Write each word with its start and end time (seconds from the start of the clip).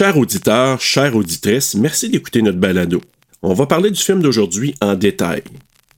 Chers 0.00 0.16
auditeurs, 0.16 0.80
chères 0.80 1.14
auditrices, 1.14 1.74
merci 1.74 2.08
d'écouter 2.08 2.40
notre 2.40 2.56
balado. 2.56 3.02
On 3.42 3.52
va 3.52 3.66
parler 3.66 3.90
du 3.90 4.00
film 4.00 4.22
d'aujourd'hui 4.22 4.74
en 4.80 4.94
détail. 4.94 5.42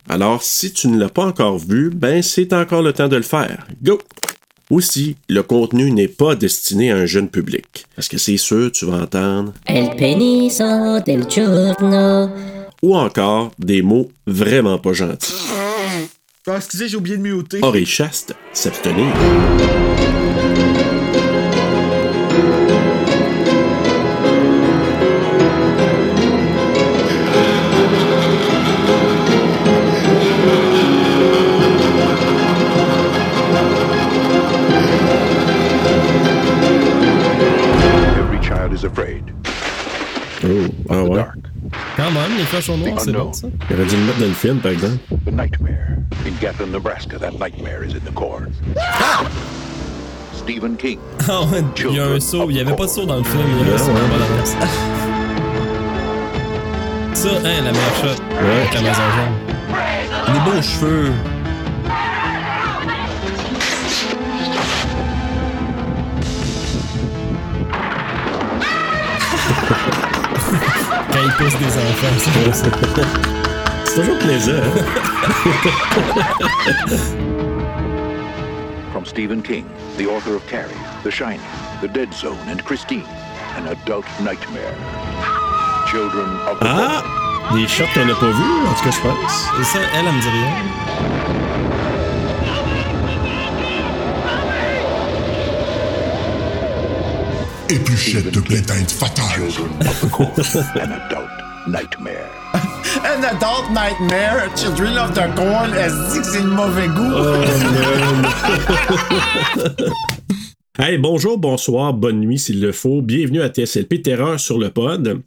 Alors, 0.08 0.42
si 0.42 0.72
tu 0.72 0.88
ne 0.88 0.98
l'as 0.98 1.08
pas 1.08 1.24
encore 1.24 1.56
vu, 1.56 1.88
ben 1.88 2.20
c'est 2.20 2.52
encore 2.52 2.82
le 2.82 2.92
temps 2.92 3.06
de 3.06 3.14
le 3.14 3.22
faire. 3.22 3.64
Go! 3.80 4.00
Aussi, 4.70 5.14
le 5.28 5.44
contenu 5.44 5.92
n'est 5.92 6.08
pas 6.08 6.34
destiné 6.34 6.90
à 6.90 6.96
un 6.96 7.06
jeune 7.06 7.28
public. 7.28 7.86
Parce 7.94 8.08
que 8.08 8.18
c'est 8.18 8.38
sûr, 8.38 8.72
tu 8.72 8.86
vas 8.86 9.02
entendre? 9.02 9.52
El 9.66 9.94
peniso 9.94 10.98
del 11.06 11.30
giorno. 11.30 12.28
Ou 12.82 12.96
encore 12.96 13.52
des 13.56 13.82
mots 13.82 14.10
vraiment 14.26 14.78
pas 14.78 14.94
gentils. 14.94 15.32
Ah, 16.48 16.56
excusez, 16.56 16.88
j'ai 16.88 16.96
oublié 16.96 17.18
de 17.18 17.22
muter. 17.22 17.60
Or 17.62 17.76
et 17.76 17.84
chaste, 17.84 18.34
s'abstenir. 18.52 19.14
Afraid 38.84 39.24
Oh, 40.44 40.48
ah 40.90 40.94
of 40.94 41.04
the 41.06 41.10
ouais. 41.10 41.16
dark, 41.18 41.36
Quand 41.96 42.10
même, 42.10 42.36
les 42.36 42.44
flashs 42.44 42.68
au 42.68 42.76
noir, 42.76 42.98
c'est 43.00 43.12
bon 43.12 43.32
ça. 43.32 43.46
Il 43.70 43.76
aurait 43.76 43.86
dû 43.86 43.94
le 43.96 44.02
mettre 44.02 44.18
dans 44.18 44.26
le 44.26 44.32
film, 44.32 44.58
par 44.58 44.72
exemple. 44.72 44.96
the 45.24 45.30
nightmare. 45.32 45.96
In 46.26 46.32
Gatlin, 46.40 46.66
Nebraska, 46.72 47.16
that 47.18 47.32
nightmare 47.38 47.84
is 47.84 47.94
in 47.94 48.00
the 48.04 48.12
core. 48.14 48.48
Stephen 50.34 50.76
King. 50.76 50.98
Ah 51.28 51.42
ouais, 51.42 51.62
il 51.88 51.94
y 51.94 52.00
a 52.00 52.06
un 52.06 52.18
saut, 52.20 52.50
il 52.50 52.56
y 52.56 52.60
avait 52.60 52.74
pas 52.74 52.86
de 52.86 52.90
saut 52.90 53.04
dans 53.06 53.18
le 53.18 53.22
film, 53.24 53.42
il 53.46 53.58
y 53.58 53.62
avait 53.62 53.74
un 53.74 53.78
saut 53.78 53.92
dans 53.92 54.18
la 54.18 54.26
place. 54.26 54.56
Ça, 57.14 57.28
hein, 57.28 57.62
la 57.64 57.70
meilleure 57.70 57.96
shot. 58.00 58.22
Ouais. 58.32 58.60
Avec 58.62 58.74
la 58.74 58.80
maison 58.80 59.02
jaune. 59.14 60.34
Des 60.34 60.50
beaux 60.50 60.62
cheveux. 60.62 61.12
Quand 71.22 71.28
il 71.28 71.34
pousse 71.34 71.56
des 71.58 71.66
enfants, 71.66 72.16
c'est 72.18 72.32
comme 72.32 72.52
ça. 72.52 72.66
C'est 73.84 73.94
toujours 74.00 74.18
plaisant, 74.18 74.52
hein? 74.54 74.82
From 78.92 79.06
Stephen 79.06 79.40
King, 79.40 79.64
the 79.98 80.06
author 80.08 80.34
of 80.34 80.44
Carrie, 80.48 80.74
The 81.04 81.10
Shining, 81.10 81.40
The 81.80 81.86
Dead 81.86 82.12
Zone, 82.12 82.38
and 82.50 82.64
Christine, 82.64 83.04
an 83.56 83.68
adult 83.68 84.04
nightmare. 84.20 84.74
Children 85.88 86.28
of 86.50 86.58
the 86.58 86.66
Ah! 86.66 87.04
Des 87.54 87.68
shots 87.68 87.84
qu'on 87.94 88.04
n'a 88.04 88.14
pas 88.14 88.26
vus, 88.26 88.66
en 88.68 88.74
tout 88.74 88.84
cas, 88.84 88.90
je 88.90 89.00
pense. 89.00 89.48
Et 89.60 89.64
Ça, 89.64 89.78
elle, 89.94 90.06
elle 90.06 90.14
me 90.14 90.20
dit 90.20 90.28
rien. 90.28 90.50
Épluchette 97.72 98.30
de 98.30 98.40
the 98.40 98.44
Corn, 100.10 100.30
an 100.76 100.92
adult 100.92 101.30
nightmare. 101.66 102.28
An 103.02 103.24
adult 103.24 103.70
nightmare, 103.70 104.50
Children 104.54 104.98
of 104.98 105.14
the 105.14 105.34
Corn, 105.34 105.72
elle 105.74 105.90
se 105.90 106.12
dit 106.12 106.18
que 106.18 106.26
c'est 106.26 106.42
le 106.42 106.50
mauvais 106.50 106.88
goût? 106.88 107.12
Hey, 110.78 110.98
bonjour, 110.98 111.38
bonsoir, 111.38 111.94
bonne 111.94 112.20
nuit 112.20 112.38
s'il 112.38 112.60
le 112.60 112.72
faut. 112.72 113.00
Bienvenue 113.00 113.40
à 113.40 113.48
TSLP 113.48 114.02
Terreur 114.02 114.38
sur 114.38 114.58
le 114.58 114.68
pod. 114.68 115.22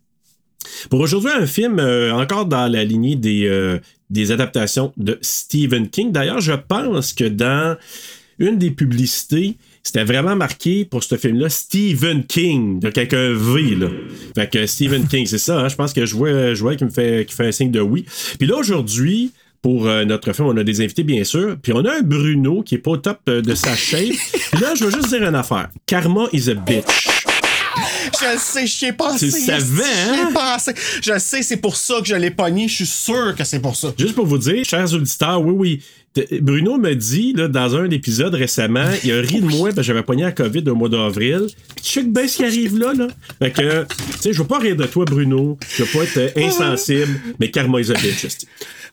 Pour 0.91 0.99
aujourd'hui, 0.99 1.31
un 1.31 1.47
film 1.47 1.79
euh, 1.79 2.13
encore 2.13 2.45
dans 2.45 2.67
la 2.67 2.83
lignée 2.83 3.15
des, 3.15 3.47
euh, 3.47 3.79
des 4.11 4.31
adaptations 4.31 4.93
de 4.97 5.17
Stephen 5.21 5.89
King. 5.89 6.11
D'ailleurs, 6.11 6.41
je 6.41 6.53
pense 6.53 7.13
que 7.13 7.25
dans 7.25 7.77
une 8.37 8.57
des 8.57 8.71
publicités, 8.71 9.57
c'était 9.85 10.03
vraiment 10.03 10.35
marqué 10.35 10.83
pour 10.83 11.03
ce 11.03 11.15
film-là 11.15 11.47
Stephen 11.47 12.25
King, 12.25 12.79
donc 12.79 12.97
avec 12.97 13.13
un 13.13 13.33
V. 13.33 13.75
Là. 13.75 13.87
Fait 14.35 14.49
que 14.51 14.65
Stephen 14.65 15.07
King, 15.09 15.27
c'est 15.27 15.37
ça. 15.37 15.59
hein, 15.59 15.69
je 15.69 15.75
pense 15.75 15.93
que 15.93 16.07
je 16.07 16.15
vois, 16.15 16.55
je 16.55 16.59
vois 16.61 16.75
qui 16.75 16.85
me 16.85 16.89
fait, 16.89 17.25
qui 17.29 17.35
fait 17.35 17.45
un 17.45 17.51
signe 17.51 17.69
de 17.69 17.79
oui. 17.79 18.03
Puis 18.39 18.47
là, 18.47 18.55
aujourd'hui, 18.57 19.31
pour 19.61 19.85
euh, 19.87 20.03
notre 20.03 20.33
film, 20.33 20.47
on 20.47 20.57
a 20.57 20.63
des 20.63 20.81
invités, 20.81 21.03
bien 21.03 21.23
sûr. 21.23 21.55
Puis 21.61 21.71
on 21.71 21.85
a 21.85 21.99
un 21.99 22.01
Bruno 22.01 22.63
qui 22.63 22.75
est 22.75 22.79
pas 22.79 22.91
au 22.91 22.97
top 22.97 23.19
euh, 23.29 23.41
de 23.43 23.53
sa 23.53 23.75
shape. 23.75 24.15
Puis 24.51 24.59
là, 24.59 24.73
je 24.75 24.85
veux 24.85 24.91
juste 24.91 25.09
dire 25.09 25.21
une 25.23 25.35
affaire. 25.35 25.69
Karma 25.85 26.25
is 26.33 26.49
a 26.49 26.55
bitch. 26.55 27.07
Je 28.13 28.39
sais, 28.39 28.65
j'y 28.65 28.85
ai 28.85 28.93
pensé. 28.93 29.29
Tu 29.29 29.39
savais, 29.39 29.83
hein? 30.09 30.31
pensé. 30.33 30.73
Je 31.03 31.19
sais, 31.19 31.43
c'est 31.43 31.57
pour 31.57 31.75
ça 31.75 31.95
que 32.01 32.07
je 32.07 32.15
l'ai 32.15 32.31
pogné. 32.31 32.67
Je 32.67 32.75
suis 32.75 32.85
sûr 32.85 33.35
que 33.35 33.43
c'est 33.43 33.59
pour 33.59 33.75
ça. 33.75 33.93
Juste 33.99 34.15
pour 34.15 34.25
vous 34.25 34.37
dire, 34.37 34.63
chers 34.65 34.91
auditeurs, 34.93 35.41
oui, 35.41 35.53
oui. 35.55 35.83
Bruno 36.41 36.77
me 36.77 36.93
dit, 36.93 37.33
là, 37.33 37.47
dans 37.47 37.75
un 37.75 37.89
épisode 37.89 38.35
récemment, 38.35 38.87
il 39.03 39.11
a 39.11 39.21
ri 39.21 39.41
de 39.41 39.47
moi 39.47 39.69
parce 39.69 39.77
que 39.77 39.83
j'avais 39.83 40.03
pogné 40.03 40.23
la 40.23 40.31
COVID 40.31 40.63
au 40.69 40.75
mois 40.75 40.89
d'avril. 40.89 41.47
Puis 41.75 41.83
tu 41.83 41.91
sais 41.91 42.01
que 42.03 42.09
ben 42.09 42.27
ce 42.27 42.37
qui 42.37 42.45
arrive 42.45 42.77
là, 42.77 42.93
là. 42.93 43.07
Fait 43.39 43.51
que, 43.51 43.83
tu 43.83 44.19
sais, 44.19 44.33
je 44.33 44.41
veux 44.41 44.47
pas 44.47 44.59
rire 44.59 44.75
de 44.75 44.85
toi, 44.85 45.05
Bruno. 45.05 45.57
Je 45.75 45.83
veux 45.83 45.89
pas 45.97 46.05
être 46.05 46.17
euh, 46.17 46.47
insensible, 46.47 47.19
mais 47.39 47.51
karma 47.51 47.81
is 47.81 47.91
a 47.91 47.95
bitch. 47.95 48.45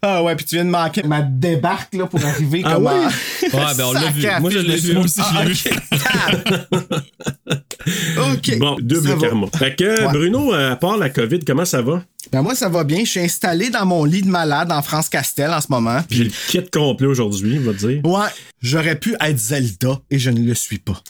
Ah 0.04 0.20
ouais, 0.24 0.34
puis 0.34 0.44
tu 0.44 0.56
viens 0.56 0.64
de 0.64 0.70
manquer 0.70 1.04
ma 1.04 1.22
débarque 1.22 1.94
là, 1.94 2.06
pour 2.06 2.24
arriver 2.24 2.62
Ah 2.64 2.74
comme 2.74 2.86
en- 2.88 2.90
Ouais, 2.90 3.74
ben 3.76 3.84
on 3.84 3.92
l'a 3.92 4.10
vu. 4.10 4.26
Moi, 4.40 4.50
je 4.50 4.58
l'ai 4.58 4.76
vu. 4.76 4.94
Moi 4.94 5.04
aussi, 5.04 5.20
je 5.20 5.38
Ah, 5.38 5.44
l'ai 5.44 5.52
vu. 5.52 5.70
OK. 8.34 8.58
Bon, 8.58 8.76
double 8.80 9.08
Ça 9.08 9.14
va. 9.14 9.20
karma. 9.28 9.46
Fait 9.56 9.76
que, 9.76 10.04
Ouais. 10.06 10.12
Bruno, 10.12 10.54
euh, 10.54 10.72
à 10.72 10.76
part 10.76 10.96
la 10.96 11.10
COVID, 11.10 11.40
comment 11.46 11.64
ça 11.64 11.82
va? 11.82 12.02
Ben 12.32 12.42
moi, 12.42 12.54
ça 12.54 12.68
va 12.68 12.84
bien. 12.84 13.00
Je 13.04 13.10
suis 13.10 13.20
installé 13.20 13.70
dans 13.70 13.84
mon 13.86 14.04
lit 14.04 14.22
de 14.22 14.28
malade 14.28 14.72
en 14.72 14.82
France 14.82 15.08
Castel 15.08 15.50
en 15.52 15.60
ce 15.60 15.66
moment. 15.70 16.00
J'ai 16.10 16.24
le 16.24 16.30
kit 16.48 16.64
complet 16.72 17.06
aujourd'hui, 17.06 17.58
on 17.60 17.70
va 17.70 17.72
dire. 17.72 18.00
Ouais, 18.04 18.28
j'aurais 18.60 18.98
pu 18.98 19.14
être 19.20 19.38
Zelda 19.38 20.00
et 20.10 20.18
je 20.18 20.30
ne 20.30 20.40
le 20.44 20.54
suis 20.54 20.78
pas. 20.78 21.00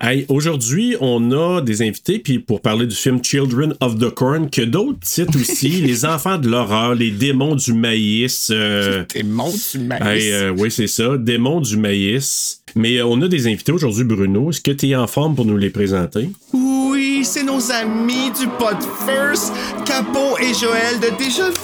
Hey, 0.00 0.26
aujourd'hui, 0.28 0.94
on 1.00 1.32
a 1.32 1.60
des 1.60 1.82
invités, 1.82 2.20
puis 2.20 2.38
pour 2.38 2.60
parler 2.60 2.86
du 2.86 2.94
film 2.94 3.18
Children 3.20 3.74
of 3.80 3.98
the 3.98 4.10
Corn, 4.10 4.48
que 4.48 4.62
d'autres 4.62 5.00
titres 5.00 5.36
aussi, 5.40 5.70
Les 5.70 6.04
enfants 6.04 6.38
de 6.38 6.48
l'horreur, 6.48 6.94
Les 6.94 7.10
démons 7.10 7.56
du 7.56 7.72
maïs. 7.72 8.48
euh, 8.54 9.04
mon 9.24 9.50
tu 9.50 9.78
maïs. 9.80 10.24
hey, 10.24 10.32
euh, 10.32 10.54
oui, 10.56 10.70
c'est 10.70 10.86
ça, 10.86 11.18
Démons 11.18 11.60
du 11.60 11.76
maïs. 11.76 12.62
Mais 12.76 12.96
euh, 12.98 13.06
on 13.06 13.20
a 13.22 13.28
des 13.28 13.46
invités 13.46 13.72
aujourd'hui, 13.72 14.04
Bruno. 14.04 14.50
Est-ce 14.50 14.60
que 14.60 14.70
tu 14.70 14.88
es 14.88 14.96
en 14.96 15.06
forme 15.06 15.34
pour 15.34 15.44
nous 15.44 15.56
les 15.56 15.70
présenter? 15.70 16.30
Oui, 16.52 17.22
c'est 17.24 17.42
nos 17.44 17.70
amis 17.72 18.30
du 18.38 18.46
Pod 18.58 18.76
First, 19.06 19.52
Capo 19.84 20.38
et 20.40 20.54
Joël 20.54 20.98
de 21.00 21.16
Déjà 21.18 21.48
Vu. 21.50 21.54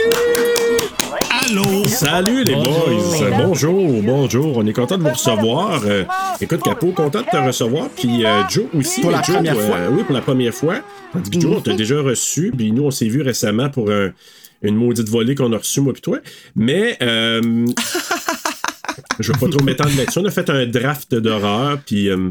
Allô? 1.31 1.87
Salut 1.87 2.45
les 2.45 2.55
Bonjour. 2.55 2.87
boys! 2.89 3.31
Bonjour, 3.47 4.03
bonjour. 4.03 4.57
On 4.57 4.67
est 4.67 4.73
content 4.73 4.99
de 4.99 5.03
vous 5.03 5.11
recevoir. 5.11 5.83
Euh, 5.87 6.05
écoute, 6.41 6.63
Capo, 6.63 6.89
content 6.93 7.21
de 7.21 7.27
te 7.27 7.37
recevoir. 7.37 7.89
Puis 7.91 8.25
euh, 8.25 8.43
Joe 8.49 8.65
aussi. 8.77 9.01
Pour 9.01 9.11
la 9.11 9.23
Joe, 9.23 9.37
première 9.37 9.59
euh, 9.59 9.67
fois. 9.67 9.77
Oui, 9.93 10.03
pour 10.05 10.15
la 10.15 10.21
première 10.23 10.55
fois. 10.55 10.77
Tandis 11.13 11.31
que 11.31 11.41
Joe, 11.41 11.57
on 11.59 11.61
t'a 11.61 11.75
déjà 11.75 12.01
reçu. 12.01 12.53
Puis 12.57 12.73
nous, 12.73 12.85
on 12.85 12.91
s'est 12.91 13.09
vu 13.09 13.23
récemment 13.23 13.69
pour 13.71 13.91
un- 13.91 14.11
une 14.63 14.77
maudite 14.77 15.09
volée 15.11 15.35
qu'on 15.35 15.53
a 15.53 15.59
reçue, 15.59 15.81
moi 15.83 15.93
puis 15.93 16.03
toi. 16.03 16.19
Mais... 16.57 16.97
euh, 17.03 17.67
je 19.21 19.33
vais 19.33 19.39
pas 19.39 19.49
trop 19.49 19.63
m'étendre 19.65 19.97
là-dessus. 19.97 20.19
On 20.19 20.25
a 20.25 20.31
fait 20.31 20.49
un 20.51 20.67
draft 20.67 21.15
d'horreur, 21.15 21.79
puis... 21.87 22.09
euh, 22.09 22.31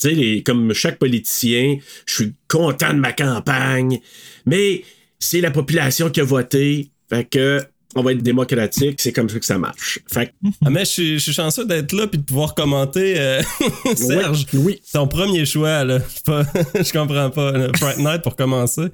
tu 0.00 0.14
sais, 0.14 0.42
comme 0.46 0.72
chaque 0.72 0.98
politicien, 1.00 1.76
je 2.06 2.14
suis 2.14 2.34
content 2.46 2.94
de 2.94 3.00
ma 3.00 3.12
campagne, 3.12 3.98
mais 4.46 4.84
c'est 5.18 5.40
la 5.40 5.50
population 5.50 6.10
qui 6.10 6.20
a 6.20 6.24
voté. 6.24 6.90
Fait 7.08 7.24
que 7.24 7.60
on 7.96 8.02
va 8.04 8.12
être 8.12 8.22
démocratique, 8.22 9.00
c'est 9.00 9.12
comme 9.12 9.28
ça 9.28 9.40
que 9.40 9.44
ça 9.44 9.58
marche. 9.58 9.98
Fait 10.06 10.26
que, 10.26 10.30
Ah, 10.64 10.70
mais 10.70 10.84
je 10.84 10.90
suis, 10.90 11.12
je 11.14 11.18
suis 11.24 11.32
chanceux 11.32 11.66
d'être 11.66 11.92
là 11.92 12.06
puis 12.06 12.18
de 12.18 12.22
pouvoir 12.22 12.54
commenter. 12.54 13.18
euh, 13.18 13.42
Serge, 13.96 14.46
oui. 14.54 14.80
ton 14.92 15.08
premier 15.08 15.44
choix, 15.44 15.82
là. 15.82 15.98
Pas- 16.24 16.44
je 16.76 16.92
comprends 16.92 17.30
pas. 17.30 17.50
là. 17.50 17.66
Fright 17.76 17.98
Night 17.98 18.22
pour 18.22 18.36
commencer. 18.36 18.86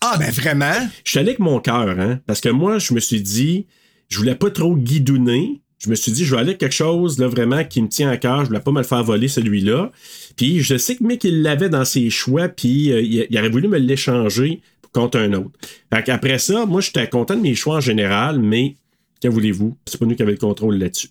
Ah, 0.00 0.16
ben 0.18 0.32
vraiment? 0.32 0.74
je 1.04 1.10
suis 1.10 1.20
allé 1.20 1.28
avec 1.28 1.38
mon 1.38 1.60
cœur, 1.60 1.88
hein, 2.00 2.18
parce 2.26 2.40
que 2.40 2.48
moi, 2.48 2.80
je 2.80 2.92
me 2.94 2.98
suis 2.98 3.20
dit, 3.22 3.66
je 4.08 4.18
voulais 4.18 4.34
pas 4.34 4.50
trop 4.50 4.74
guidonner. 4.76 5.62
Je 5.78 5.90
me 5.90 5.94
suis 5.94 6.10
dit, 6.12 6.24
je 6.24 6.34
vais 6.34 6.40
aller 6.40 6.50
avec 6.50 6.58
quelque 6.58 6.74
chose 6.74 7.18
là, 7.18 7.28
vraiment 7.28 7.62
qui 7.64 7.82
me 7.82 7.88
tient 7.88 8.08
à 8.10 8.16
cœur. 8.16 8.40
Je 8.42 8.46
voulais 8.48 8.60
pas 8.60 8.72
me 8.72 8.78
le 8.80 8.86
faire 8.86 9.04
voler 9.04 9.28
celui-là. 9.28 9.92
Puis 10.36 10.60
je 10.60 10.76
sais 10.78 10.96
que 10.96 11.04
Mick, 11.04 11.24
il 11.24 11.42
l'avait 11.42 11.68
dans 11.68 11.84
ses 11.84 12.08
choix, 12.10 12.48
puis 12.48 12.90
euh, 12.92 13.02
il, 13.02 13.26
il 13.28 13.38
aurait 13.38 13.50
voulu 13.50 13.68
me 13.68 13.78
l'échanger 13.78 14.62
contre 14.92 15.18
un 15.18 15.32
autre. 15.34 15.50
Fait 15.92 16.02
qu'après 16.02 16.38
ça, 16.38 16.64
moi, 16.64 16.80
j'étais 16.80 17.08
content 17.08 17.36
de 17.36 17.42
mes 17.42 17.54
choix 17.54 17.76
en 17.76 17.80
général, 17.80 18.40
mais 18.40 18.76
que 19.20 19.28
voulez-vous? 19.28 19.76
C'est 19.86 19.98
pas 19.98 20.06
nous 20.06 20.14
qui 20.14 20.22
avons 20.22 20.30
le 20.32 20.38
contrôle 20.38 20.76
là-dessus. 20.78 21.08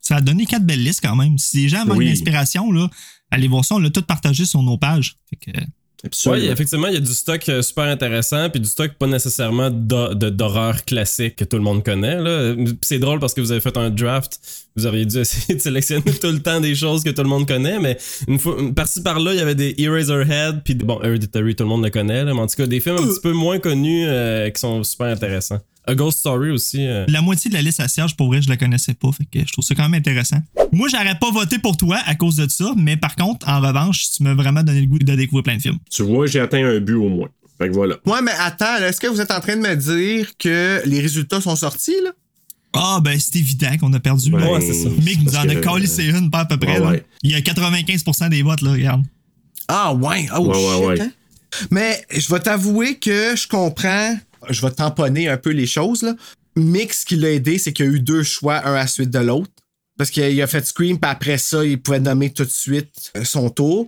Ça 0.00 0.16
a 0.16 0.20
donné 0.20 0.46
quatre 0.46 0.64
belles 0.64 0.82
listes 0.82 1.00
quand 1.02 1.16
même. 1.16 1.38
Si 1.38 1.62
les 1.62 1.68
gens 1.68 1.84
manquent 1.84 1.98
Oui. 1.98 2.06
d'inspiration, 2.08 2.70
là, 2.72 2.88
allez 3.30 3.48
voir 3.48 3.64
ça. 3.64 3.76
On 3.76 3.78
l'a 3.78 3.90
tout 3.90 4.02
partagé 4.02 4.44
sur 4.44 4.62
nos 4.62 4.78
pages. 4.78 5.16
Fait 5.30 5.36
que, 5.52 5.58
Ouais, 6.26 6.44
effectivement, 6.44 6.88
il 6.88 6.94
y 6.94 6.98
a 6.98 7.00
du 7.00 7.12
stock 7.12 7.48
euh, 7.48 7.62
super 7.62 7.84
intéressant, 7.84 8.50
puis 8.50 8.60
du 8.60 8.68
stock 8.68 8.92
pas 8.98 9.06
nécessairement 9.06 9.70
d'horreur 9.70 10.84
classique 10.84 11.36
que 11.36 11.44
tout 11.44 11.56
le 11.56 11.62
monde 11.62 11.82
connaît. 11.82 12.18
C'est 12.82 12.98
drôle 12.98 13.18
parce 13.18 13.34
que 13.34 13.40
vous 13.40 13.50
avez 13.50 13.60
fait 13.60 13.76
un 13.76 13.90
draft, 13.90 14.38
vous 14.76 14.86
auriez 14.86 15.06
dû 15.06 15.18
essayer 15.18 15.54
de 15.54 15.60
sélectionner 15.60 16.02
tout 16.20 16.30
le 16.30 16.40
temps 16.40 16.60
des 16.60 16.74
choses 16.74 17.02
que 17.02 17.10
tout 17.10 17.22
le 17.22 17.28
monde 17.28 17.48
connaît, 17.48 17.78
mais 17.78 17.96
une 18.28 18.38
fois, 18.38 18.56
une 18.60 18.74
partie 18.74 19.00
par 19.00 19.18
là, 19.18 19.32
il 19.32 19.38
y 19.38 19.42
avait 19.42 19.54
des 19.54 19.74
Eraserhead, 19.78 20.62
puis 20.64 20.74
bon, 20.74 21.00
Hereditary, 21.02 21.56
tout 21.56 21.64
le 21.64 21.70
monde 21.70 21.84
le 21.84 21.90
connaît, 21.90 22.24
là, 22.24 22.34
mais 22.34 22.40
en 22.40 22.46
tout 22.46 22.56
cas, 22.56 22.66
des 22.66 22.80
films 22.80 22.96
un 22.96 23.06
petit 23.06 23.20
peu 23.22 23.32
moins 23.32 23.58
connus 23.58 24.06
euh, 24.06 24.50
qui 24.50 24.60
sont 24.60 24.84
super 24.84 25.06
intéressants. 25.06 25.60
A 25.86 25.94
Ghost 25.94 26.18
Story 26.18 26.50
aussi. 26.50 26.86
euh, 26.86 27.04
La 27.08 27.22
moitié 27.22 27.48
de 27.48 27.54
la 27.54 27.62
liste 27.62 27.80
à 27.80 27.88
Serge, 27.88 28.16
pour 28.16 28.26
vrai, 28.28 28.42
je 28.42 28.48
la 28.48 28.56
connaissais 28.56 28.94
pas. 28.94 29.10
Fait 29.12 29.24
que 29.24 29.46
je 29.46 29.52
trouve 29.52 29.64
ça 29.64 29.74
quand 29.74 29.84
même 29.88 29.94
intéressant. 29.94 30.38
Moi, 30.72 30.88
j'aurais 30.90 31.18
pas 31.18 31.30
voté 31.30 31.58
pour 31.58 31.76
toi 31.76 31.98
à 32.06 32.14
cause 32.14 32.36
de 32.36 32.48
ça, 32.48 32.72
mais 32.76 32.96
par 32.96 33.14
contre, 33.16 33.48
en 33.48 33.60
revanche, 33.60 34.10
tu 34.16 34.22
m'as 34.22 34.34
vraiment 34.34 34.62
donné 34.62 34.80
le 34.80 34.86
goût 34.86 34.98
de 34.98 35.14
découvrir 35.14 35.44
plein 35.44 35.56
de 35.56 35.62
films. 35.62 35.78
Tu 35.90 36.02
vois, 36.02 36.26
j'ai 36.26 36.40
atteint 36.40 36.64
un 36.64 36.80
but 36.80 36.94
au 36.94 37.08
moins. 37.08 37.28
Fait 37.58 37.68
que 37.68 37.72
voilà. 37.74 37.96
Ouais, 38.04 38.20
mais 38.22 38.32
attends, 38.38 38.78
là, 38.80 38.88
est-ce 38.88 39.00
que 39.00 39.06
vous 39.06 39.20
êtes 39.20 39.30
en 39.30 39.40
train 39.40 39.56
de 39.56 39.62
me 39.62 39.74
dire 39.76 40.32
que 40.38 40.82
les 40.84 41.00
résultats 41.00 41.40
sont 41.40 41.56
sortis, 41.56 41.94
là? 42.04 42.10
Ah, 42.74 43.00
ben, 43.02 43.18
c'est 43.18 43.36
évident 43.36 43.74
qu'on 43.80 43.92
a 43.94 44.00
perdu. 44.00 44.30
Ben. 44.30 44.46
Ouais, 44.46 44.60
c'est 44.60 44.74
ça. 44.74 44.88
Mick 45.02 45.22
nous 45.24 45.34
en 45.36 45.48
a 45.48 45.54
collé 45.56 45.86
c'est 45.86 46.04
une, 46.06 46.30
pas 46.30 46.40
à 46.40 46.44
peu 46.44 46.58
près. 46.58 46.74
Ouais, 46.74 46.80
là. 46.80 46.90
ouais. 46.90 47.04
Il 47.22 47.30
y 47.30 47.34
a 47.34 47.40
95% 47.40 48.28
des 48.28 48.42
votes, 48.42 48.60
là, 48.60 48.72
regarde. 48.72 49.02
Ah, 49.68 49.94
ouais. 49.94 50.26
Oh, 50.36 50.40
Ouais, 50.40 50.48
ouais, 50.48 50.76
shit, 50.76 50.84
ouais. 50.86 51.00
hein? 51.00 51.10
Mais 51.70 52.04
je 52.14 52.28
vais 52.32 52.40
t'avouer 52.40 52.96
que 52.98 53.34
je 53.34 53.46
comprends. 53.48 54.18
Je 54.50 54.60
vais 54.62 54.70
tamponner 54.70 55.28
un 55.28 55.36
peu 55.36 55.50
les 55.50 55.66
choses, 55.66 56.02
là. 56.02 56.14
Mix 56.56 57.04
qui 57.04 57.16
l'a 57.16 57.30
aidé, 57.32 57.58
c'est 57.58 57.72
qu'il 57.72 57.84
y 57.84 57.88
a 57.88 57.92
eu 57.92 58.00
deux 58.00 58.22
choix, 58.22 58.66
un 58.66 58.72
à 58.72 58.76
la 58.76 58.86
suite 58.86 59.10
de 59.10 59.18
l'autre. 59.18 59.50
Parce 59.98 60.10
qu'il 60.10 60.40
a, 60.42 60.46
fait 60.46 60.66
Scream, 60.66 60.98
puis 60.98 61.10
après 61.10 61.38
ça, 61.38 61.64
il 61.64 61.80
pouvait 61.80 62.00
nommer 62.00 62.30
tout 62.32 62.44
de 62.44 62.50
suite 62.50 63.12
euh, 63.16 63.24
son 63.24 63.48
tour. 63.50 63.86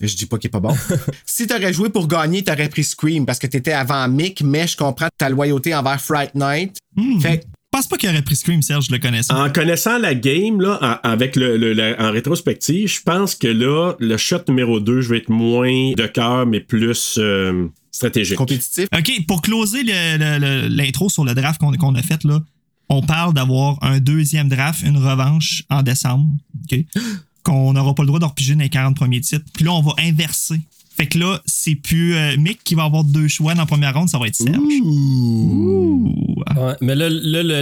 Je 0.00 0.14
dis 0.14 0.26
pas 0.26 0.36
qu'il 0.36 0.48
est 0.48 0.50
pas 0.50 0.60
bon. 0.60 0.74
si 1.26 1.46
t'aurais 1.46 1.72
joué 1.72 1.88
pour 1.88 2.06
gagner, 2.08 2.42
t'aurais 2.44 2.68
pris 2.68 2.84
Scream 2.84 3.24
parce 3.24 3.38
que 3.38 3.46
t'étais 3.46 3.72
avant 3.72 4.06
Mick, 4.08 4.42
mais 4.42 4.66
je 4.66 4.76
comprends 4.76 5.08
ta 5.16 5.30
loyauté 5.30 5.74
envers 5.74 6.00
Fright 6.00 6.34
Night. 6.34 6.76
Hmm. 6.94 7.20
Fait 7.20 7.38
que 7.38 7.44
Je 7.44 7.48
pense 7.70 7.86
pas 7.88 7.96
qu'il 7.96 8.10
aurait 8.10 8.20
pris 8.20 8.36
Scream, 8.36 8.60
Serge, 8.60 8.86
je 8.88 8.92
le 8.92 8.98
connaissais. 8.98 9.32
En 9.32 9.50
connaissant 9.50 9.96
la 9.96 10.14
game, 10.14 10.60
là, 10.60 10.78
en- 11.02 11.08
avec 11.08 11.36
le, 11.36 11.56
le- 11.56 11.72
le- 11.72 11.98
en 11.98 12.10
rétrospective, 12.10 12.88
je 12.88 13.00
pense 13.02 13.34
que 13.34 13.48
là, 13.48 13.94
le 13.98 14.16
shot 14.18 14.40
numéro 14.48 14.80
2, 14.80 15.00
je 15.00 15.08
vais 15.08 15.18
être 15.18 15.30
moins 15.30 15.92
de 15.96 16.06
cœur, 16.06 16.44
mais 16.44 16.60
plus 16.60 17.14
euh, 17.16 17.66
stratégique. 17.96 18.36
compétitif. 18.36 18.86
OK, 18.96 19.26
pour 19.26 19.42
closer 19.42 19.82
l'intro 19.84 21.08
sur 21.10 21.24
le 21.24 21.34
draft 21.34 21.60
qu'on 21.60 21.94
a 21.94 22.02
fait, 22.02 22.22
là, 22.24 22.40
on 22.88 23.02
parle 23.02 23.34
d'avoir 23.34 23.82
un 23.82 23.98
deuxième 23.98 24.48
draft, 24.48 24.82
une 24.82 24.98
revanche 24.98 25.64
en 25.70 25.82
décembre, 25.82 26.28
OK? 26.70 26.78
Qu'on 27.42 27.72
n'aura 27.74 27.94
pas 27.94 28.02
le 28.02 28.08
droit 28.08 28.18
de 28.18 28.24
repiger 28.24 28.54
dans 28.56 28.62
les 28.62 28.68
40 28.68 28.96
premiers 28.96 29.20
titres. 29.20 29.44
Puis 29.54 29.64
là, 29.64 29.72
on 29.72 29.80
va 29.80 29.92
inverser. 30.00 30.58
Fait 30.96 31.06
que 31.06 31.16
là, 31.16 31.40
c'est 31.46 31.76
plus 31.76 32.16
euh, 32.16 32.36
Mick 32.38 32.64
qui 32.64 32.74
va 32.74 32.82
avoir 32.84 33.04
deux 33.04 33.28
choix 33.28 33.54
dans 33.54 33.60
la 33.60 33.66
première 33.66 33.94
ronde, 33.94 34.08
ça 34.08 34.18
va 34.18 34.26
être 34.26 34.34
Serge. 34.34 34.56
Ouh. 34.82 36.12
Ouais, 36.56 36.72
mais 36.80 36.94
là, 36.96 37.08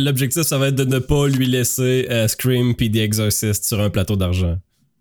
l'objectif, 0.00 0.42
ça 0.42 0.56
va 0.56 0.68
être 0.68 0.76
de 0.76 0.84
ne 0.84 0.98
pas 1.00 1.26
lui 1.28 1.46
laisser 1.46 2.06
euh, 2.10 2.28
Scream 2.28 2.74
puis 2.74 2.90
The 2.90 2.96
Exorcist 2.96 3.64
sur 3.66 3.80
un 3.80 3.90
plateau 3.90 4.16
d'argent. 4.16 4.56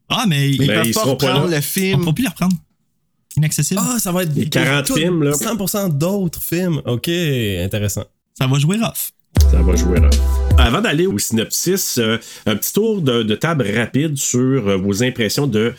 Ah, 0.09 0.25
mais, 0.27 0.55
Mais 0.59 0.65
ils 0.65 0.67
peuvent 0.67 0.87
ils 0.87 0.93
pas 0.93 1.03
pas 1.03 1.09
reprendre 1.11 1.45
là. 1.45 1.51
le 1.51 1.57
on 1.57 1.61
film. 1.61 1.91
ne 1.99 2.03
pourra 2.03 2.13
plus 2.15 2.23
le 2.23 2.29
reprendre. 2.29 2.55
Inaccessible? 3.35 3.81
Ah, 3.83 3.97
ça 3.99 4.11
va 4.11 4.23
être 4.23 4.35
Les 4.35 4.47
40 4.49 4.85
tout- 4.85 4.95
films, 4.95 5.23
là. 5.23 5.31
100% 5.33 5.89
d'autres 5.89 6.41
films. 6.41 6.81
Ok, 6.85 7.07
intéressant. 7.07 8.05
Ça 8.37 8.47
va 8.47 8.57
jouer 8.59 8.77
rough. 8.77 9.11
Ça 9.51 9.61
va 9.61 9.75
jouer 9.75 9.99
là. 9.99 10.09
Avant 10.59 10.81
d'aller 10.81 11.07
au 11.07 11.17
synopsis, 11.17 11.97
euh, 11.97 12.17
un 12.45 12.55
petit 12.55 12.71
tour 12.73 13.01
de, 13.01 13.23
de 13.23 13.35
table 13.35 13.65
rapide 13.75 14.15
sur 14.17 14.67
euh, 14.67 14.77
vos 14.77 15.03
impressions 15.03 15.47
de, 15.47 15.73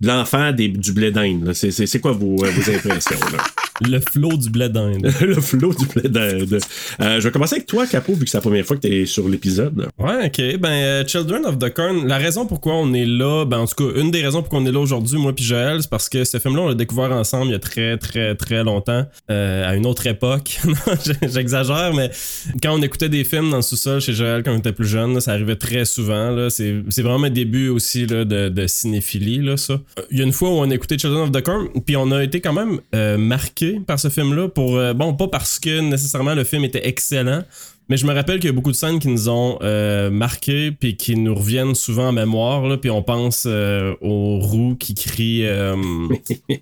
de 0.00 0.06
l'enfant 0.08 0.52
des- 0.52 0.68
du 0.68 0.92
blé 0.92 1.10
d'Inde. 1.10 1.44
là. 1.44 1.54
C'est, 1.54 1.70
c'est- 1.70 1.86
c'est 1.86 2.00
quoi 2.00 2.12
vos, 2.12 2.42
euh, 2.44 2.50
vos 2.50 2.70
impressions? 2.74 3.18
là? 3.32 3.44
Le 3.80 3.98
flot 3.98 4.36
du 4.36 4.50
blé 4.50 4.68
d'Inde. 4.68 5.10
le 5.20 5.40
flot 5.40 5.74
du 5.74 5.86
blé 5.86 6.08
d'Inde. 6.08 6.60
Euh, 7.00 7.20
je 7.20 7.24
vais 7.24 7.30
commencer 7.32 7.56
avec 7.56 7.66
toi, 7.66 7.86
Capot, 7.86 8.14
vu 8.14 8.24
que 8.24 8.30
c'est 8.30 8.36
la 8.36 8.42
première 8.42 8.64
fois 8.64 8.76
que 8.76 8.86
tu 8.86 8.94
es 8.94 9.04
sur 9.04 9.28
l'épisode. 9.28 9.88
Ouais, 9.98 10.26
ok. 10.26 10.60
Ben, 10.60 10.68
euh, 10.70 11.04
Children 11.06 11.44
of 11.44 11.58
the 11.58 11.72
Corn, 11.74 12.06
la 12.06 12.18
raison 12.18 12.46
pourquoi 12.46 12.74
on 12.74 12.94
est 12.94 13.04
là, 13.04 13.44
ben, 13.44 13.58
en 13.58 13.66
tout 13.66 13.74
cas, 13.74 14.00
une 14.00 14.12
des 14.12 14.22
raisons 14.22 14.42
pourquoi 14.42 14.60
on 14.60 14.66
est 14.66 14.72
là 14.72 14.78
aujourd'hui, 14.78 15.18
moi 15.18 15.34
puis 15.34 15.44
Joël, 15.44 15.78
c'est 15.82 15.90
parce 15.90 16.08
que 16.08 16.22
ce 16.22 16.38
film-là, 16.38 16.62
on 16.62 16.68
l'a 16.68 16.74
découvert 16.74 17.10
ensemble 17.10 17.46
il 17.46 17.52
y 17.52 17.56
a 17.56 17.58
très, 17.58 17.96
très, 17.96 18.36
très 18.36 18.62
longtemps, 18.62 19.06
euh, 19.30 19.68
à 19.68 19.74
une 19.74 19.86
autre 19.86 20.06
époque. 20.06 20.60
J'exagère, 21.22 21.92
mais 21.94 22.10
quand 22.62 22.78
on 22.78 22.82
écoutait 22.82 23.08
des 23.08 23.24
films 23.24 23.50
dans 23.50 23.56
le 23.56 23.62
sous-sol 23.62 24.00
chez 24.00 24.12
Joël 24.12 24.44
quand 24.44 24.52
on 24.52 24.58
était 24.58 24.72
plus 24.72 24.86
jeune, 24.86 25.14
là, 25.14 25.20
ça 25.20 25.32
arrivait 25.32 25.56
très 25.56 25.84
souvent. 25.84 26.48
C'est 26.48 26.82
vraiment 26.98 27.18
mes 27.18 27.30
débuts 27.30 27.70
aussi 27.70 28.06
là, 28.06 28.24
de, 28.24 28.48
de 28.48 28.66
cinéphilie, 28.68 29.38
là, 29.38 29.56
ça. 29.56 29.80
Il 30.12 30.18
y 30.18 30.20
a 30.20 30.24
une 30.24 30.32
fois 30.32 30.50
où 30.50 30.52
on 30.52 30.70
a 30.70 30.74
écouté 30.74 30.96
Children 30.96 31.22
of 31.22 31.32
the 31.32 31.42
Corn, 31.42 31.68
puis 31.84 31.96
on 31.96 32.12
a 32.12 32.22
été 32.22 32.40
quand 32.40 32.52
même 32.52 32.80
euh, 32.94 33.16
par 33.86 33.98
ce 33.98 34.08
film-là, 34.08 34.48
pour, 34.48 34.76
euh, 34.76 34.94
bon, 34.94 35.14
pas 35.14 35.28
parce 35.28 35.58
que 35.58 35.80
nécessairement 35.80 36.34
le 36.34 36.44
film 36.44 36.64
était 36.64 36.86
excellent, 36.86 37.42
mais 37.88 37.96
je 37.96 38.06
me 38.06 38.12
rappelle 38.14 38.38
qu'il 38.38 38.48
y 38.48 38.52
a 38.52 38.54
beaucoup 38.54 38.70
de 38.72 38.76
scènes 38.76 38.98
qui 38.98 39.08
nous 39.08 39.28
ont 39.28 39.58
euh, 39.62 40.10
marqué 40.10 40.70
puis 40.72 40.96
qui 40.96 41.16
nous 41.16 41.34
reviennent 41.34 41.74
souvent 41.74 42.08
en 42.08 42.12
mémoire. 42.12 42.66
Là, 42.66 42.76
puis 42.76 42.90
on 42.90 43.02
pense 43.02 43.44
euh, 43.46 43.94
aux 44.00 44.38
roues 44.38 44.76
qui 44.78 44.94
crient 44.94 45.46
euh, 45.46 45.74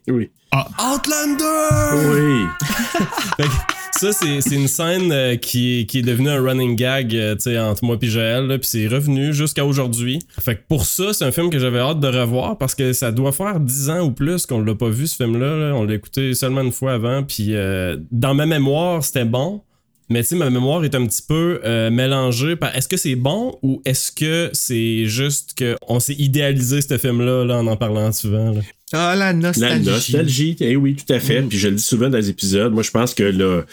oui. 0.09 0.31
Outlander! 0.79 2.13
Oui. 2.15 3.47
Ça, 3.95 4.11
c'est 4.11 4.41
c'est 4.41 4.57
une 4.57 4.67
scène 4.69 5.13
euh, 5.13 5.37
qui, 5.37 5.81
est- 5.81 5.85
qui 5.87 5.99
est 5.99 6.03
devenue 6.03 6.31
un 6.31 6.43
running 6.43 6.75
gag 6.77 7.15
euh, 7.15 7.35
tu 7.37 7.43
sais, 7.43 7.59
entre 7.59 7.85
moi 7.85 7.97
et 8.01 8.07
Joël. 8.07 8.49
Puis 8.59 8.69
c'est 8.69 8.89
revenu 8.89 9.33
jusqu'à 9.33 9.65
aujourd'hui. 9.65 10.19
Fait 10.41 10.57
que 10.57 10.63
pour 10.67 10.87
ça, 10.87 11.13
c'est 11.13 11.25
un 11.25 11.31
film 11.31 11.51
que 11.51 11.59
j'avais 11.59 11.79
hâte 11.79 12.01
de 12.01 12.09
revoir 12.09 12.57
parce 12.59 12.75
que 12.75 12.93
ça 12.95 13.13
doit 13.13 13.33
faire 13.33 13.61
10 13.61 13.91
ans 13.91 14.01
ou 14.07 14.11
plus 14.11 14.47
qu'on 14.47 14.61
l'a 14.63 14.75
pas 14.75 14.89
vu, 14.89 15.07
ce 15.07 15.17
film-là. 15.23 15.57
là. 15.57 15.75
On 15.77 15.85
l'a 15.85 15.95
écouté 15.95 16.35
seulement 16.35 16.63
une 16.63 16.73
fois 16.73 16.95
avant. 16.95 17.23
Puis 17.23 17.49
euh, 17.55 17.97
dans 18.11 18.35
ma 18.35 18.47
mémoire, 18.47 19.05
c'était 19.05 19.27
bon. 19.27 19.63
Mais 20.09 20.23
tu 20.23 20.31
sais, 20.31 20.37
ma 20.37 20.51
mémoire 20.51 20.85
est 20.85 20.95
un 20.95 21.07
petit 21.07 21.23
peu 21.27 21.61
euh, 21.65 21.91
mélangée. 21.91 22.57
par 22.57 22.75
Est-ce 22.77 22.89
que 22.89 22.97
c'est 22.97 23.15
bon 23.15 23.59
ou 23.63 23.81
est-ce 23.85 24.13
que 24.13 24.51
c'est 24.53 25.07
juste 25.07 25.55
qu'on 25.59 26.01
s'est 26.01 26.15
idéalisé 26.15 26.81
ce 26.83 26.99
film-là 26.99 27.45
là, 27.45 27.59
en 27.59 27.67
en 27.67 27.77
parlant 27.77 28.13
souvent? 28.13 28.53
là? 28.53 28.61
Ah, 28.93 29.15
la 29.17 29.27
La 29.27 29.33
nostalgie. 29.33 29.89
nostalgie, 29.89 30.57
eh 30.61 30.77
oui, 30.77 30.97
tout 30.97 31.11
à 31.13 31.19
fait. 31.19 31.41
Puis 31.43 31.57
je 31.59 31.69
le 31.69 31.77
dis 31.77 31.83
souvent 31.83 32.11
dans 32.11 32.19
les 32.19 32.29
épisodes, 32.29 32.73
moi 32.75 32.83
je 32.83 32.91
pense 32.91 33.15
que 33.15 33.23
le, 33.23 33.65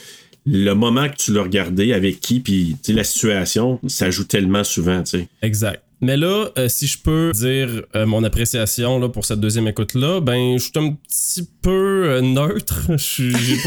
le 0.45 0.73
moment 0.73 1.09
que 1.09 1.15
tu 1.17 1.33
l'as 1.33 1.43
regardé, 1.43 1.91
avec 1.91 2.21
qui, 2.21 2.39
puis 2.39 2.77
tu 2.81 2.91
sais, 2.91 2.93
la 2.93 3.03
situation, 3.03 3.79
ça 3.87 4.09
joue 4.11 4.23
tellement 4.23 4.63
souvent, 4.63 5.03
tu 5.03 5.19
sais. 5.19 5.27
Exact. 5.41 5.83
Mais 6.01 6.15
là, 6.15 6.47
euh, 6.57 6.69
si 6.69 6.87
je 6.87 6.97
peux 6.97 7.33
dire 7.33 7.83
euh, 7.95 8.05
mon 8.05 8.23
appréciation 8.23 8.99
là, 8.99 9.09
pour 9.09 9.25
cette 9.25 9.41
deuxième 9.41 9.67
écoute-là, 9.67 10.21
ben 10.21 10.57
je 10.57 10.63
suis 10.63 10.71
un 10.77 10.93
petit 10.93 11.45
peu 11.61 12.05
euh, 12.05 12.21
neutre. 12.21 12.87
J'ai 12.97 13.57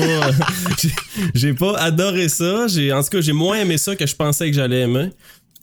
pas, 1.54 1.58
pas 1.72 1.78
adoré 1.78 2.28
ça. 2.28 2.64
En 2.64 3.02
tout 3.02 3.10
cas, 3.10 3.20
j'ai 3.20 3.32
moins 3.32 3.60
aimé 3.60 3.76
ça 3.76 3.96
que 3.96 4.06
je 4.06 4.16
pensais 4.16 4.50
que 4.50 4.56
j'allais 4.56 4.80
aimer. 4.80 5.10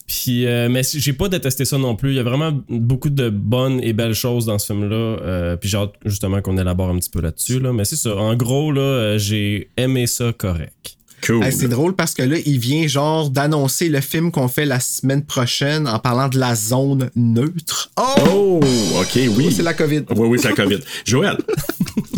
Puis, 0.05 0.45
mais 0.45 0.83
j'ai 0.83 1.13
pas 1.13 1.29
détesté 1.29 1.65
ça 1.65 1.77
non 1.77 1.95
plus. 1.95 2.09
Il 2.09 2.15
y 2.15 2.19
a 2.19 2.23
vraiment 2.23 2.51
beaucoup 2.67 3.11
de 3.11 3.29
bonnes 3.29 3.79
et 3.83 3.93
belles 3.93 4.15
choses 4.15 4.47
dans 4.47 4.57
ce 4.57 4.65
film-là. 4.65 5.55
Puis 5.57 5.69
j'ai 5.69 5.77
hâte 5.77 5.93
justement 6.03 6.41
qu'on 6.41 6.57
élabore 6.57 6.89
un 6.89 6.97
petit 6.97 7.11
peu 7.11 7.21
là-dessus. 7.21 7.59
Là. 7.59 7.73
Mais 7.73 7.85
c'est 7.85 7.95
ça. 7.95 8.15
En 8.15 8.35
gros, 8.35 8.71
là, 8.71 9.19
j'ai 9.19 9.69
aimé 9.77 10.07
ça 10.07 10.33
correct. 10.33 10.98
Cool. 11.25 11.43
Hey, 11.43 11.51
c'est 11.51 11.67
drôle 11.67 11.95
parce 11.95 12.13
que 12.13 12.23
là, 12.23 12.37
il 12.45 12.59
vient 12.59 12.87
genre 12.87 13.29
d'annoncer 13.29 13.89
le 13.89 14.01
film 14.01 14.31
qu'on 14.31 14.47
fait 14.47 14.65
la 14.65 14.79
semaine 14.79 15.23
prochaine 15.23 15.87
en 15.87 15.99
parlant 15.99 16.27
de 16.29 16.39
la 16.39 16.55
zone 16.55 17.09
neutre. 17.15 17.91
Oh! 17.97 18.59
Oh, 18.61 18.99
ok, 19.01 19.19
oui. 19.35 19.51
C'est 19.55 19.63
la 19.63 19.73
COVID. 19.73 20.03
Oui, 20.15 20.27
oui, 20.27 20.39
c'est 20.41 20.49
la 20.49 20.55
COVID. 20.55 20.79
Joël? 21.05 21.37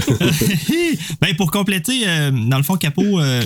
ben, 1.22 1.36
pour 1.36 1.52
compléter, 1.52 2.04
euh, 2.08 2.32
dans 2.32 2.58
le 2.58 2.64
fond, 2.64 2.76
Capot, 2.76 3.20
euh, 3.20 3.42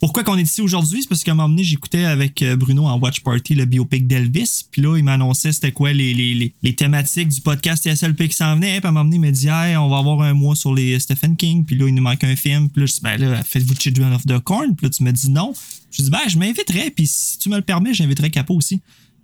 pourquoi 0.00 0.24
qu'on 0.24 0.38
est 0.38 0.42
ici 0.42 0.62
aujourd'hui? 0.62 1.02
C'est 1.02 1.08
parce 1.08 1.22
qu'à 1.22 1.32
un 1.32 1.34
moment 1.34 1.50
donné, 1.50 1.62
j'écoutais 1.62 2.04
avec 2.04 2.40
euh, 2.40 2.56
Bruno 2.56 2.86
en 2.86 2.98
Watch 2.98 3.20
Party 3.20 3.54
le 3.54 3.66
biopic 3.66 4.06
d'Elvis. 4.06 4.64
Puis 4.70 4.80
là, 4.80 4.96
il 4.96 5.04
m'annonçait 5.04 5.52
c'était 5.52 5.72
quoi 5.72 5.92
les, 5.92 6.14
les, 6.14 6.54
les, 6.62 6.74
thématiques 6.74 7.28
du 7.28 7.42
podcast 7.42 7.84
TSLP 7.84 8.28
qui 8.28 8.36
s'en 8.36 8.54
venait. 8.54 8.80
Puis 8.80 8.86
à 8.86 8.88
un 8.88 8.92
moment 8.92 9.04
donné, 9.04 9.16
il 9.16 9.20
m'a 9.20 9.30
dit 9.30 9.48
Hey, 9.48 9.76
on 9.76 9.90
va 9.90 9.98
avoir 9.98 10.22
un 10.22 10.32
mois 10.32 10.56
sur 10.56 10.74
les 10.74 10.98
Stephen 10.98 11.36
King. 11.36 11.66
Puis 11.66 11.76
là, 11.76 11.86
il 11.86 11.94
nous 11.94 12.02
manque 12.02 12.24
un 12.24 12.34
film. 12.34 12.70
Puis 12.70 12.80
là, 12.80 12.86
je 12.86 12.94
dis 12.94 13.00
Ben 13.02 13.18
là, 13.18 13.42
faites-vous 13.42 13.74
Children 13.74 14.14
of 14.14 14.24
the 14.24 14.38
Corn? 14.38 14.74
Puis 14.74 14.86
là, 14.86 14.90
tu 14.90 15.04
me 15.04 15.12
dis 15.12 15.30
non. 15.30 15.52
Je 15.90 16.02
dis 16.02 16.10
Ben, 16.10 16.26
je 16.26 16.38
m'inviterais. 16.38 16.90
Puis 16.90 17.06
si 17.06 17.38
tu 17.38 17.50
me 17.50 17.56
le 17.56 17.62
permets, 17.62 17.92
j'inviterais 17.92 18.30
Capot 18.30 18.54
aussi. 18.54 18.80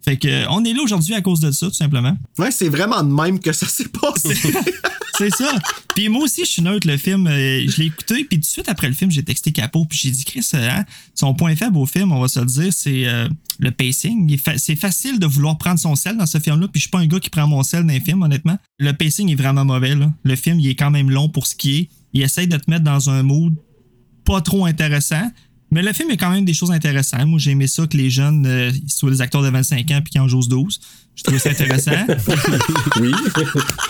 Fait 0.07 0.17
que, 0.17 0.47
on 0.51 0.65
est 0.65 0.73
là 0.73 0.83
aujourd'hui 0.83 1.15
à 1.15 1.21
cause 1.21 1.41
de 1.41 1.51
ça, 1.51 1.67
tout 1.67 1.75
simplement. 1.75 2.17
Ouais, 2.39 2.51
c'est 2.53 2.69
vraiment 2.69 3.03
de 3.03 3.11
même 3.13 3.41
que 3.41 3.53
ça 3.53 3.67
s'est 3.67 3.89
passé. 3.89 4.35
C'est 5.19 5.31
ça. 5.35 5.51
Puis 5.95 6.09
moi 6.09 6.23
aussi, 6.25 6.43
je 6.45 6.51
suis 6.51 6.63
neutre, 6.63 6.87
le 6.87 6.97
film. 6.97 7.27
euh, 7.27 7.65
je 7.67 7.79
l'ai 7.81 7.87
écouté, 7.87 8.25
puis 8.25 8.37
tout 8.39 8.43
de 8.43 8.45
suite 8.45 8.69
après 8.69 8.87
le 8.87 8.95
film, 8.95 9.11
j'ai 9.11 9.25
texté 9.25 9.51
Capot, 9.51 9.85
puis 9.87 9.99
j'ai 10.01 10.11
dit, 10.11 10.25
Chris, 10.25 10.47
euh, 10.55 10.69
hein, 10.71 10.85
son 11.15 11.35
point 11.35 11.57
faible 11.57 11.77
au 11.79 11.87
film, 11.87 12.13
on 12.13 12.21
va 12.21 12.29
se 12.29 12.39
le 12.39 12.47
dire, 12.47 12.73
c'est 12.73 13.07
euh, 13.07 13.27
le 13.59 13.71
pacing. 13.73 14.37
Fa- 14.39 14.59
C'est 14.59 14.77
facile 14.77 15.19
de 15.19 15.27
vouloir 15.27 15.57
prendre 15.59 15.81
son 15.81 15.97
sel 15.97 16.17
dans 16.19 16.27
ce 16.27 16.39
film-là, 16.39 16.69
puis 16.69 16.79
je 16.81 16.83
suis 16.85 16.91
pas 16.91 16.99
un 17.01 17.07
gars 17.07 17.19
qui 17.19 17.31
prend 17.31 17.47
mon 17.49 17.63
sel 17.63 17.83
dans 17.85 17.93
les 17.93 18.01
films, 18.01 18.23
honnêtement. 18.23 18.59
Le 18.79 18.93
pacing 18.93 19.31
est 19.31 19.35
vraiment 19.37 19.65
mauvais, 19.65 19.95
là. 19.95 20.13
Le 20.23 20.37
film, 20.37 20.61
il 20.61 20.69
est 20.69 20.75
quand 20.77 20.91
même 20.91 21.11
long 21.11 21.29
pour 21.31 21.47
ce 21.47 21.57
qui 21.57 21.77
est. 21.79 21.89
Il 22.13 22.23
essaye 22.23 22.47
de 22.47 22.57
te 22.59 22.71
mettre 22.71 22.85
dans 22.85 23.11
un 23.11 23.23
mood 23.23 23.55
pas 24.25 24.41
trop 24.43 24.67
intéressant. 24.67 25.31
Mais 25.71 25.83
le 25.83 25.93
film, 25.93 26.09
il 26.11 26.13
y 26.13 26.15
a 26.15 26.19
quand 26.19 26.31
même 26.31 26.45
des 26.45 26.55
choses 26.55 26.71
intéressantes. 26.71 27.27
Moi, 27.27 27.39
j'ai 27.39 27.51
aimé 27.51 27.67
ça 27.67 27.87
que 27.87 27.97
les 27.97 28.09
jeunes 28.09 28.47
euh, 28.47 28.71
soient 28.87 29.11
des 29.11 29.21
acteurs 29.21 29.43
de 29.43 29.49
25 29.49 29.91
ans 29.91 30.01
puis 30.03 30.13
qu'ils 30.13 30.21
en 30.21 30.29
jouent 30.29 30.47
12. 30.47 30.81
Je 31.17 31.23
trouve 31.23 31.39
ça 31.39 31.51
intéressant. 31.51 31.93
Oui. 33.01 33.13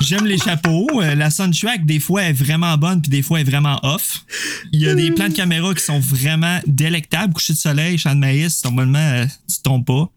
J'aime 0.01 0.27
les 0.27 0.39
chapeaux. 0.39 0.89
Euh, 1.01 1.15
la 1.15 1.31
soundtrack, 1.31 1.85
des 1.85 2.01
fois, 2.01 2.23
est 2.25 2.33
vraiment 2.33 2.77
bonne 2.77 3.03
puis 3.03 3.11
des 3.11 3.23
fois, 3.23 3.41
est 3.41 3.45
vraiment 3.45 3.79
off. 3.83 4.25
Il 4.73 4.81
y 4.81 4.89
a 4.89 4.95
des 4.95 5.11
plans 5.11 5.29
de 5.29 5.35
caméra 5.35 5.75
qui 5.75 5.85
sont 5.85 6.01
vraiment 6.01 6.61
délectables. 6.67 7.35
Coucher 7.35 7.53
de 7.53 7.59
soleil, 7.59 7.99
champ 7.99 8.15
de 8.15 8.21
maïs, 8.21 8.65
normalement, 8.65 8.99
euh, 8.99 9.27
tu 9.49 9.61
tombes 9.63 9.85
pas. 9.85 10.11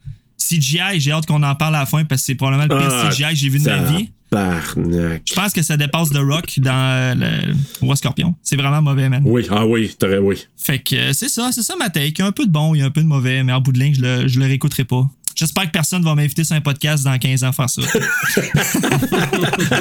CGI, 0.49 0.99
j'ai 0.99 1.11
hâte 1.11 1.25
qu'on 1.25 1.43
en 1.43 1.55
parle 1.55 1.75
à 1.75 1.79
la 1.79 1.85
fin 1.85 2.03
parce 2.05 2.21
que 2.21 2.25
c'est 2.27 2.35
probablement 2.35 2.73
le 2.73 2.79
pire 2.79 2.91
Ah, 2.91 3.09
CGI 3.09 3.29
que 3.29 3.35
j'ai 3.35 3.49
vu 3.49 3.59
de 3.59 3.65
ma 3.65 3.77
vie. 3.83 4.09
Tabarnak. 4.29 5.23
Je 5.25 5.33
pense 5.33 5.53
que 5.53 5.61
ça 5.61 5.77
dépasse 5.77 6.09
The 6.09 6.17
Rock 6.17 6.59
dans 6.59 6.71
euh, 6.73 7.15
le 7.15 7.53
Roi 7.81 7.95
Scorpion. 7.95 8.35
C'est 8.43 8.55
vraiment 8.55 8.81
mauvais, 8.81 9.09
man. 9.09 9.23
Oui, 9.25 9.45
ah 9.49 9.65
oui, 9.65 9.95
t'aurais, 9.97 10.19
oui. 10.19 10.45
Fait 10.57 10.79
que 10.79 10.95
euh, 10.95 11.13
c'est 11.13 11.29
ça, 11.29 11.49
c'est 11.51 11.63
ça 11.63 11.75
ma 11.77 11.89
take. 11.89 12.09
Il 12.09 12.19
y 12.19 12.21
a 12.21 12.27
un 12.27 12.31
peu 12.31 12.45
de 12.45 12.51
bon, 12.51 12.75
il 12.75 12.79
y 12.79 12.81
a 12.81 12.85
un 12.85 12.91
peu 12.91 13.01
de 13.01 13.07
mauvais, 13.07 13.43
mais 13.43 13.53
en 13.53 13.61
bout 13.61 13.71
de 13.71 13.79
ligne, 13.79 13.93
je 13.95 14.01
le, 14.01 14.27
je 14.27 14.39
le 14.39 14.45
réécouterai 14.45 14.85
pas. 14.85 15.07
J'espère 15.35 15.65
que 15.65 15.71
personne 15.71 16.03
va 16.03 16.15
m'inviter 16.15 16.43
sur 16.43 16.55
un 16.55 16.61
podcast 16.61 17.03
dans 17.03 17.17
15 17.17 17.43
ans 17.43 17.51
faire 17.53 17.69
ça. 17.69 17.81
À 17.81 17.85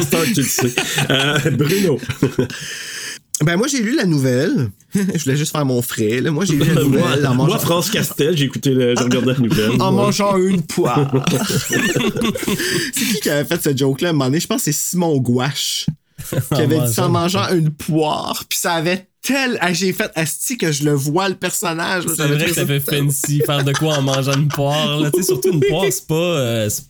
ce 0.02 0.10
temps 0.10 0.18
que 0.20 0.34
tu 0.34 0.40
le 0.40 0.46
sais. 0.46 0.74
Euh, 1.10 1.50
Bruno. 1.50 1.98
Ben, 3.44 3.56
moi, 3.56 3.66
j'ai 3.68 3.80
lu 3.82 3.94
la 3.94 4.04
nouvelle. 4.04 4.70
je 4.94 5.22
voulais 5.24 5.36
juste 5.36 5.52
faire 5.52 5.64
mon 5.64 5.80
frais. 5.82 6.20
Là. 6.20 6.30
Moi, 6.30 6.44
j'ai 6.44 6.54
lu 6.54 6.64
la 6.64 6.74
moi, 6.74 6.84
nouvelle 6.84 7.26
en 7.26 7.34
moi, 7.34 7.46
mangeant, 7.46 7.58
France 7.58 7.90
Castel, 7.90 8.36
j'ai 8.36 8.44
écouté, 8.46 8.70
le, 8.70 8.94
j'ai 8.96 9.04
regardé 9.04 9.32
la 9.32 9.38
nouvelle. 9.38 9.80
en 9.80 9.92
mangeant 9.92 10.36
une 10.36 10.62
poire. 10.62 11.12
c'est 11.68 13.04
qui 13.04 13.20
qui 13.20 13.30
avait 13.30 13.44
fait 13.44 13.62
ce 13.62 13.76
joke-là 13.76 14.08
à 14.08 14.10
un 14.10 14.12
moment 14.14 14.24
donné? 14.26 14.40
Je 14.40 14.46
pense 14.46 14.58
que 14.64 14.72
c'est 14.72 14.72
Simon 14.72 15.16
Gouache 15.18 15.86
qui 16.54 16.60
avait 16.60 16.80
dit 16.80 16.92
ça 16.92 17.06
en 17.06 17.10
mangeant 17.10 17.48
une 17.54 17.70
poire. 17.70 18.44
Puis 18.48 18.58
ça 18.58 18.72
avait 18.72 19.06
tel. 19.22 19.56
Ah, 19.60 19.72
j'ai 19.72 19.92
fait 19.92 20.10
Asti 20.14 20.56
que 20.58 20.72
je 20.72 20.84
le 20.84 20.92
vois, 20.92 21.28
le 21.28 21.34
personnage. 21.36 22.06
là. 22.06 22.12
C'est 22.16 22.26
vrai 22.26 22.46
que 22.46 22.54
ça 22.54 22.66
fait 22.66 22.80
fancy 22.80 23.40
faire 23.46 23.62
de 23.64 23.72
quoi 23.72 23.98
en 23.98 24.02
mangeant 24.02 24.32
une 24.34 24.48
poire. 24.48 24.98
Là. 25.00 25.10
Tu 25.12 25.20
sais, 25.20 25.26
surtout 25.26 25.52
une 25.52 25.60
poire, 25.60 25.84
c'est 25.90 26.06
pas. 26.06 26.14
euh, 26.14 26.68
c'est- 26.68 26.84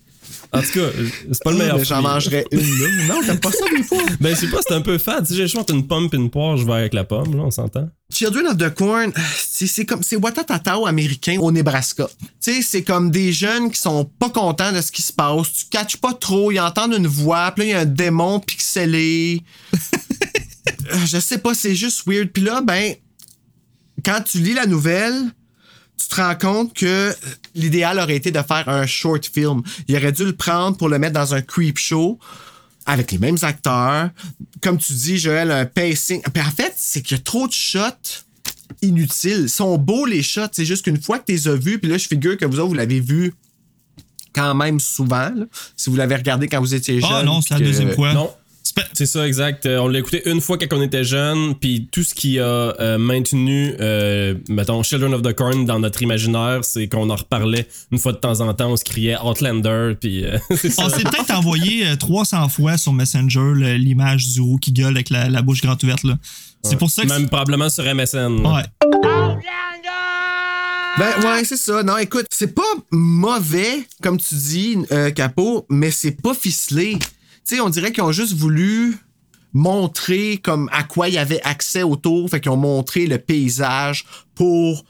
en 0.53 0.63
tout 0.63 0.73
cas, 0.73 0.89
c'est 1.31 1.43
pas 1.45 1.51
le 1.53 1.59
meilleur. 1.59 1.79
Mais 1.79 1.85
j'en 1.85 2.03
mangerais 2.03 2.45
une 2.53 2.61
là. 2.61 3.15
Non, 3.15 3.21
t'aimes 3.25 3.41
pas 3.41 3.51
ça 3.51 3.65
des 3.77 3.83
fois? 3.83 4.03
Ben, 4.21 4.35
je 4.35 4.41
sais 4.41 4.49
pas, 4.49 4.59
c'est 4.67 4.75
un 4.75 4.81
peu 4.81 4.99
fade. 4.99 5.27
Si 5.27 5.35
j'ai 5.37 5.43
le 5.43 5.49
choix 5.49 5.61
entre 5.61 5.75
une 5.75 5.87
pomme 5.87 6.09
et 6.13 6.17
une 6.17 6.31
poire, 6.31 6.57
je 6.57 6.65
vais 6.65 6.73
avec 6.73 6.95
la 6.95 7.05
pomme, 7.05 7.37
là, 7.37 7.43
on 7.43 7.51
s'entend. 7.51 7.89
Children 8.11 8.47
of 8.47 8.57
the 8.57 8.75
Corn, 8.75 9.13
c'est 9.37 9.67
c'est 9.67 9.85
comme 9.85 10.03
c'est 10.03 10.17
Watatatao 10.17 10.87
américain 10.87 11.37
au 11.41 11.53
Nebraska. 11.53 12.09
Tu 12.43 12.55
sais, 12.55 12.63
c'est 12.63 12.83
comme 12.83 13.11
des 13.11 13.33
jeunes 13.33 13.71
qui 13.71 13.81
sont 13.81 14.05
pas 14.05 14.31
contents 14.31 14.73
de 14.73 14.81
ce 14.81 14.91
qui 14.91 15.03
se 15.03 15.13
passe. 15.13 15.53
Tu 15.53 15.65
catches 15.71 15.99
pas 15.99 16.15
trop, 16.15 16.51
ils 16.51 16.59
entendent 16.61 16.95
une 16.95 17.07
voix, 17.07 17.53
puis 17.53 17.65
là 17.65 17.69
il 17.69 17.73
y 17.73 17.75
a 17.75 17.81
un 17.81 17.85
démon 17.85 18.41
pixelé. 18.41 19.43
Euh, 20.91 20.97
Je 21.07 21.19
sais 21.19 21.37
pas, 21.39 21.53
c'est 21.55 21.75
juste 21.75 22.05
weird. 22.07 22.29
Puis 22.29 22.43
là, 22.43 22.63
ben, 22.63 22.95
quand 24.05 24.23
tu 24.25 24.39
lis 24.39 24.55
la 24.55 24.65
nouvelle, 24.65 25.15
tu 25.99 26.09
te 26.09 26.15
rends 26.17 26.35
compte 26.37 26.75
que 26.75 27.15
l'idéal 27.55 27.99
aurait 27.99 28.17
été 28.17 28.31
de 28.31 28.41
faire 28.43 28.69
un 28.69 28.87
short 28.87 29.27
film. 29.27 29.63
Il 29.89 29.97
aurait 29.97 30.13
dû 30.13 30.25
le 30.25 30.33
prendre 30.35 30.77
pour 30.77 30.89
le 30.89 30.99
mettre 30.99 31.15
dans 31.15 31.35
un 31.35 31.43
creep 31.43 31.77
show 31.79 32.19
avec 32.87 33.11
les 33.13 33.19
mêmes 33.19 33.37
acteurs. 33.43 34.11
Comme 34.63 34.79
tu 34.79 34.93
dis, 34.93 35.19
Joël, 35.19 35.51
un 35.51 35.67
pacing. 35.67 36.23
Puis 36.23 36.43
en 36.43 36.51
fait, 36.51 36.73
c'est 36.77 37.03
qu'il 37.03 37.17
y 37.17 37.21
a 37.21 37.23
trop 37.23 37.47
de 37.49 37.53
shots 37.53 38.25
inutiles. 38.83 39.43
Ils 39.45 39.49
sont 39.51 39.77
beaux, 39.79 40.07
les 40.07 40.23
shots. 40.23 40.49
C'est 40.53 40.65
juste 40.65 40.85
qu'une 40.85 41.01
fois 41.01 41.19
que 41.19 41.25
tu 41.27 41.33
les 41.33 41.49
as 41.49 41.55
vus, 41.55 41.79
puis 41.79 41.91
là, 41.91 41.99
je 41.99 42.07
figure 42.07 42.37
que 42.37 42.45
vous 42.45 42.59
autres, 42.59 42.69
vous 42.69 42.75
l'avez 42.75 43.01
vu 43.01 43.35
quand 44.33 44.55
même 44.55 44.79
souvent. 44.81 45.31
là. 45.35 45.45
Si 45.77 45.91
vous 45.91 45.97
l'avez 45.97 46.15
regardé 46.17 46.49
quand 46.49 46.61
vous 46.61 46.75
étiez 46.75 47.01
jeune. 47.01 47.11
Ah 47.13 47.23
non, 47.25 47.41
c'est 47.41 47.55
la 47.55 47.61
que- 47.61 47.65
deuxième 47.65 47.93
fois. 47.95 48.13
Non. 48.15 48.31
C'est 48.93 49.07
ça, 49.07 49.27
exact. 49.27 49.67
Euh, 49.67 49.79
on 49.79 49.89
l'a 49.89 49.99
écouté 50.01 50.23
une 50.29 50.41
fois 50.41 50.59
quand 50.59 50.77
on 50.77 50.83
était 50.83 51.05
jeune, 51.05 51.55
puis 51.55 51.89
tout 51.91 52.03
ce 52.03 52.15
qui 52.15 52.39
a 52.39 52.45
euh, 52.45 52.99
maintenu, 52.99 53.75
euh, 53.81 54.35
mettons, 54.49 54.83
Children 54.83 55.15
of 55.15 55.23
the 55.23 55.33
Corn 55.33 55.65
dans 55.65 55.79
notre 55.79 56.03
imaginaire, 56.03 56.61
c'est 56.63 56.89
qu'on 56.89 57.09
en 57.11 57.17
reparlait 57.17 57.67
une 57.93 57.99
fois 57.99 58.13
de 58.13 58.19
temps 58.19 58.41
en 58.41 58.53
temps, 58.55 58.71
on 58.73 58.77
se 58.77 58.85
criait 58.85 59.17
Outlander, 59.23 59.95
puis 60.01 60.25
euh, 60.25 60.39
c'est 60.57 60.71
ça. 60.71 60.85
On 60.87 60.89
s'est 60.89 61.05
peut-être 61.05 61.33
envoyé 61.35 61.87
euh, 61.87 61.97
300 61.97 62.49
fois 62.49 62.77
sur 62.77 62.93
Messenger 62.93 63.53
l'image 63.79 64.29
du 64.29 64.41
roux 64.41 64.59
qui 64.59 64.73
gueule 64.73 64.95
avec 64.97 65.11
la, 65.11 65.29
la 65.29 65.43
bouche 65.43 65.61
grande 65.63 65.83
ouverte. 65.85 66.05
là. 66.05 66.17
C'est 66.63 66.77
pour 66.77 66.91
ça 66.91 67.03
que. 67.03 67.09
Même 67.09 67.29
probablement 67.29 67.71
sur 67.71 67.85
MSN. 67.85 68.45
Ouais. 68.45 68.65
Ben 70.99 71.13
ouais, 71.23 71.45
c'est 71.45 71.57
ça. 71.57 71.83
Non, 71.85 71.97
écoute, 71.99 72.27
c'est 72.31 72.55
pas 72.55 72.63
mauvais, 72.91 73.87
comme 74.03 74.19
tu 74.19 74.35
dis, 74.35 74.77
euh, 74.91 75.11
Capo, 75.13 75.65
mais 75.71 75.93
c'est 75.93 76.21
pas 76.21 76.35
ficelé. 76.35 76.99
On 77.61 77.69
dirait 77.71 77.93
qu'ils 77.93 78.05
ont 78.05 78.13
juste 78.13 78.35
voulu 78.35 78.97
montrer 79.53 80.39
comme 80.39 80.69
à 80.73 80.83
quoi 80.85 81.09
il 81.09 81.15
y 81.15 81.19
avait 81.19 81.41
accès 81.43 81.83
autour, 81.83 82.29
fait 82.29 82.41
qu'ils 82.41 82.53
ont 82.53 82.57
montré 82.57 83.07
le 83.07 83.19
paysage 83.19 84.05
pour 84.35 84.85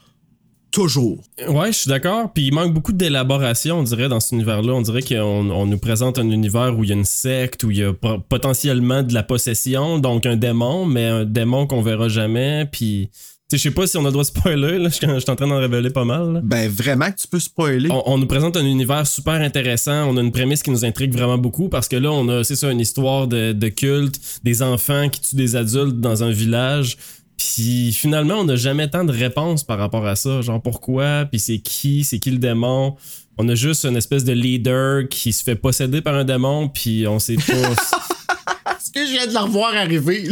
toujours. 0.71 1.23
Ouais, 1.47 1.71
je 1.71 1.77
suis 1.77 1.89
d'accord. 1.89 2.31
Puis 2.31 2.47
il 2.47 2.53
manque 2.53 2.73
beaucoup 2.73 2.91
d'élaboration, 2.91 3.79
on 3.79 3.83
dirait, 3.83 4.07
dans 4.09 4.19
cet 4.19 4.33
univers-là. 4.33 4.73
On 4.73 4.81
dirait 4.81 5.01
qu'on 5.01 5.49
on 5.49 5.65
nous 5.65 5.77
présente 5.79 6.19
un 6.19 6.29
univers 6.29 6.77
où 6.77 6.83
il 6.83 6.89
y 6.89 6.93
a 6.93 6.95
une 6.95 7.05
secte, 7.05 7.63
où 7.63 7.71
il 7.71 7.77
y 7.77 7.83
a 7.83 7.93
po- 7.93 8.19
potentiellement 8.19 9.01
de 9.01 9.13
la 9.13 9.23
possession, 9.23 9.97
donc 9.97 10.25
un 10.27 10.35
démon, 10.35 10.85
mais 10.85 11.05
un 11.07 11.25
démon 11.25 11.65
qu'on 11.65 11.81
verra 11.81 12.07
jamais. 12.07 12.67
Je 13.51 13.57
sais 13.57 13.71
pas 13.71 13.87
si 13.87 13.97
on 13.97 14.01
a 14.01 14.05
le 14.05 14.11
droit 14.11 14.23
de 14.23 14.27
spoiler, 14.27 14.77
là. 14.77 14.89
Je 14.91 14.95
suis 14.95 15.07
en 15.31 15.35
train 15.35 15.47
d'en 15.47 15.57
révéler 15.59 15.89
pas 15.89 16.05
mal. 16.05 16.33
là. 16.33 16.41
Ben 16.43 16.69
vraiment 16.69 17.11
que 17.11 17.17
tu 17.19 17.27
peux 17.27 17.39
spoiler. 17.39 17.89
On, 17.91 18.03
on 18.05 18.17
nous 18.17 18.27
présente 18.27 18.55
un 18.57 18.65
univers 18.65 19.07
super 19.07 19.35
intéressant. 19.41 20.09
On 20.09 20.17
a 20.17 20.21
une 20.21 20.31
prémisse 20.31 20.61
qui 20.63 20.71
nous 20.71 20.85
intrigue 20.85 21.13
vraiment 21.13 21.37
beaucoup 21.37 21.69
parce 21.69 21.87
que 21.87 21.95
là, 21.95 22.11
on 22.11 22.27
a, 22.29 22.43
c'est 22.43 22.55
ça, 22.55 22.71
une 22.71 22.79
histoire 22.79 23.27
de, 23.27 23.51
de 23.53 23.67
culte, 23.69 24.19
des 24.43 24.61
enfants 24.61 25.09
qui 25.09 25.21
tuent 25.21 25.35
des 25.35 25.55
adultes 25.55 25.99
dans 25.99 26.23
un 26.23 26.31
village. 26.31 26.97
Puis 27.37 27.93
finalement, 27.93 28.35
on 28.35 28.43
n'a 28.43 28.57
jamais 28.57 28.89
tant 28.89 29.05
de 29.05 29.13
réponses 29.13 29.63
par 29.63 29.79
rapport 29.79 30.05
à 30.05 30.15
ça. 30.15 30.41
Genre 30.41 30.61
pourquoi, 30.61 31.25
puis 31.25 31.39
c'est 31.39 31.59
qui, 31.59 32.03
c'est 32.03 32.19
qui 32.19 32.31
le 32.31 32.37
démon? 32.37 32.95
On 33.37 33.47
a 33.47 33.55
juste 33.55 33.85
une 33.85 33.95
espèce 33.95 34.25
de 34.25 34.33
leader 34.33 35.07
qui 35.09 35.31
se 35.31 35.43
fait 35.43 35.55
posséder 35.55 36.01
par 36.01 36.13
un 36.15 36.25
démon, 36.25 36.67
puis 36.67 37.07
on 37.07 37.17
sait 37.19 37.37
pas. 37.37 37.53
Est-ce 38.73 38.91
que 38.91 39.05
je 39.05 39.11
viens 39.13 39.27
de 39.27 39.33
la 39.33 39.41
revoir 39.43 39.73
arriver? 39.73 40.27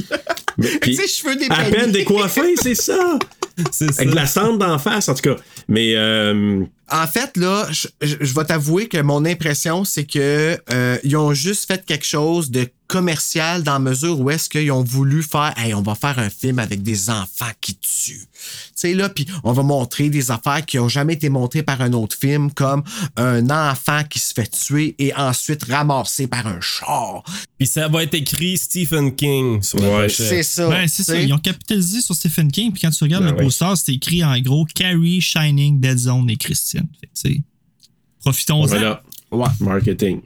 Ses 0.61 1.07
cheveux 1.07 1.35
à 1.49 1.63
peine 1.63 1.91
décoiffé, 1.91 2.55
c'est 2.55 2.75
ça. 2.75 3.19
c'est 3.71 3.91
ça. 3.91 4.01
Avec 4.01 4.11
de 4.11 4.15
la 4.15 4.25
cendre 4.25 4.57
d'en 4.57 4.77
face, 4.77 5.09
en 5.09 5.13
tout 5.13 5.21
cas. 5.21 5.35
Mais 5.67 5.93
euh, 5.95 6.63
En 6.89 7.05
fait, 7.07 7.35
là, 7.37 7.67
je, 7.71 7.87
je- 8.01 8.15
je 8.21 8.33
vais 8.33 8.45
t'avouer 8.45 8.87
que 8.87 8.97
mon 9.01 9.25
impression, 9.25 9.83
c'est 9.83 10.05
que 10.05 10.57
euh, 10.71 10.97
ils 11.03 11.15
ont 11.17 11.33
juste 11.33 11.65
fait 11.67 11.85
quelque 11.85 12.05
chose 12.05 12.49
de 12.51 12.67
commercial 12.87 13.63
dans 13.63 13.73
la 13.73 13.79
mesure 13.79 14.17
où 14.17 14.29
est-ce 14.29 14.47
qu'ils 14.49 14.71
ont 14.71 14.81
voulu 14.81 15.21
faire, 15.21 15.53
hey, 15.57 15.73
on 15.73 15.81
va 15.81 15.93
faire 15.93 16.17
un 16.19 16.29
film 16.29 16.57
avec 16.57 16.83
des 16.83 17.09
enfants 17.09 17.51
qui 17.59 17.75
tuent. 17.75 18.27
Tu 18.31 18.73
sais, 18.75 18.93
là, 18.93 19.09
puis 19.09 19.27
on 19.43 19.51
va 19.51 19.61
montrer 19.61 20.09
des 20.09 20.31
affaires 20.31 20.65
qui 20.65 20.79
ont 20.79 20.87
jamais 20.87 21.15
été 21.15 21.27
montrées 21.27 21.63
par 21.63 21.81
un 21.81 21.91
autre 21.91 22.15
film, 22.17 22.49
comme 22.53 22.83
un 23.17 23.49
enfant 23.49 24.03
qui 24.09 24.19
se 24.19 24.33
fait 24.33 24.49
tuer 24.49 24.95
et 24.99 25.13
ensuite 25.15 25.65
ramassé 25.65 26.27
par 26.27 26.47
un 26.47 26.61
char. 26.61 27.23
Puis 27.57 27.67
ça 27.67 27.89
va 27.89 28.03
être 28.03 28.13
écrit 28.13 28.57
Stephen 28.57 29.13
King 29.13 29.61
sur 29.61 29.81
Ouais. 29.81 30.07
C'est 30.07 30.43
ça. 30.43 30.69
Ben, 30.69 30.87
c'est 30.87 31.03
ça. 31.03 31.19
Ils 31.19 31.33
ont 31.33 31.39
capitalisé 31.39 31.99
sur 31.99 32.15
Stephen 32.15 32.49
King, 32.49 32.71
puis 32.71 32.81
quand 32.83 32.91
tu 32.91 33.03
regardes 33.03 33.25
Ben 33.25 33.31
le 33.35 33.43
poster, 33.43 33.73
c'est 33.75 33.93
écrit 33.95 34.23
en 34.23 34.39
gros 34.39 34.65
Carrie, 34.73 35.19
Shining, 35.19 35.81
Dead 35.81 35.97
Zone 35.97 36.29
et 36.29 36.37
Christian. 36.37 36.76
Profitons-en. 38.21 38.65
voilà. 38.65 39.03
Ouais. 39.31 39.47
Marketing. 39.59 40.21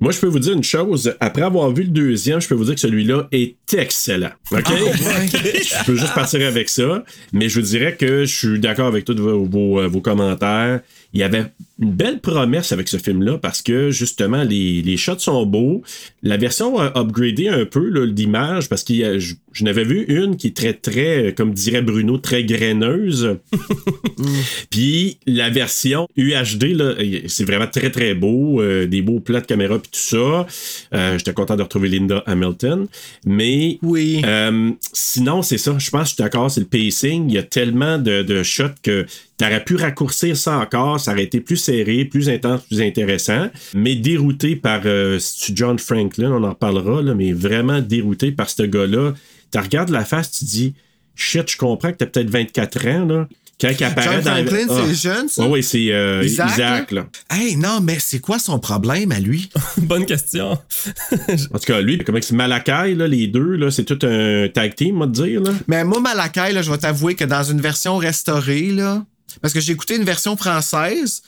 Moi, 0.00 0.12
je 0.12 0.20
peux 0.20 0.28
vous 0.28 0.38
dire 0.38 0.54
une 0.54 0.62
chose. 0.64 1.14
Après 1.20 1.42
avoir 1.42 1.70
vu 1.72 1.82
le 1.82 1.90
deuxième, 1.90 2.40
je 2.40 2.48
peux 2.48 2.54
vous 2.54 2.64
dire 2.64 2.74
que 2.74 2.80
celui-là 2.80 3.28
est 3.32 3.56
excellent. 3.74 4.30
OK? 4.50 4.64
je 4.66 5.84
peux 5.84 5.94
juste 5.94 6.14
partir 6.14 6.46
avec 6.46 6.70
ça. 6.70 7.04
Mais 7.32 7.50
je 7.50 7.60
vous 7.60 7.66
dirais 7.66 7.96
que 7.96 8.24
je 8.24 8.34
suis 8.34 8.58
d'accord 8.58 8.86
avec 8.86 9.04
tous 9.04 9.16
vos, 9.16 9.44
vos, 9.44 9.80
euh, 9.80 9.88
vos 9.88 10.00
commentaires. 10.00 10.80
Il 11.12 11.20
y 11.20 11.22
avait 11.22 11.52
une 11.80 11.92
belle 11.92 12.20
promesse 12.20 12.72
avec 12.72 12.88
ce 12.88 12.96
film-là 12.98 13.38
parce 13.38 13.62
que 13.62 13.90
justement, 13.90 14.42
les, 14.42 14.82
les 14.82 14.96
shots 14.96 15.18
sont 15.18 15.46
beaux. 15.46 15.82
La 16.22 16.36
version 16.36 16.78
a 16.78 16.92
upgradé 16.98 17.48
un 17.48 17.64
peu 17.64 17.88
là, 17.88 18.06
d'image 18.06 18.68
parce 18.68 18.84
que 18.84 19.18
je, 19.18 19.34
je 19.52 19.64
n'avais 19.64 19.84
vu 19.84 20.04
une 20.08 20.36
qui 20.36 20.48
est 20.48 20.56
très, 20.56 20.74
très, 20.74 21.34
comme 21.36 21.52
dirait 21.54 21.82
Bruno, 21.82 22.18
très 22.18 22.44
graineuse. 22.44 23.38
Puis 24.70 25.18
la 25.26 25.50
version 25.50 26.06
UHD, 26.16 26.64
là, 26.76 26.94
c'est 27.26 27.44
vraiment 27.44 27.66
très 27.66 27.90
très 27.90 28.14
beau, 28.14 28.60
euh, 28.60 28.86
des 28.86 29.02
beaux 29.02 29.20
plats 29.20 29.40
de 29.40 29.46
caméra 29.46 29.78
puis 29.78 29.90
tout 29.90 29.98
ça. 29.98 30.46
Euh, 30.94 31.18
J'étais 31.18 31.32
content 31.32 31.56
de 31.56 31.62
retrouver 31.62 31.88
Linda 31.88 32.22
Hamilton. 32.26 32.86
Mais 33.24 33.78
Oui. 33.82 34.22
euh, 34.24 34.70
sinon, 34.92 35.42
c'est 35.42 35.58
ça. 35.58 35.76
Je 35.78 35.90
pense 35.90 36.02
que 36.02 36.08
je 36.10 36.14
suis 36.14 36.22
d'accord, 36.22 36.50
c'est 36.50 36.60
le 36.60 36.66
pacing. 36.66 37.28
Il 37.28 37.34
y 37.34 37.38
a 37.38 37.42
tellement 37.42 37.98
de, 37.98 38.22
de 38.22 38.42
shots 38.42 38.64
que 38.82 39.06
tu 39.38 39.44
aurais 39.44 39.64
pu 39.64 39.76
raccourcir 39.76 40.36
ça 40.36 40.58
encore. 40.58 41.00
Ça 41.00 41.12
aurait 41.12 41.24
été 41.24 41.40
plus 41.40 41.56
serré, 41.70 42.04
plus 42.04 42.28
intense, 42.28 42.62
plus 42.62 42.80
intéressant. 42.80 43.48
Mais 43.74 43.94
dérouté 43.94 44.56
par 44.56 44.80
euh, 44.86 45.18
John 45.54 45.78
Franklin, 45.78 46.32
on 46.32 46.42
en 46.44 46.50
reparlera, 46.50 47.02
là, 47.02 47.14
mais 47.14 47.32
vraiment 47.32 47.80
dérouté 47.80 48.32
par 48.32 48.50
ce 48.50 48.62
gars-là. 48.64 49.14
Tu 49.52 49.58
regardes 49.58 49.90
la 49.90 50.04
face, 50.04 50.30
tu 50.32 50.44
dis 50.44 50.74
shit, 51.14 51.50
je 51.50 51.56
comprends 51.56 51.92
que 51.92 51.98
tu 51.98 52.04
as 52.04 52.06
peut-être 52.06 52.30
24 52.30 52.86
ans, 52.88 53.04
là. 53.06 53.28
Quand 53.60 53.68
il 53.78 53.84
apparaît 53.84 54.22
John 54.22 54.24
dans 54.24 54.46
Franklin, 54.46 54.66
Ah. 54.70 54.82
c'est 54.86 54.94
jeune, 54.94 55.28
ça? 55.28 55.42
Ouais, 55.44 55.48
ouais, 55.50 55.62
c'est 55.62 55.92
euh, 55.92 56.22
Isaac, 56.24 56.50
Isaac, 56.52 56.90
là? 56.92 57.06
Hey, 57.30 57.56
non, 57.56 57.80
mais 57.82 57.98
c'est 58.00 58.18
quoi 58.18 58.38
son 58.38 58.58
problème 58.58 59.12
à 59.12 59.20
lui? 59.20 59.50
Bonne 59.76 60.06
question. 60.06 60.52
En 60.52 61.58
tout 61.58 61.66
cas, 61.66 61.80
lui, 61.82 61.98
comment 61.98 62.18
c'est 62.22 62.34
Malakai, 62.34 62.94
là, 62.94 63.06
les 63.06 63.26
deux, 63.26 63.56
là, 63.56 63.70
c'est 63.70 63.84
tout 63.84 63.98
un 64.06 64.48
tag 64.48 64.74
team, 64.74 64.96
on 64.96 65.00
va 65.00 65.06
te 65.08 65.12
dire, 65.12 65.42
là. 65.42 65.50
Mais 65.68 65.84
moi, 65.84 66.00
Malakai, 66.00 66.52
là, 66.52 66.62
je 66.62 66.70
vais 66.70 66.78
t'avouer 66.78 67.14
que 67.16 67.24
dans 67.24 67.42
une 67.44 67.60
version 67.60 67.98
restaurée, 67.98 68.70
là, 68.72 69.04
parce 69.42 69.52
que 69.52 69.60
j'ai 69.60 69.72
écouté 69.72 69.96
une 69.96 70.04
version 70.04 70.36
française 70.38 71.20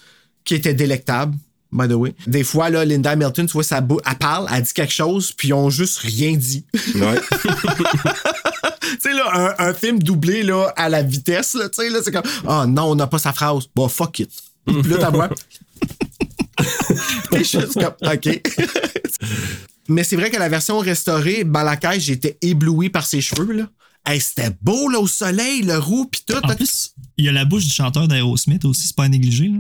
qui 0.44 0.54
était 0.54 0.74
délectable, 0.74 1.36
by 1.72 1.88
the 1.88 1.92
way. 1.92 2.14
Des 2.26 2.44
fois, 2.44 2.70
là, 2.70 2.84
Linda 2.84 3.10
Hamilton, 3.10 3.46
tu 3.46 3.52
vois, 3.52 3.64
ça 3.64 3.78
elle 3.78 4.18
parle, 4.18 4.46
elle 4.54 4.62
dit 4.62 4.72
quelque 4.72 4.92
chose, 4.92 5.32
puis 5.32 5.48
ils 5.48 5.54
ont 5.54 5.70
juste 5.70 5.98
rien 5.98 6.36
dit. 6.36 6.64
Ouais. 6.94 7.20
tu 7.20 8.98
sais, 9.00 9.12
là, 9.12 9.56
un, 9.58 9.68
un 9.68 9.74
film 9.74 9.98
doublé, 9.98 10.42
là, 10.42 10.72
à 10.76 10.88
la 10.88 11.02
vitesse, 11.02 11.54
là, 11.54 11.68
tu 11.68 11.82
sais, 11.82 11.90
là, 11.90 12.00
c'est 12.04 12.12
comme, 12.12 12.22
ah 12.46 12.66
non, 12.66 12.84
on 12.84 12.94
n'a 12.94 13.06
pas 13.06 13.18
sa 13.18 13.32
phrase. 13.32 13.64
Bon, 13.74 13.88
fuck 13.88 14.20
it. 14.20 14.30
Puis 14.66 14.82
là, 14.82 14.98
ta 14.98 15.10
voix. 15.10 15.28
T'es 17.30 17.44
juste 17.44 17.74
comme, 17.74 17.94
OK. 18.02 18.42
Mais 19.88 20.04
c'est 20.04 20.16
vrai 20.16 20.30
que 20.30 20.38
la 20.38 20.48
version 20.48 20.78
restaurée, 20.78 21.44
Malakai, 21.44 21.98
j'étais 21.98 22.38
ébloui 22.40 22.90
par 22.90 23.06
ses 23.06 23.20
cheveux, 23.20 23.52
là. 23.52 23.68
Hey, 24.04 24.20
c'était 24.20 24.50
beau, 24.60 24.88
là, 24.88 24.98
au 24.98 25.06
soleil, 25.06 25.62
le 25.62 25.78
roux, 25.78 26.06
pis 26.06 26.24
tout. 26.26 26.34
En 26.42 26.54
plus, 26.54 26.92
il 27.16 27.24
y 27.24 27.28
a 27.28 27.32
la 27.32 27.44
bouche 27.44 27.64
du 27.64 27.70
chanteur 27.70 28.08
d'Aerosmith 28.08 28.64
aussi, 28.64 28.88
c'est 28.88 28.96
pas 28.96 29.04
à 29.04 29.08
négliger. 29.08 29.48
Là. 29.48 29.58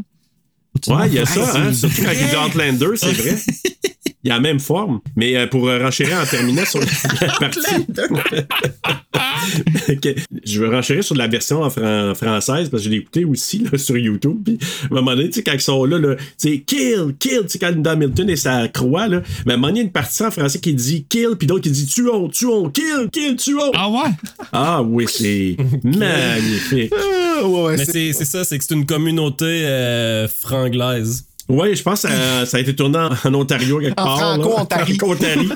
Ouais, 0.88 1.06
il 1.08 1.14
y 1.14 1.18
a 1.18 1.22
Hey, 1.22 1.26
ça, 1.26 1.56
hein, 1.58 1.72
surtout 1.72 2.02
quand 2.02 2.12
il 2.12 2.18
dit 2.18 2.24
vrai. 2.34 2.46
Outlander, 2.46 2.96
c'est 2.96 3.12
vrai. 3.12 3.36
Il 4.24 4.30
a 4.30 4.34
la 4.34 4.40
même 4.40 4.60
forme. 4.60 5.00
Mais 5.16 5.36
euh, 5.36 5.46
pour 5.46 5.68
euh, 5.68 5.82
renchérir 5.82 6.18
en 6.20 6.26
terminant 6.26 6.64
sur 6.64 6.80
la 6.80 6.86
partie. 7.40 7.60
Je 10.44 10.60
veux 10.60 10.68
renchérir 10.68 11.02
sur 11.04 11.14
la 11.16 11.26
version 11.26 11.62
en 11.62 11.70
fran- 11.70 12.14
française 12.14 12.68
parce 12.68 12.82
que 12.82 12.88
je 12.88 12.90
l'ai 12.90 12.98
écouté 12.98 13.24
aussi 13.24 13.58
là, 13.70 13.76
sur 13.78 13.96
YouTube. 13.96 14.38
Puis 14.44 14.58
à 14.82 14.86
un 14.86 14.94
moment 14.94 15.14
donné, 15.16 15.28
tu 15.28 15.34
sais, 15.34 15.42
quand 15.42 15.52
ils 15.52 15.60
sont 15.60 15.84
là, 15.84 15.98
là 15.98 16.14
tu 16.16 16.22
sais, 16.36 16.58
kill, 16.60 17.14
kill, 17.18 17.40
tu 17.42 17.48
sais, 17.48 17.58
quand 17.58 17.86
Hamilton 17.86 18.30
et 18.30 18.36
sa 18.36 18.68
croix, 18.68 19.08
là, 19.08 19.22
mais 19.46 19.52
à 19.52 19.54
un 19.54 19.58
moment 19.58 19.68
donné, 19.68 19.80
il 19.80 19.82
y 19.82 19.84
a 19.84 19.86
une 19.86 19.92
partie 19.92 20.22
en 20.22 20.30
français 20.30 20.58
qui 20.60 20.74
dit 20.74 21.04
kill, 21.08 21.30
puis 21.38 21.46
d'autres 21.46 21.62
qui 21.64 21.70
dit 21.70 21.86
tuons, 21.86 22.28
tuons, 22.28 22.70
kill, 22.70 23.08
kill, 23.10 23.36
tuons. 23.36 23.72
Ah 23.74 23.88
ouais? 23.90 24.10
Ah 24.52 24.82
oui, 24.82 25.06
c'est 25.08 25.56
magnifique. 25.84 26.92
Ah, 26.96 27.46
ouais, 27.46 27.62
ouais, 27.62 27.76
Mais 27.78 27.84
c'est- 27.84 27.92
c'est 27.92 28.12
c'est 28.12 28.24
ça, 28.24 28.44
c'est 28.44 28.58
que 28.58 28.64
c'est 28.64 28.74
une 28.74 28.86
communauté 28.86 29.44
euh, 29.66 30.28
franglaise. 30.28 31.24
Oui, 31.52 31.76
je 31.76 31.82
pense 31.82 32.00
que 32.02 32.08
ça, 32.08 32.46
ça 32.46 32.56
a 32.56 32.60
été 32.60 32.74
tourné 32.74 32.98
en, 32.98 33.34
Ontario 33.34 33.78
quelque 33.78 34.00
En 34.00 34.04
part. 34.04 34.18
Franco-Ontario. 34.18 34.96
Franco-Ontario. 34.98 35.50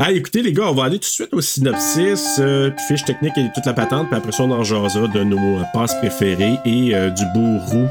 ah, 0.00 0.10
écoutez, 0.10 0.42
les 0.42 0.52
gars, 0.52 0.64
on 0.68 0.74
va 0.74 0.84
aller 0.84 0.98
tout 0.98 1.06
de 1.08 1.12
suite 1.12 1.32
au 1.32 1.40
synopsis, 1.40 2.38
euh, 2.40 2.70
puis 2.70 2.84
fiche 2.88 3.04
technique 3.04 3.38
et 3.38 3.46
toute 3.54 3.66
la 3.66 3.72
patente, 3.72 4.08
puis 4.08 4.16
après 4.18 4.32
ça, 4.32 4.42
on 4.42 4.50
en 4.50 4.64
jasera 4.64 5.06
de 5.06 5.22
nos 5.22 5.38
euh, 5.38 5.62
passes 5.72 5.94
préférées 5.94 6.58
et 6.64 6.92
euh, 6.92 7.10
du 7.10 7.22
bourreau 7.32 7.86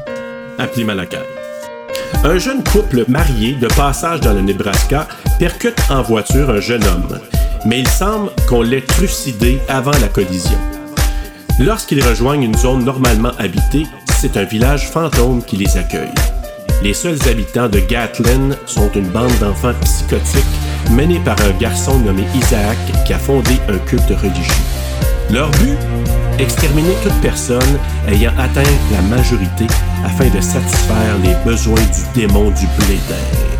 appelé 0.58 0.84
Malakai. 0.84 1.16
Un 2.22 2.38
jeune 2.38 2.62
couple 2.64 3.06
marié 3.08 3.54
de 3.54 3.68
passage 3.68 4.20
dans 4.20 4.34
le 4.34 4.42
Nebraska 4.42 5.08
percute 5.38 5.80
en 5.88 6.02
voiture 6.02 6.50
un 6.50 6.60
jeune 6.60 6.84
homme, 6.84 7.18
mais 7.64 7.80
il 7.80 7.88
semble 7.88 8.30
qu'on 8.46 8.60
l'ait 8.60 8.82
trucidé 8.82 9.58
avant 9.68 9.92
la 9.92 10.08
collision. 10.08 10.58
Lorsqu'ils 11.60 12.02
rejoignent 12.02 12.44
une 12.44 12.56
zone 12.56 12.86
normalement 12.86 13.32
habitée, 13.38 13.86
c'est 14.18 14.38
un 14.38 14.44
village 14.44 14.88
fantôme 14.88 15.44
qui 15.44 15.58
les 15.58 15.76
accueille. 15.76 16.14
Les 16.82 16.94
seuls 16.94 17.18
habitants 17.28 17.68
de 17.68 17.80
Gatlin 17.80 18.56
sont 18.64 18.90
une 18.92 19.08
bande 19.08 19.36
d'enfants 19.40 19.74
psychotiques 19.82 20.42
menés 20.92 21.20
par 21.22 21.36
un 21.42 21.50
garçon 21.58 21.98
nommé 21.98 22.24
Isaac 22.34 22.78
qui 23.04 23.12
a 23.12 23.18
fondé 23.18 23.50
un 23.68 23.76
culte 23.76 24.08
religieux. 24.08 24.64
Leur 25.30 25.50
but? 25.50 25.76
Exterminer 26.38 26.94
toute 27.02 27.20
personne 27.20 27.78
ayant 28.08 28.32
atteint 28.38 28.62
la 28.90 29.02
majorité 29.14 29.66
afin 30.06 30.30
de 30.30 30.40
satisfaire 30.40 31.18
les 31.22 31.34
besoins 31.44 31.74
du 31.74 32.20
démon 32.20 32.48
du 32.52 32.66
blé 32.78 32.96
d'air. 33.06 33.59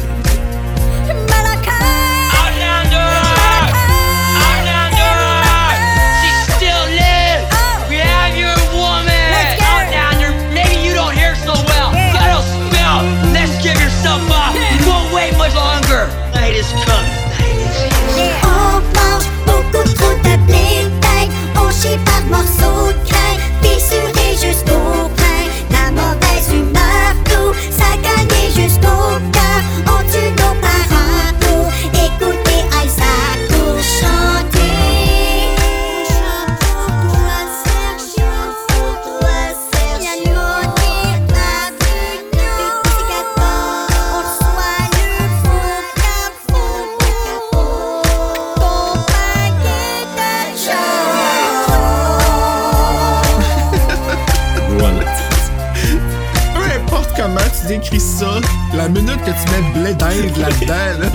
On 18.44 18.80
mange 18.96 19.28
beaucoup 19.44 19.84
trop 19.94 20.14
de 20.22 20.36
bétail, 20.46 21.28
on 21.56 21.70
chie 21.70 21.98
par 22.04 22.22
morceaux 22.26 22.69
la 58.81 58.88
minute 58.88 59.21
que 59.21 59.31
tu 59.31 59.53
mets 59.53 59.83
blé 59.83 59.95
d'Inde 59.95 60.37
là-dedans, 60.38 61.01
là, 61.01 61.11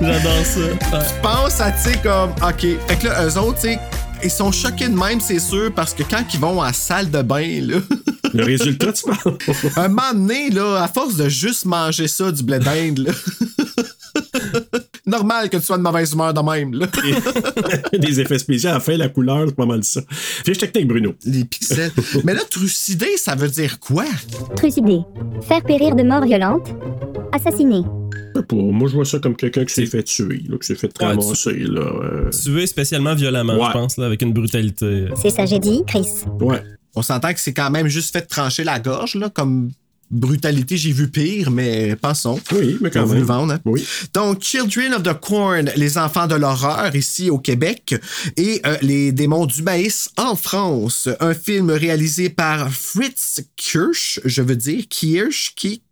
J'adore 0.00 0.46
ça. 0.46 0.60
Ouais. 0.60 1.04
tu 1.08 1.22
penses 1.22 1.60
à, 1.60 1.72
tu 1.72 1.90
sais, 1.90 1.98
comme, 2.00 2.30
OK. 2.30 2.60
Fait 2.60 2.96
que 2.96 3.06
là, 3.08 3.26
eux 3.26 3.38
autres, 3.38 3.60
tu 3.60 3.68
sais, 3.68 3.78
ils 4.22 4.30
sont 4.30 4.52
choqués 4.52 4.88
de 4.88 4.96
même, 4.96 5.20
c'est 5.20 5.40
sûr, 5.40 5.72
parce 5.74 5.94
que 5.94 6.04
quand 6.04 6.22
ils 6.32 6.38
vont 6.38 6.62
à 6.62 6.66
la 6.66 6.72
salle 6.72 7.10
de 7.10 7.22
bain, 7.22 7.60
là, 7.60 7.78
Le 8.34 8.44
résultat, 8.44 8.92
tu 8.92 9.02
parles? 9.04 9.36
un 9.76 9.88
moment 9.88 10.12
donné, 10.14 10.48
là, 10.50 10.82
à 10.82 10.88
force 10.88 11.16
de 11.16 11.28
juste 11.28 11.64
manger 11.64 12.06
ça, 12.06 12.30
du 12.30 12.42
blé 12.44 12.60
d'Inde, 12.60 12.98
là, 12.98 13.12
normal 15.06 15.50
que 15.50 15.56
tu 15.56 15.62
sois 15.64 15.78
de 15.78 15.82
mauvaise 15.82 16.12
humeur 16.12 16.32
de 16.34 16.40
même, 16.40 16.72
là. 16.74 16.86
Des 17.98 18.20
effets 18.20 18.38
spéciaux 18.38 18.70
à 18.70 18.74
la 18.74 18.80
fin, 18.80 18.96
la 18.96 19.08
couleur, 19.08 19.44
c'est 19.48 19.54
pas 19.56 19.66
mal 19.66 19.82
ça. 19.84 20.00
Fiche 20.10 20.58
technique, 20.58 20.88
Bruno. 20.88 21.14
Les 21.24 21.44
pixels. 21.44 21.90
Mais 22.24 22.34
là, 22.34 22.40
trucider, 22.48 23.16
ça 23.16 23.34
veut 23.34 23.48
dire 23.48 23.78
quoi? 23.80 24.04
Trucider. 24.56 25.00
Faire 25.42 25.62
périr 25.62 25.94
de 25.94 26.02
mort 26.02 26.24
violente. 26.24 26.68
Assassiner. 27.32 27.82
Je 28.34 28.40
sais 28.40 28.46
pas, 28.46 28.56
Moi, 28.56 28.88
je 28.88 28.94
vois 28.94 29.04
ça 29.04 29.18
comme 29.18 29.36
quelqu'un 29.36 29.64
qui 29.64 29.74
s'est 29.74 29.86
fait 29.86 30.02
tuer, 30.02 30.42
là, 30.48 30.56
qui 30.58 30.66
s'est 30.66 30.74
fait 30.74 30.92
Ouais, 31.00 31.06
ramasser. 31.06 31.54
Là, 31.60 31.80
euh, 31.80 32.30
Tué 32.30 32.66
spécialement 32.66 33.14
violemment, 33.14 33.54
Ouais. 33.54 33.66
je 33.68 33.72
pense, 33.72 33.96
là, 33.98 34.06
avec 34.06 34.22
une 34.22 34.32
brutalité. 34.32 35.06
C'est 35.20 35.30
ça, 35.30 35.46
j'ai 35.46 35.58
dit, 35.58 35.82
Chris. 35.86 36.06
ouais. 36.40 36.62
On 36.94 37.00
s'entend 37.00 37.32
que 37.32 37.40
c'est 37.40 37.54
quand 37.54 37.70
même 37.70 37.88
juste 37.88 38.12
fait 38.12 38.20
trancher 38.22 38.64
la 38.64 38.78
gorge, 38.78 39.14
là, 39.14 39.30
comme 39.30 39.70
brutalité, 40.12 40.76
j'ai 40.76 40.92
vu 40.92 41.08
pire, 41.08 41.50
mais 41.50 41.96
pensons. 41.96 42.38
Oui, 42.52 42.78
mais 42.80 42.90
Quand 42.90 43.04
vous 43.04 43.14
même. 43.14 43.20
le 43.22 43.26
vendre. 43.26 43.52
hein. 43.54 43.60
Oui. 43.64 43.84
Donc, 44.14 44.42
Children 44.42 44.94
of 44.94 45.02
the 45.02 45.14
Corn, 45.18 45.70
les 45.76 45.98
enfants 45.98 46.26
de 46.26 46.34
l'horreur 46.34 46.94
ici 46.94 47.30
au 47.30 47.38
Québec, 47.38 47.94
et 48.36 48.60
euh, 48.66 48.76
les 48.82 49.10
démons 49.12 49.46
du 49.46 49.62
maïs 49.62 50.10
en 50.16 50.36
France. 50.36 51.08
Un 51.20 51.34
film 51.34 51.70
réalisé 51.70 52.28
par 52.28 52.70
Fritz 52.72 53.40
Kirsch, 53.56 54.20
je 54.24 54.42
veux 54.42 54.56
dire 54.56 54.84
Kirsch, 54.88 55.54
qui 55.56 55.82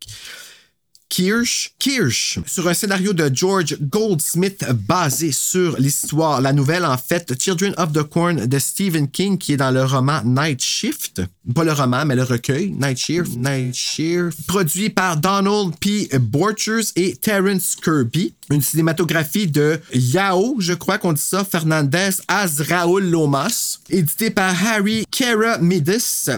Kirsch, 1.11 1.73
Kirsch, 1.81 2.39
sur 2.47 2.69
un 2.69 2.73
scénario 2.73 3.13
de 3.13 3.29
George 3.35 3.77
Goldsmith 3.81 4.65
basé 4.87 5.33
sur 5.33 5.77
l'histoire, 5.77 6.41
la 6.41 6.53
nouvelle 6.53 6.85
en 6.85 6.97
fait, 6.97 7.35
Children 7.37 7.75
of 7.79 7.93
the 7.93 8.05
Corn 8.05 8.47
de 8.47 8.59
Stephen 8.61 9.09
King, 9.09 9.37
qui 9.37 9.55
est 9.55 9.57
dans 9.57 9.73
le 9.73 9.85
roman 9.85 10.23
Night 10.25 10.63
Shift. 10.63 11.21
Pas 11.53 11.65
le 11.65 11.73
roman, 11.73 12.07
mais 12.07 12.15
le 12.15 12.23
recueil, 12.23 12.71
Night 12.71 12.97
Shift, 12.97 13.37
Night 13.37 13.75
Shift, 13.75 14.47
produit 14.47 14.89
par 14.89 15.17
Donald 15.17 15.75
P. 15.81 16.09
Borchers 16.21 16.93
et 16.95 17.17
Terence 17.17 17.75
Kirby. 17.75 18.33
Une 18.49 18.63
cinématographie 18.63 19.49
de 19.49 19.81
Yao, 19.93 20.57
je 20.61 20.75
crois 20.75 20.99
qu'on 20.99 21.13
dit 21.13 21.21
ça, 21.21 21.45
Fernandez 21.45 22.11
Azraoul 22.29 23.11
Lomas, 23.11 23.79
édité 23.91 24.31
par 24.31 24.55
Harry 24.65 25.05
Keramidas 25.11 26.31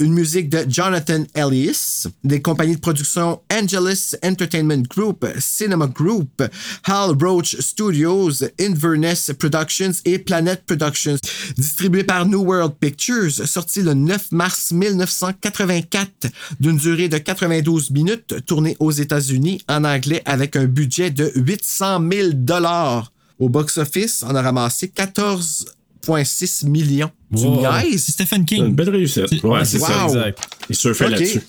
une 0.00 0.14
musique 0.14 0.48
de 0.48 0.64
Jonathan 0.68 1.24
Elias, 1.34 2.06
des 2.24 2.40
compagnies 2.40 2.76
de 2.76 2.80
production 2.80 3.40
Angelus 3.52 4.16
Entertainment 4.24 4.82
Group, 4.88 5.26
Cinema 5.38 5.86
Group, 5.86 6.42
Hal 6.84 7.10
Roach 7.20 7.56
Studios, 7.60 8.42
Inverness 8.58 9.30
Productions 9.38 9.92
et 10.06 10.18
Planet 10.18 10.62
Productions, 10.66 11.18
distribué 11.56 12.02
par 12.02 12.26
New 12.26 12.42
World 12.42 12.74
Pictures, 12.80 13.46
sorti 13.46 13.82
le 13.82 13.94
9 13.94 14.32
mars 14.32 14.72
1984, 14.72 16.28
d'une 16.58 16.76
durée 16.76 17.08
de 17.08 17.18
92 17.18 17.90
minutes, 17.90 18.44
tourné 18.46 18.76
aux 18.80 18.92
États-Unis 18.92 19.62
en 19.68 19.84
anglais 19.84 20.22
avec 20.24 20.56
un 20.56 20.64
budget 20.64 21.10
de 21.10 21.30
800 21.36 22.00
000 22.10 22.28
dollars. 22.32 23.12
Au 23.38 23.48
box-office, 23.48 24.24
on 24.26 24.34
a 24.34 24.42
ramassé 24.42 24.88
14 24.88 25.66
2,6 26.06 26.66
millions. 26.66 27.10
Tu 27.36 27.44
Wow. 27.44 27.64
C'est 27.92 28.12
Stephen 28.12 28.40
Une 28.40 28.44
King. 28.46 28.74
belle 28.74 28.90
réussite. 28.90 29.26
C'est- 29.28 29.44
Ouais, 29.44 29.64
c'est 29.64 29.78
ça. 29.78 30.06
Wow. 30.06 30.14
Exact. 30.14 30.38
Il 30.68 30.76
surfait 30.76 31.04
Ok. 31.06 31.10
là-dessus. 31.12 31.40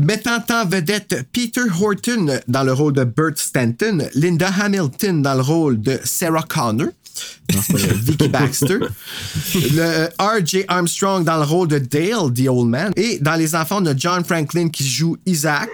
Mettant 0.00 0.44
en 0.50 0.66
vedette 0.66 1.24
Peter 1.32 1.62
Horton 1.80 2.38
dans 2.48 2.62
le 2.64 2.72
rôle 2.74 2.92
de 2.92 3.04
Bert 3.04 3.32
Stanton, 3.36 4.06
Linda 4.14 4.48
Hamilton 4.60 5.22
dans 5.22 5.34
le 5.34 5.40
rôle 5.40 5.80
de 5.80 5.98
Sarah 6.04 6.42
Connor, 6.42 6.88
non, 7.54 7.60
Vicky 7.94 8.28
Baxter, 8.28 8.76
le 8.78 9.78
euh, 9.80 10.08
R.J. 10.18 10.64
Armstrong 10.68 11.24
dans 11.24 11.38
le 11.38 11.44
rôle 11.44 11.68
de 11.68 11.78
Dale, 11.78 12.30
The 12.34 12.46
Old 12.46 12.68
Man, 12.68 12.92
et 12.94 13.18
dans 13.20 13.36
les 13.36 13.54
enfants, 13.54 13.78
on 13.80 13.86
a 13.86 13.96
John 13.96 14.22
Franklin 14.22 14.68
qui 14.68 14.86
joue 14.86 15.16
Isaac, 15.24 15.70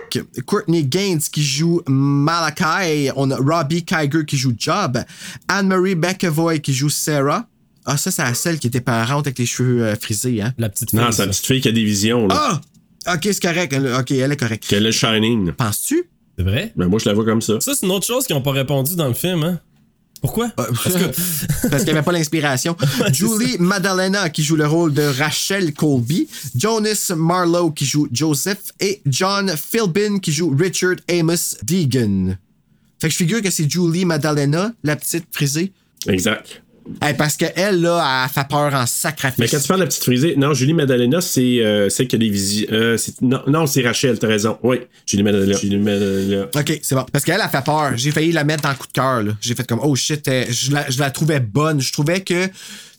Courtney 0.47 0.85
Gaines 0.85 1.19
qui 1.33 1.43
joue 1.43 1.81
Malachi, 1.89 3.11
on 3.17 3.29
a 3.33 3.37
Robbie 3.37 3.83
Kiger 3.85 4.25
qui 4.25 4.37
joue 4.37 4.53
Job, 4.57 5.03
Anne-Marie 5.49 5.97
McAvoy 5.97 6.61
qui 6.61 6.73
joue 6.73 6.91
Sarah. 6.91 7.45
Ah, 7.85 7.97
ça, 7.97 8.11
c'est 8.11 8.23
la 8.23 8.35
celle 8.35 8.59
qui 8.59 8.69
était 8.69 8.81
parente 8.81 9.27
avec 9.27 9.39
les 9.39 9.47
cheveux 9.47 9.85
euh, 9.85 9.97
frisés, 9.97 10.41
hein? 10.41 10.55
La 10.59 10.69
petite 10.69 10.91
fille. 10.91 10.99
Non, 10.99 11.11
c'est 11.11 11.23
la 11.23 11.29
petite 11.29 11.47
fille 11.47 11.61
qui 11.61 11.69
a 11.69 11.73
des 11.73 11.85
visions. 11.85 12.29
Là. 12.29 12.61
Ah! 13.07 13.15
Ok, 13.15 13.21
c'est 13.25 13.43
correct. 13.43 13.73
Elle- 13.73 13.93
Ok, 13.99 14.13
elle 14.13 14.31
est 14.31 14.37
correcte. 14.37 14.67
Qu'elle 14.69 14.87
est 14.87 14.93
Shining. 14.93 15.53
Penses-tu? 15.53 16.05
C'est 16.39 16.45
vrai? 16.45 16.73
Ben, 16.77 16.87
moi, 16.87 17.01
je 17.03 17.09
la 17.09 17.15
vois 17.15 17.25
comme 17.25 17.43
ça. 17.43 17.59
Ça, 17.61 17.73
c'est 17.75 17.85
une 17.85 17.93
autre 17.93 18.07
chose 18.07 18.27
qu'ils 18.27 18.37
n'ont 18.37 18.43
pas 18.43 18.53
répondu 18.53 18.95
dans 18.95 19.09
le 19.09 19.15
film, 19.15 19.43
hein? 19.43 19.61
Pourquoi? 20.21 20.51
Parce 20.51 20.83
qu'il 20.85 21.85
n'y 21.85 21.91
avait 21.91 22.03
pas 22.03 22.13
l'inspiration. 22.13 22.77
Julie 23.13 23.57
Madalena 23.59 24.31
qui 24.31 24.45
joue 24.45 24.55
le 24.55 24.69
rôle 24.69 24.95
de 24.95 25.03
Rachel 25.03 25.75
Colby, 25.75 26.29
Jonas 26.55 27.11
Marlowe 27.17 27.73
qui 27.73 27.85
joue 27.85 28.07
Joseph 28.13 28.71
et 28.79 29.03
John 29.05 29.53
Philbin 29.57 30.21
qui 30.21 30.31
joue 30.31 30.55
Richard 30.57 30.95
Amos 31.11 31.57
Deegan. 31.65 32.37
Fait 33.01 33.09
que 33.09 33.13
je 33.13 33.17
figure 33.17 33.43
que 33.43 33.51
c'est 33.51 33.69
Julie 33.69 34.05
Madalena, 34.05 34.73
la 34.85 34.95
petite 34.95 35.27
frisée. 35.33 35.73
Exact. 36.07 36.63
Hey, 37.01 37.15
parce 37.15 37.37
qu'elle, 37.37 37.81
là, 37.81 38.25
elle 38.25 38.31
fait 38.31 38.49
peur 38.49 38.75
en 38.75 38.87
sacrifice. 38.87 39.39
Mais 39.39 39.49
quand 39.49 39.61
tu 39.61 39.69
parles 39.69 39.81
de 39.81 39.85
la 39.85 39.89
petite 39.89 40.03
frisée, 40.03 40.35
non, 40.37 40.53
Julie 40.53 40.75
Madalena, 40.75 41.21
c'est 41.21 41.61
euh, 41.61 41.89
celle 41.89 42.09
qui 42.09 42.17
a 42.17 42.19
des 42.19 42.29
visions. 42.29 42.67
euh, 42.73 42.97
non, 43.21 43.41
non, 43.47 43.67
c'est 43.67 43.83
Rachel, 43.83 44.19
t'as 44.19 44.27
raison. 44.29 44.59
Oui, 44.63 44.81
Julie 45.07 45.23
Madalena. 45.23 45.57
Julie 45.57 45.79
Madalena. 45.79 46.47
Ok, 46.55 46.81
c'est 46.83 46.95
bon. 46.95 47.07
Parce 47.13 47.25
qu'elle 47.25 47.41
a 47.41 47.49
fait 47.49 47.65
peur. 47.65 47.93
J'ai 47.97 48.11
failli 48.11 48.33
la 48.33 48.45
mettre 48.45 48.63
dans 48.63 48.71
le 48.71 48.77
coup 48.77 48.87
de 48.87 48.93
cœur. 48.93 49.23
là. 49.23 49.33
J'ai 49.41 49.55
fait 49.55 49.67
comme, 49.67 49.81
oh 49.83 49.95
shit, 49.95 50.27
euh, 50.29 50.45
je 50.49 50.73
la, 50.73 50.91
je 50.91 50.99
la 50.99 51.11
trouvais 51.11 51.41
bonne. 51.41 51.81
Je 51.81 51.93
trouvais 51.93 52.21
que, 52.21 52.49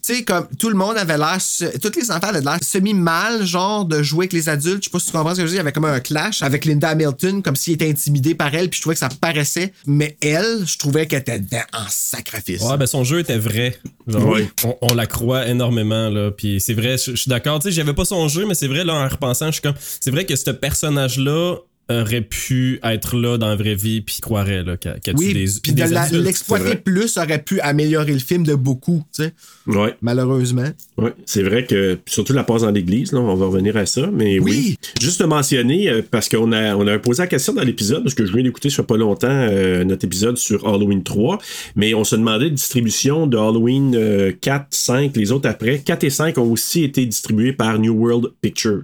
tu 0.05 0.15
sais, 0.15 0.23
comme 0.23 0.47
tout 0.59 0.69
le 0.69 0.75
monde 0.75 0.97
avait 0.97 1.17
l'air, 1.17 1.37
tous 1.81 1.91
les 1.99 2.11
enfants 2.11 2.27
avaient 2.27 2.41
l'air 2.41 2.57
semi-mal, 2.61 3.45
genre, 3.45 3.85
de 3.85 4.03
jouer 4.03 4.23
avec 4.25 4.33
les 4.33 4.49
adultes. 4.49 4.83
Je 4.83 4.85
sais 4.85 4.91
pas 4.91 4.99
si 4.99 5.05
tu 5.07 5.11
comprends 5.13 5.31
ce 5.33 5.35
que 5.35 5.41
je 5.41 5.45
veux 5.47 5.49
dire. 5.51 5.55
Il 5.55 5.57
y 5.57 5.61
avait 5.61 5.71
comme 5.71 5.85
un 5.85 5.99
clash 5.99 6.41
avec 6.43 6.65
Linda 6.65 6.89
Hamilton, 6.89 7.41
comme 7.41 7.55
s'il 7.55 7.73
était 7.73 7.89
intimidé 7.89 8.35
par 8.35 8.53
elle, 8.53 8.69
puis 8.69 8.77
je 8.77 8.81
trouvais 8.81 8.95
que 8.95 8.99
ça 8.99 9.09
paraissait. 9.09 9.71
Mais 9.87 10.17
elle, 10.21 10.63
je 10.65 10.77
trouvais 10.77 11.07
qu'elle 11.07 11.21
était 11.21 11.39
dedans 11.39 11.63
en 11.73 11.85
sacrifice. 11.89 12.61
Ouais, 12.61 12.77
ben 12.77 12.85
son 12.85 13.03
jeu 13.03 13.19
était 13.19 13.37
vrai. 13.37 13.79
Genre, 14.07 14.25
Oui. 14.27 14.49
on, 14.65 14.75
on 14.81 14.93
la 14.93 15.05
croit 15.07 15.47
énormément, 15.47 16.09
là. 16.09 16.31
Puis 16.31 16.59
c'est 16.59 16.73
vrai, 16.73 16.97
je 16.97 17.11
je 17.11 17.15
suis 17.15 17.29
d'accord. 17.29 17.59
Tu 17.59 17.69
sais, 17.69 17.71
j'avais 17.71 17.93
pas 17.93 18.03
son 18.05 18.27
jeu, 18.27 18.45
mais 18.45 18.53
c'est 18.55 18.67
vrai, 18.67 18.83
là, 18.83 18.93
en 18.95 19.07
repensant, 19.07 19.47
je 19.47 19.53
suis 19.53 19.61
comme. 19.61 19.75
C'est 20.01 20.11
vrai 20.11 20.25
que 20.25 20.35
ce 20.35 20.49
personnage-là 20.51 21.55
aurait 21.89 22.21
pu 22.21 22.79
être 22.83 23.17
là 23.17 23.37
dans 23.37 23.47
la 23.49 23.55
vraie 23.55 23.75
vie, 23.75 24.01
puis 24.01 24.17
croirait, 24.21 24.63
là, 24.63 24.77
qu'elle 24.77 24.99
tue 25.01 25.11
Oui, 25.15 25.33
des, 25.33 25.45
puis 25.61 25.73
de 25.73 26.17
l'exploiter 26.17 26.75
plus 26.75 27.17
aurait 27.17 27.41
pu 27.41 27.59
améliorer 27.59 28.13
le 28.13 28.19
film 28.19 28.45
de 28.45 28.55
beaucoup, 28.55 29.03
tu 29.13 29.23
sais, 29.23 29.33
Ouais, 29.67 29.95
malheureusement. 30.01 30.69
ouais. 30.97 31.13
C'est 31.25 31.43
vrai 31.43 31.65
que, 31.65 31.97
surtout 32.05 32.33
la 32.33 32.43
passe 32.43 32.61
dans 32.61 32.71
l'église, 32.71 33.11
là, 33.11 33.19
on 33.19 33.35
va 33.35 33.45
revenir 33.47 33.75
à 33.77 33.85
ça. 33.85 34.09
Mais 34.11 34.39
oui. 34.39 34.51
Oui. 34.53 34.77
Juste 35.01 35.19
de 35.21 35.25
mentionner, 35.25 35.89
euh, 35.89 36.01
parce 36.09 36.29
qu'on 36.29 36.51
a, 36.51 36.75
on 36.75 36.87
a 36.87 36.99
posé 36.99 37.23
la 37.23 37.27
question 37.27 37.53
dans 37.53 37.63
l'épisode, 37.63 38.03
parce 38.03 38.15
que 38.15 38.25
je 38.25 38.33
viens 38.33 38.43
d'écouter 38.43 38.69
sur 38.69 38.85
pas 38.85 38.97
longtemps 38.97 39.27
euh, 39.29 39.83
notre 39.83 40.05
épisode 40.05 40.37
sur 40.37 40.67
Halloween 40.67 41.03
3, 41.03 41.39
mais 41.75 41.93
on 41.93 42.03
se 42.03 42.15
demandait 42.15 42.49
de 42.49 42.55
distribution 42.55 43.27
de 43.27 43.37
Halloween 43.37 43.93
euh, 43.95 44.31
4, 44.39 44.67
5, 44.69 45.15
les 45.15 45.31
autres 45.31 45.49
après. 45.49 45.79
4 45.79 46.03
et 46.03 46.09
5 46.09 46.37
ont 46.37 46.51
aussi 46.51 46.83
été 46.83 47.05
distribués 47.05 47.53
par 47.53 47.77
New 47.79 47.93
World 47.93 48.27
Pictures. 48.41 48.83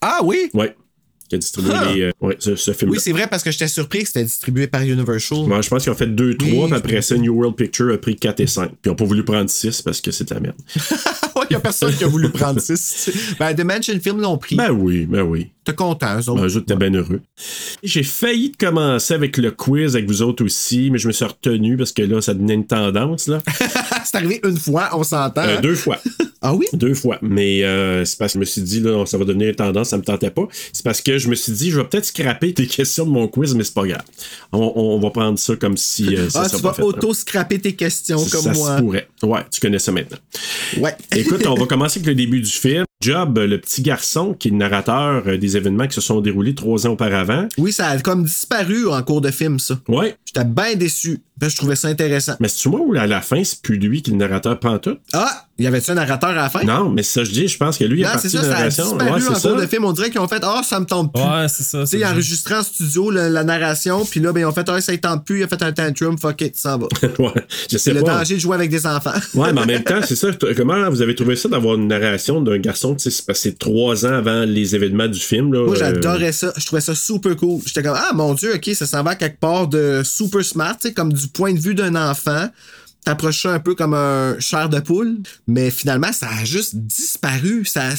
Ah 0.00 0.20
oui! 0.22 0.50
Ouais. 0.54 0.74
Qui 1.28 1.34
a 1.34 1.38
distribué 1.38 1.72
Ah. 1.74 1.92
les, 1.92 2.00
euh, 2.02 2.10
ouais, 2.20 2.36
ce, 2.38 2.54
ce 2.56 2.72
film-là. 2.72 2.96
Oui, 2.96 3.00
c'est 3.02 3.12
vrai 3.12 3.26
parce 3.28 3.42
que 3.42 3.50
j'étais 3.50 3.68
surpris 3.68 4.00
que 4.02 4.06
c'était 4.06 4.24
distribué 4.24 4.66
par 4.68 4.82
Universal. 4.82 5.38
Moi, 5.46 5.60
je 5.60 5.68
pense 5.68 5.82
qu'ils 5.82 5.92
ont 5.92 5.96
fait 5.96 6.06
2, 6.06 6.36
3, 6.36 6.50
Oui. 6.50 6.64
puis 6.66 6.74
après 6.74 7.02
ça, 7.02 7.16
New 7.16 7.34
World 7.34 7.56
Picture 7.56 7.92
a 7.92 7.98
pris 7.98 8.14
4 8.16 8.40
et 8.40 8.46
5. 8.46 8.68
Puis 8.68 8.76
ils 8.84 8.88
n'ont 8.90 8.94
pas 8.94 9.04
voulu 9.04 9.24
prendre 9.24 9.50
6 9.50 9.82
parce 9.82 10.00
que 10.00 10.10
c'est 10.12 10.28
de 10.28 10.34
la 10.34 10.40
merde. 10.40 10.56
Il 11.50 11.52
y 11.52 11.56
a 11.56 11.60
personne 11.60 11.94
qui 11.94 12.02
a 12.04 12.08
voulu 12.08 12.30
prendre 12.30 12.60
6. 12.60 13.10
Ben, 13.38 13.52
Dimension 13.52 13.98
Film 14.00 14.20
l'ont 14.20 14.38
pris. 14.38 14.56
Ben 14.56 14.70
oui, 14.70 15.06
ben 15.06 15.22
oui. 15.22 15.50
T'es 15.66 15.74
content, 15.74 16.16
eux 16.16 16.28
autres. 16.30 16.46
Ben, 16.46 16.62
t'es 16.64 16.76
bien 16.76 16.94
heureux. 16.94 17.20
J'ai 17.82 18.04
failli 18.04 18.50
de 18.50 18.56
commencer 18.56 19.14
avec 19.14 19.36
le 19.36 19.50
quiz 19.50 19.96
avec 19.96 20.06
vous 20.06 20.22
autres 20.22 20.44
aussi, 20.44 20.90
mais 20.92 20.98
je 20.98 21.08
me 21.08 21.12
suis 21.12 21.24
retenu 21.24 21.76
parce 21.76 21.90
que 21.90 22.02
là, 22.02 22.20
ça 22.20 22.34
devenait 22.34 22.54
une 22.54 22.66
tendance. 22.68 23.26
Là. 23.26 23.42
c'est 24.04 24.14
arrivé 24.16 24.40
une 24.44 24.56
fois, 24.56 24.90
on 24.92 25.02
s'entend. 25.02 25.42
Euh, 25.42 25.60
deux 25.60 25.74
fois. 25.74 25.98
Ah 26.40 26.54
oui? 26.54 26.66
Deux 26.72 26.94
fois. 26.94 27.18
Mais 27.20 27.64
euh, 27.64 28.04
c'est 28.04 28.16
parce 28.16 28.34
que 28.34 28.36
je 28.36 28.40
me 28.40 28.44
suis 28.44 28.62
dit, 28.62 28.78
là, 28.78 29.04
ça 29.06 29.18
va 29.18 29.24
devenir 29.24 29.48
une 29.48 29.56
tendance, 29.56 29.88
ça 29.88 29.96
me 29.96 30.04
tentait 30.04 30.30
pas. 30.30 30.46
C'est 30.72 30.84
parce 30.84 31.00
que 31.00 31.18
je 31.18 31.28
me 31.28 31.34
suis 31.34 31.50
dit, 31.50 31.72
je 31.72 31.80
vais 31.80 31.84
peut-être 31.88 32.04
scraper 32.04 32.54
tes 32.54 32.68
questions 32.68 33.04
de 33.04 33.10
mon 33.10 33.26
quiz, 33.26 33.52
mais 33.56 33.64
c'est 33.64 33.74
pas 33.74 33.88
grave. 33.88 34.02
On, 34.52 34.72
on 34.76 35.00
va 35.00 35.10
prendre 35.10 35.36
ça 35.36 35.56
comme 35.56 35.76
si 35.76 36.14
euh, 36.16 36.30
ça 36.30 36.42
Ah, 36.44 36.48
tu 36.48 36.62
vas 36.62 36.78
auto-scraper 36.78 37.58
tes 37.58 37.74
questions 37.74 38.18
Ça 38.18 38.38
comme 38.38 38.54
se 38.54 38.58
moi. 38.58 38.76
pourrait. 38.76 39.08
Ouais, 39.24 39.40
tu 39.50 39.60
connais 39.60 39.80
ça 39.80 39.90
maintenant. 39.90 40.18
Ouais. 40.78 40.94
Écoute, 41.16 41.44
on 41.44 41.54
va 41.54 41.66
commencer 41.68 41.98
avec 41.98 42.06
le 42.06 42.14
début 42.14 42.40
du 42.40 42.52
film. 42.52 42.84
Job, 43.02 43.38
le 43.38 43.60
petit 43.60 43.82
garçon 43.82 44.34
qui 44.34 44.48
est 44.48 44.50
le 44.50 44.56
narrateur 44.56 45.22
euh, 45.26 45.36
des 45.36 45.56
événements 45.56 45.86
qui 45.86 45.94
se 45.94 46.00
sont 46.00 46.20
déroulés 46.20 46.54
trois 46.54 46.86
ans 46.86 46.92
auparavant. 46.92 47.46
Oui, 47.58 47.72
ça 47.72 47.88
a 47.88 47.98
comme 47.98 48.24
disparu 48.24 48.88
en 48.88 49.02
cours 49.02 49.20
de 49.20 49.30
film, 49.30 49.58
ça. 49.58 49.78
Ouais. 49.86 50.16
J'étais 50.24 50.44
bien 50.44 50.74
déçu. 50.76 51.20
Je 51.40 51.54
trouvais 51.56 51.76
ça 51.76 51.88
intéressant. 51.88 52.34
Mais 52.40 52.48
c'est-tu 52.48 52.70
moi 52.70 52.80
ou 52.80 52.94
à 52.94 53.06
la 53.06 53.20
fin, 53.20 53.44
c'est 53.44 53.60
plus 53.60 53.76
lui 53.76 54.02
qui 54.02 54.10
est 54.10 54.14
le 54.14 54.18
narrateur 54.18 54.58
pantoute? 54.58 55.00
Ah! 55.12 55.45
Y 55.58 55.66
avait-tu 55.66 55.90
un 55.90 55.94
narrateur 55.94 56.30
à 56.30 56.34
la 56.34 56.50
fin? 56.50 56.62
Non, 56.64 56.90
mais 56.90 57.02
ça, 57.02 57.24
je 57.24 57.30
dis, 57.30 57.48
je 57.48 57.56
pense 57.56 57.78
que 57.78 57.84
lui, 57.84 58.00
il 58.00 58.04
a 58.04 58.18
c'est 58.18 58.28
de 58.28 58.32
ça, 58.36 58.42
ça 58.44 58.56
a 58.58 58.68
disparu 58.68 58.90
Ouais, 58.98 59.26
en 59.26 59.40
cours 59.40 59.56
de 59.56 59.66
film. 59.66 59.84
On 59.86 59.92
dirait 59.92 60.10
qu'ils 60.10 60.20
ont 60.20 60.28
fait 60.28 60.42
Ah, 60.44 60.60
ça 60.62 60.78
me 60.80 60.84
tente 60.84 61.14
plus. 61.14 61.22
Ouais, 61.22 61.46
c'est 61.48 61.62
ça. 61.62 61.80
Tu 61.84 61.98
sais, 61.98 62.04
enregistré 62.06 62.54
en 62.56 62.62
studio 62.62 63.10
le- 63.10 63.28
la 63.30 63.42
narration, 63.42 64.04
puis 64.04 64.20
là, 64.20 64.32
ben, 64.32 64.40
ils 64.40 64.44
ont 64.44 64.52
fait 64.52 64.68
Ah, 64.68 64.80
ça 64.82 64.92
ne 64.92 64.98
tente 64.98 65.24
plus, 65.24 65.38
il 65.40 65.44
a 65.44 65.48
fait 65.48 65.62
un 65.62 65.72
tantrum, 65.72 66.18
fuck 66.18 66.40
it, 66.42 66.56
ça 66.56 66.76
va. 66.76 66.86
ouais, 67.18 67.32
je 67.70 67.78
sais 67.78 67.78
C'est 67.78 67.92
le 67.94 68.02
pas. 68.02 68.18
danger 68.18 68.34
de 68.34 68.40
jouer 68.40 68.54
avec 68.54 68.70
des 68.70 68.86
enfants. 68.86 69.12
Ouais, 69.34 69.50
mais 69.54 69.60
en 69.62 69.66
même 69.66 69.82
temps, 69.82 70.00
c'est 70.06 70.16
ça. 70.16 70.28
Comment 70.56 70.90
vous 70.90 71.00
avez 71.00 71.14
trouvé 71.14 71.36
ça 71.36 71.48
d'avoir 71.48 71.76
une 71.76 71.88
narration 71.88 72.42
d'un 72.42 72.58
garçon, 72.58 72.94
tu 72.94 73.04
sais, 73.04 73.10
c'est 73.10 73.24
passé 73.26 73.54
trois 73.54 74.04
ans 74.04 74.12
avant 74.12 74.42
les 74.44 74.74
événements 74.74 75.08
du 75.08 75.20
film, 75.20 75.54
là? 75.54 75.64
Moi, 75.64 75.74
euh, 75.74 75.78
j'adorais 75.78 76.32
ça. 76.32 76.52
Je 76.56 76.66
trouvais 76.66 76.82
ça 76.82 76.94
super 76.94 77.34
cool. 77.36 77.60
J'étais 77.66 77.82
comme, 77.82 77.96
ah 77.96 78.10
mon 78.14 78.34
Dieu, 78.34 78.54
ok, 78.54 78.70
ça 78.74 78.86
s'en 78.86 79.02
va 79.02 79.14
quelque 79.14 79.40
part 79.40 79.68
de 79.68 80.02
super 80.04 80.44
smart, 80.44 80.76
tu 80.78 80.88
sais, 80.88 80.94
comme 80.94 81.12
du 81.14 81.28
point 81.28 81.54
de 81.54 81.58
vue 81.60 81.74
d'un 81.74 81.94
enfant. 81.94 82.48
T'approches 83.06 83.42
ça 83.42 83.52
un 83.52 83.60
peu 83.60 83.76
comme 83.76 83.94
un 83.94 84.36
chair 84.40 84.68
de 84.68 84.80
poule. 84.80 85.18
Mais 85.46 85.70
finalement, 85.70 86.12
ça 86.12 86.26
a 86.28 86.44
juste 86.44 86.74
disparu. 86.74 87.64
Ça. 87.64 87.90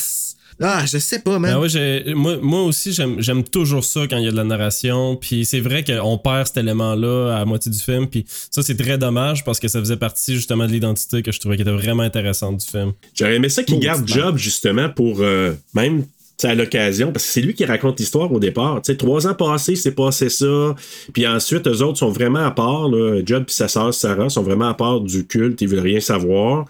Ah, 0.62 0.86
je 0.86 0.98
sais 0.98 1.20
pas, 1.20 1.40
man. 1.40 1.54
Ben 1.54 1.60
ouais, 1.62 2.14
moi, 2.14 2.38
moi 2.42 2.64
aussi, 2.64 2.92
j'aime 2.92 3.44
toujours 3.46 3.86
ça 3.86 4.02
quand 4.10 4.18
il 4.18 4.26
y 4.26 4.28
a 4.28 4.32
de 4.32 4.36
la 4.36 4.44
narration. 4.44 5.16
Puis 5.16 5.46
c'est 5.46 5.62
vrai 5.62 5.86
qu'on 5.86 6.18
perd 6.18 6.48
cet 6.48 6.58
élément-là 6.58 7.36
à 7.38 7.40
la 7.40 7.46
moitié 7.46 7.72
du 7.72 7.80
film. 7.80 8.08
Puis 8.08 8.26
ça, 8.28 8.62
c'est 8.62 8.76
très 8.76 8.98
dommage 8.98 9.46
parce 9.46 9.62
que 9.62 9.70
ça 9.70 9.80
faisait 9.80 9.96
partie 9.96 10.36
justement 10.36 10.68
de 10.68 10.74
l'identité 10.74 11.24
que 11.24 11.32
je 11.32 11.40
trouvais 11.40 11.56
qui 11.56 11.62
était 11.62 11.72
vraiment 11.72 12.04
intéressante 12.04 12.58
du 12.58 12.66
film. 12.66 12.92
J'aurais 13.14 13.36
aimé 13.36 13.48
ça 13.48 13.64
qu'il 13.64 13.80
garde 13.80 14.06
Job, 14.06 14.36
justement, 14.36 14.90
pour 14.90 15.22
euh, 15.22 15.54
même 15.74 16.04
à 16.44 16.54
l'occasion, 16.54 17.12
parce 17.12 17.26
que 17.26 17.32
c'est 17.32 17.42
lui 17.42 17.56
qui 17.56 17.66
raconte 17.66 18.00
l'histoire 18.00 18.32
au 18.32 18.40
départ. 18.40 18.82
Tu 18.84 18.92
sais, 18.92 18.98
trois 18.98 19.26
ans 19.26 19.34
passés, 19.34 19.76
c'est 19.76 19.96
passé 19.96 20.30
ça. 20.30 20.76
Puis 21.12 21.26
ensuite, 21.26 21.68
eux 21.68 21.82
autres 21.82 21.98
sont 21.98 22.12
vraiment 22.12 22.46
à 22.46 22.52
part. 22.52 22.90
Là. 22.90 23.22
Job 23.26 23.46
et 23.48 23.52
sa 23.52 23.68
sœur 23.68 23.94
Sarah 23.94 24.30
sont 24.30 24.44
vraiment 24.44 24.70
à 24.70 24.76
part 24.76 25.02
du 25.02 25.26
culte. 25.26 25.62
Ils 25.62 25.68
veulent 25.68 25.80
rien 25.80 26.00
savoir. 26.00 26.66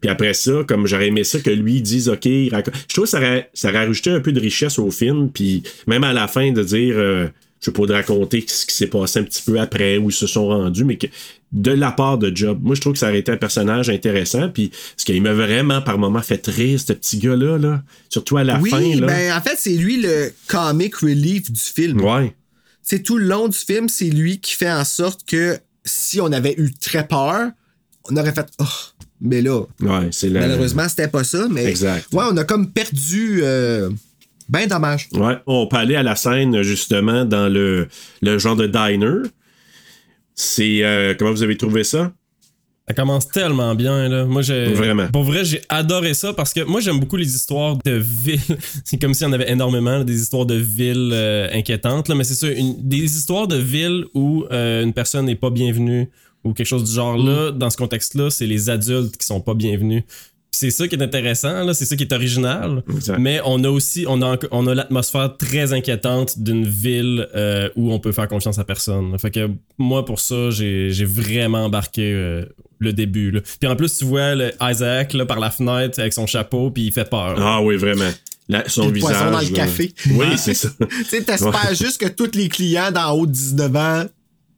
Puis 0.00 0.10
après 0.10 0.34
ça, 0.34 0.64
comme 0.66 0.88
j'aurais 0.88 1.06
aimé 1.06 1.22
ça 1.22 1.38
que 1.38 1.50
lui 1.50 1.80
dise, 1.80 2.08
OK, 2.08 2.24
il 2.26 2.50
raconte. 2.50 2.74
Je 2.88 2.94
trouve 2.94 3.04
que 3.04 3.10
ça 3.10 3.20
ça 3.54 3.70
rajouté 3.70 4.10
un 4.10 4.20
peu 4.20 4.32
de 4.32 4.40
richesse 4.40 4.80
au 4.80 4.90
film. 4.90 5.30
Puis 5.30 5.62
même 5.86 6.02
à 6.02 6.12
la 6.12 6.26
fin, 6.26 6.50
de 6.50 6.62
dire, 6.62 6.94
euh, 6.98 7.28
je 7.62 7.66
sais 7.66 7.72
pas, 7.72 7.86
de 7.86 7.92
raconter 7.92 8.44
ce 8.46 8.66
qui 8.66 8.74
s'est 8.74 8.88
passé 8.88 9.20
un 9.20 9.22
petit 9.22 9.40
peu 9.42 9.60
après, 9.60 9.96
où 9.96 10.10
ils 10.10 10.14
se 10.14 10.26
sont 10.26 10.48
rendus, 10.48 10.84
mais 10.84 10.98
que 10.98 11.06
de 11.52 11.70
la 11.70 11.92
part 11.92 12.18
de 12.18 12.34
Job. 12.34 12.58
Moi, 12.60 12.74
je 12.74 12.80
trouve 12.80 12.94
que 12.94 12.98
ça 12.98 13.08
aurait 13.08 13.20
été 13.20 13.30
un 13.30 13.36
personnage 13.36 13.88
intéressant. 13.88 14.48
Puis, 14.48 14.70
parce 14.70 15.04
qu'il 15.04 15.22
m'a 15.22 15.32
vraiment 15.32 15.80
par 15.80 15.96
moments 15.96 16.22
fait 16.22 16.44
rire, 16.48 16.80
ce 16.80 16.92
petit 16.92 17.18
gars-là, 17.18 17.58
là. 17.58 17.82
Surtout 18.08 18.38
à 18.38 18.44
la 18.44 18.58
oui, 18.58 18.70
fin, 18.70 18.80
là. 19.00 19.06
ben 19.06 19.36
en 19.36 19.40
fait, 19.40 19.56
c'est 19.58 19.76
lui 19.76 20.02
le 20.02 20.32
comic 20.48 20.96
relief 20.96 21.52
du 21.52 21.60
film. 21.60 22.00
Ouais. 22.00 22.34
C'est 22.82 23.02
tout 23.04 23.16
le 23.16 23.26
long 23.26 23.46
du 23.46 23.56
film, 23.56 23.88
c'est 23.88 24.10
lui 24.10 24.40
qui 24.40 24.54
fait 24.54 24.72
en 24.72 24.84
sorte 24.84 25.20
que 25.24 25.56
si 25.84 26.20
on 26.20 26.32
avait 26.32 26.54
eu 26.58 26.72
très 26.72 27.06
peur, 27.06 27.50
on 28.10 28.16
aurait 28.16 28.32
fait 28.32 28.48
oh, 28.58 28.64
mais 29.20 29.40
là, 29.40 29.60
Ouais, 29.80 30.08
c'est 30.10 30.30
la... 30.30 30.40
malheureusement, 30.40 30.88
c'était 30.88 31.06
pas 31.06 31.22
ça, 31.22 31.46
mais 31.48 31.64
Exact. 31.66 32.08
ouais, 32.12 32.24
on 32.28 32.36
a 32.36 32.44
comme 32.44 32.72
perdu 32.72 33.40
euh, 33.42 33.88
ben 34.48 34.66
dommage. 34.68 35.08
Ouais, 35.12 35.36
on 35.46 35.66
peut 35.66 35.76
aller 35.76 35.96
à 35.96 36.02
la 36.02 36.16
scène 36.16 36.62
justement 36.62 37.24
dans 37.24 37.48
le, 37.48 37.88
le 38.20 38.38
genre 38.38 38.56
de 38.56 38.66
diner. 38.66 39.28
C'est 40.34 40.82
euh, 40.82 41.14
comment 41.18 41.30
vous 41.30 41.42
avez 41.42 41.56
trouvé 41.56 41.84
ça? 41.84 42.12
Ça 42.88 42.94
commence 42.94 43.28
tellement 43.28 43.74
bien, 43.76 44.08
là. 44.08 44.24
Moi, 44.24 44.42
j'ai. 44.42 44.72
Vraiment. 44.72 45.06
Pour 45.08 45.22
vrai, 45.22 45.44
j'ai 45.44 45.60
adoré 45.68 46.14
ça 46.14 46.32
parce 46.32 46.52
que 46.52 46.62
moi, 46.64 46.80
j'aime 46.80 46.98
beaucoup 46.98 47.16
les 47.16 47.32
histoires 47.34 47.76
de 47.84 47.92
villes. 47.92 48.40
c'est 48.84 49.00
comme 49.00 49.14
s'il 49.14 49.26
y 49.26 49.30
en 49.30 49.32
avait 49.32 49.50
énormément, 49.50 49.98
là, 49.98 50.04
des 50.04 50.20
histoires 50.20 50.46
de 50.46 50.56
villes 50.56 51.10
euh, 51.12 51.48
inquiétantes, 51.52 52.08
là. 52.08 52.14
Mais 52.16 52.24
c'est 52.24 52.34
ça, 52.34 52.48
une- 52.48 52.76
des 52.86 53.04
histoires 53.04 53.46
de 53.46 53.56
villes 53.56 54.06
où 54.14 54.44
euh, 54.50 54.82
une 54.82 54.92
personne 54.92 55.26
n'est 55.26 55.36
pas 55.36 55.50
bienvenue, 55.50 56.10
ou 56.44 56.52
quelque 56.54 56.66
chose 56.66 56.82
du 56.84 56.92
genre 56.92 57.16
là, 57.16 57.52
dans 57.52 57.70
ce 57.70 57.76
contexte-là, 57.76 58.30
c'est 58.30 58.46
les 58.46 58.68
adultes 58.68 59.16
qui 59.16 59.26
sont 59.26 59.40
pas 59.40 59.54
bienvenus. 59.54 60.02
C'est 60.54 60.70
ça 60.70 60.86
qui 60.86 60.94
est 60.96 61.02
intéressant, 61.02 61.64
là, 61.64 61.72
c'est 61.72 61.86
ça 61.86 61.96
qui 61.96 62.02
est 62.04 62.12
original. 62.12 62.82
Exact. 62.94 63.18
Mais 63.18 63.40
on 63.46 63.64
a 63.64 63.70
aussi, 63.70 64.04
on 64.06 64.20
a, 64.22 64.36
on 64.50 64.66
a 64.66 64.74
l'atmosphère 64.74 65.36
très 65.38 65.72
inquiétante 65.72 66.38
d'une 66.38 66.66
ville 66.66 67.26
euh, 67.34 67.70
où 67.74 67.90
on 67.90 67.98
peut 67.98 68.12
faire 68.12 68.28
confiance 68.28 68.58
à 68.58 68.64
personne. 68.64 69.18
Fait 69.18 69.30
que 69.30 69.48
moi, 69.78 70.04
pour 70.04 70.20
ça, 70.20 70.50
j'ai 70.50 70.90
j'ai 70.90 71.06
vraiment 71.06 71.64
embarqué 71.64 72.12
euh, 72.12 72.44
le 72.78 72.92
début. 72.92 73.30
Là. 73.30 73.40
Puis 73.60 73.68
en 73.68 73.76
plus, 73.76 73.96
tu 73.96 74.04
vois 74.04 74.34
le 74.34 74.50
Isaac 74.60 75.14
là, 75.14 75.24
par 75.24 75.40
la 75.40 75.50
fenêtre 75.50 75.98
avec 75.98 76.12
son 76.12 76.26
chapeau, 76.26 76.70
puis 76.70 76.84
il 76.84 76.92
fait 76.92 77.08
peur. 77.08 77.34
Ah 77.38 77.62
oui, 77.62 77.76
vraiment. 77.76 78.10
Là, 78.48 78.64
son 78.66 78.88
Le 78.88 78.92
visage. 78.92 79.10
poison 79.16 79.30
dans 79.30 79.40
le 79.40 79.54
café. 79.54 79.92
Oui, 80.10 80.26
c'est 80.36 80.54
ça. 80.54 80.68
Tu 80.78 81.04
sais, 81.04 81.22
t'espères 81.22 81.74
juste 81.74 81.98
que 81.98 82.08
tous 82.08 82.36
les 82.36 82.48
clients 82.50 82.90
d'en 82.90 83.12
haut 83.12 83.26
de 83.26 83.32
19 83.32 83.76
ans 83.76 84.04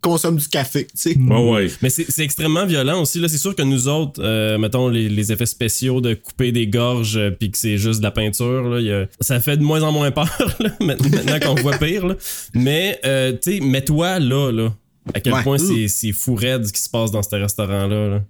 consomment 0.05 0.37
du 0.39 0.47
café. 0.49 0.85
Tu 0.85 0.91
sais. 0.95 1.17
Ouais, 1.19 1.51
ouais. 1.51 1.71
Mais 1.83 1.89
c'est 1.91 2.23
extrêmement 2.23 2.67
violent 2.67 3.01
aussi. 3.03 3.19
Là, 3.19 3.29
c'est 3.29 3.39
sûr 3.39 3.57
que 3.57 3.63
nous 3.63 3.89
autres, 3.89 4.21
euh, 4.23 4.59
mettons 4.59 4.89
les, 4.89 5.09
les 5.09 5.33
effets 5.33 5.47
spéciaux 5.47 6.01
de 6.01 6.15
couper 6.15 6.53
des 6.53 6.67
gorges 6.67 7.17
euh, 7.17 7.31
puis 7.31 7.51
que 7.51 7.59
c'est 7.59 7.79
juste 7.79 8.01
de 8.01 8.05
la 8.05 8.11
peinture, 8.11 8.69
là, 8.69 8.81
il 8.81 8.87
y 8.87 8.93
a- 8.93 9.07
ça 9.21 9.41
fait 9.41 9.57
de 9.57 9.63
moins 9.63 9.83
en 9.83 9.91
moins 9.93 10.11
peur 10.11 10.29
là, 10.61 10.71
maintenant 10.81 11.39
qu'on 11.41 11.55
voit 11.63 11.79
pire. 11.79 12.07
là. 12.07 12.15
Mais 12.55 13.01
euh, 13.05 13.33
tu 13.33 13.55
sais, 13.55 13.61
mets-toi 13.61 14.19
là, 14.21 14.51
là. 14.53 14.73
À 15.13 15.21
quel 15.21 15.33
Ouais. 15.35 15.43
point 15.43 15.59
c'est- 15.59 15.89
c'est 15.89 16.13
fou 16.13 16.35
raide 16.35 16.65
ce 16.67 16.73
qui 16.73 16.81
se 16.81 16.89
passe 16.91 17.11
dans 17.11 17.23
ce 17.23 17.35
restaurant-là. 17.37 18.09
là. 18.09 18.23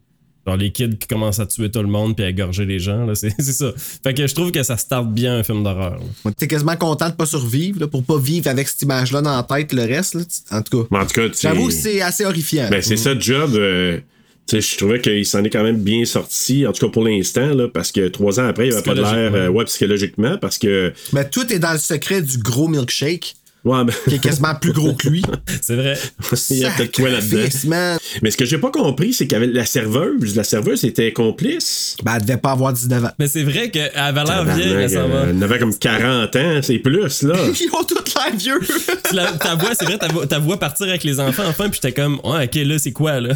Genre 0.47 0.57
les 0.57 0.71
kids 0.73 0.97
qui 0.99 1.07
commencent 1.09 1.41
à 1.41 1.47
tuer 1.47 1.71
tout 1.71 1.81
le 1.81 1.89
monde 1.89 2.15
puis 2.17 2.25
à 2.25 2.29
égorger 2.29 2.67
les 2.67 2.79
gens, 2.79 3.07
là, 3.07 3.15
c'est 3.17 3.33
c'est 3.39 3.53
ça. 3.53 3.73
Fait 4.03 4.13
que 4.15 4.27
je 4.27 4.35
trouve 4.35 4.51
que 4.53 4.63
ça 4.63 4.77
starte 4.77 5.11
bien 5.13 5.37
un 5.37 5.43
film 5.43 5.63
d'horreur. 5.65 5.99
là. 6.25 6.31
T'es 6.37 6.47
quasiment 6.49 6.77
content 6.77 7.09
de 7.09 7.15
pas 7.15 7.27
survivre 7.27 7.81
là, 7.81 7.87
pour 7.89 8.03
pas 8.05 8.19
vivre 8.19 8.49
avec 8.49 8.69
cette 8.69 8.83
image-là 8.83 9.23
dans 9.23 9.37
la 9.37 9.43
tête 9.43 9.73
le 9.73 9.83
reste. 9.83 10.15
Là. 10.15 10.23
En 10.51 10.63
tout 10.63 10.83
cas, 10.83 10.89
Mais 10.91 10.99
En 10.99 11.07
tout 11.07 11.15
cas, 11.15 11.29
tu 11.29 11.35
sais- 11.35 11.49
j'avoue 11.49 11.69
que 11.69 11.73
c'est 11.73 12.01
assez 12.03 12.25
horrifiant. 12.25 12.69
Ben, 12.71 12.83
c'est 12.83 12.97
ça, 12.97 13.15
le 13.15 13.21
job. 13.21 13.55
euh, 13.55 13.99
tu 14.47 14.61
sais, 14.61 14.73
je 14.73 14.77
trouvais 14.77 15.01
qu'il 15.01 15.25
s'en 15.25 15.43
est 15.43 15.49
quand 15.49 15.63
même 15.63 15.81
bien 15.81 16.05
sorti, 16.05 16.67
en 16.67 16.73
tout 16.73 16.85
cas 16.87 16.93
pour 16.93 17.03
l'instant, 17.05 17.55
là, 17.55 17.67
parce 17.67 17.91
que 17.93 18.09
trois 18.09 18.39
ans 18.39 18.47
après, 18.47 18.67
il 18.69 18.75
avait 18.75 18.83
pas 18.83 18.91
de 18.95 19.01
l'air, 19.01 19.07
Psychologiquement. 19.09 19.39
euh, 19.39 19.49
ouais, 19.49 19.65
psychologiquement, 19.65 20.37
parce 20.39 20.59
que. 20.59 20.93
Mais 21.15 21.27
tout 21.31 21.51
est 21.51 21.59
dans 21.59 21.73
le 21.73 21.79
secret 21.79 22.21
du 22.21 22.37
gros 22.37 22.69
milkshake, 22.69 23.37
Ouais, 23.64 23.79
qui 24.09 24.16
est 24.16 24.18
quasiment 24.18 24.55
plus 24.55 24.72
gros 24.72 24.92
que 24.94 25.09
lui. 25.09 25.22
C'est 25.62 25.77
vrai. 25.77 25.98
il 26.50 26.59
y 26.59 26.64
a 26.66 26.70
peut-être 26.70 26.94
quoi 26.94 27.09
là-dedans? 27.09 27.96
Mais 28.22 28.31
ce 28.31 28.37
que 28.37 28.44
j'ai 28.44 28.59
pas 28.59 28.70
compris, 28.70 29.12
c'est 29.14 29.27
qu'avec 29.27 29.53
la 29.55 29.64
serveuse, 29.64 30.37
la 30.37 30.44
serveuse 30.44 30.85
était 30.85 31.12
complice. 31.12 31.96
Ben, 32.03 32.14
elle 32.16 32.22
devait 32.22 32.37
pas 32.37 32.53
avoir 32.53 32.72
19 32.72 33.05
ans. 33.05 33.11
Mais 33.18 33.27
c'est 33.29 33.42
vrai 33.42 33.70
qu'elle 33.70 33.90
avait 33.94 34.22
l'air 34.24 34.44
vieille, 34.44 34.74
mais 34.74 34.88
ça 34.88 35.07
va. 35.07 35.14
Euh, 35.16 35.33
Elle 35.35 35.42
avait 35.42 35.59
comme 35.59 35.74
40 35.74 36.37
ans, 36.37 36.61
c'est 36.62 36.79
plus, 36.79 37.22
là. 37.22 37.35
Ils 37.61 37.68
ont 37.72 37.85
tous 37.85 38.14
l'air 38.14 38.37
vieux. 38.37 38.61
Tu 39.09 39.14
la- 39.14 39.33
ta 39.33 39.55
voix, 39.55 39.70
c'est 39.79 39.85
vrai, 39.87 39.98
ta 39.98 40.09
voix, 40.09 40.27
ta 40.27 40.38
voix 40.38 40.59
partir 40.59 40.87
avec 40.88 41.03
les 41.05 41.18
enfants, 41.20 41.44
enfin, 41.48 41.68
puis 41.70 41.81
j'étais 41.83 41.92
comme, 41.98 42.20
ouais, 42.24 42.44
ok, 42.44 42.55
là, 42.66 42.79
c'est 42.79 42.92
quoi, 42.92 43.20
là? 43.20 43.35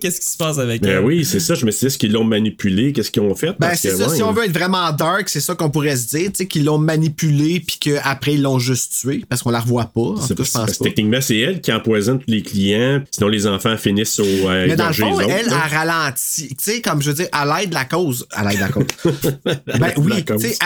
Qu'est-ce 0.00 0.20
qui 0.20 0.26
se 0.26 0.36
passe 0.36 0.58
avec 0.58 0.82
Ben 0.82 0.98
elle? 0.98 1.04
oui, 1.04 1.24
c'est 1.24 1.40
ça. 1.40 1.54
Je 1.54 1.66
me 1.66 1.70
suis 1.70 1.80
dit, 1.80 1.86
est-ce 1.86 1.98
qu'ils 1.98 2.12
l'ont 2.12 2.24
manipulé? 2.24 2.92
Qu'est-ce 2.92 3.10
qu'ils 3.10 3.22
ont 3.22 3.34
fait? 3.34 3.48
Ben, 3.48 3.68
Parce 3.68 3.80
c'est 3.80 3.90
que, 3.90 3.96
ça. 3.96 4.08
ouais, 4.08 4.16
Si 4.16 4.22
on 4.22 4.32
veut 4.32 4.44
être 4.44 4.56
vraiment 4.56 4.90
dark, 4.92 5.28
c'est 5.28 5.40
ça 5.40 5.54
qu'on 5.54 5.70
pourrait 5.70 5.96
se 5.96 6.06
dire. 6.08 6.26
Tu 6.28 6.38
sais, 6.38 6.46
qu'ils 6.46 6.64
l'ont 6.64 6.78
manipulé, 6.78 7.60
puis 7.60 7.76
qu'après, 7.78 8.34
ils 8.34 8.42
l'ont 8.42 8.58
juste 8.58 8.94
tué, 9.00 9.24
parce 9.28 9.42
qu'on 9.42 9.50
la 9.50 9.60
revoit 9.66 9.86
pas. 9.86 10.00
En 10.00 10.16
c'est 10.20 10.34
tout 10.34 10.34
cas, 10.34 10.36
parce- 10.36 10.48
je 10.48 10.52
pense 10.52 10.66
parce 10.66 10.72
que 10.78 10.84
pas. 10.84 10.90
techniquement, 10.90 11.20
c'est 11.20 11.38
elle 11.38 11.60
qui 11.60 11.72
empoisonne 11.72 12.18
tous 12.20 12.30
les 12.30 12.42
clients. 12.42 13.02
Sinon, 13.10 13.28
les 13.28 13.46
enfants 13.46 13.76
finissent 13.76 14.18
au 14.20 14.24
euh, 14.24 14.66
Mais 14.68 14.76
dans 14.76 14.88
le 14.88 14.92
fond, 14.94 15.12
autres, 15.14 15.28
elle 15.28 15.48
a 15.52 15.58
ralenti. 15.60 16.48
Tu 16.48 16.54
sais, 16.58 16.80
comme 16.80 17.02
je 17.02 17.08
veux 17.10 17.14
dire, 17.16 17.28
à 17.32 17.44
l'aide 17.44 17.70
de 17.70 17.74
la 17.74 17.84
cause. 17.84 18.26
À 18.32 18.44
l'aide 18.44 18.56
de 18.56 18.60
la 18.60 18.68
cause. 18.68 18.86
ben 19.44 19.92
oui, 19.98 20.24
tu 20.24 20.38
sais, 20.40 20.56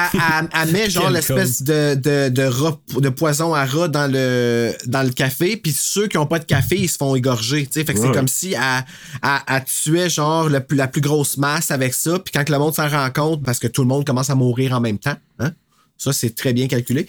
elle, 0.53 0.71
met 0.73 0.89
genre 0.91 1.11
l'espèce 1.11 1.63
de, 1.63 1.95
de, 1.95 2.29
de, 2.29 2.43
rat- 2.43 2.79
de 2.97 3.09
poison 3.09 3.55
à 3.55 3.65
rat 3.65 3.89
dans 3.89 4.11
le, 4.11 4.73
dans 4.87 5.03
le 5.03 5.11
café, 5.11 5.57
puis 5.57 5.73
ceux 5.73 6.07
qui 6.07 6.19
ont 6.19 6.27
pas 6.27 6.39
de 6.39 6.45
café, 6.45 6.77
ils 6.79 6.89
se 6.89 6.97
font 6.97 7.15
égorger. 7.17 7.67
Tu 7.67 7.73
sais, 7.81 7.85
fait 7.85 7.95
que 7.95 8.01
c'est 8.01 8.13
comme 8.13 8.29
si 8.29 8.53
elle, 8.53 8.85
elle, 9.23 9.31
elle 9.57 9.65
tuait 9.65 10.11
genre 10.11 10.49
le 10.49 10.61
la 10.73 10.87
plus 10.89 11.01
grosse 11.01 11.37
masse 11.37 11.71
avec 11.71 11.95
ça, 11.95 12.19
puis 12.19 12.33
quand 12.33 12.49
le 12.49 12.59
monde 12.59 12.75
s'en 12.75 12.89
rend 12.89 13.09
compte, 13.11 13.43
parce 13.43 13.59
que 13.59 13.67
tout 13.67 13.83
le 13.83 13.89
monde 13.89 14.05
commence 14.05 14.31
à 14.31 14.35
mourir 14.35 14.73
en 14.73 14.81
même 14.81 14.99
temps, 14.99 15.17
hein? 15.39 15.51
ça 15.99 16.13
c'est 16.13 16.35
très 16.35 16.53
bien 16.53 16.69
calculé. 16.69 17.07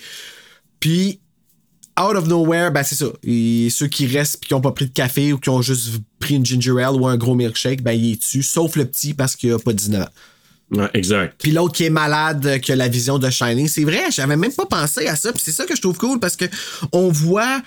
Puis 0.80 1.20
out 2.00 2.16
of 2.16 2.28
nowhere, 2.28 2.72
ben 2.72 2.84
c'est 2.84 2.96
ça. 2.96 3.08
Et 3.24 3.70
ceux 3.70 3.88
qui 3.88 4.08
restent 4.08 4.40
puis 4.40 4.48
qui 4.50 4.54
ont 4.54 4.62
pas 4.62 4.72
pris 4.72 4.86
de 4.88 4.92
café 4.94 5.34
ou 5.34 5.38
qui 5.38 5.50
ont 5.50 5.62
juste 5.62 5.90
pris 6.20 6.36
une 6.36 6.46
ginger 6.46 6.82
ale 6.82 6.96
ou 6.96 7.08
un 7.08 7.18
gros 7.18 7.36
milkshake, 7.36 7.82
ben 7.84 7.92
il 7.94 8.14
est 8.14 8.22
tue, 8.22 8.44
sauf 8.44 8.76
le 8.76 8.86
petit 8.86 9.14
parce 9.14 9.36
qu'il 9.36 9.52
a 9.52 9.60
pas 9.60 9.74
19 9.74 10.04
ans. 10.04 10.10
Ouais, 10.74 10.90
exact. 10.94 11.36
Puis 11.38 11.52
l'autre 11.52 11.74
qui 11.74 11.84
est 11.84 11.90
malade, 11.90 12.62
qui 12.62 12.72
a 12.72 12.78
la 12.78 12.88
vision 12.88 13.20
de 13.20 13.30
Shining, 13.30 13.68
c'est 13.68 13.84
vrai, 13.84 14.04
j'avais 14.10 14.38
même 14.38 14.54
pas 14.54 14.66
pensé 14.66 15.06
à 15.08 15.18
ça. 15.18 15.34
Puis 15.34 15.42
c'est 15.44 15.52
ça 15.52 15.66
que 15.66 15.76
je 15.76 15.82
trouve 15.82 15.98
cool 15.98 16.20
parce 16.20 16.38
que 16.38 16.46
on 16.94 17.10
voit, 17.10 17.60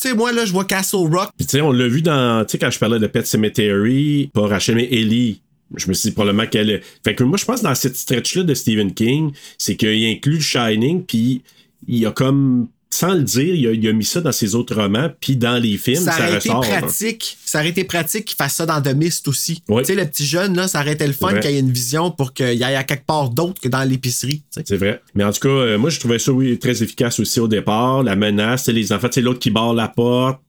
tu 0.00 0.08
sais, 0.08 0.14
moi 0.14 0.30
là, 0.32 0.44
je 0.44 0.52
vois 0.52 0.64
Castle 0.64 0.96
Rock. 1.12 1.30
Puis 1.36 1.46
tu 1.46 1.56
sais, 1.56 1.60
on 1.60 1.72
l'a 1.72 1.88
vu 1.88 2.02
dans, 2.02 2.44
tu 2.44 2.52
sais, 2.52 2.58
quand 2.58 2.70
je 2.70 2.78
parlais 2.78 3.00
de 3.00 3.06
Pet 3.08 3.26
Cemetery, 3.26 4.30
pas 4.32 4.46
Rachel, 4.46 4.76
mais 4.76 4.88
Ellie. 4.92 5.40
Je 5.74 5.88
me 5.88 5.94
suis 5.94 6.10
dit 6.10 6.14
probablement 6.14 6.46
qu'elle. 6.46 6.68
est- 6.70 6.82
Fait 7.02 7.14
que 7.14 7.24
moi, 7.24 7.38
je 7.38 7.46
pense 7.46 7.62
dans 7.62 7.74
cette 7.74 7.96
stretch-là 7.96 8.42
de 8.42 8.52
Stephen 8.54 8.92
King, 8.92 9.32
c'est 9.56 9.74
qu'il 9.74 10.04
inclut 10.06 10.40
Shining, 10.40 11.02
puis 11.02 11.42
il 11.88 12.04
a 12.06 12.10
comme, 12.12 12.68
sans 12.92 13.14
le 13.14 13.22
dire, 13.22 13.54
il 13.54 13.66
a, 13.66 13.72
il 13.72 13.88
a 13.88 13.92
mis 13.94 14.04
ça 14.04 14.20
dans 14.20 14.32
ses 14.32 14.54
autres 14.54 14.74
romans, 14.74 15.08
puis 15.18 15.36
dans 15.36 15.56
les 15.56 15.78
films, 15.78 16.04
Ça 16.04 16.12
ça, 16.12 16.18
aurait 16.28 16.36
été 16.36 16.50
ressort. 16.50 16.60
pratique. 16.60 17.38
Ça 17.42 17.60
aurait 17.60 17.70
été 17.70 17.84
pratique 17.84 18.26
qu'il 18.26 18.36
fasse 18.36 18.56
ça 18.56 18.66
dans 18.66 18.82
The 18.82 18.94
Mist 18.94 19.26
aussi. 19.28 19.62
Tu 19.66 19.84
sais, 19.84 19.94
le 19.94 20.04
petit 20.04 20.26
jeune, 20.26 20.54
là, 20.54 20.68
ça 20.68 20.80
aurait 20.82 20.92
été 20.92 21.06
le 21.06 21.14
fun 21.14 21.38
qu'il 21.40 21.52
y 21.52 21.54
ait 21.54 21.60
une 21.60 21.72
vision 21.72 22.10
pour 22.10 22.34
qu'il 22.34 22.52
y 22.52 22.62
aille 22.62 22.76
à 22.76 22.84
quelque 22.84 23.06
part 23.06 23.30
d'autre 23.30 23.62
que 23.62 23.68
dans 23.68 23.82
l'épicerie. 23.82 24.42
C'est 24.50 24.76
vrai. 24.76 25.00
Mais 25.14 25.24
en 25.24 25.32
tout 25.32 25.40
cas, 25.40 25.48
euh, 25.48 25.78
moi, 25.78 25.88
je 25.88 25.98
trouvais 26.00 26.18
ça, 26.18 26.32
oui, 26.32 26.58
très 26.58 26.82
efficace 26.82 27.18
aussi 27.18 27.40
au 27.40 27.48
départ. 27.48 28.02
La 28.02 28.14
menace, 28.14 28.68
les 28.68 28.92
enfants, 28.92 29.08
c'est 29.10 29.22
l'autre 29.22 29.40
qui 29.40 29.50
barre 29.50 29.72
la 29.72 29.88
porte 29.88 30.40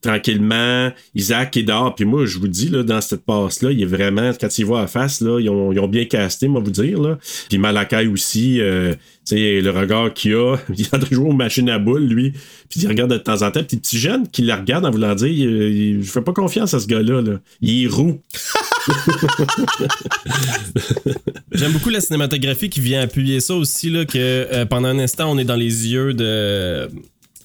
tranquillement. 0.00 0.90
Isaac 1.14 1.56
est 1.56 1.62
dehors. 1.62 1.94
Puis 1.94 2.04
moi, 2.04 2.26
je 2.26 2.38
vous 2.38 2.48
dis, 2.48 2.68
là, 2.68 2.82
dans 2.82 3.00
cette 3.00 3.24
passe-là, 3.24 3.72
il 3.72 3.82
est 3.82 3.86
vraiment, 3.86 4.30
quand 4.40 4.58
il 4.58 4.64
voit 4.64 4.82
à 4.82 4.86
face, 4.86 5.20
là, 5.20 5.38
ils 5.40 5.48
ont, 5.50 5.72
ils 5.72 5.80
ont 5.80 5.88
bien 5.88 6.04
casté, 6.04 6.48
moi, 6.48 6.60
vous 6.60 6.70
dire. 6.70 7.00
Là. 7.00 7.18
Puis 7.48 7.58
Malakai 7.58 8.06
aussi, 8.06 8.60
euh, 8.60 8.94
le 9.32 9.70
regard 9.70 10.12
qu'il 10.14 10.34
a, 10.34 10.56
il 10.76 10.84
de 10.88 11.06
jouer 11.14 11.28
aux 11.28 11.32
machines 11.32 11.68
à 11.70 11.78
boules, 11.78 12.06
lui. 12.06 12.32
Puis 12.68 12.80
il 12.80 12.88
regarde 12.88 13.12
de 13.12 13.18
temps 13.18 13.42
en 13.42 13.50
temps. 13.50 13.64
Puis 13.64 13.76
petit 13.78 13.98
jeune 13.98 14.28
qui 14.28 14.42
le 14.42 14.54
regarde 14.54 14.84
en 14.86 14.90
voulant 14.90 15.14
dire, 15.14 15.28
il- 15.28 16.02
je 16.02 16.10
fais 16.10 16.22
pas 16.22 16.32
confiance 16.32 16.74
à 16.74 16.80
ce 16.80 16.86
gars-là. 16.86 17.22
Là. 17.22 17.40
Il 17.60 17.84
est 17.84 17.88
roux. 17.88 18.20
J'aime 21.52 21.72
beaucoup 21.72 21.88
la 21.88 22.00
cinématographie 22.00 22.68
qui 22.68 22.80
vient 22.80 23.00
appuyer 23.00 23.40
ça 23.40 23.54
aussi, 23.54 23.90
là, 23.90 24.04
que 24.04 24.18
euh, 24.18 24.64
pendant 24.66 24.88
un 24.88 24.98
instant, 24.98 25.30
on 25.32 25.38
est 25.38 25.44
dans 25.44 25.56
les 25.56 25.88
yeux 25.88 26.12
de, 26.14 26.88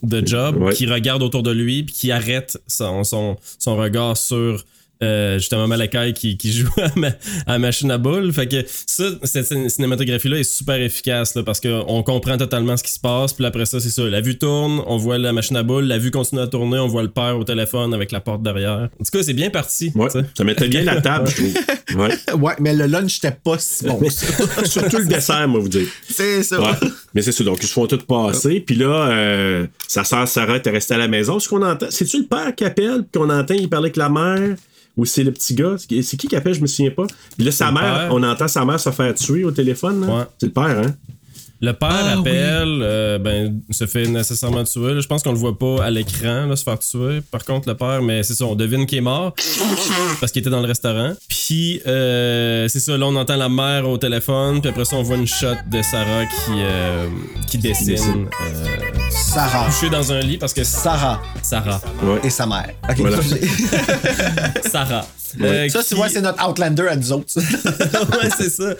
de 0.02 0.26
Job, 0.26 0.56
Ouais. 0.60 0.72
qui 0.74 0.86
regarde 0.86 1.22
autour 1.22 1.42
de 1.42 1.50
lui, 1.50 1.84
puis 1.84 1.94
qui 1.94 2.12
arrête 2.12 2.58
son, 2.66 3.04
son, 3.04 3.36
son 3.58 3.76
regard 3.76 4.16
sur. 4.16 4.64
Euh, 5.02 5.38
justement 5.38 5.66
Malakai 5.66 6.12
qui, 6.12 6.36
qui 6.36 6.52
joue 6.52 6.68
à, 6.80 6.90
ma, 6.96 7.08
à 7.46 7.58
machine 7.58 7.90
à 7.90 7.98
boules. 7.98 8.32
Fait 8.32 8.46
que 8.46 8.64
ça, 8.86 9.04
cette 9.24 9.50
cin- 9.50 9.68
cinématographie-là 9.68 10.38
est 10.38 10.44
super 10.44 10.80
efficace 10.80 11.34
là, 11.34 11.42
parce 11.42 11.60
qu'on 11.60 12.02
comprend 12.02 12.36
totalement 12.36 12.76
ce 12.76 12.82
qui 12.82 12.92
se 12.92 13.00
passe. 13.00 13.32
Puis 13.32 13.44
après 13.44 13.66
ça, 13.66 13.80
c'est 13.80 13.90
ça. 13.90 14.02
La 14.04 14.20
vue 14.20 14.38
tourne, 14.38 14.82
on 14.86 14.96
voit 14.96 15.18
la 15.18 15.32
machine 15.32 15.56
à 15.56 15.62
boules, 15.62 15.84
la 15.84 15.98
vue 15.98 16.10
continue 16.10 16.40
à 16.40 16.46
tourner, 16.46 16.78
on 16.78 16.88
voit 16.88 17.02
le 17.02 17.10
père 17.10 17.38
au 17.38 17.44
téléphone 17.44 17.94
avec 17.94 18.12
la 18.12 18.20
porte 18.20 18.42
derrière. 18.42 18.88
En 19.00 19.04
tout 19.04 19.10
cas, 19.18 19.22
c'est 19.22 19.32
bien 19.34 19.50
parti. 19.50 19.92
Ouais. 19.94 20.08
Ça 20.36 20.44
mettait 20.44 20.68
bien 20.68 20.82
la 20.84 21.00
table, 21.00 21.28
je 21.28 21.34
trouve. 21.36 21.54
Ouais. 21.96 22.14
Ouais, 22.38 22.54
mais 22.58 22.72
le 22.74 22.86
lunch 22.86 23.18
était 23.18 23.32
pas 23.44 23.58
si 23.58 23.84
bon. 23.84 24.00
Surtout 24.64 24.96
le 24.96 25.04
dessert, 25.04 25.46
moi, 25.46 25.60
vous 25.60 25.68
dire. 25.68 25.86
c'est 26.08 26.42
ça. 26.42 26.58
Ouais. 26.58 26.68
Mais 27.12 27.20
c'est 27.20 27.32
ça, 27.32 27.44
donc 27.44 27.58
ils 27.62 27.66
se 27.66 27.72
font 27.74 27.86
tout 27.86 27.98
passer. 27.98 28.60
Puis 28.60 28.76
là, 28.76 29.08
euh, 29.10 29.66
sa 29.88 30.02
sœur 30.02 30.26
Sarah 30.26 30.56
était 30.56 30.70
restée 30.70 30.94
à 30.94 30.98
la 30.98 31.08
maison. 31.08 31.38
Ce 31.38 31.48
qu'on 31.50 31.60
entend, 31.60 31.86
c'est-tu 31.90 32.20
le 32.20 32.24
père 32.26 32.54
qui 32.54 32.64
appelle, 32.64 33.02
puis 33.10 33.20
qu'on 33.20 33.28
entend, 33.28 33.52
il 33.52 33.68
parlait 33.68 33.86
avec 33.88 33.96
la 33.98 34.08
mère, 34.08 34.56
ou 34.96 35.04
c'est 35.04 35.24
le 35.24 35.32
petit 35.32 35.54
gars? 35.54 35.76
C'est 35.78 36.16
qui 36.16 36.28
qui 36.28 36.36
appelle, 36.36 36.54
je 36.54 36.60
me 36.60 36.66
souviens 36.66 36.90
pas. 36.90 37.06
Puis 37.36 37.44
là, 37.44 37.52
sa 37.52 37.72
mère, 37.72 37.82
père. 37.82 38.08
on 38.12 38.22
entend 38.22 38.48
sa 38.48 38.64
mère 38.64 38.78
se 38.78 38.90
faire 38.90 39.14
tuer 39.14 39.44
au 39.44 39.50
téléphone. 39.50 40.06
là. 40.06 40.18
Ouais. 40.18 40.24
C'est 40.38 40.46
le 40.46 40.52
père, 40.52 40.78
hein? 40.78 40.94
Le 41.64 41.72
père 41.72 41.90
Ah, 41.92 42.18
appelle, 42.18 42.80
euh, 42.82 43.18
ben, 43.18 43.60
se 43.70 43.86
fait 43.86 44.08
nécessairement 44.08 44.64
tuer. 44.64 44.94
là. 44.94 45.00
Je 45.00 45.06
pense 45.06 45.22
qu'on 45.22 45.30
le 45.30 45.38
voit 45.38 45.56
pas 45.56 45.84
à 45.84 45.90
l'écran 45.90 46.46
là, 46.46 46.56
se 46.56 46.64
faire 46.64 46.78
tuer. 46.80 47.20
Par 47.30 47.44
contre, 47.44 47.68
le 47.68 47.76
père, 47.76 48.02
mais 48.02 48.24
c'est 48.24 48.34
ça, 48.34 48.46
on 48.46 48.56
devine 48.56 48.84
qu'il 48.84 48.98
est 48.98 49.02
mort 49.02 49.32
parce 50.20 50.32
qu'il 50.32 50.40
était 50.40 50.50
dans 50.50 50.60
le 50.60 50.66
restaurant. 50.66 51.12
Puis, 51.28 51.80
euh, 51.86 52.66
c'est 52.66 52.80
ça, 52.80 52.96
là, 52.98 53.06
on 53.06 53.14
entend 53.14 53.36
la 53.36 53.48
mère 53.48 53.88
au 53.88 53.96
téléphone. 53.96 54.60
Puis 54.60 54.70
après 54.70 54.84
ça, 54.84 54.96
on 54.96 55.02
voit 55.04 55.16
une 55.16 55.28
shot 55.28 55.54
de 55.70 55.80
Sarah 55.82 56.26
qui, 56.26 56.50
euh, 56.56 57.06
qui 57.48 57.58
dessine. 57.58 58.26
euh, 58.26 58.64
Sarah. 59.12 59.66
couchée 59.66 59.88
dans 59.88 60.12
un 60.12 60.18
lit 60.20 60.38
parce 60.38 60.52
que 60.52 60.64
Sarah 60.64 61.22
Sarah. 61.42 61.80
et 62.24 62.30
sa 62.30 62.44
mère. 62.44 62.70
Ok, 62.90 62.96
Voilà. 62.98 63.18
Sarah. 64.68 65.06
Euh, 65.40 65.66
Ça, 65.70 65.80
qui- 65.82 65.88
tu 65.88 65.94
vois, 65.94 66.10
c'est 66.10 66.20
notre 66.20 66.46
Outlander 66.46 66.88
à 66.88 66.96
nous 66.96 67.10
autres. 67.12 67.32
ouais, 67.38 68.28
c'est 68.36 68.50
ça. 68.50 68.74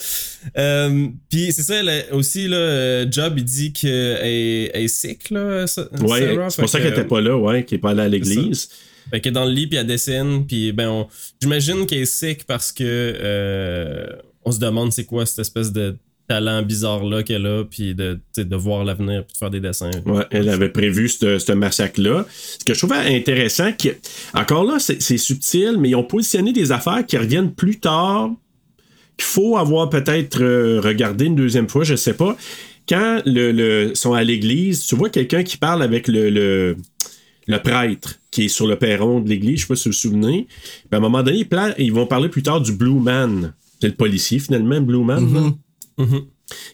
Euh, 0.59 1.07
Puis 1.31 1.51
c'est 1.53 1.63
ça, 1.63 1.83
là, 1.83 1.93
aussi, 2.13 2.47
là, 2.47 2.57
euh, 2.73 3.07
Job, 3.11 3.35
il 3.37 3.45
dit 3.45 3.73
qu'elle 3.73 4.19
est, 4.23 4.89
sick, 4.89 5.31
là, 5.31 5.65
Ouais, 6.01 6.39
c'est 6.51 6.61
pour 6.61 6.69
ça 6.69 6.81
qu'elle 6.81 6.93
que- 6.95 6.99
était 7.01 7.09
pas 7.09 7.21
là, 7.21 7.37
ouais, 7.37 7.65
qu'elle 7.65 7.79
est 7.79 7.81
pas 7.81 7.91
allée 7.91 8.03
à 8.03 8.09
l'église. 8.09 8.69
Fait 9.11 9.21
qu'elle 9.21 9.33
est 9.33 9.35
dans 9.35 9.45
le 9.45 9.51
lit, 9.53 9.67
puis 9.67 9.77
elle 9.79 9.87
dessine, 9.87 10.47
puis 10.47 10.73
ben, 10.73 11.07
j'imagine 11.41 11.87
qu'elle 11.87 12.03
est 12.03 12.05
sick 12.07 12.45
parce 12.47 12.73
que 12.73 12.83
euh, 12.87 14.07
on 14.45 14.53
se 14.53 14.59
demande 14.61 14.93
c'est 14.93 15.05
quoi 15.05 15.27
cette 15.27 15.41
espèce 15.41 15.73
de 15.73 15.97
talent 16.29 16.63
bizarre-là 16.63 17.23
qu'elle 17.25 17.45
a, 17.47 17.65
puis 17.65 17.95
de, 17.95 18.21
de 18.37 18.57
voir 18.57 18.85
l'avenir, 18.85 19.25
puis 19.27 19.35
de 19.35 19.39
faire 19.39 19.51
des 19.51 19.61
dessins. 19.61 19.91
Ouais, 20.07 20.25
elle 20.31 20.49
avait 20.49 20.69
prévu 20.69 21.09
ce 21.09 21.53
massacre-là. 21.53 22.25
Ce 22.31 22.65
que 22.65 22.75
je 22.75 22.79
trouvais 22.79 22.97
intéressant, 23.17 23.73
que, 23.73 23.89
encore 24.33 24.65
là, 24.65 24.77
c'est 24.79 25.19
subtil, 25.19 25.77
mais 25.81 25.91
ils 25.91 25.97
ont 25.97 26.05
positionné 26.05 26.53
des 26.53 26.71
affaires 26.73 27.05
qui 27.05 27.19
reviennent 27.19 27.53
plus 27.53 27.81
tard, 27.81 28.31
qu'il 29.23 29.43
faut 29.43 29.57
avoir 29.57 29.89
peut-être 29.89 30.43
euh, 30.43 30.81
regardé 30.81 31.27
une 31.27 31.37
deuxième 31.37 31.69
fois, 31.69 31.85
je 31.85 31.95
sais 31.95 32.15
pas. 32.15 32.37
Quand 32.89 33.23
le, 33.25 33.53
le- 33.53 33.95
sont 33.95 34.13
à 34.13 34.25
l'église, 34.25 34.85
tu 34.87 34.97
vois 34.97 35.09
quelqu'un 35.09 35.45
qui 35.45 35.57
parle 35.57 35.83
avec 35.83 36.09
le, 36.09 36.31
le, 36.31 36.77
le 37.47 37.59
prêtre 37.63 38.19
qui 38.33 38.45
est 38.45 38.49
sur 38.49 38.67
le 38.67 38.77
perron 38.77 39.21
de 39.21 39.29
l'église, 39.29 39.59
je 39.59 39.63
sais 39.63 39.69
pas 39.69 39.77
si 39.77 39.89
vous 39.89 39.93
vous 39.93 39.99
souvenez. 39.99 40.47
Puis 40.49 40.89
à 40.91 40.97
un 40.97 41.01
moment 41.01 41.23
donné, 41.23 41.47
ils, 41.79 41.93
vont 41.93 42.07
parler 42.07 42.29
plus 42.29 42.43
tard 42.43 42.61
du 42.61 42.73
Blue 42.73 42.99
Man. 43.01 43.55
C'est 43.81 43.89
le 43.89 43.95
policier, 43.95 44.39
finalement, 44.41 44.81
Blue 44.81 45.05
Man. 45.05 45.55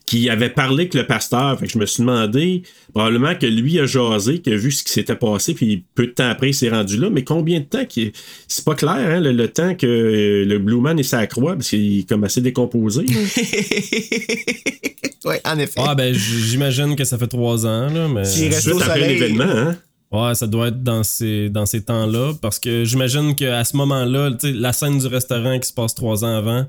Qui 0.07 0.29
avait 0.31 0.51
parlé 0.51 0.83
avec 0.83 0.95
le 0.95 1.07
pasteur. 1.07 1.59
Fait 1.59 1.67
que 1.67 1.73
je 1.73 1.79
me 1.79 1.87
suis 1.87 2.03
demandé, 2.03 2.62
probablement 2.95 3.35
que 3.35 3.47
lui 3.47 3.79
a 3.79 3.87
jasé, 3.87 4.41
qu'il 4.41 4.53
a 4.53 4.57
vu 4.57 4.73
ce 4.73 4.83
qui 4.83 4.93
s'était 4.93 5.14
passé, 5.17 5.55
puis 5.55 5.85
peu 5.95 6.07
de 6.07 6.12
temps 6.12 6.29
après, 6.29 6.51
il 6.51 6.55
s'est 6.55 6.71
rendu 6.71 6.97
là. 6.97 7.11
Mais 7.11 7.25
combien 7.25 7.61
de 7.61 7.64
temps 7.64 7.85
qu'il- 7.85 8.12
C'est 8.47 8.64
pas 8.64 8.75
clair, 8.75 8.95
hein, 8.97 9.21
le, 9.21 9.33
le 9.33 9.49
temps 9.49 9.75
que 9.75 9.87
euh, 9.87 10.45
le 10.45 10.59
Blue 10.59 10.81
Man 10.81 10.99
est 10.99 11.03
sa 11.03 11.27
croix, 11.27 11.55
parce 11.55 11.69
qu'il 11.69 12.01
est 12.01 12.09
comme 12.09 12.25
assez 12.25 12.41
décomposé. 12.41 13.05
ouais, 15.25 15.41
en 15.45 15.59
effet. 15.59 15.81
Ah, 15.85 15.95
ben, 15.95 16.14
j'imagine 16.14 16.97
que 16.97 17.05
ça 17.05 17.19
fait 17.19 17.27
trois 17.27 17.67
ans, 17.67 17.88
là, 17.93 18.09
mais. 18.09 18.25
S'il 18.25 18.53
reste 18.53 18.69
au 18.69 18.81
après 18.81 19.09
l'événement, 19.09 19.45
hein? 19.45 19.77
Ouais, 20.11 20.35
ça 20.35 20.47
doit 20.47 20.69
être 20.69 20.83
dans 20.83 21.03
ces, 21.03 21.51
dans 21.51 21.67
ces 21.67 21.83
temps-là, 21.83 22.33
parce 22.41 22.59
que 22.59 22.85
j'imagine 22.85 23.35
qu'à 23.35 23.62
ce 23.64 23.77
moment-là, 23.77 24.31
la 24.43 24.73
scène 24.73 24.99
du 24.99 25.07
restaurant 25.07 25.59
qui 25.59 25.69
se 25.69 25.75
passe 25.75 25.95
trois 25.95 26.25
ans 26.25 26.35
avant, 26.35 26.67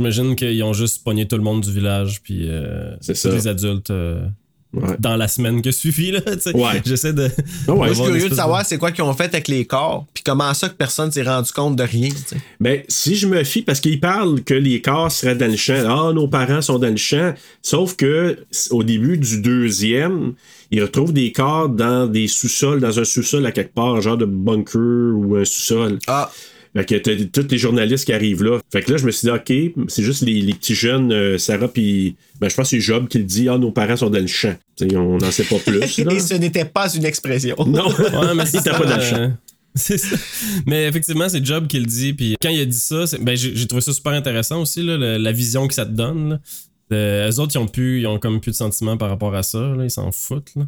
j'imagine 0.00 0.34
qu'ils 0.36 0.62
ont 0.64 0.72
juste 0.72 1.04
pogné 1.04 1.28
tout 1.28 1.36
le 1.36 1.42
monde 1.42 1.60
du 1.62 1.72
village, 1.72 2.20
puis 2.22 2.46
euh, 2.48 2.94
C'est 3.00 3.12
tous 3.12 3.18
ça. 3.20 3.30
les 3.30 3.46
adultes 3.48 3.90
euh, 3.90 4.26
Ouais. 4.72 4.94
dans 5.00 5.16
la 5.16 5.26
semaine 5.26 5.62
que 5.62 5.72
suffit, 5.72 6.12
là. 6.12 6.20
Ouais. 6.54 6.80
J'essaie 6.86 7.12
de. 7.12 7.28
Ouais. 7.66 7.88
Je 7.88 7.94
suis 7.94 8.04
curieux 8.04 8.28
de 8.28 8.34
savoir 8.36 8.64
c'est 8.64 8.78
quoi 8.78 8.92
qu'ils 8.92 9.02
ont 9.02 9.12
fait 9.14 9.24
avec 9.24 9.48
les 9.48 9.64
corps, 9.64 10.06
puis 10.14 10.22
comment 10.22 10.54
ça 10.54 10.68
que 10.68 10.74
personne 10.76 11.10
s'est 11.10 11.24
rendu 11.24 11.50
compte 11.50 11.74
de 11.74 11.82
rien. 11.82 12.08
tu 12.08 12.14
sais. 12.24 12.36
Ben, 12.60 12.80
si 12.86 13.16
je 13.16 13.26
me 13.26 13.42
fie, 13.42 13.62
parce 13.62 13.80
qu'il 13.80 13.98
parle 13.98 14.42
que 14.44 14.54
les 14.54 14.80
corps 14.80 15.10
seraient 15.10 15.34
dans 15.34 15.50
le 15.50 15.56
champ. 15.56 15.74
Ah, 15.88 16.12
nos 16.12 16.28
parents 16.28 16.62
sont 16.62 16.78
dans 16.78 16.86
le 16.88 16.96
champ. 16.96 17.34
Sauf 17.62 17.96
que 17.96 18.38
au 18.70 18.84
début 18.84 19.18
du 19.18 19.40
deuxième, 19.40 20.34
ils 20.70 20.82
retrouvent 20.82 21.12
des 21.12 21.32
corps 21.32 21.68
dans 21.68 22.06
des 22.06 22.28
sous-sols, 22.28 22.78
dans 22.78 22.96
un 23.00 23.04
sous-sol 23.04 23.44
à 23.46 23.50
quelque 23.50 23.74
part, 23.74 23.96
un 23.96 24.00
genre 24.00 24.18
de 24.18 24.24
bunker 24.24 25.16
ou 25.16 25.34
un 25.34 25.44
sous-sol. 25.44 25.98
Ah, 26.06 26.30
Fait 26.76 26.84
que 26.84 26.94
t'as 26.96 27.42
tous 27.42 27.48
les 27.50 27.58
journalistes 27.58 28.04
qui 28.04 28.12
arrivent 28.12 28.44
là. 28.44 28.60
Fait 28.72 28.82
que 28.82 28.92
là, 28.92 28.98
je 28.98 29.04
me 29.04 29.10
suis 29.10 29.26
dit, 29.26 29.30
OK, 29.32 29.86
c'est 29.88 30.02
juste 30.04 30.22
les, 30.22 30.40
les 30.40 30.54
petits 30.54 30.74
jeunes, 30.76 31.10
euh, 31.12 31.36
Sarah, 31.36 31.66
puis 31.68 32.14
ben, 32.40 32.48
je 32.48 32.54
pense 32.54 32.70
que 32.70 32.76
c'est 32.76 32.80
Job 32.80 33.08
qui 33.08 33.18
le 33.18 33.24
dit, 33.24 33.48
ah, 33.48 33.58
nos 33.58 33.72
parents 33.72 33.96
sont 33.96 34.10
dans 34.10 34.20
le 34.20 34.26
champ. 34.28 34.54
T'sais, 34.76 34.94
on 34.96 35.18
n'en 35.18 35.30
sait 35.32 35.42
pas 35.44 35.58
plus. 35.58 35.80
Là. 36.04 36.12
et 36.12 36.20
ce 36.20 36.34
n'était 36.34 36.64
pas 36.64 36.92
une 36.94 37.04
expression. 37.04 37.56
Non, 37.66 37.88
Ouais, 37.88 38.34
mais 38.36 38.44
il 38.44 38.46
c'est 38.46 38.58
était 38.58 38.70
ça, 38.70 38.78
pas 38.78 38.86
dans 38.86 38.96
le 38.96 39.02
champ. 39.02 39.32
C'est 39.74 39.98
ça. 39.98 40.16
Mais 40.66 40.86
effectivement, 40.88 41.28
c'est 41.28 41.44
Job 41.46 41.68
qui 41.68 41.78
le 41.78 41.86
dit. 41.86 42.12
Puis 42.12 42.34
quand 42.42 42.48
il 42.48 42.60
a 42.60 42.64
dit 42.64 42.72
ça, 42.76 43.06
c'est- 43.06 43.22
ben, 43.22 43.36
j'ai 43.36 43.54
j'ai 43.54 43.66
trouvé 43.68 43.80
ça 43.82 43.92
super 43.92 44.12
intéressant 44.12 44.60
aussi, 44.60 44.82
là, 44.82 44.96
la 44.96 45.32
vision 45.32 45.68
que 45.68 45.74
ça 45.74 45.86
te 45.86 45.92
donne. 45.92 46.30
Là. 46.30 46.40
Euh, 46.92 47.30
eux 47.30 47.38
autres, 47.38 47.52
ils 47.54 47.58
ont, 47.58 47.68
plus, 47.68 48.00
ils 48.00 48.06
ont 48.08 48.18
comme 48.18 48.40
plus 48.40 48.50
de 48.50 48.56
sentiments 48.56 48.96
par 48.96 49.08
rapport 49.10 49.32
à 49.32 49.44
ça. 49.44 49.60
Là. 49.60 49.84
Ils 49.84 49.90
s'en 49.90 50.10
foutent. 50.10 50.50
Là. 50.56 50.64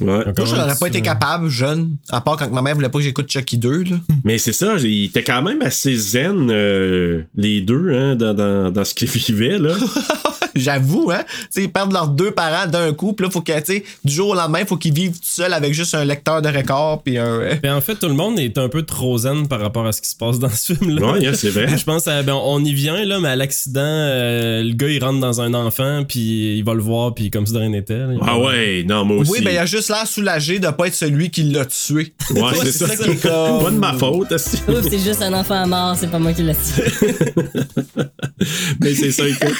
Ouais. 0.00 0.06
Moi, 0.06 0.46
je 0.46 0.54
n'aurais 0.54 0.76
pas 0.78 0.86
été 0.86 0.98
ça. 0.98 1.04
capable, 1.04 1.48
jeune, 1.48 1.96
à 2.10 2.20
part 2.20 2.36
quand 2.36 2.50
ma 2.50 2.62
mère 2.62 2.74
voulait 2.74 2.88
pas 2.88 2.98
que 2.98 3.04
j'écoute 3.04 3.30
Chucky 3.30 3.58
2. 3.58 3.82
Là. 3.84 3.96
Mais 4.24 4.38
c'est 4.38 4.52
ça, 4.52 4.76
il 4.78 5.06
était 5.06 5.24
quand 5.24 5.42
même 5.42 5.62
assez 5.62 5.94
zen, 5.96 6.50
euh, 6.50 7.22
les 7.36 7.60
deux, 7.60 7.92
hein, 7.92 8.16
dans, 8.16 8.34
dans, 8.34 8.70
dans 8.70 8.84
ce 8.84 8.94
qu'ils 8.94 9.08
vivaient. 9.26 9.58
Là. 9.58 9.74
J'avoue, 10.56 11.10
hein. 11.10 11.22
Tu 11.28 11.46
sais, 11.50 11.62
ils 11.64 11.70
perdent 11.72 11.92
leurs 11.92 12.08
deux 12.08 12.30
parents 12.30 12.66
d'un 12.70 12.92
coup, 12.92 13.12
puis 13.12 13.24
là, 13.26 13.30
faut 13.30 13.40
que, 13.40 13.52
tu 13.60 13.64
sais, 13.74 13.84
du 14.04 14.12
jour 14.12 14.28
au 14.30 14.34
lendemain, 14.34 14.64
faut 14.66 14.76
qu'ils 14.76 14.94
vivent 14.94 15.12
tout 15.12 15.18
seuls 15.22 15.52
avec 15.52 15.72
juste 15.74 15.94
un 15.94 16.04
lecteur 16.04 16.42
de 16.42 16.48
record, 16.48 17.02
puis 17.02 17.18
un. 17.18 17.24
euh, 17.26 17.54
Ben, 17.62 17.74
en 17.74 17.80
fait, 17.80 17.94
tout 17.96 18.08
le 18.08 18.14
monde 18.14 18.38
est 18.38 18.56
un 18.58 18.68
peu 18.68 18.82
trop 18.82 19.16
zen 19.18 19.46
par 19.48 19.60
rapport 19.60 19.86
à 19.86 19.92
ce 19.92 20.00
qui 20.00 20.08
se 20.08 20.16
passe 20.16 20.38
dans 20.38 20.48
ce 20.50 20.72
film-là. 20.74 21.12
Ouais, 21.12 21.26
hein, 21.26 21.32
c'est 21.34 21.50
vrai. 21.50 21.68
Je 21.78 21.84
pense, 21.84 22.06
à- 22.08 22.22
ben, 22.22 22.34
on 22.34 22.64
y 22.64 22.72
vient, 22.72 23.04
là, 23.04 23.18
mais 23.20 23.28
à 23.28 23.36
l'accident, 23.36 23.80
euh, 23.84 24.62
le 24.62 24.72
gars, 24.74 24.88
il 24.88 25.02
rentre 25.02 25.20
dans 25.20 25.40
un 25.40 25.54
enfant, 25.54 26.04
puis 26.06 26.56
il 26.58 26.62
va 26.64 26.74
le 26.74 26.82
voir, 26.82 27.14
puis 27.14 27.30
comme 27.30 27.46
si 27.46 27.52
de 27.52 27.58
rien 27.58 27.68
n'était. 27.70 28.00
Ah 28.22 28.32
va- 28.32 28.38
ouais, 28.38 28.84
non, 28.88 29.04
moi 29.04 29.18
aussi. 29.18 29.30
Oui, 29.32 29.40
ben, 29.42 29.50
il 29.52 29.58
a 29.58 29.66
juste 29.66 29.88
l'air 29.88 30.06
soulagé 30.06 30.58
de 30.58 30.68
pas 30.68 30.86
être 30.86 30.94
celui 30.94 31.30
qui 31.30 31.44
l'a 31.44 31.64
tué. 31.64 32.12
Ouais, 32.30 32.42
c'est 32.62 32.72
ça. 32.72 32.96
qui 32.96 33.10
est 33.10 33.22
comme- 33.22 33.62
Pas 33.64 33.70
de 33.70 33.78
ma 33.78 33.92
faute. 33.94 34.36
c'est 34.36 34.98
juste 34.98 35.22
un 35.22 35.32
enfant 35.32 35.66
mort, 35.66 35.96
c'est 35.98 36.10
pas 36.10 36.18
moi 36.18 36.32
qui 36.32 36.42
l'ai 36.42 36.54
tué. 36.54 36.84
Mais 38.80 38.94
c'est 38.94 39.10
ça, 39.12 39.24
écoute. 39.26 39.54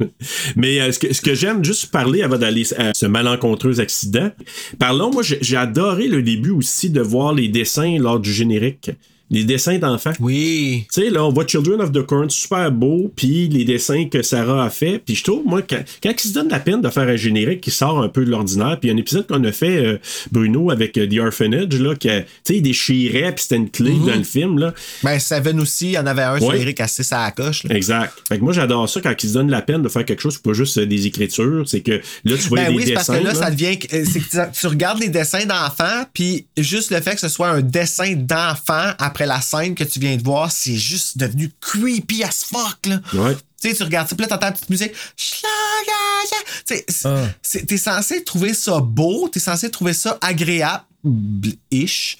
Mais 0.56 0.80
euh, 0.80 0.92
ce 0.92 0.98
que, 0.98 1.22
que 1.22 1.34
j'aime, 1.34 1.64
juste 1.64 1.90
parler 1.90 2.22
avant 2.22 2.38
d'aller 2.38 2.64
à 2.74 2.92
ce 2.94 3.06
malencontreux 3.06 3.80
accident, 3.80 4.30
parlons, 4.78 5.10
moi, 5.12 5.22
j'ai 5.22 5.56
adoré 5.56 6.08
le 6.08 6.22
début 6.22 6.50
aussi 6.50 6.90
de 6.90 7.00
voir 7.00 7.32
les 7.32 7.48
dessins 7.48 7.98
lors 7.98 8.20
du 8.20 8.32
générique. 8.32 8.90
Les 9.32 9.44
dessins 9.44 9.78
d'enfants. 9.78 10.12
Oui. 10.20 10.86
Tu 10.92 11.02
sais, 11.02 11.10
là, 11.10 11.24
on 11.24 11.30
voit 11.32 11.46
Children 11.46 11.80
of 11.80 11.90
the 11.90 12.02
Corn, 12.02 12.28
super 12.30 12.70
beau, 12.70 13.10
puis 13.16 13.48
les 13.48 13.64
dessins 13.64 14.06
que 14.08 14.22
Sarah 14.22 14.64
a 14.66 14.70
fait. 14.70 14.98
Puis 15.04 15.16
je 15.16 15.24
trouve, 15.24 15.42
moi, 15.44 15.62
quand, 15.62 15.82
quand 16.02 16.12
ils 16.24 16.28
se 16.28 16.34
donnent 16.34 16.50
la 16.50 16.60
peine 16.60 16.80
de 16.82 16.88
faire 16.90 17.08
un 17.08 17.16
générique 17.16 17.60
qui 17.62 17.70
sort 17.70 18.00
un 18.02 18.08
peu 18.08 18.24
de 18.24 18.30
l'ordinaire, 18.30 18.78
puis 18.80 18.90
un 18.90 18.96
épisode 18.96 19.26
qu'on 19.26 19.42
a 19.44 19.50
fait, 19.52 19.84
euh, 19.84 19.98
Bruno, 20.30 20.70
avec 20.70 20.96
euh, 20.98 21.06
The 21.08 21.18
Orphanage, 21.18 21.80
là, 21.80 21.94
qui, 21.96 22.10
a- 22.10 22.20
tu 22.20 22.26
sais, 22.44 22.56
il 22.56 22.62
déchirait, 22.62 23.32
puis 23.34 23.42
c'était 23.42 23.56
une 23.56 23.70
clé 23.70 23.92
dans 24.06 24.14
le 24.16 24.22
film, 24.24 24.58
là. 24.58 24.74
Ben, 25.02 25.18
Seven 25.18 25.58
aussi, 25.60 25.86
il 25.86 25.92
y 25.92 25.98
en 25.98 26.06
avait 26.06 26.22
un 26.22 26.38
sur. 26.38 26.54
Eric 26.54 26.80
assez 26.80 27.02
à 27.12 27.24
la 27.24 27.30
coche. 27.30 27.64
là. 27.64 27.74
Exact. 27.74 28.12
Fait 28.28 28.38
que 28.38 28.44
moi, 28.44 28.52
j'adore 28.52 28.88
ça 28.88 29.00
quand 29.00 29.14
ils 29.24 29.28
se 29.28 29.34
donnent 29.34 29.50
la 29.50 29.62
peine 29.62 29.80
de 29.82 29.88
faire 29.88 30.04
quelque 30.04 30.20
chose, 30.20 30.36
pas 30.38 30.52
juste 30.52 30.76
euh, 30.78 30.86
des 30.86 31.06
écritures. 31.06 31.62
C'est 31.66 31.80
que 31.80 31.92
là, 32.24 32.36
tu 32.36 32.48
vois 32.48 32.58
Ben 32.58 32.68
des 32.70 32.76
oui, 32.76 32.84
dessins. 32.84 32.94
parce 32.94 33.08
que 33.08 33.12
là, 33.24 33.32
là. 33.32 33.34
ça 33.34 33.50
devient. 33.50 33.78
C'est 33.90 34.20
que 34.20 34.30
tu, 34.30 34.60
tu 34.60 34.66
regardes 34.66 35.00
les 35.00 35.08
dessins 35.08 35.46
d'enfants, 35.46 36.04
puis 36.12 36.44
juste 36.58 36.90
le 36.90 37.00
fait 37.00 37.14
que 37.14 37.20
ce 37.20 37.28
soit 37.28 37.48
un 37.48 37.62
dessin 37.62 38.12
d'enfant 38.14 38.92
après 38.98 39.21
la 39.26 39.40
scène 39.40 39.74
que 39.74 39.84
tu 39.84 39.98
viens 39.98 40.16
de 40.16 40.22
voir, 40.22 40.50
c'est 40.52 40.76
juste 40.76 41.18
devenu 41.18 41.50
creepy 41.60 42.22
as 42.24 42.44
fuck, 42.44 42.78
là. 42.86 43.00
Ouais. 43.14 43.34
Tu 43.60 43.68
sais, 43.70 43.74
tu 43.76 43.82
regardes 43.84 44.08
ça, 44.08 44.16
puis 44.16 44.22
là, 44.24 44.28
t'entends 44.28 44.46
la 44.46 44.52
petite 44.52 44.70
musique. 44.70 44.92
Tu 45.16 46.74
sais, 46.76 46.84
Ah. 47.04 47.28
t'es 47.66 47.76
censé 47.76 48.24
trouver 48.24 48.54
ça 48.54 48.80
beau, 48.80 49.28
t'es 49.28 49.40
censé 49.40 49.70
trouver 49.70 49.92
ça 49.92 50.18
agréable-ish. 50.20 52.18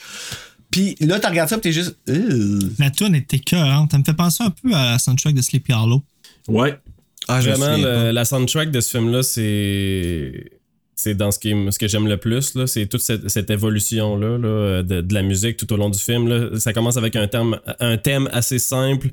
Puis 0.70 0.96
là, 1.00 1.20
tu 1.20 1.26
regardes 1.26 1.50
ça, 1.50 1.58
puis 1.58 1.70
t'es 1.70 1.72
juste. 1.72 1.96
Ugh. 2.08 2.72
La 2.78 2.90
tune 2.90 3.14
était 3.14 3.36
écœurante. 3.36 3.90
Ça 3.92 3.98
me 3.98 4.04
fait 4.04 4.14
penser 4.14 4.42
un 4.42 4.50
peu 4.50 4.72
à 4.74 4.92
la 4.92 4.98
soundtrack 4.98 5.34
de 5.34 5.42
Sleepy 5.42 5.72
Hollow. 5.72 6.02
Ouais. 6.48 6.78
Ah, 7.28 7.40
Vraiment, 7.40 7.76
le- 7.76 8.10
la 8.10 8.24
soundtrack 8.24 8.70
de 8.70 8.80
ce 8.80 8.90
film-là, 8.98 9.22
c'est. 9.22 10.50
C'est 11.02 11.16
dans 11.16 11.32
ce, 11.32 11.40
qui, 11.40 11.52
ce 11.70 11.80
que 11.80 11.88
j'aime 11.88 12.06
le 12.06 12.16
plus, 12.16 12.56
c'est 12.66 12.86
toute 12.86 13.00
cette, 13.00 13.28
cette 13.28 13.50
évolution-là 13.50 14.38
là, 14.38 14.82
de, 14.84 15.00
de 15.00 15.14
la 15.14 15.22
musique 15.22 15.56
tout 15.56 15.72
au 15.72 15.76
long 15.76 15.90
du 15.90 15.98
film. 15.98 16.28
Là. 16.28 16.60
Ça 16.60 16.72
commence 16.72 16.96
avec 16.96 17.16
un 17.16 17.26
thème, 17.26 17.58
un 17.80 17.96
thème 17.96 18.28
assez 18.32 18.60
simple, 18.60 19.08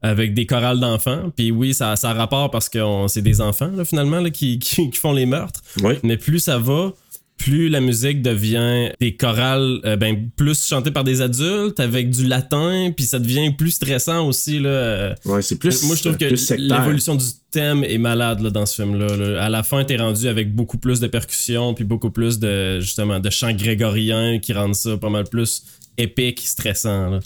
avec 0.00 0.32
des 0.32 0.46
chorales 0.46 0.80
d'enfants. 0.80 1.30
Puis 1.36 1.50
oui, 1.50 1.74
ça, 1.74 1.96
ça 1.96 2.10
a 2.10 2.14
rapport 2.14 2.50
parce 2.50 2.70
que 2.70 2.78
c'est 3.08 3.20
des 3.20 3.42
enfants, 3.42 3.70
là, 3.76 3.84
finalement, 3.84 4.20
là, 4.20 4.30
qui, 4.30 4.58
qui, 4.58 4.90
qui 4.90 4.98
font 4.98 5.12
les 5.12 5.26
meurtres. 5.26 5.60
Mais 6.02 6.16
plus 6.16 6.38
ça 6.38 6.56
va, 6.58 6.94
plus 7.36 7.68
la 7.68 7.80
musique 7.80 8.22
devient 8.22 8.90
des 9.00 9.16
chorales 9.16 9.80
euh, 9.84 9.96
ben, 9.96 10.30
plus 10.36 10.64
chantées 10.66 10.90
par 10.92 11.04
des 11.04 11.20
adultes 11.20 11.78
avec 11.80 12.08
du 12.10 12.26
latin, 12.26 12.90
puis 12.96 13.04
ça 13.06 13.18
devient 13.18 13.50
plus 13.52 13.72
stressant 13.72 14.26
aussi. 14.26 14.60
Là, 14.60 15.14
Ouais, 15.24 15.42
c'est 15.42 15.58
plus. 15.58 15.82
moi, 15.84 15.96
je 15.96 16.02
trouve 16.02 16.16
que 16.16 16.24
l'évolution 16.56 17.16
du 17.16 17.24
thème 17.50 17.84
est 17.84 17.98
malade 17.98 18.40
là, 18.40 18.50
dans 18.50 18.64
ce 18.66 18.82
film-là. 18.82 19.16
là. 19.16 19.44
À 19.44 19.48
la 19.48 19.62
fin, 19.62 19.84
t'es 19.84 19.96
rendu 19.96 20.26
avec 20.28 20.54
beaucoup 20.54 20.78
plus 20.78 21.00
de 21.00 21.06
percussions, 21.06 21.74
puis 21.74 21.84
beaucoup 21.84 22.10
plus 22.10 22.38
de 22.38 22.80
justement 22.80 23.20
de 23.20 23.28
chants 23.30 23.52
grégoriens 23.52 24.38
qui 24.38 24.52
rendent 24.52 24.74
ça 24.76 24.96
pas 24.96 25.10
mal 25.10 25.24
plus 25.24 25.64
épique, 25.98 26.40
stressant. 26.40 27.10
Là. 27.10 27.20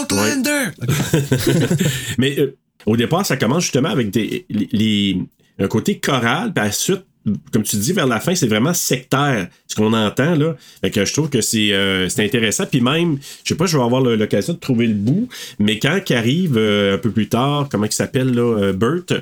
Outlander! 0.00 0.70
Mais 2.18 2.38
euh, 2.38 2.56
au 2.86 2.96
départ, 2.96 3.24
ça 3.24 3.36
commence 3.36 3.62
justement 3.64 3.90
avec 3.90 4.10
des, 4.10 4.44
les, 4.50 4.68
les- 4.72 5.22
un 5.58 5.68
côté 5.68 5.98
choral, 6.00 6.52
puis 6.52 6.64
ensuite, 6.66 7.04
comme 7.52 7.62
tu 7.62 7.76
dis, 7.76 7.92
vers 7.92 8.06
la 8.06 8.20
fin, 8.20 8.34
c'est 8.34 8.46
vraiment 8.46 8.74
sectaire, 8.74 9.48
ce 9.68 9.76
qu'on 9.76 9.92
entend, 9.92 10.34
là. 10.34 10.56
Fait 10.80 10.90
que 10.90 11.04
je 11.04 11.12
trouve 11.12 11.30
que 11.30 11.40
c'est 11.40 11.72
euh, 11.72 12.08
c'est 12.08 12.24
intéressant. 12.24 12.66
Puis 12.66 12.80
même, 12.80 13.18
je 13.44 13.50
sais 13.50 13.54
pas, 13.54 13.66
je 13.66 13.76
vais 13.76 13.82
avoir 13.82 14.02
l'occasion 14.02 14.54
de 14.54 14.58
trouver 14.58 14.86
le 14.86 14.94
bout, 14.94 15.28
mais 15.58 15.78
quand 15.78 15.98
il 16.08 16.16
arrive 16.16 16.56
euh, 16.56 16.94
un 16.94 16.98
peu 16.98 17.10
plus 17.10 17.28
tard, 17.28 17.68
comment 17.70 17.86
il 17.86 17.92
s'appelle, 17.92 18.32
là, 18.34 18.58
euh, 18.58 18.72
Burt, 18.72 19.12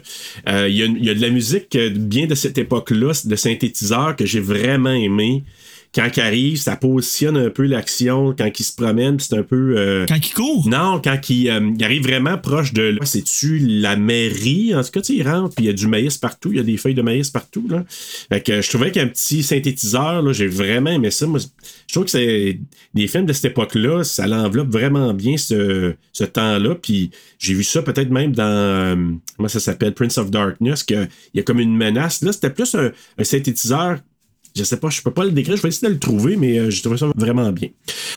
il 0.47 0.69
y, 0.69 1.05
y 1.05 1.11
a 1.11 1.15
de 1.15 1.21
la 1.21 1.31
musique 1.31 1.77
bien 1.77 2.27
de 2.27 2.35
cette 2.35 2.59
époque-là, 2.59 3.13
de 3.25 3.37
synthétiseur, 3.37 4.17
que 4.17 4.25
j'ai 4.25 4.41
vraiment 4.41 4.93
aimé 4.93 5.45
quand 5.95 6.09
il 6.17 6.21
arrive, 6.21 6.57
ça 6.57 6.77
positionne 6.77 7.37
un 7.37 7.51
peu 7.51 7.65
l'action. 7.65 8.35
Quand 8.37 8.49
il 8.59 8.63
se 8.63 8.75
promène, 8.75 9.19
c'est 9.19 9.37
un 9.37 9.43
peu. 9.43 9.75
euh, 9.77 10.07
Quand 10.09 10.17
il 10.17 10.33
court? 10.35 10.69
non, 10.69 11.01
quand 11.03 11.19
il, 11.31 11.49
euh, 11.51 11.71
il 11.77 11.85
arrive 11.85 12.03
vraiment 12.05 12.39
proche 12.39 12.73
de. 12.73 12.83
là, 12.83 13.05
C'est-tu 13.05 13.59
la 13.59 13.97
mairie? 13.97 14.75
En 14.75 14.83
tout 14.85 14.91
cas, 14.93 15.01
il 15.09 15.27
rentre, 15.29 15.55
puis 15.57 15.65
il 15.65 15.69
y 15.69 15.71
a 15.71 15.75
du 15.75 15.87
maïs 15.89 16.17
partout. 16.17 16.51
Il 16.53 16.57
y 16.59 16.61
a 16.61 16.63
des 16.63 16.77
feuilles 16.77 16.95
de 16.95 17.03
maïs 17.03 17.31
partout. 17.31 17.67
Là. 17.69 17.85
Fait 17.89 18.41
que 18.41 18.63
je 18.63 18.69
trouvais 18.69 18.93
qu'un 18.93 19.09
petit 19.09 19.43
synthétiseur, 19.43 20.33
j'ai 20.33 20.47
vraiment 20.47 20.91
aimé 20.91 21.11
ça. 21.11 21.27
Moi, 21.27 21.41
je 21.41 21.93
trouve 21.93 22.05
que 22.05 22.11
c'est 22.13 22.61
des 22.95 23.07
films 23.09 23.27
de 23.27 23.33
cette 23.33 23.47
époque-là, 23.47 24.05
ça 24.05 24.27
l'enveloppe 24.27 24.71
vraiment 24.71 25.13
bien 25.13 25.37
ce, 25.37 25.95
ce 26.13 26.25
temps-là. 26.25 26.77
Puis 26.77 27.11
j'ai 27.39 27.55
vu 27.55 27.65
ça 27.65 27.83
peut-être 27.83 28.11
même 28.11 28.33
dans. 28.33 28.45
euh, 28.45 28.97
comment 29.37 29.49
ça 29.49 29.59
s'appelle? 29.61 29.95
Prince 29.95 30.19
of 30.19 30.31
Darkness, 30.31 30.85
qu'il 30.85 31.09
y 31.35 31.41
a 31.41 31.43
comme 31.43 31.59
une 31.59 31.77
menace. 31.77 32.23
Là, 32.23 32.33
c'était 32.33 32.51
plus 32.51 32.75
un, 32.77 32.93
un 33.19 33.25
synthétiseur 33.25 33.99
je 34.57 34.65
sais 34.65 34.77
pas, 34.77 34.89
je 34.91 35.03
peux 35.03 35.11
pas 35.11 35.25
le 35.25 35.31
décrire, 35.31 35.57
je 35.57 35.63
vais 35.63 35.69
essayer 35.69 35.89
de 35.89 35.95
le 35.95 35.99
trouver, 35.99 36.37
mais 36.37 36.59
euh, 36.59 36.71
j'ai 36.71 36.83
trouvé 36.83 36.97
ça 36.97 37.07
vraiment 37.17 37.51
bien. 37.53 37.69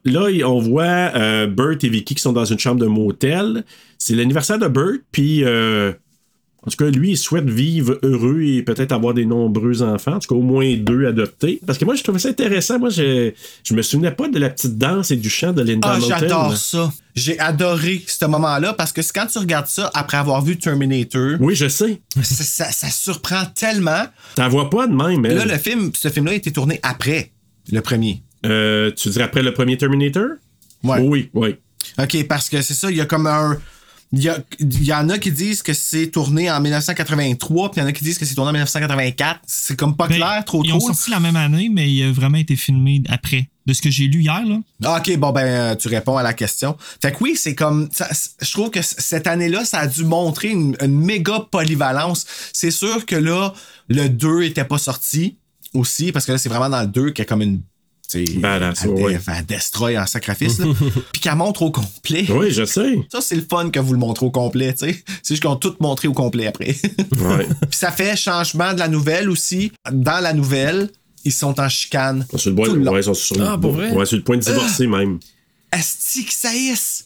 Là, 0.05 0.27
on 0.45 0.59
voit 0.59 0.83
euh, 0.83 1.47
Bert 1.47 1.77
et 1.81 1.89
Vicky 1.89 2.15
qui 2.15 2.21
sont 2.21 2.33
dans 2.33 2.45
une 2.45 2.59
chambre 2.59 2.79
de 2.79 2.87
motel. 2.87 3.63
C'est 3.97 4.15
l'anniversaire 4.15 4.59
de 4.59 4.67
Bert, 4.67 4.99
puis 5.11 5.43
euh, 5.43 5.93
en 6.65 6.71
tout 6.71 6.77
cas, 6.77 6.89
lui, 6.89 7.11
il 7.11 7.17
souhaite 7.17 7.49
vivre 7.49 7.99
heureux 8.03 8.41
et 8.41 8.61
peut-être 8.63 8.91
avoir 8.93 9.13
des 9.13 9.25
nombreux 9.25 9.81
enfants, 9.81 10.13
en 10.13 10.19
tout 10.19 10.29
cas 10.33 10.35
au 10.35 10.41
moins 10.41 10.75
deux 10.77 11.05
adoptés. 11.07 11.59
Parce 11.65 11.77
que 11.77 11.85
moi, 11.85 11.95
je 11.95 12.03
trouvais 12.03 12.19
ça 12.19 12.29
intéressant. 12.29 12.79
Moi, 12.79 12.89
je, 12.89 13.31
je 13.63 13.73
me 13.73 13.81
souvenais 13.81 14.11
pas 14.11 14.29
de 14.29 14.39
la 14.39 14.49
petite 14.49 14.77
danse 14.77 15.11
et 15.11 15.15
du 15.17 15.29
chant 15.29 15.51
de 15.53 15.61
Linda 15.61 15.89
Ah, 15.91 15.95
Hamilton. 15.95 16.17
j'adore 16.19 16.57
ça. 16.57 16.91
J'ai 17.15 17.37
adoré 17.39 18.01
ce 18.07 18.25
moment-là 18.25 18.73
parce 18.73 18.91
que 18.91 19.01
quand 19.13 19.27
tu 19.27 19.37
regardes 19.39 19.67
ça 19.67 19.91
après 19.93 20.17
avoir 20.17 20.41
vu 20.41 20.57
Terminator, 20.57 21.33
Oui, 21.39 21.53
je 21.55 21.67
sais. 21.67 22.01
ça, 22.21 22.43
ça- 22.43 22.71
ça 22.71 22.89
surprend 22.89 23.43
tellement. 23.53 24.05
T'en 24.35 24.47
vois 24.49 24.69
pas 24.69 24.87
de 24.87 24.93
même, 24.93 25.25
elle. 25.25 25.35
Là, 25.35 25.45
le 25.45 25.57
film, 25.57 25.91
ce 25.95 26.07
film-là 26.09 26.31
a 26.31 26.35
été 26.35 26.51
tourné 26.51 26.79
après 26.81 27.31
le 27.71 27.81
premier. 27.81 28.23
Euh, 28.45 28.89
tu 28.95 29.09
dirais 29.09 29.25
après 29.25 29.43
le 29.43 29.53
premier 29.53 29.77
Terminator? 29.77 30.27
Ouais. 30.83 30.99
Oui, 31.01 31.29
oui. 31.33 31.55
OK, 31.99 32.27
parce 32.27 32.49
que 32.49 32.61
c'est 32.61 32.73
ça, 32.73 32.89
il 32.89 32.97
y 32.97 33.01
a 33.01 33.05
comme 33.05 33.27
un. 33.27 33.57
Il 34.15 34.21
y, 34.21 34.29
a- 34.29 34.37
il 34.59 34.83
y 34.83 34.93
en 34.93 35.09
a 35.09 35.17
qui 35.17 35.31
disent 35.31 35.63
que 35.63 35.73
c'est 35.73 36.07
tourné 36.11 36.49
en 36.51 36.61
1983, 36.61 37.71
puis 37.71 37.79
il 37.79 37.83
y 37.83 37.85
en 37.85 37.89
a 37.89 37.91
qui 37.91 38.03
disent 38.03 38.19
que 38.19 38.25
c'est 38.25 38.35
tourné 38.35 38.49
en 38.49 38.53
1984. 38.53 39.39
C'est 39.47 39.75
comme 39.75 39.95
pas 39.97 40.07
Ben, 40.07 40.17
clair, 40.17 40.45
trop 40.45 40.61
Ils 40.63 40.71
ont 40.71 40.77
trop. 40.77 40.87
sorti 40.93 41.09
la 41.09 41.19
même 41.19 41.35
année, 41.35 41.67
mais 41.71 41.91
il 41.91 42.03
a 42.03 42.11
vraiment 42.11 42.37
été 42.37 42.55
filmé 42.55 43.01
après. 43.09 43.49
De 43.65 43.71
ce 43.73 43.81
que 43.81 43.89
j'ai 43.89 44.07
lu 44.07 44.19
hier, 44.21 44.43
là. 44.45 44.57
Ah, 44.83 44.97
OK, 44.99 45.17
bon, 45.17 45.31
ben, 45.31 45.45
euh, 45.45 45.75
tu 45.75 45.87
réponds 45.87 46.17
à 46.17 46.21
la 46.23 46.33
question. 46.33 46.75
Fait 47.01 47.13
que 47.13 47.17
oui, 47.21 47.35
c'est 47.37 47.55
comme. 47.55 47.87
ça- 47.93 48.09
je 48.41 48.51
trouve 48.51 48.69
que 48.69 48.81
cette 48.81 49.25
année-là, 49.25 49.63
ça 49.63 49.79
a 49.79 49.87
dû 49.87 50.03
montrer 50.03 50.49
une, 50.49 50.75
une 50.81 50.99
méga 50.99 51.39
polyvalence. 51.49 52.25
C'est 52.51 52.71
sûr 52.71 53.05
que 53.05 53.15
là, 53.15 53.53
le 53.87 54.09
2 54.09 54.43
était 54.43 54.65
pas 54.65 54.77
sorti 54.77 55.37
aussi, 55.73 56.11
parce 56.11 56.25
que 56.25 56.33
là, 56.33 56.37
c'est 56.37 56.49
vraiment 56.49 56.69
dans 56.69 56.81
le 56.81 56.87
2 56.87 57.11
qu'il 57.11 57.19
y 57.19 57.21
a 57.21 57.25
comme 57.25 57.41
une. 57.41 57.61
Sais, 58.25 58.37
Badass, 58.39 58.83
elle, 58.83 58.89
ouais, 58.91 59.19
elle 59.27 59.45
destroy 59.45 59.97
en 59.97 60.05
sacrifice, 60.05 60.59
là. 60.59 60.65
Puis 61.13 61.21
qu'elle 61.21 61.35
montre 61.35 61.61
au 61.61 61.71
complet. 61.71 62.25
Oui, 62.29 62.51
je 62.51 62.65
sais. 62.65 62.99
Ça, 63.11 63.21
c'est 63.21 63.35
le 63.35 63.45
fun 63.49 63.69
que 63.69 63.79
vous 63.79 63.93
le 63.93 63.99
montrez 63.99 64.25
au 64.25 64.31
complet, 64.31 64.73
tu 64.73 64.87
sais. 64.87 65.03
C'est 65.21 65.33
juste 65.35 65.43
qu'on 65.43 65.55
tout 65.55 65.75
montré 65.79 66.07
au 66.07 66.13
complet 66.13 66.47
après. 66.47 66.75
Ouais. 67.19 67.47
Puis 67.69 67.77
ça 67.77 67.91
fait 67.91 68.15
changement 68.15 68.73
de 68.73 68.79
la 68.79 68.87
nouvelle 68.87 69.29
aussi. 69.29 69.71
Dans 69.91 70.19
la 70.21 70.33
nouvelle, 70.33 70.89
ils 71.25 71.31
sont 71.31 71.59
en 71.59 71.69
chicane. 71.69 72.25
Sur 72.35 72.49
le, 72.51 72.55
point, 72.55 72.65
Tout 72.67 72.75
le 72.75 72.83
long. 72.83 72.91
ouais, 72.93 72.99
ils 72.99 73.03
sont 73.05 73.13
sur, 73.13 73.41
Ah, 73.41 73.57
pour 73.57 73.71
vrai? 73.71 73.91
ouais, 73.91 74.05
sur 74.05 74.17
le 74.17 74.23
point 74.23 74.37
de 74.37 74.41
divorcer 74.41 74.87
même. 74.87 75.19
Asti. 75.73 76.27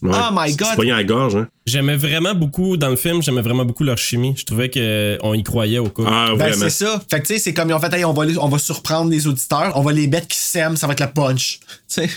Ouais. 0.01 0.11
Oh 0.13 0.30
my 0.34 0.49
C'est 0.51 0.57
god. 0.59 0.76
pas 0.76 0.82
à 0.84 0.86
la 0.97 1.03
gorge, 1.03 1.36
hein? 1.36 1.47
J'aimais 1.65 1.95
vraiment 1.97 2.36
beaucoup, 2.36 2.78
dans 2.78 2.89
le 2.89 2.95
film, 2.95 3.22
j'aimais 3.22 3.41
vraiment 3.41 3.65
beaucoup 3.65 3.84
leur 3.84 3.97
chimie. 3.97 4.34
Je 4.38 4.43
trouvais 4.45 4.70
qu'on 4.70 5.34
y 5.34 5.43
croyait 5.43 5.80
au 5.80 5.89
coup. 5.89 6.03
Ah, 6.07 6.28
Ben, 6.32 6.36
vraiment. 6.49 6.55
c'est 6.63 6.70
ça. 6.70 7.01
Fait 7.09 7.22
que 7.22 7.28
tu 7.28 7.34
sais, 7.34 7.39
c'est 7.39 7.53
comme 7.53 7.70
ils 7.70 7.74
ont 7.74 7.80
fait, 7.80 7.93
Hey, 7.93 8.05
on 8.05 8.13
va, 8.13 8.26
les- 8.26 8.38
on 8.38 8.49
va 8.49 8.59
surprendre 8.59 9.09
les 9.09 9.28
auditeurs, 9.28 9.72
on 9.76 9.82
va 9.82 9.91
les 9.93 10.07
mettre 10.07 10.28
qui 10.28 10.38
s'aiment, 10.39 10.76
ça 10.78 10.88
va 10.88 10.93
être 10.93 10.99
la 10.99 11.07
punch. 11.07 11.59
Tu 11.89 12.01
sais. 12.01 12.09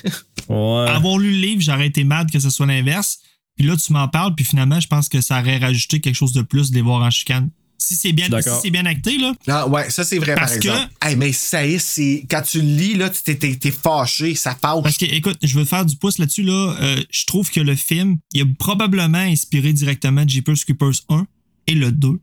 Ouais. 0.49 0.87
Avoir 0.89 1.19
lu 1.19 1.31
le 1.31 1.37
livre, 1.39 1.63
j'aurais 1.63 1.87
été 1.87 2.03
mad 2.05 2.31
que 2.31 2.41
ce 2.41 2.51
soit 2.51 2.67
l'inverse. 2.67 3.19
Puis 3.57 3.67
là, 3.67 3.77
tu 3.77 3.93
m'en 3.93 4.09
parles, 4.09 4.35
puis 4.35 4.45
finalement, 4.45 4.81
je 4.81 4.89
pense 4.89 5.09
que 5.09 5.21
ça 5.21 5.41
aurait 5.41 5.59
rajouté 5.59 6.01
quelque 6.01 6.15
chose 6.15 6.33
de 6.33 6.43
plus 6.43 6.71
de 6.71 6.77
les 6.77 6.83
voir 6.83 7.03
en 7.03 7.11
chicane. 7.11 7.51
Si 7.83 7.97
c'est 7.97 8.13
bien, 8.13 8.27
si 8.27 8.49
c'est 8.63 8.71
bien 8.71 8.85
acté, 8.85 9.17
là. 9.17 9.33
Ah, 9.49 9.67
ouais, 9.67 9.89
ça 9.89 10.05
c'est 10.05 10.19
vrai 10.19 10.35
Parce 10.35 10.53
par 10.53 10.61
que- 10.61 10.69
exemple. 10.69 10.93
Hey, 11.01 11.17
mais 11.17 11.33
ça 11.33 11.67
y 11.67 11.75
est, 11.75 11.79
c'est. 11.79 12.27
Quand 12.31 12.43
tu 12.43 12.61
le 12.61 12.67
lis, 12.69 12.95
là, 12.95 13.09
tu 13.09 13.23
t'es, 13.23 13.37
t'es- 13.37 13.57
t'es 13.57 13.71
fâché, 13.71 14.35
ça 14.35 14.51
fâche. 14.55 14.83
Parce 14.83 14.99
que, 14.99 15.07
écoute, 15.07 15.39
je 15.43 15.59
veux 15.59 15.65
faire 15.65 15.87
du 15.87 15.97
pouce 15.97 16.19
là-dessus, 16.19 16.43
là. 16.43 16.77
Euh, 16.79 17.03
je 17.11 17.25
trouve 17.25 17.51
que 17.51 17.59
le 17.61 17.75
film, 17.75 18.19
il 18.35 18.43
a 18.43 18.45
probablement 18.59 19.17
inspiré 19.19 19.73
directement 19.73 20.25
Jeepers 20.29 20.57
Creepers 20.63 21.01
1 21.09 21.27
et 21.69 21.75
le 21.75 21.91
2. 21.91 22.21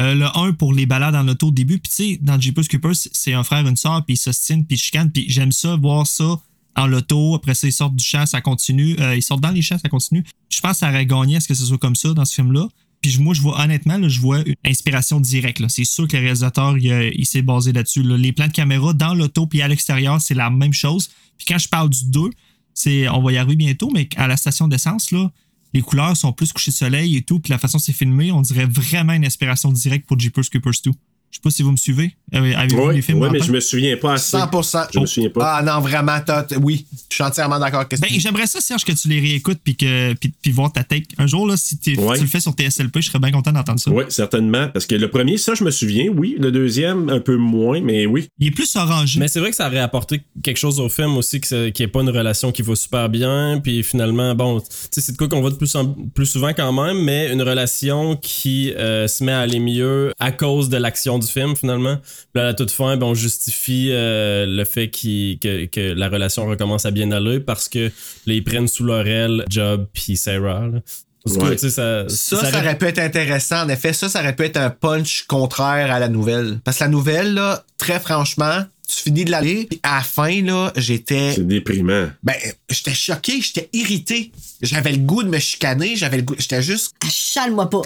Euh, 0.00 0.14
le 0.14 0.26
1 0.36 0.52
pour 0.54 0.72
les 0.74 0.86
balades 0.86 1.14
en 1.14 1.26
auto 1.28 1.46
au 1.48 1.50
début. 1.52 1.78
Puis, 1.78 1.90
tu 1.94 2.12
sais, 2.14 2.18
dans 2.20 2.40
Jeepers 2.40 2.66
Creepers, 2.66 2.94
c'est 3.12 3.34
un 3.34 3.44
frère, 3.44 3.66
une 3.66 3.76
soeur, 3.76 4.04
puis 4.04 4.14
ils 4.14 4.18
s'ostinent, 4.18 4.64
puis 4.64 4.76
ils 4.76 4.80
chicanent. 4.80 5.10
Puis, 5.12 5.26
j'aime 5.28 5.52
ça, 5.52 5.76
voir 5.76 6.06
ça 6.08 6.40
en 6.76 6.86
loto. 6.88 7.34
Après 7.36 7.54
ça, 7.54 7.66
ils 7.68 7.72
sortent 7.72 7.96
du 7.96 8.04
champ, 8.04 8.26
ça 8.26 8.40
continue. 8.40 8.96
Euh, 9.00 9.14
ils 9.16 9.22
sortent 9.22 9.40
dans 9.42 9.50
les 9.50 9.62
champs, 9.62 9.78
ça 9.78 9.88
continue. 9.88 10.24
Je 10.50 10.60
pense 10.60 10.72
que 10.72 10.78
ça 10.78 10.88
aurait 10.90 11.06
gagné 11.06 11.36
à 11.36 11.40
ce 11.40 11.46
que 11.48 11.54
ce 11.54 11.64
soit 11.64 11.78
comme 11.78 11.94
ça 11.96 12.12
dans 12.14 12.24
ce 12.24 12.34
film-là. 12.34 12.66
Puis 13.00 13.18
moi, 13.18 13.34
je 13.34 13.40
vois 13.40 13.60
honnêtement, 13.60 13.96
là, 13.96 14.08
je 14.08 14.20
vois 14.20 14.40
une 14.40 14.56
inspiration 14.64 15.20
directe. 15.20 15.62
C'est 15.68 15.84
sûr 15.84 16.08
que 16.08 16.16
le 16.16 16.22
réalisateur, 16.22 16.76
il, 16.78 17.12
il 17.14 17.26
s'est 17.26 17.42
basé 17.42 17.72
là-dessus. 17.72 18.02
là. 18.02 18.16
Les 18.16 18.32
plans 18.32 18.48
de 18.48 18.52
caméra 18.52 18.92
dans 18.92 19.14
l'auto 19.14 19.46
puis 19.46 19.62
à 19.62 19.68
l'extérieur, 19.68 20.20
c'est 20.20 20.34
la 20.34 20.50
même 20.50 20.72
chose. 20.72 21.10
Puis 21.36 21.46
quand 21.46 21.58
je 21.58 21.68
parle 21.68 21.90
du 21.90 22.10
2, 22.10 22.30
c'est, 22.74 23.08
on 23.08 23.22
va 23.22 23.32
y 23.32 23.36
arriver 23.36 23.56
bientôt, 23.56 23.90
mais 23.92 24.08
à 24.16 24.26
la 24.26 24.36
station 24.36 24.68
d'essence, 24.68 25.10
là, 25.10 25.30
les 25.74 25.82
couleurs 25.82 26.16
sont 26.16 26.32
plus 26.32 26.52
couchées 26.52 26.70
de 26.70 26.76
soleil 26.76 27.16
et 27.16 27.22
tout. 27.22 27.40
Puis 27.40 27.50
la 27.50 27.58
façon 27.58 27.78
c'est 27.78 27.92
filmé, 27.92 28.32
on 28.32 28.40
dirait 28.40 28.66
vraiment 28.66 29.12
une 29.12 29.24
inspiration 29.24 29.72
directe 29.72 30.06
pour 30.06 30.18
Jeepers 30.18 30.48
Creepers 30.50 30.80
2. 30.84 30.90
Je 31.30 31.36
sais 31.36 31.40
pas 31.42 31.50
si 31.50 31.62
vous 31.62 31.72
me 31.72 31.76
suivez. 31.76 32.14
Avez-vous 32.32 32.88
Oui, 32.88 32.96
les 32.96 33.02
films 33.02 33.22
en 33.22 33.30
mais 33.30 33.40
je 33.40 33.52
me 33.52 33.60
souviens 33.60 33.96
pas 33.96 34.14
assez. 34.14 34.36
100%. 34.36 34.88
Je 34.94 34.98
me 35.00 35.06
souviens 35.06 35.28
pas. 35.30 35.56
Ah 35.58 35.62
non, 35.62 35.80
vraiment, 35.80 36.16
oui, 36.62 36.86
je 37.10 37.14
suis 37.14 37.24
entièrement 37.24 37.58
d'accord 37.58 37.80
avec 37.80 38.00
Ben, 38.00 38.08
j'aimerais 38.10 38.46
ça, 38.46 38.60
Serge, 38.60 38.84
que 38.84 38.92
tu 38.92 39.08
les 39.08 39.20
réécoutes 39.20 39.58
puis, 39.62 39.76
que, 39.76 40.14
puis, 40.14 40.32
puis 40.42 40.50
voir 40.52 40.72
ta 40.72 40.84
take. 40.84 41.06
Un 41.18 41.26
jour, 41.26 41.46
là, 41.46 41.56
si 41.56 41.78
Ouais. 41.96 42.16
tu 42.16 42.22
le 42.22 42.28
fais 42.28 42.40
sur 42.40 42.52
TSLP, 42.52 43.00
je 43.02 43.08
serais 43.08 43.18
bien 43.18 43.30
content 43.30 43.52
d'entendre 43.52 43.78
ça. 43.80 43.90
Oui, 43.90 44.04
certainement. 44.08 44.68
Parce 44.68 44.86
que 44.86 44.94
le 44.94 45.08
premier, 45.10 45.36
ça, 45.38 45.54
je 45.54 45.64
me 45.64 45.70
souviens, 45.70 46.08
oui. 46.08 46.36
Le 46.38 46.50
deuxième, 46.50 47.08
un 47.10 47.20
peu 47.20 47.36
moins, 47.36 47.80
mais 47.80 48.06
oui. 48.06 48.28
Il 48.38 48.48
est 48.48 48.50
plus 48.50 48.74
orangé. 48.76 49.20
Mais 49.20 49.28
c'est 49.28 49.40
vrai 49.40 49.50
que 49.50 49.56
ça 49.56 49.66
aurait 49.68 49.78
apporté 49.78 50.22
quelque 50.42 50.56
chose 50.58 50.80
au 50.80 50.88
film 50.88 51.16
aussi, 51.16 51.40
qu'il 51.40 51.72
n'y 51.78 51.82
ait 51.82 51.88
pas 51.88 52.00
une 52.00 52.10
relation 52.10 52.52
qui 52.52 52.62
va 52.62 52.74
super 52.74 53.08
bien. 53.10 53.60
Puis 53.62 53.82
finalement, 53.82 54.34
bon, 54.34 54.60
tu 54.60 54.66
sais, 54.90 55.00
c'est 55.02 55.12
de 55.12 55.16
quoi 55.18 55.28
qu'on 55.28 55.40
voit 55.40 55.50
de 55.50 55.56
plus, 55.56 55.74
en- 55.76 55.86
plus 56.14 56.26
souvent 56.26 56.52
quand 56.54 56.72
même, 56.72 57.02
mais 57.02 57.32
une 57.32 57.42
relation 57.42 58.16
qui 58.16 58.72
euh, 58.72 59.06
se 59.08 59.22
met 59.24 59.32
à 59.32 59.40
aller 59.40 59.60
mieux 59.60 60.12
à 60.18 60.32
cause 60.32 60.68
de 60.68 60.76
l'action 60.76 61.17
du 61.18 61.26
film 61.26 61.56
finalement. 61.56 61.98
Puis 62.32 62.40
à 62.40 62.46
la 62.46 62.54
toute 62.54 62.70
fin, 62.70 62.96
ben, 62.96 63.06
on 63.06 63.14
justifie 63.14 63.88
euh, 63.90 64.46
le 64.46 64.64
fait 64.64 64.88
que, 64.88 65.66
que 65.66 65.92
la 65.92 66.08
relation 66.08 66.46
recommence 66.46 66.86
à 66.86 66.90
bien 66.90 67.10
aller 67.12 67.40
parce 67.40 67.68
que 67.68 67.90
là, 68.26 68.34
ils 68.34 68.44
prennent 68.44 68.68
sous 68.68 68.84
leur 68.84 69.06
aile 69.06 69.44
Job 69.48 69.86
puis 69.92 70.16
Sarah. 70.16 70.68
là. 70.72 70.80
Ouais. 71.26 71.58
ça, 71.58 71.68
Ça, 71.68 72.08
ça, 72.08 72.58
aurait 72.58 72.78
pu 72.78 72.86
être 72.86 73.00
intéressant. 73.00 73.64
En 73.64 73.68
effet, 73.68 73.92
ça, 73.92 74.08
ça 74.08 74.20
aurait 74.20 74.34
pu 74.34 74.44
être 74.44 74.56
un 74.56 74.70
punch 74.70 75.24
contraire 75.24 75.92
à 75.92 75.98
la 75.98 76.08
nouvelle. 76.08 76.60
Parce 76.64 76.78
que 76.78 76.84
la 76.84 76.90
nouvelle, 76.90 77.34
là, 77.34 77.64
très 77.76 78.00
franchement, 78.00 78.64
tu 78.86 79.02
finis 79.02 79.24
de 79.24 79.30
la 79.30 79.40
lire, 79.40 79.66
puis 79.68 79.80
à 79.82 79.96
la 79.96 80.02
fin, 80.02 80.42
là, 80.42 80.72
j'étais. 80.76 81.32
C'est 81.34 81.46
déprimant. 81.46 82.08
Ben, 82.22 82.34
j'étais 82.70 82.94
choqué, 82.94 83.40
j'étais 83.40 83.68
irrité. 83.72 84.32
J'avais 84.62 84.92
le 84.92 84.98
goût 84.98 85.22
de 85.22 85.28
me 85.28 85.38
chicaner, 85.38 85.96
j'avais 85.96 86.18
le 86.18 86.22
goût. 86.22 86.36
J'étais 86.38 86.62
juste. 86.62 86.94
Achale-moi 87.06 87.68
pas. 87.68 87.82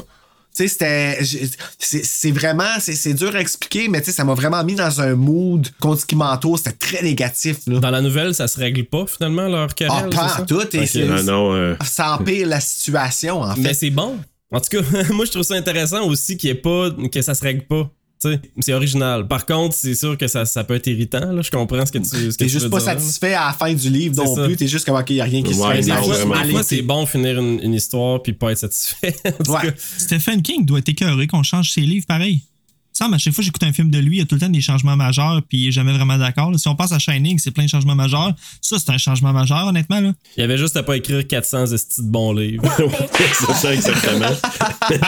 Tu 0.55 0.69
sais, 0.69 0.69
c'était. 0.69 1.19
C'est 1.79 2.05
c'est 2.05 2.31
vraiment. 2.31 2.69
C'est 2.79 2.95
c'est 2.95 3.15
dur 3.15 3.35
à 3.35 3.41
expliquer, 3.41 3.89
mais 3.89 4.01
tu 4.01 4.07
sais, 4.07 4.13
ça 4.13 4.25
m'a 4.25 4.35
vraiment 4.35 4.63
mis 4.65 4.75
dans 4.75 5.01
un 5.01 5.15
mood 5.15 5.67
contre 5.81 6.01
ce 6.03 6.07
qui 6.07 6.15
m'entoure. 6.17 6.59
C'était 6.59 6.73
très 6.73 7.03
négatif, 7.03 7.57
là. 7.67 7.79
Dans 7.81 7.91
la 7.91 8.03
nouvelle, 8.03 8.35
ça 8.35 8.47
se 8.49 8.59
règle 8.61 8.85
pas 8.85 9.07
finalement 9.07 9.49
leur 9.49 9.69
Ah, 9.71 9.75
carrière. 9.75 10.11
pas 10.11 10.41
en 10.43 10.45
tout. 10.45 10.61
et 10.77 10.87
c'est- 10.87 11.09
Ah 11.11 11.23
non, 11.23 11.55
euh, 11.55 11.75
Ça 11.85 12.15
empire 12.15 12.47
la 12.47 12.61
situation, 12.61 13.41
en 13.41 13.57
Mais 13.57 13.69
fait. 13.71 13.75
c'est 13.75 13.91
bon. 13.91 14.19
En 14.53 14.61
tout 14.61 14.69
cas, 14.69 14.83
moi, 15.13 15.25
je 15.25 15.31
trouve 15.31 15.43
ça 15.43 15.55
intéressant 15.55 16.07
aussi 16.07 16.37
qu'il 16.37 16.49
y 16.49 16.53
ait 16.53 16.55
pas, 16.57 16.91
que 17.11 17.23
ça 17.23 17.35
se 17.35 17.43
règle 17.43 17.63
pas. 17.63 17.91
C'est 18.61 18.73
original. 18.73 19.27
Par 19.29 19.47
contre, 19.47 19.75
c'est 19.75 19.95
sûr 19.95 20.17
que 20.17 20.27
ça, 20.29 20.45
ça 20.45 20.65
peut 20.65 20.75
être 20.75 20.87
irritant. 20.87 21.33
Là. 21.33 21.43
Je 21.43 21.51
comprends 21.51 21.85
ce 21.87 21.93
que 21.93 21.99
tu, 21.99 22.05
ce 22.05 22.15
que 22.17 22.37
T'es 22.37 22.45
tu 22.47 22.51
juste 22.51 22.65
veux 22.65 22.71
pas 22.71 22.79
dire, 22.79 22.87
là. 22.87 22.99
satisfait 22.99 23.35
à 23.35 23.47
la 23.47 23.53
fin 23.53 23.73
du 23.73 23.91
livre 23.91 24.17
non 24.17 24.35
ça. 24.37 24.45
plus. 24.45 24.57
T'es 24.57 24.69
juste 24.69 24.85
comme, 24.85 24.97
OK, 24.97 25.11
y 25.11 25.21
a 25.21 25.25
rien 25.25 25.43
qui 25.43 25.55
se 25.55 25.63
fait. 25.63 25.81
Des 25.83 26.63
c'est 26.63 26.83
bon 26.83 27.07
finir 27.07 27.39
une, 27.39 27.61
une 27.63 27.75
histoire 27.75 28.23
puis 28.23 28.33
pas 28.33 28.53
être 28.53 28.59
satisfait. 28.59 29.15
Ouais. 29.49 29.75
Stephen 29.99 30.41
King 30.43 30.65
doit 30.65 30.79
être 30.79 30.89
écœuré 30.89 31.27
qu'on 31.27 31.43
change 31.43 31.73
ses 31.73 31.81
livres 31.81 32.07
pareil. 32.07 32.43
Mais 33.09 33.17
à 33.17 33.19
chaque 33.19 33.33
fois 33.35 33.43
que 33.43 33.47
j'écoute 33.47 33.63
un 33.63 33.73
film 33.73 33.91
de 33.91 33.99
lui, 33.99 34.17
il 34.17 34.19
y 34.19 34.23
a 34.23 34.25
tout 34.25 34.35
le 34.35 34.41
temps 34.41 34.49
des 34.49 34.61
changements 34.61 34.97
majeurs, 34.97 35.43
puis 35.49 35.59
il 35.59 35.69
est 35.69 35.73
jamais 35.73 35.93
vraiment 35.93 36.19
d'accord. 36.19 36.53
Si 36.59 36.69
on 36.69 36.75
passe 36.75 36.93
à 36.93 36.99
Shining, 36.99 37.39
c'est 37.39 37.51
plein 37.51 37.65
de 37.65 37.69
changements 37.69 37.95
majeurs. 37.95 38.33
Ça, 38.61 38.79
c'est 38.79 38.91
un 38.91 38.99
changement 38.99 39.33
majeur, 39.33 39.67
honnêtement. 39.67 40.01
Là. 40.01 40.13
il 40.37 40.41
y 40.41 40.45
avait 40.45 40.59
juste 40.59 40.77
à 40.77 40.83
pas 40.83 40.97
écrire 40.97 41.27
400 41.27 41.67
estis 41.73 42.03
de 42.03 42.07
bons 42.09 42.33
livres. 42.33 42.65
c'est 43.47 43.53
ça 43.55 43.75
exactement. 43.75 44.27
Ben, 44.91 44.99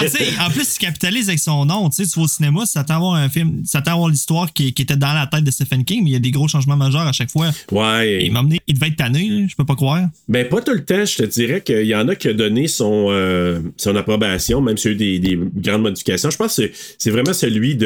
en 0.40 0.50
plus, 0.50 0.76
il 0.76 0.78
capitalise 0.78 1.28
avec 1.28 1.40
son 1.40 1.64
nom. 1.66 1.90
Tu 1.90 2.04
sais, 2.04 2.10
tu 2.10 2.18
vas 2.18 2.24
au 2.24 2.28
cinéma, 2.28 2.64
ça 2.64 2.84
t'en 2.84 2.96
avoir 2.96 3.14
un 3.14 3.28
film, 3.28 3.62
ça 3.64 3.82
t'en 3.82 3.92
avoir 3.92 4.08
l'histoire 4.08 4.52
qui, 4.52 4.72
qui 4.72 4.82
était 4.82 4.96
dans 4.96 5.12
la 5.12 5.26
tête 5.26 5.42
de 5.44 5.50
Stephen 5.50 5.84
King, 5.84 6.02
mais 6.04 6.10
il 6.10 6.12
y 6.12 6.16
a 6.16 6.20
des 6.20 6.30
gros 6.30 6.46
changements 6.48 6.76
majeurs 6.76 7.02
à 7.06 7.12
chaque 7.12 7.30
fois. 7.30 7.48
Et 7.70 7.74
Ouais. 7.74 8.24
il 8.24 8.32
m'a 8.32 8.38
amené, 8.40 8.60
il 8.66 8.74
devait 8.74 8.88
être 8.88 8.96
tanné, 8.96 9.46
je 9.48 9.54
peux 9.56 9.64
pas 9.64 9.74
croire. 9.74 10.08
Ben, 10.28 10.48
pas 10.48 10.60
tout 10.62 10.72
le 10.72 10.84
temps. 10.84 11.04
Je 11.04 11.16
te 11.16 11.22
dirais 11.24 11.60
qu'il 11.62 11.86
y 11.86 11.94
en 11.94 12.06
a 12.08 12.14
qui 12.14 12.28
a 12.28 12.32
donné 12.32 12.68
son, 12.68 13.06
euh, 13.10 13.60
son 13.76 13.96
approbation, 13.96 14.60
même 14.60 14.76
s'il 14.78 14.92
y 14.92 14.94
a 14.94 14.94
eu 14.94 15.18
des, 15.18 15.36
des 15.36 15.38
grandes 15.56 15.82
modifications. 15.82 16.30
Je 16.30 16.36
pense 16.36 16.56
que 16.56 16.70
c'est 16.98 17.10
vraiment 17.10 17.32
celui 17.34 17.74
de 17.74 17.83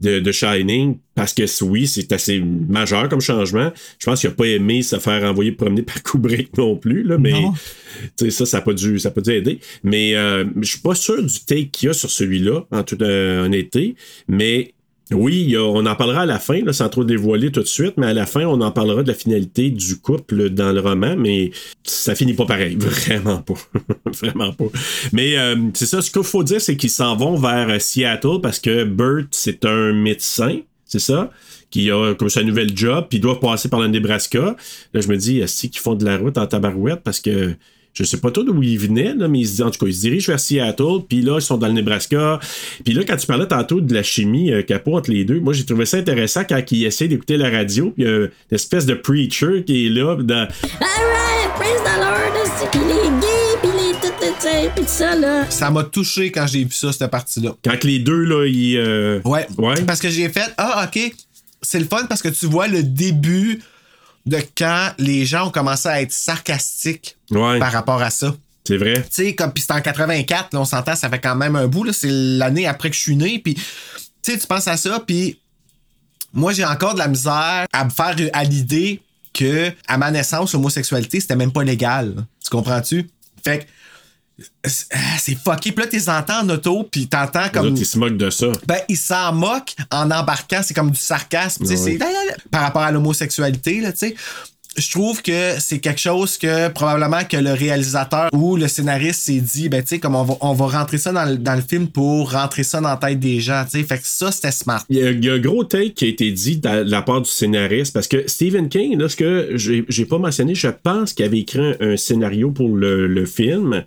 de, 0.00 0.20
de 0.20 0.32
Shining, 0.32 0.98
parce 1.16 1.34
que 1.34 1.42
oui, 1.64 1.86
c'est 1.88 2.12
assez 2.12 2.40
majeur 2.40 3.08
comme 3.08 3.20
changement. 3.20 3.72
Je 3.98 4.06
pense 4.06 4.20
qu'il 4.20 4.30
a 4.30 4.32
pas 4.32 4.46
aimé 4.46 4.82
se 4.82 4.96
faire 5.00 5.24
envoyer 5.24 5.50
promener 5.52 5.82
par 5.82 6.00
Kubrick 6.04 6.56
non 6.56 6.76
plus, 6.76 7.02
là, 7.02 7.18
mais 7.18 7.32
ça, 8.30 8.46
ça 8.46 8.58
n'a 8.58 8.62
pas, 8.62 8.74
dû- 8.74 8.98
ça 9.00 9.08
a 9.08 9.12
pas 9.12 9.20
dû 9.20 9.30
aider. 9.32 9.58
Mais 9.82 10.14
euh, 10.14 10.44
je 10.60 10.68
suis 10.68 10.78
pas 10.80 10.94
sûr 10.94 11.20
du 11.20 11.40
take 11.44 11.68
qu'il 11.70 11.88
y 11.88 11.90
a 11.90 11.94
sur 11.94 12.10
celui-là, 12.10 12.64
en 12.70 12.84
toute 12.84 13.02
euh, 13.02 13.44
honnêteté. 13.44 13.96
Mais 14.28 14.72
oui, 15.12 15.56
on 15.56 15.86
en 15.86 15.94
parlera 15.94 16.22
à 16.22 16.26
la 16.26 16.38
fin, 16.38 16.62
là, 16.62 16.72
sans 16.72 16.88
trop 16.88 17.04
dévoiler 17.04 17.50
tout 17.50 17.60
de 17.60 17.66
suite, 17.66 17.94
mais 17.96 18.06
à 18.06 18.12
la 18.12 18.26
fin, 18.26 18.44
on 18.44 18.60
en 18.60 18.70
parlera 18.70 19.02
de 19.02 19.08
la 19.08 19.14
finalité 19.14 19.70
du 19.70 19.98
couple 19.98 20.50
dans 20.50 20.72
le 20.72 20.80
roman, 20.80 21.16
mais 21.16 21.50
ça 21.82 22.14
finit 22.14 22.34
pas 22.34 22.44
pareil. 22.44 22.76
Vraiment 22.78 23.38
pas. 23.38 23.54
Vraiment 24.20 24.52
pas. 24.52 24.66
Mais 25.12 25.38
euh, 25.38 25.56
c'est 25.74 25.86
ça, 25.86 26.02
ce 26.02 26.10
qu'il 26.10 26.22
faut 26.22 26.44
dire, 26.44 26.60
c'est 26.60 26.76
qu'ils 26.76 26.90
s'en 26.90 27.16
vont 27.16 27.36
vers 27.36 27.70
euh, 27.70 27.78
Seattle 27.78 28.40
parce 28.42 28.58
que 28.58 28.84
Burt, 28.84 29.28
c'est 29.30 29.64
un 29.64 29.92
médecin, 29.92 30.58
c'est 30.84 30.98
ça? 30.98 31.30
Qui 31.70 31.90
a 31.90 32.14
comme 32.14 32.30
sa 32.30 32.42
nouvelle 32.42 32.76
job, 32.76 33.06
puis 33.08 33.20
doivent 33.20 33.40
passer 33.40 33.68
par 33.68 33.80
le 33.80 33.88
Nebraska. 33.88 34.56
Là, 34.94 35.00
je 35.00 35.08
me 35.08 35.16
dis, 35.16 35.40
est-ce 35.40 35.68
font 35.78 35.94
de 35.94 36.04
la 36.04 36.16
route 36.16 36.38
en 36.38 36.46
tabarouette 36.46 37.00
parce 37.02 37.20
que 37.20 37.54
je 37.98 38.04
sais 38.04 38.18
pas 38.18 38.30
trop 38.30 38.42
d'où 38.44 38.62
ils 38.62 38.78
venaient, 38.78 39.14
là, 39.14 39.28
mais 39.28 39.40
ils, 39.40 39.48
se- 39.48 39.62
en 39.62 39.70
tout 39.70 39.78
cas, 39.78 39.86
ils 39.86 39.94
se 39.94 40.00
dirigent 40.00 40.28
vers 40.32 40.40
Seattle, 40.40 41.02
puis 41.08 41.20
là, 41.22 41.38
ils 41.38 41.42
sont 41.42 41.56
dans 41.56 41.66
le 41.66 41.72
Nebraska. 41.74 42.38
Puis 42.84 42.94
là, 42.94 43.02
quand 43.06 43.16
tu 43.16 43.26
parlais 43.26 43.46
tantôt 43.46 43.80
de 43.80 43.92
la 43.94 44.02
chimie 44.02 44.52
euh, 44.52 44.62
capot 44.62 44.96
entre 44.96 45.10
les 45.10 45.24
deux, 45.24 45.40
moi, 45.40 45.52
j'ai 45.52 45.64
trouvé 45.64 45.84
ça 45.86 45.96
intéressant 45.98 46.42
quand 46.48 46.60
ils 46.72 46.84
essaient 46.84 47.08
d'écouter 47.08 47.36
la 47.36 47.50
radio, 47.50 47.90
puis 47.90 48.04
il 48.04 48.08
y 48.08 48.10
a 48.10 48.16
une 48.20 48.30
espèce 48.52 48.86
de 48.86 48.94
preacher 48.94 49.64
qui 49.66 49.86
est 49.86 49.90
là, 49.90 50.16
dans, 50.22 50.34
Alright, 50.80 51.54
praise 51.56 51.82
the 51.84 51.98
Lord, 51.98 52.46
c'est- 52.58 52.70
pis 52.70 52.78
les 52.78 53.10
gays, 53.20 53.58
pis 53.62 53.68
les 53.68 53.92
tout, 54.00 54.14
tout, 54.20 54.34
ça, 54.40 54.48
pis 54.74 54.80
tout 54.82 54.86
ça, 54.86 55.16
là. 55.16 55.50
Ça 55.50 55.70
m'a 55.70 55.84
touché 55.84 56.30
quand 56.30 56.46
j'ai 56.46 56.64
vu 56.64 56.72
ça, 56.72 56.92
cette 56.92 57.10
partie-là. 57.10 57.54
quand 57.64 57.84
les 57.84 57.98
deux, 57.98 58.24
là, 58.24 58.46
ils... 58.46 58.76
euh, 58.76 59.20
Ouais. 59.24 59.46
Ouais. 59.58 59.74
Parce 59.86 60.00
que 60.00 60.08
j'ai 60.08 60.28
fait, 60.28 60.52
ah, 60.56 60.88
ok, 60.88 61.12
c'est 61.62 61.78
le 61.80 61.86
fun 61.86 62.04
parce 62.08 62.22
que 62.22 62.28
tu 62.28 62.46
vois 62.46 62.68
le 62.68 62.82
début 62.82 63.60
de 64.28 64.38
quand 64.56 64.92
les 64.98 65.24
gens 65.26 65.48
ont 65.48 65.50
commencé 65.50 65.88
à 65.88 66.00
être 66.02 66.12
sarcastiques 66.12 67.16
Ouais, 67.30 67.58
par 67.58 67.72
rapport 67.72 68.00
à 68.02 68.10
ça. 68.10 68.34
c'est 68.66 68.76
vrai. 68.76 68.94
Tu 69.02 69.08
sais, 69.10 69.34
comme, 69.34 69.52
puis 69.52 69.62
c'était 69.62 69.74
en 69.74 69.80
84, 69.80 70.52
là, 70.54 70.60
on 70.60 70.64
s'entend, 70.64 70.94
ça 70.96 71.08
fait 71.10 71.18
quand 71.18 71.34
même 71.36 71.56
un 71.56 71.66
bout, 71.66 71.84
là, 71.84 71.92
c'est 71.92 72.10
l'année 72.10 72.66
après 72.66 72.90
que 72.90 72.96
je 72.96 73.00
suis 73.00 73.16
né, 73.16 73.38
puis 73.38 73.54
tu 73.54 73.62
sais, 74.22 74.38
tu 74.38 74.46
penses 74.46 74.68
à 74.68 74.76
ça, 74.76 75.00
puis 75.06 75.38
moi, 76.32 76.52
j'ai 76.52 76.64
encore 76.64 76.94
de 76.94 76.98
la 76.98 77.08
misère 77.08 77.66
à 77.72 77.84
me 77.84 77.90
faire 77.90 78.14
à 78.32 78.44
l'idée 78.44 79.00
que 79.32 79.72
à 79.86 79.98
ma 79.98 80.10
naissance, 80.10 80.52
l'homosexualité, 80.52 81.20
c'était 81.20 81.36
même 81.36 81.52
pas 81.52 81.64
légal. 81.64 82.14
Tu 82.42 82.50
comprends-tu? 82.50 83.08
Fait 83.44 83.60
que 83.60 83.64
c'est 84.64 84.86
ah, 84.92 84.98
c'est 85.18 85.36
fucké. 85.36 85.72
Puis 85.72 85.84
là, 85.84 85.90
tu 85.90 86.10
entends 86.10 86.44
en 86.44 86.48
auto, 86.50 86.88
puis 86.90 87.06
t'entends 87.08 87.48
comme... 87.52 87.76
ils 87.76 87.86
se 87.86 87.98
moquent 87.98 88.16
de 88.16 88.30
ça. 88.30 88.46
Ben, 88.66 88.78
ils 88.88 88.96
s'en 88.96 89.32
moquent 89.32 89.74
en 89.90 90.10
embarquant. 90.10 90.60
C'est 90.62 90.74
comme 90.74 90.90
du 90.90 91.00
sarcasme. 91.00 91.66
Ouais. 91.66 91.76
c'est 91.76 91.98
par 92.50 92.62
rapport 92.62 92.82
à 92.82 92.92
l'homosexualité, 92.92 93.80
là, 93.80 93.92
tu 93.92 93.98
sais. 93.98 94.14
Je 94.76 94.88
trouve 94.92 95.22
que 95.22 95.54
c'est 95.58 95.80
quelque 95.80 95.98
chose 96.00 96.38
que 96.38 96.68
probablement 96.68 97.24
que 97.24 97.36
le 97.36 97.52
réalisateur 97.52 98.28
ou 98.32 98.56
le 98.56 98.68
scénariste 98.68 99.22
s'est 99.22 99.40
dit, 99.40 99.68
ben, 99.68 99.82
tu 99.82 99.88
sais, 99.88 99.98
comme 99.98 100.14
on 100.14 100.22
va, 100.22 100.34
on 100.40 100.52
va 100.52 100.66
rentrer 100.66 100.98
ça 100.98 101.10
dans 101.10 101.24
le, 101.24 101.36
dans 101.36 101.56
le 101.56 101.62
film 101.62 101.88
pour 101.88 102.30
rentrer 102.30 102.62
ça 102.62 102.80
dans 102.80 102.90
la 102.90 102.96
tête 102.96 103.18
des 103.18 103.40
gens, 103.40 103.64
tu 103.64 103.80
sais. 103.80 103.84
Fait 103.84 103.98
que 103.98 104.06
ça, 104.06 104.30
c'était 104.30 104.52
smart. 104.52 104.84
Il 104.88 104.98
y, 104.98 105.02
a, 105.02 105.10
il 105.10 105.24
y 105.24 105.28
a 105.28 105.32
un 105.32 105.38
gros 105.40 105.64
take 105.64 105.94
qui 105.94 106.04
a 106.04 106.08
été 106.08 106.30
dit 106.30 106.58
de 106.58 106.68
la 106.68 107.02
part 107.02 107.22
du 107.22 107.30
scénariste 107.30 107.92
parce 107.92 108.06
que 108.06 108.28
Stephen 108.28 108.68
King, 108.68 108.96
là, 108.98 109.08
ce 109.08 109.16
que 109.16 109.50
j'ai 109.54 109.84
j'ai 109.88 110.04
pas 110.04 110.18
mentionné, 110.18 110.54
je 110.54 110.68
pense 110.68 111.12
qu'il 111.12 111.24
avait 111.24 111.40
écrit 111.40 111.58
un, 111.58 111.74
un 111.80 111.96
scénario 111.96 112.52
pour 112.52 112.76
le, 112.76 113.08
le 113.08 113.26
film 113.26 113.82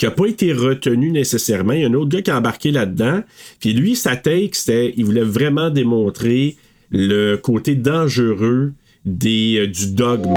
qui 0.00 0.06
a 0.06 0.10
pas 0.10 0.24
été 0.24 0.54
retenu 0.54 1.10
nécessairement. 1.10 1.74
Il 1.74 1.82
y 1.82 1.84
a 1.84 1.88
un 1.88 1.92
autre 1.92 2.08
gars 2.08 2.22
qui 2.22 2.30
a 2.30 2.38
embarqué 2.38 2.70
là-dedans. 2.70 3.22
Puis 3.60 3.74
lui, 3.74 3.94
sa 3.94 4.16
take, 4.16 4.52
c'était 4.54 4.94
il 4.96 5.04
voulait 5.04 5.20
vraiment 5.20 5.68
démontrer 5.68 6.56
le 6.90 7.36
côté 7.36 7.74
dangereux 7.74 8.72
des, 9.04 9.58
euh, 9.58 9.66
du 9.66 9.92
dogme. 9.92 10.34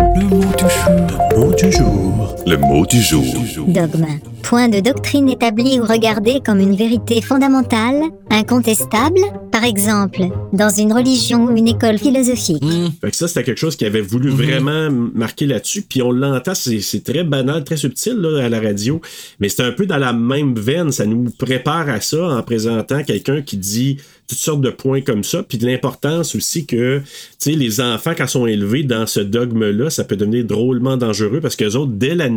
Le 2.46 2.58
mot 2.58 2.86
du 2.86 3.02
jour. 3.02 3.26
Dogme. 3.68 4.06
Point 4.42 4.70
de 4.70 4.80
doctrine 4.80 5.30
établie 5.30 5.80
ou 5.80 5.84
regardée 5.84 6.40
comme 6.46 6.60
une 6.60 6.76
vérité 6.76 7.22
fondamentale, 7.22 8.04
incontestable, 8.30 9.20
par 9.52 9.64
exemple, 9.64 10.22
dans 10.54 10.70
une 10.70 10.94
religion 10.94 11.46
ou 11.46 11.58
une 11.58 11.68
école 11.68 11.98
philosophique. 11.98 12.64
Fait 13.02 13.12
que 13.12 13.16
ça, 13.16 13.28
c'était 13.28 13.44
quelque 13.44 13.60
chose 13.60 13.76
qui 13.76 13.86
avait 13.86 14.02
voulu 14.02 14.30
vraiment 14.30 14.90
marquer 14.92 15.46
là-dessus. 15.46 15.82
Puis 15.82 16.02
on 16.02 16.12
l'entend, 16.12 16.56
c'est 16.56 16.82
c'est 16.82 17.04
très 17.04 17.24
banal, 17.24 17.64
très 17.64 17.78
subtil 17.78 18.16
là, 18.16 18.46
à 18.46 18.50
la 18.50 18.60
radio. 18.60 19.02
Mais 19.40 19.50
c'est 19.50 19.64
un 19.64 19.72
peu 19.72 19.86
dans 19.86 19.98
la 19.98 20.14
même 20.14 20.56
veine. 20.56 20.92
Ça 20.92 21.06
nous 21.06 21.30
prépare 21.38 21.90
à 21.90 22.02
ça 22.02 22.38
en 22.38 22.44
présentant 22.44 23.04
quelqu'un 23.04 23.42
qui 23.42 23.58
dit 23.58 23.98
toutes 24.28 24.38
sortes 24.38 24.62
de 24.62 24.70
points 24.70 25.02
comme 25.02 25.24
ça. 25.24 25.44
Puis 25.44 25.58
de 25.58 25.66
l'importance 25.66 26.36
aussi 26.36 26.66
que 26.66 27.00
tu 27.00 27.06
sais, 27.40 27.52
les 27.52 27.82
enfants, 27.82 28.14
quand 28.18 28.28
sont 28.28 28.48
élevés 28.48 28.84
dans 28.84 29.06
ce 29.08 29.20
dogme-là, 29.20 29.90
ça 29.90 30.04
peut 30.04 30.16
devenir 30.16 30.46
drôlement 30.46 30.98
dangereux 30.98 31.42
parce 31.42 31.56
que 31.56 31.66
autres, 31.76 31.92
dès 31.94 32.16
la, 32.16 32.30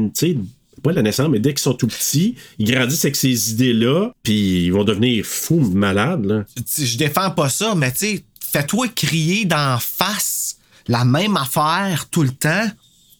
pas 0.83 0.93
la 0.93 1.03
naissance, 1.03 1.29
mais 1.31 1.39
dès 1.39 1.51
qu'ils 1.51 1.61
sont 1.61 1.75
tout 1.75 1.87
petits, 1.87 2.35
ils 2.59 2.71
grandissent 2.71 3.05
avec 3.05 3.17
ces 3.17 3.53
idées-là, 3.53 4.13
puis 4.23 4.67
ils 4.67 4.73
vont 4.73 4.85
devenir 4.85 5.25
fous, 5.25 5.61
malades. 5.61 6.47
Je 6.79 6.97
défends 6.97 7.31
pas 7.31 7.49
ça, 7.49 7.75
mais 7.75 7.93
tu 7.93 7.99
sais, 7.99 8.25
fais-toi 8.41 8.89
crier 8.89 9.45
d'en 9.45 9.79
face 9.79 10.57
la 10.89 11.05
même 11.05 11.37
affaire 11.37 12.07
tout 12.11 12.23
le 12.23 12.31
temps. 12.31 12.71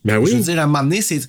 Ben 0.07 0.19
oui. 0.19 0.31
Je 0.33 0.37
veux 0.37 0.43
dire, 0.43 0.59
à 0.59 0.63
un 0.63 0.67
moment 0.67 0.83
donné, 0.85 1.03
c'est. 1.03 1.19
Tu 1.21 1.27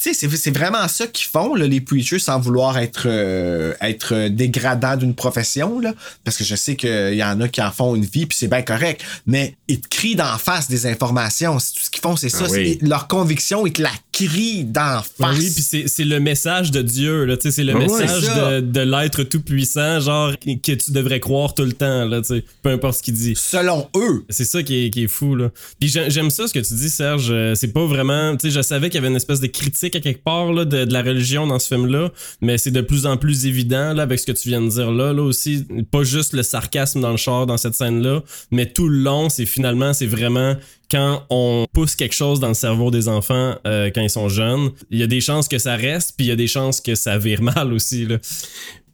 sais, 0.00 0.12
c'est- 0.14 0.36
c'est 0.36 0.50
vraiment 0.56 0.86
ça 0.88 1.06
qu'ils 1.06 1.28
font, 1.28 1.54
là, 1.54 1.66
les 1.66 1.80
preachers, 1.80 2.18
sans 2.18 2.38
vouloir 2.38 2.76
être, 2.78 3.04
euh, 3.06 3.72
être 3.80 4.28
dégradant 4.28 4.96
d'une 4.96 5.14
profession, 5.14 5.80
là. 5.80 5.94
Parce 6.24 6.36
que 6.36 6.44
je 6.44 6.54
sais 6.56 6.76
qu'il 6.76 7.14
y 7.14 7.24
en 7.24 7.40
a 7.40 7.48
qui 7.48 7.62
en 7.62 7.70
font 7.72 7.94
une 7.94 8.04
vie, 8.04 8.26
puis 8.26 8.36
c'est 8.38 8.48
bien 8.48 8.62
correct. 8.62 9.02
Mais 9.26 9.54
ils 9.68 9.80
te 9.80 9.88
crient 9.88 10.16
d'en 10.16 10.36
face 10.38 10.68
des 10.68 10.86
informations. 10.86 11.58
C'est 11.58 11.72
tout 11.74 11.80
ce 11.82 11.90
qu'ils 11.90 12.02
font, 12.02 12.16
c'est 12.16 12.28
ça. 12.28 12.44
Oui. 12.50 12.78
c'est- 12.80 12.86
Leur 12.86 13.08
conviction, 13.08 13.66
ils 13.66 13.72
te 13.72 13.82
la 13.82 13.90
crient 14.24 14.64
d'en 14.64 15.02
face. 15.02 15.12
Ben 15.18 15.30
oui, 15.32 15.50
puis 15.54 15.62
c'est 15.62 15.88
c'est 15.88 16.04
le 16.04 16.20
message 16.20 16.70
de 16.70 16.80
Dieu, 16.82 17.24
là, 17.24 17.36
tu 17.36 17.42
sais, 17.42 17.50
c'est 17.50 17.64
le 17.64 17.74
ouais. 17.74 17.80
message 17.86 18.22
de, 18.22 18.60
de 18.60 18.80
l'être 18.80 19.22
tout-puissant, 19.24 20.00
genre 20.00 20.32
que 20.40 20.72
tu 20.72 20.90
devrais 20.92 21.20
croire 21.20 21.54
tout 21.54 21.64
le 21.64 21.72
temps, 21.72 22.04
là, 22.06 22.20
tu 22.22 22.28
sais, 22.36 22.44
peu 22.62 22.70
importe 22.70 22.98
ce 22.98 23.02
qu'il 23.02 23.14
dit. 23.14 23.34
Selon 23.36 23.88
eux. 23.96 24.24
C'est 24.30 24.44
ça 24.44 24.62
qui 24.62 24.86
est, 24.86 24.90
qui 24.90 25.04
est 25.04 25.08
fou, 25.08 25.34
là. 25.34 25.50
Puis 25.78 25.88
j'ai- 25.90 26.10
j'aime 26.10 26.30
ça, 26.30 26.46
ce 26.48 26.52
que 26.54 26.58
tu 26.60 26.74
dis, 26.74 26.88
Serge. 26.90 27.28
euh, 27.30 27.54
C'est 27.54 27.72
pas 27.72 27.84
vraiment. 27.86 28.36
Tu 28.36 28.48
sais, 28.48 28.56
je 28.56 28.62
savais 28.62 28.88
qu'il 28.88 28.96
y 28.96 28.98
avait 28.98 29.08
une 29.08 29.16
espèce 29.16 29.40
de 29.40 29.46
critique 29.48 29.94
à 29.96 30.00
quelque 30.00 30.22
part, 30.24 30.52
là, 30.52 30.64
de, 30.64 30.84
de 30.84 30.92
la 30.92 31.02
religion 31.02 31.46
dans 31.46 31.58
ce 31.58 31.68
film-là, 31.74 32.10
mais 32.40 32.58
c'est 32.58 32.70
de 32.70 32.80
plus 32.80 33.06
en 33.06 33.16
plus 33.16 33.46
évident, 33.46 33.92
là, 33.92 34.02
avec 34.02 34.18
ce 34.18 34.26
que 34.26 34.32
tu 34.32 34.48
viens 34.48 34.62
de 34.62 34.68
dire 34.68 34.90
là, 34.90 35.12
là 35.12 35.22
aussi. 35.22 35.64
Pas 35.90 36.04
juste 36.04 36.32
le 36.32 36.42
sarcasme 36.42 37.00
dans 37.00 37.10
le 37.10 37.16
char, 37.16 37.46
dans 37.46 37.56
cette 37.56 37.74
scène-là, 37.74 38.22
mais 38.50 38.66
tout 38.66 38.88
le 38.88 38.98
long, 38.98 39.28
c'est 39.28 39.46
finalement, 39.46 39.92
c'est 39.92 40.06
vraiment 40.06 40.56
quand 40.90 41.24
on 41.30 41.66
pousse 41.72 41.96
quelque 41.96 42.14
chose 42.14 42.40
dans 42.40 42.48
le 42.48 42.54
cerveau 42.54 42.90
des 42.90 43.08
enfants 43.08 43.56
euh, 43.66 43.90
quand 43.94 44.02
ils 44.02 44.10
sont 44.10 44.28
jeunes, 44.28 44.70
il 44.90 44.98
y 44.98 45.02
a 45.02 45.06
des 45.06 45.20
chances 45.20 45.48
que 45.48 45.58
ça 45.58 45.76
reste, 45.76 46.14
puis 46.16 46.26
il 46.26 46.28
y 46.28 46.32
a 46.32 46.36
des 46.36 46.46
chances 46.46 46.80
que 46.80 46.94
ça 46.94 47.18
vire 47.18 47.42
mal 47.42 47.72
aussi. 47.72 48.06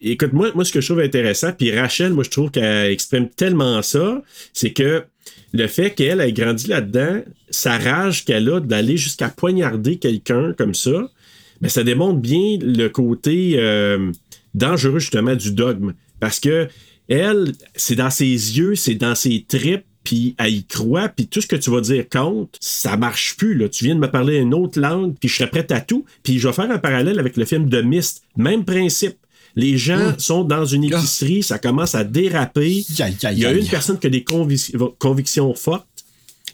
Écoute, 0.01 0.33
moi, 0.33 0.51
moi, 0.55 0.65
ce 0.65 0.73
que 0.73 0.81
je 0.81 0.87
trouve 0.87 1.01
intéressant, 1.01 1.53
puis 1.53 1.79
Rachel, 1.79 2.13
moi, 2.13 2.25
je 2.25 2.31
trouve 2.31 2.51
qu'elle 2.51 2.91
exprime 2.91 3.29
tellement 3.29 3.83
ça, 3.83 4.23
c'est 4.53 4.73
que 4.73 5.05
le 5.53 5.67
fait 5.69 5.91
qu'elle 5.91 6.21
ait 6.21 6.33
grandi 6.33 6.67
là-dedans, 6.67 7.23
sa 7.51 7.79
rage 7.79 8.25
qu'elle 8.25 8.49
a 8.49 8.61
d'aller 8.61 8.97
jusqu'à 8.97 9.29
poignarder 9.29 9.99
quelqu'un 9.99 10.55
comme 10.55 10.75
ça, 10.75 11.11
mais 11.61 11.69
ça 11.69 11.85
démontre 11.85 12.19
bien 12.19 12.59
le 12.61 12.89
côté 12.89 13.55
euh, 13.57 14.11
dangereux, 14.55 14.99
justement, 14.99 15.37
du 15.37 15.53
dogme. 15.53 15.93
Parce 16.19 16.41
que 16.41 16.69
elle, 17.09 17.53
c'est 17.75 17.97
dans 17.97 18.11
ses 18.11 18.25
yeux, 18.27 18.75
c'est 18.75 18.95
dans 18.95 19.15
ses 19.15 19.45
tripes, 19.47 19.85
puis 20.05 20.35
elle 20.39 20.55
y 20.55 20.65
croit, 20.65 21.09
puis 21.09 21.27
tout 21.27 21.41
ce 21.41 21.47
que 21.47 21.57
tu 21.57 21.71
vas 21.71 21.81
dire 21.81 22.09
contre, 22.09 22.59
ça 22.61 22.97
marche 22.97 23.37
plus. 23.37 23.55
Là. 23.55 23.69
Tu 23.69 23.85
viens 23.85 23.95
de 23.95 24.01
me 24.01 24.11
parler 24.11 24.39
une 24.39 24.55
autre 24.55 24.81
langue, 24.81 25.15
puis 25.19 25.29
je 25.29 25.37
serais 25.37 25.51
prêt 25.51 25.67
à 25.71 25.81
tout. 25.81 26.05
Puis 26.23 26.39
je 26.39 26.49
vais 26.49 26.55
faire 26.55 26.71
un 26.71 26.79
parallèle 26.79 27.19
avec 27.19 27.37
le 27.37 27.45
film 27.45 27.69
de 27.69 27.81
Mist. 27.83 28.23
Même 28.37 28.65
principe. 28.65 29.17
Les 29.55 29.77
gens 29.77 30.15
sont 30.19 30.45
dans 30.45 30.65
une 30.65 30.85
épicerie, 30.85 31.43
ça 31.43 31.59
commence 31.59 31.95
à 31.95 32.05
déraper. 32.05 32.85
Il 33.33 33.39
y 33.41 33.45
a 33.45 33.53
une 33.53 33.67
personne 33.69 33.99
qui 33.99 34.07
a 34.07 34.11
des 34.11 34.23
convic- 34.23 34.75
convictions 34.99 35.53
fortes. 35.55 35.87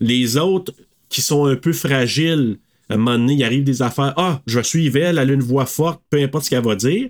Les 0.01 0.36
autres 0.36 0.72
qui 1.09 1.22
sont 1.22 1.46
un 1.46 1.57
peu 1.57 1.72
fragiles, 1.72 2.59
à 2.88 2.94
un 2.94 2.96
moment 2.96 3.18
donné, 3.18 3.34
il 3.34 3.44
arrive 3.44 3.64
des 3.64 3.82
affaires. 3.82 4.14
Ah, 4.16 4.42
je 4.46 4.61
suis 4.61 4.88
elle, 4.88 5.18
elle 5.18 5.30
a 5.30 5.32
une 5.32 5.42
voix 5.42 5.66
forte, 5.66 6.01
peu 6.11 6.20
importe 6.20 6.44
ce 6.44 6.51
qu'elle 6.51 6.64
va 6.64 6.74
dire. 6.74 7.09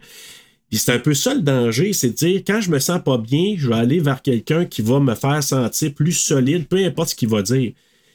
Puis 0.71 0.79
c'est 0.79 0.93
un 0.93 0.99
peu 0.99 1.15
ça 1.15 1.35
le 1.35 1.41
danger, 1.41 1.93
c'est 1.95 2.11
de 2.11 2.15
dire 2.15 2.43
quand 2.47 2.61
je 2.61 2.71
me 2.71 2.79
sens 2.79 3.01
pas 3.03 3.17
bien, 3.19 3.55
je 3.57 3.69
vais 3.69 3.75
aller 3.77 4.01
vers 4.01 4.21
quelqu'un 4.21 4.65
qui 4.67 4.83
va 4.83 5.01
me 5.01 5.15
faire 5.15 5.43
sentir 5.43 5.95
plus 5.95 6.13
solide, 6.13 6.67
peu 6.69 6.77
importe 6.85 7.11
ce 7.11 7.15
qu'il 7.15 7.29
va 7.31 7.41
dire. 7.43 7.73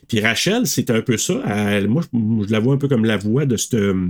Puis 0.08 0.20
Rachel, 0.20 0.68
c'est 0.68 0.90
un 0.92 1.02
peu 1.02 1.18
ça. 1.18 1.42
Elle- 1.48 1.88
moi, 1.88 2.04
je, 2.04 2.46
je 2.48 2.52
la 2.52 2.60
vois 2.60 2.76
un 2.76 2.78
peu 2.78 2.88
comme 2.88 3.06
la 3.06 3.18
voix 3.18 3.46
de 3.46 3.58
cette. 3.58 3.74
euh, 3.76 4.08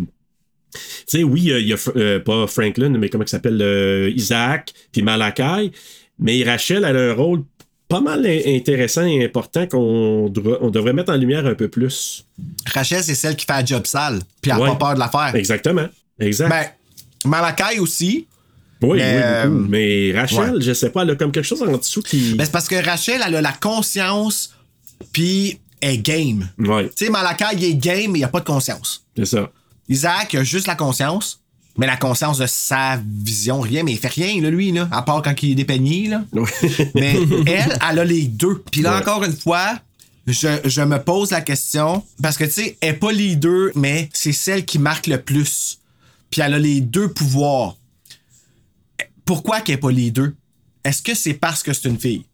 Tu 0.74 0.80
sais, 1.08 1.24
oui, 1.24 1.42
il 1.42 1.48
y 1.48 1.54
a, 1.54 1.60
il 1.60 1.68
y 1.68 1.74
a, 1.74 1.78
euh, 1.96 2.20
pas 2.20 2.48
Franklin, 2.48 2.90
mais 2.98 3.08
comment 3.10 3.24
il 3.24 3.30
s'appelle 3.30 3.62
euh, 3.62 4.12
Isaac, 4.16 4.74
puis 4.92 5.02
Malakai. 5.04 5.72
Mais 6.20 6.44
Rachel, 6.44 6.84
elle 6.84 6.98
a 6.98 7.12
un 7.12 7.14
rôle 7.14 7.44
pas 7.88 8.02
mal 8.02 8.26
in- 8.26 8.56
intéressant 8.56 9.06
et 9.06 9.24
important 9.24 9.68
qu'on 9.68 10.34
on 10.62 10.70
devrait 10.70 10.94
mettre 10.94 11.14
en 11.14 11.16
lumière 11.18 11.46
un 11.46 11.54
peu 11.54 11.68
plus. 11.70 12.26
Rachel, 12.74 13.04
c'est 13.04 13.16
celle 13.16 13.36
qui 13.36 13.46
fait 13.46 13.54
la 13.54 13.64
job 13.66 13.86
sale, 13.86 14.20
puis 14.42 14.52
elle 14.52 14.58
n'a 14.58 14.64
Ouais. 14.64 14.70
pas 14.72 14.76
peur 14.76 14.94
de 14.96 15.00
la 15.00 15.10
faire. 15.10 15.34
Exactement. 15.36 15.88
Exact. 16.20 16.50
Ben, 16.50 16.66
Malakai 17.26 17.80
aussi. 17.80 18.26
Oui, 18.84 18.98
Mais, 19.00 19.16
oui, 19.16 19.22
euh. 19.24 19.50
Mais 19.70 20.12
Rachel, 20.14 20.56
ouais. 20.56 20.62
je 20.62 20.74
sais 20.74 20.90
pas, 20.90 21.02
elle 21.04 21.12
a 21.12 21.16
comme 21.16 21.32
quelque 21.32 21.46
chose 21.46 21.62
en 21.64 21.78
dessous 21.78 22.02
qui. 22.02 22.36
Ben, 22.36 22.46
c'est 22.46 22.52
parce 22.52 22.68
que 22.68 22.76
Rachel, 22.84 23.22
elle 23.26 23.36
a 23.36 23.42
la 23.42 23.54
conscience, 23.54 24.54
puis 25.12 25.60
elle 25.82 25.96
est 25.96 25.98
game. 26.00 26.50
Ouais, 26.60 26.90
Tu 26.96 27.06
sais, 27.06 27.12
Malakai, 27.12 27.46
il 27.58 27.64
est 27.64 27.74
game, 27.76 28.12
mais 28.12 28.20
il 28.20 28.24
a 28.24 28.28
pas 28.30 28.40
de 28.40 28.46
conscience. 28.46 29.06
c'est 29.18 29.26
ça. 29.26 29.50
Isaac 29.90 30.36
a 30.36 30.44
juste 30.44 30.68
la 30.68 30.76
conscience, 30.76 31.42
mais 31.78 31.88
la 31.88 31.98
conscience 31.98 32.38
de 32.38 32.46
sa 32.46 33.00
vision, 33.24 33.60
rien, 33.60 33.84
mais 33.84 33.92
il 33.94 33.98
fait 33.98 34.08
rien, 34.08 34.42
là, 34.42 34.50
lui, 34.50 34.72
là, 34.72 34.88
à 34.92 35.02
part 35.02 35.22
quand 35.22 35.42
il 35.44 35.52
est 35.52 35.56
dépeigné, 35.56 36.08
là. 36.08 36.24
Mais 36.96 37.16
elle, 37.48 37.78
elle 37.90 38.00
a 38.00 38.06
les 38.06 38.24
deux. 38.24 38.62
Puis 38.72 38.82
là, 38.82 38.94
Ouais. 38.96 39.02
encore 39.02 39.24
une 39.24 39.36
fois, 39.36 39.78
je, 40.28 40.48
je 40.64 40.82
me 40.82 41.00
pose 41.00 41.32
la 41.32 41.42
question, 41.42 42.04
parce 42.22 42.38
que, 42.38 42.46
tu 42.46 42.52
sais, 42.52 42.78
elle 42.80 42.90
est 42.92 42.94
pas 42.94 43.12
les 43.12 43.36
deux, 43.36 43.72
mais 43.76 44.10
c'est 44.14 44.32
celle 44.32 44.64
qui 44.66 44.80
marque 44.80 45.08
le 45.08 45.20
plus. 45.20 45.80
Puis 46.30 46.42
elle 46.42 46.54
a 46.54 46.60
les 46.60 46.80
deux 46.80 47.10
pouvoirs. 47.12 47.76
Pourquoi 49.26 49.62
qu'elle 49.62 49.76
est 49.76 49.80
pas 49.80 49.92
les 49.92 50.12
deux? 50.12 50.36
Est-ce 50.84 51.02
que 51.02 51.16
c'est 51.16 51.34
parce 51.34 51.64
que 51.64 51.74
c'est 51.74 51.88
une 51.90 52.00
fille? 52.00 52.26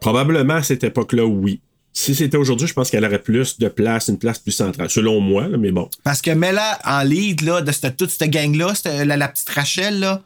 Probablement 0.00 0.54
à 0.54 0.62
cette 0.62 0.84
époque-là, 0.84 1.24
oui. 1.24 1.60
Si 1.92 2.14
c'était 2.14 2.36
aujourd'hui, 2.36 2.68
je 2.68 2.72
pense 2.72 2.88
qu'elle 2.88 3.04
aurait 3.04 3.20
plus 3.20 3.58
de 3.58 3.68
place, 3.68 4.08
une 4.08 4.18
place 4.18 4.38
plus 4.38 4.52
centrale. 4.52 4.88
Selon 4.88 5.20
moi, 5.20 5.48
là, 5.48 5.58
mais 5.58 5.72
bon. 5.72 5.90
Parce 6.04 6.22
que 6.22 6.30
mets-la 6.30 6.78
en 6.84 7.02
lead 7.02 7.42
là, 7.42 7.60
de 7.60 7.72
cette, 7.72 7.96
toute 7.96 8.10
cette 8.10 8.30
gang-là, 8.30 8.72
la, 9.04 9.16
la 9.16 9.28
petite 9.28 9.48
Rachel, 9.48 9.98
là. 9.98 10.22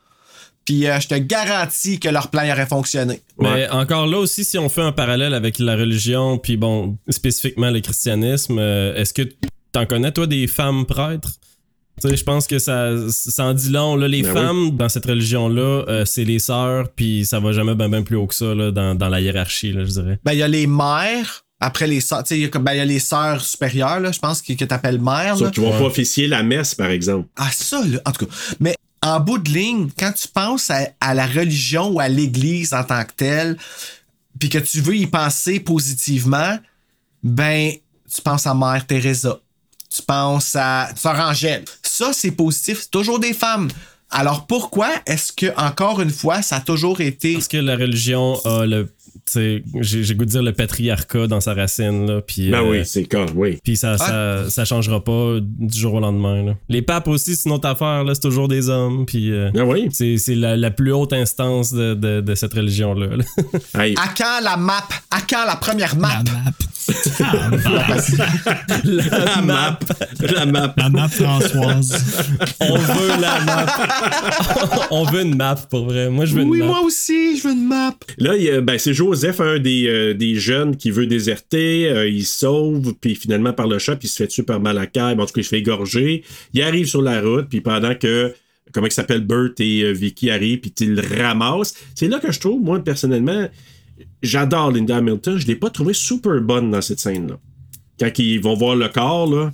Puis 0.65 0.87
euh, 0.87 0.99
je 0.99 1.09
te 1.09 1.15
garantis 1.15 2.01
que 2.01 2.09
leur 2.09 2.29
plan 2.29 2.49
aurait 2.51 2.67
fonctionné. 2.67 3.21
Mais 3.39 3.69
encore 3.69 4.07
là 4.07 4.19
aussi, 4.19 4.45
si 4.45 4.57
on 4.59 4.69
fait 4.69 4.81
un 4.83 4.93
parallèle 4.93 5.35
avec 5.35 5.59
la 5.59 5.77
religion, 5.77 6.39
puis 6.39 6.57
bon, 6.57 6.97
spécifiquement 7.09 7.71
le 7.71 7.81
christianisme, 7.81 8.59
euh, 8.59 8.95
est-ce 8.95 9.13
que 9.13 9.23
t'en 9.73 9.85
connais, 9.85 10.13
toi, 10.13 10.27
des 10.27 10.47
femmes 10.47 10.87
prêtres? 10.87 11.33
Je 12.15 12.23
pense 12.25 12.47
que 12.47 12.59
ça, 12.59 12.91
ça 13.11 13.45
en 13.45 13.55
dit 13.55 13.71
long. 13.71 13.97
Là, 13.97 14.09
les 14.09 14.23
Ben 14.23 14.33
femmes 14.33 14.71
dans 14.77 14.89
cette 14.89 15.07
religion-là, 15.07 15.85
euh, 15.89 16.05
c'est 16.05 16.25
les 16.25 16.39
sœurs, 16.39 16.89
puis 16.95 17.25
ça 17.25 17.41
va 17.41 17.53
jamais 17.53 17.75
bien 17.75 17.89
ben 17.89 18.03
plus 18.05 18.17
haut 18.17 18.27
que 18.27 18.35
ça 18.35 18.55
là, 18.55 18.71
dans, 18.71 18.95
dans 18.95 19.09
la 19.09 19.21
hiérarchie, 19.21 19.73
là, 19.73 19.85
je 19.85 19.91
dirais. 19.91 20.19
Ben, 20.25 20.33
il 20.33 20.39
y 20.39 20.43
a 20.43 20.49
les 20.49 20.67
mères, 20.67 21.45
après 21.61 21.87
les 21.87 22.01
sœurs, 22.01 22.25
tu 22.25 22.29
sais, 22.31 22.39
il 22.39 22.43
y 22.43 22.45
a 22.45 22.49
comme- 22.49 22.65
ben, 22.65 22.73
il 22.73 22.79
y 22.79 22.81
a 22.81 22.85
les 22.85 22.99
sœurs 22.99 23.43
supérieures, 23.45 24.01
là, 24.01 24.13
je 24.13 24.19
pense, 24.19 24.43
que, 24.43 24.53
que 24.53 24.65
t'appelles 24.65 25.01
mère, 25.01 25.35
là. 25.35 25.37
Sauf 25.37 25.51
qu'ils 25.51 25.63
vont 25.63 25.71
pas 25.79 25.85
officier 25.85 26.27
la 26.27 26.43
messe, 26.43 26.75
par 26.75 26.89
exemple. 26.91 27.29
Ah, 27.37 27.51
ça, 27.53 27.83
là, 27.87 27.99
en 28.05 28.13
tout 28.13 28.27
cas. 28.27 28.33
Mais 28.61 28.75
en 29.03 29.21
bout 29.21 29.39
de 29.39 29.51
ligne, 29.51 29.89
quand 29.99 30.13
tu 30.13 30.29
penses 30.29 30.71
à, 30.71 30.89
à 31.01 31.15
la 31.15 31.27
religion 31.27 31.89
ou 31.91 32.01
à 32.01 32.09
l'Église 32.09 32.73
en 32.75 32.85
tant 32.85 33.05
que 33.05 33.13
telle, 33.17 33.57
puis 34.39 34.49
que 34.49 34.59
tu 34.59 34.81
veux 34.81 34.97
y 34.97 35.07
penser 35.07 35.61
positivement, 35.61 36.59
ben, 37.23 37.73
tu 38.15 38.23
penses 38.23 38.47
à 38.47 38.55
Mère 38.55 38.87
Teresa. 38.87 39.39
Tu 39.95 40.03
penses 40.03 40.57
à 40.57 40.89
Sœur 40.97 41.19
Angèle. 41.21 41.65
Ça, 41.83 42.11
c'est 42.13 42.33
positif. 42.33 42.81
C'est 42.83 42.91
toujours 42.91 43.19
des 43.21 43.33
femmes. 43.33 43.69
Alors 44.11 44.47
pourquoi 44.47 44.89
est-ce 45.07 45.33
que, 45.33 45.47
encore 45.57 46.01
une 46.01 46.11
fois, 46.11 46.43
ça 46.43 46.57
a 46.57 46.61
toujours 46.61 47.01
été. 47.01 47.35
Parce 47.35 47.49
que 47.49 47.57
la 47.57 47.75
religion 47.77 48.39
a 48.45 48.65
le. 48.65 48.85
tu 49.27 49.33
sais, 49.33 49.65
J'ai 49.81 50.05
j'ai 50.05 50.15
goût 50.15 50.25
de 50.25 50.31
dire 50.31 50.43
le 50.43 50.53
patriarcat 50.53 51.27
dans 51.27 51.41
sa 51.41 51.55
racine, 51.55 52.07
là, 52.07 52.21
puis. 52.21 52.51
Ben 52.51 52.59
euh, 52.63 52.71
oui, 52.71 52.87
c'est 52.87 53.01
le 53.01 53.07
cas, 53.07 53.27
oui. 53.35 53.59
Puis 53.65 53.77
ça, 53.77 53.99
ça, 53.99 54.49
ça 54.51 54.65
changera 54.65 55.03
pas 55.03 55.39
du 55.41 55.77
jour 55.79 55.95
au 55.95 56.01
lendemain. 56.01 56.45
Là. 56.45 56.53
Les 56.69 56.83
papes 56.83 57.09
aussi, 57.09 57.35
c'est 57.35 57.49
une 57.49 57.55
autre 57.57 57.69
affaire, 57.69 58.05
là, 58.05 58.15
c'est 58.15 58.21
toujours 58.21 58.47
des 58.47 58.69
hommes. 58.69 59.05
Puis 59.07 59.33
euh, 59.33 59.51
Ben 59.53 59.65
oui. 59.65 59.89
c'est 59.91 60.17
c'est 60.19 60.35
la, 60.37 60.57
la 60.57 60.71
plus 60.71 60.93
haute 60.93 61.13
instance 61.13 61.73
de, 61.73 61.95
de, 61.95 62.21
de 62.21 62.35
cette 62.37 62.55
religion-là. 62.55 63.17
là. 63.17 63.25
Hey, 63.83 63.95
À 63.97 64.09
quand 64.17 64.41
la 64.45 64.57
map? 64.57 64.85
À 65.11 65.23
quand 65.23 65.45
la 65.45 65.57
première 65.57 65.97
map? 65.97 66.09
La 66.25 66.33
map. 66.33 66.51
La 66.89 67.51
map. 69.43 69.79
La 70.21 70.47
map. 70.47 70.75
la 70.77 70.89
map 70.91 71.09
Françoise. 71.09 72.27
On 72.61 72.77
veut 72.77 73.21
la 73.21 73.41
map. 73.45 73.67
On 74.91 75.05
veut 75.05 75.23
une 75.23 75.37
map 75.37 75.55
pour 75.71 75.87
vrai. 75.87 76.11
Moi, 76.11 76.27
je 76.27 76.35
veux 76.35 76.43
Oui, 76.43 76.59
une 76.59 76.65
map. 76.67 76.73
moi 76.73 76.81
aussi, 76.83 77.39
je 77.39 77.49
veux 77.49 77.55
une 77.55 77.67
map. 77.67 77.95
Là, 78.19 78.37
il 78.37 78.61
ben, 78.61 78.79
c'est 78.79 78.95
Joseph, 78.95 79.41
un 79.41 79.59
des, 79.59 79.87
euh, 79.89 80.15
des 80.15 80.35
jeunes 80.37 80.77
qui 80.77 80.91
veut 80.91 81.07
déserter. 81.07 81.89
euh, 81.89 82.09
il 82.09 82.25
se 82.27 82.39
sauve, 82.41 82.95
puis 83.01 83.15
finalement, 83.15 83.53
par 83.53 83.67
le 83.67 83.79
chat, 83.79 83.97
puis 83.97 84.09
il 84.09 84.11
se 84.11 84.17
fait 84.17 84.29
tuer 84.29 84.43
par 84.43 84.61
Malakai. 84.61 85.15
Bon, 85.17 85.23
en 85.23 85.27
tout 85.27 85.33
cas, 85.33 85.41
il 85.41 85.45
se 85.45 85.49
fait 85.51 85.59
égorger. 85.59 86.23
Il 86.53 86.63
arrive 86.63 86.87
sur 86.87 87.03
la 87.03 87.21
route, 87.21 87.47
puis 87.49 87.61
pendant 87.61 87.95
que, 87.95 88.35
comment 88.73 88.87
il 88.87 88.93
s'appelle, 88.93 89.21
Bert 89.21 89.51
et 89.59 89.83
euh, 89.83 89.93
Vicky 89.93 90.31
arrivent, 90.31 90.61
puis 90.61 90.73
il 90.81 90.95
le 90.95 91.03
ramasse. 91.23 91.75
C'est 91.95 92.09
là 92.09 92.19
que 92.19 92.33
je 92.33 92.41
trouve, 92.41 92.63
moi, 92.63 92.83
personnellement, 92.83 93.49
j'adore 94.25 94.73
Linda 94.73 94.97
Hamilton. 94.97 95.39
Je 95.39 95.47
l'ai 95.47 95.57
pas 95.57 95.71
trouvé 95.71 95.95
super 95.95 96.41
bonne 96.41 96.71
dans 96.71 96.81
cette 96.81 97.01
scène-là. 97.01 97.39
Quand 97.99 98.19
ils 98.19 98.41
vont 98.41 98.55
voir 98.55 98.77
le 98.77 98.89
corps, 98.89 99.27
là, 99.27 99.53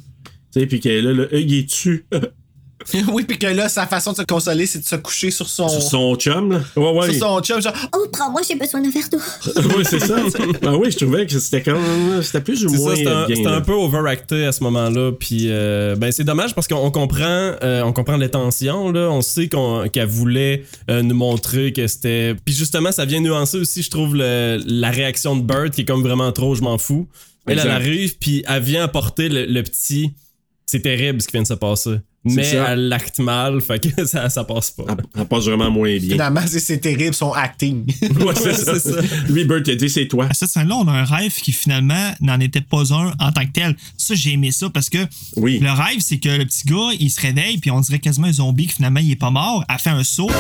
tu 0.53 0.61
sais, 0.61 0.66
puis 0.66 0.81
qu'elle 0.81 0.93
est 0.93 1.03
là, 1.03 1.12
là, 1.12 1.27
il 1.33 1.55
est 1.55 1.68
tu 1.68 2.07
oui, 3.12 3.24
puis 3.24 3.39
que 3.39 3.47
là, 3.47 3.68
sa 3.68 3.87
façon 3.87 4.12
de 4.12 4.16
se 4.16 4.22
consoler, 4.22 4.64
c'est 4.66 4.78
de 4.81 4.85
se 4.85 4.97
coucher 4.97 5.31
sur 5.31 5.49
son. 5.49 5.68
sur 5.68 5.83
son 5.83 6.14
chum, 6.16 6.53
là. 6.53 6.61
Ouais, 6.76 6.91
ouais. 6.93 7.12
sur 7.12 7.26
son 7.28 7.41
chum, 7.43 7.61
genre, 7.61 7.74
Oh, 7.95 8.07
prends-moi, 8.11 8.41
j'ai 8.49 8.55
besoin 8.55 8.81
d'un 8.81 8.91
verre 8.91 9.09
d'eau. 9.11 9.18
oui, 9.76 9.85
c'est 9.89 10.01
ça. 10.01 10.16
ben 10.62 10.74
oui, 10.76 10.91
je 10.91 10.97
trouvais 10.97 11.26
que 11.26 11.39
c'était 11.39 11.62
comme. 11.62 12.22
C'était 12.22 12.41
plus 12.41 12.64
ou 12.64 12.70
moins. 12.72 12.95
c'était 12.97 13.47
un, 13.47 13.61
peu 13.61 13.72
overacté 13.74 14.47
à 14.47 14.53
ce 14.53 14.62
moment-là. 14.64 15.12
Puis, 15.12 15.47
euh, 15.51 15.95
ben, 15.97 16.11
c'est 16.11 16.24
dommage 16.24 16.55
parce 16.55 16.68
qu'on 16.68 16.91
comprend, 16.91 17.24
euh, 17.62 17.83
on 17.83 17.93
comprend 17.93 18.16
l'intention. 18.16 18.91
Là, 18.91 19.11
on 19.11 19.20
sait 19.20 19.49
qu'elle 19.93 20.09
voulait 20.09 20.64
euh, 20.91 21.03
nous 21.03 21.14
montrer 21.14 21.72
que 21.72 21.87
c'était. 21.87 22.35
Puis 22.45 22.55
justement, 22.55 22.93
ça 22.93 23.05
vient 23.05 23.20
nuancer 23.20 23.59
aussi, 23.59 23.83
je 23.83 23.91
trouve, 23.91 24.16
le- 24.16 24.61
la 24.64 24.91
réaction 24.91 25.37
de 25.37 25.43
Bert 25.43 25.70
qui 25.70 25.83
est 25.83 25.85
comme 25.85 26.03
vraiment 26.03 26.33
trop, 26.33 26.55
je 26.55 26.62
m'en 26.62 26.78
fous. 26.78 27.09
Elle, 27.47 27.59
elle 27.59 27.70
arrive, 27.70 28.16
puis 28.18 28.45
elle 28.49 28.62
vient 28.62 28.85
apporter 28.85 29.28
le, 29.28 29.45
le 29.47 29.62
petit. 29.62 30.12
C'est 30.66 30.81
terrible 30.81 31.20
ce 31.20 31.26
qui 31.26 31.33
vient 31.33 31.43
de 31.43 31.47
se 31.49 31.55
passer. 31.55 31.97
Mais 32.25 32.45
ça. 32.45 32.73
elle 32.73 32.89
l'acte 32.89 33.18
mal, 33.18 33.62
fait 33.62 33.81
que 33.95 34.05
ça, 34.07 34.29
ça 34.29 34.45
passe 34.45 34.71
pas. 34.73 34.85
Elle, 34.91 34.97
elle 35.16 35.25
passe 35.27 35.45
vraiment 35.45 35.71
moins 35.71 35.97
bien. 35.97 36.11
finalement, 36.11 36.43
c'est- 36.47 36.61
c'est 36.61 36.79
terrible 36.79 37.14
son 37.14 37.33
acting. 37.33 37.87
Ouais, 38.21 38.35
c'est 38.35 38.55
ça. 38.79 39.01
Lui, 39.29 39.45
Bert, 39.45 39.62
il 39.64 39.71
a 39.71 39.75
dit 39.77 39.89
c'est 39.89 40.07
toi. 40.07 40.27
À 40.29 40.35
cette 40.35 40.51
scène-là, 40.51 40.77
on 40.77 40.87
a 40.89 40.93
un 40.93 41.05
rêve 41.05 41.33
qui 41.33 41.53
finalement 41.53 42.12
n'en 42.21 42.39
était 42.41 42.61
pas 42.61 42.93
un 42.93 43.14
en 43.18 43.33
tant 43.33 43.47
que 43.47 43.53
tel. 43.53 43.75
Ça, 43.97 44.14
j'ai 44.14 44.33
aimé 44.33 44.51
ça 44.53 44.68
parce 44.68 44.91
que 44.91 44.99
Oui. 45.37 45.59
le 45.61 45.71
rêve, 45.73 46.01
c'est 46.01 46.18
que 46.18 46.29
le 46.29 46.45
petit 46.45 46.64
gars, 46.66 46.91
il 46.99 47.11
se 47.11 47.21
réveille, 47.21 47.57
puis 47.59 47.71
on 47.71 47.81
dirait 47.81 48.01
quasiment 48.01 48.27
un 48.27 48.33
zombie 48.33 48.66
que 48.66 48.75
finalement, 48.75 49.01
il 49.01 49.11
est 49.11 49.16
pas 49.16 49.31
mort. 49.31 49.64
Elle 49.71 49.79
fait 49.79 49.89
un 49.91 50.05
saut, 50.05 50.31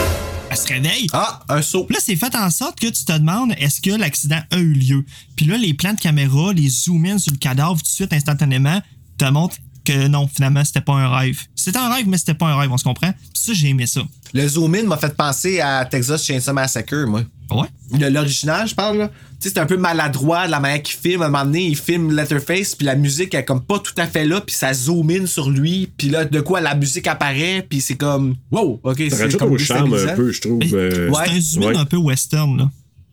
elle 0.50 0.56
se 0.58 0.66
réveille. 0.68 1.06
ah, 1.14 1.40
un 1.48 1.62
saut. 1.62 1.84
Puis 1.84 1.94
là, 1.94 2.00
c'est 2.04 2.16
fait 2.16 2.34
en 2.34 2.50
sorte 2.50 2.78
que 2.78 2.88
tu 2.88 3.04
te 3.06 3.12
demandes 3.12 3.52
est-ce 3.58 3.80
que 3.80 3.90
l'accident 3.90 4.40
a 4.50 4.58
eu 4.58 4.72
lieu? 4.74 5.04
Puis 5.36 5.46
là, 5.46 5.56
les 5.56 5.72
plans 5.72 5.94
de 5.94 6.00
caméra, 6.00 6.52
les 6.52 6.68
zoom-in 6.68 7.16
sur 7.16 7.32
le 7.32 7.38
cadavre 7.38 7.76
tout 7.78 7.82
de 7.84 7.86
suite, 7.88 8.12
instantanément, 8.12 8.82
te 9.16 9.24
montrent 9.24 9.56
que 9.92 10.06
non, 10.08 10.28
finalement, 10.28 10.64
c'était 10.64 10.80
pas 10.80 10.94
un 10.94 11.08
rêve. 11.18 11.38
C'était 11.54 11.78
un 11.78 11.92
rêve, 11.92 12.06
mais 12.08 12.18
c'était 12.18 12.34
pas 12.34 12.46
un 12.48 12.56
rêve, 12.58 12.70
on 12.72 12.78
se 12.78 12.84
comprend. 12.84 13.12
Puis 13.12 13.30
ça, 13.42 13.52
j'ai 13.52 13.68
aimé 13.68 13.86
ça. 13.86 14.00
Le 14.32 14.46
zoom-in 14.46 14.84
m'a 14.84 14.96
fait 14.96 15.14
penser 15.16 15.60
à 15.60 15.84
Texas 15.84 16.24
Chainsaw 16.24 16.52
Massacre, 16.52 17.04
moi. 17.06 17.22
Ouais. 17.50 17.66
Le- 17.98 18.10
L'original, 18.10 18.68
je 18.68 18.74
parle, 18.76 18.98
là. 18.98 19.08
Tu 19.08 19.48
sais, 19.48 19.54
c'est 19.54 19.58
un 19.60 19.66
peu 19.66 19.76
maladroit 19.76 20.46
de 20.46 20.50
la 20.52 20.60
manière 20.60 20.82
qu'il 20.82 20.96
filme. 20.96 21.22
À 21.22 21.26
un 21.26 21.28
moment 21.30 21.44
donné, 21.44 21.66
il 21.66 21.76
filme 21.76 22.14
Letterface, 22.14 22.74
puis 22.76 22.86
la 22.86 22.94
musique 22.94 23.34
est 23.34 23.44
comme 23.44 23.62
pas 23.62 23.78
tout 23.80 23.94
à 23.96 24.06
fait 24.06 24.24
là, 24.24 24.40
puis 24.40 24.54
ça 24.54 24.72
zoom 24.72 25.10
in 25.10 25.26
sur 25.26 25.50
lui, 25.50 25.88
puis 25.96 26.10
là, 26.10 26.24
de 26.24 26.40
quoi 26.40 26.60
la 26.60 26.74
musique 26.76 27.06
apparaît, 27.08 27.66
puis 27.68 27.80
c'est 27.80 27.96
comme, 27.96 28.36
wow, 28.52 28.78
ok, 28.84 29.02
Ça 29.10 29.16
c'est 29.30 29.36
comme 29.38 29.52
au 29.52 29.58
charme 29.58 29.94
un 29.94 30.14
peu, 30.14 30.30
je 30.30 30.40
trouve. 30.42 30.58
Mais- 30.58 30.72
euh, 30.72 31.10
Ouais. 31.10 31.24
C'est 31.26 31.32
un 31.36 31.40
zoom-in 31.40 31.66
ouais. 31.68 31.76
un 31.78 31.84
peu 31.86 31.96
western, 31.96 32.56
là. 32.56 32.70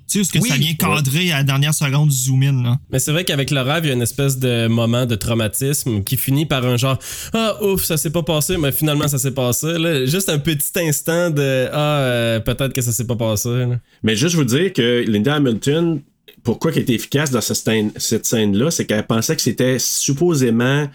Tu 0.09 0.13
sais, 0.13 0.19
est-ce 0.21 0.31
que 0.31 0.39
Oui. 0.39 0.49
ça 0.49 0.55
vient 0.55 0.73
cadrer 0.73 1.31
à 1.33 1.37
la 1.37 1.43
dernière 1.43 1.73
seconde 1.73 2.09
du 2.09 2.15
zoom-in, 2.15 2.63
là? 2.63 2.79
Mais 2.91 2.99
c'est 2.99 3.11
vrai 3.11 3.25
qu'avec 3.25 3.51
le 3.51 3.59
rêve, 3.61 3.83
il 3.83 3.87
y 3.87 3.91
a 3.91 3.93
une 3.93 4.01
espèce 4.01 4.37
de 4.39 4.67
moment 4.67 5.05
de 5.05 5.15
traumatisme 5.15 6.01
qui 6.03 6.15
finit 6.15 6.45
par 6.45 6.65
un 6.65 6.77
genre 6.77 6.97
Ah, 7.33 7.61
ouf, 7.61 7.83
ça 7.83 7.97
s'est 7.97 8.09
pas 8.11 8.23
passé, 8.23 8.55
mais 8.57 8.71
finalement, 8.71 9.07
ça 9.09 9.17
s'est 9.17 9.31
passé. 9.33 9.77
là. 9.77 10.05
Juste 10.05 10.29
un 10.29 10.39
petit 10.39 10.71
instant 10.79 11.29
de 11.29 11.67
Ah, 11.73 11.99
euh, 11.99 12.39
peut-être 12.39 12.71
que 12.73 12.81
ça 12.81 12.91
s'est 12.93 13.05
pas 13.07 13.17
passé. 13.17 13.49
là. 13.49 13.79
Mais 14.03 14.15
juste 14.15 14.35
vous 14.35 14.45
dire 14.45 14.71
que 14.71 15.03
Linda 15.07 15.35
Hamilton, 15.35 16.01
pourquoi 16.43 16.71
elle 16.71 16.79
était 16.83 16.93
efficace 16.93 17.29
dans 17.31 17.41
cette 17.41 17.57
scène- 17.57 17.91
cette 17.97 18.25
scène-là, 18.25 18.71
c'est 18.71 18.85
qu'elle 18.85 19.05
pensait 19.05 19.35
que 19.35 19.41
c'était 19.41 19.77
supposément. 19.77 20.87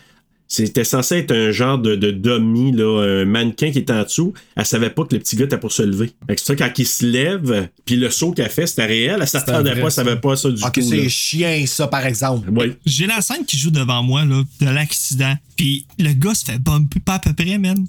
C'était 0.54 0.84
censé 0.84 1.16
être 1.16 1.32
un 1.34 1.50
genre 1.50 1.78
de, 1.78 1.96
de 1.96 2.10
dummy, 2.10 2.72
là, 2.72 3.00
un 3.22 3.24
mannequin 3.24 3.70
qui 3.72 3.78
était 3.78 3.92
en 3.94 4.02
dessous. 4.02 4.34
Elle 4.54 4.66
savait 4.66 4.90
pas 4.90 5.04
que 5.06 5.14
le 5.14 5.20
petit 5.20 5.34
gars 5.34 5.46
était 5.46 5.56
pour 5.56 5.72
se 5.72 5.82
lever. 5.82 6.10
Fait 6.26 6.34
que 6.34 6.40
c'est 6.42 6.46
ça, 6.48 6.56
quand 6.56 6.70
il 6.78 6.86
se 6.86 7.06
lève, 7.06 7.70
puis 7.86 7.96
le 7.96 8.10
saut 8.10 8.32
qu'elle 8.32 8.50
fait, 8.50 8.66
c'était 8.66 8.84
réel. 8.84 9.16
Elle 9.22 9.26
s'attendait 9.26 9.70
pas, 9.70 9.76
elle 9.78 9.84
ça. 9.84 10.04
savait 10.04 10.16
pas 10.20 10.36
ça 10.36 10.50
du 10.50 10.62
Ok, 10.62 10.72
tout. 10.74 10.82
c'est 10.82 10.96
là. 11.04 11.08
chien, 11.08 11.64
ça, 11.66 11.86
par 11.86 12.04
exemple. 12.04 12.50
Oui. 12.50 12.74
J'ai 12.84 13.06
la 13.06 13.22
scène 13.22 13.46
qui 13.46 13.56
joue 13.56 13.70
devant 13.70 14.02
moi, 14.02 14.26
là, 14.26 14.42
de 14.60 14.66
l'accident. 14.66 15.34
Puis 15.56 15.86
le 15.98 16.12
gars 16.12 16.34
se 16.34 16.44
fait 16.44 16.58
bumper 16.58 17.00
pas 17.00 17.14
à 17.14 17.18
peu 17.20 17.32
près, 17.32 17.56
man. 17.56 17.86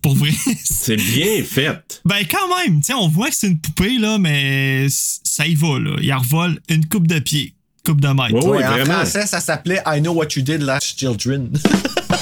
Pour 0.00 0.14
vrai. 0.14 0.30
C'est 0.64 0.94
bien 0.96 1.42
fait. 1.42 2.00
ben, 2.04 2.22
quand 2.30 2.46
même, 2.64 2.78
tu 2.78 2.84
sais, 2.86 2.94
on 2.94 3.08
voit 3.08 3.28
que 3.30 3.34
c'est 3.34 3.48
une 3.48 3.58
poupée, 3.58 3.98
là, 3.98 4.18
mais 4.18 4.86
ça 4.88 5.48
y 5.48 5.56
va, 5.56 5.80
là. 5.80 5.96
Il 6.00 6.12
revole 6.12 6.60
une 6.68 6.86
coupe 6.86 7.08
de 7.08 7.18
pied, 7.18 7.54
coupe 7.84 8.00
de 8.00 8.08
mètre. 8.08 8.46
Ouais, 8.46 8.64
en 8.64 8.70
vraiment. 8.70 8.94
français, 8.94 9.26
ça 9.26 9.40
s'appelle 9.40 9.82
I 9.86 10.00
Know 10.00 10.12
What 10.12 10.28
You 10.36 10.42
Did 10.42 10.62
Last 10.62 10.98
Children. 10.98 11.50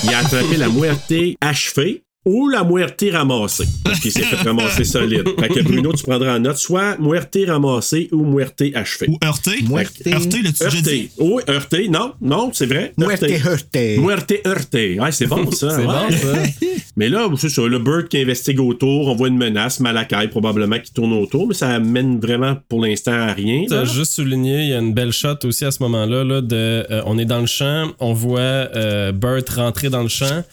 Il 0.05 0.15
a 0.15 0.19
attrapé 0.19 0.57
la 0.57 0.69
moitié 0.69 1.39
achevée. 1.41 2.03
Ou 2.25 2.49
la 2.49 2.65
muerte 2.65 3.05
ramassée. 3.13 3.67
Parce 3.85 4.01
qu'il 4.01 4.13
s'est 4.13 4.23
fait 4.23 4.37
ramasser 4.37 4.85
solide. 4.85 5.29
Fait 5.41 5.49
que 5.49 5.61
Bruno, 5.61 5.93
tu 5.93 6.05
prendras 6.05 6.37
en 6.37 6.41
note 6.41 6.57
soit 6.57 6.97
muerte 6.99 7.37
ramassée 7.47 8.09
ou 8.13 8.25
muerte 8.25 8.63
achevée. 8.75 9.09
Ou 9.09 9.19
heurté. 9.25 9.63
Muerte. 9.69 10.03
Heurté, 10.07 10.43
l'as-tu 10.43 10.65
déjà 10.65 10.81
dit? 10.81 10.89
Heurté. 10.89 11.11
Oui, 11.19 11.43
heurté. 11.49 11.89
Non, 11.89 12.13
non, 12.21 12.51
c'est 12.53 12.67
vrai. 12.67 12.93
Muerte 12.97 13.25
heurté. 13.45 13.99
Muerte 13.99 14.35
heurté. 14.47 15.01
Ouais, 15.01 15.13
c'est 15.13 15.27
bon, 15.27 15.51
ça. 15.51 15.71
C'est 15.77 15.79
ouais. 15.79 15.87
bon, 15.87 16.11
ça. 16.11 16.67
Mais 16.97 17.09
là, 17.09 17.27
c'est 17.39 17.49
ça, 17.49 17.63
le 17.63 17.79
Bird 17.79 18.09
qui 18.09 18.19
investigue 18.19 18.61
autour, 18.61 19.09
on 19.09 19.15
voit 19.15 19.29
une 19.29 19.39
menace, 19.39 19.81
Malakai 19.81 20.29
probablement 20.29 20.79
qui 20.79 20.93
tourne 20.93 21.15
autour, 21.15 21.49
mais 21.49 21.55
ça 21.55 21.71
amène 21.71 22.21
vraiment 22.21 22.57
pour 22.69 22.85
l'instant 22.85 23.13
à 23.13 23.33
rien. 23.33 23.65
T'as 23.67 23.85
juste 23.85 24.13
souligné, 24.13 24.63
il 24.63 24.69
y 24.69 24.75
a 24.75 24.79
une 24.79 24.93
belle 24.93 25.13
shot 25.13 25.39
aussi 25.45 25.65
à 25.65 25.71
ce 25.71 25.83
moment-là. 25.85 26.23
Là, 26.23 26.41
de, 26.43 26.55
euh, 26.91 27.03
on 27.07 27.19
est 27.19 27.25
dans 27.25 27.41
le 27.41 27.47
champ, 27.47 27.91
on 27.99 28.13
voit 28.13 28.41
euh, 28.41 29.13
Bert 29.13 29.43
rentrer 29.57 29.89
dans 29.89 30.03
le 30.03 30.09
champ, 30.09 30.45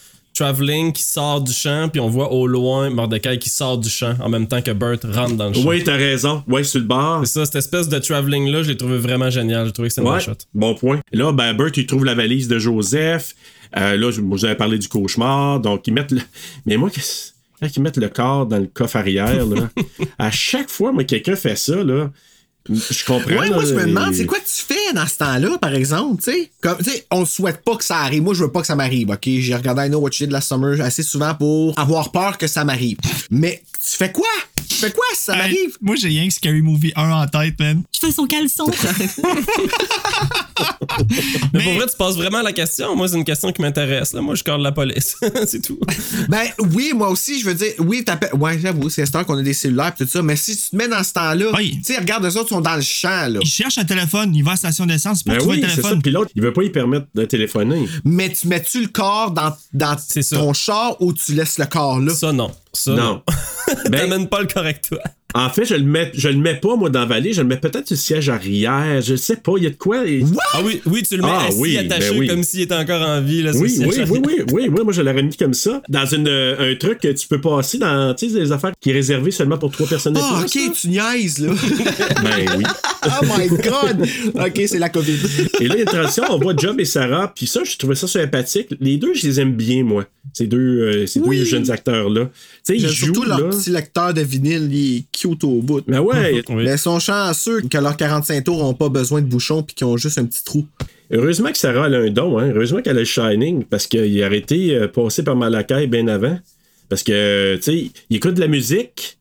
Traveling 0.43 0.93
qui 0.93 1.03
sort 1.03 1.41
du 1.41 1.51
champ, 1.51 1.89
puis 1.89 1.99
on 1.99 2.07
voit 2.07 2.31
au 2.31 2.47
loin 2.47 2.89
Mordecai 2.89 3.37
qui 3.39 3.49
sort 3.49 3.77
du 3.77 3.89
champ 3.89 4.15
en 4.21 4.29
même 4.29 4.47
temps 4.47 4.61
que 4.61 4.71
Bert 4.71 4.97
rentre 5.13 5.35
dans 5.35 5.49
le 5.49 5.53
champ. 5.53 5.67
Oui, 5.67 5.83
t'as 5.83 5.97
raison. 5.97 6.43
Ouais, 6.47 6.63
sur 6.63 6.79
le 6.79 6.85
bord. 6.85 7.21
C'est 7.25 7.33
ça, 7.39 7.45
cette 7.45 7.55
espèce 7.55 7.89
de 7.89 7.99
traveling-là, 7.99 8.63
je 8.63 8.69
l'ai 8.69 8.77
trouvé 8.77 8.97
vraiment 8.99 9.29
génial. 9.29 9.65
J'ai 9.65 9.73
trouvé 9.73 9.89
que 9.89 9.93
c'était 9.95 10.05
une 10.07 10.13
Ouais, 10.13 10.17
belle 10.19 10.25
shot. 10.25 10.45
bon 10.53 10.75
point. 10.75 10.99
Là, 11.11 11.33
ben, 11.33 11.53
Bert, 11.53 11.71
il 11.75 11.85
trouve 11.85 12.05
la 12.05 12.15
valise 12.15 12.47
de 12.47 12.57
Joseph. 12.57 13.35
Euh, 13.77 13.97
là, 13.97 14.11
je- 14.11 14.21
moi, 14.21 14.37
j'avais 14.37 14.55
parlé 14.55 14.77
du 14.79 14.87
cauchemar. 14.87 15.59
Donc, 15.59 15.85
ils 15.87 15.93
mettent 15.93 16.11
le. 16.11 16.21
Mais 16.65 16.77
moi, 16.77 16.89
qu'est-ce- 16.89 17.33
quand 17.61 17.67
ils 17.75 17.81
mettent 17.83 17.97
le 17.97 18.07
corps 18.07 18.45
dans 18.45 18.59
le 18.59 18.67
coffre 18.67 18.95
arrière, 18.95 19.45
là, 19.45 19.69
à 20.17 20.31
chaque 20.31 20.69
fois, 20.69 20.93
moi, 20.93 21.03
quelqu'un 21.03 21.35
fait 21.35 21.57
ça, 21.57 21.83
là. 21.83 22.09
Je 22.69 23.05
comprends. 23.05 23.31
Ouais, 23.31 23.49
moi, 23.49 23.65
je 23.65 23.73
me 23.73 23.85
demande, 23.85 24.13
c'est 24.13 24.25
quoi 24.25 24.37
tu 24.39 24.63
fais 24.65 24.93
dans 24.93 25.07
ce 25.07 25.17
temps-là, 25.17 25.57
par 25.57 25.73
exemple, 25.73 26.21
tu 26.23 26.31
sais? 26.31 26.51
Comme, 26.61 26.77
tu 26.77 26.85
sais, 26.85 27.05
on 27.11 27.25
souhaite 27.25 27.63
pas 27.63 27.75
que 27.75 27.83
ça 27.83 27.97
arrive. 27.97 28.21
Moi, 28.21 28.33
je 28.33 28.43
veux 28.43 28.51
pas 28.51 28.61
que 28.61 28.67
ça 28.67 28.75
m'arrive, 28.75 29.09
OK? 29.09 29.23
J'ai 29.23 29.55
regardé 29.55 29.87
I 29.87 29.89
Know 29.89 29.99
What 29.99 30.11
You 30.19 30.27
Did 30.27 30.31
Last 30.31 30.49
Summer 30.49 30.79
assez 30.81 31.03
souvent 31.03 31.33
pour 31.33 31.77
avoir 31.79 32.11
peur 32.11 32.37
que 32.37 32.47
ça 32.47 32.63
m'arrive. 32.63 32.97
Mais 33.31 33.63
tu 33.81 33.95
fais 33.97 34.11
quoi? 34.11 34.27
Tu 34.67 34.75
fais 34.75 34.91
quoi 34.91 35.03
ça 35.15 35.33
Hey, 35.33 35.39
m'arrive? 35.39 35.77
moi, 35.81 35.95
j'ai 35.95 36.09
rien 36.09 36.27
que 36.27 36.33
Scary 36.33 36.61
Movie 36.61 36.91
1 36.95 37.11
en 37.11 37.27
tête, 37.27 37.57
man. 37.59 37.81
Je 37.93 37.99
fais 38.05 38.11
son 38.11 38.25
caleçon. 38.27 38.65
Mais, 41.53 41.63
pour 41.63 41.73
vrai, 41.73 41.85
tu 41.89 41.95
passes 41.97 42.15
vraiment 42.15 42.39
à 42.39 42.43
la 42.43 42.51
question. 42.53 42.95
Moi, 42.95 43.07
c'est 43.07 43.17
une 43.17 43.23
question 43.25 43.51
qui 43.51 43.61
m'intéresse. 43.61 44.13
là. 44.13 44.21
Moi, 44.21 44.35
je 44.35 44.43
garde 44.43 44.61
la 44.61 44.71
police. 44.71 45.15
c'est 45.47 45.61
tout. 45.61 45.79
Ben 46.27 46.43
oui, 46.73 46.91
moi 46.93 47.09
aussi, 47.09 47.39
je 47.39 47.45
veux 47.45 47.53
dire, 47.53 47.73
oui, 47.79 48.03
t'appelles. 48.03 48.33
Ouais, 48.35 48.59
j'avoue, 48.59 48.89
c'est 48.89 49.05
ce 49.05 49.11
qu'on 49.11 49.37
a 49.37 49.41
des 49.41 49.53
cellulaires 49.53 49.93
et 49.99 50.03
tout 50.03 50.09
ça, 50.09 50.21
mais 50.21 50.35
si 50.35 50.55
tu 50.57 50.69
te 50.71 50.75
mets 50.75 50.87
dans 50.87 51.03
ce 51.03 51.13
temps-là, 51.13 51.51
Oui. 51.55 51.79
tu 51.85 51.93
sais, 51.93 51.99
regarde, 51.99 52.25
eux 52.25 52.37
autres 52.37 52.49
sont 52.49 52.61
dans 52.61 52.75
le 52.75 52.81
champ, 52.81 53.27
là. 53.31 53.39
Il 53.41 53.47
cherche 53.49 53.77
un 53.77 53.85
téléphone, 53.85 54.35
il 54.35 54.43
va 54.43 54.51
à 54.51 54.53
la 54.53 54.57
station 54.57 54.85
d'essence 54.85 55.23
pour 55.23 55.33
Ben 55.33 55.39
trouver 55.39 55.55
oui, 55.57 55.61
ça. 55.63 55.69
téléphone. 55.75 56.01
Puis 56.01 56.11
l'autre, 56.11 56.31
il 56.35 56.41
veut 56.41 56.53
pas 56.53 56.63
y 56.63 56.69
permettre 56.69 57.07
de 57.15 57.25
téléphoner. 57.25 57.87
Mais 58.03 58.29
tu 58.31 58.47
mets-tu 58.47 58.81
le 58.81 58.87
corps 58.87 59.31
dans, 59.31 59.55
dans 59.73 59.95
ton 60.31 60.53
char 60.53 61.01
ou 61.01 61.13
tu 61.13 61.33
laisses 61.33 61.57
le 61.57 61.65
corps 61.65 61.99
là? 61.99 62.13
Ça, 62.13 62.31
non. 62.33 62.51
Ça, 62.73 62.91
non. 62.91 62.97
Non. 62.97 63.23
Ben- 63.89 64.01
T'amènes 64.01 64.29
pas 64.29 64.41
le 64.41 64.47
correct, 64.47 64.89
toi. 64.89 64.99
En 65.35 65.49
fait, 65.49 65.63
je 65.65 65.75
le 65.75 65.83
mets, 65.83 66.11
je 66.15 66.27
le 66.27 66.37
mets 66.37 66.55
pas, 66.55 66.75
moi, 66.75 66.89
dans 66.89 67.01
la 67.01 67.05
vallée. 67.05 67.33
Je 67.33 67.41
le 67.41 67.47
mets 67.47 67.57
peut-être 67.57 67.85
sur 67.87 67.93
le 67.95 67.99
siège 67.99 68.29
arrière. 68.29 68.99
Je 69.01 69.15
sais 69.15 69.35
pas. 69.35 69.53
Il 69.57 69.63
y 69.63 69.67
a 69.67 69.69
de 69.69 69.75
quoi? 69.75 70.07
et- 70.07 70.23
Ah 70.53 70.61
oui, 70.65 70.81
oui, 70.87 71.03
tu 71.03 71.17
le 71.17 71.21
mets 71.21 71.29
Ah 71.31 71.45
assis, 71.47 71.57
oui, 71.59 71.77
attaché, 71.77 72.09
ben 72.11 72.19
oui. 72.19 72.27
comme 72.27 72.41
s'il 72.43 72.61
était 72.61 72.73
encore 72.75 73.01
en 73.07 73.21
vie. 73.21 73.43
Là, 73.43 73.51
Oui, 73.53 73.71
oui, 73.79 73.85
oui, 73.87 74.05
oui, 74.09 74.19
oui, 74.51 74.69
oui, 74.71 74.83
moi 74.83 74.91
je 74.91 75.01
l'aurais 75.03 75.21
mis 75.21 75.35
comme 75.37 75.53
ça. 75.53 75.81
Dans 75.87 76.05
une, 76.07 76.27
euh, 76.27 76.71
un 76.73 76.75
truc 76.75 76.99
que 76.99 77.09
tu 77.09 77.27
peux 77.27 77.39
passer 77.39 77.77
dans, 77.77 78.13
tu 78.15 78.27
sais, 78.29 78.39
des 78.39 78.51
affaires 78.51 78.71
qui 78.81 78.89
est 78.89 78.93
réservé 78.93 79.29
seulement 79.29 79.57
pour 79.59 79.71
trois 79.71 79.85
personnes 79.87 80.17
Ah, 80.19 80.43
plus, 80.49 80.67
ok, 80.67 80.73
tu 80.73 80.87
niaises, 80.87 81.39
là. 81.39 81.51
Ben 82.23 82.57
oui. 82.57 82.63
oh 83.05 83.25
my 83.37 83.47
god! 83.49 84.07
Ok, 84.35 84.61
c'est 84.67 84.79
la 84.79 84.89
COVID. 84.89 85.13
Et 85.61 85.67
là, 85.67 85.75
il 85.75 85.77
y 85.77 85.79
a 85.79 85.81
une 85.81 85.85
transition, 85.85 86.23
on 86.29 86.39
voit 86.39 86.53
Job 86.57 86.79
et 86.79 86.85
Sarah, 86.85 87.31
puis 87.35 87.45
ça, 87.45 87.61
je 87.63 87.77
trouvais 87.77 87.95
ça 87.95 88.07
sympathique. 88.07 88.69
Les 88.79 88.97
deux, 88.97 89.13
je 89.13 89.27
les 89.27 89.39
aime 89.39 89.53
bien, 89.55 89.83
moi. 89.83 90.05
Ces 90.33 90.47
deux, 90.47 90.57
euh, 90.57 91.05
ces 91.07 91.19
Oui. 91.21 91.39
deux 91.39 91.45
jeunes 91.45 91.69
acteurs-là. 91.71 92.25
Tu 92.25 92.29
sais, 92.63 92.75
ils 92.77 92.87
jouent, 92.87 93.05
surtout 93.05 93.23
leur 93.23 93.39
là. 93.39 93.49
petit 93.49 93.69
lecteur 93.71 94.13
de 94.13 94.21
vinyle, 94.21 94.69
il 94.71 95.05
cute 95.19 95.43
au 95.43 95.61
bout. 95.61 95.81
Ben 95.87 95.99
ouais. 95.99 96.41
Oui. 96.49 96.63
Mais 96.65 96.77
sont 96.77 96.99
chanceux 96.99 97.61
que 97.61 97.77
leurs 97.77 97.97
45 97.97 98.43
tours 98.43 98.57
n'ont 98.63 98.73
pas 98.73 98.89
besoin 98.89 99.21
de 99.21 99.27
bouchons 99.27 99.63
puis 99.63 99.75
qu'ils 99.75 99.87
ont 99.87 99.97
juste 99.97 100.17
un 100.17 100.25
petit 100.25 100.43
trou. 100.43 100.65
Heureusement 101.11 101.51
que 101.51 101.57
Sarah 101.57 101.85
a 101.85 101.89
un 101.89 102.09
don, 102.11 102.37
hein. 102.37 102.51
Heureusement 102.53 102.81
qu'elle 102.81 102.97
a 102.97 102.99
le 102.99 103.05
Shining, 103.05 103.63
parce 103.63 103.87
qu'il 103.87 104.23
aurait 104.23 104.37
été 104.37 104.75
euh, 104.75 104.87
passé 104.87 105.23
par 105.23 105.35
Malakai 105.35 105.87
bien 105.87 106.07
avant. 106.07 106.37
Parce 106.87 107.03
que, 107.03 107.55
tu 107.57 107.61
sais, 107.63 107.91
il 108.09 108.17
écoute 108.17 108.35
de 108.35 108.39
la 108.39 108.47
musique, 108.47 109.17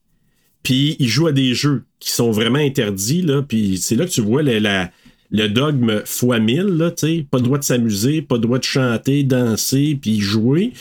puis 0.63 0.97
il 0.99 1.09
joue 1.09 1.27
à 1.29 1.33
des 1.33 1.55
jeux 1.55 1.85
qui 1.99 2.11
sont 2.11 2.31
vraiment 2.31 2.59
interdits, 2.59 3.23
là. 3.23 3.43
Puis 3.43 3.79
c'est 3.79 3.95
là 3.95 4.05
que 4.05 4.11
tu 4.11 4.21
vois 4.21 4.43
le, 4.43 4.59
la- 4.59 4.91
le 5.31 5.49
dogme 5.49 6.03
fois 6.07 6.39
mille, 6.39 6.63
là, 6.77 6.91
tu 6.91 7.07
sais. 7.07 7.27
Pas 7.31 7.39
le 7.39 7.45
droit 7.45 7.59
de 7.59 7.65
s'amuser, 7.65 8.23
pas 8.23 8.37
le 8.37 8.41
droit 8.43 8.59
de 8.59 8.65
chanter, 8.65 9.23
danser, 9.23 9.99
puis 10.01 10.21
jouer. 10.21 10.73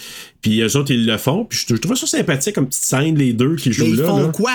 Puis 0.42 0.62
eux 0.62 0.76
autres, 0.78 0.92
ils 0.92 1.06
le 1.06 1.18
font. 1.18 1.46
Puis 1.46 1.66
je 1.70 1.76
trouve 1.76 1.96
ça 1.96 2.08
sympathique 2.08 2.56
comme 2.56 2.68
petite 2.68 2.84
scène, 2.84 3.18
les 3.18 3.32
deux 3.34 3.56
qui 3.56 3.72
jouent 3.74 3.84
Mais 3.86 3.90
ils 3.92 3.96
là. 3.98 4.08
font 4.08 4.22
là. 4.24 4.28
quoi? 4.30 4.54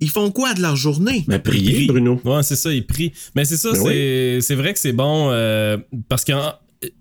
Ils 0.00 0.10
font 0.10 0.30
quoi 0.30 0.54
de 0.54 0.60
leur 0.62 0.76
journée? 0.76 1.24
Ben, 1.26 1.38
prier, 1.38 1.72
Prie. 1.74 1.86
Bruno. 1.86 2.20
Ouais, 2.24 2.42
c'est 2.42 2.56
ça, 2.56 2.72
il 2.72 2.86
prie. 2.86 3.12
Mais 3.34 3.44
c'est 3.44 3.56
ça, 3.56 3.70
Ben 3.72 4.40
c'est 4.40 4.54
vrai 4.54 4.72
que 4.74 4.78
c'est 4.78 4.92
bon 4.92 5.30
euh, 5.30 5.78
parce 6.08 6.24
qu'en 6.24 6.54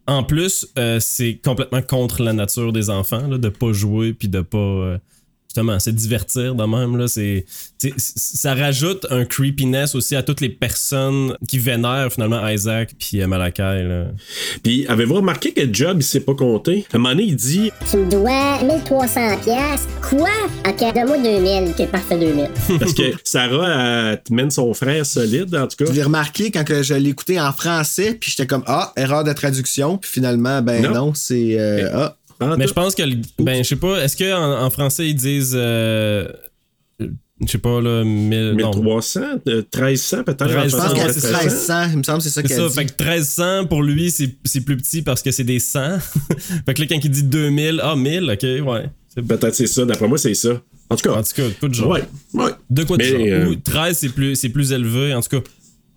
en 0.08 0.24
plus, 0.24 0.68
euh, 0.78 1.00
c'est 1.02 1.42
complètement 1.44 1.82
contre 1.82 2.22
la 2.24 2.34
nature 2.34 2.72
des 2.72 2.90
enfants 2.90 3.28
là, 3.28 3.38
de 3.38 3.50
pas 3.50 3.74
jouer 3.74 4.14
puis 4.14 4.30
de 4.30 4.42
pas. 4.42 4.58
euh, 4.58 4.98
justement, 5.54 5.80
se 5.80 5.92
divertir 5.92 6.56
de 6.56 6.64
même. 6.64 6.98
Là, 6.98 7.08
c'est, 7.08 7.46
c'est- 7.78 7.94
ça 7.98 8.56
rajoute 8.56 9.06
un 9.12 9.24
creepiness 9.24 9.94
aussi 9.94 10.16
à 10.16 10.24
toutes 10.24 10.42
les 10.42 10.50
personnes 10.50 11.36
qui 11.48 11.60
vénèrent 11.60 12.12
finalement 12.12 12.48
Isaac 12.48 12.94
puis 12.98 13.22
euh, 13.22 13.28
Malakai. 13.28 13.84
Là. 13.84 14.06
Puis 14.64 14.88
avez-vous 14.88 15.14
remarqué 15.16 15.52
que 15.54 15.72
Job, 15.72 15.98
il 16.00 16.04
s'est 16.04 16.22
pas 16.22 16.34
compté? 16.34 16.86
À 16.92 16.96
un 16.96 17.00
moment 17.00 17.14
donné, 17.14 17.26
il 17.28 17.36
dit 17.36 17.72
Tu 17.92 17.98
me 17.98 18.10
dois 18.10 18.64
1300 18.64 19.38
pièces. 19.44 19.88
Quoi? 20.10 20.30
Ok, 20.68 20.80
donne-moi 20.96 21.18
2000. 21.20 21.70
Ok, 21.78 21.88
parfait, 21.92 22.18
2000. 22.18 22.50
Parce 22.80 22.94
que 22.96 23.04
Sarah 23.24 24.12
elle 24.14 24.24
te 24.24 24.34
mène 24.34 24.50
son 24.50 24.74
frère 24.74 25.06
solide, 25.06 25.56
en 25.56 25.68
tout 25.68 25.78
cas. 25.78 25.86
Je 25.86 25.92
l'ai 25.96 26.04
remarqué 26.04 26.50
quand 26.50 26.64
que 26.64 26.82
je 26.82 26.94
écouté 27.04 27.40
en 27.40 27.52
français, 27.52 28.16
puis 28.20 28.32
j'étais 28.32 28.48
comme 28.48 28.64
Ah, 28.66 28.92
erreur 28.96 29.24
de 29.24 29.34
traduction, 29.34 29.98
puis 29.98 30.10
finalement, 30.10 30.62
ben 30.62 30.82
Non. 30.84 30.94
non, 30.94 31.14
c'est. 31.14 31.60
euh, 31.60 31.90
ah. 31.94 32.16
En 32.52 32.58
Mais 32.58 32.66
tout- 32.66 32.70
je 32.70 32.74
pense 32.74 32.96
que, 32.96 33.04
le- 33.04 33.18
ben, 33.40 33.64
je 33.64 33.70
sais 33.70 33.76
pas, 33.76 34.04
est-ce 34.04 34.18
qu'en 34.18 34.64
en 34.66 34.70
français 34.70 35.08
ils 35.10 35.16
disent. 35.16 35.54
euh, 35.56 36.28
je 37.00 37.48
sais 37.52 37.58
pas, 37.58 37.82
là, 37.82 38.04
1000. 38.04 38.56
non. 38.60 38.72
1300, 38.76 39.20
euh, 39.48 39.64
1300 39.76 40.24
peut-être. 40.24 40.46
1300, 40.46 40.78
Je 40.96 41.02
pense 41.04 41.12
ça. 41.18 41.28
1300, 41.30 41.92
il 41.92 41.98
me 41.98 42.04
semble 42.04 42.18
que 42.20 42.24
c'est 42.24 42.30
ça 42.30 42.42
C'est 42.42 42.48
qu'elle 42.48 42.58
ça, 42.58 42.68
dit. 42.70 42.74
fait 42.76 42.86
que 42.86 43.04
1300 43.04 43.66
pour 43.66 43.84
lui, 43.84 44.12
c'est 44.12 44.36
c'est 44.46 44.62
plus 44.62 44.78
petit 44.78 45.02
parce 45.02 45.22
que 45.22 45.32
c'est 45.32 45.44
des 45.44 45.60
100. 45.60 46.00
fait 46.66 46.74
que 46.74 46.82
là, 46.82 46.88
quand 46.90 47.00
il 47.04 47.10
dit 47.12 47.24
2000, 47.24 47.80
ah, 47.84 47.96
1000, 47.96 48.24
ok, 48.32 48.66
ouais. 48.68 48.90
C'est 49.14 49.22
Peut-être 49.26 49.54
c'est 49.56 49.68
ça, 49.68 49.84
d'après 49.86 50.08
moi, 50.08 50.18
c'est 50.18 50.34
ça. 50.34 50.62
En 50.90 50.96
tout 50.96 51.10
cas, 51.10 51.16
En 51.18 51.24
tout 51.24 51.34
cas, 51.36 51.44
pas 51.60 51.68
de 51.68 51.74
genre. 51.74 51.90
ouais, 51.90 52.04
ouais. 52.34 52.52
De 52.70 52.84
quoi 52.84 52.98
de 52.98 53.04
Mais, 53.04 53.10
genre? 53.10 53.48
euh, 53.48 53.50
Ou 53.50 53.56
13, 53.56 53.98
c'est 53.98 54.10
plus, 54.10 54.36
c'est 54.36 54.50
plus 54.50 54.72
élevé, 54.72 55.14
en 55.14 55.22
tout 55.22 55.30
cas. 55.40 55.44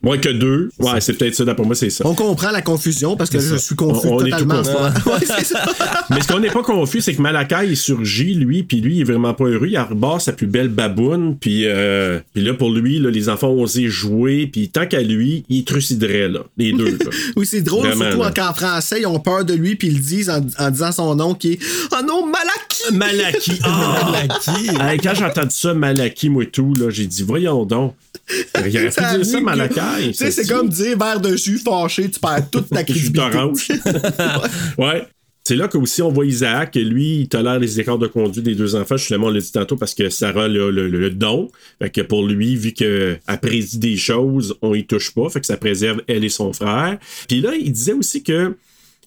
Moins 0.03 0.19
que 0.19 0.29
deux. 0.29 0.69
Ouais, 0.79 1.01
c'est 1.01 1.15
peut-être 1.15 1.35
ça, 1.35 1.45
d'après 1.45 1.65
moi, 1.65 1.75
c'est 1.75 1.91
ça. 1.91 2.07
On 2.07 2.15
comprend 2.15 2.51
la 2.51 2.63
confusion 2.63 3.17
parce 3.17 3.31
que 3.31 3.41
je 3.41 3.57
suis 3.57 3.75
confus 3.75 4.07
On- 4.09 4.17
on 4.17 4.25
est 4.25 4.31
tout 4.31 4.39
totalement 4.45 4.63
confus. 4.63 4.77
Ouais, 5.09 5.19
c'est 5.27 5.45
ça. 5.45 5.65
Mais 6.11 6.21
ce 6.21 6.29
qu'on 6.29 6.39
n'est 6.39 6.51
pas 6.51 6.63
confus, 6.63 7.01
c'est 7.01 7.15
que 7.15 7.23
Malakai, 7.23 7.67
il 7.69 7.77
surgit, 7.77 8.35
lui, 8.35 8.63
puis 8.63 8.81
lui, 8.81 8.97
il 8.97 9.01
est 9.01 9.05
vraiment 9.05 9.35
pas 9.35 9.45
heureux. 9.47 9.67
Il 9.69 9.79
rebord 9.79 10.21
sa 10.21 10.33
plus 10.33 10.47
belle 10.47 10.69
baboune, 10.69 11.37
puis 11.41 11.63
euh, 11.67 12.21
puis 12.35 12.45
là, 12.45 12.55
pour 12.55 12.71
lui, 12.71 12.99
là, 13.01 13.11
les 13.11 13.29
enfants 13.29 13.49
ont 13.49 13.63
osé 13.63 13.89
jouer, 13.89 14.47
puis 14.47 14.69
tant 14.69 14.87
qu'à 14.87 15.01
lui, 15.03 15.45
il 15.49 15.65
truciderait, 15.65 16.29
là, 16.29 16.41
les 16.57 16.73
deux. 16.73 16.91
là. 16.99 17.11
Oui, 17.37 17.47
c'est 17.47 17.63
drôle, 17.63 17.87
Vraiment, 17.89 18.11
surtout 18.13 18.35
qu'en 18.41 18.55
français, 18.55 19.01
ils 19.01 19.07
ont 19.07 19.19
peur 19.19 19.45
de 19.45 19.55
lui, 19.55 19.77
puis 19.77 19.89
ils 19.89 19.95
le 19.95 20.01
disent 20.01 20.31
en, 20.31 20.41
en 20.59 20.71
disant 20.71 20.93
son 20.93 21.15
nom 21.17 21.35
qui 21.35 21.53
est 21.55 21.59
Oh 21.93 21.97
non, 22.07 22.25
Malaki! 22.27 22.93
Malaki. 22.93 23.59
Ah! 23.65 24.11
Malaki. 24.13 24.77
Hey, 24.81 24.99
quand 24.99 25.15
j'ai 25.15 25.25
entendu 25.25 25.51
ça, 25.55 25.75
Malaki, 25.75 26.29
moi 26.29 26.45
et 26.45 26.47
tout, 26.51 26.75
là, 26.75 26.91
j'ai 26.91 27.07
dit, 27.07 27.23
voyons 27.23 27.65
donc. 27.65 27.95
Il 28.31 28.77
aurait 28.77 28.91
pu 28.91 29.01
dire 29.17 29.27
ça, 29.27 29.41
Malakai. 29.41 30.09
Tu 30.09 30.15
sais, 30.15 30.31
c'est 30.31 30.47
comme 30.49 30.69
dire 30.69 30.99
verre 30.99 31.21
de 31.21 31.37
jus 31.37 31.59
fâché, 31.59 32.11
tu 32.11 32.19
perds 32.21 32.51
toute 32.51 32.69
ta 32.69 32.83
crédibilité. 32.85 33.75
ouais. 34.79 35.07
C'est 35.45 35.55
là 35.55 35.69
qu'aussi 35.69 36.03
on 36.03 36.11
voit 36.11 36.27
Isaac, 36.27 36.75
lui, 36.75 37.21
il 37.21 37.29
tolère 37.29 37.61
les 37.61 37.79
écarts 37.79 37.99
de 37.99 38.09
conduite 38.09 38.45
des 38.45 38.57
deux 38.57 38.75
enfants. 38.75 38.97
Justement, 38.97 39.29
on 39.29 39.31
l'a 39.31 39.39
dit 39.39 39.53
tantôt 39.53 39.77
parce 39.77 39.95
que 39.95 40.09
Sarah 40.11 40.47
a 40.47 40.49
le, 40.49 40.73
le- 40.73 40.89
le 40.89 41.11
don. 41.11 41.53
Fait 41.81 41.89
que 41.91 42.01
pour 42.01 42.27
lui, 42.27 42.57
vu 42.57 42.73
qu'elle 42.73 43.21
prédit 43.41 43.79
des 43.79 43.97
choses, 43.97 44.57
on 44.61 44.75
y 44.75 44.85
touche 44.85 45.13
pas. 45.15 45.29
Fait 45.31 45.39
que 45.39 45.47
ça 45.47 45.57
préserve 45.57 46.03
elle 46.09 46.25
et 46.25 46.29
son 46.31 46.53
frère. 46.53 46.99
Puis 47.29 47.41
là, 47.41 47.53
il 47.55 47.71
disait 47.71 47.93
aussi 47.93 48.25
que 48.25 48.57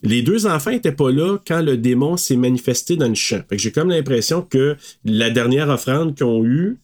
les 0.02 0.22
deux 0.22 0.46
enfants 0.46 0.70
étaient 0.70 0.92
pas 0.92 1.10
là 1.10 1.36
quand 1.46 1.60
le 1.60 1.76
démon 1.76 2.16
s'est 2.16 2.36
manifesté 2.36 2.96
dans 2.96 3.08
le 3.08 3.14
champ. 3.14 3.42
Fait 3.50 3.56
que 3.56 3.62
j'ai 3.62 3.70
comme 3.70 3.90
l'impression 3.90 4.40
que 4.40 4.76
la 5.04 5.28
dernière 5.28 5.68
offrande 5.68 6.14
qu'ils 6.14 6.24
ont 6.24 6.42
eue, 6.42 6.78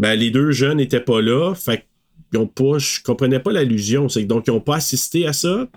ben, 0.00 0.14
les 0.18 0.30
deux 0.30 0.50
jeunes 0.50 0.78
n'étaient 0.78 1.00
pas 1.00 1.20
là. 1.20 1.54
Fait 1.54 1.84
qu'ils 2.30 2.40
ont 2.40 2.46
pas, 2.46 2.78
je 2.78 3.00
comprenais 3.02 3.38
pas 3.40 3.52
l'allusion. 3.52 4.08
C'est 4.08 4.22
que 4.22 4.28
donc, 4.28 4.44
ils 4.46 4.50
ont 4.50 4.60
pas 4.60 4.76
assisté 4.76 5.26
à 5.26 5.32
ça. 5.32 5.68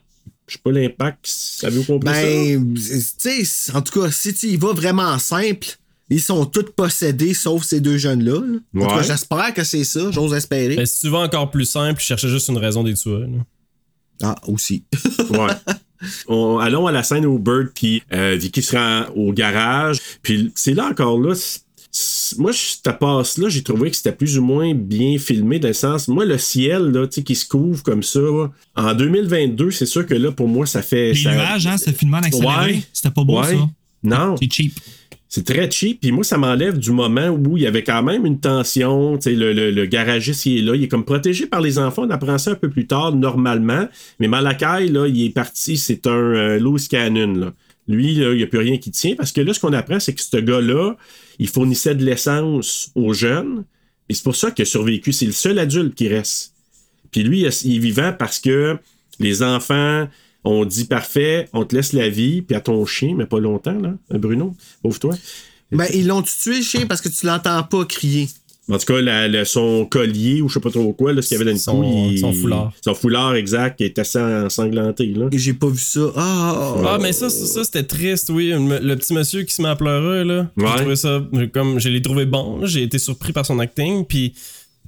Je 0.47 0.53
sais 0.55 0.59
pas 0.63 0.71
l'impact. 0.71 1.29
Avez-vous 1.63 1.83
compris 1.83 2.09
ça? 2.13 2.21
Ben, 2.21 2.73
tu 2.75 3.45
sais, 3.45 3.71
en 3.75 3.81
tout 3.81 3.99
cas, 4.01 4.11
si 4.11 4.33
tu 4.33 4.47
y 4.47 4.57
vas 4.57 4.73
vraiment 4.73 5.17
simple, 5.19 5.67
ils 6.09 6.21
sont 6.21 6.45
tous 6.45 6.65
possédés 6.75 7.33
sauf 7.33 7.63
ces 7.63 7.79
deux 7.79 7.97
jeunes-là. 7.97 8.33
là. 8.39 8.39
En 8.39 8.39
tout 8.41 8.93
Ouais. 8.93 8.97
cas, 8.97 9.01
j'espère 9.03 9.53
que 9.53 9.63
c'est 9.63 9.83
ça, 9.85 10.11
j'ose 10.11 10.33
espérer. 10.33 10.75
Ben, 10.75 10.85
si 10.85 10.99
tu 11.01 11.09
vas 11.09 11.19
encore 11.19 11.49
plus 11.51 11.65
simple, 11.65 11.99
je 12.01 12.05
cherchais 12.05 12.27
juste 12.29 12.49
une 12.49 12.57
raison 12.57 12.83
des 12.83 12.93
tuer. 12.93 13.19
là. 13.21 13.27
Ah, 14.21 14.35
aussi. 14.47 14.83
Ouais. 15.31 15.47
On- 16.27 16.59
allons 16.59 16.85
à 16.87 16.91
la 16.91 17.01
scène 17.03 17.25
où 17.25 17.39
Bird 17.39 17.69
puis 17.73 18.03
euh, 18.11 18.35
Vicky 18.37 18.61
se 18.61 18.75
rend 18.75 19.05
au 19.15 19.31
garage. 19.31 19.99
Puis 20.21 20.51
c'est 20.55 20.73
là 20.73 20.87
encore 20.89 21.17
là. 21.19 21.33
Moi, 22.39 22.51
cette 22.53 22.97
passe-là, 22.99 23.49
j'ai 23.49 23.61
trouvé 23.61 23.91
que 23.91 23.95
c'était 23.95 24.11
plus 24.11 24.39
ou 24.39 24.43
moins 24.43 24.73
bien 24.73 25.17
filmé, 25.19 25.59
dans 25.59 25.67
le 25.67 25.73
sens, 25.75 26.07
moi, 26.07 26.25
le 26.25 26.39
ciel, 26.39 26.85
là, 26.91 27.05
tu 27.05 27.15
sais, 27.15 27.23
qui 27.23 27.35
se 27.35 27.47
couvre 27.47 27.83
comme 27.83 28.01
ça, 28.01 28.19
en 28.75 28.93
2022, 28.95 29.69
c'est 29.69 29.85
sûr 29.85 30.05
que 30.05 30.15
là, 30.15 30.31
pour 30.31 30.47
moi, 30.47 30.65
ça 30.65 30.81
fait... 30.81 31.09
Les 31.13 31.15
ça- 31.15 31.31
nuages, 31.33 31.67
hein, 31.67 31.77
c'était 31.77 31.93
filmé 31.93 32.17
en 32.17 32.23
accéléré. 32.23 32.71
Ouais. 32.73 32.81
C'était 32.91 33.11
pas 33.11 33.23
beau, 33.23 33.39
Ouais. 33.39 33.47
ça. 33.55 33.69
Non. 34.03 34.35
C'est 34.39 34.51
cheap. 34.51 34.73
C'est 35.29 35.45
très 35.45 35.69
cheap. 35.71 36.01
Puis 36.01 36.11
moi, 36.11 36.23
ça 36.23 36.37
m'enlève 36.37 36.77
du 36.77 36.91
moment 36.91 37.29
où 37.29 37.57
il 37.57 37.63
y 37.63 37.67
avait 37.67 37.83
quand 37.83 38.03
même 38.03 38.23
une 38.25 38.39
tension. 38.39 39.17
Tu 39.17 39.31
sais, 39.31 39.35
le, 39.35 39.51
le, 39.53 39.71
le 39.71 39.85
garagiste, 39.87 40.45
il 40.45 40.59
est 40.59 40.61
là. 40.61 40.75
Il 40.75 40.83
est 40.83 40.87
comme 40.87 41.05
protégé 41.05 41.47
par 41.47 41.59
les 41.61 41.79
enfants. 41.79 42.03
On 42.05 42.09
apprend 42.11 42.37
ça 42.37 42.51
un 42.51 42.55
peu 42.55 42.69
plus 42.69 42.85
tard, 42.85 43.15
normalement. 43.15 43.87
Mais 44.19 44.27
Malakai, 44.27 44.87
là, 44.89 45.07
il 45.07 45.25
est 45.25 45.29
parti. 45.31 45.77
C'est 45.77 46.05
un 46.05 46.11
euh, 46.11 46.59
loose 46.59 46.87
cannon, 46.87 47.33
là. 47.33 47.53
Lui, 47.87 48.13
il 48.13 48.35
n'y 48.35 48.43
a 48.43 48.47
plus 48.47 48.59
rien 48.59 48.77
qui 48.77 48.91
tient. 48.91 49.15
Parce 49.15 49.31
que 49.31 49.41
là, 49.41 49.53
ce 49.53 49.59
qu'on 49.59 49.73
apprend, 49.73 49.99
c'est 49.99 50.13
que 50.13 50.21
ce 50.21 50.37
gars-là, 50.37 50.95
il 51.39 51.49
fournissait 51.49 51.95
de 51.95 52.05
l'essence 52.05 52.91
aux 52.95 53.13
jeunes. 53.13 53.65
Et 54.09 54.13
c'est 54.13 54.23
pour 54.23 54.35
ça 54.35 54.51
qu'il 54.51 54.63
a 54.63 54.65
survécu. 54.65 55.11
C'est 55.13 55.25
le 55.25 55.31
seul 55.31 55.59
adulte 55.59 55.95
qui 55.95 56.07
reste. 56.07 56.53
Puis 57.11 57.23
lui, 57.23 57.41
il 57.41 57.75
est 57.75 57.79
vivant 57.79 58.13
parce 58.17 58.39
que 58.39 58.77
les 59.19 59.43
enfants 59.43 60.07
ont 60.43 60.65
dit 60.65 60.85
parfait, 60.85 61.47
on 61.53 61.63
te 61.63 61.75
laisse 61.75 61.93
la 61.93 62.09
vie, 62.09 62.41
puis 62.41 62.55
à 62.55 62.61
ton 62.61 62.85
chien, 62.85 63.15
mais 63.15 63.25
pas 63.25 63.39
longtemps, 63.39 63.79
là, 63.79 63.95
Bruno. 64.09 64.55
Ouvre-toi. 64.83 65.15
Ben, 65.71 65.87
ils 65.93 66.07
l'ont 66.07 66.21
tué, 66.21 66.61
chien, 66.61 66.85
parce 66.85 67.01
que 67.01 67.09
tu 67.09 67.25
l'entends 67.25 67.63
pas 67.63 67.85
crier. 67.85 68.27
En 68.71 68.77
tout 68.77 68.85
cas, 68.85 69.01
la- 69.01 69.27
la- 69.27 69.43
son 69.43 69.85
collier 69.85 70.41
ou 70.41 70.47
je 70.47 70.53
sais 70.53 70.59
pas 70.61 70.69
trop 70.71 70.93
quoi, 70.93 71.11
là, 71.11 71.21
ce 71.21 71.27
qu'il 71.27 71.37
y 71.37 71.41
avait 71.41 71.51
dans 71.51 71.55
le 71.55 71.61
Son- 71.61 71.81
cou, 71.81 72.09
il- 72.11 72.17
son 72.19 72.31
foulard. 72.31 72.71
Son 72.81 72.93
foulard, 72.93 73.35
exact, 73.35 73.77
qui 73.77 73.83
est 73.83 73.99
assez 73.99 74.19
ensanglanté. 74.19 75.07
Là. 75.07 75.27
Et 75.33 75.37
j'ai 75.37 75.53
pas 75.53 75.67
vu 75.67 75.77
ça. 75.79 75.99
Ah, 76.15 76.75
Ah, 76.87 76.97
mais 77.01 77.11
ça, 77.11 77.29
ça, 77.29 77.45
ça, 77.45 77.63
c'était 77.65 77.83
triste, 77.83 78.29
oui. 78.29 78.49
Le, 78.51 78.79
le 78.79 78.95
petit 78.95 79.13
monsieur 79.13 79.43
qui 79.43 79.53
se 79.53 79.61
met 79.61 79.67
à 79.67 79.75
pleurer, 79.75 80.23
là. 80.23 80.47
Ouais. 80.55 80.65
J'ai 80.71 80.75
trouvé 80.79 80.95
ça, 80.95 81.21
comme, 81.53 81.79
je 81.79 81.89
l'ai 81.89 82.01
trouvé 82.01 82.25
bon. 82.25 82.65
J'ai 82.65 82.83
été 82.83 82.99
surpris 82.99 83.33
par 83.33 83.45
son 83.45 83.59
acting, 83.59 84.05
puis 84.05 84.33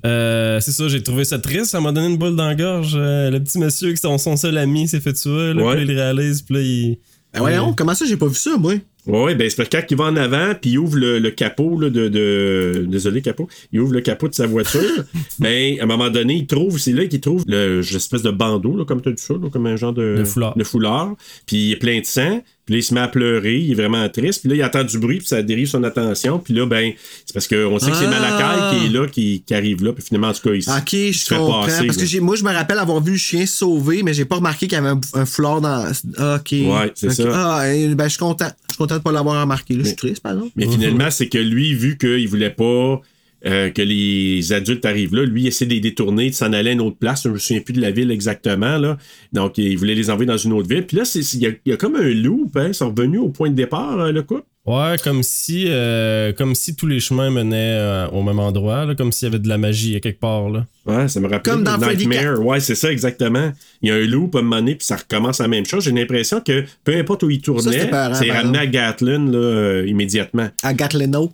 euh, 0.05 0.59
c'est 0.61 0.71
ça, 0.71 0.87
j'ai 0.87 1.03
trouvé 1.03 1.25
ça 1.25 1.39
triste. 1.39 1.65
Ça 1.65 1.81
m'a 1.81 1.91
donné 1.91 2.07
une 2.07 2.17
boule 2.17 2.35
dans 2.35 2.47
la 2.47 2.55
gorge. 2.55 2.93
Euh, 2.95 3.29
le 3.29 3.41
petit 3.43 3.57
monsieur 3.59 3.91
qui 3.91 3.97
son, 3.97 4.17
son 4.17 4.37
seul 4.37 4.57
ami 4.57 4.87
s'est 4.87 4.99
fait 5.01 5.13
tuer, 5.13 5.53
là. 5.53 5.63
Ouais. 5.65 5.75
Puis 5.75 5.85
là, 5.85 5.91
il 5.93 5.99
réalise, 5.99 6.41
puis 6.43 6.55
là, 6.55 6.61
il. 6.61 6.97
Ben 7.33 7.39
voyons, 7.41 7.73
comment 7.73 7.93
ça, 7.93 8.05
j'ai 8.05 8.15
pas 8.15 8.27
vu 8.27 8.35
ça, 8.35 8.55
moi? 8.57 8.75
Ouais, 9.07 9.35
ben 9.35 9.49
c'est 9.49 9.55
parce 9.55 9.69
que 9.69 9.77
quand 9.77 9.85
il 9.91 9.97
va 9.97 10.05
en 10.05 10.15
avant, 10.15 10.53
puis 10.59 10.71
il 10.71 10.79
ouvre 10.79 10.97
le, 10.97 11.19
le 11.19 11.31
capot 11.31 11.79
là, 11.79 11.89
de, 11.89 12.07
de. 12.07 12.85
Désolé, 12.87 13.21
capot. 13.21 13.47
Il 13.71 13.79
ouvre 13.81 13.93
le 13.93 14.01
capot 14.01 14.27
de 14.27 14.33
sa 14.33 14.47
voiture. 14.47 14.81
ben, 15.39 15.79
à 15.79 15.83
un 15.83 15.85
moment 15.85 16.09
donné, 16.09 16.35
il 16.35 16.47
trouve, 16.47 16.79
c'est 16.79 16.91
là 16.93 17.05
qu'il 17.05 17.21
trouve 17.21 17.43
le- 17.47 17.81
l'espèce 17.81 18.23
de 18.23 18.31
bandeau, 18.31 18.75
là, 18.75 18.85
comme 18.85 19.01
tu 19.01 19.09
as 19.09 19.11
dit 19.11 19.21
ça, 19.21 19.33
là, 19.35 19.49
comme 19.51 19.67
un 19.67 19.75
genre 19.75 19.93
de. 19.93 20.15
De 20.17 20.23
foulard. 20.23 20.57
De 20.57 20.63
foulard. 20.63 21.15
Puis 21.45 21.57
il 21.57 21.71
est 21.73 21.77
plein 21.77 21.99
de 21.99 22.05
sang. 22.05 22.43
Puis 22.65 22.73
là, 22.73 22.79
il 22.79 22.83
se 22.83 22.93
met 22.95 22.99
à 22.99 23.07
pleurer, 23.07 23.59
il 23.59 23.71
est 23.71 23.75
vraiment 23.75 24.09
triste. 24.09 24.41
Puis 24.41 24.49
là, 24.49 24.55
il 24.55 24.63
entend 24.63 24.83
du 24.83 24.97
bruit, 24.97 25.19
puis 25.19 25.27
ça 25.27 25.43
dérive 25.43 25.67
son 25.67 25.83
attention. 25.83 26.39
Puis 26.39 26.53
là, 26.55 26.65
ben, 26.65 26.93
c'est 27.25 27.33
parce 27.33 27.47
qu'on 27.47 27.77
sait 27.77 27.91
que 27.91 27.97
c'est 27.97 28.05
Ah! 28.05 28.09
Malakai 28.09 28.77
qui 28.79 28.85
est 28.85 28.89
là, 28.89 29.07
qui, 29.07 29.43
qui 29.45 29.53
arrive 29.53 29.83
là. 29.83 29.93
Puis 29.93 30.03
finalement, 30.03 30.29
en 30.29 30.33
tout 30.33 30.49
cas, 30.49 30.55
il, 30.55 30.63
Ok, 30.67 30.93
il 30.93 31.13
je 31.13 31.19
se 31.19 31.25
fait 31.27 31.35
comprends. 31.37 31.65
passer, 31.65 31.85
parce 31.85 31.97
que 31.97 32.15
là. 32.15 32.21
moi, 32.21 32.35
je 32.35 32.43
me 32.43 32.51
rappelle 32.51 32.79
avoir 32.79 33.01
vu 33.01 33.11
le 33.11 33.17
chien 33.19 33.45
se 33.45 33.57
sauver, 33.57 34.01
mais 34.01 34.13
j'ai 34.15 34.25
pas 34.25 34.37
remarqué 34.37 34.67
qu'il 34.67 34.77
y 34.77 34.81
avait 34.81 34.89
un, 34.89 34.99
un 35.13 35.25
foulard 35.25 35.61
dans. 35.61 35.85
Ok. 36.17 36.51
Ouais, 36.53 36.91
c'est 36.95 37.11
ça. 37.11 37.23
Ah, 37.33 37.61
ben, 37.63 38.03
je 38.05 38.09
suis 38.09 38.17
content. 38.17 38.49
Je 38.67 38.73
suis 38.73 38.77
content 38.79 38.97
de 38.97 39.01
pas 39.03 39.11
l'avoir 39.11 39.39
remarqué. 39.39 39.75
Là, 39.75 39.81
je 39.83 39.87
suis 39.89 39.95
triste, 39.95 40.23
par 40.23 40.33
exemple. 40.33 40.51
Mais 40.55 40.67
finalement, 40.67 41.11
c'est 41.11 41.29
que 41.29 41.37
lui, 41.37 41.75
vu 41.75 41.97
qu'il 41.99 42.27
voulait 42.27 42.49
pas 42.49 42.99
euh, 43.47 43.69
que 43.69 43.81
les 43.81 44.53
adultes 44.53 44.85
arrivent 44.85 45.15
là, 45.15 45.23
lui, 45.23 45.43
il 45.43 45.47
essaie 45.47 45.65
de 45.65 45.73
les 45.73 45.79
détourner, 45.79 46.29
de 46.29 46.35
s'en 46.35 46.51
aller 46.53 46.71
à 46.71 46.73
une 46.73 46.81
autre 46.81 46.97
place. 46.97 47.23
Je 47.25 47.29
me 47.29 47.37
souviens 47.37 47.61
plus 47.61 47.73
de 47.73 47.81
la 47.81 47.91
ville 47.91 48.11
exactement. 48.11 48.77
Là. 48.77 48.97
Donc, 49.33 49.57
il 49.57 49.77
voulait 49.77 49.95
les 49.95 50.09
envoyer 50.09 50.27
dans 50.27 50.37
une 50.37 50.53
autre 50.53 50.67
ville. 50.67 50.85
Puis 50.85 50.97
là, 50.97 51.03
il 51.15 51.39
y, 51.41 51.47
a- 51.47 51.51
il 51.65 51.69
y 51.69 51.73
a 51.73 51.77
comme 51.77 51.95
un 51.95 52.09
loop. 52.13 52.55
Hein. 52.57 52.67
Ils 52.69 52.73
sont 52.73 52.89
revenus 52.89 53.19
au 53.19 53.29
point 53.29 53.49
de 53.49 53.55
départ, 53.55 53.99
euh, 53.99 54.11
le 54.11 54.23
couple. 54.23 54.43
Ouais, 54.65 54.95
comme 55.03 55.21
si, 55.21 55.65
euh, 55.67 56.33
comme 56.33 56.55
si 56.55 56.75
tous 56.75 56.87
les 56.87 56.99
chemins 56.99 57.29
menaient 57.29 57.77
euh, 57.79 58.07
au 58.07 58.23
même 58.23 58.39
endroit, 58.39 58.85
là, 58.85 58.95
comme 58.95 59.11
s'il 59.11 59.27
y 59.27 59.29
avait 59.29 59.37
de 59.37 59.47
la 59.47 59.59
magie 59.59 59.95
à 59.95 59.99
quelque 59.99 60.19
part. 60.19 60.49
Là. 60.49 60.65
Ouais, 60.87 61.07
ça 61.07 61.19
me 61.19 61.27
rappelle 61.27 61.53
Comme 61.53 61.63
dans 61.63 61.77
Freddy 61.79 62.07
Nightmare. 62.07 62.43
Ouais, 62.43 62.59
c'est 62.59 62.73
ça, 62.73 62.91
exactement. 62.91 63.51
Il 63.83 63.89
y 63.89 63.91
a 63.91 63.95
un 63.95 64.05
loop 64.07 64.35
à 64.35 64.39
un 64.39 64.41
moment 64.41 64.55
donné, 64.55 64.73
puis 64.73 64.87
ça 64.87 64.95
recommence 64.95 65.39
la 65.39 65.47
même 65.47 65.67
chose. 65.67 65.83
J'ai 65.83 65.91
l'impression 65.91 66.41
que 66.41 66.63
peu 66.83 66.95
importe 66.95 67.21
où 67.21 67.29
il 67.29 67.41
tournait, 67.41 67.91
c'est 68.15 68.31
ramené 68.31 68.57
à 68.57 68.65
Gatlin 68.65 69.29
là, 69.31 69.37
euh, 69.37 69.85
immédiatement. 69.87 70.47
À 70.63 70.73
Gatlino. 70.73 71.31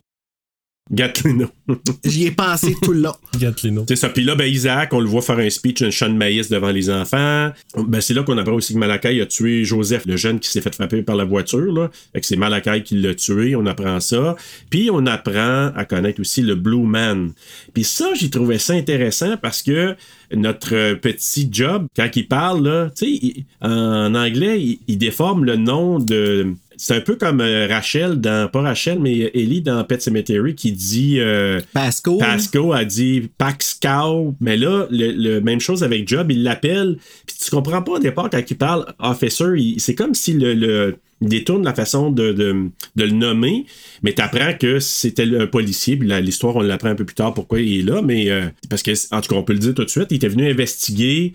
Gatlin. 0.89 1.47
J'y 2.03 2.25
ai 2.25 2.31
pensé 2.31 2.75
tout 2.81 2.91
le 2.91 3.01
long. 3.01 3.13
Gatlino. 3.39 3.85
C'est 3.87 3.95
ça. 3.95 4.09
Puis 4.09 4.23
là, 4.23 4.35
ben, 4.35 4.45
Isaac, 4.45 4.91
on 4.93 4.99
le 4.99 5.05
voit 5.07 5.21
faire 5.21 5.37
un 5.37 5.49
speech, 5.49 5.81
un 5.83 5.89
champ 5.91 6.09
de 6.09 6.15
maïs 6.15 6.49
devant 6.49 6.71
les 6.71 6.89
enfants. 6.89 7.51
Ben, 7.77 8.01
c'est 8.01 8.13
là 8.13 8.23
qu'on 8.23 8.37
apprend 8.37 8.55
aussi 8.55 8.73
que 8.73 8.79
Malakai 8.79 9.21
a 9.21 9.25
tué 9.25 9.63
Joseph, 9.63 10.05
le 10.05 10.17
jeune 10.17 10.39
qui 10.39 10.49
s'est 10.49 10.59
fait 10.59 10.73
frapper 10.73 11.01
par 11.03 11.15
la 11.15 11.23
voiture. 11.23 11.71
Là. 11.71 11.89
Fait 12.13 12.19
que 12.19 12.25
c'est 12.25 12.35
Malakai 12.35 12.83
qui 12.83 12.95
l'a 12.95 13.15
tué. 13.15 13.55
On 13.55 13.65
apprend 13.67 13.99
ça. 13.99 14.35
Puis 14.69 14.89
on 14.91 15.05
apprend 15.05 15.71
à 15.75 15.85
connaître 15.85 16.19
aussi 16.19 16.41
le 16.41 16.55
Blue 16.55 16.83
Man. 16.85 17.31
Puis 17.73 17.83
ça, 17.85 18.09
j'ai 18.13 18.29
trouvé 18.29 18.57
ça 18.57 18.73
intéressant 18.73 19.37
parce 19.37 19.61
que 19.61 19.95
notre 20.35 20.95
petit 20.95 21.47
job, 21.51 21.85
quand 21.95 22.09
il 22.15 22.27
parle, 22.27 22.67
là, 22.67 22.89
tu 22.89 23.05
sais, 23.05 23.11
il- 23.11 23.45
en 23.61 24.13
anglais, 24.15 24.61
il, 24.61 24.79
il 24.87 24.97
déforme 24.97 25.45
le 25.45 25.55
nom 25.55 25.99
de. 25.99 26.53
C'est 26.83 26.95
un 26.95 27.01
peu 27.01 27.15
comme 27.15 27.41
euh, 27.41 27.67
Rachel 27.67 28.19
dans, 28.19 28.49
pas 28.49 28.61
Rachel, 28.61 28.97
mais 28.99 29.29
Ellie 29.35 29.61
dans 29.61 29.83
Pet 29.83 30.01
Cemetery 30.01 30.55
qui 30.55 30.71
dit 30.71 31.19
euh, 31.19 31.61
Pasco. 31.73 32.17
Pasco 32.17 32.73
a 32.73 32.85
dit 32.85 33.29
Paxcow, 33.37 34.33
mais 34.41 34.57
là, 34.57 34.87
le, 34.89 35.11
le- 35.11 35.41
même 35.41 35.59
chose 35.59 35.83
avec 35.83 36.07
Job, 36.07 36.31
il 36.31 36.41
l'appelle. 36.41 36.97
Puis 37.27 37.35
tu 37.39 37.51
comprends 37.51 37.83
pas 37.83 37.91
au 37.93 37.99
départ 37.99 38.31
quand 38.31 38.41
il 38.49 38.57
parle 38.57 38.85
Officer, 38.97 39.45
c'est 39.77 39.93
comme 39.93 40.15
si 40.15 40.33
le, 40.33 40.55
le- 40.55 40.95
il 41.21 41.29
détourne 41.29 41.63
la 41.63 41.75
façon 41.75 42.09
de, 42.09 42.31
de, 42.31 42.55
de 42.95 43.03
le 43.03 43.11
nommer, 43.11 43.65
mais 44.01 44.13
tu 44.13 44.23
apprends 44.23 44.53
que 44.59 44.79
c'était 44.79 45.37
un 45.37 45.45
policier. 45.45 45.95
Puis 45.97 46.09
l'histoire, 46.23 46.55
on 46.55 46.61
l'apprend 46.61 46.89
un 46.89 46.95
peu 46.95 47.05
plus 47.05 47.13
tard 47.13 47.35
pourquoi 47.35 47.59
il 47.61 47.81
est 47.81 47.83
là, 47.83 48.01
mais 48.01 48.31
euh, 48.31 48.47
parce 48.71 48.81
que, 48.81 48.89
en 49.13 49.21
tout 49.21 49.29
cas, 49.29 49.35
on 49.35 49.43
peut 49.43 49.53
le 49.53 49.59
dire 49.59 49.75
tout 49.75 49.83
de 49.85 49.89
suite, 49.89 50.07
il 50.09 50.15
était 50.15 50.29
venu 50.29 50.49
investiguer. 50.49 51.33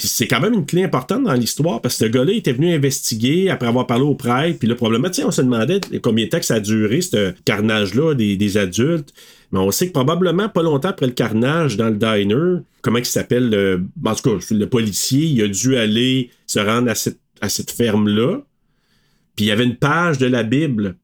Puis 0.00 0.08
c'est 0.08 0.26
quand 0.26 0.40
même 0.40 0.54
une 0.54 0.64
clé 0.64 0.82
importante 0.82 1.24
dans 1.24 1.34
l'histoire 1.34 1.82
parce 1.82 1.98
que 1.98 2.06
ce 2.06 2.10
gars-là 2.10 2.32
était 2.32 2.54
venu 2.54 2.72
investiguer 2.72 3.50
après 3.50 3.68
avoir 3.68 3.86
parlé 3.86 4.02
au 4.02 4.14
prêtre. 4.14 4.58
Puis 4.58 4.66
là, 4.66 4.74
probablement, 4.74 5.10
tu 5.10 5.16
sais, 5.16 5.24
on 5.24 5.30
se 5.30 5.42
demandait 5.42 5.78
combien 6.02 6.24
de 6.24 6.30
temps 6.30 6.38
que 6.38 6.46
ça 6.46 6.54
a 6.54 6.60
duré, 6.60 7.02
ce 7.02 7.34
carnage-là 7.44 8.14
des, 8.14 8.56
adultes. 8.56 9.12
Mais 9.52 9.58
on 9.58 9.70
sait 9.70 9.88
que 9.88 9.92
probablement 9.92 10.48
pas 10.48 10.62
longtemps 10.62 10.88
après 10.88 11.04
le 11.04 11.12
carnage 11.12 11.76
dans 11.76 11.90
le 11.90 11.96
diner, 11.96 12.62
comment 12.80 12.96
il 12.96 13.04
s'appelle, 13.04 13.50
le, 13.50 13.84
en 14.02 14.14
tout 14.14 14.38
cas, 14.38 14.46
le 14.54 14.66
policier, 14.70 15.26
il 15.26 15.42
a 15.42 15.48
dû 15.48 15.76
aller 15.76 16.30
se 16.46 16.60
rendre 16.60 16.90
à 16.90 16.94
cette, 16.94 17.18
à 17.42 17.50
cette 17.50 17.70
ferme-là. 17.70 18.40
Puis 19.36 19.44
il 19.44 19.48
y 19.48 19.50
avait 19.50 19.64
une 19.64 19.76
page 19.76 20.16
de 20.16 20.26
la 20.26 20.44
Bible. 20.44 20.96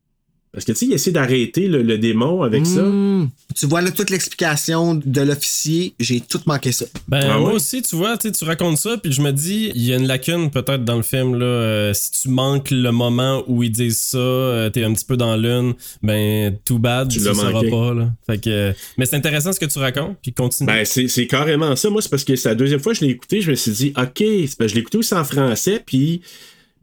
Parce 0.57 0.65
que 0.65 0.73
tu 0.73 0.79
sais, 0.79 0.87
il 0.87 0.93
essaie 0.95 1.11
d'arrêter 1.13 1.69
le, 1.69 1.83
le 1.83 1.99
démon 1.99 2.41
avec 2.43 2.65
ça. 2.65 2.81
Hmm. 2.81 3.29
Tu 3.55 3.67
vois 3.67 3.83
là 3.83 3.91
toute 3.91 4.09
l'explication 4.09 4.95
de 4.95 5.21
l'officier. 5.21 5.93
J'ai 6.01 6.21
tout 6.21 6.41
manqué 6.47 6.73
ça. 6.73 6.87
Ben, 7.09 7.21
Ah 7.31 7.39
moi 7.39 7.51
ouais? 7.51 7.57
aussi, 7.57 7.83
tu 7.83 7.95
vois, 7.95 8.17
tu 8.17 8.33
racontes 8.45 8.79
ça, 8.79 8.97
puis 8.97 9.13
je 9.13 9.21
me 9.21 9.33
dis, 9.33 9.71
il 9.75 9.85
y 9.85 9.93
a 9.93 9.97
une 9.97 10.07
lacune 10.07 10.51
peut-être 10.51 10.83
dans 10.83 10.97
le 10.97 11.03
film, 11.03 11.35
là. 11.39 11.45
euh, 11.45 11.93
si 11.93 12.23
tu 12.23 12.29
manques 12.31 12.71
le 12.71 12.91
moment 12.91 13.45
où 13.47 13.63
ils 13.63 13.71
disent 13.71 13.99
ça, 14.01 14.17
euh, 14.17 14.71
t'es 14.71 14.83
un 14.83 14.95
petit 14.95 15.05
peu 15.05 15.19
dans 15.19 15.37
l'une, 15.37 15.75
ben, 16.03 16.57
too 16.65 16.79
bad, 16.79 17.11
Tu 17.11 17.19
le 17.21 17.35
sauras 17.35 17.63
pas, 17.69 17.93
là. 17.95 18.11
Fait 18.27 18.39
que, 18.39 18.49
euh, 18.49 18.73
mais 18.97 19.05
c'est 19.05 19.17
intéressant 19.17 19.53
ce 19.53 19.61
que 19.61 19.67
tu 19.67 19.79
racontes, 19.79 20.17
puis 20.23 20.33
continue. 20.33 20.67
Ben, 20.67 20.85
c'est 20.87 21.07
c'est 21.09 21.27
carrément 21.27 21.77
ça. 21.77 21.91
Moi, 21.91 22.01
c'est 22.01 22.09
parce 22.09 22.25
que 22.25 22.35
c'est 22.35 22.49
la 22.49 22.55
deuxième 22.55 22.81
fois 22.81 22.93
que 22.95 22.99
je 23.01 23.05
l'ai 23.05 23.11
écouté, 23.13 23.43
je 23.43 23.51
me 23.51 23.57
suis 23.57 23.73
dit, 23.73 23.93
OK, 23.97 24.15
c'est 24.19 24.57
parce 24.57 24.57
que 24.57 24.69
je 24.69 24.75
l'ai 24.75 24.81
écouté 24.81 24.97
aussi 24.99 25.13
en 25.15 25.25
français, 25.25 25.83
puis 25.85 26.23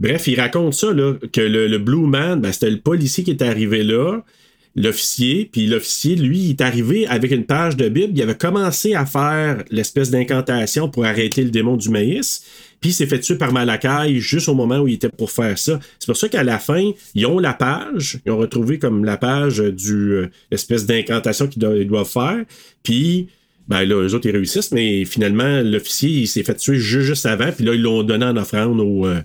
bref, 0.03 0.27
il 0.27 0.39
raconte 0.39 0.73
ça, 0.73 0.91
là, 0.93 1.13
que 1.31 1.41
le, 1.41 1.77
Blue 1.79 2.05
Man, 2.05 2.41
ben, 2.41 2.51
c'était 2.51 2.69
le 2.69 2.79
policier 2.79 3.23
qui 3.23 3.31
est 3.31 3.41
arrivé 3.41 3.83
là, 3.83 4.19
l'officier, 4.75 5.49
puis 5.51 5.65
l'officier, 5.67 6.15
lui, 6.15 6.39
il 6.39 6.49
est 6.51 6.61
arrivé 6.61 7.07
avec 7.07 7.31
une 7.31 7.45
page 7.45 7.77
de 7.77 7.87
Bible, 7.89 8.11
il 8.15 8.21
avait 8.21 8.35
commencé 8.35 8.95
à 8.95 9.05
faire 9.05 9.63
l'espèce 9.69 10.09
d'incantation 10.11 10.89
pour 10.89 11.05
arrêter 11.05 11.43
le 11.43 11.51
démon 11.51 11.77
du 11.77 11.89
maïs, 11.89 12.43
puis 12.81 12.89
il 12.89 12.93
s'est 12.93 13.05
fait 13.05 13.19
tuer 13.19 13.37
par 13.37 13.53
Malakai 13.53 14.19
juste 14.19 14.49
au 14.49 14.55
moment 14.55 14.79
où 14.79 14.87
il 14.87 14.95
était 14.95 15.09
pour 15.09 15.31
faire 15.31 15.57
ça. 15.57 15.79
C'est 15.99 16.07
pour 16.07 16.17
ça 16.17 16.27
qu'à 16.27 16.43
la 16.43 16.59
fin, 16.59 16.91
ils 17.15 17.25
ont 17.25 17.39
la 17.39 17.53
page, 17.53 18.17
ils 18.25 18.31
ont 18.31 18.37
retrouvé 18.39 18.79
comme 18.79 19.05
la 19.05 19.15
page 19.15 19.59
du 19.59 20.13
euh, 20.13 20.27
l'espèce 20.51 20.85
d'incantation 20.85 21.47
qu'ils 21.47 21.87
doivent, 21.87 22.09
faire, 22.09 22.43
puis 22.81 23.27
ben 23.69 23.83
là, 23.85 23.95
eux 24.01 24.13
autres, 24.13 24.27
ils 24.27 24.35
réussissent, 24.35 24.73
mais 24.73 25.05
finalement, 25.05 25.61
l'officier, 25.61 26.09
il 26.09 26.27
s'est 26.27 26.43
fait 26.43 26.55
tuer 26.55 26.77
ju- 26.77 27.03
juste 27.03 27.25
avant, 27.25 27.51
puis 27.51 27.63
là, 27.63 27.73
ils 27.73 27.81
l'ont 27.81 28.03
donné 28.03 28.25
en 28.25 28.35
offrande 28.35 28.81
au, 28.81 29.05
euh, 29.05 29.21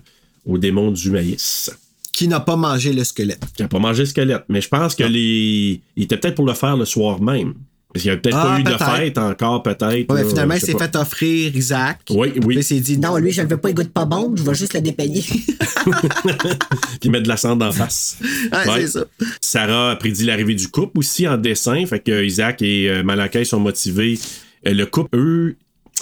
au 0.49 0.57
démon 0.57 0.91
du 0.91 1.11
maïs. 1.11 1.71
Qui 2.11 2.27
n'a 2.27 2.39
pas 2.41 2.55
mangé 2.57 2.91
le 2.91 3.03
squelette. 3.05 3.43
Qui 3.55 3.61
n'a 3.61 3.69
pas 3.69 3.79
mangé 3.79 4.03
le 4.03 4.05
squelette. 4.07 4.43
Mais 4.49 4.59
je 4.61 4.67
pense 4.67 4.95
que 4.95 5.03
les. 5.03 5.79
Il 5.95 6.03
était 6.03 6.17
peut-être 6.17 6.35
pour 6.35 6.45
le 6.45 6.53
faire 6.53 6.75
le 6.75 6.83
soir 6.85 7.21
même. 7.21 7.53
Parce 7.91 8.03
qu'il 8.03 8.09
n'y 8.09 8.13
avait 8.13 8.21
peut-être 8.21 8.37
Ah, 8.37 8.45
pas 8.45 8.59
eu 8.59 8.63
de 8.63 8.69
peut-être. 8.69 8.95
fête 8.97 9.17
encore, 9.17 9.63
peut-être. 9.63 10.13
Ouais, 10.13 10.21
là, 10.23 10.29
finalement, 10.29 10.53
il 10.53 10.61
s'est 10.61 10.77
fait 10.77 10.95
offrir 10.95 11.55
Isaac. 11.55 12.01
Oui, 12.11 12.33
oui. 12.45 12.55
il 12.57 12.63
s'est 12.63 12.79
dit 12.81 12.97
Non, 12.99 13.17
lui, 13.17 13.31
je 13.31 13.41
le 13.41 13.47
veux 13.47 13.57
pas, 13.57 13.69
il 13.69 13.73
goûte 13.75 13.89
pas 13.89 14.05
bon, 14.05 14.35
je 14.35 14.43
vais 14.43 14.53
juste 14.53 14.73
le 14.75 14.81
dépayer. 14.81 15.23
Puis 17.01 17.09
mettre 17.09 17.23
de 17.23 17.27
la 17.29 17.37
cendre 17.37 17.65
en 17.65 17.71
face. 17.71 18.17
Ah, 18.51 18.63
Ouais. 18.67 18.81
c'est 18.81 18.87
ça. 18.99 19.05
Sarah 19.41 19.91
a 19.91 19.95
prédit 19.95 20.23
l'arrivée 20.25 20.55
du 20.55 20.67
couple 20.67 20.99
aussi 20.99 21.27
en 21.27 21.37
dessin. 21.37 21.85
Fait 21.85 21.99
que 21.99 22.23
Isaac 22.23 22.61
et 22.61 22.89
euh, 22.89 23.03
Malakai 23.03 23.43
sont 23.45 23.59
motivés. 23.59 24.19
Euh, 24.67 24.73
le 24.73 24.85
couple, 24.85 25.17
eux, 25.17 25.55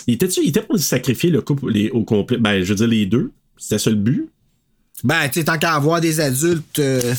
ils 0.07 0.15
étaient, 0.15 0.27
ils 0.27 0.49
étaient 0.49 0.61
pour 0.61 0.77
sacrifier 0.79 1.29
le 1.29 1.41
couple 1.41 1.71
les- 1.71 1.89
au 1.91 2.03
complet? 2.03 2.37
Ben, 2.37 2.61
je 2.63 2.69
veux 2.69 2.75
dire, 2.75 2.87
les 2.87 3.05
deux. 3.05 3.31
C'était 3.57 3.79
ça 3.79 3.89
le 3.89 3.95
but? 3.95 4.29
Ben, 5.03 5.27
tu 5.29 5.39
sais, 5.39 5.45
tant 5.45 5.57
qu'à 5.57 5.73
avoir 5.73 6.01
des 6.01 6.19
adultes, 6.19 6.79
euh, 6.79 7.13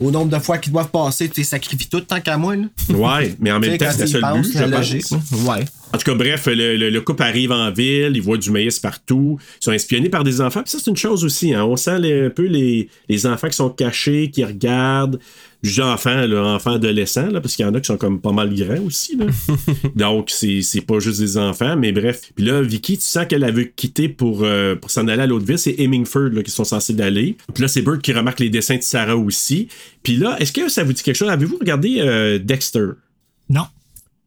au 0.00 0.10
nombre 0.10 0.36
de 0.36 0.42
fois 0.42 0.58
qu'ils 0.58 0.72
doivent 0.72 0.90
passer, 0.90 1.28
tu 1.28 1.44
sacrifies 1.44 1.88
toutes 1.88 2.06
tant 2.08 2.20
qu'à 2.20 2.36
moi, 2.36 2.56
là. 2.56 2.64
Ouais, 2.90 3.34
mais 3.40 3.52
en 3.52 3.60
même 3.60 3.78
temps, 3.78 3.86
c'est 3.92 4.02
le 4.02 4.06
seul 4.08 4.20
penses, 4.20 4.46
but, 4.48 4.58
je 4.58 4.64
logique. 4.64 5.06
Ouais. 5.46 5.64
En 5.92 5.98
tout 5.98 6.04
cas, 6.10 6.14
bref, 6.14 6.46
le, 6.46 6.76
le- 6.76 6.90
le 6.90 7.00
couple 7.00 7.22
arrive 7.22 7.52
en 7.52 7.70
ville, 7.70 8.12
ils 8.14 8.20
voient 8.22 8.36
du 8.36 8.50
maïs 8.50 8.80
partout, 8.80 9.38
ils 9.60 9.64
sont 9.64 9.72
espionnés 9.72 10.08
par 10.08 10.24
des 10.24 10.40
enfants. 10.40 10.62
Puis 10.62 10.72
ça, 10.72 10.78
c'est 10.82 10.90
une 10.90 10.96
chose 10.96 11.24
aussi. 11.24 11.54
Hein. 11.54 11.64
On 11.64 11.76
sent 11.76 12.00
les- 12.00 12.26
un 12.26 12.30
peu 12.30 12.46
les, 12.46 12.88
les 13.08 13.26
enfants 13.26 13.48
qui 13.48 13.54
sont 13.56 13.70
cachés, 13.70 14.30
qui 14.30 14.44
regardent. 14.44 15.20
Je 15.64 15.72
dis 15.72 15.80
enfants, 15.80 16.26
là, 16.26 16.44
enfants 16.44 16.74
adolescents, 16.74 17.30
là, 17.30 17.40
parce 17.40 17.56
qu'il 17.56 17.64
y 17.64 17.68
en 17.68 17.72
a 17.72 17.80
qui 17.80 17.86
sont 17.86 17.96
comme 17.96 18.20
pas 18.20 18.32
mal 18.32 18.54
grands 18.54 18.84
aussi. 18.84 19.16
Là. 19.16 19.24
Donc, 19.96 20.28
c'est 20.28 20.60
c'est 20.60 20.82
pas 20.82 20.98
juste 20.98 21.20
des 21.20 21.38
enfants, 21.38 21.74
mais 21.74 21.90
bref. 21.90 22.30
Puis 22.36 22.44
là, 22.44 22.60
Vicky, 22.60 22.98
tu 22.98 23.04
sens 23.04 23.24
qu'elle 23.26 23.44
a 23.44 23.50
veut 23.50 23.64
quitter 23.74 24.10
pour, 24.10 24.44
euh, 24.44 24.76
pour 24.76 24.90
s'en 24.90 25.08
aller 25.08 25.22
à 25.22 25.26
l'autre 25.26 25.46
ville. 25.46 25.58
C'est 25.58 25.74
Hemingford 25.78 26.30
là, 26.34 26.42
qui 26.42 26.50
sont 26.50 26.64
censés 26.64 26.92
d'aller. 26.92 27.38
Puis 27.54 27.62
là, 27.62 27.68
c'est 27.68 27.80
Bert 27.80 27.98
qui 27.98 28.12
remarque 28.12 28.40
les 28.40 28.50
dessins 28.50 28.76
de 28.76 28.82
Sarah 28.82 29.16
aussi. 29.16 29.68
Puis 30.02 30.16
là, 30.16 30.36
est-ce 30.38 30.52
que 30.52 30.68
ça 30.68 30.84
vous 30.84 30.92
dit 30.92 31.02
quelque 31.02 31.16
chose? 31.16 31.30
Avez-vous 31.30 31.56
regardé 31.56 31.96
euh, 32.00 32.38
Dexter? 32.38 32.88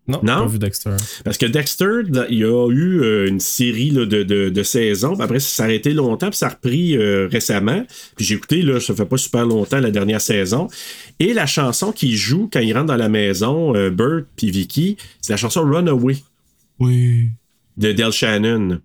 Non? 0.08 0.20
Non, 0.24 0.34
Non? 0.36 0.42
pas 0.44 0.48
vu 0.48 0.60
Dexter. 0.60 0.96
Parce 1.26 1.38
que 1.38 1.46
Dexter, 1.46 2.02
il 2.30 2.38
y 2.40 2.44
a 2.46 2.70
eu 2.70 3.02
euh, 3.02 3.28
une 3.28 3.40
série 3.42 3.90
là, 3.90 4.06
de, 4.06 4.24
de, 4.24 4.50
de 4.50 4.64
saisons, 4.64 5.16
puis 5.16 5.24
après 5.24 5.40
ça 5.40 5.48
s'est 5.50 5.64
arrêté 5.64 5.94
longtemps, 5.94 6.30
puis 6.30 6.38
ça 6.38 6.48
a 6.48 6.50
repris 6.50 6.96
euh, 6.98 7.28
récemment. 7.32 7.86
Puis 8.16 8.26
j'ai 8.26 8.36
écouté, 8.36 8.62
là, 8.62 8.80
ça 8.80 8.96
fait 8.96 9.06
pas 9.06 9.18
super 9.18 9.46
longtemps, 9.46 9.80
la 9.80 9.92
dernière 9.92 10.22
saison. 10.22 10.68
Et 11.20 11.34
la 11.34 11.46
chanson 11.46 11.92
qu'il 11.92 12.16
joue 12.16 12.50
quand 12.52 12.60
il 12.62 12.74
rentre 12.74 12.86
dans 12.88 12.96
la 12.96 13.10
maison, 13.10 13.76
euh, 13.76 13.90
Bert 13.90 14.24
puis 14.36 14.50
Vicky, 14.50 14.96
c'est 15.20 15.34
la 15.34 15.38
chanson 15.38 15.62
Runaway 15.64 16.16
Oui. 16.80 17.30
de 17.76 17.92
Del 17.92 18.12
Shannon. 18.12 18.80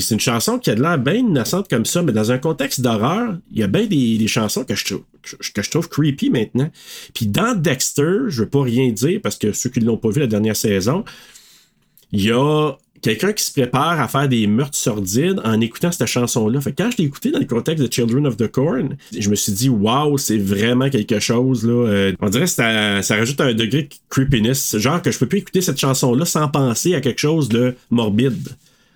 C'est 0.00 0.14
une 0.14 0.20
chanson 0.20 0.58
qui 0.58 0.70
a 0.70 0.74
de 0.74 0.82
l'air 0.82 0.98
bien 0.98 1.14
innocente 1.14 1.68
comme 1.68 1.84
ça, 1.84 2.02
mais 2.02 2.12
dans 2.12 2.30
un 2.32 2.38
contexte 2.38 2.80
d'horreur, 2.80 3.36
il 3.52 3.58
y 3.58 3.62
a 3.62 3.66
bien 3.66 3.86
des, 3.86 4.26
chansons 4.26 4.64
que 4.64 4.74
je, 4.74 5.70
trouve, 5.70 5.88
creepy 5.88 6.30
maintenant. 6.30 6.70
Puis 7.14 7.26
dans 7.26 7.54
Dexter, 7.54 8.28
je 8.28 8.42
veux 8.42 8.48
pas 8.48 8.62
rien 8.62 8.90
dire 8.90 9.20
parce 9.22 9.36
que 9.36 9.52
ceux 9.52 9.70
qui 9.70 9.80
l'ont 9.80 9.96
pas 9.96 10.10
vu 10.10 10.20
la 10.20 10.26
dernière 10.26 10.56
saison, 10.56 11.04
il 12.12 12.22
y 12.22 12.32
a 12.32 12.72
quelqu'un 13.02 13.32
qui 13.32 13.44
se 13.44 13.52
prépare 13.52 14.00
à 14.00 14.08
faire 14.08 14.28
des 14.28 14.46
meurtres 14.46 14.76
sordides 14.76 15.40
en 15.44 15.60
écoutant 15.60 15.90
cette 15.90 16.06
chanson-là. 16.06 16.60
Fait 16.60 16.72
que 16.72 16.82
quand 16.82 16.90
je 16.92 16.98
l'ai 16.98 17.04
écouté 17.04 17.30
dans 17.32 17.40
le 17.40 17.46
contexte 17.46 17.84
de 17.84 17.92
Children 17.92 18.26
of 18.26 18.36
the 18.36 18.46
Corn, 18.46 18.96
je 19.16 19.28
me 19.28 19.34
suis 19.34 19.52
dit, 19.52 19.68
waouh, 19.68 20.16
c'est 20.18 20.38
vraiment 20.38 20.88
quelque 20.88 21.18
chose. 21.18 21.66
Là. 21.66 21.88
Euh, 21.88 22.12
on 22.20 22.28
dirait 22.28 22.44
que 22.44 22.50
ça, 22.50 23.02
ça 23.02 23.16
rajoute 23.16 23.40
un 23.40 23.54
degré 23.54 23.82
de 23.82 23.88
creepiness. 24.08 24.78
Genre 24.78 25.02
que 25.02 25.10
je 25.10 25.18
peux 25.18 25.26
plus 25.26 25.38
écouter 25.38 25.60
cette 25.60 25.78
chanson-là 25.78 26.24
sans 26.24 26.48
penser 26.48 26.94
à 26.94 27.00
quelque 27.00 27.20
chose 27.20 27.48
de 27.48 27.74
morbide. 27.90 28.48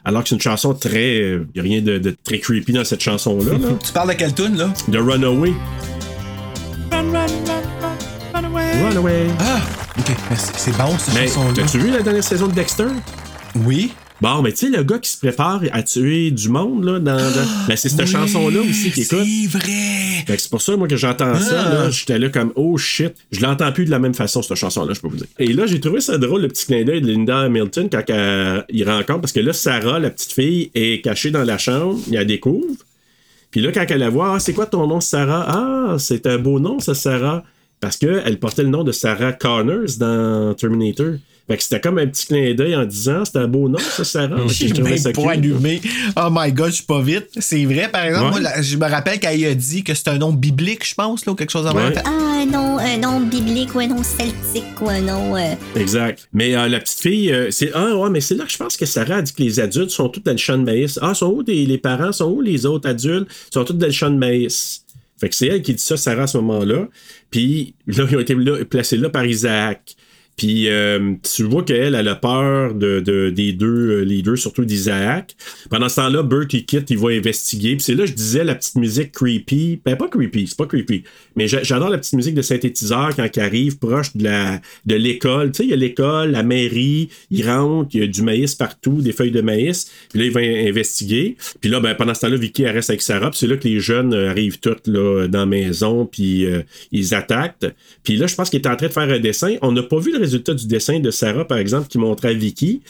Alors 0.08 0.22
que 0.22 0.28
c'est 0.28 0.36
une 0.36 0.40
chanson 0.40 0.72
très. 0.72 1.18
Il 1.18 1.46
n'y 1.54 1.60
a 1.60 1.62
rien 1.62 1.82
de, 1.82 1.98
de 1.98 2.16
très 2.22 2.38
creepy 2.38 2.72
dans 2.72 2.84
cette 2.84 3.02
chanson-là. 3.02 3.58
là. 3.58 3.68
Tu 3.84 3.92
parles 3.92 4.10
de 4.10 4.14
quelle 4.14 4.32
tune, 4.32 4.56
là? 4.56 4.72
de 4.86 4.98
Runaway. 4.98 5.52
Runaway. 8.84 9.26
Ah! 9.40 9.60
Ok, 9.98 10.14
merci. 10.30 10.52
C'est 10.56 10.76
bon, 10.76 10.96
cette 10.98 11.14
chanson-là. 11.28 11.64
as-tu 11.64 11.78
vu 11.78 11.90
la 11.90 12.02
dernière 12.02 12.22
saison 12.22 12.46
de 12.46 12.52
Dexter? 12.52 12.86
Oui. 13.64 13.94
Bon, 14.22 14.40
mais 14.40 14.50
tu 14.52 14.70
sais, 14.70 14.76
le 14.76 14.82
gars 14.82 14.98
qui 14.98 15.10
se 15.10 15.18
prépare 15.18 15.60
à 15.72 15.82
tuer 15.82 16.30
du 16.30 16.48
monde, 16.48 16.84
là, 16.84 16.98
dans. 16.98 17.16
dans- 17.16 17.46
ben, 17.68 17.76
c'est 17.76 17.90
cette 17.90 18.06
chanson-là 18.06 18.60
aussi 18.60 18.90
qui 18.90 19.02
écoute. 19.02 19.18
C'est 19.24 19.46
vrai! 19.58 20.24
Fait 20.26 20.36
que 20.36 20.42
c'est 20.42 20.50
pour 20.50 20.62
ça, 20.62 20.74
moi, 20.76 20.88
que 20.88 20.96
j'entends 20.96 21.38
ça, 21.38 21.64
Ah. 21.66 21.74
là, 21.74 21.90
j'étais 21.90 22.18
là 22.18 22.30
comme, 22.30 22.50
oh 22.56 22.78
shit, 22.78 23.12
je 23.30 23.40
l'entends 23.42 23.70
plus 23.72 23.84
de 23.84 23.90
la 23.90 23.98
même 23.98 24.14
façon, 24.14 24.40
cette 24.40 24.56
chanson-là, 24.56 24.94
je 24.94 25.00
peux 25.00 25.08
vous 25.08 25.16
dire. 25.18 25.26
Et 25.38 25.52
là, 25.52 25.66
j'ai 25.66 25.80
trouvé 25.80 26.00
ça 26.00 26.16
drôle, 26.16 26.40
le 26.42 26.48
petit 26.48 26.64
clin 26.64 26.82
d'œil 26.84 27.02
de 27.02 27.08
Linda 27.08 27.40
Hamilton, 27.40 27.88
quand 27.92 28.02
elle- 28.08 28.64
il 28.70 28.88
rencontre, 28.88 29.20
parce 29.20 29.32
que 29.32 29.40
là, 29.40 29.52
Sarah, 29.52 29.98
la 29.98 30.08
petite 30.08 30.32
fille, 30.32 30.70
est 30.74 31.04
cachée 31.04 31.30
dans 31.30 31.44
la 31.44 31.58
chambre, 31.58 31.98
il 32.08 32.14
la 32.14 32.24
découvre. 32.24 32.74
Puis 33.50 33.60
là, 33.60 33.70
quand 33.70 33.84
elle 33.88 33.98
la 34.00 34.08
voit, 34.10 34.34
ah, 34.36 34.40
c'est 34.40 34.54
quoi 34.54 34.64
ton 34.66 34.86
nom, 34.86 35.00
Sarah? 35.00 35.44
Ah, 35.48 35.96
c'est 35.98 36.26
un 36.26 36.38
beau 36.38 36.58
nom, 36.58 36.80
ça, 36.80 36.94
Sarah. 36.94 37.44
Parce 37.80 37.96
qu'elle 37.96 38.38
portait 38.38 38.62
le 38.62 38.68
nom 38.70 38.84
de 38.84 38.92
Sarah 38.92 39.32
Connors 39.32 39.96
dans 39.98 40.54
Terminator. 40.54 41.14
Fait 41.48 41.56
que 41.56 41.62
c'était 41.62 41.80
comme 41.80 41.98
un 41.98 42.06
petit 42.08 42.26
clin 42.26 42.54
d'œil 42.54 42.74
en 42.74 42.84
disant, 42.84 43.24
c'est 43.24 43.36
un 43.38 43.46
beau 43.46 43.68
nom, 43.68 43.78
ça, 43.78 44.02
Sarah. 44.02 44.36
J'ai 44.48 44.72
même 44.82 44.96
ça 44.96 45.12
pas 45.12 45.30
allumé. 45.32 45.80
Oh 46.16 46.26
my 46.28 46.50
god, 46.50 46.70
je 46.70 46.76
suis 46.76 46.84
pas 46.84 47.00
vite. 47.00 47.28
C'est 47.38 47.64
vrai, 47.66 47.88
par 47.88 48.04
exemple, 48.04 48.24
Ouais. 48.24 48.30
moi, 48.30 48.40
là, 48.40 48.60
je 48.62 48.76
me 48.76 48.84
rappelle 48.90 49.20
qu'elle 49.20 49.44
a 49.44 49.54
dit 49.54 49.84
que 49.84 49.94
c'est 49.94 50.08
un 50.08 50.18
nom 50.18 50.32
biblique, 50.32 50.84
je 50.84 50.94
pense, 50.96 51.24
là, 51.24 51.30
ou 51.32 51.34
quelque 51.36 51.52
chose 51.52 51.64
même. 51.66 51.76
Ouais. 51.76 51.94
Ah, 52.04 52.40
un 52.42 52.46
nom, 52.46 52.78
un 52.78 52.96
nom 52.96 53.20
biblique 53.20 53.72
ou 53.76 53.78
un 53.78 53.86
nom 53.86 54.02
celtique 54.02 54.80
ou 54.80 54.88
un 54.88 55.02
nom. 55.02 55.36
euh, 55.36 55.54
Exact. 55.76 56.28
Mais 56.32 56.56
euh, 56.56 56.66
la 56.66 56.80
petite 56.80 56.98
fille, 56.98 57.30
euh, 57.32 57.48
c'est 57.52 57.70
ah 57.74 57.94
ouais, 57.96 58.10
mais 58.10 58.20
c'est 58.20 58.34
là 58.34 58.44
que 58.44 58.50
je 58.50 58.56
pense 58.56 58.76
que 58.76 58.86
Sarah 58.86 59.16
a 59.16 59.22
dit 59.22 59.32
que 59.32 59.42
les 59.44 59.60
adultes 59.60 59.90
sont 59.90 60.08
tous 60.08 60.20
dans 60.24 60.32
le 60.32 60.38
champ 60.38 60.58
de 60.58 60.64
maïs. 60.64 60.98
Ah, 61.00 61.14
sont 61.14 61.26
où 61.30 61.42
des- 61.44 61.64
les 61.64 61.78
parents, 61.78 62.10
sont 62.10 62.24
où 62.32 62.40
les 62.40 62.66
autres 62.66 62.88
adultes? 62.88 63.28
Ils 63.50 63.54
sont 63.54 63.64
tous 63.64 63.74
dans 63.74 63.86
le 63.86 63.92
champ 63.92 64.10
de 64.10 64.16
maïs. 64.16 64.82
Fait 65.18 65.28
que 65.28 65.34
c'est 65.34 65.46
elle 65.46 65.62
qui 65.62 65.74
dit 65.74 65.82
ça, 65.82 65.96
Sarah, 65.96 66.24
à 66.24 66.26
ce 66.26 66.36
moment-là. 66.38 66.88
Puis 67.30 67.74
là, 67.86 68.06
ils 68.10 68.16
ont 68.16 68.20
été 68.20 68.34
placés 68.64 68.96
là 68.96 69.08
par 69.10 69.24
Isaac. 69.24 69.96
Puis 70.36 70.68
euh, 70.68 71.14
tu 71.22 71.44
vois 71.44 71.62
qu'elle, 71.62 71.94
elle 71.94 72.08
a 72.08 72.14
peur 72.14 72.74
de, 72.74 73.00
de- 73.00 73.30
des 73.30 73.52
deux, 73.52 73.66
euh, 74.00 74.04
les 74.04 74.20
deux, 74.20 74.36
surtout 74.36 74.64
d'Isaac. 74.66 75.34
Pendant 75.70 75.88
ce 75.88 75.96
temps-là, 75.96 76.22
Bert, 76.22 76.46
il 76.52 76.66
quitte, 76.66 76.90
il 76.90 76.98
va 76.98 77.08
investiguer. 77.10 77.76
Puis 77.76 77.84
c'est 77.84 77.94
là, 77.94 78.04
je 78.04 78.12
disais, 78.12 78.44
la 78.44 78.54
petite 78.54 78.74
musique 78.74 79.12
creepy. 79.12 79.80
Ben, 79.84 79.96
pas 79.96 80.08
creepy, 80.08 80.46
c'est 80.46 80.58
pas 80.58 80.66
creepy. 80.66 81.04
Mais 81.36 81.48
j'a- 81.48 81.62
j'adore 81.62 81.88
la 81.88 81.96
petite 81.98 82.12
musique 82.12 82.34
de 82.34 82.42
synthétiseur 82.42 83.16
quand 83.16 83.26
il 83.34 83.40
arrive 83.40 83.78
proche 83.78 84.14
de 84.14 84.24
la 84.24 84.60
de 84.84 84.94
l'école. 84.94 85.52
Tu 85.52 85.58
sais, 85.58 85.64
il 85.64 85.70
y 85.70 85.72
a 85.72 85.76
l'école, 85.76 86.32
la 86.32 86.42
mairie, 86.42 87.08
il 87.30 87.48
rentre, 87.48 87.90
il 87.94 88.00
y 88.00 88.04
a 88.04 88.06
du 88.06 88.20
maïs 88.22 88.54
partout, 88.54 89.00
des 89.00 89.12
feuilles 89.12 89.30
de 89.30 89.40
maïs. 89.40 89.90
Puis 90.10 90.18
là, 90.18 90.24
il 90.26 90.32
va 90.32 90.40
investiguer. 90.40 91.36
Puis 91.60 91.70
là, 91.70 91.80
ben, 91.80 91.94
pendant 91.94 92.12
ce 92.14 92.20
temps-là, 92.20 92.36
Vicky, 92.36 92.62
elle 92.64 92.74
reste 92.74 92.90
avec 92.90 93.00
Sarah. 93.02 93.30
Puis 93.30 93.38
c'est 93.38 93.46
là 93.46 93.56
que 93.56 93.66
les 93.66 93.80
jeunes 93.80 94.12
euh, 94.12 94.28
arrivent 94.30 94.58
tous 94.60 94.76
là, 94.90 95.26
dans 95.28 95.40
la 95.40 95.46
maison, 95.46 96.04
puis 96.04 96.44
euh, 96.44 96.60
ils 96.92 97.14
attaquent. 97.14 97.64
Puis 98.04 98.16
là, 98.16 98.26
je 98.26 98.34
pense 98.34 98.50
qu'il 98.50 98.60
est 98.60 98.68
en 98.68 98.76
train 98.76 98.88
de 98.88 98.92
faire 98.92 99.08
un 99.10 99.18
dessin. 99.18 99.54
On 99.62 99.72
n'a 99.72 99.82
pas 99.82 99.98
vu 99.98 100.12
le 100.12 100.25
résultat 100.26 100.54
du 100.54 100.66
dessin 100.66 101.00
de 101.00 101.10
Sarah, 101.10 101.46
par 101.46 101.58
exemple, 101.58 101.88
qui 101.88 101.98
montrait 101.98 102.28
à 102.30 102.34
Vicky. 102.34 102.82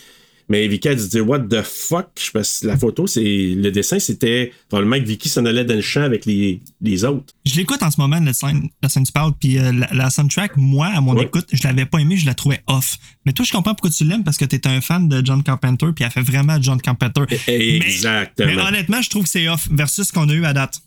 Mais 0.49 0.69
Vicky 0.69 0.89
a 0.89 0.95
dit 0.95 1.21
What 1.21 1.41
the 1.51 1.61
fuck? 1.63 2.07
Parce 2.33 2.61
que 2.61 2.69
la 2.69 2.77
photo, 2.77 3.09
c'est. 3.09 3.21
Le 3.25 3.71
dessin, 3.73 3.99
c'était 3.99 4.53
probablement 4.69 5.01
que 5.03 5.09
Vicky 5.09 5.29
s'en 5.29 5.45
allait 5.45 5.65
dans 5.65 5.75
le 5.75 5.81
champ 5.81 6.03
avec 6.03 6.25
les, 6.25 6.61
les 6.81 7.05
autres. 7.05 7.35
Je 7.45 7.57
l'écoute 7.57 7.83
en 7.83 7.91
ce 7.91 8.01
moment, 8.01 8.21
la 8.21 8.33
scène, 8.33 8.69
la 8.81 8.89
scène 8.89 9.03
parles, 9.13 9.33
puis 9.41 9.59
euh, 9.59 9.73
la, 9.73 9.89
la 9.93 10.09
soundtrack, 10.09 10.57
moi, 10.57 10.87
à 10.87 11.01
mon 11.01 11.17
Ouais. 11.17 11.25
écoute, 11.25 11.47
je 11.53 11.65
l'avais 11.65 11.85
pas 11.85 11.99
aimé, 11.99 12.17
je 12.17 12.27
la 12.27 12.35
trouvais 12.35 12.61
off. 12.69 12.97
Mais 13.25 13.33
toi, 13.33 13.45
je 13.45 13.51
comprends 13.51 13.75
pourquoi 13.75 13.91
tu 13.91 14.05
l'aimes, 14.05 14.23
parce 14.23 14.37
que 14.37 14.45
t'es 14.45 14.65
un 14.69 14.81
fan 14.81 15.09
de 15.09 15.21
John 15.27 15.43
Carpenter, 15.43 15.87
puis 15.93 16.05
elle 16.05 16.13
fait 16.13 16.23
vraiment 16.23 16.59
John 16.63 16.81
Carpenter. 16.81 17.23
Mais- 17.49 17.79
Exactement. 17.79 18.47
Mais, 18.55 18.63
honnêtement, 18.63 19.03
je 19.03 19.11
trouve 19.11 19.25
que 19.25 19.29
c'est 19.31 19.49
off 19.49 19.67
versus 19.73 20.07
ce 20.07 20.13
qu'on 20.13 20.29
a 20.29 20.33
eu 20.33 20.45
à 20.45 20.53
date. 20.53 20.81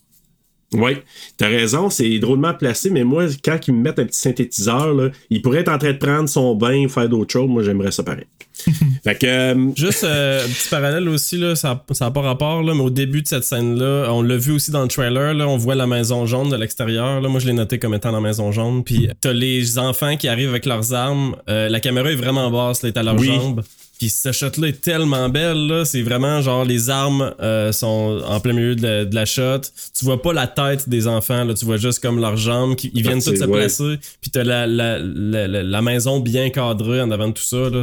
Oui, 0.72 0.92
t'as 1.36 1.48
raison, 1.48 1.90
c'est 1.90 2.18
drôlement 2.20 2.54
placé, 2.54 2.90
mais 2.90 3.02
moi, 3.02 3.24
quand 3.44 3.58
ils 3.66 3.74
me 3.74 3.80
mettent 3.82 3.98
un 3.98 4.04
petit 4.04 4.20
synthétiseur, 4.20 4.94
là, 4.94 5.08
il 5.28 5.42
pourrait 5.42 5.58
être 5.60 5.68
en 5.72 5.78
train 5.78 5.92
de 5.92 5.98
prendre 5.98 6.28
son 6.28 6.54
bain, 6.54 6.86
faire 6.88 7.08
d'autres 7.08 7.32
choses. 7.32 7.48
Moi, 7.48 7.64
j'aimerais 7.64 7.90
ça 7.90 8.04
pareil. 8.04 8.26
fait 9.04 9.14
que. 9.18 9.26
euh, 9.26 9.70
Juste 9.74 10.04
euh, 10.04 10.44
un 10.44 10.48
petit 10.48 10.68
parallèle 10.68 11.08
aussi, 11.08 11.38
là, 11.38 11.56
ça 11.56 11.82
n'a 12.00 12.10
pas 12.12 12.20
rapport, 12.20 12.62
là, 12.62 12.72
mais 12.74 12.82
au 12.82 12.90
début 12.90 13.22
de 13.22 13.26
cette 13.26 13.42
scène-là, 13.42 14.10
on 14.12 14.22
l'a 14.22 14.36
vu 14.36 14.52
aussi 14.52 14.70
dans 14.70 14.82
le 14.82 14.88
trailer, 14.88 15.34
là, 15.34 15.48
on 15.48 15.56
voit 15.56 15.74
la 15.74 15.88
maison 15.88 16.24
jaune 16.26 16.50
de 16.50 16.56
l'extérieur. 16.56 17.20
là. 17.20 17.28
Moi, 17.28 17.40
je 17.40 17.46
l'ai 17.48 17.52
noté 17.52 17.80
comme 17.80 17.94
étant 17.94 18.12
la 18.12 18.20
maison 18.20 18.52
jaune. 18.52 18.84
Puis 18.84 19.08
t'as 19.20 19.32
les 19.32 19.76
enfants 19.78 20.16
qui 20.16 20.28
arrivent 20.28 20.50
avec 20.50 20.66
leurs 20.66 20.94
armes. 20.94 21.34
Euh, 21.48 21.68
la 21.68 21.80
caméra 21.80 22.12
est 22.12 22.16
vraiment 22.16 22.48
basse, 22.50 22.82
là, 22.82 22.90
est 22.90 22.96
à 22.96 23.02
leurs 23.02 23.18
Oui. 23.18 23.26
jambes. 23.26 23.62
Puis 24.00 24.08
cette 24.08 24.32
shot-là 24.32 24.68
est 24.68 24.80
tellement 24.80 25.28
belle, 25.28 25.66
là. 25.66 25.84
C'est 25.84 26.00
vraiment 26.00 26.40
genre 26.40 26.64
les 26.64 26.88
armes 26.88 27.34
euh, 27.42 27.70
sont 27.70 28.22
en 28.26 28.40
plein 28.40 28.54
milieu 28.54 28.74
de 28.74 28.82
la, 28.82 29.04
de 29.04 29.14
la 29.14 29.26
shot. 29.26 29.60
Tu 29.96 30.06
vois 30.06 30.22
pas 30.22 30.32
la 30.32 30.46
tête 30.46 30.88
des 30.88 31.06
enfants, 31.06 31.44
là. 31.44 31.52
Tu 31.52 31.66
vois 31.66 31.76
juste 31.76 32.00
comme 32.00 32.18
leurs 32.18 32.38
jambes 32.38 32.76
qui 32.76 32.90
ils 32.94 33.02
viennent 33.02 33.18
Ah, 33.18 33.24
toutes 33.26 33.36
c'est- 33.36 33.44
se 33.44 33.48
ouais. 33.48 33.58
placer. 33.58 33.98
Puis 34.22 34.30
t'as 34.30 34.42
la, 34.42 34.66
la, 34.66 34.98
la, 34.98 35.46
la- 35.46 35.62
la 35.62 35.82
maison 35.82 36.18
bien 36.18 36.48
cadrée 36.48 37.02
en 37.02 37.10
avant 37.10 37.28
de 37.28 37.32
tout 37.34 37.42
ça, 37.42 37.68
là. 37.70 37.82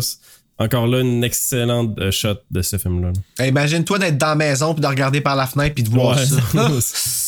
Encore 0.59 0.87
là, 0.87 1.01
une 1.01 1.23
excellente 1.23 1.99
euh, 1.99 2.09
shot 2.09 2.33
de 2.49 2.63
ce 2.63 2.77
film-là. 2.77 3.13
Imagine-toi 3.45 3.99
d'être 3.99 4.17
dans 4.17 4.29
la 4.29 4.35
maison 4.35 4.73
puis 4.73 4.81
de 4.81 4.87
regarder 4.87 5.21
par 5.21 5.35
la 5.35 5.45
fenêtre 5.45 5.75
puis 5.75 5.83
de 5.83 5.89
voir 5.91 6.17
Ouais. 6.17 6.25
ça. 6.25 6.35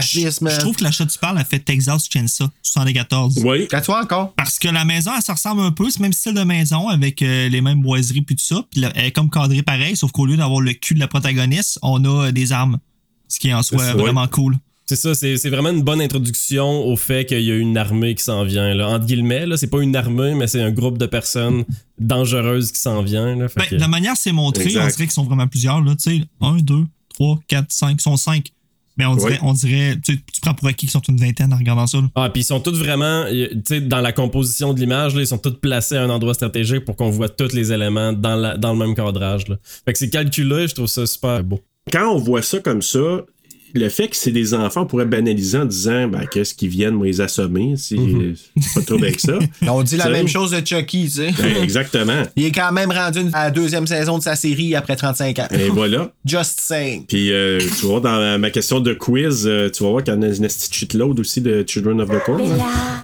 Je. 0.00 0.20
Je 0.54 0.58
trouve 0.60 0.76
que 0.76 0.84
la 0.84 0.90
shot 0.90 1.04
du 1.06 1.18
parle 1.18 1.38
a 1.38 1.44
fait 1.44 1.58
Texas 1.60 2.06
Chainsaw 2.12 2.48
74. 2.62 3.38
oui. 3.44 3.66
Quand 3.70 3.80
toi 3.80 4.02
encore? 4.02 4.32
Parce 4.34 4.58
que 4.58 4.68
la 4.68 4.84
maison, 4.84 5.10
elle 5.16 5.22
se 5.22 5.32
ressemble 5.32 5.62
un 5.62 5.72
peu, 5.72 5.88
c'est 5.90 5.98
le 5.98 6.02
même 6.02 6.12
style 6.12 6.34
de 6.34 6.42
maison 6.42 6.88
avec 6.88 7.22
euh, 7.22 7.48
les 7.48 7.60
mêmes 7.60 7.80
boiseries 7.80 8.22
puis 8.22 8.36
tout 8.36 8.44
ça. 8.44 8.64
Puis 8.70 8.80
là, 8.80 8.92
elle 8.94 9.06
est 9.06 9.12
comme 9.12 9.30
cadrée 9.30 9.62
pareil, 9.62 9.96
sauf 9.96 10.10
qu'au 10.12 10.26
lieu 10.26 10.36
d'avoir 10.36 10.60
le 10.60 10.72
cul 10.72 10.94
de 10.94 11.00
la 11.00 11.08
protagoniste, 11.08 11.78
on 11.82 12.04
a 12.04 12.26
euh, 12.28 12.32
des 12.32 12.52
armes. 12.52 12.78
Ce 13.28 13.38
qui 13.38 13.48
est 13.48 13.54
en 13.54 13.62
soi 13.62 13.78
C'est 13.78 13.84
ça, 13.92 13.94
vraiment 13.94 14.26
cool. 14.28 14.56
C'est 14.86 14.96
ça, 14.96 15.14
c'est 15.14 15.36
vraiment 15.50 15.70
une 15.70 15.82
bonne 15.82 16.00
introduction 16.00 16.84
au 16.84 16.96
fait 16.96 17.24
qu'il 17.24 17.42
y 17.42 17.52
a 17.52 17.54
une 17.56 17.76
armée 17.78 18.16
qui 18.16 18.24
s'en 18.24 18.42
vient. 18.42 18.74
Là. 18.74 18.88
Entre 18.88 19.06
guillemets, 19.06 19.46
là, 19.46 19.56
c'est 19.56 19.68
pas 19.68 19.80
une 19.82 19.94
armée, 19.94 20.34
mais 20.34 20.48
c'est 20.48 20.60
un 20.60 20.72
groupe 20.72 20.98
de 20.98 21.06
personnes 21.06 21.64
dangereuses 22.00 22.72
qui 22.72 22.80
s'en 22.80 23.02
vient. 23.02 23.36
Là. 23.36 23.48
Fait 23.48 23.60
Ben, 23.60 23.66
que- 23.68 23.74
la 23.76 23.86
manière 23.86 24.16
c'est 24.16 24.32
montré, 24.32 24.64
Exact. 24.64 24.80
on 24.82 24.86
dirait 24.88 25.04
qu'ils 25.04 25.10
sont 25.12 25.22
vraiment 25.24 25.46
plusieurs. 25.46 25.80
Là, 25.80 25.94
tu 25.94 26.18
sais, 26.18 26.24
1, 26.40 26.56
2, 26.56 26.86
3, 27.14 27.38
4, 27.46 27.66
5, 27.70 27.96
ils 27.98 28.02
sont 28.02 28.16
5. 28.16 28.50
Mais 29.00 29.06
on 29.06 29.16
dirait, 29.16 29.38
on 29.42 29.54
dirait 29.54 29.96
tu, 30.04 30.12
sais, 30.12 30.20
tu 30.30 30.40
prends 30.42 30.52
pour 30.52 30.68
acquis 30.68 30.86
qu'ils 30.86 30.90
sont 30.90 31.00
une 31.08 31.16
vingtaine 31.16 31.52
en 31.54 31.56
regardant 31.56 31.86
ça. 31.86 31.98
là. 31.98 32.08
Ah, 32.14 32.28
puis 32.30 32.42
ils 32.42 32.44
sont 32.44 32.60
tous 32.60 32.78
vraiment, 32.78 33.24
euh, 33.26 33.48
tu 33.48 33.60
sais, 33.66 33.80
dans 33.80 34.00
la 34.02 34.12
composition 34.12 34.74
de 34.74 34.80
l'image, 34.80 35.14
là, 35.14 35.22
ils 35.22 35.26
sont 35.26 35.38
tous 35.38 35.54
placés 35.54 35.96
à 35.96 36.02
un 36.02 36.10
endroit 36.10 36.34
stratégique 36.34 36.84
pour 36.84 36.96
qu'on 36.96 37.08
voit 37.08 37.30
tous 37.30 37.54
les 37.54 37.72
éléments 37.72 38.12
dans, 38.12 38.36
la, 38.36 38.58
dans 38.58 38.72
le 38.74 38.78
même 38.78 38.94
cadrage. 38.94 39.48
Là. 39.48 39.56
Fait 39.86 39.94
que 39.94 39.98
c'est 39.98 40.10
calculé, 40.10 40.68
je 40.68 40.74
trouve 40.74 40.86
ça 40.86 41.06
super 41.06 41.42
beau. 41.42 41.60
Quand 41.90 42.12
on 42.12 42.18
voit 42.18 42.42
ça 42.42 42.58
comme 42.60 42.82
ça, 42.82 43.22
le 43.74 43.88
fait 43.88 44.08
que 44.08 44.16
c'est 44.16 44.30
des 44.30 44.54
enfants, 44.54 44.82
on 44.82 44.86
pourrait 44.86 45.06
banaliser 45.06 45.58
en 45.58 45.64
disant 45.64 46.08
ben, 46.08 46.26
qu'est-ce 46.30 46.54
qu'ils 46.54 46.68
viennent, 46.68 46.94
moi, 46.94 47.06
les 47.06 47.20
assommer. 47.20 47.74
C'est 47.76 47.96
c'est 48.60 48.74
pas 48.74 48.80
trop 48.82 48.96
avec 48.96 49.20
ça. 49.20 49.38
On 49.68 49.82
dit 49.82 49.96
la 49.96 50.08
même 50.08 50.28
chose 50.28 50.50
de 50.50 50.64
Chucky, 50.64 51.04
tu 51.04 51.10
sais. 51.10 51.30
Ben, 51.38 51.62
exactement. 51.62 52.22
Il 52.36 52.44
est 52.44 52.52
quand 52.52 52.72
même 52.72 52.90
rendu 52.90 53.20
à 53.32 53.44
la 53.44 53.50
deuxième 53.50 53.86
saison 53.86 54.18
de 54.18 54.22
sa 54.22 54.36
série 54.36 54.74
après 54.74 54.96
35 54.96 55.38
ans. 55.38 55.48
Et 55.52 55.68
voilà. 55.68 56.12
Just 56.24 56.60
saying. 56.60 57.06
Puis, 57.06 57.32
euh, 57.32 57.58
tu 57.58 57.86
vois, 57.86 58.00
dans 58.00 58.38
ma 58.38 58.50
question 58.50 58.80
de 58.80 58.94
quiz, 58.94 59.46
euh, 59.46 59.70
tu 59.70 59.82
vas 59.82 59.90
voir 59.90 60.04
qu'il 60.04 60.14
y 60.14 60.16
en 60.16 60.22
a 60.22 60.26
une 60.26 60.32
petite 60.32 60.74
shitload 60.74 61.18
aussi 61.20 61.40
de 61.40 61.64
Children 61.66 62.00
of 62.00 62.08
the 62.08 62.22
Corn. 62.24 62.42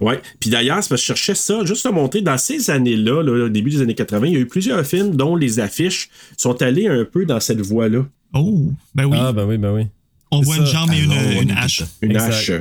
Ouais. 0.01 0.19
Puis 0.39 0.49
d'ailleurs, 0.49 0.83
c'est 0.83 0.89
parce 0.89 1.01
que 1.01 1.07
je 1.07 1.13
cherchais 1.13 1.35
ça, 1.35 1.65
juste 1.65 1.85
à 1.85 1.91
montrer, 1.91 2.21
dans 2.21 2.37
ces 2.37 2.69
années-là, 2.69 3.23
là, 3.23 3.45
au 3.45 3.49
début 3.49 3.69
des 3.69 3.81
années 3.81 3.95
80, 3.95 4.27
il 4.27 4.33
y 4.33 4.35
a 4.37 4.39
eu 4.39 4.47
plusieurs 4.47 4.85
films 4.85 5.15
dont 5.15 5.35
les 5.35 5.59
affiches 5.59 6.09
sont 6.37 6.61
allées 6.61 6.87
un 6.87 7.05
peu 7.05 7.25
dans 7.25 7.39
cette 7.39 7.61
voie-là. 7.61 8.05
Oh, 8.33 8.71
ben 8.93 9.05
oui. 9.05 9.17
Ah, 9.19 9.31
ben 9.31 9.45
oui, 9.45 9.57
ben 9.57 9.73
oui. 9.73 9.87
On 10.31 10.41
voit 10.41 10.55
ça. 10.55 10.61
une 10.61 10.67
jambe 10.67 10.89
et 10.93 11.41
une, 11.41 11.51
hache. 11.51 11.83
Une 12.01 12.11
Exact. 12.11 12.29
hache. 12.33 12.51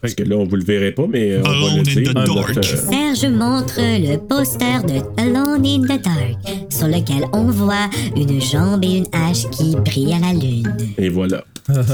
Parce 0.00 0.14
que 0.14 0.22
là, 0.22 0.36
on 0.36 0.44
vous 0.44 0.54
le 0.54 0.64
verrait 0.64 0.92
pas, 0.92 1.06
mais 1.08 1.32
euh, 1.32 1.40
on 1.44 1.48
va 1.48 1.50
Alone 1.50 1.82
le 1.84 1.90
in 1.90 2.02
dire. 2.02 2.14
dark. 2.14 2.54
notre, 2.54 2.64
Serge 2.64 3.26
montre 3.32 3.74
le 3.78 4.16
poster 4.16 4.82
de 4.84 5.20
Alone 5.20 5.66
in 5.66 5.82
the 5.82 6.00
Dark, 6.00 6.70
sur 6.70 6.86
lequel 6.86 7.24
on 7.32 7.46
voit 7.46 7.90
une 8.14 8.40
jambe 8.40 8.84
et 8.84 8.98
une 8.98 9.06
hache 9.12 9.50
qui 9.50 9.74
brillent 9.74 10.14
à 10.14 10.20
la 10.20 10.32
lune. 10.34 10.72
Et 10.98 11.08
voilà. 11.08 11.42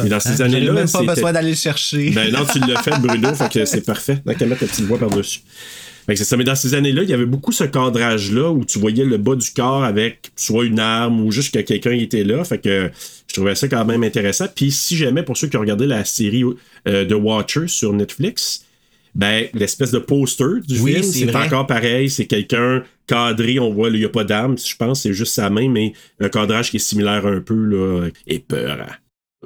Et 0.04 0.08
dans 0.10 0.20
ces 0.20 0.36
J'ai 0.36 0.42
années-là, 0.42 0.72
même 0.72 0.88
pas 0.90 1.02
besoin 1.02 1.32
d'aller 1.32 1.50
le 1.50 1.56
chercher. 1.56 2.10
Ben 2.10 2.30
non, 2.30 2.40
tu 2.52 2.58
l'as 2.60 2.82
fait, 2.82 2.96
Bruno, 3.00 3.34
fait 3.34 3.50
que 3.50 3.64
c'est 3.64 3.80
parfait. 3.80 4.18
Donc, 4.26 4.38
mettre 4.38 4.50
la 4.50 4.56
petite 4.56 4.84
voix 4.84 4.98
par-dessus. 4.98 5.40
Fait 6.06 6.12
que 6.14 6.18
c'est 6.18 6.24
ça. 6.24 6.36
Mais 6.36 6.44
dans 6.44 6.54
ces 6.54 6.74
années-là, 6.74 7.02
il 7.02 7.08
y 7.08 7.14
avait 7.14 7.26
beaucoup 7.26 7.52
ce 7.52 7.64
cadrage-là 7.64 8.50
où 8.50 8.64
tu 8.64 8.78
voyais 8.78 9.04
le 9.04 9.16
bas 9.16 9.36
du 9.36 9.50
corps 9.50 9.84
avec 9.84 10.30
soit 10.36 10.64
une 10.64 10.78
arme 10.78 11.20
ou 11.20 11.30
juste 11.30 11.54
que 11.54 11.60
quelqu'un 11.60 11.92
était 11.92 12.24
là. 12.24 12.44
Fait 12.44 12.58
que 12.58 12.90
je 13.26 13.34
trouvais 13.34 13.54
ça 13.54 13.68
quand 13.68 13.84
même 13.84 14.04
intéressant. 14.04 14.46
Puis 14.54 14.70
si 14.70 14.96
jamais, 14.96 15.22
pour 15.22 15.36
ceux 15.36 15.48
qui 15.48 15.56
ont 15.56 15.60
regardé 15.60 15.86
la 15.86 16.04
série 16.04 16.44
euh, 16.86 17.04
The 17.04 17.14
Watcher 17.14 17.68
sur 17.68 17.92
Netflix, 17.92 18.64
ben, 19.14 19.46
l'espèce 19.54 19.92
de 19.92 19.98
poster 19.98 20.60
du 20.66 20.80
Oui, 20.80 20.94
film, 20.94 21.04
c'est 21.04 21.36
encore 21.36 21.66
pareil. 21.66 22.10
C'est 22.10 22.26
quelqu'un 22.26 22.82
cadré, 23.06 23.58
on 23.58 23.72
voit, 23.72 23.88
là, 23.88 23.96
il 23.96 24.00
n'y 24.00 24.06
a 24.06 24.10
pas 24.10 24.24
d'arme, 24.24 24.56
je 24.58 24.76
pense, 24.76 25.02
c'est 25.02 25.12
juste 25.12 25.34
sa 25.34 25.50
main, 25.50 25.68
mais 25.68 25.92
un 26.20 26.28
cadrage 26.28 26.70
qui 26.70 26.76
est 26.76 26.80
similaire 26.80 27.26
un 27.26 27.40
peu, 27.40 27.54
là, 27.54 28.08
épeurant. 28.26 28.86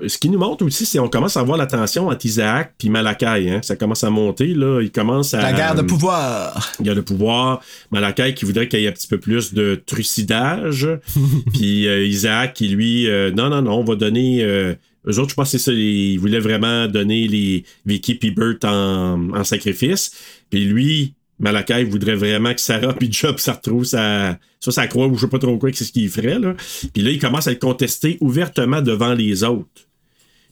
Ce 0.07 0.19
qui 0.19 0.29
nous 0.29 0.39
montre 0.39 0.65
aussi, 0.65 0.87
c'est 0.87 0.99
qu'on 0.99 1.09
commence 1.09 1.37
à 1.37 1.43
voir 1.43 1.59
la 1.59 1.67
tension 1.67 2.09
entre 2.09 2.25
Isaac 2.25 2.75
puis 2.79 2.89
Malakai. 2.89 3.51
Hein? 3.51 3.61
Ça 3.63 3.77
commence 3.77 4.05
à 4.05 4.11
monter, 4.11 4.55
là. 4.55 4.81
Il 4.81 4.91
commence 4.91 5.35
à. 5.35 5.43
La 5.43 5.53
guerre 5.53 5.75
de 5.75 5.83
pouvoir. 5.83 6.73
Il 6.81 6.87
y 6.87 6.91
a 6.91 6.95
le 6.95 7.03
pouvoir. 7.03 7.61
Malakai 7.91 8.35
qui 8.35 8.45
voudrait 8.45 8.69
qu'il 8.69 8.81
y 8.81 8.85
ait 8.85 8.89
un 8.89 8.93
petit 8.93 9.09
peu 9.09 9.19
plus 9.19 9.55
de 9.55 9.81
trucidage. 9.87 10.89
puis 11.53 11.87
euh, 11.89 12.05
Isaac 12.05 12.55
qui, 12.55 12.69
lui, 12.69 13.09
euh, 13.09 13.31
non, 13.31 13.51
non, 13.51 13.63
non, 13.63 13.79
on 13.79 13.85
va 13.85 13.97
donner. 13.97 14.43
Euh, 14.43 14.75
eux 15.07 15.19
autres, 15.19 15.31
je 15.31 15.35
pense 15.35 15.53
que 15.53 15.59
c'est 15.59 15.65
ça. 15.65 15.73
Ils 15.73 16.19
voulaient 16.19 16.41
vraiment 16.41 16.87
donner 16.87 17.29
les 17.29 17.65
Vicky 17.87 18.15
puis 18.15 18.31
Bert 18.31 18.59
en, 18.65 19.31
en 19.35 19.45
sacrifice. 19.45 20.13
Puis 20.51 20.65
lui, 20.65 21.15
Malakai 21.39 21.85
voudrait 21.85 22.17
vraiment 22.17 22.53
que 22.53 22.61
Sarah 22.61 22.93
puis 22.95 23.13
Job 23.13 23.39
se 23.39 23.51
retrouvent 23.51 23.85
sa, 23.85 24.39
soit 24.61 24.73
sa 24.73 24.87
croix 24.87 25.07
ou 25.07 25.15
je 25.15 25.23
sais 25.23 25.29
pas 25.29 25.39
trop 25.39 25.57
quoi, 25.59 25.71
que 25.71 25.77
c'est 25.77 25.85
ce 25.85 25.93
qu'il 25.93 26.09
ferait. 26.09 26.39
Là. 26.39 26.55
Puis 26.93 27.03
là, 27.03 27.11
il 27.11 27.19
commence 27.19 27.47
à 27.47 27.51
le 27.51 27.57
contester 27.57 28.19
ouvertement 28.21 28.83
devant 28.83 29.15
les 29.15 29.45
autres. 29.45 29.88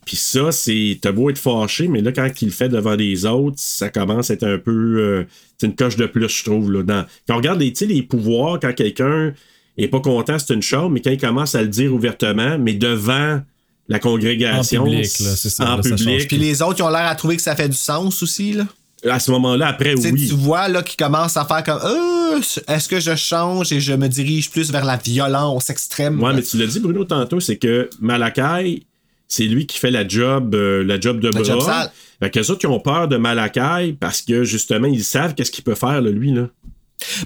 Puis 0.06 0.16
ça, 0.16 0.52
c'est. 0.52 0.98
T'as 1.02 1.12
beau 1.12 1.28
être 1.28 1.38
fâché, 1.38 1.88
mais 1.88 2.00
là, 2.00 2.12
quand 2.12 2.26
il 2.40 2.46
le 2.46 2.50
fait 2.52 2.70
devant 2.70 2.94
les 2.94 3.26
autres, 3.26 3.56
ça 3.58 3.90
commence 3.90 4.30
à 4.30 4.34
être 4.34 4.44
un 4.44 4.56
peu. 4.56 4.70
euh, 4.98 5.24
c'est 5.58 5.66
une 5.66 5.74
coche 5.74 5.96
de 5.96 6.06
plus, 6.06 6.28
je 6.28 6.44
trouve. 6.44 6.72
Là, 6.72 6.82
dans... 6.82 7.04
Quand 7.28 7.34
on 7.34 7.38
regarde 7.38 7.60
les, 7.60 7.72
tu 7.72 7.80
sais, 7.80 7.86
les 7.86 8.02
pouvoirs, 8.02 8.58
quand 8.60 8.72
quelqu'un 8.74 9.34
est 9.76 9.88
pas 9.88 10.00
content, 10.00 10.38
c'est 10.38 10.54
une 10.54 10.62
chose, 10.62 10.90
mais 10.92 11.00
quand 11.00 11.10
il 11.10 11.20
commence 11.20 11.54
à 11.54 11.62
le 11.62 11.68
dire 11.68 11.92
ouvertement, 11.92 12.56
mais 12.58 12.72
devant 12.74 13.40
la 13.88 13.98
congrégation. 13.98 14.82
En 14.82 14.84
public, 14.84 15.18
là, 15.20 15.36
c'est 15.36 15.50
ça, 15.50 15.64
En 15.72 15.76
là, 15.76 15.82
ça 15.82 15.90
change 15.90 15.98
public. 16.04 16.28
Puis 16.28 16.38
les 16.38 16.62
autres, 16.62 16.76
ils 16.78 16.82
ont 16.82 16.88
l'air 16.88 17.06
à 17.06 17.14
trouver 17.14 17.36
que 17.36 17.42
ça 17.42 17.54
fait 17.56 17.68
du 17.68 17.76
sens 17.76 18.22
aussi, 18.22 18.52
là. 18.52 18.66
À 19.08 19.20
ce 19.20 19.30
moment-là, 19.32 19.68
après, 19.68 19.94
Tu 19.94 20.02
sais, 20.02 20.12
oui. 20.12 20.26
Tu 20.28 20.34
vois, 20.34 20.68
là, 20.68 20.82
qu'ils 20.82 20.96
commencent 20.96 21.36
à 21.36 21.44
faire 21.44 21.62
comme, 21.62 21.80
Euh, 21.84 22.40
est-ce 22.68 22.88
que 22.88 22.98
je 22.98 23.14
change 23.14 23.70
et 23.72 23.78
je 23.80 23.92
me 23.92 24.08
dirige 24.08 24.50
plus 24.50 24.70
vers 24.72 24.84
la 24.84 24.96
violence 24.96 25.68
extrême? 25.70 26.20
Ouais, 26.22 26.32
mais 26.34 26.42
tu 26.42 26.56
l'as 26.58 26.66
dit, 26.66 26.80
Bruno, 26.80 27.04
tantôt, 27.04 27.38
c'est 27.38 27.56
que 27.56 27.88
Malakai, 28.00 28.82
c'est 29.28 29.44
lui 29.44 29.66
qui 29.66 29.78
fait 29.78 29.90
la 29.90 30.06
job, 30.06 30.54
euh, 30.54 30.84
la 30.84 31.00
job 31.00 31.20
de 31.20 31.28
La 31.30 31.42
job 31.42 31.58
bras. 31.58 31.82
sale. 31.82 31.92
Fait 32.20 32.30
que 32.30 32.38
les 32.38 32.50
autres, 32.50 32.60
ils 32.64 32.68
ont 32.68 32.80
peur 32.80 33.08
de 33.08 33.16
Malakai 33.16 33.94
parce 33.98 34.22
que, 34.22 34.44
justement, 34.44 34.86
ils 34.86 35.04
savent 35.04 35.34
qu'est-ce 35.34 35.50
qu'il 35.50 35.64
peut 35.64 35.74
faire, 35.74 36.00
là, 36.00 36.10
lui, 36.10 36.32
là. 36.32 36.48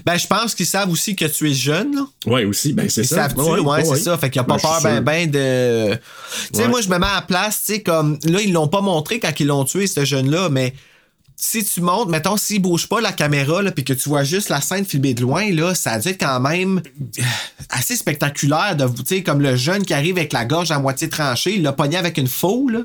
Ben, 0.05 0.17
je 0.17 0.27
pense 0.27 0.53
qu'ils 0.53 0.65
savent 0.65 0.89
aussi 0.91 1.15
que 1.15 1.23
tu 1.25 1.49
es 1.49 1.53
jeune. 1.53 1.95
Ouais, 2.25 2.43
aussi, 2.43 2.73
ben, 2.73 2.89
c'est 2.89 3.03
Ils 3.03 3.07
ça. 3.07 3.29
savent-tu? 3.29 3.41
Ouais, 3.61 3.85
c'est 3.85 3.95
ça. 3.95 4.17
Fait 4.17 4.29
qu'il 4.29 4.41
n'y 4.41 4.45
a 4.45 4.47
pas 4.49 4.57
Ben, 4.57 4.61
peur 4.61 4.81
ben 4.83 5.01
ben 5.01 5.31
de. 5.31 5.93
Tu 5.93 5.99
sais, 6.51 6.63
Ouais. 6.63 6.67
moi, 6.67 6.81
je 6.81 6.89
me 6.89 6.97
mets 6.97 7.05
à 7.05 7.15
la 7.15 7.21
place, 7.21 7.63
tu 7.65 7.73
sais, 7.75 7.81
comme. 7.81 8.19
Là, 8.25 8.41
ils 8.41 8.51
l'ont 8.51 8.67
pas 8.67 8.81
montré 8.81 9.19
quand 9.21 9.31
ils 9.39 9.47
l'ont 9.47 9.63
tué, 9.63 9.87
ce 9.87 10.03
jeune-là, 10.03 10.49
mais. 10.49 10.73
Si 11.35 11.63
tu 11.65 11.81
montes, 11.81 12.09
mettons, 12.09 12.37
s'il 12.37 12.61
bouge 12.61 12.87
pas 12.87 13.01
la 13.01 13.11
caméra, 13.11 13.61
puis 13.71 13.83
que 13.83 13.93
tu 13.93 14.09
vois 14.09 14.23
juste 14.23 14.49
la 14.49 14.61
scène 14.61 14.85
filmée 14.85 15.13
de 15.13 15.21
loin, 15.21 15.51
là, 15.51 15.73
ça 15.73 15.93
a 15.93 15.99
dû 15.99 16.09
être 16.09 16.19
quand 16.19 16.39
même 16.39 16.81
euh, 17.19 17.23
assez 17.69 17.95
spectaculaire 17.95 18.75
de, 18.75 18.87
tu 18.87 19.03
sais, 19.05 19.23
comme 19.23 19.41
le 19.41 19.55
jeune 19.55 19.83
qui 19.83 19.93
arrive 19.93 20.17
avec 20.17 20.33
la 20.33 20.45
gorge 20.45 20.71
à 20.71 20.79
moitié 20.79 21.09
tranchée, 21.09 21.55
il 21.55 21.63
l'a 21.63 21.73
pogné 21.73 21.97
avec 21.97 22.17
une 22.17 22.27
faux, 22.27 22.69
là. 22.69 22.79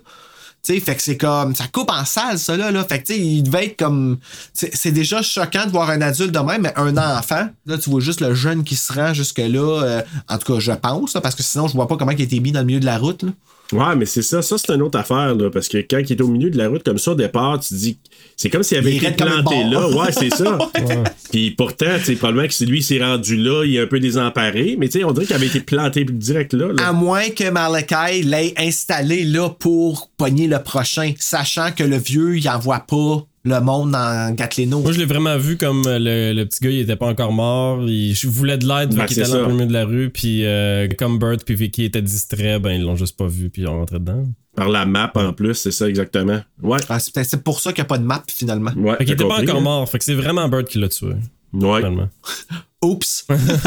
Tu 0.63 0.75
sais, 0.75 0.81
fait 0.81 0.97
que 0.97 1.03
c'est 1.03 1.17
comme. 1.17 1.55
Ça 1.55 1.67
coupe 1.71 1.93
en 1.93 2.05
salle, 2.05 2.41
ça, 2.41 2.57
là. 2.57 2.73
là. 2.73 2.85
Fait 2.85 3.01
que, 3.01 3.07
tu 3.07 3.13
sais, 3.15 3.21
il 3.21 3.43
devait 3.43 3.67
être 3.67 3.79
comme. 3.79 4.19
C'est 4.53 4.91
déjà 4.91 5.23
choquant 5.23 5.67
de 5.67 5.71
voir 5.71 5.91
un 5.91 6.01
adulte 6.01 6.33
de 6.33 6.39
même, 6.41 6.63
mais 6.63 6.73
un 6.77 6.97
enfant. 6.97 7.49
Là, 7.67 7.79
tu 7.79 7.89
vois 7.89 8.01
juste 8.01 8.21
le 8.21 8.35
jeune 8.35 8.65
qui 8.65 8.75
se 8.75 8.93
rend 8.93 9.15
jusque-là. 9.15 9.83
euh, 9.85 10.03
en 10.29 10.39
tout 10.39 10.55
cas, 10.55 10.59
je 10.59 10.73
pense, 10.73 11.13
parce 11.23 11.37
que 11.37 11.45
sinon, 11.45 11.69
je 11.69 11.75
vois 11.75 11.87
pas 11.87 11.97
comment 11.97 12.11
il 12.11 12.21
a 12.21 12.25
été 12.25 12.41
mis 12.41 12.51
dans 12.51 12.61
le 12.61 12.67
milieu 12.67 12.81
de 12.81 12.87
la 12.87 12.99
route, 12.99 13.23
là. 13.23 13.31
Ouais, 13.73 13.97
mais 13.97 14.07
c'est 14.07 14.23
ça. 14.23 14.43
Ça, 14.43 14.57
c'est 14.59 14.73
une 14.73 14.83
autre 14.83 14.99
affaire, 14.99 15.35
là. 15.35 15.51
Parce 15.51 15.69
que 15.69 15.79
quand 15.79 15.99
il 15.99 16.13
est 16.13 16.21
au 16.21 16.29
milieu 16.29 16.51
de 16.51 16.59
la 16.59 16.69
route 16.69 16.83
comme 16.83 16.99
ça, 16.99 17.13
au 17.13 17.15
départ, 17.15 17.59
tu 17.61 17.71
te 17.71 17.75
dis. 17.75 17.99
C'est 18.37 18.51
comme 18.51 18.63
s'il 18.63 18.79
avait 18.79 18.95
Il 18.95 19.05
été 19.05 19.13
planté 19.13 19.65
là. 19.65 19.89
Ouais, 19.89 20.13
c'est 20.13 20.31
ça. 20.31 20.59
Puis 21.33 21.53
pourtant, 21.53 21.99
sais, 22.03 22.15
probablement 22.17 22.47
que 22.47 22.55
c'est 22.55 22.67
lui 22.67 22.79
qui 22.79 22.85
s'est 22.85 23.03
rendu 23.03 23.37
là, 23.37 23.65
il 23.65 23.77
est 23.77 23.81
un 23.81 23.87
peu 23.87 23.99
désemparé. 23.99 24.77
Mais 24.79 24.89
tu 24.89 24.99
sais, 24.99 25.05
on 25.05 25.13
dirait 25.13 25.27
qu'il 25.27 25.37
avait 25.37 25.47
été 25.47 25.61
planté 25.61 26.05
direct 26.05 26.53
là. 26.53 26.69
là. 26.69 26.89
À 26.89 26.93
moins 26.93 27.31
que 27.31 27.49
Malakai 27.49 28.23
l'ait 28.23 28.55
installé 28.59 29.25
là 29.25 29.49
pour 29.49 30.11
pogner 30.17 30.49
le 30.49 30.63
prochain, 30.63 31.15
sachant 31.19 31.73
que 31.73 31.83
le 31.83 31.97
vieux, 31.97 32.37
il 32.37 32.49
envoie 32.49 32.81
pas 32.81 33.27
le 33.47 33.61
monde 33.61 33.95
en 33.95 34.33
Gatlino. 34.33 34.81
Moi, 34.81 34.93
je 34.93 34.99
l'ai 34.99 35.07
vraiment 35.07 35.39
vu 35.39 35.57
comme 35.57 35.83
euh, 35.87 35.99
le, 35.99 36.33
le 36.33 36.47
petit 36.47 36.65
gars, 36.65 36.71
il 36.71 36.81
était 36.81 36.97
pas 36.97 37.07
encore 37.07 37.33
mort. 37.33 37.83
Il 37.87 38.15
je 38.15 38.29
voulais 38.29 38.59
de 38.59 38.67
l'aide, 38.67 38.95
Ben, 38.95 39.03
vu 39.03 39.07
qu'il 39.07 39.17
c'est 39.17 39.23
était 39.23 39.39
en 39.39 39.45
plein 39.45 39.55
milieu 39.55 39.67
de 39.67 39.73
la 39.73 39.85
rue. 39.85 40.11
Puis, 40.11 40.45
euh, 40.45 40.89
comme 40.99 41.19
Bert 41.19 41.39
puis 41.45 41.55
Vicky 41.55 41.85
étaient 41.85 42.03
distraits, 42.03 42.61
ben, 42.61 42.73
ils 42.73 42.83
l'ont 42.83 42.97
juste 42.97 43.17
pas 43.17 43.27
vu, 43.27 43.49
puis 43.51 43.63
ils 43.63 43.69
ont 43.69 43.79
rentré 43.79 43.99
dedans. 43.99 44.25
Par 44.57 44.69
la 44.69 44.87
map 44.87 45.13
en 45.15 45.33
plus, 45.33 45.55
c'est 45.55 45.71
ça 45.71 45.89
exactement. 45.89 46.41
Ouais. 46.63 46.79
Ah, 46.89 46.99
c'est 46.99 47.43
pour 47.43 47.61
ça 47.61 47.73
qu'il 47.73 47.83
n'y 47.83 47.87
a 47.87 47.89
pas 47.89 47.99
de 47.99 48.05
map, 48.05 48.23
finalement. 48.27 48.73
Ouais. 48.77 48.97
Fait 48.97 49.05
qu'il 49.05 49.15
était 49.15 49.29
pas 49.29 49.41
encore 49.43 49.57
hein? 49.57 49.61
mort. 49.61 49.89
Fait 49.89 49.99
que 49.99 50.05
c'est 50.05 50.15
vraiment 50.15 50.49
Bert 50.49 50.65
qui 50.65 50.79
l'a 50.79 50.89
tué. 50.89 51.13
Ouais. 51.61 51.79
Finalement. 51.79 52.09
Oups! 52.83 53.27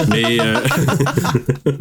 Mais, 0.09 0.39
euh, 0.39 0.59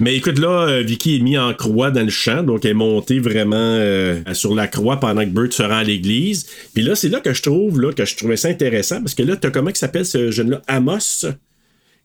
mais 0.00 0.16
écoute, 0.16 0.38
là, 0.38 0.68
euh, 0.68 0.82
Vicky 0.82 1.16
est 1.16 1.20
mis 1.20 1.36
en 1.36 1.52
croix 1.54 1.90
dans 1.90 2.04
le 2.04 2.10
champ, 2.10 2.44
donc 2.44 2.64
elle 2.64 2.70
est 2.70 2.74
montée 2.74 3.18
vraiment 3.18 3.56
euh, 3.58 4.22
sur 4.32 4.54
la 4.54 4.68
croix 4.68 5.00
pendant 5.00 5.22
que 5.22 5.30
Bert 5.30 5.52
se 5.52 5.62
rend 5.62 5.78
à 5.78 5.82
l'église. 5.82 6.46
Puis 6.72 6.84
là, 6.84 6.94
c'est 6.94 7.08
là 7.08 7.20
que 7.20 7.32
je 7.34 7.42
trouve 7.42 7.80
là, 7.80 7.92
que 7.92 8.04
je 8.04 8.16
trouvais 8.16 8.36
ça 8.36 8.48
intéressant, 8.48 9.00
parce 9.00 9.14
que 9.14 9.24
là, 9.24 9.36
t'as 9.36 9.50
comment 9.50 9.70
il 9.70 9.76
s'appelle 9.76 10.06
ce 10.06 10.30
jeune-là? 10.30 10.62
Amos, 10.68 11.26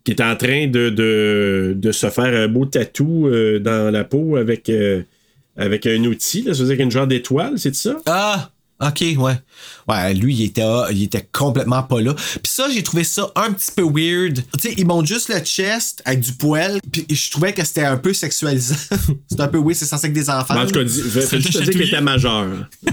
qui 0.04 0.12
est 0.12 0.22
en 0.22 0.36
train 0.36 0.68
de, 0.68 0.90
de, 0.90 1.74
de 1.78 1.92
se 1.92 2.10
faire 2.10 2.34
un 2.34 2.48
beau 2.48 2.66
tatou 2.66 3.28
euh, 3.28 3.60
dans 3.60 3.92
la 3.92 4.04
peau 4.04 4.38
avec, 4.38 4.70
euh, 4.70 5.04
avec 5.58 5.86
un 5.86 6.04
outil, 6.06 6.42
là, 6.44 6.54
ça 6.54 6.64
veut 6.64 6.76
dire 6.76 6.84
une 6.84 6.92
genre 6.92 7.08
d'étoile, 7.08 7.54
c'est 7.58 7.76
ça? 7.76 7.98
Ah! 8.06 8.52
Ok, 8.82 9.04
ouais. 9.18 9.34
Ouais, 9.90 10.14
lui, 10.14 10.34
il 10.36 10.44
était, 10.46 10.64
il 10.92 11.04
était 11.04 11.28
complètement 11.34 11.84
pas 11.84 12.00
là. 12.00 12.14
Puis 12.14 12.42
ça, 12.46 12.68
j'ai 12.74 12.82
trouvé 12.82 13.04
ça 13.04 13.30
un 13.36 13.52
petit 13.52 13.72
peu 13.76 13.84
weird. 13.84 14.36
Tu 14.58 14.70
sais, 14.70 14.74
ils 14.78 14.86
montent 14.88 15.06
juste 15.08 15.28
le 15.28 15.40
chest 15.42 16.02
avec 16.06 16.22
du 16.22 16.32
poil. 16.32 16.80
Puis 16.92 17.06
je 17.10 17.32
trouvais 17.32 17.52
que 17.54 17.66
c'était 17.66 17.84
un 17.84 17.98
peu 17.98 18.14
sexualisant. 18.14 18.76
c'est 19.30 19.40
un 19.42 19.48
peu 19.50 19.58
weird, 19.58 19.74
c'est 19.76 19.86
censé 19.86 20.08
être 20.08 20.14
des 20.14 20.30
enfants. 20.30 20.54
Ben, 20.54 20.62
en 20.62 20.66
tout 20.66 20.76
cas, 20.76 20.84
dis- 20.86 21.02
fais- 21.02 21.42
juste 21.42 21.52
te 21.60 21.64
dire 21.64 21.72
qu'il 21.72 21.82
était 21.82 22.00
majeur. 22.02 22.48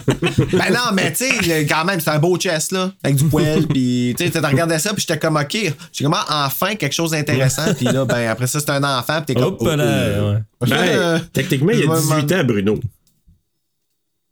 ben 0.53 0.73
non, 0.73 0.93
mais 0.93 1.13
tu 1.13 1.25
sais, 1.27 1.67
quand 1.67 1.85
même, 1.85 2.01
c'est 2.01 2.11
un 2.11 2.19
beau 2.19 2.37
chest, 2.37 2.73
là, 2.73 2.93
avec 3.05 3.17
du 3.17 3.25
poil, 3.25 3.67
puis 3.69 4.15
tu 4.19 4.25
sais, 4.25 4.31
tu 4.31 4.39
regardais 4.39 4.79
ça, 4.79 4.93
puis 4.93 5.05
j'étais 5.07 5.19
comme, 5.21 5.37
OK, 5.37 5.57
j'ai 5.93 6.05
comment 6.05 6.17
enfin 6.29 6.75
quelque 6.75 6.95
chose 6.95 7.13
d'intéressant, 7.13 7.75
puis 7.75 7.87
là, 7.87 8.05
ben 8.05 8.29
après 8.29 8.47
ça, 8.49 8.59
c'est 8.59 8.71
un 8.71 8.83
enfant, 8.83 9.23
puis 9.25 9.27
t'es 9.27 9.35
comme, 9.35 9.55
Hop 9.55 9.63
là, 9.63 10.33
ouais. 10.33 10.39
Ben, 10.63 10.73
Euh, 10.73 11.19
techniquement, 11.33 11.71
il 11.73 11.81
y 11.81 11.83
a 11.85 11.87
me 11.87 12.01
18 12.25 12.33
ans, 12.33 12.45
Bruno. 12.45 12.81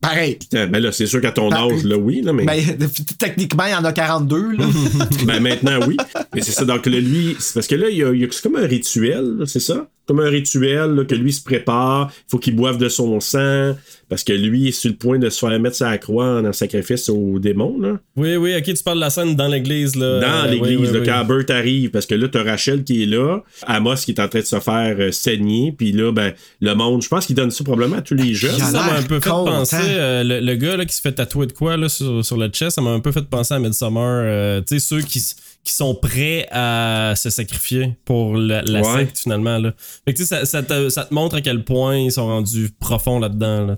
Pareil. 0.05 0.37
Putain, 0.37 0.67
Ben 0.67 0.81
là, 0.81 0.93
c'est 0.93 1.07
sûr 1.07 1.21
qu'à 1.21 1.33
ton 1.33 1.49
Ben, 1.49 1.57
âge, 1.57 1.85
là, 1.85 1.97
oui, 1.97 2.21
là, 2.21 2.33
mais. 2.33 2.45
Ben, 2.45 2.63
techniquement, 3.19 3.65
il 3.67 3.73
y 3.73 3.75
en 3.75 3.85
a 3.85 3.93
42, 3.93 4.53
là. 4.53 4.67
Ben 5.27 5.41
maintenant, 5.41 5.81
oui. 5.87 5.97
Mais 6.35 6.43
c'est 6.43 6.53
ça. 6.53 6.65
Donc, 6.65 6.87
là, 6.87 7.01
lui, 7.01 7.37
c'est 7.39 7.55
parce 7.55 7.67
que 7.67 7.75
là, 7.75 7.89
il 7.89 7.97
y 7.97 8.05
a, 8.05 8.13
c'est 8.31 8.43
comme 8.43 8.57
un 8.57 8.67
rituel, 8.67 9.45
c'est 9.47 9.61
ça? 9.61 9.89
Comme 10.07 10.21
un 10.21 10.29
rituel 10.29 10.91
là, 10.91 11.05
que 11.05 11.15
lui 11.15 11.33
se 11.33 11.43
prépare. 11.43 12.13
Il 12.13 12.31
faut 12.31 12.39
qu'il 12.39 12.55
boive 12.55 12.77
de 12.77 12.89
son 12.91 13.19
sang. 13.21 13.75
Parce 14.09 14.23
que 14.25 14.33
lui 14.33 14.69
est 14.69 14.73
sur 14.73 14.91
le 14.91 14.97
point 14.97 15.19
de 15.19 15.29
se 15.31 15.39
faire 15.39 15.59
mettre 15.61 15.77
sa 15.77 15.97
croix 15.99 16.41
en 16.41 16.53
sacrifice 16.53 17.09
au 17.09 17.39
démon. 17.39 17.79
Là. 17.81 17.99
Oui, 18.17 18.37
oui, 18.37 18.55
ok, 18.57 18.65
tu 18.65 18.83
parles 18.83 18.99
de 18.99 19.03
la 19.03 19.11
scène 19.11 19.35
dans 19.37 19.49
l'église, 19.49 19.97
là. 19.97 20.21
Dans 20.21 20.47
Euh, 20.47 20.51
l'église, 20.51 20.91
oui, 20.93 20.99
oui, 21.01 21.07
quand 21.07 21.25
Bert 21.25 21.45
arrive, 21.57 21.91
parce 21.91 22.07
que 22.07 22.15
là, 22.15 22.29
t'as 22.29 22.43
Rachel 22.43 22.85
qui 22.85 23.03
est 23.03 23.07
là, 23.07 23.39
Amos 23.67 23.95
qui 23.97 24.13
est 24.13 24.21
en 24.21 24.29
train 24.29 24.41
de 24.41 24.45
se 24.45 24.61
faire 24.61 24.97
euh, 24.99 25.11
saigner, 25.11 25.73
puis 25.77 25.93
là, 25.93 26.13
ben, 26.13 26.33
le 26.61 26.75
monde, 26.75 27.03
je 27.03 27.09
pense 27.09 27.27
qu'il 27.27 27.35
donne 27.37 27.51
ça 27.51 27.65
probablement 27.65 27.97
à 27.99 28.03
tous 28.03 28.15
les 28.15 28.35
jeunes. 28.35 28.55
Il 28.57 28.63
a 28.63 28.67
Ça 28.67 28.83
m'a 28.83 28.95
un 28.99 29.03
peu 29.03 29.21
fait 29.21 29.31
content. 29.31 29.45
penser, 29.45 29.77
euh, 29.81 30.23
le, 30.23 30.41
le 30.41 30.55
gars 30.57 30.77
là, 30.77 30.85
qui 30.85 30.95
se 30.95 31.01
fait 31.01 31.13
tatouer 31.13 31.47
de 31.47 31.53
quoi 31.53 31.77
là, 31.77 31.89
sur, 31.89 32.25
sur 32.25 32.37
le 32.37 32.49
chest, 32.49 32.73
ça 32.77 32.83
m'a 32.83 32.91
un 32.91 33.01
peu 33.01 33.13
fait 33.13 33.25
penser 33.27 33.55
à 33.55 33.59
Midsommar. 33.59 34.23
euh, 34.25 34.61
tu 34.61 34.79
sais, 34.79 34.87
ceux 34.87 35.01
qui, 35.01 35.23
qui 35.65 35.73
sont 35.73 35.95
prêts 35.95 36.47
à 36.53 37.15
se 37.17 37.31
sacrifier 37.31 37.97
pour 38.05 38.37
la, 38.37 38.63
la 38.63 38.83
Ouais. 38.83 38.99
secte 39.01 39.19
finalement. 39.21 39.59
Là. 39.59 39.73
Fait 40.05 40.13
que 40.13 40.19
tu 40.19 40.25
sais, 40.25 40.41
ça, 40.41 40.45
ça 40.47 40.63
te, 40.63 40.89
ça 40.91 41.05
te 41.05 41.15
montre 41.15 41.37
à 41.37 41.41
quel 41.41 41.65
point 41.65 41.97
ils 41.97 42.13
sont 42.13 42.27
rendus 42.27 42.71
profonds 42.79 43.19
là-dedans. 43.19 43.67
Là. 43.67 43.77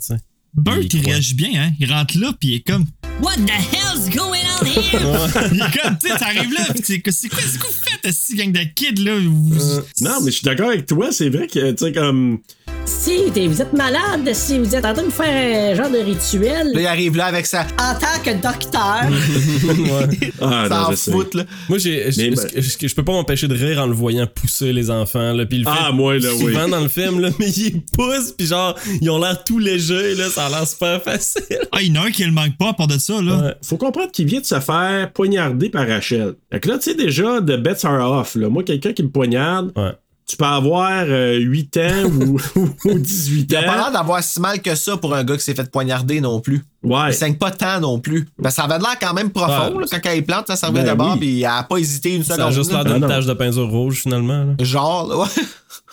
Bert, 0.55 0.79
Il 0.81 1.05
réagit 1.05 1.35
bien, 1.35 1.51
hein. 1.55 1.71
Il 1.79 1.93
rentre 1.93 2.19
là, 2.19 2.33
puis 2.39 2.49
il 2.51 2.55
est 2.57 2.61
comme. 2.67 2.87
What 3.23 3.37
the 3.37 3.51
hell's 3.51 4.09
going 4.15 4.41
on 4.61 4.65
here? 4.65 5.01
Il 5.53 5.61
est 5.61 5.83
comme, 5.83 5.99
tu 5.99 6.09
sais, 6.09 6.17
t'arrives 6.19 6.53
là, 6.53 6.65
puis 6.73 6.83
c'est 6.85 7.03
c'est 7.11 7.29
quoi, 7.29 7.41
c'est 7.43 7.59
quoi 7.59 7.69
vous 7.71 7.85
faites, 8.03 8.13
ce 8.15 8.35
gang 8.37 8.53
de 8.53 8.61
kids, 8.75 9.03
là? 9.05 9.19
Vous- 9.19 9.83
Non, 10.01 10.21
mais 10.23 10.31
je 10.31 10.37
suis 10.37 10.45
d'accord 10.45 10.69
avec 10.69 10.87
toi, 10.87 11.13
c'est 11.13 11.29
vrai 11.29 11.47
que, 11.47 11.71
tu 11.73 11.85
sais, 11.85 11.93
comme. 11.93 12.41
Si 12.87 13.47
vous 13.49 13.63
êtes 13.63 13.73
malade, 13.73 14.33
si 14.33 14.59
vous 14.59 14.75
êtes 14.75 14.85
en 14.85 14.93
train 14.95 15.03
de 15.05 15.11
faire 15.11 15.73
un 15.73 15.75
genre 15.75 15.91
de 15.91 15.99
rituel, 15.99 16.69
Là, 16.73 16.81
il 16.81 16.87
arrive 16.87 17.17
là 17.17 17.27
avec 17.27 17.47
sa. 17.47 17.63
en 17.63 17.95
tant 17.99 18.23
que 18.25 18.31
docteur, 18.35 19.05
Ah, 20.41 20.67
non, 20.69 20.85
S'en 20.85 20.91
je 20.91 20.97
sais. 20.97 21.11
fout, 21.13 21.35
là. 21.35 21.45
Moi, 21.69 21.79
j'ai, 21.79 22.11
je, 22.13 22.95
peux 22.95 23.05
pas 23.05 23.13
m'empêcher 23.13 23.49
de 23.49 23.55
rire 23.55 23.81
en 23.83 23.87
le 23.87 23.93
voyant 23.95 24.27
pousser 24.27 24.73
les 24.73 24.91
enfants. 24.91 25.33
Là, 25.33 25.47
puis 25.47 25.59
il 25.59 25.65
le 25.65 25.71
fait 25.71 25.77
Ah, 25.81 25.93
moi, 25.93 26.19
là, 26.19 26.29
oui. 26.35 26.39
souvent 26.53 26.69
dans 26.69 26.81
le 26.81 26.89
film, 26.89 27.21
là, 27.21 27.31
mais 27.39 27.51
ils 27.51 27.83
poussent, 27.93 28.33
puis 28.37 28.47
genre, 28.47 28.77
ils 29.01 29.11
ont 29.11 29.19
l'air 29.19 29.43
tout 29.45 29.59
légers, 29.59 30.15
là, 30.15 30.29
ça 30.31 30.47
a 30.47 30.49
l'air 30.51 30.67
super 30.67 31.03
facile. 31.03 31.43
Ah, 31.73 31.83
il 31.83 31.95
y 31.95 31.99
en 31.99 32.03
a 32.03 32.07
un 32.07 32.11
qui 32.11 32.25
le 32.25 32.33
manque 32.33 32.57
pas 32.59 32.71
à 32.71 32.73
part 32.75 32.87
de 32.89 32.99
ça, 32.99 33.21
là. 33.21 33.37
Ouais. 33.47 33.55
Faut 33.63 33.77
comprendre 33.77 34.11
qu'il 34.13 34.27
vient 34.27 34.41
de 34.41 34.47
se 34.47 34.61
faire 34.61 35.11
poignarder 35.13 35.69
par 35.71 35.87
Rachel. 35.87 36.35
Fait 36.53 36.61
que 36.61 36.69
là, 36.69 36.77
tu 36.79 36.91
sais, 36.91 36.95
déjà, 36.97 37.41
the 37.41 37.57
bets 37.61 37.85
are 37.85 38.11
off. 38.21 38.35
Là. 38.37 38.49
Moi, 38.49 38.63
quelqu'un 38.63 38.93
qui 38.93 39.03
me 39.03 39.11
poignarde, 39.11 39.73
Ouais. 39.77 39.93
Tu 40.29 40.37
peux 40.37 40.45
avoir 40.45 41.05
euh, 41.07 41.37
8 41.39 41.77
ans 41.77 42.05
ou, 42.05 42.41
ou 42.85 42.99
18 42.99 43.47
Il 43.49 43.57
a 43.57 43.63
pas 43.63 43.71
ans. 43.71 43.77
l'air 43.77 43.93
d'avoir 43.93 44.23
si 44.25 44.41
mal 44.41 44.61
que 44.61 44.75
ça 44.75 44.97
pour 44.97 45.15
un 45.15 45.23
gars 45.23 45.37
qui 45.37 45.45
s'est 45.45 45.55
fait 45.55 45.71
poignarder 45.71 46.21
non 46.21 46.41
plus. 46.41 46.63
Ouais. 46.83 47.09
Il 47.11 47.15
saigne 47.15 47.37
pas 47.37 47.51
tant 47.53 47.81
non 47.81 48.01
plus. 48.01 48.29
Ben, 48.39 48.51
ça 48.51 48.65
avait 48.65 48.79
l'air 48.79 48.97
quand 49.01 49.15
même 49.15 49.31
profond, 49.31 49.77
Ouais. 49.77 49.85
là, 49.91 49.99
quand 50.03 50.11
il 50.11 50.25
plante, 50.25 50.47
ça 50.49 50.57
servait 50.57 50.83
Ben 50.83 50.93
de 50.93 50.99
bord, 50.99 51.13
oui. 51.13 51.19
puis 51.19 51.29
il 51.39 51.45
a 51.45 51.63
pas 51.63 51.77
hésité 51.79 52.15
une 52.17 52.25
Ça 52.25 52.35
seconde. 52.35 52.49
a 52.49 52.51
juste 52.55 52.73
là. 52.73 52.83
l'air 52.83 52.95
d'une 52.95 53.05
Ah, 53.05 53.07
non. 53.07 53.09
tache 53.15 53.27
de 53.27 53.33
peinture 53.35 53.69
rouge, 53.69 54.03
finalement. 54.03 54.45
là. 54.45 54.55
Genre, 54.65 55.09
là, 55.09 55.17
ouais. 55.19 55.29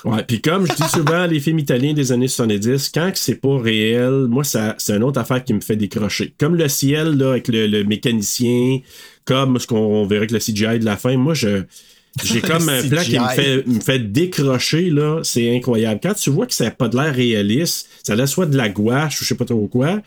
Ouais, 0.06 0.22
puis 0.24 0.42
comme 0.42 0.68
je 0.68 0.74
dis 0.74 0.90
souvent, 0.90 1.26
les 1.28 1.40
films 1.40 1.60
italiens 1.60 1.94
des 1.94 2.12
années 2.12 2.28
70, 2.28 2.90
quand 2.94 3.10
c'est 3.14 3.36
pas 3.36 3.58
réel, 3.58 4.26
moi, 4.30 4.44
ça, 4.44 4.76
c'est 4.78 4.98
une 4.98 5.04
autre 5.04 5.18
affaire 5.22 5.42
qui 5.46 5.54
me 5.54 5.62
fait 5.62 5.78
décrocher. 5.78 6.34
Comme 6.38 6.56
le 6.58 6.68
ciel, 6.68 7.16
là, 7.18 7.30
avec 7.30 7.48
le, 7.48 7.68
le 7.68 7.86
mécanicien, 7.86 8.80
comme 9.24 9.58
ce 9.60 9.66
qu'on 9.68 10.06
verrait 10.06 10.26
avec 10.28 10.32
le 10.32 10.40
CGI 10.40 10.80
de 10.80 10.86
la 10.86 10.98
fin, 10.98 11.16
moi, 11.16 11.34
je. 11.34 11.64
J'ai 12.24 12.42
comme 12.42 12.70
un 12.70 12.82
plan 12.88 13.02
qui 13.02 13.18
me 13.18 13.28
fait, 13.30 13.68
me 13.68 13.80
fait 13.80 14.00
décrocher, 14.12 14.90
là. 14.90 15.20
C'est 15.24 15.56
incroyable. 15.56 16.00
Quand 16.04 16.14
tu 16.14 16.30
vois 16.30 16.46
que 16.46 16.54
ça 16.54 16.66
n'a 16.66 16.72
pas 16.72 16.88
de 16.88 16.96
l'air 16.98 17.14
réaliste, 17.14 17.88
ça 18.04 18.14
a 18.14 18.28
soit 18.28 18.46
de 18.46 18.58
la 18.58 18.70
gouache 18.70 19.20
ou 19.20 19.24
je 19.24 19.30
sais 19.30 19.36
pas 19.36 19.46
trop 19.46 19.68
quoi. 19.68 20.00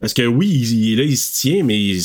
Parce 0.00 0.12
que 0.12 0.26
oui, 0.26 0.48
il, 0.48 0.88
il- 0.90 0.96
là, 0.98 1.04
il 1.04 1.16
se 1.16 1.40
tient, 1.40 1.64
mais 1.64 1.80
il 1.80 2.02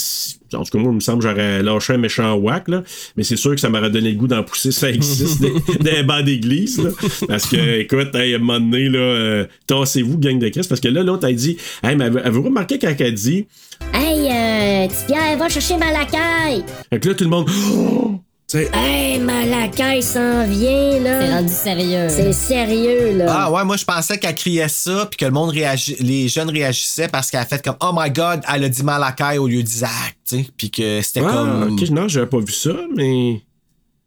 en 0.53 0.63
tout 0.63 0.71
cas, 0.71 0.77
moi, 0.79 0.91
il 0.91 0.95
me 0.95 0.99
semble 0.99 1.21
que 1.21 1.27
j'aurais 1.29 1.61
lâché 1.61 1.93
un 1.93 1.97
méchant 1.97 2.33
whack, 2.35 2.69
là. 2.69 2.83
Mais 3.17 3.23
c'est 3.23 3.35
sûr 3.35 3.51
que 3.51 3.59
ça 3.59 3.69
m'aurait 3.69 3.89
donné 3.89 4.11
le 4.11 4.17
goût 4.17 4.27
d'en 4.27 4.41
pousser 4.43 4.69
5-6 4.69 5.39
des, 5.83 5.91
des 5.91 6.03
bancs 6.03 6.23
d'église, 6.23 6.79
là. 6.81 6.89
Parce 7.27 7.45
que, 7.47 7.79
écoute, 7.81 8.15
hey, 8.15 8.33
à 8.33 8.37
un 8.37 8.39
moment 8.39 8.59
donné, 8.59 8.87
là, 8.89 8.99
euh, 8.99 9.45
tassez-vous, 9.67 10.17
gang 10.17 10.39
de 10.39 10.47
Christ. 10.49 10.69
Parce 10.69 10.79
que 10.81 10.87
là, 10.87 11.03
l'autre, 11.03 11.27
elle 11.27 11.35
dit, 11.35 11.57
hey, 11.83 11.95
mais 11.97 12.05
avez- 12.05 12.21
avez-vous 12.21 12.43
remarqué 12.43 12.79
quand 12.79 12.93
elle 12.97 13.13
dit, 13.13 13.45
Hey, 13.93 14.29
euh, 14.31 14.87
petit 14.87 15.05
Pierre, 15.07 15.37
va 15.37 15.49
chercher 15.49 15.77
Malakai. 15.77 16.63
fait 16.89 16.99
que 16.99 17.09
là, 17.09 17.15
tout 17.15 17.23
le 17.25 17.29
monde, 17.29 17.49
oh! 17.73 18.19
Sais, 18.49 18.67
Hey, 18.73 19.19
Malakai 19.19 20.01
s'en 20.01 20.43
vient, 20.47 20.99
là. 21.01 21.21
c'est 21.21 21.33
rendu 21.35 21.53
sérieux. 21.53 22.09
C'est 22.09 22.33
sérieux, 22.33 23.15
là. 23.15 23.25
Ah 23.29 23.51
ouais, 23.51 23.63
moi 23.63 23.77
je 23.77 23.85
pensais 23.85 24.17
qu'elle 24.17 24.33
criait 24.33 24.67
ça 24.67 25.05
puis 25.05 25.17
que 25.17 25.25
le 25.25 25.31
monde 25.31 25.51
réagit, 25.51 25.95
les 25.99 26.27
jeunes 26.27 26.49
réagissaient 26.49 27.09
parce 27.09 27.29
qu'elle 27.29 27.41
a 27.41 27.45
fait 27.45 27.63
comme 27.63 27.75
Oh 27.79 27.91
my 27.93 28.09
god, 28.09 28.41
elle 28.51 28.63
a 28.63 28.69
dit 28.69 28.81
Malakai 28.81 29.37
au 29.37 29.47
lieu 29.47 29.61
d'Isaac, 29.61 30.17
tu 30.27 30.37
sais, 30.37 30.47
puis 30.57 30.71
que 30.71 30.99
c'était 31.03 31.21
ah, 31.23 31.31
comme 31.31 31.73
ok, 31.73 31.89
non, 31.91 32.07
j'avais 32.07 32.25
pas 32.25 32.39
vu 32.39 32.51
ça, 32.51 32.71
mais. 32.95 33.43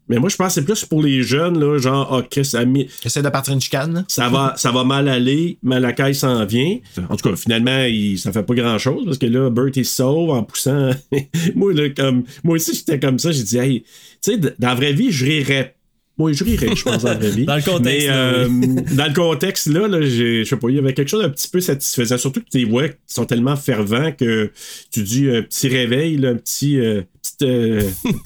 Mais 0.09 0.19
moi, 0.19 0.29
je 0.29 0.37
pense 0.37 0.49
que 0.49 0.55
c'est 0.55 0.65
plus 0.65 0.85
pour 0.85 1.03
les 1.03 1.23
jeunes, 1.23 1.59
là, 1.59 1.79
genre, 1.79 2.09
oh, 2.13 2.23
Chris, 2.29 2.51
ami- 2.55 2.89
J'essaie 3.03 3.23
de 3.23 3.29
partir 3.29 3.55
une 3.55 3.61
chicane. 3.61 3.95
là. 3.95 4.05
ça 4.09 4.29
va, 4.29 4.55
ça 4.57 4.71
va 4.73 4.85
mal 4.85 5.09
aller, 5.09 5.59
Malakai 5.63 6.13
s'en 6.13 6.45
vient. 6.45 6.79
En 7.09 7.17
tout 7.17 7.29
cas, 7.31 7.37
finalement, 7.37 7.85
il, 7.85 8.19
ça 8.19 8.33
fait 8.33 8.43
pas 8.43 8.55
grand 8.55 8.79
chose 8.79 9.05
parce 9.05 9.19
que 9.19 9.27
là, 9.27 9.49
Bert 9.49 9.71
il 9.77 9.85
sauve 9.85 10.31
en 10.31 10.43
poussant. 10.43 10.91
moi, 11.55 11.73
là, 11.73 11.89
comme, 11.91 12.25
moi 12.43 12.57
aussi, 12.57 12.75
j'étais 12.75 12.99
comme 12.99 13.19
ça. 13.19 13.31
J'ai 13.33 13.45
dit, 13.45 13.59
hey, 13.59 13.83
tu 14.23 14.33
sais, 14.33 14.39
dans 14.39 14.53
la 14.61 14.75
vraie 14.75 14.93
vie, 14.93 15.11
je 15.13 15.25
rirais. 15.25 15.77
Moi, 16.19 16.33
je 16.35 16.45
rirais, 16.45 16.69
je 16.77 16.83
pense, 16.83 17.03
dans 17.03 17.09
la 17.09 17.15
vraie 17.15 17.31
vie. 17.37 17.47
Dans 17.47 17.57
le 17.57 17.63
contexte, 17.63 18.07
Mais, 18.07 18.07
euh, 18.11 18.49
dans 18.97 19.07
le 19.07 19.15
contexte, 19.15 19.67
là, 19.69 19.89
je 20.03 20.45
sais 20.45 20.57
pas, 20.57 20.69
il 20.69 20.77
y 20.77 20.79
avait 20.79 20.93
quelque 20.93 21.09
chose 21.09 21.23
d'un 21.23 21.31
petit 21.31 21.49
peu 21.49 21.61
satisfaisant. 21.61 22.19
Surtout 22.19 22.41
que 22.41 22.49
tes 22.51 22.65
voix 22.65 22.85
sont 23.07 23.25
tellement 23.25 23.57
fervents 23.57 24.13
que 24.13 24.51
tu 24.93 25.03
dis 25.03 25.29
un 25.31 25.43
petit 25.43 25.69
réveil, 25.69 26.19
là, 26.19 26.31
un 26.31 26.37
petit. 26.37 26.79
Euh, 26.79 27.03
petite, 27.23 27.43
euh, 27.43 27.83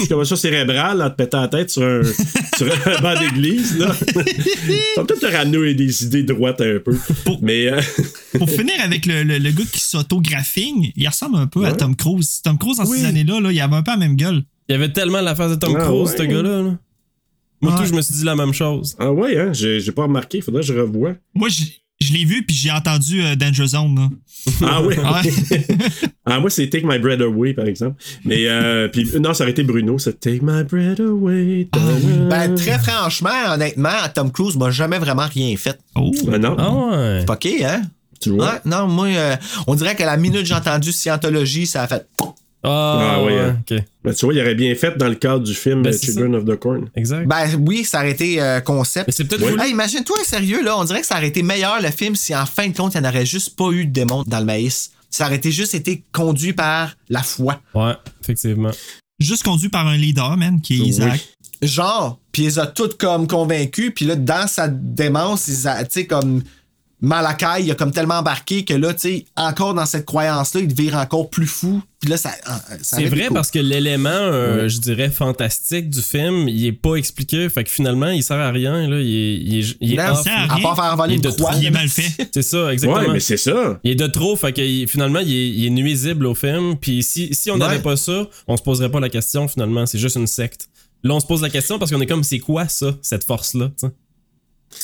commotion 0.09 0.37
cérébrale 0.37 1.03
en 1.03 1.11
te 1.11 1.17
pétant 1.17 1.43
la 1.43 1.49
tête 1.49 1.71
sur 1.71 1.83
un, 1.83 2.01
sur 2.57 2.67
un 2.87 3.01
banc 3.03 3.19
d'église. 3.21 3.79
Là. 3.79 3.93
Ça 3.93 4.03
va 4.97 5.05
peut-être 5.05 5.21
te 5.21 5.27
ramener 5.27 5.75
des 5.75 6.05
idées 6.05 6.23
droites 6.23 6.61
un 6.63 6.79
peu. 6.85 6.97
Mais 7.43 7.69
euh, 7.69 7.81
Pour 8.39 8.49
finir 8.51 8.75
avec 8.83 9.05
le, 9.07 9.23
le, 9.23 9.37
le 9.39 9.51
gars 9.51 9.65
qui 9.71 9.81
s'autographine, 9.81 10.87
il 10.97 11.07
ressemble 11.07 11.37
un 11.37 11.47
peu 11.47 11.65
à. 11.67 11.73
Tom 11.73 11.95
Cruise. 11.95 12.41
Tom 12.43 12.57
Cruise, 12.59 12.79
Oui. 12.87 12.99
ces 13.01 13.05
années-là, 13.07 13.39
là, 13.41 13.53
il 13.53 13.61
avait 13.61 13.77
un 13.77 13.83
peu 13.83 13.91
la 13.93 13.97
même 13.99 14.17
gueule. 14.17 14.43
Il 14.69 14.73
y 14.73 14.75
avait 14.75 14.91
tellement 14.93 15.21
la 15.21 15.35
face 15.37 15.51
de 15.53 15.57
Tom 15.57 15.77
Ah, 15.79 15.85
Cruise, 15.85 16.11
ouais. 16.11 16.17
ce 16.17 16.23
gars-là. 16.25 16.63
là. 16.63 16.79
Moi, 17.61 17.75
tout, 17.77 17.85
je 17.87 17.95
me 17.95 18.03
suis 18.03 18.15
dit 18.17 18.25
la 18.25 18.37
même 18.37 18.53
chose. 18.53 18.95
ah 18.99 19.11
ouais, 19.13 19.39
hein, 19.39 19.53
j'ai 19.53 19.81
j'ai 19.81 19.93
pas 19.93 20.03
remarqué, 20.05 20.41
faudrait 20.41 20.61
que 20.63 20.67
je 20.69 20.75
revoie. 20.75 21.15
Moi, 21.35 21.49
je, 21.49 21.63
je 22.01 22.13
l'ai 22.13 22.25
vu, 22.25 22.45
puis 22.45 22.55
j'ai 22.55 22.71
entendu 22.71 23.23
euh, 23.23 23.35
Danger 23.37 23.67
Zone. 23.67 23.95
Là. 23.97 24.09
Ah 24.63 24.83
oui. 24.83 24.95
Ouais. 25.07 25.63
ah 26.27 26.39
moi 26.41 26.51
c'est 26.51 26.69
Take 26.69 26.87
My 26.87 26.99
Bread 26.99 27.21
Away 27.23 27.55
par 27.55 27.67
exemple. 27.67 28.01
Mais 28.25 28.47
euh, 28.47 28.89
puis 28.89 29.09
non, 29.19 29.33
ça 29.35 29.45
aurait 29.45 29.51
été 29.53 29.63
Bruno, 29.63 29.99
c'est 29.99 30.21
Take 30.21 30.41
My 30.43 30.63
Bread 30.65 31.01
Away. 31.01 31.69
Ben 32.29 32.55
très 32.55 32.79
franchement, 32.79 33.31
honnêtement, 33.55 33.89
Tom 34.15 34.31
Cruise 34.31 34.57
m'a 34.57 34.71
jamais 34.71 34.99
vraiment 34.99 35.27
rien 35.27 35.57
fait. 35.57 35.79
Oh. 35.97 36.13
Ah 36.33 36.39
non, 36.39 36.57
Ah 36.59 36.73
ouais. 36.73 37.25
Pas 37.25 37.35
ok, 37.35 37.47
hein? 37.65 37.83
tu 38.21 38.31
vois. 38.31 38.47
Ouais, 38.53 38.61
non, 38.65 38.87
moi, 38.89 39.07
euh, 39.09 39.37
on 39.67 39.75
dirait 39.75 39.95
que 39.97 40.03
la 40.03 40.17
minute 40.17 40.41
que 40.41 40.47
j'ai 40.47 40.55
entendu 40.55 40.93
Scientologie, 40.93 41.67
ça 41.67 41.83
a 41.83 41.87
fait. 41.89 42.07
Ah, 42.67 43.15
Ah, 43.17 43.23
ouais, 43.23 43.33
ouais, 43.35 43.41
hein. 43.41 43.59
ok. 43.71 43.79
Ben, 44.05 44.15
tu 44.15 44.25
vois, 44.27 44.35
il 44.35 44.41
aurait 44.41 44.55
bien 44.55 44.75
fait 44.75 44.97
dans 44.99 45.09
le 45.09 45.15
cadre 45.15 45.45
du 45.45 45.55
film 45.55 45.83
Ben, 45.83 45.95
euh, 45.95 45.99
Children 45.99 46.35
of 46.35 46.45
the 46.45 46.57
Corn. 46.57 46.89
Exact. 46.97 47.27
Ben 47.27 47.47
oui, 47.67 47.85
ça 47.85 47.99
aurait 48.01 48.11
été 48.13 48.43
euh, 48.43 48.61
concept. 48.61 49.07
Mais 49.09 49.13
c'est 49.13 49.25
peut-être. 49.25 49.61
Hey, 49.61 49.71
imagine-toi, 49.71 50.17
sérieux, 50.25 50.63
là, 50.65 50.77
on 50.79 50.85
dirait 50.85 51.01
que 51.01 51.07
ça 51.07 51.17
aurait 51.17 51.29
été 51.29 51.43
meilleur 51.43 51.81
le 51.81 51.91
film 51.91 52.15
si 52.17 52.35
en 52.35 52.47
fin 52.47 52.69
de 52.69 52.77
compte, 52.77 52.95
il 52.95 53.01
n'y 53.01 53.07
en 53.07 53.11
aurait 53.11 53.27
juste 53.27 53.57
pas 53.57 53.71
eu 53.71 53.87
de 53.87 53.93
démon 53.93 54.25
dans 54.27 54.39
le 54.41 54.45
maïs. 54.45 54.91
Ça 55.11 55.27
aurait 55.27 55.37
été 55.37 55.53
juste 55.53 55.75
été 55.75 56.05
conduit 56.13 56.53
par 56.53 56.97
la 57.09 57.23
foi. 57.23 57.61
Ouais, 57.75 57.95
effectivement. 58.23 58.73
Juste 59.21 59.45
conduit 59.45 59.69
par 59.71 59.87
un 59.87 59.97
leader, 59.97 60.37
man, 60.37 60.61
qui 60.61 60.77
est 60.79 60.81
Oui. 60.83 60.89
Isaac. 60.89 61.21
Genre, 61.63 62.19
puis 62.33 62.43
ils 62.45 62.61
ont 62.61 62.67
toutes 62.75 62.99
comme 62.99 63.27
convaincus, 63.27 63.93
puis 63.95 64.05
là, 64.05 64.15
dans 64.17 64.47
sa 64.47 64.69
démence, 64.69 65.49
ils 65.49 65.67
a- 65.67 65.85
tu 65.85 66.01
sais, 66.01 66.07
comme 66.07 66.43
Malakai, 67.03 67.63
il 67.65 67.71
a 67.71 67.75
comme 67.75 67.93
tellement 67.93 68.15
embarqué 68.21 68.65
que 68.65 68.73
là, 68.73 68.95
tu 68.95 69.01
sais, 69.01 69.25
encore 69.37 69.75
dans 69.75 69.85
cette 69.85 70.07
croyance-là, 70.07 70.63
il 70.63 70.69
devient 70.75 70.95
encore 70.95 71.29
plus 71.29 71.47
fou. 71.47 71.83
Puis 72.01 72.09
là, 72.09 72.17
ça. 72.17 72.31
ça 72.81 72.97
C'est 72.97 73.05
vrai 73.05 73.29
parce 73.33 73.51
que 73.51 73.59
l'élément, 73.59 74.09
euh, 74.09 74.67
je 74.69 74.79
dirais, 74.79 75.11
fantastique 75.11 75.91
du 75.91 76.01
film, 76.01 76.49
il 76.49 76.65
est 76.65 76.73
pas 76.73 76.95
expliqué. 76.95 77.49
Fait 77.51 77.65
que 77.65 77.71
finalement, 77.71 78.09
il 78.09 78.23
sert 78.23 78.39
à 78.39 78.51
rien. 78.51 78.89
Là. 78.89 78.99
Il 79.01 79.15
est, 79.15 79.35
il 79.37 79.59
est, 79.59 79.77
il 79.81 79.93
est 79.95 79.97
Non, 80.07 80.13
off, 80.13 80.23
sert 80.23 80.33
à. 80.51 80.57
À 80.57 80.61
part 80.61 80.75
faire 80.77 80.97
voler 80.97 81.15
Il 81.17 81.21
de 81.21 81.31
croix. 81.31 81.53
Il 81.57 81.67
est 81.67 81.71
mal 81.71 81.89
fait. 81.89 82.31
C'est 82.33 82.43
ça, 82.43 82.73
exactement. 82.73 83.03
Ouais, 83.07 83.13
mais 83.13 83.21
c'est 83.21 83.37
ça. 83.37 83.79
Il 83.85 83.91
est 83.91 83.95
de 83.97 84.07
trop, 84.07 84.35
fait 84.37 84.53
que 84.55 84.87
finalement, 84.91 85.21
il 85.21 85.33
est, 85.35 85.49
il 85.51 85.67
est 85.67 85.71
nuisible 85.71 86.25
au 86.27 86.35
film. 86.35 86.77
Puis 86.81 87.03
si, 87.03 87.35
si 87.35 87.51
on 87.51 87.59
n'avait 87.59 87.77
Ouais. 87.77 87.83
pas 87.83 87.97
ça, 87.97 88.27
on 88.49 88.57
se 88.57 88.63
poserait 88.63 88.91
pas 88.91 89.01
la 89.01 89.11
question 89.11 89.49
finalement. 89.49 89.85
C'est 89.85 89.99
juste 89.99 90.17
une 90.17 90.27
secte. 90.27 90.69
Là, 91.05 91.15
on 91.15 91.21
se 91.21 91.27
pose 91.27 91.43
la 91.43 91.51
question 91.51 91.79
parce 91.79 91.91
qu'on 91.93 92.01
est 92.01 92.07
comme, 92.07 92.25
c'est 92.25 92.39
quoi 92.39 92.69
ça, 92.69 92.97
cette 93.03 93.25
force-là? 93.25 93.67
tu 93.79 93.87
sais? 93.87 93.93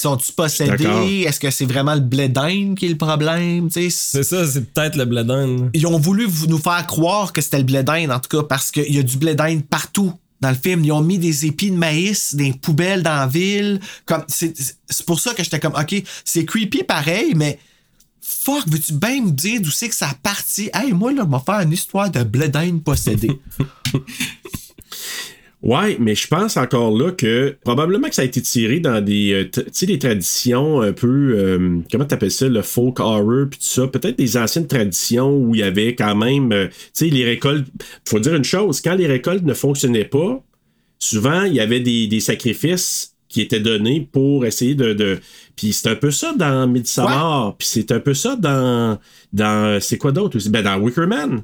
D'accord. 0.02 0.22
possédés? 0.36 1.24
Est-ce 1.26 1.40
que 1.40 1.50
c'est 1.50 1.64
vraiment 1.64 1.94
le 1.94 2.00
blé 2.00 2.28
d'Inde 2.28 2.76
qui 2.76 2.86
est 2.86 2.90
le 2.90 2.96
problème? 2.96 3.68
C'est 3.70 3.90
ça, 3.90 4.22
c'est 4.22 4.72
peut-être 4.72 4.96
le 4.96 5.04
bledin. 5.04 5.70
ils 5.74 5.86
ont 5.86 5.98
voulu 5.98 6.28
nous 6.48 6.58
faire 6.58 6.86
croire 6.86 7.32
que 7.32 7.40
c'était 7.40 7.58
le 7.58 7.64
blé 7.64 7.82
d'Inde, 7.82 8.10
en 8.10 8.20
tout 8.20 8.36
cas, 8.36 8.44
parce 8.44 8.70
qu'il 8.70 8.94
y 8.94 8.98
a 8.98 9.02
du 9.02 9.16
blé 9.16 9.34
d'Inde 9.34 9.64
partout 9.64 10.12
dans 10.40 10.50
le 10.50 10.56
film. 10.56 10.84
Ils 10.84 10.92
ont 10.92 11.02
mis 11.02 11.18
des 11.18 11.46
épis 11.46 11.70
de 11.70 11.76
maïs, 11.76 12.34
des 12.34 12.52
poubelles 12.52 13.02
dans 13.02 13.14
la 13.14 13.26
ville. 13.26 13.80
Comme, 14.06 14.24
c'est, 14.28 14.54
pour 15.06 15.20
ça 15.20 15.34
que 15.34 15.42
j'étais 15.42 15.60
comme, 15.60 15.74
OK, 15.74 16.02
c'est 16.24 16.44
creepy 16.44 16.82
pareil, 16.84 17.32
mais 17.34 17.58
Fuck, 18.24 18.68
veux-tu 18.68 18.92
bien 18.92 19.20
me 19.20 19.30
dire 19.32 19.60
d'où 19.60 19.70
c'est 19.70 19.88
que 19.88 19.94
ça 19.94 20.10
a 20.10 20.14
parti? 20.14 20.70
Hey, 20.72 20.92
moi, 20.92 21.12
là, 21.12 21.24
je 21.26 21.30
vais 21.30 21.42
faire 21.44 21.60
une 21.60 21.72
histoire 21.72 22.08
de 22.08 22.22
bledin 22.22 22.78
possédé. 22.78 23.30
Ouais, 25.62 25.96
mais 26.00 26.16
je 26.16 26.26
pense 26.26 26.56
encore 26.56 26.90
là 26.96 27.12
que 27.12 27.56
probablement 27.64 28.08
que 28.08 28.16
ça 28.16 28.22
a 28.22 28.24
été 28.24 28.42
tiré 28.42 28.80
dans 28.80 29.00
des, 29.00 29.32
euh, 29.32 29.44
t- 29.44 29.62
tu 29.62 29.70
sais, 29.72 29.86
des 29.86 29.98
traditions 30.00 30.80
un 30.80 30.92
peu, 30.92 31.06
euh, 31.38 31.78
comment 31.90 32.04
t'appelles 32.04 32.32
ça, 32.32 32.48
le 32.48 32.62
folk 32.62 32.98
horror 32.98 33.46
puis 33.48 33.60
tout 33.60 33.66
ça, 33.66 33.86
peut-être 33.86 34.18
des 34.18 34.36
anciennes 34.36 34.66
traditions 34.66 35.32
où 35.36 35.54
il 35.54 35.60
y 35.60 35.62
avait 35.62 35.94
quand 35.94 36.16
même, 36.16 36.50
euh, 36.50 36.66
tu 36.66 36.74
sais, 36.94 37.06
les 37.06 37.24
récoltes. 37.24 37.68
Faut 38.08 38.18
dire 38.18 38.34
une 38.34 38.42
chose, 38.42 38.80
quand 38.80 38.96
les 38.96 39.06
récoltes 39.06 39.44
ne 39.44 39.54
fonctionnaient 39.54 40.04
pas, 40.04 40.42
souvent 40.98 41.44
il 41.44 41.54
y 41.54 41.60
avait 41.60 41.80
des, 41.80 42.08
des 42.08 42.20
sacrifices 42.20 43.14
qui 43.28 43.40
étaient 43.40 43.60
donnés 43.60 44.06
pour 44.12 44.44
essayer 44.44 44.74
de, 44.74 44.92
de... 44.94 45.20
puis 45.54 45.72
c'est 45.72 45.88
un 45.88 45.94
peu 45.94 46.10
ça 46.10 46.34
dans 46.36 46.66
Midsommar, 46.66 47.56
puis 47.56 47.68
c'est 47.70 47.92
un 47.92 48.00
peu 48.00 48.14
ça 48.14 48.34
dans, 48.36 48.98
dans, 49.32 49.80
c'est 49.80 49.96
quoi 49.96 50.10
d'autre 50.10 50.36
aussi, 50.36 50.50
ben 50.50 50.62
dans 50.62 50.76
Wicker 50.78 51.06
Man. 51.06 51.42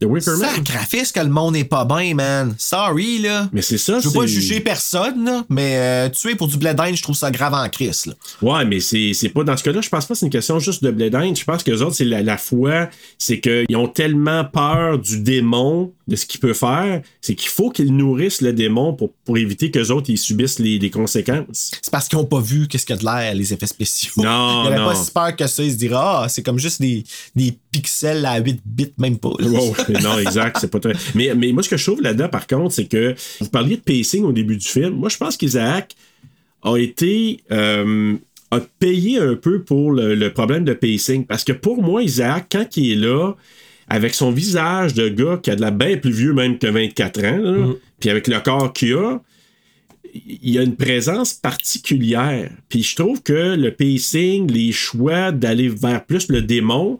The 0.00 0.04
Wicker 0.06 0.36
Man. 0.38 0.50
Sacrifice 0.64 1.12
que 1.12 1.20
le 1.20 1.28
monde 1.28 1.56
est 1.56 1.64
pas 1.64 1.84
bien, 1.84 2.14
man. 2.14 2.54
Sorry, 2.58 3.18
là. 3.18 3.48
Mais 3.52 3.62
c'est 3.62 3.78
ça, 3.78 4.00
Je 4.00 4.08
veux 4.08 4.14
pas 4.14 4.26
juger 4.26 4.60
personne, 4.60 5.24
là, 5.24 5.44
mais 5.48 5.76
euh, 5.76 6.08
tuer 6.08 6.34
pour 6.34 6.48
du 6.48 6.56
bledin, 6.56 6.92
je 6.94 7.02
trouve 7.02 7.16
ça 7.16 7.30
grave 7.30 7.54
en 7.54 7.68
crise, 7.68 8.06
là. 8.06 8.14
Ouais, 8.40 8.64
mais 8.64 8.80
c'est 8.80 9.28
pas 9.28 9.44
dans 9.44 9.56
ce 9.56 9.62
cas-là, 9.64 9.80
je 9.80 9.88
pense 9.88 10.06
pas 10.06 10.14
que 10.14 10.18
c'est 10.20 10.26
une 10.26 10.32
question 10.32 10.58
juste 10.58 10.82
de 10.82 10.90
blé 10.90 11.10
d'Inde. 11.10 11.36
Je 11.36 11.44
pense 11.44 11.62
que 11.62 11.70
les 11.70 11.82
autres, 11.82 11.96
c'est 11.96 12.04
la, 12.04 12.22
la 12.22 12.38
foi, 12.38 12.88
c'est 13.18 13.40
qu'ils 13.40 13.76
ont 13.76 13.88
tellement 13.88 14.44
peur 14.44 14.98
du 14.98 15.20
démon, 15.20 15.92
de 16.08 16.16
ce 16.16 16.26
qu'il 16.26 16.40
peut 16.40 16.54
faire, 16.54 17.02
c'est 17.20 17.34
qu'il 17.36 17.50
faut 17.50 17.70
qu'ils 17.70 17.94
nourrissent 17.94 18.40
le 18.40 18.52
démon 18.52 18.94
pour, 18.94 19.12
pour 19.24 19.38
éviter 19.38 19.70
qu'eux 19.70 19.90
autres 19.90 20.10
ils 20.10 20.18
subissent 20.18 20.58
les, 20.58 20.76
les 20.78 20.90
conséquences. 20.90 21.70
C'est 21.80 21.90
parce 21.92 22.08
qu'ils 22.08 22.18
ont 22.18 22.24
pas 22.24 22.40
vu 22.40 22.66
qu'est-ce 22.66 22.84
qu'il 22.84 22.96
y 22.96 22.98
a 22.98 23.00
de 23.00 23.04
l'air, 23.04 23.34
les 23.34 23.52
effets 23.52 23.68
spéciaux. 23.68 24.10
Non, 24.16 24.62
Il 24.64 24.70
y 24.70 24.72
avait 24.72 24.82
non. 24.82 24.88
pas 24.88 24.96
si 24.96 25.10
peur 25.12 25.36
que 25.36 25.46
ça. 25.46 25.62
Ils 25.62 25.70
se 25.70 25.76
diraient, 25.76 25.94
ah, 25.96 26.26
c'est 26.28 26.42
comme 26.42 26.58
juste 26.58 26.80
des, 26.80 27.04
des 27.36 27.56
pixels 27.70 28.24
à 28.26 28.38
8 28.40 28.60
bits, 28.64 28.92
même 28.98 29.18
pas. 29.18 29.28
Wow, 29.28 29.74
non, 30.02 30.18
exact, 30.18 30.58
c'est 30.60 30.70
pas 30.70 30.80
très. 30.80 30.94
Mais, 31.14 31.34
mais 31.34 31.52
moi, 31.52 31.62
ce 31.62 31.68
que 31.68 31.76
je 31.76 31.84
trouve 31.84 32.02
là-dedans, 32.02 32.28
par 32.28 32.46
contre, 32.46 32.74
c'est 32.74 32.86
que 32.86 33.14
vous 33.40 33.48
parliez 33.48 33.76
de 33.76 33.82
pacing 33.82 34.24
au 34.24 34.32
début 34.32 34.56
du 34.56 34.66
film. 34.66 34.94
Moi, 34.94 35.08
je 35.08 35.16
pense 35.16 35.36
qu'Isaac 35.36 35.94
a 36.62 36.76
été. 36.76 37.40
euh, 37.52 38.16
a 38.52 38.58
payé 38.80 39.18
un 39.20 39.36
peu 39.36 39.62
pour 39.62 39.92
le, 39.92 40.16
le 40.16 40.32
problème 40.32 40.64
de 40.64 40.72
pacing. 40.72 41.24
Parce 41.24 41.44
que 41.44 41.52
pour 41.52 41.80
moi, 41.82 42.02
Isaac, 42.02 42.46
quand 42.50 42.76
il 42.76 42.90
est 42.90 42.96
là, 42.96 43.34
avec 43.88 44.12
son 44.12 44.32
visage 44.32 44.92
de 44.94 45.08
gars 45.08 45.38
qui 45.40 45.52
a 45.52 45.54
de 45.56 45.60
la 45.60 45.70
bien 45.70 45.96
plus 45.96 46.10
vieux 46.10 46.32
même 46.32 46.58
que 46.58 46.66
24 46.66 47.24
ans, 47.26 47.36
là, 47.38 47.66
puis 48.00 48.10
avec 48.10 48.26
le 48.26 48.40
corps 48.40 48.72
qu'il 48.72 48.94
a, 48.94 49.20
il 50.14 50.50
y 50.50 50.58
a 50.58 50.62
une 50.62 50.74
présence 50.74 51.32
particulière. 51.32 52.50
Puis 52.68 52.82
je 52.82 52.96
trouve 52.96 53.22
que 53.22 53.54
le 53.54 53.70
pacing, 53.72 54.50
les 54.50 54.72
choix 54.72 55.30
d'aller 55.30 55.68
vers 55.68 56.04
plus 56.04 56.28
le 56.28 56.42
démon, 56.42 56.98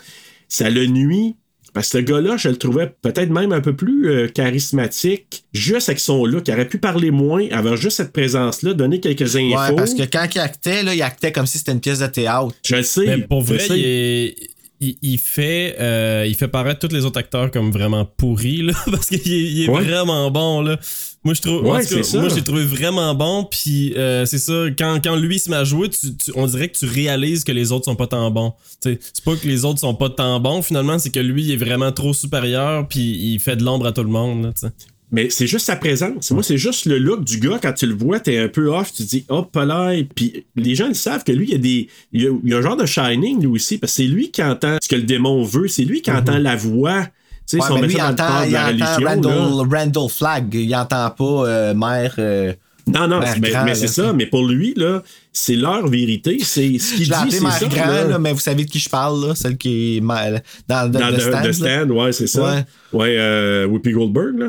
ça 0.50 0.68
le 0.68 0.84
nuit. 0.86 1.36
Parce 1.72 1.88
que 1.90 1.98
ce 1.98 2.02
gars-là, 2.02 2.36
je 2.36 2.48
le 2.48 2.56
trouvais 2.56 2.92
peut-être 3.00 3.30
même 3.30 3.52
un 3.52 3.60
peu 3.60 3.76
plus 3.76 4.08
euh, 4.10 4.26
charismatique, 4.26 5.44
juste 5.52 5.88
avec 5.88 6.00
son 6.00 6.26
look. 6.26 6.48
Il 6.48 6.52
aurait 6.54 6.66
pu 6.68 6.78
parler 6.78 7.10
moins, 7.12 7.46
avoir 7.52 7.76
juste 7.76 7.98
cette 7.98 8.12
présence-là, 8.12 8.74
donner 8.74 8.98
quelques 9.00 9.36
infos. 9.36 9.56
Ouais, 9.56 9.76
parce 9.76 9.94
que 9.94 10.02
quand 10.02 10.26
il 10.34 10.40
actait, 10.40 10.82
là, 10.82 10.94
il 10.94 11.02
actait 11.02 11.30
comme 11.32 11.46
si 11.46 11.58
c'était 11.58 11.70
une 11.72 11.80
pièce 11.80 12.00
de 12.00 12.06
théâtre. 12.08 12.52
Je 12.66 12.74
le 12.76 12.82
sais. 12.82 13.06
Mais 13.06 13.18
pour 13.18 13.42
vrai, 13.42 13.58
sais. 13.60 13.78
il, 13.78 13.84
est- 13.86 14.34
il- 14.80 14.98
il 15.02 15.18
fait, 15.18 15.76
euh, 15.78 16.24
il 16.26 16.34
fait 16.34 16.48
paraître 16.48 16.86
tous 16.88 16.92
les 16.94 17.04
autres 17.04 17.20
acteurs 17.20 17.50
comme 17.52 17.70
vraiment 17.70 18.04
pourris, 18.04 18.62
là, 18.62 18.72
parce 18.90 19.06
qu'il 19.06 19.18
est, 19.18 19.22
il 19.52 19.62
est 19.64 19.68
Ouais. 19.68 19.82
vraiment 19.84 20.28
bon, 20.32 20.62
là. 20.62 20.76
Moi, 21.22 21.34
je 21.34 21.42
trouve, 21.42 21.62
Ouais, 21.66 21.80
cas, 22.28 22.34
j'ai 22.34 22.42
trouvé 22.42 22.64
vraiment 22.64 23.14
bon, 23.14 23.44
puis 23.44 23.92
euh, 23.96 24.24
c'est 24.24 24.38
ça, 24.38 24.64
quand, 24.78 25.00
quand 25.04 25.16
lui 25.16 25.38
se 25.38 25.50
met 25.50 25.56
à 25.56 25.64
jouer, 25.64 25.90
tu- 25.90 26.16
tu- 26.16 26.32
on 26.34 26.46
dirait 26.46 26.68
que 26.68 26.78
tu 26.78 26.86
réalises 26.86 27.44
que 27.44 27.52
les 27.52 27.72
autres 27.72 27.84
sont 27.84 27.94
pas 27.96 28.06
tant 28.06 28.30
bons. 28.30 28.54
C'est 28.80 28.98
pas 29.24 29.36
que 29.36 29.46
les 29.46 29.66
autres 29.66 29.80
sont 29.80 29.94
pas 29.94 30.08
tant 30.08 30.40
bons, 30.40 30.62
finalement, 30.62 30.98
c'est 30.98 31.10
que 31.10 31.20
lui, 31.20 31.42
il 31.44 31.50
est 31.52 31.56
vraiment 31.56 31.92
trop 31.92 32.14
supérieur, 32.14 32.88
puis 32.88 33.00
il 33.34 33.38
fait 33.38 33.56
de 33.56 33.64
l'ombre 33.64 33.86
à 33.86 33.92
tout 33.92 34.02
le 34.02 34.08
monde, 34.08 34.44
là. 34.62 34.70
Mais 35.12 35.28
c'est 35.28 35.48
juste 35.48 35.66
sa 35.66 35.74
présence. 35.74 36.30
Moi, 36.30 36.44
c'est 36.44 36.56
juste 36.56 36.86
le 36.86 36.96
look 36.96 37.24
du 37.24 37.38
gars. 37.40 37.58
Quand 37.60 37.72
tu 37.72 37.84
le 37.84 37.94
vois, 37.96 38.20
t'es 38.20 38.38
un 38.38 38.46
peu 38.46 38.68
off. 38.72 38.92
Tu 38.92 39.02
te 39.02 39.08
dis, 39.08 39.24
hop 39.28 39.54
là. 39.56 39.92
Puis 40.14 40.44
les 40.54 40.76
gens, 40.76 40.86
ils 40.86 40.94
savent 40.94 41.24
que 41.24 41.32
lui, 41.32 41.46
il 41.48 41.50
y 41.50 41.54
a 41.56 41.58
des. 41.58 41.88
Il 42.12 42.22
y 42.22 42.26
a, 42.28 42.30
il 42.44 42.48
y 42.48 42.54
a 42.54 42.58
un 42.58 42.62
genre 42.62 42.76
de 42.76 42.86
shining, 42.86 43.40
lui 43.40 43.48
aussi. 43.48 43.76
Parce 43.78 43.90
que 43.92 43.96
c'est 43.96 44.08
lui 44.08 44.30
qui 44.30 44.40
entend 44.40 44.78
ce 44.80 44.86
que 44.88 44.94
le 44.94 45.02
démon 45.02 45.42
veut. 45.42 45.66
C'est 45.66 45.82
lui 45.82 46.00
qui 46.00 46.12
entend 46.12 46.38
la 46.38 46.54
voix. 46.54 47.08
Tu 47.50 47.56
sais, 47.56 47.62
Ouais, 47.62 47.66
si 47.66 47.72
on 47.72 47.74
mais 47.76 47.80
met 47.82 47.86
lui, 47.88 47.94
ça 47.96 48.12
dans 48.12 48.24
entend, 48.24 48.46
de 48.46 48.52
la 48.52 48.66
religion. 48.68 49.08
Randall, 49.08 49.68
Randall 49.78 50.08
Flagg. 50.08 50.54
Il 50.54 50.74
entend 50.76 51.10
pas 51.10 51.24
euh, 51.48 51.74
mère. 51.74 52.14
euh, 52.18 52.52
Non, 52.86 53.08
non, 53.08 53.18
Mère 53.20 53.64
mais, 53.64 53.74
c'est 53.74 53.88
ça. 53.88 54.12
Mais 54.12 54.26
pour 54.26 54.46
lui, 54.46 54.72
là, 54.76 55.02
c'est 55.32 55.56
leur 55.56 55.86
vérité. 55.88 56.38
C'est 56.42 56.78
ce 56.78 56.94
qu'il 56.94 57.04
Je 57.06 57.12
dit, 57.24 57.30
c'est 57.32 57.40
mère 57.42 57.52
ça. 57.52 57.66
grand, 57.66 57.86
là. 57.86 58.04
là, 58.04 58.18
mais 58.18 58.32
vous 58.32 58.38
savez 58.40 58.64
de 58.64 58.70
qui 58.70 58.78
je 58.78 58.88
parle, 58.88 59.26
là, 59.26 59.34
celle 59.34 59.56
qui 59.56 59.96
est 59.96 60.00
dans, 60.00 60.40
dans, 60.68 60.90
The- 60.90 61.20
stand. 61.20 61.46
The. 61.48 61.52
Stand, 61.52 61.90
ouais, 61.90 62.12
c'est 62.12 62.26
ça. 62.28 62.42
Ouais. 62.42 62.64
Ouais, 62.92 63.16
euh, 63.18 63.66
Whoopi 63.66 63.92
Goldberg, 63.92 64.38
là. 64.38 64.46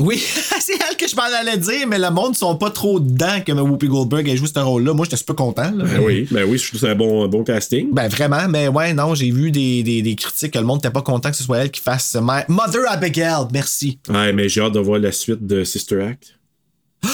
Oui, 0.00 0.18
c'est 0.60 0.72
elle 0.74 0.96
que 0.96 1.06
je 1.06 1.14
m'en 1.14 1.22
allais 1.22 1.58
dire, 1.58 1.86
mais 1.86 1.98
le 1.98 2.10
monde 2.10 2.30
ne 2.30 2.36
sont 2.36 2.56
pas 2.56 2.70
trop 2.70 2.98
dedans 2.98 3.40
que 3.44 3.52
Whoopi 3.52 3.86
Goldberg 3.86 4.28
ait 4.28 4.36
joué 4.36 4.48
ce 4.48 4.58
rôle-là. 4.58 4.94
Moi, 4.94 5.04
j'étais 5.04 5.18
super 5.18 5.36
content. 5.36 5.70
Là. 5.70 5.84
Ben 5.84 6.00
oui, 6.02 6.26
ben 6.30 6.44
oui, 6.48 6.58
je 6.58 6.66
trouve 6.68 6.80
que 6.80 6.86
c'est 6.86 6.92
un 6.92 6.96
bon, 6.96 7.28
bon 7.28 7.44
casting. 7.44 7.92
Ben 7.92 8.08
vraiment, 8.08 8.48
mais 8.48 8.68
ouais, 8.68 8.94
non, 8.94 9.14
j'ai 9.14 9.30
vu 9.30 9.50
des, 9.50 9.82
des, 9.82 10.02
des 10.02 10.16
critiques 10.16 10.52
que 10.52 10.58
le 10.58 10.64
monde 10.64 10.78
n'était 10.78 10.90
pas 10.90 11.02
content 11.02 11.30
que 11.30 11.36
ce 11.36 11.44
soit 11.44 11.58
elle 11.58 11.70
qui 11.70 11.80
fasse 11.80 12.16
Mother 12.48 12.82
Abigail, 12.88 13.46
merci. 13.52 13.98
Ouais, 14.08 14.32
mais 14.32 14.48
j'ai 14.48 14.62
hâte 14.62 14.72
de 14.72 14.80
voir 14.80 14.98
la 14.98 15.12
suite 15.12 15.46
de 15.46 15.64
Sister 15.64 16.02
Act. 16.02 16.38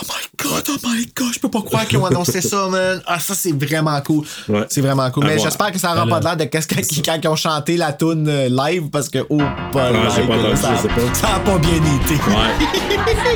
Oh 0.00 0.04
my 0.08 0.44
god, 0.44 0.64
oh 0.68 0.76
my 0.86 1.06
god, 1.16 1.32
je 1.34 1.38
peux 1.40 1.48
pas 1.50 1.62
croire 1.62 1.86
qu'ils 1.86 1.98
ont 1.98 2.06
annoncé 2.06 2.40
ça, 2.40 2.68
man. 2.68 3.02
Ah, 3.06 3.18
ça, 3.18 3.34
c'est 3.34 3.52
vraiment 3.52 4.00
cool. 4.00 4.24
Ouais. 4.48 4.64
C'est 4.68 4.80
vraiment 4.80 5.10
cool. 5.10 5.24
À 5.24 5.28
Mais 5.28 5.38
j'espère 5.38 5.72
que 5.72 5.78
ça 5.78 5.92
aura 5.92 6.06
pas 6.06 6.20
l'air 6.20 6.36
de 6.36 6.44
qu'est-ce 6.44 6.66
que- 6.66 7.04
quand 7.04 7.18
ils 7.22 7.28
ont 7.28 7.36
chanté 7.36 7.76
la 7.76 7.92
tune 7.92 8.26
euh, 8.28 8.48
live 8.48 8.88
parce 8.90 9.08
que, 9.08 9.18
oh, 9.28 9.38
pas 9.72 9.90
Ah, 9.92 10.08
j'ai 10.14 10.22
live, 10.22 10.28
pas 10.50 10.56
ça, 10.56 10.68
pas. 10.68 11.14
ça 11.14 11.34
a 11.36 11.40
pas 11.40 11.58
bien 11.58 11.70
été. 11.76 12.14
Ouais. 12.14 12.68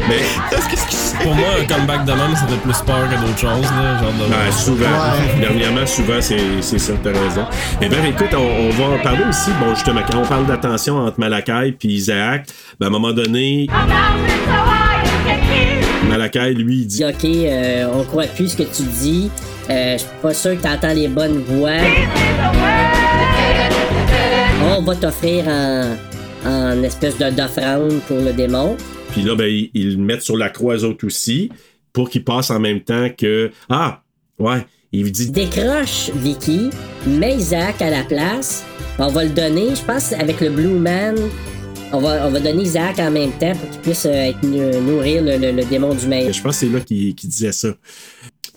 mais 0.09 0.21
que? 0.21 1.23
Pour 1.23 1.35
moi, 1.35 1.49
un 1.61 1.65
comeback 1.67 2.05
de 2.05 2.13
même, 2.13 2.35
ça 2.35 2.47
fait 2.47 2.57
plus 2.57 2.79
peur 2.87 3.09
que 3.09 3.15
d'autres 3.21 3.39
choses, 3.39 3.71
là. 3.71 3.99
Genre 4.03 4.13
de. 4.13 4.31
Ben, 4.31 4.53
souvent. 4.53 4.85
Ouais. 4.87 5.41
Dernièrement, 5.41 5.87
souvent, 5.87 6.21
c'est 6.21 6.61
c'est 6.61 6.79
ça, 6.79 6.93
t'as 7.03 7.11
raison. 7.13 7.47
Mais 7.81 7.89
ben, 7.89 8.05
écoute, 8.07 8.35
on, 8.35 8.39
on 8.39 8.71
va 8.71 8.97
en 8.97 9.03
parler 9.03 9.25
aussi. 9.29 9.51
Bon, 9.61 9.75
justement, 9.75 10.01
quand 10.11 10.19
on 10.19 10.27
parle 10.27 10.47
d'attention 10.47 10.97
entre 10.99 11.19
Malakai 11.21 11.77
et 11.81 11.87
Isaac, 11.89 12.47
ben, 12.81 12.87
à 12.87 12.89
un 12.89 12.93
moment 12.93 13.13
donné, 13.13 13.67
Malakai, 16.13 16.53
lui, 16.53 16.81
il 16.81 16.87
dit 16.87 17.05
OK, 17.07 17.25
euh, 17.25 17.87
on 17.95 18.05
croit 18.05 18.27
plus 18.27 18.49
ce 18.49 18.57
que 18.59 18.63
tu 18.65 18.83
dis. 19.01 19.31
Euh, 19.71 19.95
Je 19.95 19.99
suis 20.03 20.09
pas 20.21 20.35
sûr 20.35 20.57
que 20.59 20.63
t'entends 20.63 20.93
les 20.93 21.09
bonnes 21.09 21.39
voix. 21.39 21.71
On 24.77 24.83
va 24.83 24.95
t'offrir 24.97 25.47
en, 25.49 25.97
en 26.47 26.83
espèce 26.83 27.17
de- 27.17 27.31
d'offrande 27.31 28.01
pour 28.07 28.19
le 28.19 28.33
démon. 28.35 28.77
Puis 29.13 29.23
là, 29.23 29.35
ben, 29.35 29.47
ils, 29.47 29.71
ils 29.73 29.97
le 29.97 30.03
mettent 30.03 30.21
sur 30.23 30.37
la 30.37 30.51
croix, 30.51 30.77
eux 30.77 30.85
autres 30.85 31.07
aussi, 31.07 31.51
pour 31.95 32.11
qu'ils 32.11 32.25
passent 32.25 32.51
en 32.51 32.61
même 32.61 32.81
temps 32.81 33.09
que. 33.17 33.51
Ah! 33.71 34.03
Ouais. 34.39 34.67
Il 34.93 35.11
dit. 35.13 35.31
Décroche 35.31 36.11
Vicky, 36.17 36.69
mets 37.07 37.37
Isaac 37.37 37.81
à 37.81 37.89
la 37.89 38.03
place. 38.03 38.65
On 38.99 39.09
va 39.09 39.25
le 39.25 39.31
donner, 39.31 39.75
je 39.75 39.81
pense, 39.83 40.13
avec 40.13 40.41
le 40.43 40.51
Blue 40.51 40.69
Man. 40.69 41.17
On 41.95 42.01
va, 42.01 42.27
on 42.27 42.31
va 42.31 42.41
donner 42.41 42.63
Isaac 42.63 42.99
en 42.99 43.11
même 43.11 43.33
temps 43.33 43.53
pour 43.55 43.69
qu'il 43.71 43.81
puisse 43.81 44.07
euh, 44.07 44.11
être, 44.31 44.43
nourrir 44.43 45.23
le, 45.23 45.37
le- 45.37 45.53
le 45.53 45.65
démon 45.65 45.95
du 45.95 46.07
maître. 46.07 46.33
Je 46.33 46.41
pense 46.43 46.59
que 46.61 46.67
c'est 46.67 46.73
là 46.73 46.81
qu'il 46.81 47.15
disait 47.15 47.53
ça. 47.53 47.69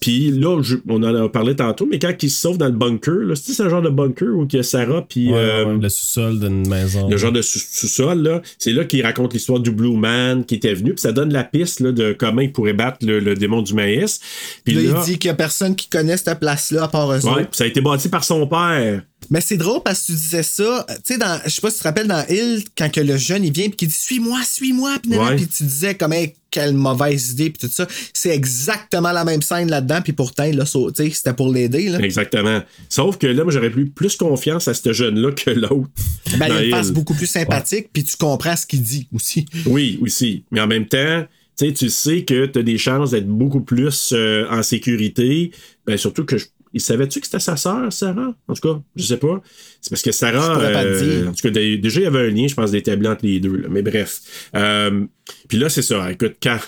Puis 0.01 0.29
là, 0.31 0.61
je- 0.61 0.75
on 0.87 1.01
en 1.03 1.15
a 1.25 1.29
parlé 1.29 1.55
tantôt, 1.55 1.87
mais 1.89 1.99
quand 1.99 2.13
il 2.21 2.29
se 2.29 2.39
sauve 2.39 2.57
dans 2.57 2.65
le 2.67 2.73
bunker, 2.73 3.13
c'est 3.35 3.61
un 3.63 3.69
genre 3.69 3.81
de 3.81 3.89
bunker 3.89 4.27
où 4.35 4.45
il 4.49 4.55
y 4.55 4.59
a 4.59 4.63
Sarah, 4.63 5.05
puis. 5.07 5.29
Ouais, 5.31 5.37
euh, 5.37 5.65
ouais, 5.65 5.77
le 5.81 5.89
sous-sol 5.89 6.39
d'une 6.39 6.67
maison. 6.67 7.09
le 7.09 7.17
genre 7.17 7.31
de 7.31 7.41
sous- 7.41 7.59
sous-sol, 7.59 8.21
là, 8.21 8.41
c'est 8.57 8.71
là 8.71 8.83
qu'il 8.83 9.01
raconte 9.03 9.33
l'histoire 9.33 9.59
du 9.59 9.71
Blue 9.71 9.95
Man 9.97 10.45
qui 10.45 10.55
était 10.55 10.73
venu, 10.73 10.93
puis 10.93 11.01
ça 11.01 11.11
donne 11.11 11.31
la 11.33 11.43
piste 11.43 11.79
là, 11.79 11.91
de 11.91 12.13
comment 12.17 12.41
il 12.41 12.51
pourrait 12.51 12.73
battre 12.73 12.99
le, 13.05 13.19
le 13.19 13.35
démon 13.35 13.61
du 13.61 13.73
maïs. 13.73 14.19
Puis 14.63 14.75
Là, 14.75 14.81
là, 14.81 14.99
il 14.99 15.05
dit 15.11 15.17
qu'il 15.17 15.29
y 15.29 15.31
a 15.31 15.35
personne 15.35 15.75
qui 15.75 15.87
connaît 15.89 16.17
cette 16.17 16.39
place-là 16.39 16.83
à 16.83 16.87
part 16.87 17.11
eux 17.11 17.19
ouais, 17.25 17.31
autres. 17.31 17.47
ça 17.53 17.63
a 17.63 17.67
été 17.67 17.81
bâti 17.81 18.09
par 18.09 18.23
son 18.23 18.45
père. 18.47 19.01
Mais 19.29 19.41
c'est 19.41 19.57
drôle 19.57 19.81
parce 19.83 20.01
que 20.01 20.05
tu 20.07 20.11
disais 20.13 20.43
ça, 20.43 20.85
tu 20.89 21.13
sais, 21.13 21.17
dans, 21.17 21.39
je 21.45 21.49
sais 21.49 21.61
pas 21.61 21.69
si 21.69 21.77
tu 21.77 21.81
te 21.83 21.87
rappelles 21.87 22.07
dans 22.07 22.23
Hill, 22.29 22.63
quand 22.77 22.91
que 22.91 23.01
le 23.01 23.17
jeune 23.17 23.43
il 23.43 23.51
vient 23.53 23.67
puis 23.67 23.75
qu'il 23.77 23.87
dit 23.87 23.93
suis-moi, 23.95 24.39
suis-moi, 24.43 24.97
puis 25.01 25.17
Ouais. 25.17 25.35
tu 25.37 25.63
disais 25.63 25.95
comme 25.95 26.13
hey, 26.13 26.33
quelle 26.51 26.73
mauvaise 26.73 27.31
idée 27.31 27.49
puis 27.49 27.67
tout 27.67 27.73
ça. 27.73 27.85
C'est 28.13 28.29
exactement 28.29 29.11
la 29.11 29.25
même 29.25 29.41
scène 29.41 29.69
là-dedans 29.69 30.01
puis 30.01 30.13
pourtant 30.13 30.45
sauté, 30.65 31.09
c'était 31.11 31.33
pour 31.33 31.51
l'aider 31.51 31.89
là. 31.89 31.99
Exactement. 31.99 32.61
Sauf 32.89 33.17
que 33.17 33.27
là, 33.27 33.43
moi, 33.43 33.51
j'aurais 33.51 33.69
plus, 33.71 33.89
plus 33.89 34.15
confiance 34.15 34.67
à 34.67 34.73
ce 34.73 34.93
jeune-là 34.93 35.31
que 35.33 35.49
l'autre. 35.49 35.89
Ben, 36.37 36.47
il 36.61 36.69
Hill. 36.69 36.93
beaucoup 36.93 37.13
plus 37.13 37.27
sympathique 37.27 37.89
puis 37.91 38.03
tu 38.03 38.15
comprends 38.17 38.55
ce 38.55 38.65
qu'il 38.65 38.81
dit 38.81 39.07
aussi. 39.13 39.45
Oui, 39.65 39.99
aussi. 40.01 40.43
Mais 40.51 40.61
en 40.61 40.67
même 40.67 40.87
temps, 40.87 41.25
tu 41.57 41.67
sais, 41.67 41.73
tu 41.73 41.89
sais 41.89 42.23
que 42.23 42.45
tu 42.45 42.59
as 42.59 42.63
des 42.63 42.77
chances 42.77 43.11
d'être 43.11 43.27
beaucoup 43.27 43.61
plus 43.61 44.11
euh, 44.13 44.45
en 44.49 44.61
sécurité. 44.63 45.51
Ben, 45.85 45.97
surtout 45.97 46.25
que 46.25 46.37
je- 46.37 46.45
il 46.75 46.81
savait-tu 46.81 47.19
que 47.21 47.25
c'était 47.25 47.39
sa 47.39 47.55
sœur, 47.57 47.91
Sarah? 47.91 48.35
En 48.47 48.53
tout 48.53 48.61
cas, 48.61 48.79
je 48.95 49.03
sais 49.03 49.17
pas. 49.17 49.41
C'est 49.81 49.89
parce 49.89 50.01
que 50.03 50.11
Sarah. 50.11 50.53
Pourrais 50.53 50.71
pas 50.73 50.83
euh, 50.83 51.19
dire. 51.21 51.29
en 51.29 51.31
tout 51.33 51.41
cas, 51.41 51.49
dé- 51.49 51.77
déjà, 51.77 52.01
il 52.01 52.03
y 52.03 52.05
avait 52.05 52.27
un 52.27 52.29
lien, 52.29 52.47
je 52.47 52.53
pense, 52.53 52.69
d'établi 52.71 53.07
entre 53.07 53.25
les 53.25 53.39
deux. 53.39 53.55
là. 53.57 53.67
Mais 53.71 53.81
bref. 53.81 54.21
Euh, 54.55 55.05
Puis 55.47 55.57
là, 55.57 55.69
c'est 55.69 55.81
ça. 55.81 56.11
Écoute, 56.11 56.35
quand. 56.43 56.59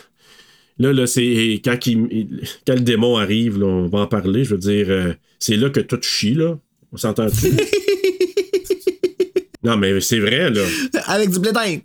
Là, 0.79 0.93
là, 0.93 1.05
c'est. 1.07 1.61
Quand, 1.63 1.85
il- 1.87 2.41
quand 2.65 2.73
le 2.75 2.81
démon 2.81 3.17
arrive, 3.17 3.59
là, 3.59 3.65
on 3.67 3.87
va 3.87 3.99
en 3.99 4.07
parler. 4.07 4.43
Je 4.43 4.51
veux 4.51 4.59
dire, 4.59 4.85
euh, 4.89 5.13
c'est 5.39 5.57
là 5.57 5.69
que 5.69 5.79
tout 5.81 5.99
chie, 6.01 6.33
là. 6.33 6.57
On 6.91 6.97
s'entend-tu? 6.97 7.47
non, 9.67 9.75
mais 9.75 9.99
c'est 9.99 10.19
vrai, 10.19 10.49
là. 10.49 10.61
Avec 11.07 11.29
du 11.29 11.39
blé 11.39 11.51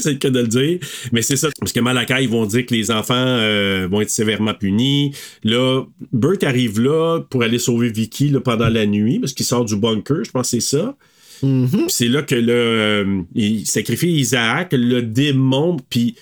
c'est 0.00 0.12
le 0.12 0.18
cas 0.18 0.30
de 0.30 0.40
le 0.40 0.46
dire. 0.46 0.78
Mais 1.12 1.20
c'est 1.20 1.36
ça. 1.36 1.48
Parce 1.58 1.72
que 1.72 1.80
Malakai, 1.80 2.24
ils 2.24 2.28
vont 2.28 2.46
dire 2.46 2.64
que 2.64 2.74
les 2.74 2.90
enfants 2.90 3.14
euh, 3.16 3.86
vont 3.90 4.00
être 4.00 4.08
sévèrement 4.08 4.54
punis. 4.54 5.14
Là, 5.44 5.84
Burt 6.12 6.42
arrive 6.42 6.80
là 6.80 7.20
pour 7.28 7.42
aller 7.42 7.58
sauver 7.58 7.90
Vicky 7.90 8.30
là, 8.30 8.40
pendant 8.40 8.70
la 8.70 8.86
nuit, 8.86 9.18
parce 9.18 9.34
qu'il 9.34 9.44
sort 9.44 9.66
du 9.66 9.76
bunker, 9.76 10.24
je 10.24 10.30
pense 10.30 10.50
que 10.50 10.58
c'est 10.58 10.76
ça. 10.76 10.96
Puis 11.40 11.68
c'est 11.88 12.08
là 12.08 12.22
que 12.22 12.34
le, 12.34 12.52
euh, 12.52 13.22
il 13.34 13.66
sacrifie 13.66 14.12
Isaac, 14.12 14.72
le 14.72 15.02
démon, 15.02 15.76
puis 15.90 16.14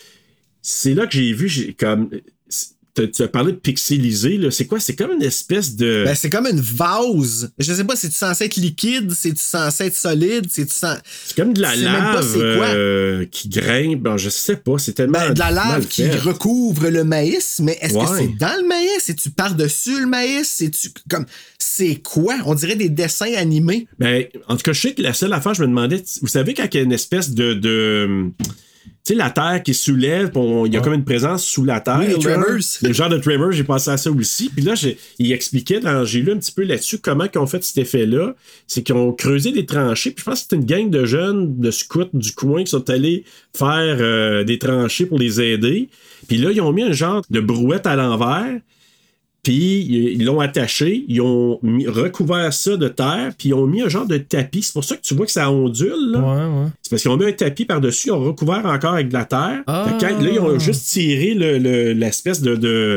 c'est 0.60 0.94
là 0.94 1.06
que 1.06 1.14
j'ai 1.14 1.32
vu, 1.32 1.74
comme. 1.78 2.10
Tu 3.06 3.22
as 3.22 3.28
parlé 3.28 3.52
de 3.52 3.58
pixelisé, 3.58 4.36
là. 4.36 4.50
C'est 4.50 4.66
quoi? 4.66 4.80
C'est 4.80 4.96
comme 4.96 5.12
une 5.12 5.22
espèce 5.22 5.76
de. 5.76 6.04
Ben, 6.04 6.14
c'est 6.14 6.30
comme 6.30 6.46
une 6.46 6.60
vase. 6.60 7.50
Je 7.58 7.72
sais 7.72 7.84
pas, 7.84 7.96
c'est-tu 7.96 8.14
censé 8.16 8.44
être 8.44 8.56
liquide? 8.56 9.12
C'est-tu 9.12 9.42
censé 9.42 9.84
être 9.84 9.94
solide? 9.96 10.46
C'est-tu 10.50 10.74
censé... 10.74 11.00
c'est 11.24 11.36
comme 11.36 11.52
de 11.52 11.60
la 11.60 11.70
pas 11.70 11.76
lave 11.76 12.32
quoi. 12.32 12.66
euh, 12.66 13.24
qui 13.30 13.48
grimpe. 13.48 14.02
Ben, 14.02 14.16
je 14.16 14.28
sais 14.30 14.56
pas. 14.56 14.78
C'est 14.78 14.92
tellement. 14.92 15.18
Ben, 15.18 15.34
de 15.34 15.38
la 15.38 15.50
lave 15.50 15.86
qui 15.86 16.02
fait. 16.02 16.16
recouvre 16.16 16.88
le 16.88 17.04
maïs, 17.04 17.60
mais 17.62 17.78
est-ce 17.80 17.94
que 17.94 18.16
c'est 18.18 18.36
dans 18.38 18.60
le 18.60 18.66
maïs? 18.66 18.88
C'est-tu 19.00 19.30
par-dessus 19.30 20.00
le 20.00 20.06
maïs? 20.06 20.48
C'est-tu 20.48 20.90
comme. 21.08 21.26
C'est 21.58 21.96
quoi? 22.02 22.36
On 22.46 22.54
dirait 22.54 22.76
des 22.76 22.88
dessins 22.88 23.34
animés. 23.36 23.86
Ben, 23.98 24.24
en 24.48 24.56
tout 24.56 24.62
cas, 24.62 24.72
je 24.72 24.80
sais 24.80 24.94
que 24.94 25.02
la 25.02 25.14
seule 25.14 25.32
affaire, 25.32 25.54
je 25.54 25.62
me 25.62 25.68
demandais, 25.68 26.02
vous 26.20 26.28
savez, 26.28 26.54
quand 26.54 26.66
il 26.72 26.76
y 26.76 26.80
a 26.80 26.82
une 26.82 26.92
espèce 26.92 27.30
de. 27.30 27.54
de 27.54 28.30
sais, 29.08 29.14
la 29.14 29.30
terre 29.30 29.62
qui 29.64 29.74
soulève, 29.74 30.30
il 30.66 30.72
y 30.72 30.76
a 30.76 30.80
comme 30.80 30.94
une 30.94 31.04
présence 31.04 31.44
sous 31.44 31.64
la 31.64 31.80
terre. 31.80 31.98
Oui, 32.00 32.06
les 32.08 32.14
tremors. 32.20 32.48
Le 32.82 32.92
genre 32.92 33.08
de 33.08 33.18
tremor, 33.18 33.52
j'ai 33.52 33.64
pensé 33.64 33.90
à 33.90 33.96
ça 33.96 34.10
aussi. 34.10 34.48
Puis 34.50 34.64
là, 34.64 34.74
j'ai- 34.74 34.96
il 35.18 35.30
expliquait, 35.32 35.80
dans- 35.80 36.04
j'ai 36.04 36.20
lu 36.20 36.32
un 36.32 36.36
petit 36.38 36.52
peu 36.52 36.62
là-dessus 36.62 36.98
comment 36.98 37.24
ils 37.32 37.38
ont 37.38 37.46
fait 37.46 37.62
cet 37.64 37.78
effet-là. 37.78 38.34
C'est 38.66 38.82
qu'ils 38.82 38.94
ont 38.94 39.12
creusé 39.12 39.52
des 39.52 39.66
tranchées. 39.66 40.10
Puis 40.10 40.20
je 40.20 40.24
pense 40.30 40.40
que 40.40 40.42
c'était 40.42 40.56
une 40.56 40.64
gang 40.64 40.90
de 40.90 41.04
jeunes, 41.04 41.58
de 41.58 41.70
scouts 41.70 42.04
du 42.12 42.32
coin 42.32 42.64
qui 42.64 42.70
sont 42.70 42.88
allés 42.90 43.24
faire 43.56 43.96
euh, 44.00 44.44
des 44.44 44.58
tranchées 44.58 45.06
pour 45.06 45.18
les 45.18 45.40
aider. 45.40 45.88
Puis 46.28 46.38
là, 46.38 46.50
ils 46.52 46.60
ont 46.60 46.72
mis 46.72 46.82
un 46.82 46.92
genre 46.92 47.22
de 47.30 47.40
brouette 47.40 47.86
à 47.86 47.96
l'envers. 47.96 48.58
Puis 49.48 49.86
ils 50.18 50.24
l'ont 50.26 50.40
attaché, 50.40 51.06
ils 51.08 51.22
ont 51.22 51.58
mis- 51.62 51.86
recouvert 51.86 52.52
ça 52.52 52.76
de 52.76 52.86
terre, 52.88 53.32
puis 53.38 53.48
ils 53.48 53.54
ont 53.54 53.66
mis 53.66 53.80
un 53.80 53.88
genre 53.88 54.04
de 54.04 54.18
tapis. 54.18 54.60
C'est 54.60 54.74
pour 54.74 54.84
ça 54.84 54.94
que 54.94 55.00
tu 55.00 55.14
vois 55.14 55.24
que 55.24 55.32
ça 55.32 55.50
ondule. 55.50 56.10
Là. 56.12 56.18
Ouais, 56.20 56.60
ouais. 56.64 56.66
C'est 56.82 56.90
parce 56.90 57.00
qu'ils 57.00 57.10
ont 57.10 57.16
mis 57.16 57.24
un 57.24 57.32
tapis 57.32 57.64
par-dessus, 57.64 58.08
ils 58.08 58.12
ont 58.12 58.22
recouvert 58.22 58.66
encore 58.66 58.92
avec 58.92 59.08
de 59.08 59.14
la 59.14 59.24
terre. 59.24 59.62
Ah. 59.66 59.86
Fait 59.88 59.96
que 60.06 60.12
quand- 60.12 60.22
là, 60.22 60.30
ils 60.30 60.38
ont 60.38 60.58
juste 60.58 60.86
tiré 60.88 61.32
le- 61.32 61.56
le- 61.56 61.92
l'espèce 61.94 62.42
de. 62.42 62.56
de, 62.56 62.96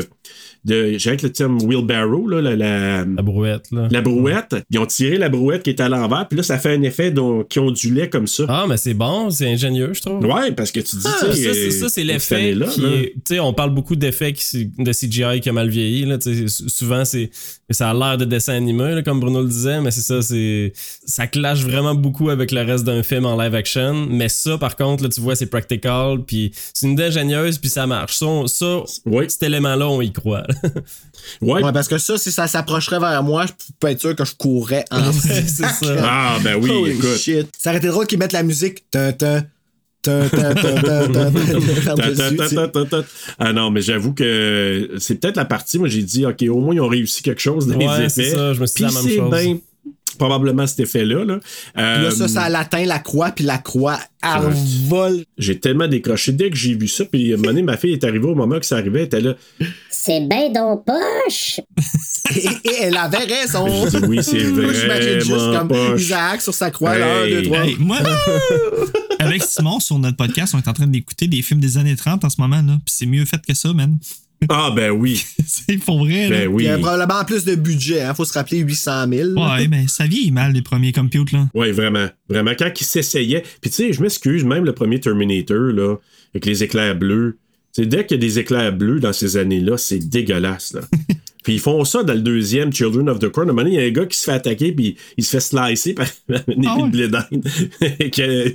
de 0.64 0.96
J'ai 0.98 1.08
avec 1.10 1.22
le 1.22 1.30
terme 1.32 1.60
wheelbarrow, 1.62 2.28
là, 2.28 2.40
la, 2.40 2.54
la, 2.56 3.04
La 3.04 3.22
brouette, 3.22 3.66
là. 3.72 3.88
la 3.90 4.00
brouette. 4.00 4.54
Ils 4.70 4.78
ont 4.78 4.86
tiré 4.86 5.18
la 5.18 5.28
brouette 5.28 5.62
qui 5.64 5.70
est 5.70 5.80
à 5.80 5.88
l'envers, 5.88 6.28
puis 6.28 6.36
là, 6.36 6.42
ça 6.42 6.58
fait 6.58 6.74
un 6.74 6.82
effet 6.82 7.10
dont- 7.10 7.42
qui 7.44 7.58
ondulait 7.58 8.08
comme 8.08 8.26
ça. 8.26 8.44
Ah, 8.48 8.66
mais 8.68 8.76
c'est 8.76 8.94
bon, 8.94 9.30
c'est 9.30 9.48
ingénieux, 9.50 9.90
je 9.94 10.00
trouve. 10.02 10.24
Ouais, 10.24 10.52
parce 10.52 10.70
que 10.70 10.80
tu 10.80 10.96
dis, 10.96 11.02
Ah, 11.06 11.16
tu 11.20 11.26
ça, 11.26 11.32
c'est 11.54 11.70
ça, 11.70 11.88
c'est 11.88 12.02
euh, 12.02 12.18
cette 12.18 12.32
l'effet. 12.36 12.54
Tu 12.54 13.12
sais, 13.26 13.40
on 13.40 13.52
parle 13.52 13.74
beaucoup 13.74 13.96
d'effets 13.96 14.32
de 14.32 14.92
CGI 14.92 15.40
qui 15.40 15.48
a 15.48 15.52
mal 15.52 15.68
vieilli. 15.68 16.04
Là, 16.04 16.18
souvent, 16.48 17.04
c'est 17.04 17.30
ça 17.70 17.90
a 17.90 17.94
l'air 17.94 18.18
de 18.18 18.24
dessin 18.26 18.52
animé, 18.54 18.94
là, 18.94 19.02
comme 19.02 19.18
Bruno 19.18 19.40
le 19.40 19.48
disait, 19.48 19.80
mais 19.80 19.90
c'est 19.90 20.02
ça, 20.02 20.20
c'est 20.20 20.72
ça 21.06 21.26
clash 21.26 21.62
vraiment 21.64 21.94
beaucoup 21.94 22.28
avec 22.28 22.52
le 22.52 22.60
reste 22.60 22.84
d'un 22.84 23.02
film 23.02 23.24
en 23.24 23.40
live 23.40 23.54
action. 23.54 24.06
Mais 24.10 24.28
ça, 24.28 24.58
par 24.58 24.76
contre, 24.76 25.02
là, 25.04 25.08
tu 25.08 25.20
vois, 25.22 25.34
c'est 25.36 25.46
practical, 25.46 26.18
puis 26.26 26.52
c'est 26.74 26.86
une 26.86 26.92
idée 26.92 27.04
ingénieuse, 27.04 27.58
puis 27.58 27.70
ça 27.70 27.86
marche. 27.86 28.14
Ça, 28.16 28.26
ça 28.46 28.82
Oui. 29.06 29.24
cet 29.28 29.42
élément-là, 29.44 29.88
on 29.88 30.02
y 30.02 30.12
croit. 30.12 30.42
Ouais. 31.40 31.62
Ouais, 31.62 31.72
parce 31.72 31.88
que 31.88 31.98
ça, 31.98 32.16
si 32.18 32.30
ça 32.32 32.46
s'approcherait 32.46 32.98
vers 33.00 33.22
moi, 33.22 33.46
je 33.46 33.52
peux 33.80 33.88
être 33.88 34.00
sûr 34.00 34.14
que 34.16 34.24
je 34.24 34.34
courrais 34.34 34.84
en 34.90 35.12
c'est 35.12 35.46
ça. 35.48 35.96
Ah, 36.02 36.38
ben 36.42 36.56
oui, 36.60 36.70
Holy 36.70 36.92
écoute. 36.92 37.16
shit. 37.16 37.48
Ça 37.58 37.70
aurait 37.70 37.78
été 37.78 37.88
drôle 37.88 38.06
qu'ils 38.06 38.18
mettent 38.18 38.32
la 38.32 38.42
musique. 38.42 38.84
Ah 43.38 43.52
non, 43.52 43.70
mais 43.70 43.80
j'avoue 43.80 44.12
que 44.14 44.90
c'est 44.98 45.16
peut-être 45.16 45.36
la 45.36 45.44
partie, 45.44 45.78
moi 45.78 45.88
j'ai 45.88 46.02
dit, 46.02 46.26
OK, 46.26 46.42
au 46.48 46.58
moins 46.60 46.74
ils 46.74 46.80
ont 46.80 46.88
réussi 46.88 47.22
quelque 47.22 47.40
chose 47.40 47.66
dans 47.66 47.76
Ouais, 47.76 48.02
les 48.02 48.08
c'est 48.08 48.22
effets. 48.22 48.30
ça, 48.36 48.52
je 48.54 48.60
me 48.60 48.66
suis 48.66 48.76
dit 48.76 48.82
la 48.82 49.00
même 49.00 49.02
c'est 49.10 49.16
chose. 49.16 49.30
bien 49.30 49.58
probablement 50.18 50.66
cet 50.66 50.80
effet-là. 50.80 51.24
Là. 51.24 51.38
Euh, 51.78 51.96
Puis 51.96 52.04
Là, 52.04 52.10
ça, 52.10 52.28
ça 52.28 52.42
atteint 52.58 52.84
la 52.84 52.98
croix, 52.98 53.30
puis 53.30 53.44
la 53.44 53.58
croix, 53.58 53.98
elle 54.22 54.52
vole. 54.88 55.24
J'ai 55.38 55.58
tellement 55.58 55.88
décroché 55.88 56.32
dès 56.32 56.50
que 56.50 56.56
j'ai 56.56 56.74
vu 56.74 56.88
ça. 56.88 57.04
Puis 57.04 57.32
à 57.32 57.34
un 57.34 57.36
moment 57.38 57.48
donné, 57.50 57.62
ma 57.62 57.76
fille 57.76 57.92
est 57.92 58.04
arrivée 58.04 58.26
au 58.26 58.34
moment 58.34 58.58
que 58.58 58.66
ça 58.66 58.76
arrivait, 58.76 59.00
elle 59.00 59.06
était 59.06 59.20
là. 59.20 59.34
C'est 59.90 60.20
ben 60.28 60.52
donc 60.52 60.84
poche. 60.84 61.60
Et, 62.36 62.46
et 62.46 62.72
elle 62.82 62.96
avait 62.96 63.18
raison. 63.18 63.66
Je 63.90 63.98
dis 63.98 64.04
oui, 64.06 64.22
c'est 64.22 64.42
Moi, 64.44 64.72
j'imagine 64.72 65.20
juste 65.20 65.30
vraiment 65.32 65.58
comme 65.58 65.68
poche. 65.68 66.00
Isaac 66.00 66.40
sur 66.40 66.54
sa 66.54 66.70
croix, 66.70 66.96
là, 66.96 67.26
Hey. 67.26 67.34
deux, 67.34 67.42
trois. 67.42 67.64
Hey, 67.66 67.76
moi, 67.78 67.98
avec 69.18 69.42
Simon, 69.42 69.80
sur 69.80 69.98
notre 69.98 70.16
podcast, 70.16 70.54
on 70.54 70.58
est 70.58 70.68
en 70.68 70.72
train 70.72 70.86
d'écouter 70.86 71.26
des 71.26 71.42
films 71.42 71.60
des 71.60 71.76
années 71.78 71.96
30 71.96 72.24
en 72.24 72.30
ce 72.30 72.40
moment, 72.40 72.56
là. 72.62 72.78
Puis 72.84 72.94
c'est 72.96 73.06
mieux 73.06 73.24
fait 73.24 73.40
que 73.46 73.54
ça, 73.54 73.72
man. 73.72 73.98
Ah 74.48 74.72
ben 74.74 74.90
oui, 74.90 75.24
c'est 75.46 75.78
pour 75.78 76.04
vrai, 76.04 76.28
là. 76.28 76.38
ben 76.38 76.48
oui. 76.48 76.64
Il 76.64 76.66
y 76.66 76.70
a 76.70 76.78
probablement 76.78 77.24
plus 77.24 77.44
de 77.44 77.54
budget, 77.54 78.02
hein. 78.02 78.14
Faut 78.14 78.24
se 78.24 78.32
rappeler 78.32 78.58
800 78.58 79.08
000. 79.08 79.28
là. 79.34 79.56
Ouais, 79.56 79.68
ben 79.68 79.86
ça 79.88 80.06
vieillit 80.06 80.32
mal, 80.32 80.52
les 80.52 80.62
premiers 80.62 80.92
computes, 80.92 81.32
là. 81.32 81.48
Oui, 81.54 81.70
vraiment. 81.72 82.08
Vraiment. 82.28 82.52
Quand 82.58 82.70
il 82.80 82.84
s'essayait. 82.84 83.42
Puis 83.60 83.70
tu 83.70 83.76
sais, 83.76 83.92
je 83.92 84.00
m'excuse, 84.02 84.44
même 84.44 84.64
le 84.64 84.72
premier 84.72 85.00
Terminator, 85.00 85.72
là, 85.72 85.96
avec 86.34 86.46
les 86.46 86.62
éclairs 86.64 86.96
bleus. 86.96 87.38
Tu 87.74 87.82
sais, 87.82 87.86
dès 87.88 88.04
qu'il 88.04 88.16
y 88.16 88.20
a 88.20 88.26
des 88.26 88.38
éclairs 88.38 88.72
bleus 88.72 89.00
dans 89.00 89.12
ces 89.12 89.36
années-là, 89.36 89.78
c'est 89.78 89.98
dégueulasse, 89.98 90.74
là. 90.74 90.80
puis 91.42 91.54
ils 91.54 91.60
font 91.60 91.84
ça 91.84 92.02
dans 92.02 92.12
le 92.14 92.20
deuxième, 92.20 92.72
Children 92.72 93.08
of 93.08 93.18
the 93.18 93.28
Corn. 93.28 93.48
À 93.48 93.50
un 93.50 93.54
moment 93.54 93.64
donné, 93.64 93.76
il 93.76 93.80
y 93.80 93.84
a 93.84 93.88
un 93.88 93.90
gars 93.90 94.06
qui 94.06 94.16
se 94.18 94.24
fait 94.24 94.32
attaquer, 94.32 94.72
puis 94.72 94.96
il 95.16 95.24
se 95.24 95.30
fait 95.30 95.40
slicer 95.40 95.94
par 95.94 96.06
Ah 96.30 96.40
ouais? 96.76 96.82
de 96.84 96.90
blé 96.90 97.08
d'Inde. 97.08 97.44
Euh, 98.18 98.50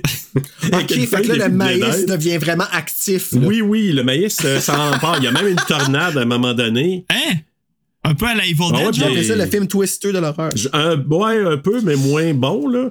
Ok, 0.72 0.94
une 0.96 1.06
fait 1.06 1.22
que 1.22 1.32
là, 1.32 1.48
le 1.48 1.54
maïs 1.54 2.06
devient 2.06 2.38
vraiment 2.38 2.64
actif. 2.72 3.32
là. 3.32 3.40
Oui, 3.42 3.60
oui, 3.60 3.92
le 3.92 4.02
maïs 4.02 4.38
euh, 4.44 4.60
s'en 4.60 4.98
part. 5.00 5.16
Il 5.18 5.24
y 5.24 5.26
a 5.26 5.32
même 5.32 5.48
une 5.48 5.56
tornade 5.56 6.16
à 6.16 6.20
un 6.22 6.24
moment 6.24 6.54
donné. 6.54 7.04
Hein? 7.10 7.34
Un 8.04 8.14
peu 8.14 8.26
à 8.26 8.34
la 8.34 8.44
Evil 8.46 8.56
Ah 8.60 8.76
ouais, 8.76 8.84
Dead, 8.84 8.94
genre? 8.94 9.08
Après 9.08 9.22
ça, 9.24 9.36
le 9.36 9.46
film 9.46 9.66
Twister 9.66 10.12
de 10.12 10.18
l'horreur. 10.18 10.50
Un, 10.72 10.96
ouais, 11.02 11.42
un 11.44 11.56
peu, 11.58 11.80
mais 11.82 11.96
moins 11.96 12.32
bon, 12.34 12.68
là. 12.68 12.90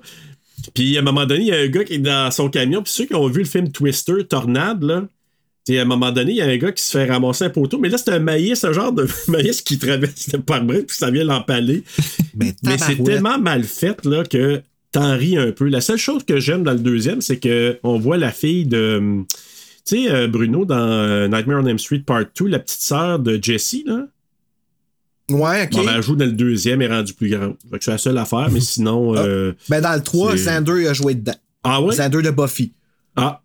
Puis 0.73 0.97
à 0.97 0.99
un 0.99 1.03
moment 1.03 1.25
donné, 1.25 1.41
il 1.41 1.47
y 1.47 1.51
a 1.53 1.59
un 1.59 1.67
gars 1.67 1.83
qui 1.83 1.93
est 1.93 1.99
dans 1.99 2.29
son 2.31 2.49
camion. 2.49 2.83
Puis 2.83 2.91
ceux 2.93 3.05
qui 3.05 3.15
ont 3.15 3.27
vu 3.27 3.39
le 3.39 3.45
film 3.47 3.71
Twister, 3.71 4.25
Tornade, 4.27 4.83
là. 4.83 5.07
T'sais, 5.71 5.79
à 5.79 5.81
un 5.81 5.85
moment 5.85 6.11
donné, 6.11 6.31
il 6.31 6.37
y 6.37 6.41
a 6.41 6.45
un 6.45 6.57
gars 6.57 6.71
qui 6.71 6.83
se 6.83 6.91
fait 6.97 7.05
ramasser 7.05 7.45
un 7.45 7.49
poteau, 7.49 7.77
mais 7.79 7.89
là, 7.89 7.97
c'est 7.97 8.09
un 8.11 8.19
maïs, 8.19 8.63
un 8.63 8.73
genre 8.73 8.91
de 8.93 9.07
maïs 9.27 9.61
qui 9.61 9.77
traverse 9.77 10.31
le 10.31 10.39
pare-brise, 10.39 10.85
puis 10.87 10.97
ça 10.97 11.11
vient 11.11 11.23
l'empaler. 11.23 11.83
Mais, 12.35 12.53
Mais 12.63 12.77
c'est 12.77 13.03
tellement 13.03 13.37
mal 13.39 13.63
fait, 13.63 14.05
là, 14.05 14.23
que 14.23 14.61
t'en 14.91 15.15
ris 15.17 15.37
un 15.37 15.51
peu. 15.51 15.67
La 15.67 15.81
seule 15.81 15.97
chose 15.97 16.23
que 16.23 16.39
j'aime 16.39 16.63
dans 16.63 16.73
le 16.73 16.79
deuxième, 16.79 17.21
c'est 17.21 17.37
que 17.37 17.77
on 17.83 17.99
voit 17.99 18.17
la 18.17 18.31
fille 18.31 18.65
de. 18.65 19.23
Tu 19.85 20.03
sais, 20.03 20.11
euh, 20.11 20.27
Bruno, 20.27 20.65
dans 20.65 20.75
euh, 20.77 21.27
Nightmare 21.27 21.61
on 21.63 21.65
Elm 21.65 21.79
Street 21.79 22.03
Part 22.05 22.25
2, 22.37 22.47
la 22.47 22.59
petite 22.59 22.81
sœur 22.81 23.19
de 23.19 23.39
Jessie, 23.41 23.83
là. 23.85 24.07
Ouais, 25.29 25.63
ok. 25.65 25.71
Bon, 25.71 25.85
ben, 25.85 25.93
elle 25.97 26.01
joue 26.01 26.15
dans 26.15 26.25
le 26.25 26.31
deuxième 26.31 26.81
et 26.81 26.85
est 26.85 26.87
rendue 26.87 27.13
plus 27.13 27.29
grande. 27.29 27.55
Fait 27.69 27.77
que 27.79 27.83
c'est 27.83 27.91
la 27.91 27.97
seule 27.97 28.17
affaire, 28.17 28.49
mais 28.51 28.59
sinon. 28.61 29.15
euh, 29.17 29.53
Ben, 29.69 29.81
dans 29.81 29.93
le 29.93 30.01
3, 30.01 30.31
C'est- 30.37 30.37
Xander 30.45 30.87
a 30.87 30.93
joué 30.93 31.15
dedans. 31.15 31.35
Ah 31.63 31.81
ouais? 31.81 31.93
Xander 31.95 32.21
de 32.21 32.31
Buffy. 32.31 32.71
Ah. 33.17 33.41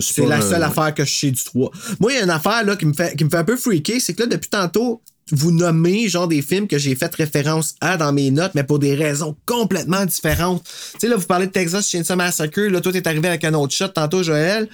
C'est 0.00 0.22
pas, 0.22 0.28
la 0.28 0.42
euh, 0.44 0.50
seule 0.50 0.62
affaire 0.62 0.94
que 0.94 1.04
je 1.04 1.12
sais 1.12 1.30
du 1.30 1.42
3. 1.42 1.70
Moi, 2.00 2.12
il 2.12 2.16
y 2.16 2.20
a 2.20 2.24
une 2.24 2.30
affaire 2.30 2.64
là, 2.64 2.76
qui, 2.76 2.86
me 2.86 2.92
fait, 2.92 3.16
qui 3.16 3.24
me 3.24 3.30
fait 3.30 3.36
un 3.38 3.44
peu 3.44 3.56
freaker, 3.56 4.00
c'est 4.00 4.14
que 4.14 4.22
là, 4.22 4.26
depuis 4.28 4.50
tantôt, 4.50 5.00
vous 5.34 5.52
nommez 5.52 6.08
genre 6.08 6.26
des 6.28 6.42
films 6.42 6.66
que 6.66 6.76
j'ai 6.78 6.94
fait 6.96 7.14
référence 7.14 7.76
à 7.80 7.96
dans 7.96 8.12
mes 8.12 8.30
notes, 8.30 8.50
mais 8.54 8.64
pour 8.64 8.78
des 8.80 8.94
raisons 8.94 9.34
complètement 9.46 10.04
différentes. 10.04 10.62
Tu 10.64 10.98
sais, 10.98 11.08
là, 11.08 11.16
vous 11.16 11.24
parlez 11.26 11.46
de 11.46 11.52
Texas 11.52 11.88
Chainsaw 11.88 12.16
Massacre, 12.16 12.60
là, 12.62 12.80
toi, 12.80 12.92
t'es 12.92 13.06
arrivé 13.06 13.28
avec 13.28 13.44
un 13.44 13.54
autre 13.54 13.72
shot 13.72 13.88
tantôt, 13.88 14.22
Joël. 14.22 14.68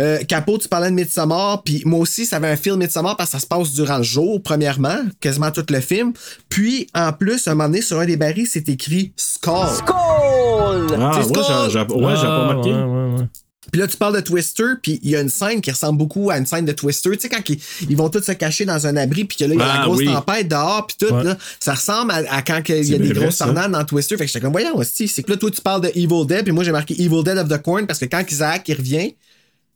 Euh, 0.00 0.18
Capot, 0.24 0.58
tu 0.58 0.68
parlais 0.68 0.90
de 0.90 0.96
Midsommar, 0.96 1.62
puis 1.62 1.82
moi 1.86 2.00
aussi, 2.00 2.26
ça 2.26 2.36
avait 2.36 2.48
un 2.48 2.56
film 2.56 2.78
Midsommar 2.78 3.16
parce 3.16 3.30
que 3.30 3.36
ça 3.36 3.40
se 3.40 3.46
passe 3.46 3.72
durant 3.72 3.98
le 3.98 4.02
jour, 4.02 4.42
premièrement, 4.42 4.98
quasiment 5.20 5.50
tout 5.52 5.64
le 5.70 5.80
film. 5.80 6.12
Puis, 6.48 6.88
en 6.94 7.12
plus, 7.12 7.46
un 7.46 7.52
moment 7.54 7.68
donné, 7.68 7.80
sur 7.80 7.98
un 8.00 8.04
des 8.04 8.16
barils, 8.16 8.48
c'est 8.48 8.68
écrit 8.68 9.12
Skull. 9.16 9.52
Ah, 9.54 9.68
C'est 9.76 10.96
ouais, 10.98 11.10
j'ai 11.14 11.22
Skull! 11.22 11.70
j'ai- 11.70 11.78
ouais, 11.78 12.16
j'ai 12.16 12.22
pas 12.26 12.48
Ah, 12.50 12.52
marqué. 12.54 12.70
ouais, 12.72 12.82
ouais, 12.82 13.20
ouais. 13.20 13.26
Puis 13.70 13.80
là, 13.80 13.86
tu 13.86 13.96
parles 13.96 14.16
de 14.16 14.20
Twister, 14.20 14.64
puis 14.82 14.98
il 15.02 15.10
y 15.10 15.16
a 15.16 15.20
une 15.20 15.28
scène 15.28 15.60
qui 15.60 15.70
ressemble 15.70 15.96
beaucoup 15.98 16.30
à 16.30 16.36
une 16.38 16.46
scène 16.46 16.64
de 16.64 16.72
Twister. 16.72 17.10
Tu 17.12 17.20
sais, 17.20 17.28
quand 17.28 17.48
ils, 17.48 17.58
ils 17.88 17.96
vont 17.96 18.08
tous 18.10 18.20
se 18.22 18.32
cacher 18.32 18.64
dans 18.64 18.86
un 18.86 18.96
abri, 18.96 19.24
puis 19.24 19.36
que 19.38 19.44
là, 19.44 19.54
il 19.54 19.58
y 19.60 19.62
a 19.62 19.72
Ah, 19.72 19.78
la 19.78 19.84
grosse 19.84 19.98
oui. 19.98 20.06
tempête 20.06 20.48
dehors, 20.48 20.86
puis 20.86 20.96
tout, 20.98 21.14
Ouais. 21.14 21.22
là, 21.24 21.38
ça 21.60 21.74
ressemble 21.74 22.10
à, 22.10 22.16
à 22.34 22.42
quand 22.42 22.60
il 22.68 22.84
y 22.90 22.94
a 22.94 22.98
des 22.98 23.12
vrai, 23.12 23.20
grosses 23.22 23.38
tornades 23.38 23.70
dans 23.70 23.84
Twister. 23.84 24.16
Fait 24.16 24.24
que 24.24 24.28
j'étais 24.28 24.40
comme, 24.40 24.52
voyons, 24.52 24.76
hostie, 24.76 25.06
c'est 25.06 25.22
que 25.22 25.30
là, 25.30 25.36
toi, 25.36 25.50
tu 25.50 25.60
parles 25.60 25.82
de 25.82 25.88
Evil 25.94 26.26
Dead, 26.26 26.42
puis 26.42 26.52
moi, 26.52 26.64
j'ai 26.64 26.72
marqué 26.72 26.94
Evil 27.00 27.22
Dead 27.24 27.38
of 27.38 27.48
the 27.48 27.62
Corn, 27.62 27.86
parce 27.86 28.00
que 28.00 28.06
quand 28.06 28.24
Isaac, 28.30 28.64
il 28.68 28.74
revient, 28.76 29.14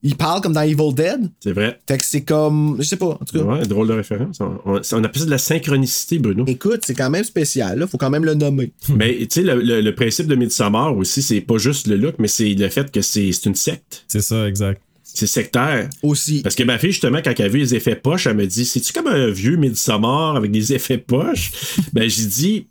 il 0.03 0.15
parle 0.17 0.41
comme 0.41 0.53
dans 0.53 0.61
Evil 0.63 0.95
Dead. 0.95 1.31
C'est 1.41 1.53
vrai. 1.53 1.79
Fait 1.89 1.99
que 1.99 2.05
c'est 2.05 2.23
comme, 2.23 2.77
je 2.79 2.85
sais 2.85 2.97
pas, 2.97 3.07
en 3.21 3.25
tout 3.25 3.39
cas. 3.39 3.45
Ouais, 3.45 3.67
drôle 3.67 3.89
de 3.89 3.95
référence. 3.95 4.39
On, 4.41 4.59
on- 4.65 4.81
on 4.93 5.05
appelle 5.05 5.21
ça 5.21 5.25
de 5.27 5.31
la 5.31 5.39
synchronicité, 5.39 6.19
Bruno. 6.19 6.45
Écoute, 6.47 6.81
c'est 6.85 6.95
quand 6.95 7.11
même 7.11 7.25
spécial, 7.25 7.79
là. 7.79 7.87
Faut 7.87 7.99
quand 7.99 8.11
même 8.11 8.25
le 8.25 8.35
nommer. 8.35 8.73
Mais 8.95 9.17
tu 9.21 9.27
sais, 9.31 9.43
le, 9.43 9.61
le- 9.61 9.81
le 9.81 9.95
principe 9.95 10.27
de 10.27 10.35
Midsommar 10.37 10.97
aussi, 10.97 11.23
c'est 11.23 11.41
pas 11.41 11.59
juste 11.59 11.87
le 11.89 11.97
look, 11.97 12.17
mais 12.19 12.29
c'est 12.29 12.55
le 12.55 12.69
fait 12.69 12.91
que 12.93 13.01
c'est 13.01 13.33
c'est 13.33 13.47
une 13.47 13.55
secte. 13.55 14.05
C'est 14.09 14.21
ça, 14.23 14.47
exact. 14.49 14.81
C'est 15.03 15.27
sectaire. 15.27 15.89
Aussi. 16.03 16.43
Parce 16.43 16.55
que 16.55 16.63
ma 16.63 16.79
fille, 16.79 16.91
justement, 16.93 17.21
quand 17.25 17.33
elle 17.39 17.47
a 17.47 17.49
vu 17.49 17.59
les 17.61 17.75
effets 17.75 17.97
poches, 17.97 18.27
elle 18.27 18.37
me 18.37 18.47
dit 18.47 18.67
C'est-tu 18.67 18.93
comme 18.93 19.07
un 19.07 19.31
vieux 19.31 19.57
Midsommar 19.57 20.37
avec 20.37 20.51
des 20.51 20.75
effets 20.75 20.99
poches? 20.99 21.53
Ben, 21.95 22.09
j'ai 22.09 22.27
dit 22.27 22.67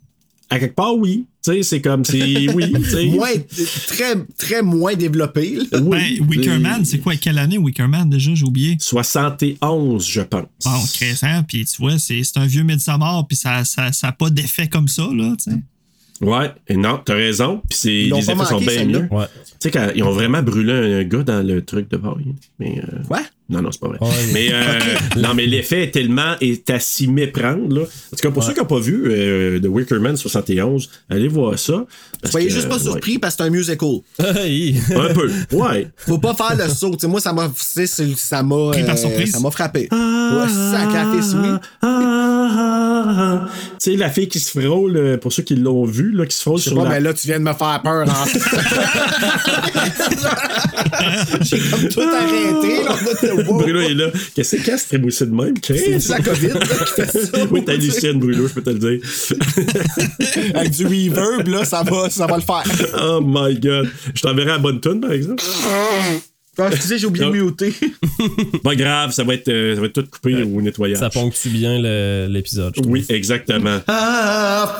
à 0.50 0.58
quelque 0.58 0.74
part, 0.74 0.94
oui. 0.96 1.26
Tu 1.44 1.52
sais, 1.52 1.62
c'est 1.62 1.80
comme, 1.80 2.04
c'est 2.04 2.48
oui. 2.52 2.72
Moins, 3.10 3.28
très, 3.86 4.14
très 4.38 4.62
moins 4.62 4.94
développé. 4.94 5.56
là. 5.70 5.80
Oui. 5.80 6.18
Ben, 6.20 6.26
Wicker 6.28 6.58
Man, 6.58 6.84
c'est 6.84 6.98
quoi? 6.98 7.16
Quelle 7.16 7.38
année 7.38 7.58
Wicker 7.58 7.88
Man 7.88 8.08
déjà? 8.10 8.34
J'ai 8.34 8.44
oublié. 8.44 8.76
71, 8.80 10.06
je 10.06 10.20
pense. 10.22 10.46
Bon, 10.64 10.70
Chris, 10.94 11.18
hein? 11.22 11.42
Puis 11.44 11.64
tu 11.64 11.76
vois, 11.78 11.98
c'est 11.98 12.22
c'est 12.24 12.38
un 12.38 12.46
vieux 12.46 12.62
Midsommar, 12.62 13.26
puis 13.26 13.36
ça 13.36 13.50
n'a 13.58 13.64
ça, 13.64 13.92
ça 13.92 14.08
a 14.08 14.12
pas 14.12 14.30
d'effet 14.30 14.68
comme 14.68 14.88
ça, 14.88 15.08
là, 15.12 15.34
tu 15.42 15.50
sais. 15.50 15.56
Ouais, 16.22 16.50
et 16.66 16.76
non, 16.76 16.98
t'as 17.04 17.14
raison. 17.14 17.60
Puis 17.68 17.78
c'est, 17.78 17.94
Ils 17.94 18.08
l'ont 18.08 18.16
les 18.18 18.30
effets 18.30 18.44
sont 18.46 18.58
bien 18.58 18.84
mieux. 18.86 19.08
Ouais. 19.10 19.26
Tu 19.60 19.70
sais, 19.70 19.92
ils 19.94 20.02
ont 20.02 20.12
vraiment 20.12 20.42
brûlé 20.42 20.72
un 20.72 21.04
gars 21.04 21.22
dans 21.22 21.46
le 21.46 21.62
truc 21.62 21.90
de 21.90 21.96
Bowie. 21.98 22.34
Mais. 22.58 22.78
euh, 22.82 23.02
Quoi? 23.06 23.20
Non, 23.48 23.62
non, 23.62 23.70
c'est 23.70 23.80
pas 23.80 23.86
vrai. 23.88 23.98
Ouais, 24.00 24.08
mais 24.32 24.48
euh, 24.50 24.80
non, 25.18 25.32
mais 25.34 25.46
l'effet 25.46 25.84
est 25.84 25.90
tellement 25.92 26.34
est 26.40 26.68
à 26.68 26.80
s'y 26.80 27.06
méprendre. 27.06 27.76
Là. 27.76 27.82
En 27.82 28.16
tout 28.16 28.22
cas, 28.22 28.30
pour 28.32 28.42
ceux 28.42 28.52
qui 28.52 28.58
n'ont 28.58 28.66
pas 28.66 28.80
vu 28.80 29.04
euh, 29.06 29.60
The 29.60 29.66
Wicker 29.66 30.00
Man 30.00 30.16
71, 30.16 30.90
allez 31.08 31.28
voir 31.28 31.56
ça. 31.56 31.84
Soyez 32.24 32.48
que, 32.48 32.54
juste 32.54 32.68
pas 32.68 32.74
euh, 32.74 32.78
surpris 32.80 33.20
parce 33.20 33.36
que 33.36 33.44
c'est 33.44 33.48
un 33.48 33.52
musical. 33.52 33.98
Hey. 34.18 34.80
Un 34.90 35.14
peu, 35.14 35.30
ouais. 35.52 35.86
Faut 35.96 36.18
pas 36.18 36.34
faire 36.34 36.56
le 36.56 36.68
saut. 36.72 36.96
Moi, 37.04 37.20
ça 37.20 37.32
m'a, 37.32 37.48
ça 37.54 38.42
m'a, 38.42 38.70
Pris 38.72 38.82
par 38.82 38.94
euh, 38.94 38.96
surprise. 38.96 39.30
ça 39.30 39.38
m'a 39.38 39.52
frappé. 39.52 39.88
Ouais, 39.92 40.48
sacrifice, 40.72 41.32
oui. 41.34 41.48
Ah, 41.82 41.82
ah, 41.82 43.04
ah. 43.06 43.46
Tu 43.78 43.92
sais, 43.92 43.96
la 43.96 44.10
fille 44.10 44.26
qui 44.26 44.40
se 44.40 44.58
frôle, 44.58 45.18
pour 45.20 45.32
ceux 45.32 45.44
qui 45.44 45.54
l'ont 45.54 45.84
vu, 45.84 46.10
là, 46.10 46.26
qui 46.26 46.36
se 46.36 46.42
frôle 46.42 46.58
sur 46.58 46.74
pas, 46.74 46.82
la... 46.82 46.90
mais 46.90 46.98
là, 47.00 47.14
tu 47.14 47.28
viens 47.28 47.38
de 47.38 47.44
me 47.44 47.52
faire 47.52 47.80
peur. 47.84 48.08
hein. 48.08 48.24
J'ai 51.42 51.58
comme 51.58 51.88
tout 51.88 52.00
arrêté. 52.00 52.82
Là, 52.84 52.96
wow. 53.44 53.58
Bruno 53.58 53.80
est 53.80 53.94
là. 53.94 54.10
Qu'est-ce 54.34 54.56
que 54.56 54.62
c'est 54.62 54.78
ce 54.78 54.88
trémoussé 54.88 55.26
de 55.26 55.34
même? 55.34 55.54
C'est 55.62 56.08
la 56.08 56.20
COVID 56.20 56.48
là, 56.48 56.60
qui 56.60 56.92
fait 56.92 57.26
ça. 57.26 57.38
oui, 57.50 57.64
t'hallucines, 57.64 58.18
Bruno, 58.18 58.46
je 58.48 58.54
peux 58.54 58.62
te 58.62 58.70
le 58.70 58.78
dire. 58.78 59.00
Avec 60.54 60.70
du 60.72 60.86
reverb, 60.86 61.48
là, 61.48 61.64
ça 61.64 61.82
va, 61.82 62.10
ça 62.10 62.26
va 62.26 62.36
le 62.36 62.42
faire. 62.42 62.64
oh 63.00 63.20
my 63.22 63.58
god. 63.58 63.88
Je 64.14 64.22
t'enverrai 64.22 64.52
à 64.52 64.58
bonne 64.58 64.80
tune, 64.80 65.00
par 65.00 65.12
exemple. 65.12 65.42
Ah, 66.58 66.68
excusez, 66.70 66.98
j'ai 66.98 67.06
oublié 67.06 67.26
de 67.26 67.30
muter. 67.32 67.72
Pas 68.64 68.74
grave, 68.74 69.12
ça 69.12 69.24
va 69.24 69.34
être, 69.34 69.48
euh, 69.48 69.74
ça 69.74 69.80
va 69.80 69.86
être 69.88 69.92
tout 70.00 70.06
coupé 70.10 70.42
au 70.42 70.62
nettoyage. 70.62 70.98
Ça 70.98 71.10
ponctue 71.10 71.48
bien 71.50 71.78
le- 71.80 72.26
l'épisode. 72.30 72.72
je 72.76 72.80
trouve. 72.80 72.92
Oui, 72.92 73.04
exactement. 73.08 73.78
Ah, 73.88 74.78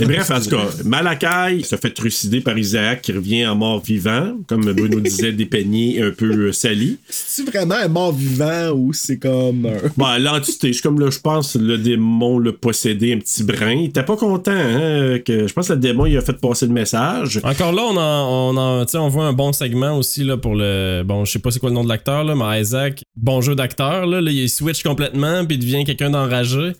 Et 0.00 0.04
bref, 0.04 0.30
en 0.30 0.40
tout 0.40 0.50
cas, 0.50 0.68
Malakai 0.84 1.62
se 1.64 1.76
fait 1.76 1.90
trucider 1.90 2.40
par 2.40 2.56
Isaac 2.56 3.02
qui 3.02 3.12
revient 3.12 3.46
en 3.46 3.54
mort 3.56 3.82
vivant, 3.82 4.34
comme 4.46 4.72
Bruno 4.72 5.00
disait, 5.00 5.32
dépeigné, 5.32 6.02
un 6.02 6.10
peu 6.10 6.30
euh, 6.48 6.52
sali. 6.52 6.98
c'est 7.08 7.44
vraiment 7.48 7.74
un 7.74 7.88
mort 7.88 8.12
vivant 8.12 8.70
ou 8.74 8.92
c'est 8.92 9.18
comme 9.18 9.66
un. 9.66 9.88
Bon, 9.96 10.06
l'entité, 10.18 10.70
comme 10.82 10.98
là, 11.00 11.10
je 11.10 11.18
pense, 11.18 11.56
le 11.56 11.76
démon 11.78 12.38
l'a 12.38 12.52
possédé 12.52 13.12
un 13.12 13.18
petit 13.18 13.42
brin. 13.44 13.72
Il 13.72 13.84
était 13.90 14.02
pas 14.02 14.16
content, 14.16 14.52
hein, 14.52 15.18
que 15.24 15.46
je 15.46 15.52
pense 15.52 15.68
que 15.68 15.72
le 15.74 15.78
démon, 15.80 16.06
il 16.06 16.16
a 16.16 16.22
fait 16.22 16.32
passer 16.38 16.66
le 16.66 16.72
message. 16.72 17.40
Encore 17.42 17.72
là, 17.72 17.82
on, 17.82 17.96
en, 17.96 18.54
on, 18.54 18.56
en- 18.56 18.84
tu 18.86 18.92
sais, 18.92 18.98
on 18.98 19.08
voit 19.08 19.24
un 19.26 19.32
bon 19.32 19.52
segment 19.52 19.96
aussi 19.98 20.24
là, 20.24 20.36
pour 20.36 20.54
le. 20.54 21.01
Bon, 21.04 21.24
je 21.24 21.32
sais 21.32 21.38
pas 21.38 21.50
c'est 21.50 21.58
quoi 21.60 21.68
le 21.70 21.74
nom 21.74 21.84
de 21.84 21.88
l'acteur, 21.88 22.24
là, 22.24 22.34
mais 22.34 22.60
Isaac, 22.60 23.02
bon 23.16 23.40
jeu 23.40 23.54
d'acteur. 23.54 24.06
Là, 24.06 24.20
là, 24.20 24.30
il 24.30 24.48
switch 24.48 24.82
complètement 24.82 25.44
puis 25.44 25.56
il 25.56 25.60
devient 25.60 25.84
quelqu'un 25.84 26.10
d'enragé. 26.10 26.72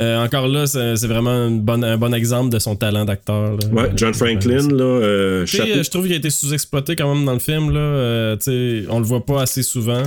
Euh, 0.00 0.24
encore 0.24 0.48
là, 0.48 0.66
c'est 0.66 0.96
c'est 0.96 1.06
vraiment 1.06 1.46
une 1.48 1.60
bonne- 1.60 1.84
un 1.84 1.98
bon 1.98 2.14
exemple 2.14 2.48
de 2.50 2.58
son 2.58 2.74
talent 2.74 3.04
d'acteur. 3.04 3.52
là. 3.52 3.68
Ouais, 3.70 3.90
John 3.96 4.14
Franklin, 4.14 4.68
là, 4.68 4.82
euh, 4.84 5.44
sais, 5.46 5.58
chapeau. 5.58 5.82
je 5.82 5.90
trouve 5.90 6.04
qu'il 6.04 6.14
a 6.14 6.16
été 6.16 6.30
sous-exploité 6.30 6.96
quand 6.96 7.14
même 7.14 7.26
dans 7.26 7.34
le 7.34 7.38
film. 7.38 7.70
Là. 7.70 7.80
Euh, 7.80 8.36
on 8.88 8.98
le 8.98 9.04
voit 9.04 9.24
pas 9.26 9.42
assez 9.42 9.62
souvent. 9.62 10.02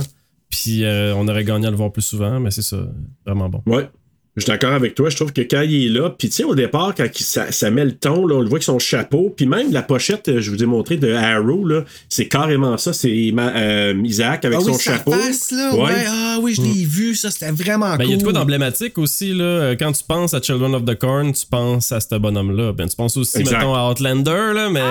Puis 0.50 0.84
euh, 0.84 1.14
on 1.16 1.26
aurait 1.28 1.44
gagné 1.44 1.66
à 1.66 1.70
le 1.70 1.76
voir 1.76 1.92
plus 1.92 2.02
souvent, 2.02 2.38
mais 2.40 2.50
c'est 2.50 2.62
ça. 2.62 2.78
Vraiment 3.26 3.48
bon. 3.48 3.62
Ouais. 3.66 3.88
Je 4.36 4.42
suis 4.42 4.50
d'accord 4.50 4.72
avec 4.72 4.96
toi. 4.96 5.10
Je 5.10 5.14
trouve 5.16 5.32
que 5.32 5.42
quand 5.42 5.60
il 5.62 5.86
est 5.86 5.88
là, 5.90 6.10
puis 6.10 6.28
tu 6.28 6.34
sais, 6.34 6.42
au 6.44 6.56
départ, 6.56 6.92
quand 6.96 7.04
il- 7.04 7.22
ça, 7.24 7.52
ça 7.52 7.70
met 7.70 7.84
le 7.84 7.92
ton, 7.92 8.26
là, 8.26 8.34
on 8.34 8.40
le 8.40 8.46
voit 8.48 8.56
avec 8.56 8.64
son 8.64 8.80
chapeau, 8.80 9.32
puis 9.36 9.46
même 9.46 9.70
la 9.72 9.82
pochette, 9.82 10.28
euh, 10.28 10.40
je 10.40 10.50
vous 10.50 10.60
ai 10.60 10.66
montré 10.66 10.96
de 10.96 11.12
Arrow, 11.12 11.64
là, 11.64 11.84
c'est 12.08 12.26
carrément 12.26 12.76
ça. 12.76 12.92
C'est 12.92 13.32
euh, 13.38 13.94
Isaac 14.04 14.44
avec 14.44 14.58
Ah 14.60 14.64
oui, 14.64 14.72
son 14.72 14.78
sa 14.78 14.92
chapeau. 14.96 15.12
face, 15.12 15.52
là. 15.52 15.74
Ouais. 15.76 16.04
Ah 16.08 16.38
oui, 16.42 16.52
je 16.52 16.62
l'ai 16.62 16.84
vu, 16.84 17.14
ça, 17.14 17.30
c'était 17.30 17.52
vraiment 17.52 17.94
Ben, 17.96 18.06
il 18.06 18.10
y 18.10 18.12
a 18.14 18.16
de 18.16 18.22
cool. 18.24 18.32
quoi 18.32 18.40
d'emblématique 18.40 18.98
aussi, 18.98 19.32
là. 19.34 19.44
Euh, 19.44 19.76
Quand 19.78 19.92
tu 19.92 20.02
penses 20.02 20.34
à 20.34 20.40
Children 20.42 20.74
of 20.74 20.84
the 20.84 20.98
Corn, 20.98 21.32
tu 21.32 21.46
penses 21.46 21.92
à 21.92 22.00
ce 22.00 22.16
bonhomme-là. 22.16 22.72
Ben, 22.72 22.88
tu 22.88 22.96
penses 22.96 23.16
aussi, 23.16 23.38
Exact. 23.38 23.58
mettons, 23.58 23.74
à 23.76 23.88
Outlander, 23.90 24.52
là, 24.52 24.68
mais. 24.68 24.82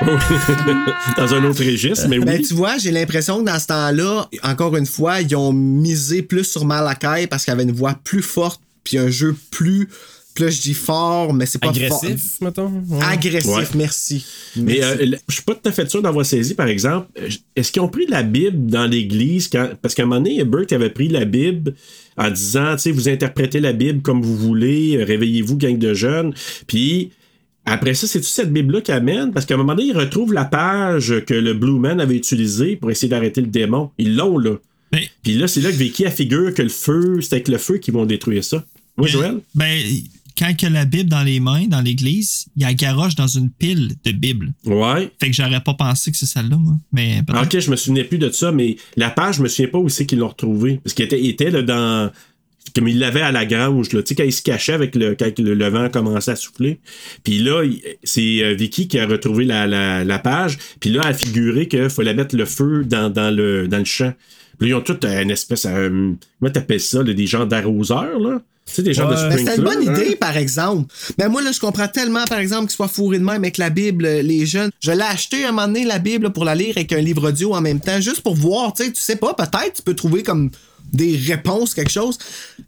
Dans 1.16 1.34
un 1.34 1.44
autre 1.44 1.62
registre, 1.64 2.06
mais 2.08 2.18
Ben, 2.20 2.38
oui. 2.38 2.46
tu 2.46 2.54
vois, 2.54 2.78
j'ai 2.78 2.90
l'impression 2.90 3.40
que 3.44 3.50
dans 3.50 3.58
ce 3.58 3.66
temps-là, 3.66 4.28
encore 4.42 4.76
une 4.76 4.86
fois, 4.86 5.20
ils 5.20 5.34
ont 5.36 5.52
misé 5.52 6.22
plus 6.22 6.44
sur 6.44 6.64
Malakai 6.64 7.26
parce 7.28 7.44
qu'il 7.44 7.52
avait 7.52 7.64
une 7.64 7.72
voix 7.72 7.94
plus 8.02 8.22
forte 8.22 8.59
puis 8.90 8.98
un 8.98 9.08
jeu 9.08 9.36
plus. 9.52 9.88
Là, 10.38 10.48
je 10.48 10.60
dis 10.62 10.74
fort, 10.74 11.34
mais 11.34 11.44
c'est 11.44 11.58
pas 11.60 11.68
Agressif, 11.68 12.40
mettons. 12.40 12.70
fort. 12.88 12.98
Ouais. 12.98 13.04
Agressif, 13.04 13.50
Ouais. 13.50 13.64
merci. 13.74 14.24
Mais 14.56 14.82
euh, 14.82 15.16
je 15.28 15.34
suis 15.34 15.42
pas 15.42 15.54
tout 15.54 15.68
à 15.68 15.72
fait 15.72 15.90
sûr 15.90 16.00
d'avoir 16.00 16.24
saisi, 16.24 16.54
par 16.54 16.66
exemple. 16.68 17.08
euh, 17.20 17.28
Est-ce 17.56 17.70
qu'ils 17.72 17.82
ont 17.82 17.88
pris 17.88 18.06
la 18.06 18.22
Bible 18.22 18.66
dans 18.70 18.86
l'Église? 18.86 19.48
Quand... 19.48 19.68
Parce 19.82 19.94
qu'à 19.94 20.04
un 20.04 20.06
moment 20.06 20.20
donné, 20.20 20.42
Bert 20.44 20.64
avait 20.70 20.88
pris 20.88 21.08
la 21.08 21.26
Bible 21.26 21.74
en 22.16 22.30
disant, 22.30 22.74
tu 22.76 22.82
sais, 22.82 22.90
vous 22.90 23.08
interprétez 23.08 23.60
la 23.60 23.72
Bible 23.74 24.00
comme 24.00 24.22
vous 24.22 24.36
voulez, 24.36 24.96
euh, 24.96 25.04
réveillez-vous, 25.04 25.56
gang 25.58 25.76
de 25.76 25.92
jeunes. 25.92 26.32
Puis 26.66 27.10
après 27.66 27.92
ça, 27.94 28.06
c'est-tu 28.06 28.26
cette 28.28 28.52
Bible-là 28.52 28.80
qui 28.80 28.92
amène? 28.92 29.32
Parce 29.32 29.44
qu'à 29.44 29.54
un 29.54 29.58
moment 29.58 29.74
donné, 29.74 29.88
ils 29.90 29.96
retrouvent 29.98 30.32
la 30.32 30.46
page 30.46 31.22
que 31.26 31.34
le 31.34 31.52
Blue 31.52 31.78
Man 31.78 32.00
avait 32.00 32.16
utilisée 32.16 32.76
pour 32.76 32.90
essayer 32.90 33.08
d'arrêter 33.08 33.42
le 33.42 33.48
démon. 33.48 33.90
Ils 33.98 34.16
l'ont, 34.16 34.38
là. 34.38 34.56
Puis 35.22 35.34
là, 35.34 35.46
c'est 35.46 35.60
là 35.60 35.70
que 35.70 35.76
Vicky 35.76 36.04
a 36.06 36.10
figure 36.10 36.52
que 36.54 36.62
le 36.62 36.68
feu, 36.68 37.20
c'est 37.20 37.34
avec 37.34 37.46
le 37.48 37.58
feu 37.58 37.76
qu'ils 37.78 37.94
vont 37.94 38.06
détruire 38.06 38.42
ça. 38.42 38.64
Oui, 39.00 39.08
Joël? 39.08 39.38
Ben, 39.54 39.80
quand 40.38 40.52
il 40.62 40.66
a 40.66 40.70
la 40.70 40.84
Bible 40.86 41.10
dans 41.10 41.22
les 41.22 41.38
mains, 41.40 41.66
dans 41.66 41.80
l'église, 41.82 42.46
il 42.56 42.62
y 42.62 42.64
a 42.64 42.72
garoche 42.72 43.14
dans 43.14 43.26
une 43.26 43.50
pile 43.50 43.92
de 44.04 44.10
Bible. 44.12 44.52
Ouais. 44.64 45.10
Fait 45.20 45.28
que 45.30 45.36
j'aurais 45.36 45.60
pas 45.60 45.74
pensé 45.74 46.10
que 46.10 46.16
c'est 46.16 46.26
celle-là, 46.26 46.56
moi. 46.56 46.74
Mais. 46.92 47.22
Ah, 47.28 47.42
Ok, 47.42 47.58
je 47.58 47.70
me 47.70 47.76
souvenais 47.76 48.04
plus 48.04 48.18
de 48.18 48.30
ça, 48.30 48.50
mais 48.52 48.76
la 48.96 49.10
page, 49.10 49.36
je 49.36 49.42
me 49.42 49.48
souviens 49.48 49.68
pas 49.68 49.78
où 49.78 49.88
c'est 49.88 50.06
qu'ils 50.06 50.18
l'ont 50.18 50.28
retrouvé. 50.28 50.80
Parce 50.82 50.94
qu'il 50.94 51.04
était, 51.04 51.20
il 51.20 51.28
était 51.28 51.50
là, 51.50 51.62
dans. 51.62 52.10
Comme 52.74 52.86
il 52.88 52.98
l'avait 53.00 53.22
à 53.22 53.32
la 53.32 53.46
grange, 53.46 53.90
là, 53.92 54.00
tu 54.02 54.08
sais, 54.10 54.14
quand 54.14 54.22
il 54.22 54.32
se 54.32 54.42
cachait 54.42 54.74
avec 54.74 54.94
le, 54.94 55.16
quand 55.16 55.36
le, 55.40 55.54
le 55.54 55.68
vent 55.68 55.88
commençait 55.88 56.30
à 56.30 56.36
souffler. 56.36 56.78
Puis 57.24 57.38
là, 57.40 57.64
c'est 58.04 58.42
euh, 58.44 58.54
Vicky 58.54 58.86
qui 58.86 58.98
a 58.98 59.06
retrouvé 59.06 59.44
la, 59.44 59.66
la, 59.66 60.04
la 60.04 60.18
page. 60.20 60.56
Puis 60.78 60.90
là, 60.90 61.00
elle 61.04 61.10
a 61.10 61.14
figuré 61.14 61.66
qu'il 61.66 61.90
fallait 61.90 62.14
mettre 62.14 62.36
le 62.36 62.44
feu 62.44 62.84
dans, 62.84 63.10
dans, 63.10 63.34
le, 63.34 63.66
dans 63.66 63.78
le 63.78 63.84
champ. 63.84 64.12
Puis 64.58 64.68
là, 64.68 64.76
ils 64.76 64.78
ont 64.78 64.82
tout 64.84 65.04
euh, 65.04 65.22
une 65.22 65.30
espèce. 65.32 65.66
euh, 65.66 66.12
comment 66.38 66.52
t'appelles 66.52 66.80
ça, 66.80 67.02
là, 67.02 67.12
des 67.12 67.26
gens 67.26 67.44
d'arroseurs, 67.44 68.20
là? 68.20 68.40
Tu 68.70 68.76
sais, 68.76 68.82
des 68.82 68.94
gens 68.94 69.08
de 69.08 69.14
Ouais. 69.14 69.28
Mais 69.28 69.38
c'était 69.38 69.56
une 69.56 69.64
bonne 69.64 69.82
idée, 69.82 70.12
hein? 70.12 70.16
par 70.20 70.36
exemple. 70.36 70.92
Mais 71.18 71.28
moi, 71.28 71.42
là, 71.42 71.52
je 71.52 71.60
comprends 71.60 71.88
tellement, 71.88 72.24
par 72.24 72.38
exemple, 72.38 72.66
qu'il 72.66 72.76
soit 72.76 72.88
fourré 72.88 73.18
de 73.18 73.24
même 73.24 73.42
avec 73.42 73.58
la 73.58 73.70
Bible, 73.70 74.06
euh, 74.06 74.22
les 74.22 74.46
jeunes. 74.46 74.70
Je 74.80 74.92
l'ai 74.92 75.02
acheté 75.02 75.44
un 75.44 75.52
moment 75.52 75.66
donné, 75.66 75.84
la 75.84 75.98
Bible, 75.98 76.30
pour 76.30 76.44
la 76.44 76.54
lire 76.54 76.74
avec 76.76 76.92
un 76.92 77.00
livre 77.00 77.28
audio 77.28 77.54
en 77.54 77.60
même 77.60 77.80
temps, 77.80 78.00
juste 78.00 78.20
pour 78.22 78.34
voir, 78.34 78.72
tu 78.72 78.84
sais, 78.84 78.92
tu 78.92 79.00
sais 79.00 79.16
pas, 79.16 79.34
peut-être 79.34 79.74
tu 79.76 79.82
peux 79.82 79.94
trouver 79.94 80.22
comme 80.22 80.50
des 80.92 81.16
réponses, 81.16 81.74
quelque 81.74 81.90
chose. 81.90 82.18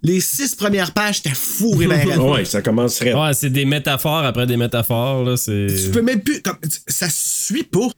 Les 0.03 0.20
six 0.20 0.55
premières 0.55 0.93
pages, 0.93 1.16
j'étais 1.16 1.35
fourré 1.35 1.87
ben. 1.87 2.19
Ouais, 2.20 2.45
ça 2.45 2.62
commencerait. 2.62 3.15
Ouais, 3.15 3.35
c'est 3.35 3.51
des 3.51 3.65
métaphores 3.65 4.24
après 4.24 4.47
des 4.47 4.57
métaphores, 4.57 5.24
là. 5.24 5.37
C'est. 5.37 5.66
Tu 5.66 5.91
peux 5.91 6.03
même 6.03 6.20
plus. 6.20 6.41
comme, 6.43 6.59
ça 6.87 7.09
suit 7.11 7.65
pas. 7.65 7.89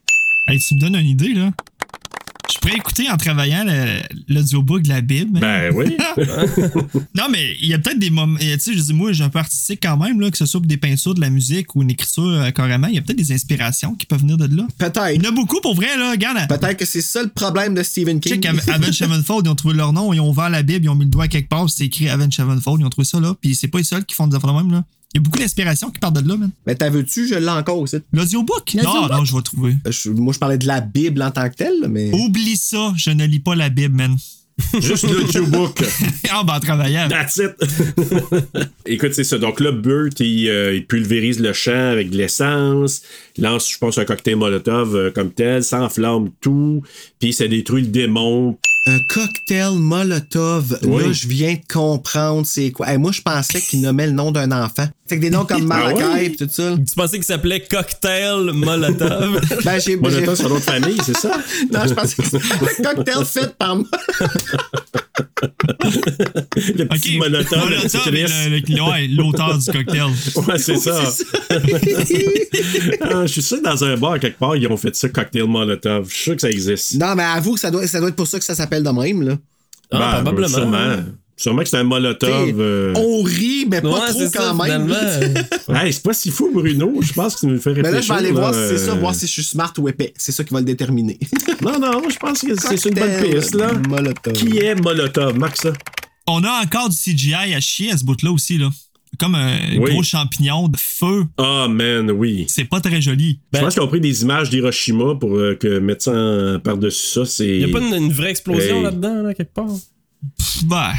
Hey, 0.48 0.58
tu 0.58 0.74
me 0.74 0.80
donnes 0.80 0.96
une 0.96 1.06
idée, 1.06 1.34
là. 1.34 1.50
Pourrais 2.64 2.76
écouter 2.76 3.10
en 3.10 3.16
travaillant 3.18 3.62
le- 3.66 4.00
l'audiobook 4.34 4.82
de 4.82 4.88
la 4.88 5.00
Bible. 5.02 5.38
Ben 5.38 5.70
oui. 5.74 5.96
Non, 7.14 7.24
mais 7.30 7.56
il 7.60 7.68
y 7.68 7.74
a 7.74 7.78
peut-être 7.78 7.98
des 7.98 8.10
moments. 8.10 8.38
Tu 8.38 8.58
sais, 8.58 8.72
je 8.74 8.80
dis, 8.80 8.92
moi, 8.94 9.12
j'ai 9.12 9.22
un 9.22 9.28
peu 9.28 9.38
artistique 9.38 9.80
quand 9.82 9.96
même, 9.98 10.20
là, 10.20 10.30
que 10.30 10.36
ce 10.38 10.46
soit 10.46 10.60
pour 10.60 10.66
des 10.66 10.76
peintures, 10.76 11.14
de 11.14 11.20
la 11.20 11.28
musique 11.30 11.76
ou 11.76 11.82
une 11.82 11.90
écriture 11.90 12.24
euh, 12.24 12.50
carrément. 12.50 12.86
Il 12.86 12.94
y 12.94 12.98
a 12.98 13.02
peut-être 13.02 13.18
des 13.18 13.32
inspirations 13.32 13.94
qui 13.94 14.06
peuvent 14.06 14.20
venir 14.20 14.36
de 14.38 14.46
là. 14.56 14.66
Peut-être. 14.78 15.10
Il 15.14 15.22
y 15.22 15.26
en 15.26 15.30
a 15.30 15.32
beaucoup 15.34 15.60
pour 15.60 15.74
vrai, 15.74 15.96
là. 15.98 16.12
Regarde. 16.12 16.48
Peut-être 16.48 16.76
que 16.78 16.84
c'est 16.86 17.02
ça 17.02 17.22
le 17.22 17.28
problème 17.28 17.74
de 17.74 17.82
Stephen 17.82 18.18
Tu 18.20 18.30
sais 18.30 18.40
King. 18.40 18.58
qu'Avenge 18.64 18.92
Sevenfold, 18.98 19.46
ils 19.46 19.50
ont 19.50 19.54
trouvé 19.54 19.74
leur 19.74 19.92
nom, 19.92 20.12
ils 20.12 20.20
ont 20.20 20.30
ouvert 20.30 20.48
la 20.50 20.62
Bible, 20.62 20.84
ils 20.86 20.88
ont 20.88 20.94
mis 20.94 21.04
le 21.04 21.10
doigt 21.10 21.28
quelque 21.28 21.48
part, 21.48 21.68
c'est 21.68 21.84
écrit 21.84 22.08
Avenge 22.08 22.34
Sevenfold, 22.34 22.80
ils 22.80 22.84
ont 22.86 22.90
trouvé 22.90 23.04
ça 23.04 23.20
là. 23.20 23.34
Puis 23.40 23.54
c'est 23.54 23.68
pas 23.68 23.78
les 23.78 23.84
seuls 23.84 24.04
qui 24.04 24.14
font 24.14 24.26
des 24.26 24.36
affaires 24.36 24.52
de 24.52 24.56
même, 24.58 24.72
là. 24.72 24.84
Il 25.14 25.18
y 25.18 25.20
a 25.20 25.22
beaucoup 25.22 25.38
d'inspiration 25.38 25.90
qui 25.92 26.00
partent 26.00 26.20
de 26.20 26.28
là, 26.28 26.36
man. 26.36 26.50
Mais 26.66 26.74
t'as 26.74 26.90
vu-tu, 26.90 27.28
je 27.28 27.36
l'ai 27.36 27.48
encore 27.48 27.78
aussi. 27.78 27.98
L'audiobook? 28.12 28.74
Non, 28.82 29.06
non, 29.08 29.24
je 29.24 29.36
vais 29.36 29.42
trouver. 29.42 29.76
Je- 29.88 30.10
moi, 30.10 30.32
je 30.34 30.40
parlais 30.40 30.58
de 30.58 30.66
la 30.66 30.80
Bible 30.80 31.22
en 31.22 31.30
tant 31.30 31.48
que 31.48 31.54
telle, 31.54 31.86
mais. 31.88 32.10
Oublie 32.12 32.56
ça, 32.56 32.92
je 32.96 33.10
ne 33.10 33.24
lis 33.24 33.38
pas 33.38 33.54
la 33.54 33.68
Bible, 33.68 33.94
man. 33.94 34.16
Juste 34.80 35.08
l'audiobook. 35.08 35.82
ah, 36.30 36.42
ben, 36.44 36.54
en 36.54 36.60
travaillant. 36.60 37.08
That's 37.08 37.36
it. 37.38 37.52
Écoute, 38.86 39.12
c'est 39.12 39.24
ça. 39.24 39.38
Donc 39.38 39.60
là, 39.60 39.70
Burt, 39.72 40.18
il, 40.20 40.48
euh, 40.48 40.74
il 40.74 40.86
pulvérise 40.86 41.38
le 41.40 41.52
champ 41.52 41.90
avec 41.92 42.10
de 42.10 42.16
l'essence, 42.16 43.02
il 43.36 43.44
lance, 43.44 43.70
je 43.72 43.78
pense, 43.78 43.98
un 43.98 44.04
cocktail 44.04 44.36
Molotov 44.36 44.96
euh, 44.96 45.10
comme 45.12 45.32
tel, 45.32 45.62
s'enflamme 45.64 46.30
tout, 46.40 46.82
puis 47.20 47.32
ça 47.32 47.46
détruit 47.48 47.82
le 47.82 47.88
démon. 47.88 48.58
Un 48.86 48.98
cocktail 48.98 49.70
Molotov. 49.76 50.78
Oui. 50.82 51.04
Là, 51.04 51.12
je 51.12 51.26
viens 51.26 51.54
de 51.54 51.72
comprendre 51.72 52.46
c'est 52.46 52.70
quoi. 52.70 52.90
Hey, 52.90 52.98
moi, 52.98 53.12
je 53.12 53.22
pensais 53.22 53.60
qu'il 53.60 53.80
nommait 53.80 54.06
le 54.06 54.12
nom 54.12 54.30
d'un 54.30 54.52
enfant. 54.52 54.86
Fait 55.06 55.16
que 55.16 55.22
des 55.22 55.30
noms 55.30 55.46
comme 55.46 55.62
Ah 55.72 55.78
Malakai 55.78 56.04
ouais? 56.04 56.26
et 56.26 56.36
tout 56.36 56.48
ça. 56.50 56.76
Tu 56.76 56.94
pensais 56.94 57.16
qu'il 57.16 57.24
s'appelait 57.24 57.60
Cocktail 57.60 58.52
Molotov? 58.52 59.40
Ben, 59.64 59.80
j'ai. 59.80 59.96
Molotov, 59.96 60.34
c'est 60.36 60.60
famille, 60.70 60.98
c'est 61.02 61.16
ça? 61.16 61.30
non, 61.72 61.80
je 61.86 61.94
pensais 61.94 62.16
que 62.16 62.24
c'était 62.24 62.86
un 62.86 62.94
cocktail 62.94 63.24
fait 63.24 63.54
par 63.56 63.76
moi. 63.76 63.86
Le 65.18 66.84
petit 66.86 67.18
monotone. 67.18 67.70
Le- 67.70 68.90
ouais, 68.90 69.06
l'auteur 69.08 69.58
du 69.58 69.70
cocktail. 69.70 70.02
Ouais, 70.46 70.58
c'est 70.58 70.76
ça. 70.76 71.00
Ah, 73.00 73.26
je 73.26 73.32
suis 73.32 73.42
sûr 73.42 73.58
que 73.58 73.64
dans 73.64 73.84
un 73.84 73.96
bar 73.96 74.18
quelque 74.18 74.38
part, 74.38 74.56
ils 74.56 74.66
ont 74.68 74.76
fait 74.76 74.94
ça, 74.94 75.08
cocktail 75.08 75.44
Molotov. 75.44 76.08
Je 76.08 76.14
suis 76.14 76.22
sûr 76.24 76.34
que 76.36 76.40
ça 76.42 76.50
existe. 76.50 76.94
Non, 76.94 77.14
mais 77.14 77.22
avoue 77.24 77.54
que 77.54 77.60
ça 77.60 77.70
doit, 77.70 77.86
ça 77.86 78.00
doit 78.00 78.08
être 78.08 78.16
pour 78.16 78.26
ça 78.26 78.38
que 78.38 78.44
ça 78.44 78.54
s'appelle 78.54 78.82
de 78.82 78.90
même, 78.90 79.22
là. 79.22 79.36
Ah, 79.90 79.98
Ben, 79.98 80.22
probablement. 80.22 80.48
Sûrement. 80.48 80.96
Sûrement 81.36 81.62
que 81.62 81.68
c'est 81.68 81.78
un 81.78 81.84
Molotov. 81.84 82.60
Euh, 82.60 82.92
On 82.96 83.22
rit, 83.22 83.66
mais 83.68 83.80
pas 83.80 83.88
Ouais, 83.88 84.08
trop 84.10 84.20
ça, 84.26 84.30
quand 84.54 84.54
même. 84.64 84.88
Hey, 85.68 85.92
c'est 85.92 86.02
pas 86.02 86.12
si 86.14 86.30
fou, 86.30 86.50
Bruno. 86.54 86.92
Je 87.00 87.12
pense 87.12 87.34
que 87.34 87.40
tu 87.40 87.46
nous 87.46 87.58
fais 87.60 87.74
Mais 87.74 87.80
réfléchir. 87.82 87.94
là, 87.94 88.00
je 88.00 88.08
vais 88.08 88.28
aller 88.28 88.30
voir 88.38 88.54
si 88.54 88.60
c'est 88.68 88.78
ça, 88.78 88.92
euh, 88.92 88.94
voir 88.94 89.14
si 89.14 89.26
je 89.26 89.32
suis 89.32 89.42
smart 89.42 89.72
ou 89.78 89.88
épais. 89.88 90.12
C'est 90.16 90.30
ça 90.32 90.44
qui 90.44 90.52
va 90.54 90.60
le 90.60 90.66
déterminer. 90.66 91.18
Non, 91.62 91.78
non, 91.78 92.02
je 92.10 92.16
pense 92.18 92.40
que 92.42 92.48
c'est 92.60 92.88
une 92.88 92.94
bonne 92.94 93.22
piste, 93.22 93.54
là. 93.54 93.72
Molotov. 93.88 94.32
Qui 94.34 94.58
est 94.58 94.74
Molotov? 94.74 95.38
Marque 95.38 95.56
ça? 95.56 95.72
On 96.26 96.42
a 96.44 96.62
encore 96.62 96.88
du 96.90 96.96
CGI 96.96 97.34
à 97.54 97.60
chier 97.60 97.90
à 97.92 97.96
ce 97.96 98.04
bout-là 98.04 98.30
aussi, 98.32 98.58
là. 98.58 98.68
Comme 99.18 99.34
un 99.36 99.56
Oui. 99.78 99.92
gros 99.92 100.02
champignon 100.02 100.68
de 100.68 100.76
feu. 100.76 101.24
Ah, 101.38 101.66
man, 101.70 102.10
oui. 102.10 102.44
C'est 102.48 102.64
pas 102.64 102.80
très 102.80 103.00
joli. 103.00 103.38
je 103.52 103.60
pense 103.60 103.74
qu'ils 103.74 103.82
ont 103.82 103.88
pris 103.88 104.00
des 104.00 104.22
images 104.22 104.50
d'Hiroshima 104.50 105.14
pour 105.20 105.36
euh, 105.36 105.54
que 105.54 105.78
mettre 105.78 106.02
ça 106.04 106.58
par-dessus 106.62 107.06
ça. 107.06 107.24
C'est... 107.24 107.46
Il 107.48 107.60
y 107.60 107.64
a 107.64 107.68
pas 107.68 107.80
une, 107.84 107.94
une 107.94 108.12
vraie 108.12 108.30
explosion 108.30 108.78
Hey. 108.78 108.82
là-dedans, 108.82 109.22
là, 109.22 109.34
quelque 109.34 109.54
part? 109.54 109.66
Pff, 110.38 110.64
Ben, 110.64 110.90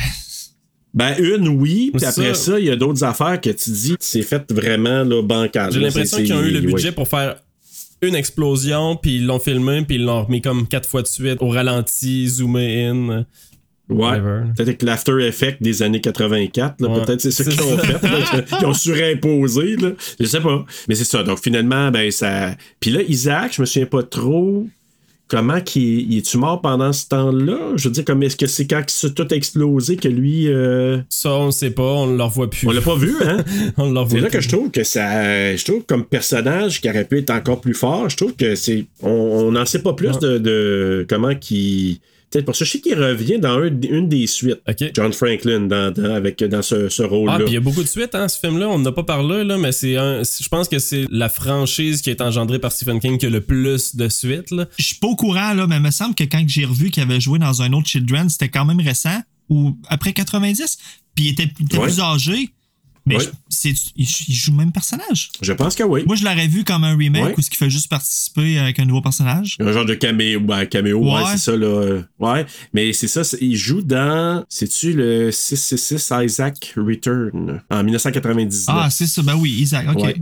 Ben, 0.96 1.14
une, 1.20 1.50
oui. 1.50 1.92
Puis 1.94 2.06
après 2.06 2.34
ça. 2.34 2.58
il 2.58 2.66
y 2.66 2.70
a 2.72 2.78
d'autres 2.78 3.04
affaires 3.04 3.40
que 3.42 3.50
tu 3.50 3.70
dis, 3.70 3.96
c'est 4.00 4.22
fait 4.22 4.50
vraiment 4.52 5.04
là, 5.04 5.22
bancal. 5.22 5.72
J'ai 5.72 5.82
l'impression 5.82 6.18
qu'ils 6.18 6.34
ont 6.34 6.42
eu 6.42 6.52
le 6.52 6.62
budget 6.62 6.88
ouais. 6.88 6.92
pour 6.94 7.08
faire 7.10 7.36
une 8.02 8.16
explosion, 8.16 8.96
puis 8.96 9.18
ils 9.18 9.26
l'ont 9.26 9.40
filmé, 9.40 9.84
puis 9.86 9.98
ils 9.98 10.06
l'ont 10.06 10.24
remis 10.24 10.42
comme 10.42 10.68
quatre 10.68 10.88
fois 10.88 11.02
de 11.02 11.08
suite, 11.08 11.38
au 11.42 11.50
ralenti, 11.50 12.28
zoomé 12.30 12.86
in. 12.86 13.26
Ouais. 13.88 13.98
Whatever. 13.98 14.44
Peut-être 14.56 14.68
avec 14.70 14.84
l'After 14.84 15.28
Effect 15.28 15.62
des 15.62 15.84
années 15.84 16.02
84. 16.02 16.82
là, 16.82 16.90
Ouais. 16.90 17.02
Peut-être 17.04 17.22
c'est 17.22 17.32
ça 17.32 17.44
qu'ils 17.44 17.62
ont 17.62 17.78
fait. 17.78 18.02
là, 18.02 18.42
qu'ils 18.58 18.66
ont 18.66 18.74
surimposé. 18.74 19.76
Là. 19.76 19.92
Je 20.20 20.26
sais 20.26 20.42
pas. 20.42 20.66
Mais 20.88 20.96
c'est 20.96 21.04
ça. 21.04 21.22
Donc 21.24 21.40
finalement, 21.44 21.92
ben 21.92 22.10
ça. 22.10 22.56
Puis 22.80 22.90
là, 22.90 23.02
Isaac, 23.04 23.54
je 23.56 23.62
me 23.62 23.66
souviens 23.66 23.86
pas 23.86 24.02
trop. 24.02 24.66
Comment 25.28 25.60
qu'il 25.60 26.12
il 26.12 26.20
est-tu 26.20 26.38
mort 26.38 26.62
pendant 26.62 26.94
ce 26.94 27.08
temps-là? 27.08 27.58
Je 27.78 27.88
veux 27.88 27.94
dire, 27.94 28.06
comme 28.06 28.22
est-ce 28.22 28.36
que 28.36 28.46
c'est 28.46 28.68
quand 28.68 28.84
il 29.04 29.14
tout 29.14 29.28
a 29.32 29.36
explosé 29.36 29.96
que 29.98 30.08
lui. 30.08 30.48
euh, 30.48 31.00
Ça, 31.10 31.32
on 31.32 31.50
sait 31.50 31.72
pas, 31.72 31.82
on 31.82 32.08
ne 32.08 32.18
le 32.18 32.24
revoit 32.24 32.50
plus. 32.50 32.68
On 32.68 32.72
l'a 32.72 32.82
pas 32.82 32.96
vu, 32.96 33.16
hein? 33.24 33.44
on 33.78 33.92
le 33.92 34.00
revoit 34.00 34.20
C'est 34.20 34.24
là 34.26 34.30
que 34.30 34.42
je 34.42 34.50
trouve 34.50 34.70
que 34.70 34.84
ça. 34.84 35.56
Je 35.56 35.66
trouve 35.66 35.84
comme 35.88 36.06
personnage 36.06 36.80
qui 36.80 36.90
aurait 36.90 37.06
pu 37.06 37.18
être 37.18 37.32
encore 37.32 37.60
plus 37.60 37.74
fort, 37.74 38.08
je 38.10 38.18
trouve 38.18 38.36
que 38.36 38.54
c'est. 38.54 38.86
On 39.02 39.52
n'en 39.52 39.66
sait 39.66 39.82
pas 39.82 39.94
plus 39.94 40.18
de, 40.20 40.38
de 40.38 41.06
comment 41.10 41.34
qu'il. 41.34 41.98
Peut-être 42.36 42.46
pour 42.48 42.56
ça. 42.56 42.66
Je 42.66 42.72
sais 42.72 42.82
qu'il 42.82 42.96
revient 43.02 43.40
dans 43.40 43.60
un- 43.60 43.68
une 43.82 44.10
des 44.10 44.28
suites. 44.28 44.60
John 44.94 45.14
Franklin 45.14 45.62
dans, 45.62 45.94
dans- 45.94 46.14
avec, 46.14 46.44
dans 46.44 46.62
ce, 46.62 46.90
ce 46.90 47.04
Ah, 47.04 47.08
rôle-là. 47.08 47.36
puis 47.38 47.46
il 47.48 47.54
y 47.54 47.58
a 47.58 47.62
beaucoup 47.62 47.82
de 47.82 47.88
suites, 47.88 48.14
hein, 48.14 48.28
ce 48.28 48.38
film-là. 48.40 48.68
On 48.68 48.78
n'a 48.80 48.92
pas 48.92 49.04
parlé, 49.04 49.46
là, 49.46 49.58
mais 49.58 49.72
c'est 49.72 49.96
un. 49.96 50.22
Je 50.24 50.48
pense 50.50 50.68
que 50.68 50.80
c'est 50.80 51.06
la 51.10 51.30
franchise 51.30 52.02
qui 52.02 52.10
est 52.10 52.20
engendrée 52.20 52.60
par 52.60 52.74
Stephen 52.74 53.00
King 53.00 53.18
qui 53.18 53.28
a 53.28 53.30
le 53.30 53.40
plus 53.42 53.96
de 53.96 54.10
suites, 54.10 54.52
là. 54.52 54.66
je 54.78 54.84
suis 54.84 54.96
pas 54.98 55.08
au 55.08 55.16
courant, 55.16 55.54
là, 55.54 55.66
mais 55.68 55.78
il 55.78 55.82
me 55.82 55.92
semble 55.92 56.14
que 56.14 56.26
quand 56.26 56.44
j'ai 56.48 56.66
revu 56.66 56.92
qu'il 56.92 57.04
avait 57.04 57.22
joué 57.22 57.40
dans 57.40 57.62
un 57.62 57.72
autre 57.72 57.88
Children, 57.88 58.28
c'était 58.28 58.50
quand 58.50 58.66
même 58.66 58.82
récent, 58.82 59.22
ou 59.50 59.78
après 59.88 60.12
90, 60.12 60.78
puis 61.16 61.26
il 61.26 61.30
était, 61.32 61.48
il 61.60 61.66
était 61.68 61.78
Ouais. 61.78 61.86
plus 61.86 62.00
âgé. 62.02 62.50
Mais 63.08 63.18
Ouais. 63.18 63.24
je- 63.24 63.30
c'est, 63.50 63.70
il, 63.96 64.08
il 64.28 64.34
joue 64.36 64.52
le 64.52 64.58
même 64.58 64.72
personnage? 64.72 65.30
Je 65.42 65.54
pense 65.54 65.76
que 65.76 65.84
oui. 65.84 66.04
Moi, 66.08 66.16
je 66.16 66.24
l'aurais 66.24 66.48
vu 66.48 66.64
comme 66.64 66.84
un 66.84 66.98
remake 66.98 67.24
Ouais. 67.24 67.36
où 67.38 67.42
ce 67.42 67.50
qui 67.52 67.58
fait 67.58 67.70
juste 67.70 67.88
participer 67.88 68.58
avec 68.58 68.80
un 68.80 68.86
nouveau 68.86 69.02
personnage. 69.02 69.58
Un 69.60 69.72
genre 69.72 69.86
de 69.86 69.94
caméo, 69.94 70.40
ben, 70.40 70.66
caméo 70.66 71.00
ouais, 71.04 71.22
Ouais. 71.22 71.30
c'est 71.34 71.38
ça, 71.38 71.56
là. 71.56 71.68
euh, 71.68 72.02
Ouais, 72.20 72.46
mais 72.74 72.94
c'est 72.94 73.08
ça, 73.08 73.22
il 73.40 73.56
joue 73.56 73.82
dans, 73.84 74.44
c'est-tu 74.50 74.94
le 74.94 75.32
666 75.32 76.12
Isaac 76.24 76.74
Return, 76.76 77.62
en 77.70 77.84
1999. 77.84 78.64
Ah, 78.68 78.90
c'est 78.90 79.08
ça. 79.08 79.22
Ben 79.22 79.36
oui, 79.36 79.52
Isaac. 79.52 79.88
OK. 79.90 80.02
Ouais. 80.04 80.16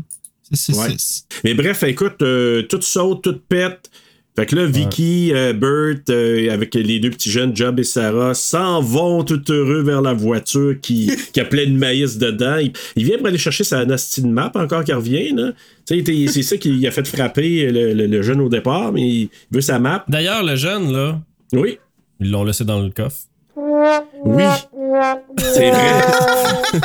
C'est 0.51 0.73
c'est- 0.73 0.77
Ouais. 0.77 0.93
c'est- 0.97 1.23
Mais 1.43 1.53
bref, 1.53 1.83
écoute, 1.83 2.21
euh, 2.21 2.63
tout 2.63 2.81
saute, 2.81 3.23
tout 3.23 3.39
pète. 3.47 3.89
Fait 4.35 4.47
que 4.47 4.55
là, 4.55 4.65
Vicky, 4.65 5.31
euh, 5.31 5.53
Bert, 5.53 6.01
euh, 6.09 6.49
avec 6.51 6.73
les 6.73 6.99
deux 6.99 7.11
petits 7.11 7.29
jeunes, 7.29 7.55
Job 7.55 7.79
et 7.79 7.83
Sarah, 7.83 8.33
s'en 8.33 8.81
vont 8.81 9.23
tout 9.23 9.39
heureux 9.51 9.83
vers 9.83 10.01
la 10.01 10.13
voiture 10.13 10.75
qui, 10.81 11.11
qui 11.33 11.39
a 11.39 11.45
plein 11.45 11.67
de 11.67 11.77
maïs 11.77 12.17
dedans. 12.17 12.57
Il, 12.57 12.73
il 12.95 13.05
vient 13.05 13.17
pour 13.19 13.27
aller 13.27 13.37
chercher 13.37 13.63
sa 13.63 13.85
nasty 13.85 14.25
map 14.27 14.51
encore 14.55 14.83
qui 14.83 14.91
revient. 14.91 15.33
là. 15.35 15.51
C'est 15.85 16.41
ça 16.41 16.57
qui 16.57 16.87
a 16.87 16.91
fait 16.91 17.05
frapper 17.05 17.71
le, 17.71 17.93
le- 17.93 18.07
le 18.07 18.21
jeune 18.23 18.41
au 18.41 18.49
départ, 18.49 18.91
mais 18.91 19.01
il 19.07 19.29
veut 19.51 19.61
sa 19.61 19.77
map. 19.77 20.03
D'ailleurs, 20.07 20.43
le 20.43 20.55
jeune, 20.55 20.91
là, 20.91 21.19
Oui, 21.53 21.77
ils 22.19 22.31
l'ont 22.31 22.43
laissé 22.43 22.65
dans 22.65 22.81
le 22.81 22.89
coffre. 22.89 23.17
oui, 23.55 24.43
c'est 25.37 25.69
vrai. 25.71 26.01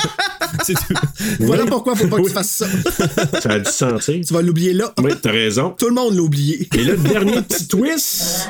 C'est 0.65 0.75
tout. 0.75 0.95
Voilà 1.41 1.67
pourquoi 1.67 1.95
faut 1.95 2.09
pas 2.09 2.17
que 2.17 2.23
tu 2.23 2.31
fasses 2.31 2.51
ça. 2.51 2.67
Ça 3.41 3.51
a 3.51 3.59
dû 3.59 3.65
se 3.67 3.73
sentir. 3.73 4.21
Tu 4.27 4.35
vas 4.35 4.43
l'oublier 4.43 4.73
là. 4.73 4.93
Oui, 5.03 5.13
t'as 5.21 5.31
raison. 5.31 5.75
Tout 5.79 5.89
le 5.89 5.95
monde 5.95 6.15
l'a 6.15 6.23
oublié. 6.23 6.69
Et 6.75 6.85
là, 6.85 6.93
le 6.93 6.99
dernier 6.99 7.43
petit 7.43 7.69
twist, 7.69 8.49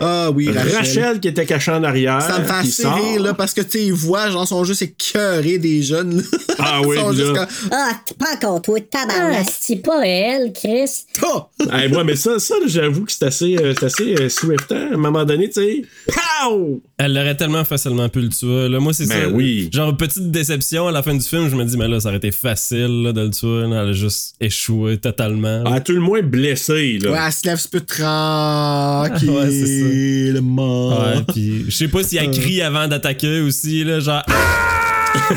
Ah 0.00 0.30
oui, 0.30 0.50
Rachel. 0.50 0.74
Rachel, 0.76 1.20
qui 1.20 1.28
était 1.28 1.46
cachée 1.46 1.70
en 1.70 1.82
arrière. 1.84 2.20
Ça 2.22 2.38
me 2.38 2.44
fait 2.44 2.62
qui 2.62 2.68
assez 2.68 2.86
rire, 2.88 3.22
là, 3.22 3.34
parce 3.34 3.54
que, 3.54 3.60
tu 3.60 3.70
sais, 3.78 3.84
ils 3.86 3.92
voient, 3.92 4.30
genre, 4.30 4.46
son 4.46 4.64
jeu, 4.64 4.74
c'est 4.74 4.90
cœuré 4.92 5.58
des 5.58 5.82
jeunes, 5.82 6.16
là. 6.18 6.22
Ah 6.58 6.80
oui, 6.86 6.96
Ils 6.96 7.00
sont 7.00 7.12
juste 7.12 7.32
là- 7.32 7.46
comme, 7.46 7.68
Ah, 7.72 7.90
t'es 8.04 8.14
pas 8.14 8.34
encore 8.34 8.62
toi, 8.62 8.78
Ah, 8.80 8.98
tabarnak. 9.06 9.46
c'est 9.58 9.76
pas 9.76 10.06
elle, 10.06 10.52
Chris. 10.52 10.90
Ah! 11.22 11.46
Hey, 11.72 11.88
moi, 11.90 12.04
mais 12.04 12.14
ça, 12.14 12.38
ça 12.38 12.54
j'avoue 12.66 13.04
que 13.04 13.12
c'est 13.12 13.24
assez, 13.24 13.56
euh, 13.56 13.72
c'est 13.78 13.86
assez 13.86 14.14
euh, 14.20 14.28
swiftant. 14.28 14.74
À 14.76 14.94
un 14.94 14.96
moment 14.98 15.24
donné, 15.24 15.48
tu 15.48 15.60
sais. 15.62 15.82
Pow! 16.06 16.82
Elle 16.98 17.14
l'aurait 17.14 17.36
tellement 17.36 17.64
facilement 17.64 18.08
pu 18.08 18.20
le 18.20 18.28
tuer. 18.28 18.68
Là, 18.68 18.78
moi, 18.80 18.92
c'est 18.92 19.08
Ben 19.08 19.22
ça. 19.24 19.28
oui. 19.30 19.70
Genre, 19.72 19.96
petite 19.96 20.30
déception 20.30 20.86
à 20.88 20.92
la 20.92 21.02
fin 21.02 21.14
du 21.14 21.24
film, 21.24 21.48
je 21.48 21.56
me 21.56 21.64
dis, 21.64 21.76
mais 21.76 21.88
là, 21.88 22.00
ça 22.00 22.08
aurait 22.08 22.18
été 22.18 22.30
facile 22.32 23.02
là, 23.02 23.12
de 23.12 23.22
le 23.22 23.30
tuer. 23.30 23.62
là. 23.66 23.82
Elle 23.82 23.88
a 23.88 23.92
juste 23.92 24.36
échoué 24.40 24.98
totalement. 24.98 25.62
là. 25.64 25.72
À 25.74 25.80
tout 25.80 25.92
le 25.92 26.00
moins 26.00 26.20
blessé, 26.22 26.98
là. 27.02 27.10
Ouais, 27.12 27.18
elle 27.26 27.32
se 27.32 27.46
lève 27.46 27.58
un 27.64 27.68
peu 27.70 27.80
tranquille. 27.80 29.30
Ouais, 29.34 29.50
c'est 29.50 29.80
le 29.80 29.83
Ouais, 29.84 31.24
puis 31.32 31.64
je 31.66 31.70
sais 31.70 31.88
pas 31.88 32.02
si 32.02 32.16
elle 32.16 32.30
crie 32.30 32.62
avant 32.62 32.88
d'attaquer 32.88 33.40
aussi, 33.40 33.84
là, 33.84 34.00
genre. 34.00 34.22
Ah! 34.26 34.74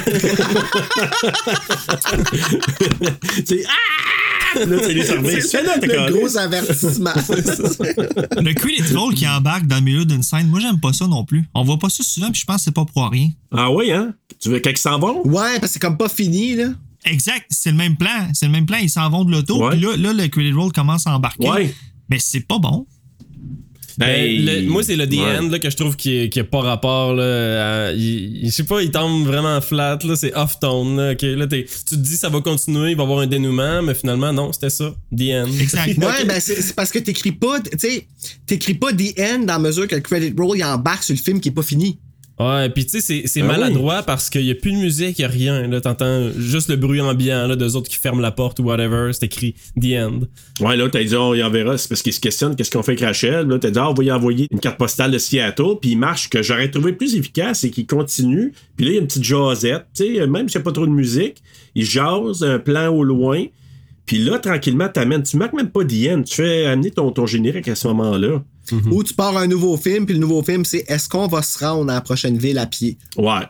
C'est 3.46 3.64
ah! 3.68 4.08
Là, 4.56 4.78
c'est 4.82 4.94
les 4.94 5.04
services. 5.04 5.54
Là, 5.54 5.78
t'as 5.80 6.08
Le 6.08 6.14
gros 6.14 6.38
avertissement. 6.38 7.12
Le 8.42 8.54
credit 8.54 8.96
roll 8.96 9.14
qui 9.14 9.28
embarque 9.28 9.68
dans 9.68 9.76
le 9.76 9.82
milieu 9.82 10.06
d'une 10.06 10.24
scène, 10.24 10.48
moi, 10.48 10.60
j'aime 10.60 10.80
pas 10.80 10.94
ça 10.94 11.08
non 11.08 11.26
plus. 11.26 11.44
On 11.54 11.64
voit 11.64 11.78
pas 11.78 11.90
ça 11.90 12.04
souvent, 12.04 12.32
puis 12.32 12.42
je 12.42 12.46
pense 12.46 12.58
que 12.58 12.62
c'est 12.64 12.74
pas 12.74 12.86
pour 12.86 13.10
rien. 13.10 13.30
Ah 13.52 13.72
oui, 13.72 13.92
hein? 13.92 14.14
Tu 14.40 14.50
veux 14.50 14.60
quand 14.60 14.70
ils 14.70 14.78
s'en 14.78 15.00
vont? 15.00 15.22
ouais, 15.26 15.60
parce 15.60 15.60
que 15.60 15.68
c'est 15.68 15.80
comme 15.80 15.98
pas 15.98 16.10
fini, 16.10 16.56
là. 16.56 16.70
Exact, 17.06 17.46
c'est 17.50 17.72
le 17.72 17.78
même 17.78 17.96
plan. 17.96 18.30
C'est 18.34 18.46
le 18.46 18.52
même 18.52 18.66
plan. 18.66 18.78
Ils 18.82 18.90
s'en 18.90 19.10
vont 19.10 19.24
de 19.26 19.32
l'auto, 19.32 19.70
puis 19.70 19.80
là, 19.80 19.96
là, 19.96 20.14
le 20.14 20.28
credit 20.28 20.54
roll 20.54 20.72
commence 20.72 21.08
à 21.08 21.12
embarquer. 21.16 21.50
Ouais. 21.50 21.76
Mais 22.10 22.20
c'est 22.20 22.42
pas 22.48 22.58
bon. 22.60 22.86
Ben, 23.98 24.46
le- 24.46 24.62
moi, 24.70 24.84
c'est 24.84 24.96
le 24.96 25.08
The 25.08 25.14
Ouais. 25.14 25.38
End 25.40 25.50
là, 25.50 25.58
que 25.60 25.70
je 25.70 25.76
trouve 25.76 25.96
qui 25.96 26.18
est, 26.18 26.30
qui 26.30 26.38
est 26.40 26.44
pas 26.44 26.62
rapport. 26.62 27.14
Là, 27.16 27.88
à- 27.88 27.92
il- 27.94 28.44
il- 28.44 28.46
je 28.46 28.52
sais 28.52 28.64
pas, 28.64 28.82
il 28.82 28.92
tombe 28.92 29.26
vraiment 29.26 29.60
flat. 29.62 29.98
Là, 30.04 30.16
c'est 30.16 30.36
off-tone. 30.36 30.98
Là, 30.98 31.12
ok, 31.14 31.22
là, 31.24 31.48
t'es- 31.48 31.66
tu 31.66 31.96
te 31.96 31.96
dis 31.96 32.16
ça 32.16 32.30
va 32.30 32.42
continuer, 32.42 32.92
il 32.92 32.96
va 32.98 33.04
y 33.04 33.06
avoir 33.06 33.20
un 33.20 33.28
dénouement, 33.28 33.82
mais 33.82 33.96
finalement, 33.96 34.32
non, 34.32 34.54
c'était 34.54 34.70
ça. 34.70 34.94
The 35.18 35.22
End. 35.22 35.48
Exact. 35.60 35.98
Ouais, 35.98 36.26
ben 36.26 36.40
c'est 36.40 36.76
parce 36.76 36.92
que 36.92 37.00
t'écris 37.00 37.32
pas, 37.32 37.60
tu 37.60 37.70
sais, 37.80 38.06
t'écris 38.46 38.76
pas 38.76 38.94
The 38.94 39.20
End 39.20 39.40
dans 39.46 39.60
mesure 39.60 39.88
que 39.88 39.96
le 39.96 40.02
credit 40.02 40.34
roll 40.38 40.58
il 40.58 40.64
embarque 40.64 41.04
sur 41.04 41.16
le 41.16 41.20
film 41.22 41.40
qui 41.40 41.50
est 41.50 41.54
pas 41.54 41.64
fini. 41.64 41.98
Ouais, 42.40 42.70
puis 42.70 42.86
tu 42.86 42.92
sais, 42.92 43.02
c'est, 43.02 43.24
c'est 43.26 43.42
Ah 43.42 43.46
maladroit 43.46 44.04
parce 44.04 44.30
qu'il 44.30 44.44
y 44.44 44.52
a 44.52 44.56
plus 44.56 44.72
de 44.72 44.78
musique, 44.78 45.18
il 45.18 45.26
a 45.26 45.28
rien. 45.28 45.68
Là, 45.68 45.82
t'entends 45.82 46.30
juste 46.38 46.70
le 46.70 46.76
bruit 46.76 47.02
ambiant 47.02 47.48
là, 47.48 47.56
d'eux 47.56 47.76
autres 47.76 47.90
qui 47.90 47.96
ferment 47.96 48.22
la 48.22 48.32
porte 48.32 48.60
ou 48.60 48.64
whatever. 48.64 49.12
C'est 49.12 49.26
écrit 49.26 49.56
The 49.80 49.94
End. 49.96 50.20
Ouais, 50.60 50.78
là, 50.78 50.88
t'as 50.88 51.04
dit, 51.04 51.16
on 51.16 51.34
y 51.34 51.42
enverra. 51.42 51.80
C'est 51.80 51.90
parce 51.90 52.04
qu'ils 52.04 52.14
se 52.14 52.20
questionnent 52.20 52.56
qu'est-ce 52.56 52.70
qu'on 52.70 52.84
fait 52.84 52.92
avec 52.92 53.04
Rachel? 53.04 53.48
Là, 53.48 53.58
t'as 53.58 53.72
dit, 53.72 53.80
ah, 53.80 53.90
on 53.90 53.94
va 53.96 54.04
y 54.04 54.12
envoyer 54.12 54.48
une 54.52 54.60
carte 54.60 54.78
postale 54.78 55.10
de 55.10 55.18
Seattle. 55.18 55.80
Puis 55.82 55.92
il 55.92 55.98
marche. 55.98 56.30
que 56.30 56.44
j'aurais 56.44 56.70
trouvé 56.70 56.94
plus 56.94 57.16
efficace, 57.16 57.62
c'est 57.62 57.72
qu'il 57.72 57.88
continue. 57.88 58.54
Puis 58.76 58.86
là, 58.86 58.92
il 58.92 58.96
y 58.96 58.98
a 58.98 59.02
une 59.02 59.08
petite 59.08 59.24
jasette. 59.24 59.88
Tu 59.96 60.18
sais, 60.18 60.28
même 60.28 60.48
s'il 60.48 60.60
n'y 60.60 60.64
a 60.64 60.66
pas 60.66 60.72
trop 60.72 60.86
de 60.86 60.92
musique, 60.92 61.42
il 61.74 61.86
jase 61.86 62.44
un 62.44 62.60
plan 62.60 62.90
au 62.90 63.04
loin. 63.04 63.46
Puis 64.06 64.20
là, 64.20 64.38
tranquillement, 64.38 64.90
t'amènes. 64.90 65.24
Tu 65.24 65.38
marques 65.38 65.54
même 65.54 65.72
pas 65.72 65.84
d'IN. 65.84 66.22
Tu 66.22 66.36
fais 66.36 66.68
amener 66.68 66.92
ton, 66.92 67.12
ton 67.12 67.26
générique 67.26 67.68
à 67.68 67.76
ce 67.76 67.88
moment-là. 67.88 68.44
Ou 68.92 69.04
tu 69.04 69.14
pars 69.14 69.36
un 69.38 69.48
nouveau 69.48 69.78
film, 69.78 70.06
puis 70.06 70.16
le 70.16 70.22
nouveau 70.22 70.44
film, 70.44 70.66
c'est 70.66 70.86
est-ce 70.88 71.10
qu'on 71.10 71.28
va 71.28 71.42
se 71.42 71.60
rendre 71.60 71.92
à 71.92 71.96
la 71.96 72.02
prochaine 72.02 72.38
ville 72.38 72.58
à 72.58 72.66
pied? 72.66 72.98
Ouais. 73.18 73.44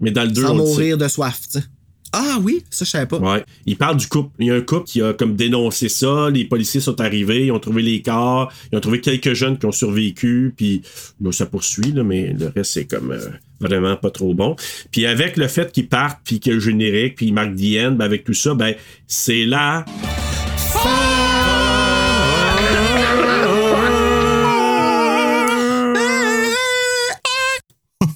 Mais 0.00 0.10
dans 0.10 0.24
le 0.24 0.30
2, 0.30 0.42
sans 0.42 0.52
on 0.52 0.56
mourir 0.56 0.96
de 0.98 1.08
soif, 1.08 1.40
tu 1.50 1.58
sais. 1.58 1.64
Ah 2.12 2.38
oui, 2.42 2.64
ça 2.70 2.84
je 2.84 2.90
savais 2.90 3.06
pas. 3.06 3.18
Ouais. 3.18 3.44
Il 3.66 3.76
parle 3.76 3.96
du 3.96 4.08
couple. 4.08 4.30
Il 4.40 4.46
y 4.46 4.50
a 4.50 4.54
un 4.54 4.62
couple 4.62 4.84
qui 4.84 5.00
a 5.00 5.12
comme 5.12 5.36
dénoncé 5.36 5.88
ça. 5.88 6.28
Les 6.28 6.44
policiers 6.44 6.80
sont 6.80 7.00
arrivés, 7.00 7.46
ils 7.46 7.52
ont 7.52 7.60
trouvé 7.60 7.82
les 7.82 8.02
corps, 8.02 8.52
ils 8.72 8.76
ont 8.76 8.80
trouvé 8.80 9.00
quelques 9.00 9.34
jeunes 9.34 9.58
qui 9.58 9.66
ont 9.66 9.72
survécu, 9.72 10.52
puis 10.56 10.82
là, 11.20 11.30
ça 11.30 11.46
poursuit, 11.46 11.92
là, 11.92 12.02
mais 12.02 12.32
le 12.32 12.48
reste, 12.48 12.72
c'est 12.72 12.86
comme 12.86 13.12
euh, 13.12 13.28
vraiment 13.60 13.96
pas 13.96 14.10
trop 14.10 14.34
bon. 14.34 14.56
Puis 14.90 15.06
avec 15.06 15.36
le 15.36 15.46
fait 15.46 15.70
qu'ils 15.70 15.88
partent, 15.88 16.20
puis 16.24 16.40
qu'il 16.40 16.50
y 16.50 16.52
a 16.52 16.54
le 16.56 16.60
générique, 16.60 17.14
puis 17.14 17.26
ils 17.26 17.34
marquent 17.34 17.54
The 17.54 17.86
End, 17.86 17.92
ben, 17.92 18.06
avec 18.06 18.24
tout 18.24 18.34
ça, 18.34 18.54
ben, 18.54 18.74
c'est 19.06 19.44
là. 19.44 19.84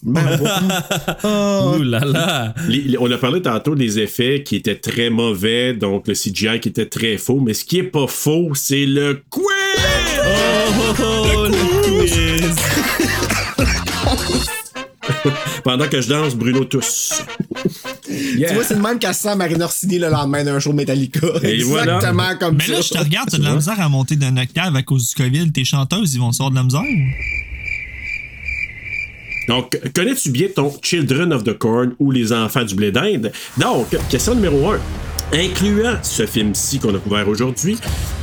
Ben. 0.04 0.20
Ouh 1.24 1.82
là 1.82 2.00
là. 2.04 2.54
Les- 2.68 2.82
les- 2.82 2.98
on 2.98 3.10
a 3.10 3.16
parlé 3.18 3.40
tantôt 3.42 3.74
des 3.74 3.98
effets 3.98 4.42
qui 4.44 4.56
étaient 4.56 4.76
très 4.76 5.08
mauvais, 5.10 5.72
donc 5.74 6.06
le 6.08 6.14
CGI 6.14 6.60
qui 6.60 6.68
était 6.68 6.86
très 6.86 7.16
faux, 7.16 7.40
mais 7.40 7.54
ce 7.54 7.64
qui 7.64 7.78
est 7.78 7.82
pas 7.84 8.06
faux, 8.06 8.50
c'est 8.54 8.84
le 8.86 9.22
quiz! 9.30 9.44
Oh, 10.18 10.94
oh, 11.00 11.02
oh, 11.02 11.46
le 11.46 12.00
quiz. 12.02 12.54
Pendant 15.64 15.88
que 15.88 16.00
je 16.02 16.08
danse, 16.08 16.34
Bruno 16.34 16.64
tous. 16.64 17.22
Yeah. 18.10 18.48
Tu 18.50 18.54
vois, 18.54 18.64
c'est 18.64 18.74
le 18.74 18.82
même 18.82 19.00
se 19.00 19.12
sent 19.14 19.34
Marine 19.36 19.62
Orsini 19.62 19.98
le 19.98 20.08
lendemain 20.10 20.44
d'un 20.44 20.58
show 20.60 20.72
Metallica. 20.74 21.26
Et 21.42 21.62
voilà. 21.62 21.96
Exactement 21.96 22.36
comme 22.38 22.56
Mais 22.58 22.66
ça. 22.66 22.72
là, 22.72 22.80
je 22.82 22.88
te 22.90 22.98
regarde, 22.98 23.30
t'as 23.30 23.38
de 23.38 23.44
la 23.44 23.54
misère 23.54 23.80
à 23.80 23.88
monter 23.88 24.16
d'un 24.16 24.36
octave 24.36 24.76
à 24.76 24.82
cause 24.82 25.08
du 25.08 25.14
COVID. 25.14 25.50
Tes 25.52 25.64
chanteuses, 25.64 26.12
ils 26.14 26.20
vont 26.20 26.32
sortir 26.32 26.50
de 26.50 26.56
la 26.56 26.64
misère. 26.64 26.82
Donc, 29.48 29.78
connais-tu 29.94 30.30
bien 30.30 30.48
ton 30.54 30.72
Children 30.82 31.32
of 31.32 31.44
the 31.44 31.56
Corn 31.56 31.92
ou 31.98 32.10
les 32.10 32.32
enfants 32.32 32.64
du 32.64 32.74
blé 32.74 32.90
d'Inde? 32.90 33.30
Donc, 33.58 33.88
question 34.08 34.34
numéro 34.34 34.70
1. 34.70 34.78
Incluant 35.34 35.96
ce 36.02 36.26
film-ci 36.26 36.78
qu'on 36.78 36.94
a 36.94 36.98
couvert 36.98 37.28
aujourd'hui, 37.28 37.78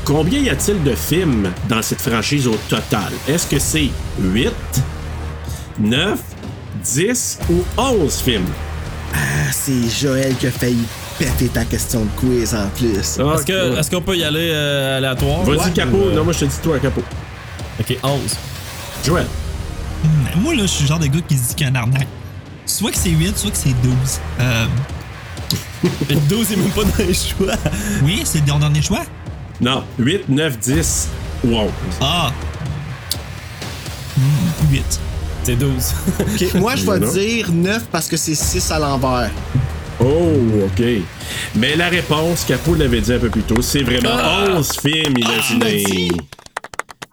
combien 0.06 0.40
y 0.40 0.50
a-t-il 0.50 0.82
de 0.84 0.96
films 0.96 1.50
dans 1.68 1.82
cette 1.82 2.02
franchise 2.02 2.48
au 2.48 2.56
total? 2.70 3.12
Est-ce 3.28 3.48
que 3.48 3.60
c'est 3.60 3.90
8, 4.22 4.52
9, 5.80 6.20
10 6.84 7.40
ou 7.50 7.64
11 7.78 8.16
films? 8.22 8.46
Ah, 9.14 9.18
c'est 9.52 9.90
Joël 9.90 10.36
qui 10.38 10.48
a 10.48 10.52
failli 10.52 10.84
péter 11.20 11.48
ta 11.50 11.66
question 11.66 12.06
de 12.06 12.10
quiz 12.16 12.56
en 12.56 12.68
plus. 12.78 12.98
Est-ce 12.98 13.18
que- 13.46 13.78
est-ce 13.80 13.92
qu'on 13.92 14.02
peut 14.02 14.16
y 14.16 14.24
aller 14.24 14.50
euh, 14.54 14.98
aléatoire? 14.98 15.44
Vas-y, 15.44 15.58
Ouais. 15.58 15.72
Capot. 15.76 15.98
Euh, 16.08 16.16
Non, 16.16 16.24
moi, 16.24 16.34
je 16.34 16.40
te 16.40 16.46
dis 16.46 16.58
toi, 16.64 16.80
Capot. 16.80 17.04
Ok, 17.80 17.98
11. 18.04 18.20
Joël. 19.06 19.26
Hmm, 20.04 20.42
Moi, 20.42 20.56
là, 20.56 20.62
je 20.64 20.68
suis 20.68 20.84
le 20.84 20.88
genre 20.90 21.00
de 21.00 21.08
gars 21.08 21.20
qui 21.28 21.38
se 21.38 21.50
dit 21.50 21.56
qu'il 21.56 21.68
y 21.68 21.70
a 21.70 21.74
un 21.74 21.76
arnaque. 21.76 22.08
Soit 22.66 22.92
que 22.92 22.98
c'est 22.98 23.10
8, 23.10 23.38
soit 23.38 23.52
que 23.52 23.58
c'est 23.58 23.74
12. 23.82 23.94
Euh, 24.40 24.66
Le 26.10 26.16
12 26.16 26.52
est 26.52 26.56
même 26.56 26.70
pas 26.70 26.84
dans 26.84 26.92
les 27.06 27.14
choix. 27.14 27.54
oui, 28.04 28.22
c'est 28.24 28.40
le 28.40 28.46
dernier 28.46 28.82
choix. 28.82 29.02
Non, 29.60 29.84
8, 30.00 30.30
9, 30.30 30.58
10 30.60 31.08
ou 31.44 31.56
11. 31.56 31.70
Ah. 32.02 32.32
Hmm, 34.18 34.72
8. 34.72 35.00
C'est 35.44 35.56
12. 35.56 35.94
Ok, 36.20 36.54
Moi, 36.60 36.76
je 36.76 36.86
vais 36.90 37.00
dire 37.12 37.52
9 37.52 37.84
parce 37.92 38.08
que 38.08 38.18
c'est 38.18 38.36
6 38.36 38.72
à 38.72 38.80
l'envers. 38.80 39.32
Oh, 40.00 40.64
OK. 40.66 40.84
Mais 41.56 41.76
la 41.76 41.90
réponse, 41.90 42.44
Capot 42.48 42.76
l'avait 42.76 43.02
dit 43.02 43.14
un 43.14 43.20
peu 43.20 43.30
plus 43.30 43.44
tôt, 43.44 43.62
c'est 43.62 43.84
vraiment 43.84 44.10
Ah! 44.14 44.46
11 44.56 44.72
films, 44.82 45.14
il 45.18 45.26
a 45.26 45.30
il 45.52 45.60
l'a 45.60 45.72
dit. 45.72 46.12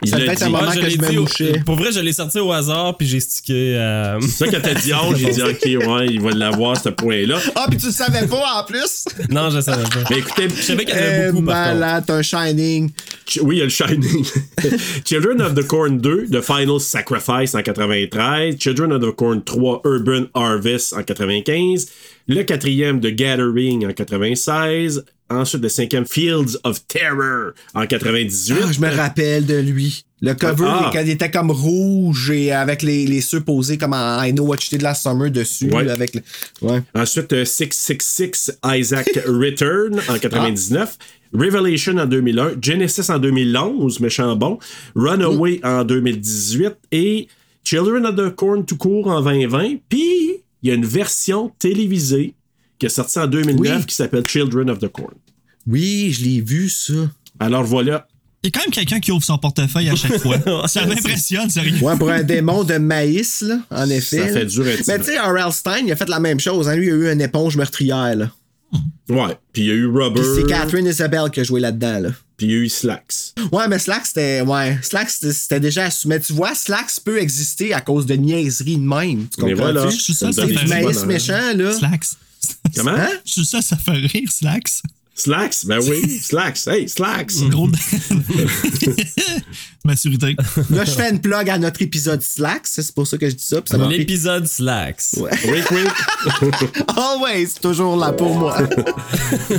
Il 0.03 0.09
Ça 0.11 0.17
l'a 0.17 0.23
devait 0.23 0.33
être 0.35 0.39
dit. 0.39 0.45
un 0.45 0.49
moment 0.51 0.69
Ouais, 0.71 0.81
que 0.81 0.89
je 0.91 0.99
me 0.99 1.21
mouchais. 1.21 1.63
Pour 1.67 1.75
vrai, 1.77 1.91
je 1.91 1.99
l'ai 1.99 2.13
sorti 2.13 2.39
au 2.39 2.53
hasard, 2.53 2.97
puis 2.97 3.07
j'ai 3.09 3.19
stické 3.19 3.77
à. 3.79 4.17
C'est 4.21 4.29
ça, 4.29 4.47
quand 4.49 4.61
t'as 4.63 4.75
dit 4.75 4.93
11, 5.09 5.17
j'ai 5.19 5.31
dit, 5.31 5.43
OK, 5.43 5.89
ouais, 5.89 6.07
il 6.09 6.21
va 6.21 6.31
l'avoir, 6.31 6.81
ce 6.81 6.91
point-là. 6.91 7.39
Ah, 7.57 7.67
puis 7.69 7.79
tu 7.79 7.87
le 7.87 7.93
savais 7.93 8.27
pas 8.27 8.61
en 8.61 8.65
plus? 8.65 9.05
Non, 9.29 9.51
je 9.51 9.61
savais 9.61 9.83
pas. 9.83 10.05
Mais 10.11 10.19
écoutez, 10.19 10.49
Je 10.49 10.63
savais 10.63 10.85
qu'il 10.85 10.95
y 10.95 10.99
en 10.99 11.03
avait 11.03 11.29
Eh, 11.29 11.33
beaucoup, 11.33 11.45
par 11.47 11.75
malade, 11.75 12.05
un 12.11 12.23
Shining. 12.23 12.91
Ch- 13.27 13.43
oui, 13.45 13.57
il 13.57 13.59
y 13.59 13.63
a 13.63 13.65
le 13.65 13.71
Shining. 13.71 14.25
Children 15.05 15.43
of 15.43 15.55
the 15.55 15.67
Corn 15.67 15.99
2, 16.01 16.29
The 16.31 16.41
Final 16.43 16.79
Sacrifice 16.81 17.55
en 17.55 17.63
93. 17.63 18.57
Children 18.59 18.93
of 18.93 19.03
the 19.03 19.13
Corn 19.15 19.43
3, 19.43 19.81
Urban 19.85 20.27
Harvest 20.35 20.93
en 20.95 21.03
95. 21.03 21.89
Le 22.29 22.43
quatrième, 22.43 23.01
The 23.01 23.09
Gathering 23.15 23.87
en 23.87 23.93
96. 23.93 25.05
Ensuite, 25.31 25.63
le 25.63 25.69
cinquième, 25.69 26.07
Fields 26.07 26.57
of 26.65 26.87
Terror 26.87 27.53
en 27.75 27.87
98. 27.87 28.59
Ah, 28.63 28.73
je 28.73 28.81
me 28.81 28.95
rappelle 28.95 29.45
de 29.47 29.57
lui. 29.59 30.05
Le 30.21 30.35
cover, 30.35 30.67
Ah. 30.69 30.91
il, 30.95 31.01
il 31.07 31.11
était 31.11 31.31
comme 31.31 31.51
rouge 31.51 32.31
et 32.31 32.51
avec 32.53 32.83
les, 32.83 33.07
les 33.07 33.21
ceux 33.21 33.41
posés 33.41 33.79
comme 33.79 33.93
en 33.93 34.23
I 34.23 34.33
Know 34.33 34.45
What 34.47 34.57
You 34.57 34.69
Did 34.73 34.83
Last 34.83 35.03
Summer 35.05 35.31
dessus. 35.31 35.71
Ouais. 35.71 35.89
avec 35.89 36.15
le- 36.15 36.23
ouais. 36.63 36.83
Ensuite, 36.95 37.33
euh, 37.35 37.45
666 37.45 38.59
Isaac 38.65 39.07
Return 39.27 40.01
en 40.09 40.19
99. 40.19 40.97
Revelation 41.33 41.97
en 41.99 42.07
2001. 42.07 42.53
Genesis 42.61 43.11
en 43.11 43.19
2011, 43.19 44.01
méchant 44.01 44.35
bon. 44.35 44.59
Runaway 44.97 45.61
en 45.63 45.85
2018. 45.85 46.73
Et 46.91 47.29
Children 47.65 48.07
of 48.07 48.17
the 48.17 48.35
Corn 48.35 48.65
tout 48.65 48.77
court 48.79 49.07
en 49.09 49.21
2020. 49.23 49.77
Puis, 49.89 50.43
il 50.63 50.69
y 50.69 50.73
a 50.73 50.75
une 50.75 50.87
version 50.87 51.53
télévisée 51.59 52.35
qui 52.79 52.87
est 52.87 52.91
sortie 52.91 53.19
en 53.19 53.27
2009 53.27 53.77
Oui. 53.79 53.87
qui 53.87 53.95
s'appelle 53.95 54.27
Children 54.27 54.71
of 54.71 54.79
the 54.79 54.89
Corn. 54.89 55.15
Oui, 55.67 56.13
je 56.13 56.25
l'ai 56.25 56.41
vu, 56.41 56.69
ça. 56.69 56.93
Alors 57.41 57.65
voilà. 57.65 58.07
Il 58.43 58.47
y 58.47 58.49
a 58.49 58.51
quand 58.53 58.61
même 58.65 58.71
quelqu'un 58.73 59.01
qui 59.01 59.11
ouvre 59.11 59.25
son 59.25 59.37
portefeuille 59.37 59.89
à 59.91 59.97
chaque 59.97 60.19
fois. 60.19 60.39
ça 60.69 60.87
m'impressionne, 60.87 61.51
sérieux. 61.51 61.75
Ouais, 61.83 61.97
pour 61.97 62.09
un 62.11 62.23
démon 62.23 62.63
de 62.65 62.75
maïs, 62.79 63.43
là, 63.43 63.59
en 63.71 63.91
effet. 63.91 64.19
Ça 64.29 64.33
fait 64.33 64.47
dur 64.47 64.65
un 64.65 64.77
petit 64.77 64.85
Mais 64.87 64.99
tu 64.99 65.05
sais, 65.07 65.19
R.L. 65.19 65.53
Stein, 65.53 65.79
il 65.87 65.93
a 65.93 65.97
fait 65.97 66.09
la 66.09 66.21
même 66.21 66.39
chose. 66.39 66.69
hein. 66.69 66.77
Lui, 66.77 66.87
il 66.87 66.93
a 66.93 66.95
eu 66.95 67.13
une 67.13 67.21
éponge 67.21 67.57
meurtrière. 67.57 68.15
Là. 68.15 68.31
Ouais. 69.09 69.39
Puis 69.53 69.63
il 69.63 69.69
y 69.69 69.71
a 69.71 69.75
eu 69.75 69.87
Rubber. 69.87 70.23
C'est 70.23 70.47
Catherine 70.47 70.87
Isabelle 70.87 71.31
qui 71.33 71.41
a 71.41 71.45
joué 71.45 71.61
là-dedans. 71.61 71.99
Là. 72.01 72.11
Puis 72.37 72.47
il 72.47 72.53
y 72.53 72.55
a 72.55 72.59
eu 72.59 72.69
Slacks. 72.69 73.33
Ouais, 73.51 73.67
mais 73.69 73.79
Slacks, 73.79 74.07
c'était. 74.07 74.43
Ouais, 74.43 74.79
Slacks, 74.83 75.11
c'était- 75.11 75.61
déjà 75.61 75.87
assumé. 75.87 76.17
Mais 76.17 76.21
tu 76.21 76.33
vois, 76.35 76.55
Slacks 76.55 77.01
peut 77.05 77.19
exister 77.21 77.73
à 77.75 77.81
cause 77.81 78.07
de 78.07 78.15
niaiseries 78.15 78.77
de 78.77 78.83
même. 78.83 79.27
Tu 79.29 79.43
Mais 79.45 79.53
comprends? 79.53 79.73
voilà. 79.73 79.89
Je 79.91 79.97
suis 79.97 80.15
ça, 80.15 80.31
ça 80.33 80.47
fait 80.47 80.55
rire. 80.57 81.07
méchant, 81.07 81.55
là. 81.57 81.73
Slacks. 81.73 82.05
Comment? 82.77 82.91
Hein? 82.93 83.09
Je 83.25 83.33
suis 83.33 83.47
ça, 83.47 83.61
ça 83.63 83.77
fait 83.77 83.93
rire, 83.93 84.31
Slacks. 84.31 84.83
Slacks? 85.19 85.65
Ben 85.67 85.81
oui. 85.83 86.21
Slacks. 86.23 86.67
Hey, 86.67 86.89
Slacks. 86.89 87.35
Gros. 87.49 87.69
Maturité. 89.85 90.37
Là, 90.71 90.85
je 90.85 90.91
fais 90.93 91.11
une 91.11 91.21
plug 91.21 91.49
à 91.51 91.59
notre 91.59 91.83
épisode 91.83 92.23
Slacks. 92.23 92.67
C'est 92.67 92.95
pour 92.95 93.07
ça 93.07 93.19
que 93.19 93.29
je 93.29 93.35
dis 93.35 93.45
ça. 93.45 93.61
L'épisode 93.89 94.47
Slacks. 94.47 95.03
Wink, 95.17 95.71
wink. 95.71 95.91
Always, 96.97 97.55
toujours 97.61 97.97
là 97.97 98.13
pour 98.13 98.35
moi. 98.35 98.57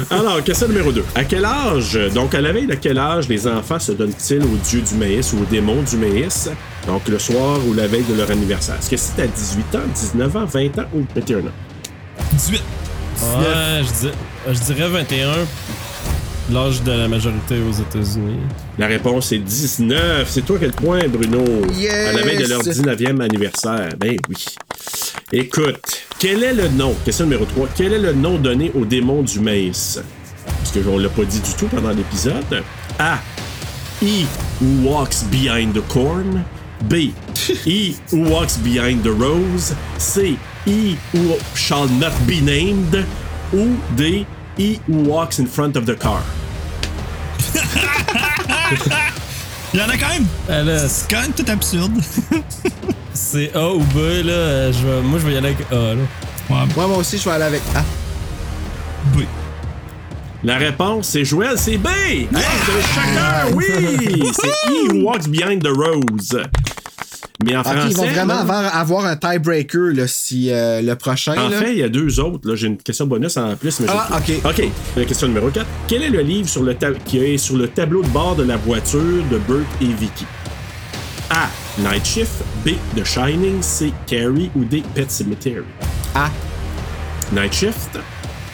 Alors, 0.10 0.44
question 0.44 0.68
numéro 0.68 0.92
2. 0.92 1.04
À 1.16 1.24
quel 1.24 1.46
âge, 1.46 2.00
donc 2.14 2.34
à 2.36 2.42
la 2.42 2.52
veille 2.52 2.68
de 2.68 2.76
quel 2.76 2.98
âge 2.98 3.28
les 3.28 3.48
enfants 3.48 3.80
se 3.80 3.92
donnent-ils 3.92 4.44
au 4.44 4.58
dieu 4.70 4.82
du 4.82 4.96
maïs 4.96 5.34
ou 5.34 5.40
au 5.42 5.46
démon 5.46 5.82
du 5.84 5.98
maïs? 5.98 6.50
Donc 6.88 7.08
le 7.08 7.20
soir 7.20 7.60
ou 7.68 7.74
la 7.74 7.88
veille 7.88 8.06
de 8.10 8.14
leur 8.14 8.30
anniversaire? 8.32 8.76
Est-ce 8.76 8.90
que 8.90 8.98
c'est 8.98 9.22
à 9.22 9.28
18 9.28 9.76
ans, 9.76 9.88
19 9.94 10.36
ans, 10.38 10.46
20 10.46 10.80
ans 10.80 10.86
ou 10.94 11.06
21 11.16 11.40
ans? 11.40 11.44
18. 12.34 12.62
Ouais, 13.22 13.82
je, 13.84 14.08
dis- 14.08 14.14
je 14.54 14.74
dirais 14.74 14.90
21. 14.90 15.30
L'âge 16.52 16.82
de 16.82 16.92
la 16.92 17.08
majorité 17.08 17.56
aux 17.62 17.72
États-Unis. 17.72 18.40
La 18.80 18.88
réponse 18.88 19.32
est 19.32 19.38
19. 19.38 20.28
C'est 20.28 20.42
toi 20.42 20.58
qui 20.58 20.66
as 20.66 20.68
le 20.68 20.74
point, 20.74 21.08
Bruno. 21.08 21.44
Yes! 21.76 22.08
À 22.08 22.14
la 22.14 22.24
veille 22.24 22.40
de 22.40 22.48
leur 22.48 22.62
19e 22.62 23.22
anniversaire. 23.22 23.90
Ben 24.00 24.18
oui. 24.28 24.46
Écoute, 25.32 26.02
quel 26.18 26.44
est 26.44 26.54
le 26.54 26.70
nom, 26.70 26.96
question 27.06 27.26
numéro 27.26 27.46
3, 27.46 27.68
quel 27.76 27.94
est 27.94 28.00
le 28.00 28.14
nom 28.14 28.40
donné 28.40 28.72
au 28.74 28.84
démon 28.84 29.22
du 29.22 29.40
maïs? 29.40 30.02
Parce 30.58 30.72
que 30.72 30.80
on 30.90 30.98
l'a 30.98 31.10
pas 31.10 31.24
dit 31.24 31.40
du 31.40 31.54
tout 31.54 31.68
pendant 31.68 31.92
l'épisode. 31.92 32.64
A. 32.98 33.20
He 34.02 34.26
who 34.60 34.90
walks 34.90 35.24
behind 35.30 35.74
the 35.76 35.88
corn. 35.88 36.44
B. 36.90 37.14
He 37.66 37.96
who 38.12 38.28
walks 38.28 38.58
behind 38.58 39.04
the 39.04 39.12
rose. 39.12 39.76
C. 40.00 40.38
He 40.66 40.98
who 41.14 41.36
shall 41.54 41.88
not 41.88 42.14
be 42.26 42.42
named. 42.42 43.06
Ou 43.54 43.78
D. 43.96 44.26
He 44.60 44.82
who 44.88 45.04
walks 45.06 45.40
in 45.40 45.48
front 45.48 45.78
of 45.78 45.86
the 45.86 45.96
car. 45.96 46.22
Il 49.74 49.80
y 49.80 49.82
en 49.82 49.88
a 49.88 49.96
quand 49.98 50.10
même? 50.10 50.26
Ah, 50.50 50.64
là, 50.64 50.86
C'est 50.90 51.10
quand 51.10 51.22
même 51.22 51.32
tout 51.32 51.46
absurde. 51.50 51.94
c'est 53.14 53.56
A 53.56 53.70
ou 53.74 53.80
B, 53.80 54.26
là. 54.26 54.70
Je 54.74 54.86
vais, 54.86 55.02
moi, 55.02 55.18
je 55.20 55.26
vais 55.28 55.34
y 55.36 55.38
aller 55.38 55.56
avec 55.56 55.62
A, 55.72 55.96
là. 55.96 56.02
Ouais, 56.50 56.66
Moi, 56.76 56.88
moi 56.88 56.98
aussi, 56.98 57.18
je 57.18 57.24
vais 57.24 57.32
aller 57.36 57.46
avec 57.46 57.62
A. 57.74 57.84
B. 59.16 59.22
La 60.44 60.58
réponse, 60.58 61.08
c'est 61.08 61.24
Joël, 61.24 61.58
c'est 61.58 61.78
B! 61.78 61.88
Hey, 61.88 62.28
vous 62.32 62.38
avez 62.38 62.82
chacun, 62.96 63.56
oui! 63.56 63.66
C'est 64.34 64.72
He 64.72 64.88
who 64.90 65.04
walks 65.06 65.28
behind 65.28 65.62
the 65.62 65.70
rose. 65.70 66.38
Mais 67.46 67.56
en 67.56 67.64
français. 67.64 67.88
ils 67.92 67.96
vont 67.96 68.06
vraiment 68.06 68.34
là, 68.34 68.40
avoir, 68.42 68.76
avoir 68.76 69.06
un 69.06 69.16
tiebreaker 69.16 69.94
là, 69.94 70.08
si 70.08 70.52
euh, 70.52 70.82
le 70.82 70.96
prochain. 70.96 71.38
En 71.38 71.48
là. 71.50 71.58
fait, 71.58 71.72
il 71.72 71.78
y 71.80 71.84
a 71.84 71.88
deux 71.90 72.20
autres. 72.20 72.46
Là, 72.48 72.56
j'ai 72.56 72.68
une 72.68 72.78
question 72.78 73.08
bonus 73.08 73.38
en 73.38 73.56
plus. 73.56 73.80
Mais 73.80 73.88
Ah, 73.90 74.10
ok. 74.18 74.34
OK. 74.44 74.64
La 74.98 75.06
question 75.06 75.28
numéro 75.28 75.50
4. 75.50 75.66
Quel 75.88 76.04
est 76.04 76.10
le 76.10 76.20
livre 76.22 76.50
sur 76.50 76.64
le 76.64 76.76
qui 77.06 77.20
est 77.20 77.38
sur 77.38 77.56
le 77.56 77.68
tableau 77.70 78.02
de 78.04 78.10
bord 78.10 78.36
de 78.36 78.44
la 78.44 78.58
voiture 78.58 79.24
de 79.32 79.38
Burt 79.38 79.66
et 79.82 79.86
Vicky? 79.86 80.26
A. 81.30 81.48
Night 81.78 82.06
Shift. 82.06 82.44
B. 82.66 82.72
The 82.98 83.06
Shining. 83.06 83.62
C. 83.62 83.94
Carrie. 84.06 84.52
Ou 84.56 84.66
D. 84.66 84.84
Pet 84.94 85.10
Cemetery? 85.10 85.64
A. 86.16 86.30
Night 87.32 87.54
Shift. 87.54 88.00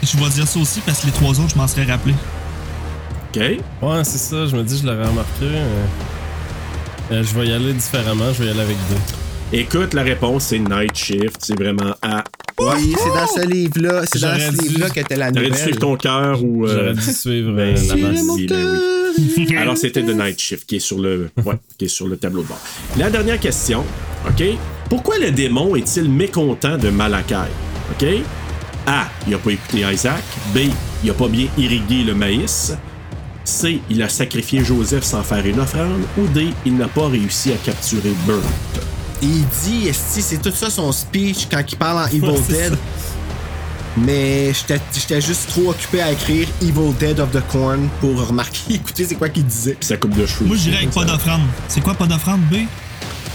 Je 0.03 0.15
vais 0.17 0.29
dire 0.29 0.47
ça 0.47 0.59
aussi 0.59 0.81
parce 0.81 0.99
que 1.01 1.07
les 1.07 1.11
trois 1.13 1.31
autres, 1.39 1.49
je 1.49 1.55
m'en 1.55 1.67
serais 1.67 1.85
rappelé. 1.85 2.13
OK. 3.33 3.41
Ouais, 3.41 4.03
c'est 4.03 4.19
ça. 4.19 4.45
Je 4.45 4.55
me 4.55 4.61
dis, 4.63 4.77
je 4.77 4.85
l'aurais 4.85 5.07
remarqué. 5.07 5.43
euh, 5.43 5.85
euh, 7.11 7.23
je 7.23 7.39
vais 7.39 7.47
y 7.47 7.53
aller 7.53 7.73
différemment. 7.73 8.31
Je 8.33 8.43
vais 8.43 8.47
y 8.47 8.51
aller 8.51 8.61
avec 8.61 8.75
D. 8.77 9.59
Écoute, 9.59 9.93
la 9.93 10.03
réponse, 10.03 10.45
c'est 10.45 10.59
Night 10.59 10.95
Shift. 10.95 11.37
C'est 11.39 11.57
vraiment 11.57 11.93
A. 12.01 12.23
Oui, 12.59 12.95
c'est 12.97 13.09
dans 13.09 13.27
ce 13.27 13.47
livre-là. 13.47 14.03
C'est 14.05 14.19
dans 14.21 14.29
J'aurais 14.33 14.51
ce 14.51 14.57
dû- 14.61 14.67
livre-là 14.69 14.89
qu'était 14.89 15.15
la 15.15 15.31
T'aurais 15.31 15.45
dû 15.45 15.49
nouvelle. 15.51 15.63
suivre 15.63 15.79
ton 15.79 15.95
cœur 15.97 16.43
ou. 16.43 16.65
euh, 16.65 16.73
J'aurais 16.73 16.93
dû 16.93 17.13
suivre 17.13 17.51
euh, 17.51 17.55
ben, 17.55 17.87
la 17.87 17.95
masse. 17.95 18.25
ben 18.25 18.29
oui. 18.31 19.55
Alors, 19.57 19.77
c'était 19.77 20.03
The 20.03 20.15
Night 20.15 20.39
Shift 20.39 20.65
qui 20.65 20.77
est 20.77 20.79
sur 20.79 20.99
le, 20.99 21.29
ouais, 21.45 21.55
qui 21.77 21.85
est 21.85 21.89
sur 21.89 22.07
le 22.07 22.17
tableau 22.17 22.41
de 22.43 22.47
bord. 22.47 22.59
La 22.97 23.09
dernière 23.09 23.39
question, 23.39 23.83
OK? 24.27 24.43
Pourquoi 24.89 25.17
le 25.19 25.31
démon 25.31 25.75
est-il 25.75 26.09
mécontent 26.09 26.77
de 26.77 26.89
Malakai? 26.89 27.35
OK? 27.91 28.05
A. 28.87 29.05
Il 29.25 29.31
n'a 29.31 29.37
pas 29.37 29.51
écouté 29.51 29.79
Isaac. 29.91 30.23
B. 30.53 30.59
Il 31.03 31.07
n'a 31.07 31.13
pas 31.13 31.27
bien 31.27 31.47
irrigué 31.57 32.03
le 32.03 32.13
maïs. 32.13 32.73
C. 33.45 33.79
Il 33.89 34.01
a 34.03 34.09
sacrifié 34.09 34.63
Joseph 34.63 35.03
sans 35.03 35.23
faire 35.23 35.45
une 35.45 35.59
offrande. 35.59 36.01
Ou 36.17 36.27
D. 36.27 36.49
Il 36.65 36.75
n'a 36.77 36.87
pas 36.87 37.07
réussi 37.07 37.51
à 37.53 37.57
capturer 37.57 38.13
Burt. 38.25 38.41
Il 39.21 39.45
dit, 39.63 39.87
esti, 39.87 40.21
c'est 40.21 40.41
tout 40.41 40.51
ça 40.53 40.69
son 40.69 40.91
speech 40.91 41.47
quand 41.49 41.61
il 41.71 41.77
parle 41.77 41.99
en 42.03 42.07
Evil 42.07 42.21
Ouais, 42.25 42.39
Dead. 42.49 42.71
ça. 42.73 42.77
Mais 43.97 44.51
j'étais 44.93 45.21
juste 45.21 45.47
trop 45.49 45.69
occupé 45.69 46.01
à 46.01 46.11
écrire 46.11 46.47
Evil 46.61 46.91
Dead 46.99 47.19
of 47.21 47.31
the 47.31 47.41
Corn 47.49 47.87
pour 48.01 48.27
remarquer, 48.27 48.59
écoutez, 48.75 49.05
c'est 49.05 49.15
quoi 49.15 49.29
qu'il 49.29 49.45
disait. 49.45 49.75
Puis 49.79 49.87
sa 49.87 49.95
coupe 49.97 50.15
de 50.15 50.25
cheveux. 50.25 50.45
Moi, 50.45 50.57
je 50.57 50.63
dirais 50.63 50.77
avec 50.77 50.91
pas 50.91 51.05
d'offrande. 51.05 51.41
C'est 51.69 51.81
quoi 51.81 51.93
pas 51.93 52.05
d'offrande, 52.05 52.41
B? 52.51 52.55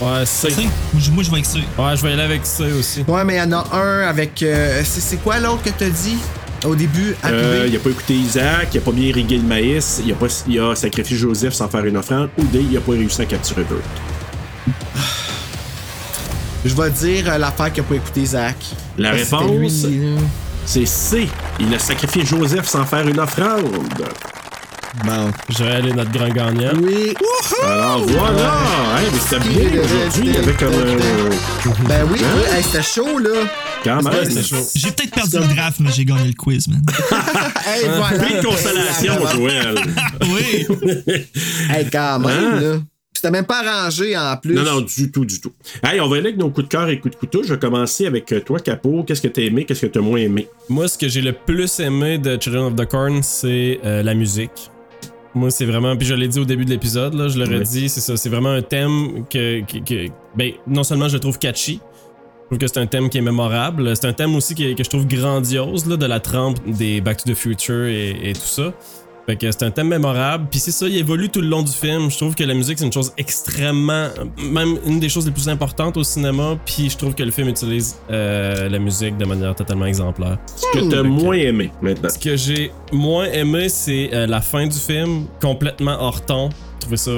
Ouais, 0.02 0.22
c'est. 0.26 0.50
C? 0.50 0.62
Moi, 0.92 1.02
je- 1.02 1.10
vais 1.10 1.28
avec 1.32 1.46
C. 1.46 1.58
Ouais, 1.78 1.96
je 1.96 2.02
vais 2.02 2.10
y 2.10 2.12
aller 2.12 2.22
avec 2.22 2.44
ça 2.44 2.64
aussi. 2.78 3.04
Ouais, 3.08 3.24
mais 3.24 3.36
il 3.36 3.38
y 3.38 3.42
en 3.42 3.52
a 3.52 3.66
un 3.74 4.00
avec. 4.08 4.42
euh, 4.42 4.82
c'est 4.84 5.00
c'est 5.00 5.16
quoi 5.18 5.38
l'autre 5.40 5.62
que 5.62 5.70
t'as 5.70 5.88
dit? 5.88 6.16
Au 6.64 6.74
début? 6.74 7.14
à 7.22 7.28
Euh, 7.28 7.66
il 7.68 7.76
a 7.76 7.78
pas 7.78 7.90
écouté 7.90 8.14
Isaac, 8.14 8.68
il 8.74 8.78
a 8.78 8.80
pas 8.80 8.92
bien 8.92 9.06
irrigué 9.06 9.36
le 9.36 9.44
maïs, 9.44 10.02
il 10.04 10.12
a, 10.12 10.14
pas, 10.14 10.26
il 10.48 10.60
a 10.60 10.74
sacrifié 10.74 11.16
Joseph 11.16 11.54
sans 11.54 11.68
faire 11.68 11.84
une 11.84 11.96
offrande, 11.96 12.30
ou 12.38 12.44
D, 12.44 12.64
il 12.70 12.76
a 12.76 12.80
pas 12.80 12.92
réussi 12.92 13.22
à 13.22 13.26
capturer 13.26 13.64
Burt. 13.64 13.80
Je 16.64 16.74
vais 16.74 16.90
dire 16.90 17.32
euh, 17.32 17.38
l'affaire 17.38 17.72
qu'il 17.72 17.82
a 17.82 17.86
pas 17.86 17.94
écouté 17.94 18.26
Zach. 18.26 18.56
La 18.98 19.10
Parce 19.10 19.22
réponse, 19.22 19.86
c'est 20.66 20.86
C. 20.86 21.28
Il 21.58 21.74
a 21.74 21.78
sacrifié 21.78 22.24
Joseph 22.24 22.66
sans 22.66 22.84
faire 22.84 23.06
une 23.08 23.18
offrande. 23.18 23.62
Bon. 25.04 25.30
Je 25.48 25.64
vais 25.64 25.70
aller 25.70 25.92
notre 25.92 26.10
grand 26.10 26.28
gagnant. 26.28 26.72
Oui. 26.82 27.14
Alors 27.64 28.04
voilà! 28.06 28.52
Hey, 28.98 29.06
mais 29.12 29.18
c'était 29.18 29.48
bien 29.48 29.82
aujourd'hui, 29.82 30.22
il 30.24 30.34
y 30.34 30.36
avait 30.36 30.52
comme 30.52 30.72
euh, 30.74 31.30
Ben 31.88 32.06
oui, 32.10 32.18
oui, 32.20 32.42
hey, 32.54 32.62
c'était 32.62 32.82
chaud, 32.82 33.18
là. 33.18 33.30
Quand 33.84 34.02
même. 34.02 34.12
Ouais, 34.12 34.24
c'était 34.24 34.42
chaud. 34.42 34.56
J'ai 34.74 34.90
peut-être 34.90 35.14
perdu 35.14 35.36
le 35.38 35.54
draft, 35.54 35.80
mais 35.80 35.90
j'ai 35.92 36.04
gagné 36.04 36.28
le 36.28 36.34
quiz, 36.34 36.68
man. 36.68 36.82
Hey, 37.66 37.84
voilà. 37.88 38.18
Prix 38.18 38.34
de 38.36 38.42
consolation, 38.42 39.26
Joël. 39.34 39.74
oui. 40.22 40.66
Hey, 41.70 41.86
quand 41.90 42.18
même, 42.18 42.30
Hein? 42.30 42.60
là. 42.60 42.76
C'était 43.14 43.30
même 43.32 43.44
pas 43.44 43.60
arrangé 43.62 44.16
en 44.16 44.34
plus. 44.38 44.54
Non, 44.54 44.62
non, 44.64 44.80
du 44.80 45.10
tout, 45.12 45.26
du 45.26 45.40
tout. 45.42 45.52
Hey, 45.84 46.00
on 46.00 46.08
va 46.08 46.16
aller 46.16 46.28
avec 46.28 46.38
nos 46.38 46.48
coups 46.48 46.66
de 46.68 46.70
cœur 46.72 46.88
et 46.88 46.98
coups 46.98 47.14
de 47.14 47.18
couteau. 47.20 47.42
Je 47.42 47.52
vais 47.52 47.58
commencer 47.60 48.06
avec 48.06 48.32
euh, 48.32 48.40
toi, 48.40 48.58
Capot. 48.60 49.04
Qu'est-ce 49.04 49.20
que 49.20 49.28
t'as 49.28 49.42
aimé, 49.42 49.66
qu'est-ce 49.66 49.82
que 49.82 49.86
t'as 49.92 50.00
moins 50.00 50.18
aimé? 50.18 50.48
Moi, 50.70 50.88
ce 50.88 50.96
que 50.96 51.06
j'ai 51.06 51.20
le 51.20 51.32
plus 51.34 51.80
aimé 51.80 52.16
de 52.16 52.38
Children 52.40 52.64
of 52.64 52.76
the 52.76 52.86
Corn, 52.86 53.22
c'est 53.22 53.78
euh, 53.84 54.02
la 54.02 54.14
musique. 54.14 54.70
Moi, 55.34 55.50
c'est 55.50 55.66
vraiment. 55.66 55.96
Puis 55.98 56.06
je 56.08 56.14
l'ai 56.14 56.28
dit 56.28 56.38
au 56.40 56.46
début 56.46 56.64
de 56.64 56.70
l'épisode, 56.70 57.12
là, 57.14 57.28
je 57.28 57.38
l'aurais 57.38 57.58
Oui. 57.58 57.64
dit, 57.68 57.88
c'est 57.90 58.00
ça. 58.00 58.16
C'est 58.16 58.30
vraiment 58.30 58.50
un 58.52 58.62
thème 58.62 59.26
que, 59.28 59.60
que- 59.66 59.78
que- 59.84 60.10
Ben, 60.34 60.52
non 60.66 60.82
seulement 60.82 61.08
je 61.08 61.14
le 61.14 61.20
trouve 61.20 61.38
catchy, 61.38 61.78
trouve 62.50 62.58
que 62.58 62.66
c'est 62.66 62.78
un 62.80 62.86
thème 62.86 63.08
qui 63.08 63.18
est 63.18 63.22
mémorable. 63.22 63.94
C'est 63.96 64.06
un 64.06 64.12
thème 64.12 64.34
aussi 64.34 64.54
qui 64.54 64.64
est- 64.66 64.74
que 64.74 64.84
je 64.84 64.88
trouve 64.90 65.06
grandiose, 65.06 65.86
là, 65.86 65.96
de 65.96 66.06
la 66.06 66.20
trempe 66.20 66.58
des 66.66 67.00
Back 67.00 67.18
to 67.24 67.30
the 67.30 67.34
Future 67.34 67.84
et, 67.86 68.30
et 68.30 68.32
tout 68.32 68.40
ça. 68.40 68.72
Fait 69.26 69.36
que 69.36 69.50
c'est 69.52 69.62
un 69.62 69.70
thème 69.70 69.88
mémorable. 69.88 70.48
Puis 70.50 70.58
c'est 70.58 70.72
ça, 70.72 70.88
il 70.88 70.96
évolue 70.96 71.28
tout 71.28 71.40
le 71.42 71.46
long 71.46 71.62
du 71.62 71.70
film. 71.70 72.10
Je 72.10 72.16
trouve 72.16 72.34
que 72.34 72.42
la 72.42 72.54
musique, 72.54 72.78
c'est 72.78 72.86
une 72.86 72.92
chose 72.92 73.12
extrêmement. 73.16 74.08
Même 74.42 74.78
une 74.86 74.98
des 74.98 75.08
choses 75.08 75.26
les 75.26 75.30
plus 75.30 75.48
importantes 75.48 75.96
au 75.96 76.02
cinéma. 76.02 76.58
Puis 76.64 76.90
je 76.90 76.96
trouve 76.96 77.14
que 77.14 77.22
le 77.22 77.30
film 77.30 77.48
utilise 77.48 77.96
euh, 78.10 78.68
la 78.68 78.78
musique 78.78 79.16
de 79.18 79.24
manière 79.26 79.54
totalement 79.54 79.86
exemplaire. 79.86 80.38
Ce 80.56 80.66
que 80.76 80.90
t'as 80.90 81.02
moins 81.02 81.36
aimé 81.36 81.70
maintenant. 81.80 82.08
Ce 82.08 82.18
que 82.18 82.36
j'ai 82.36 82.72
moins 82.92 83.26
aimé, 83.26 83.68
c'est 83.68 84.10
euh, 84.12 84.26
la 84.26 84.40
fin 84.40 84.66
du 84.66 84.78
film, 84.78 85.26
complètement 85.40 85.96
hors 86.00 86.24
ton. 86.24 86.48
Je 86.74 86.80
trouvais 86.80 86.96
ça 86.96 87.12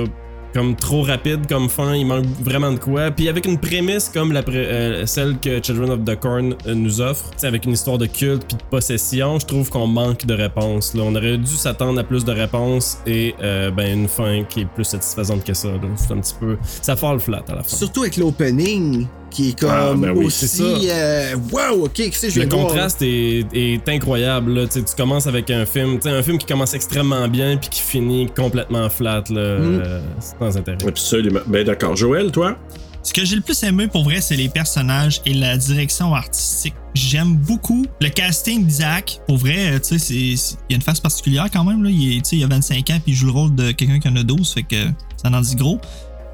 comme 0.53 0.77
trop 0.77 1.03
rapide 1.03 1.47
comme 1.49 1.69
fin, 1.69 1.95
il 1.95 2.07
manque 2.07 2.27
vraiment 2.41 2.73
de 2.73 2.79
quoi. 2.79 3.11
Puis 3.11 3.29
avec 3.29 3.47
une 3.47 3.59
prémisse 3.59 4.09
comme 4.09 4.33
la 4.33 4.43
euh, 4.49 5.07
celle 5.07 5.39
que 5.39 5.63
Children 5.63 5.91
of 5.91 6.05
the 6.05 6.19
Corn 6.19 6.55
euh, 6.67 6.75
nous 6.75 7.01
offre, 7.01 7.31
avec 7.43 7.65
une 7.65 7.73
histoire 7.73 7.99
de 7.99 8.07
culte 8.07 8.45
puis 8.47 8.57
de 8.57 8.63
possession, 8.71 9.39
je 9.39 9.47
trouve 9.47 9.71
qu'on 9.71 9.87
manque 9.87 10.27
de 10.27 10.35
réponses. 10.35 10.95
Là. 10.95 11.03
On 11.05 11.15
aurait 11.15 11.39
dû 11.39 11.47
s'attendre 11.47 11.99
à 12.01 12.05
plus 12.05 12.25
de 12.25 12.33
réponses 12.33 12.99
et 13.07 13.35
euh, 13.43 13.71
ben 13.71 14.01
une 14.01 14.09
fin 14.09 14.45
qui 14.45 14.61
est 14.61 14.67
plus 14.67 14.85
satisfaisante 14.85 15.45
que 15.45 15.55
ça. 15.55 15.69
C'est 15.97 16.13
un 16.13 16.19
petit 16.19 16.35
peu... 16.39 16.57
Ça 16.63 16.97
fall 16.97 17.21
flat 17.21 17.45
à 17.49 17.55
la 17.55 17.63
fin. 17.63 17.77
Surtout 17.77 18.03
avec 18.03 18.17
l'opening, 18.17 19.07
qui 19.33 19.51
est 19.51 19.59
comme 19.59 19.71
Ah, 19.73 19.95
ben 19.97 20.11
oui, 20.15 20.27
aussi. 20.27 20.89
euh, 20.91 21.35
wow, 21.51 21.85
ok, 21.87 21.93
qu'est-ce 21.95 22.23
que 22.27 22.31
je 22.31 22.41
Le 22.41 22.49
voir, 22.49 22.67
contraste 22.67 23.03
est, 23.03 23.47
est 23.55 23.89
incroyable. 23.89 24.53
Là. 24.55 24.67
Tu 24.69 24.83
commences 24.97 25.27
avec 25.27 25.51
un 25.51 25.67
film, 25.67 25.99
un 26.05 26.23
film 26.23 26.39
qui 26.39 26.47
commence 26.47 26.75
extrêmement 26.75 27.27
bien 27.29 27.57
puis 27.57 27.69
qui 27.71 27.81
finit 27.83 28.27
complètement 28.37 28.89
flat. 28.91 29.25
Là. 29.31 29.59
Mm. 29.59 29.83
Euh, 29.85 30.01
c'est 30.21 30.39
sans 30.39 30.57
intérêt. 30.57 30.79
Absolument. 30.87 31.41
Ben 31.47 31.65
d'accord. 31.65 31.97
Joël, 31.97 32.31
toi? 32.31 32.57
Ce 33.05 33.13
que 33.13 33.25
j'ai 33.25 33.35
le 33.35 33.43
plus 33.43 33.61
aimé 33.65 33.89
pour 33.89 34.05
vrai, 34.05 34.21
c'est 34.21 34.37
les 34.37 34.49
personnages 34.49 35.21
et 35.27 35.35
la 35.35 35.57
direction 35.57 36.15
artistique. 36.15 36.75
J'aime 36.95 37.35
beaucoup 37.37 37.85
le 38.01 38.09
casting 38.11 38.65
d'Isaac. 38.65 39.21
Pour 39.27 39.39
vrai, 39.39 39.73
euh, 39.73 39.79
tu 39.81 39.99
sais, 39.99 40.15
il 40.15 40.35
y 40.71 40.75
a 40.75 40.77
une 40.77 40.83
face 40.83 41.01
particulière 41.01 41.49
quand 41.53 41.65
même. 41.65 41.83
Là. 41.83 41.91
Il, 41.91 42.19
est- 42.19 42.33
il 42.33 42.45
a 42.45 42.47
25 42.47 42.91
ans 42.91 43.01
puis 43.03 43.13
il 43.13 43.15
joue 43.15 43.27
le 43.27 43.33
rôle 43.33 43.55
de 43.57 43.73
quelqu'un 43.73 43.99
qui 43.99 44.09
en 44.09 44.15
a 44.15 44.23
12, 44.23 44.53
fait 44.53 44.63
que 44.63 44.77
ça 45.21 45.31
en 45.33 45.41
dit 45.41 45.57
gros. 45.57 45.81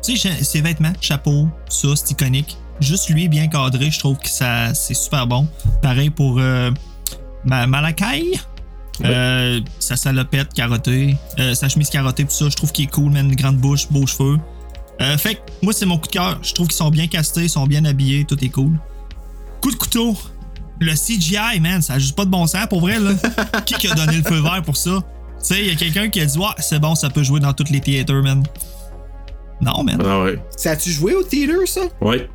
Tu 0.04 0.16
sais, 0.18 0.28
ses 0.44 0.60
vêtements, 0.60 0.92
chapeau, 1.00 1.48
ça, 1.70 1.88
c'est 1.96 2.10
iconique. 2.10 2.58
Juste 2.80 3.08
lui 3.10 3.28
bien 3.28 3.48
cadré, 3.48 3.90
je 3.90 3.98
trouve 3.98 4.18
que 4.18 4.28
ça 4.28 4.72
c'est 4.74 4.94
super 4.94 5.26
bon. 5.26 5.48
Pareil 5.82 6.10
pour 6.10 6.38
euh, 6.38 6.70
Ma- 7.44 7.66
Malakai. 7.66 8.38
Euh, 9.04 9.60
sa 9.78 9.94
salopette 9.96 10.52
carottée, 10.52 11.16
euh, 11.38 11.54
sa 11.54 11.68
chemise 11.68 11.88
carottée, 11.88 12.24
tout 12.24 12.32
ça, 12.32 12.48
je 12.48 12.56
trouve 12.56 12.72
qu'il 12.72 12.86
est 12.86 12.90
cool, 12.90 13.12
man, 13.12 13.26
une 13.28 13.36
grande 13.36 13.56
bouche, 13.58 13.86
beaux 13.90 14.06
cheveux. 14.06 14.38
Euh, 15.00 15.16
fait 15.16 15.36
que 15.36 15.40
moi, 15.62 15.72
c'est 15.72 15.86
mon 15.86 15.98
coup 15.98 16.08
de 16.08 16.12
cœur. 16.12 16.40
Je 16.42 16.52
trouve 16.52 16.66
qu'ils 16.66 16.76
sont 16.76 16.90
bien 16.90 17.06
castés, 17.06 17.42
ils 17.44 17.48
sont 17.50 17.64
bien 17.68 17.84
habillés, 17.84 18.24
tout 18.24 18.42
est 18.44 18.48
cool. 18.48 18.76
Coup 19.62 19.70
de 19.70 19.76
couteau. 19.76 20.16
Le 20.80 20.94
CGI, 20.94 21.60
man, 21.60 21.80
ça 21.80 21.94
a 21.94 21.98
juste 22.00 22.16
pas 22.16 22.24
de 22.24 22.30
bon 22.30 22.44
sens 22.48 22.66
pour 22.68 22.80
vrai, 22.80 22.98
là. 22.98 23.12
qui 23.66 23.74
qui 23.74 23.86
a 23.88 23.94
donné 23.94 24.16
le 24.16 24.24
feu 24.24 24.40
vert 24.40 24.62
pour 24.64 24.76
ça? 24.76 24.90
Tu 25.38 25.44
sais, 25.54 25.60
il 25.60 25.66
y 25.68 25.70
a 25.70 25.76
quelqu'un 25.76 26.08
qui 26.08 26.20
a 26.20 26.26
dit, 26.26 26.36
ouais, 26.38 26.46
c'est 26.58 26.80
bon, 26.80 26.96
ça 26.96 27.08
peut 27.08 27.22
jouer 27.22 27.38
dans 27.38 27.52
tous 27.52 27.70
les 27.70 27.80
théâtres, 27.80 28.14
man. 28.14 28.42
Non, 29.60 29.84
man. 29.84 30.02
Ah 30.04 30.22
ouais. 30.22 30.40
Ça 30.56 30.72
a-tu 30.72 30.90
joué 30.90 31.14
au 31.14 31.22
theater, 31.22 31.66
ça? 31.66 31.82
Ouais. 32.00 32.28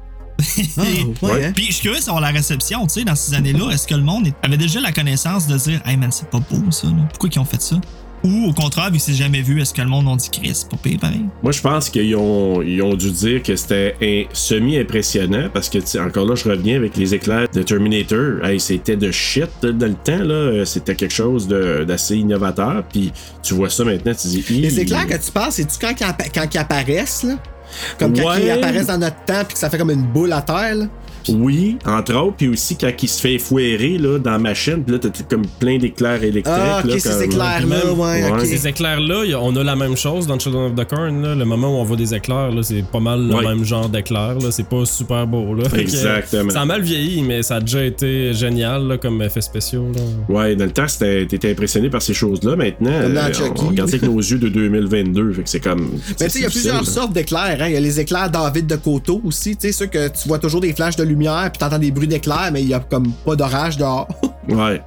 Ah, 0.77 0.81
ouais, 1.22 1.45
hein? 1.45 1.51
Puis 1.55 1.68
je 1.68 1.72
suis 1.73 1.81
curieux 1.84 1.99
de 1.99 2.03
savoir 2.03 2.22
la 2.22 2.30
réception, 2.30 2.85
tu 2.88 2.99
sais, 2.99 3.03
dans 3.03 3.15
ces 3.15 3.34
années-là. 3.34 3.69
Est-ce 3.72 3.88
que 3.88 3.95
le 3.95 4.03
monde 4.03 4.27
avait 4.41 4.57
déjà 4.57 4.80
la 4.80 4.91
connaissance 4.91 5.47
de 5.47 5.57
dire, 5.57 5.81
hey 5.85 5.97
man, 5.97 6.11
c'est 6.11 6.30
pas 6.30 6.39
beau 6.39 6.72
ça, 6.72 6.88
là. 6.88 6.93
pourquoi 7.10 7.30
ils 7.34 7.39
ont 7.39 7.45
fait 7.45 7.61
ça? 7.61 7.77
Ou 8.26 8.45
au 8.47 8.53
contraire, 8.53 8.89
vu 8.89 8.99
que 8.99 9.03
c'est 9.03 9.14
jamais 9.14 9.41
vu, 9.41 9.61
est-ce 9.61 9.73
que 9.73 9.81
le 9.81 9.89
monde 9.89 10.07
a 10.07 10.15
dit, 10.15 10.30
Chris, 10.30 10.51
c'est 10.53 10.69
pas 10.69 10.77
pire 10.77 10.97
pareil? 10.97 11.26
Moi, 11.41 11.51
je 11.51 11.60
pense 11.60 11.89
qu'ils 11.89 12.15
ont, 12.15 12.61
ils 12.61 12.81
ont 12.81 12.93
dû 12.93 13.11
dire 13.11 13.43
que 13.43 13.53
c'était 13.57 13.97
un 14.01 14.23
semi-impressionnant 14.31 15.49
parce 15.53 15.68
que, 15.68 15.80
tu 15.80 15.88
sais, 15.88 15.99
encore 15.99 16.26
là, 16.26 16.35
je 16.35 16.47
reviens 16.47 16.77
avec 16.77 16.95
les 16.95 17.14
éclairs 17.14 17.49
de 17.53 17.61
Terminator. 17.64 18.45
Hey, 18.45 18.61
c'était 18.61 18.95
de 18.95 19.11
shit 19.11 19.49
dans 19.61 19.88
le 19.88 19.95
temps, 19.95 20.23
là. 20.23 20.34
Euh, 20.34 20.65
C'était 20.65 20.95
quelque 20.95 21.14
chose 21.14 21.49
d'assez 21.49 22.15
innovateur. 22.15 22.84
Puis 22.89 23.11
tu 23.41 23.55
vois 23.55 23.69
ça 23.69 23.84
maintenant, 23.84 24.14
tu 24.14 24.27
dis. 24.30 24.41
Les 24.61 24.80
éclairs 24.80 25.05
que 25.05 25.18
tu 25.18 25.31
parles, 25.31 25.51
c'est-tu 25.51 25.77
quand, 25.80 25.93
quand 26.34 26.47
ils 26.53 26.57
apparaissent, 26.57 27.23
là? 27.23 27.35
Comme 27.99 28.13
quand 28.17 28.29
Ouais. 28.31 28.43
ils 28.43 28.51
apparaissent 28.51 28.87
dans 28.87 28.97
notre 28.97 29.23
temps 29.25 29.43
puis 29.45 29.53
que 29.53 29.59
ça 29.59 29.69
fait 29.69 29.77
comme 29.77 29.91
une 29.91 30.03
boule 30.03 30.33
à 30.33 30.41
terre, 30.41 30.75
là? 30.75 30.85
Oui, 31.29 31.77
entre 31.85 32.15
autres, 32.15 32.35
puis 32.37 32.47
aussi 32.47 32.75
quand 32.77 32.91
il 33.01 33.07
se 33.07 33.19
fait 33.21 33.37
fouerer 33.37 33.97
là, 33.97 34.19
dans 34.19 34.31
la 34.31 34.37
machine, 34.39 34.83
puis 34.83 34.93
là, 34.93 34.99
t'as 34.99 35.09
comme 35.29 35.45
plein 35.59 35.77
d'éclairs 35.77 36.23
électriques. 36.23 36.45
Ah, 36.57 36.81
ok, 36.83 36.91
là, 36.91 36.99
ces 36.99 37.09
comme- 37.09 37.21
éclairs-là, 37.23 37.93
ouais. 37.93 38.45
Ces 38.45 38.67
éclairs-là, 38.67 39.23
on 39.41 39.55
a 39.55 39.63
la 39.63 39.75
même 39.75 39.95
chose 39.97 40.27
dans 40.27 40.37
Children 40.39 40.71
of 40.71 40.75
the 40.75 40.87
Corn. 40.87 41.21
Là. 41.21 41.35
Le 41.35 41.45
moment 41.45 41.67
où 41.69 41.81
on 41.81 41.83
voit 41.83 41.97
des 41.97 42.13
éclairs, 42.13 42.51
là, 42.51 42.61
c'est 42.63 42.83
pas 42.85 42.99
mal 42.99 43.27
le 43.27 43.33
Ouais. 43.35 43.43
même 43.45 43.63
genre 43.63 43.89
d'éclairs. 43.89 44.35
là. 44.39 44.51
C'est 44.51 44.67
pas 44.67 44.85
super 44.85 45.25
beau. 45.27 45.53
Là. 45.55 45.63
Exactement. 45.77 46.49
Ça 46.51 46.61
a 46.61 46.65
mal 46.65 46.81
vieilli, 46.81 47.21
mais 47.23 47.43
ça 47.43 47.55
a 47.55 47.59
déjà 47.59 47.83
été 47.83 48.33
génial 48.33 48.87
là, 48.87 48.97
comme 48.97 49.21
effet 49.21 49.41
spéciaux. 49.41 49.87
Là. 49.95 50.01
Ouais, 50.33 50.55
dans 50.55 50.65
le 50.65 50.71
temps, 50.71 50.87
c'était- 50.87 51.25
t'étais 51.25 51.51
impressionné 51.51 51.89
par 51.89 52.01
ces 52.01 52.13
choses-là. 52.13 52.55
Maintenant, 52.55 52.91
euh, 52.91 53.33
Chucky. 53.33 53.61
on 53.63 53.67
regarde 53.69 53.89
ça 53.89 53.95
avec 53.97 54.09
nos 54.09 54.19
yeux 54.19 54.37
de 54.37 54.49
2022. 54.49 55.33
Fait 55.33 55.43
que 55.43 55.49
c'est 55.49 55.59
comme. 55.59 55.91
Mais 56.19 56.25
tu 56.27 56.31
sais, 56.31 56.39
il 56.39 56.41
y 56.43 56.45
a 56.45 56.49
plusieurs 56.49 56.85
sortes 56.87 57.13
d'éclairs. 57.13 57.57
Hein. 57.59 57.67
Il 57.67 57.73
y 57.73 57.77
a 57.77 57.79
les 57.79 57.99
éclairs 57.99 58.29
David 58.29 58.67
de 58.67 58.75
Coteau 58.75 59.21
aussi. 59.25 59.55
Tu 59.55 59.67
sais, 59.67 59.71
ceux 59.73 59.85
que 59.87 60.07
tu 60.09 60.27
vois 60.27 60.39
toujours 60.39 60.61
des 60.61 60.73
flashs 60.73 60.95
de 60.95 61.03
lumière 61.03 61.12
puis 61.15 61.60
t'entends 61.60 61.80
des 61.80 61.91
bruits 61.91 62.07
d'éclairs, 62.07 62.49
mais 62.52 62.61
il 62.61 62.69
y 62.69 62.73
a 62.73 62.80
comme 62.80 63.11
pas 63.26 63.35
d'orage 63.35 63.77
dehors. 63.77 64.07
Ouais. 64.49 64.81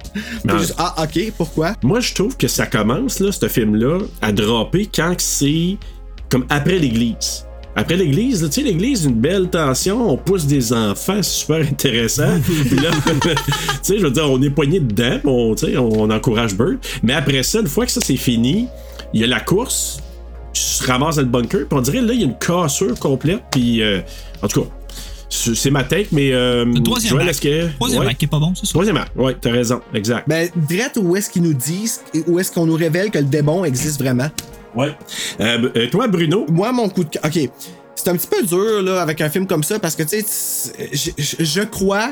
Ah, 0.47 0.57
juste, 0.59 0.75
ah, 0.77 0.93
ok, 1.01 1.33
pourquoi? 1.35 1.73
Moi, 1.81 1.99
je 1.99 2.13
trouve 2.13 2.37
que 2.37 2.47
ça 2.47 2.67
commence, 2.67 3.19
là, 3.19 3.31
ce 3.31 3.47
film-là, 3.47 4.01
à 4.21 4.31
dropper 4.31 4.87
quand 4.93 5.15
c'est 5.17 5.77
comme 6.29 6.45
après 6.49 6.77
l'église. 6.77 7.47
Après 7.75 7.95
l'église, 7.95 8.41
tu 8.41 8.51
sais, 8.51 8.61
l'église, 8.61 9.05
une 9.05 9.15
belle 9.15 9.49
tension, 9.49 10.11
on 10.11 10.17
pousse 10.17 10.45
des 10.45 10.73
enfants, 10.73 11.23
c'est 11.23 11.39
super 11.39 11.57
intéressant. 11.57 12.39
Puis 12.43 12.75
là, 12.75 12.89
tu 13.21 13.29
sais, 13.81 13.99
je 13.99 14.03
veux 14.03 14.11
dire, 14.11 14.29
on 14.29 14.41
est 14.41 14.49
poigné 14.49 14.79
dedans, 14.79 15.19
on, 15.25 15.55
tu 15.55 15.67
sais, 15.67 15.77
on, 15.77 16.01
on 16.01 16.09
encourage 16.09 16.55
Bird. 16.55 16.77
Mais 17.03 17.13
après 17.13 17.43
ça, 17.43 17.59
une 17.59 17.67
fois 17.67 17.85
que 17.85 17.91
ça 17.91 18.01
c'est 18.01 18.17
fini, 18.17 18.67
il 19.13 19.21
y 19.21 19.23
a 19.23 19.27
la 19.27 19.39
course, 19.39 20.01
tu 20.53 20.61
se 20.61 20.83
ramasses 20.85 21.17
dans 21.17 21.21
le 21.21 21.27
bunker, 21.27 21.67
puis 21.67 21.77
on 21.77 21.81
dirait, 21.81 22.01
là, 22.01 22.13
il 22.13 22.21
y 22.21 22.23
a 22.23 22.25
une 22.25 22.37
cassure 22.37 22.97
complète, 22.99 23.43
puis 23.51 23.81
euh, 23.83 24.01
en 24.41 24.47
tout 24.47 24.61
cas, 24.61 24.67
c'est 25.29 25.69
ma 25.71 25.83
tête, 25.83 26.11
mais. 26.11 26.31
Euh, 26.33 26.65
Le 26.65 26.81
troisième 26.81 27.11
Joël, 27.11 27.27
acte. 27.29 27.43
est-ce 27.45 27.67
que. 27.69 27.73
Troisième 27.75 28.01
ouais. 28.03 28.07
acte 28.09 28.19
qui 28.19 28.25
est 28.25 28.29
pas 28.29 28.39
bon, 28.39 28.53
c'est 28.55 28.65
ça? 28.65 28.71
Troisième 28.73 28.97
acte, 28.97 29.11
ouais, 29.15 29.35
t'as 29.39 29.51
raison, 29.51 29.81
exact. 29.93 30.27
Ben, 30.27 30.49
direct 30.55 30.97
où 31.01 31.15
est-ce 31.15 31.29
qu'ils 31.29 31.43
nous 31.43 31.53
disent, 31.53 32.01
où 32.27 32.39
est-ce 32.39 32.51
qu'on 32.51 32.65
nous 32.65 32.75
révèle 32.75 33.11
que 33.11 33.17
le 33.19 33.25
démon 33.25 33.65
existe 33.65 34.01
vraiment? 34.01 34.29
Ouais. 34.75 34.95
Euh, 35.39 35.69
euh, 35.75 35.89
toi, 35.89 36.07
Bruno, 36.07 36.45
Moi, 36.49 36.71
mon 36.71 36.87
coup 36.89 37.03
de 37.03 37.09
cœur. 37.09 37.23
Ok. 37.25 37.39
c'est 37.95 38.09
un 38.09 38.15
petit 38.15 38.27
peu 38.27 38.45
dur 38.45 38.81
là, 38.83 39.01
avec 39.01 39.19
un 39.21 39.29
film 39.29 39.47
comme 39.47 39.63
ça 39.63 39.79
parce 39.79 39.95
que 39.95 40.03
tu 40.03 40.21
sais, 40.21 40.89
je, 40.93 41.09
je- 41.17 41.43
je 41.43 41.61
crois 41.61 42.11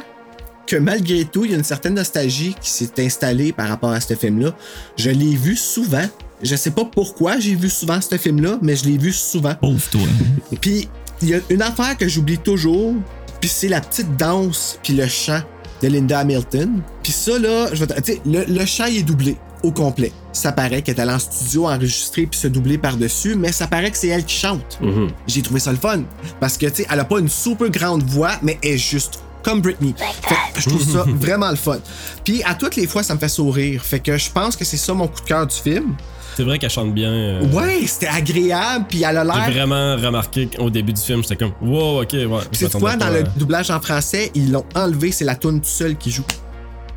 que 0.65 0.75
malgré 0.77 1.25
tout, 1.25 1.45
il 1.45 1.51
y 1.51 1.53
a 1.53 1.57
une 1.57 1.63
certaine 1.63 1.93
nostalgie 1.93 2.55
qui 2.59 2.69
s'est 2.71 2.89
installée 2.97 3.51
par 3.53 3.67
rapport 3.69 3.91
à 3.91 4.01
ce 4.01 4.15
film-là. 4.15 4.55
Je 4.97 5.11
l'ai 5.11 5.35
vu 5.35 5.55
souvent. 5.55 6.05
Je 6.41 6.55
sais 6.55 6.71
pas 6.71 6.85
pourquoi 6.85 7.39
j'ai 7.39 7.53
vu 7.53 7.69
souvent 7.69 8.01
ce 8.01 8.17
film-là, 8.17 8.57
mais 8.63 8.75
je 8.75 8.85
l'ai 8.85 8.97
vu 8.97 9.13
souvent. 9.13 9.53
Pauvre 9.53 9.79
toi. 9.91 10.01
Puis 10.61 10.89
il 11.21 11.29
y 11.29 11.33
a 11.33 11.39
une 11.49 11.61
affaire 11.61 11.97
que 11.97 12.07
j'oublie 12.07 12.37
toujours, 12.37 12.93
puis 13.39 13.49
c'est 13.49 13.67
la 13.67 13.81
petite 13.81 14.15
danse 14.17 14.79
puis 14.83 14.93
le 14.93 15.07
chant 15.07 15.41
de 15.81 15.87
Linda 15.87 16.19
Hamilton. 16.19 16.81
Puis 17.03 17.11
ça 17.11 17.37
là, 17.39 17.67
je 17.73 17.83
vais 17.83 17.87
te- 17.87 18.01
tu 18.01 18.13
sais, 18.13 18.21
le, 18.25 18.43
le 18.47 18.65
chant 18.65 18.85
il 18.85 18.97
est 18.97 19.03
doublé 19.03 19.37
au 19.63 19.71
complet. 19.71 20.11
Ça 20.31 20.51
paraît 20.51 20.81
qu'elle 20.81 20.95
est 20.95 21.01
allée 21.01 21.11
en 21.13 21.19
studio 21.19 21.67
enregistrer 21.67 22.25
puis 22.27 22.39
se 22.39 22.47
doubler 22.47 22.77
par-dessus, 22.77 23.35
mais 23.35 23.51
ça 23.51 23.67
paraît 23.67 23.89
que 23.91 23.97
c'est 23.97 24.09
elle 24.09 24.23
qui 24.25 24.35
chante. 24.35 24.79
J'ai 25.27 25.41
trouvé 25.41 25.59
ça 25.59 25.71
le 25.71 25.77
fun 25.77 26.03
parce 26.39 26.57
que 26.57 26.65
tu 26.67 26.75
sais, 26.83 26.87
elle 26.91 26.99
a 26.99 27.05
pas 27.05 27.19
une 27.19 27.29
super 27.29 27.69
grande 27.69 28.03
voix, 28.03 28.31
mais 28.41 28.57
elle 28.63 28.71
est 28.71 28.77
juste 28.77 29.19
comme 29.43 29.61
Britney. 29.61 29.93
Fait 29.97 30.35
que 30.55 30.61
je 30.61 30.69
trouve 30.69 30.83
ça 30.83 31.05
vraiment 31.07 31.49
le 31.49 31.55
fun. 31.55 31.77
Puis 32.23 32.41
à 32.43 32.55
toutes 32.55 32.75
les 32.75 32.87
fois, 32.87 33.03
ça 33.03 33.13
me 33.15 33.19
fait 33.19 33.29
sourire. 33.29 33.83
Fait 33.83 33.99
que 33.99 34.17
je 34.17 34.29
pense 34.31 34.55
que 34.55 34.65
c'est 34.65 34.77
ça 34.77 34.93
mon 34.93 35.07
coup 35.07 35.21
de 35.21 35.25
cœur 35.27 35.45
du 35.47 35.55
film. 35.55 35.95
C'est 36.35 36.43
vrai 36.43 36.59
qu'elle 36.59 36.69
chante 36.69 36.93
bien. 36.93 37.11
euh, 37.11 37.45
Ouais, 37.51 37.85
c'était 37.87 38.07
agréable, 38.07 38.85
puis 38.89 39.03
elle 39.03 39.17
a 39.17 39.21
J'ai 39.23 39.27
l'air 39.27 39.51
vraiment 39.67 39.95
remarqué 39.95 40.47
qu'au 40.47 40.69
début 40.69 40.93
du 40.93 41.01
film, 41.01 41.21
j'étais 41.23 41.37
comme, 41.37 41.53
wow, 41.61 42.01
ok, 42.01 42.11
ouais. 42.13 42.27
je 42.51 42.57
C'est 42.67 42.77
quoi, 42.79 42.95
dans 42.95 43.09
le 43.09 43.23
doublage 43.37 43.71
en 43.71 43.79
français, 43.79 44.31
ils 44.35 44.51
l'ont 44.51 44.65
enlevé, 44.75 45.11
c'est 45.11 45.25
la 45.25 45.35
tune 45.35 45.61
tout 45.61 45.67
seul 45.69 45.95
qui 45.95 46.11
joue. 46.11 46.25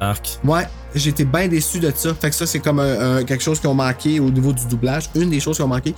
Arc. 0.00 0.38
Ouais, 0.44 0.62
j'étais 0.94 1.24
bien 1.24 1.48
déçu 1.48 1.80
de 1.80 1.92
ça. 1.94 2.14
Fait 2.14 2.30
que 2.30 2.36
ça, 2.36 2.46
c'est 2.46 2.60
comme 2.60 2.78
un- 2.78 3.16
un- 3.16 3.24
quelque 3.24 3.42
chose 3.42 3.58
qui 3.58 3.66
ont 3.66 3.74
manqué 3.74 4.20
au 4.20 4.30
niveau 4.30 4.52
du 4.52 4.64
doublage. 4.66 5.04
Une 5.16 5.28
des 5.30 5.40
choses 5.40 5.56
qui 5.56 5.62
ont 5.62 5.66
manqué. 5.68 5.92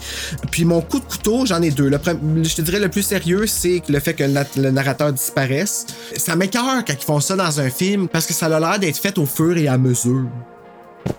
Puis 0.50 0.64
mon 0.64 0.80
coup 0.80 1.00
de 1.00 1.04
couteau, 1.04 1.44
j'en 1.44 1.60
ai 1.60 1.70
deux. 1.70 1.90
Le 1.90 1.98
je 2.42 2.54
te 2.54 2.62
dirais 2.62 2.80
le 2.80 2.88
plus 2.88 3.02
sérieux, 3.02 3.46
c'est 3.46 3.82
le 3.90 4.00
fait 4.00 4.14
que 4.14 4.24
le, 4.24 4.40
le 4.62 4.70
narrateur 4.70 5.12
disparaisse. 5.12 5.86
Ça 6.16 6.34
m'écœure 6.34 6.82
quand 6.86 6.94
ils 6.98 7.04
font 7.04 7.20
ça 7.20 7.36
dans 7.36 7.60
un 7.60 7.68
film 7.68 8.08
parce 8.08 8.24
que 8.24 8.32
ça 8.32 8.46
a 8.46 8.58
l'air 8.60 8.78
d'être 8.78 8.96
fait 8.96 9.18
au 9.18 9.26
fur 9.26 9.54
et 9.58 9.68
à 9.68 9.76
mesure. 9.76 10.24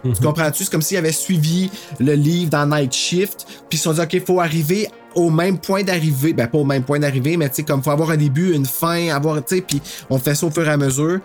Tu 0.04 0.22
comprends-tu? 0.22 0.64
C'est 0.64 0.72
comme 0.72 0.82
s'ils 0.82 0.98
avaient 0.98 1.12
suivi 1.12 1.70
le 2.00 2.14
livre 2.14 2.50
dans 2.50 2.66
Night 2.66 2.94
Shift, 2.94 3.46
puis 3.70 3.78
ils 3.78 3.78
se 3.78 3.84
sont 3.84 3.94
dit, 3.94 4.02
OK, 4.02 4.26
faut 4.26 4.40
arriver 4.40 4.88
au 5.16 5.30
même 5.30 5.58
point 5.58 5.84
d'arrivée. 5.84 6.34
Ben, 6.34 6.48
pas 6.48 6.58
au 6.58 6.64
même 6.64 6.84
point 6.84 7.00
d'arrivée, 7.00 7.38
mais 7.38 7.50
tu 7.50 7.56
sais, 7.56 7.64
comme 7.64 7.84
faut 7.84 7.92
avoir 7.92 8.12
un 8.12 8.18
début, 8.18 8.54
une 8.54 8.66
fin, 8.66 9.10
avoir, 9.10 9.44
tu 9.44 9.56
sais, 9.56 9.62
puis 9.62 9.82
on 10.10 10.18
fait 10.18 10.36
ça 10.36 10.46
au 10.46 10.52
fur 10.52 10.68
et 10.68 10.72
à 10.72 10.78
mesure. 10.78 11.20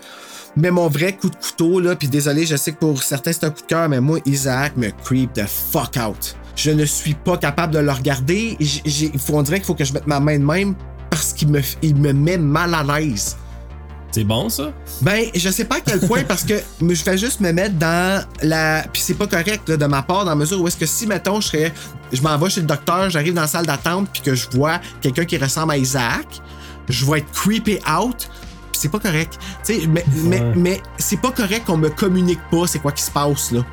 Mais 0.57 0.71
mon 0.71 0.89
vrai 0.89 1.15
coup 1.15 1.29
de 1.29 1.37
couteau, 1.37 1.81
là, 1.81 1.97
puis 1.97 2.09
désolé, 2.09 2.47
je 2.47 2.57
sais 2.57 2.73
que 2.73 2.79
pour 2.79 3.03
certains 3.03 3.33
c'est 3.33 3.45
un 3.45 3.51
coup 3.51 3.61
de 3.61 3.67
cœur, 3.67 3.89
mais 3.89 4.01
moi, 4.01 4.19
Isaac 4.25 4.77
me 4.77 4.91
creep 5.05 5.33
the 5.35 5.47
fuck 5.47 5.97
out. 5.97 6.35
Je 6.57 6.71
ne 6.71 6.87
suis 6.87 7.13
pas 7.13 7.37
capable 7.37 7.75
de 7.75 7.79
le 7.79 7.93
regarder. 7.93 8.57
Il 8.59 9.11
on 9.31 9.43
dirait 9.43 9.59
qu'il 9.59 9.67
faut 9.67 9.75
que 9.75 9.85
je 9.85 9.93
mette 9.93 10.07
ma 10.07 10.21
main 10.21 10.39
de 10.39 10.45
même 10.45 10.75
parce 11.11 11.35
qu'il 11.35 11.49
me, 11.49 11.61
il 11.83 11.97
me 11.97 12.13
met 12.15 12.39
mal 12.39 12.73
à 12.75 12.83
l'aise. 12.83 13.37
C'est 14.11 14.25
bon, 14.25 14.49
ça? 14.49 14.73
Ben, 15.03 15.27
je 15.35 15.51
sais 15.51 15.65
pas 15.65 15.77
à 15.77 15.81
quel 15.81 16.01
point 16.01 16.25
parce 16.25 16.45
que 16.45 16.55
je 16.81 17.03
fais 17.03 17.19
juste 17.19 17.41
me 17.41 17.53
mettre 17.53 17.75
dans 17.75 18.25
la. 18.43 18.85
Puis 18.93 19.03
c'est 19.03 19.15
pas 19.15 19.27
correct 19.27 19.69
là, 19.69 19.77
de 19.77 19.87
ma 19.87 20.03
part, 20.03 20.25
dans 20.25 20.31
la 20.31 20.37
mesure 20.37 20.61
où 20.61 20.67
est-ce 20.69 20.77
que 20.77 20.87
si, 20.87 21.07
mettons, 21.07 21.41
je 21.41 21.49
serais. 21.49 21.75
Je 22.13 22.23
m'en 22.23 22.39
vais 22.39 22.49
chez 22.49 22.61
le 22.61 22.67
docteur, 22.67 23.11
j'arrive 23.11 23.35
dans 23.35 23.43
la 23.43 23.47
salle 23.47 23.67
d'attente, 23.67 24.09
puis 24.13 24.23
que 24.23 24.35
je 24.35 24.49
vois 24.51 24.81
quelqu'un 25.01 25.25
qui 25.25 25.37
ressemble 25.37 25.73
à 25.73 25.77
Isaac, 25.77 26.41
je 26.89 27.05
vais 27.05 27.19
être 27.19 27.31
creepy 27.33 27.79
out. 27.89 28.17
puis 28.17 28.81
c'est 28.81 28.89
pas 28.89 29.01
correct. 29.01 29.39
Tu 29.65 29.81
sais, 29.81 29.87
mais, 29.87 30.05
mais, 30.23 30.43
mais 30.55 30.81
c'est 30.99 31.21
pas 31.21 31.33
correct 31.33 31.65
qu'on 31.67 31.77
me 31.77 31.91
communique 31.91 32.41
pas 32.51 32.67
c'est 32.67 32.79
quoi 32.79 32.93
qui 32.93 33.03
se 33.03 33.11
passe 33.11 33.51
là. 33.51 33.65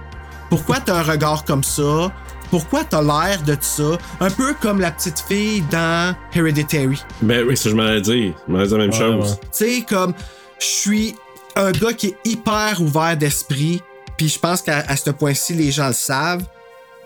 Pourquoi 0.49 0.79
t'as 0.79 0.99
un 0.99 1.03
regard 1.03 1.45
comme 1.45 1.63
ça? 1.63 2.11
Pourquoi 2.53 2.83
t'as 2.83 3.01
l'air 3.01 3.41
de 3.41 3.57
ça? 3.61 3.97
Un 4.19 4.29
peu 4.29 4.53
comme 4.61 4.79
la 4.79 4.91
petite 4.91 5.19
fille 5.27 5.63
dans 5.71 6.15
Hereditary. 6.35 7.01
Ben 7.23 7.43
oui, 7.47 7.57
ça, 7.57 7.71
je 7.71 7.75
m'en 7.75 7.99
dire. 7.99 8.35
Je 8.47 8.53
m'en 8.53 8.63
dire 8.63 8.77
la 8.77 8.85
même 8.85 8.91
Ouais, 8.93 8.99
chose. 8.99 9.31
ouais. 9.31 9.37
Tu 9.41 9.47
sais, 9.79 9.85
comme 9.89 10.13
je 10.59 10.65
suis 10.67 11.15
un 11.55 11.71
gars 11.71 11.93
qui 11.93 12.09
est 12.09 12.17
hyper 12.25 12.79
ouvert 12.79 13.17
d'esprit, 13.17 13.81
puis 14.17 14.29
je 14.29 14.37
pense 14.37 14.61
qu'à 14.61 14.83
à 14.87 14.95
ce 14.95 15.09
point-ci, 15.09 15.55
les 15.55 15.71
gens 15.71 15.87
le 15.87 15.93
savent, 15.93 16.43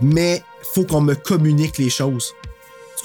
mais 0.01 0.43
faut 0.73 0.83
qu'on 0.83 0.99
me 0.99 1.15
communique 1.15 1.77
les 1.77 1.89
choses. 1.89 2.33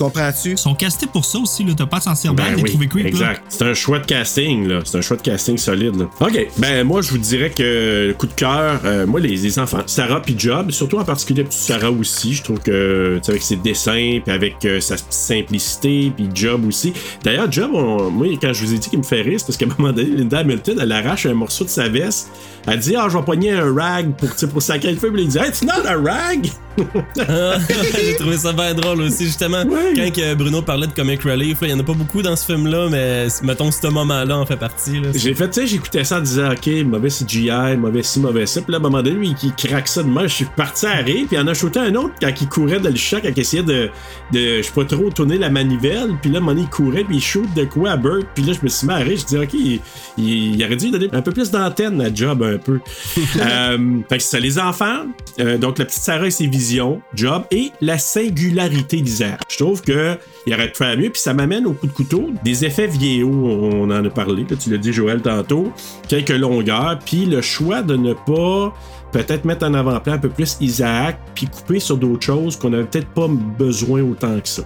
Comprends-tu? 0.02 0.50
Ils 0.52 0.58
sont 0.58 0.74
castés 0.74 1.06
pour 1.06 1.24
ça 1.24 1.38
aussi, 1.38 1.64
là. 1.64 1.72
T'as 1.76 1.86
pas 1.86 2.00
servir, 2.00 2.34
Ben 2.34 2.56
les 2.56 2.62
oui, 2.62 2.70
trouver 2.70 2.88
creep, 2.88 3.06
exact. 3.06 3.42
C'est 3.48 3.64
un 3.64 3.74
choix 3.74 3.98
de 4.00 4.06
casting, 4.06 4.66
là. 4.66 4.80
C'est 4.84 4.98
un 4.98 5.00
choix 5.00 5.16
de 5.16 5.22
casting 5.22 5.56
solide, 5.56 5.96
là. 5.96 6.08
OK. 6.20 6.46
Ben, 6.58 6.84
moi, 6.84 7.02
je 7.02 7.10
vous 7.10 7.18
dirais 7.18 7.50
que 7.50 8.06
le 8.08 8.14
coup 8.14 8.26
de 8.26 8.32
cœur, 8.32 8.80
euh, 8.84 9.06
moi, 9.06 9.20
les, 9.20 9.36
les 9.36 9.58
enfants, 9.58 9.82
Sarah 9.86 10.20
puis 10.20 10.34
Job, 10.36 10.70
surtout 10.72 10.98
en 10.98 11.04
particulier 11.04 11.46
Sarah 11.50 11.90
aussi, 11.90 12.34
je 12.34 12.42
trouve 12.42 12.58
que, 12.60 13.16
tu 13.18 13.24
sais, 13.26 13.30
avec 13.32 13.42
ses 13.42 13.56
dessins, 13.56 14.18
puis 14.24 14.34
avec 14.34 14.64
euh, 14.64 14.80
sa 14.80 14.96
simplicité, 15.10 16.12
puis 16.16 16.28
Job 16.34 16.66
aussi. 16.66 16.92
D'ailleurs, 17.22 17.50
Job, 17.50 17.70
on- 17.74 18.10
moi, 18.10 18.26
quand 18.40 18.52
je 18.52 18.64
vous 18.64 18.74
ai 18.74 18.78
dit 18.78 18.88
qu'il 18.90 18.98
me 18.98 19.04
fait 19.04 19.22
rire, 19.22 19.38
c'est 19.38 19.46
parce 19.46 19.56
qu'à 19.56 19.66
un 19.66 19.74
moment 19.78 19.92
donné, 19.92 20.10
Linda 20.10 20.38
Hamilton, 20.38 20.78
elle 20.80 20.92
arrache 20.92 21.26
un 21.26 21.34
morceau 21.34 21.64
de 21.64 21.70
sa 21.70 21.88
veste. 21.88 22.28
Elle 22.66 22.78
dit, 22.78 22.94
ah, 22.96 23.08
je 23.08 23.16
vais 23.16 23.24
pogner 23.24 23.52
un 23.52 23.74
rag 23.74 24.14
pour, 24.16 24.34
tu 24.34 24.46
pour 24.46 24.62
sacrer 24.62 24.92
le 24.92 24.98
feu. 24.98 25.10
Puis 25.12 25.22
il 25.22 25.28
dit, 25.28 25.38
hey, 25.38 25.48
it's 25.48 25.62
not 25.62 25.86
a 25.86 25.96
rag! 25.96 26.50
J'ai 27.16 28.16
trouvé 28.16 28.36
ça 28.38 28.52
bien 28.52 28.74
drôle 28.74 29.02
aussi, 29.02 29.26
justement. 29.26 29.62
Quand 29.64 30.12
que 30.12 30.34
Bruno 30.34 30.62
parlait 30.62 30.86
de 30.86 30.92
comic 30.92 31.22
relief, 31.22 31.58
il 31.62 31.68
y 31.68 31.72
en 31.72 31.78
a 31.78 31.82
pas 31.82 31.92
beaucoup 31.92 32.22
dans 32.22 32.34
ce 32.34 32.46
film-là, 32.46 32.88
mais 32.90 33.26
mettons, 33.42 33.70
ce 33.70 33.86
moment-là 33.88 34.38
en 34.38 34.46
fait 34.46 34.56
partie. 34.56 35.00
Là. 35.00 35.08
J'ai 35.14 35.34
fait, 35.34 35.48
tu 35.48 35.60
sais, 35.60 35.66
j'écoutais 35.66 36.04
ça 36.04 36.18
en 36.18 36.20
disant, 36.20 36.52
OK, 36.52 36.68
mauvais 36.86 37.08
CGI, 37.08 37.76
mauvais 37.76 38.02
ci, 38.02 38.20
mauvais 38.20 38.46
ça. 38.46 38.62
Puis 38.62 38.72
là, 38.72 38.78
à 38.78 38.80
un 38.80 38.82
moment 38.82 39.02
donné, 39.02 39.16
lui, 39.16 39.34
il 39.42 39.54
craque 39.54 39.88
ça 39.88 40.02
de 40.02 40.08
moi. 40.08 40.22
Je 40.22 40.34
suis 40.34 40.44
parti 40.56 40.86
à 40.86 40.96
rire. 40.96 41.26
Puis 41.26 41.36
il 41.36 41.38
en 41.38 41.46
a 41.46 41.54
shooté 41.54 41.78
un 41.78 41.94
autre 41.94 42.14
quand 42.20 42.32
il 42.40 42.48
courait 42.48 42.80
dans 42.80 42.90
le 42.90 42.96
chat, 42.96 43.20
quand 43.20 43.30
il 43.34 43.40
essayait 43.40 43.62
de, 43.62 43.90
de 44.32 44.58
je 44.58 44.62
sais 44.62 44.72
pas 44.72 44.84
trop, 44.84 45.10
tourner 45.10 45.38
la 45.38 45.50
manivelle. 45.50 46.10
Puis 46.22 46.30
là, 46.30 46.38
à 46.38 46.40
un 46.40 46.44
moment 46.44 46.54
donné, 46.54 46.66
il 46.66 46.70
courait, 46.70 47.04
puis 47.04 47.16
il 47.16 47.22
shoot 47.22 47.46
de 47.54 47.64
quoi 47.64 47.90
à 47.90 47.96
Burt. 47.96 48.26
Puis 48.34 48.44
là, 48.44 48.52
je 48.54 48.60
me 48.62 48.68
suis 48.68 48.86
mis 48.86 48.92
à 48.94 48.98
rire. 48.98 49.18
Je 49.18 49.26
dis, 49.26 49.36
OK, 49.36 49.52
il, 49.52 49.80
il, 50.16 50.54
il 50.56 50.64
aurait 50.64 50.76
dû 50.76 50.90
donner 50.90 51.08
un 51.12 51.22
peu 51.22 51.32
plus 51.32 51.50
d'antenne 51.50 52.00
à 52.00 52.12
Job, 52.12 52.42
un 52.54 52.58
peu. 52.58 52.80
euh, 53.40 53.98
fait 54.08 54.18
que 54.18 54.22
c'est 54.22 54.36
ça, 54.36 54.40
les 54.40 54.58
enfants. 54.58 55.06
euh, 55.40 55.58
donc, 55.58 55.78
la 55.78 55.84
petite 55.84 56.02
Sarah 56.02 56.26
et 56.26 56.30
ses 56.30 56.46
visions, 56.46 57.00
Job, 57.14 57.44
et 57.50 57.70
la 57.80 57.98
singularité 57.98 59.00
d'Isaac. 59.00 59.40
Je 59.48 59.58
trouve 59.58 59.82
que 59.82 60.16
il 60.46 60.54
aurait 60.54 60.68
pu 60.68 60.76
faire 60.76 60.96
mieux. 60.96 61.10
Puis 61.10 61.20
ça 61.20 61.34
m'amène 61.34 61.66
au 61.66 61.72
coup 61.72 61.86
de 61.86 61.92
couteau. 61.92 62.30
Des 62.44 62.64
effets 62.64 62.86
vieillots, 62.86 63.28
on 63.30 63.90
en 63.90 64.04
a 64.04 64.10
parlé. 64.10 64.44
là, 64.48 64.56
tu 64.56 64.70
l'as 64.70 64.78
dit, 64.78 64.92
Joël, 64.92 65.22
tantôt. 65.22 65.72
Quelques 66.08 66.30
longueurs. 66.30 66.98
Puis 67.04 67.26
le 67.26 67.40
choix 67.40 67.82
de 67.82 67.96
ne 67.96 68.12
pas 68.12 68.74
peut-être 69.12 69.44
mettre 69.44 69.66
en 69.66 69.74
avant-plan 69.74 70.14
un 70.14 70.18
peu 70.18 70.30
plus 70.30 70.56
Isaac, 70.60 71.18
puis 71.34 71.46
couper 71.46 71.78
sur 71.78 71.96
d'autres 71.98 72.24
choses 72.24 72.56
qu'on 72.56 72.70
n'avait 72.70 72.84
peut-être 72.84 73.08
pas 73.08 73.28
besoin 73.28 74.02
autant 74.02 74.40
que 74.40 74.48
ça. 74.48 74.62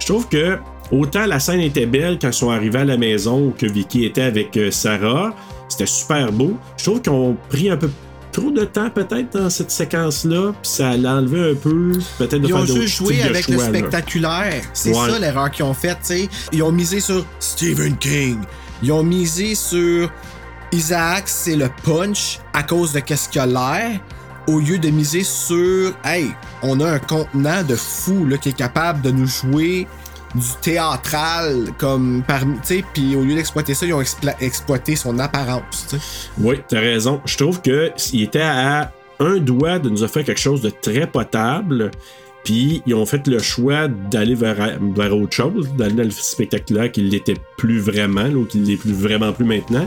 Je 0.00 0.06
trouve 0.06 0.28
que 0.28 0.58
autant 0.92 1.26
la 1.26 1.40
scène 1.40 1.60
était 1.60 1.86
belle 1.86 2.18
quand 2.20 2.28
ils 2.28 2.32
sont 2.34 2.50
arrivés 2.50 2.80
à 2.80 2.84
la 2.84 2.96
maison 2.96 3.48
ou 3.48 3.50
que 3.56 3.66
Vicky 3.66 4.04
était 4.04 4.22
avec 4.22 4.56
euh, 4.56 4.70
Sarah, 4.70 5.34
c'était 5.68 5.86
super 5.86 6.30
beau. 6.32 6.56
Je 6.76 6.84
trouve 6.84 7.00
qu'ils 7.00 7.12
ont 7.12 7.36
pris 7.48 7.70
un 7.70 7.76
peu 7.76 7.90
trop 8.32 8.50
de 8.50 8.64
temps 8.64 8.90
peut-être 8.90 9.32
dans 9.38 9.48
cette 9.50 9.70
séquence-là, 9.70 10.52
puis 10.52 10.70
ça 10.70 10.96
l'a 10.96 11.14
enlevé 11.16 11.52
un 11.52 11.54
peu, 11.54 11.92
peut-être 12.18 12.42
de 12.42 12.46
Ils 12.46 12.52
faire 12.52 12.56
ont 12.62 12.66
juste 12.66 12.96
joué 12.98 13.22
avec 13.22 13.48
le 13.48 13.54
choix, 13.56 13.64
spectaculaire. 13.68 14.62
C'est 14.74 14.90
Ouais. 14.94 15.10
ça 15.10 15.18
l'erreur 15.18 15.50
qu'ils 15.50 15.64
ont 15.64 15.72
faite, 15.74 15.98
tu 16.02 16.06
sais. 16.18 16.28
Ils 16.52 16.62
ont 16.62 16.70
misé 16.72 17.00
sur 17.00 17.24
Stephen 17.40 17.96
King. 17.96 18.38
Ils 18.82 18.92
ont 18.92 19.02
misé 19.02 19.54
sur 19.54 20.10
Isaac, 20.72 21.24
c'est 21.26 21.56
le 21.56 21.70
punch 21.82 22.38
à 22.52 22.62
cause 22.62 22.92
de 22.92 23.00
qu'est-ce 23.00 23.28
qu'il 23.30 23.40
a 23.40 23.46
l'air. 23.46 24.00
Au 24.48 24.60
lieu 24.60 24.78
de 24.78 24.90
miser 24.90 25.24
sur, 25.24 25.92
hey, 26.04 26.30
on 26.62 26.78
a 26.80 26.90
un 26.92 26.98
contenant 26.98 27.62
de 27.64 27.74
fou 27.74 28.26
là, 28.26 28.36
qui 28.36 28.50
est 28.50 28.56
capable 28.56 29.00
de 29.00 29.10
nous 29.10 29.26
jouer 29.26 29.86
du 30.36 30.48
théâtral 30.60 31.68
comme 31.78 32.22
parmi, 32.26 32.54
tu 32.60 32.66
sais, 32.66 32.84
puis 32.92 33.16
au 33.16 33.22
lieu 33.22 33.34
d'exploiter 33.34 33.74
ça, 33.74 33.86
ils 33.86 33.94
ont 33.94 34.02
exploité 34.40 34.96
son 34.96 35.18
apparence, 35.18 35.86
tu 35.88 35.96
sais. 35.96 36.02
Oui, 36.38 36.60
t'as 36.68 36.80
raison. 36.80 37.20
Je 37.24 37.36
trouve 37.36 37.60
que 37.62 37.90
il 38.12 38.22
était 38.22 38.40
à 38.40 38.92
un 39.18 39.38
doigt 39.38 39.78
de 39.78 39.88
nous 39.88 40.02
offrir 40.02 40.24
quelque 40.24 40.40
chose 40.40 40.60
de 40.60 40.70
très 40.70 41.06
potable. 41.06 41.90
Puis 42.44 42.80
ils 42.86 42.94
ont 42.94 43.06
fait 43.06 43.26
le 43.26 43.40
choix 43.40 43.88
d'aller 43.88 44.36
vers, 44.36 44.78
vers 44.94 45.16
autre 45.16 45.34
chose, 45.34 45.68
d'aller 45.76 45.94
dans 45.94 46.04
le 46.04 46.10
spectaculaire 46.10 46.92
qu'il 46.92 47.08
l'était 47.08 47.34
plus 47.58 47.80
vraiment, 47.80 48.22
là, 48.22 48.36
ou 48.36 48.44
qu'il 48.44 48.62
l'est 48.62 48.76
plus 48.76 48.92
vraiment 48.92 49.32
plus 49.32 49.44
maintenant. 49.44 49.84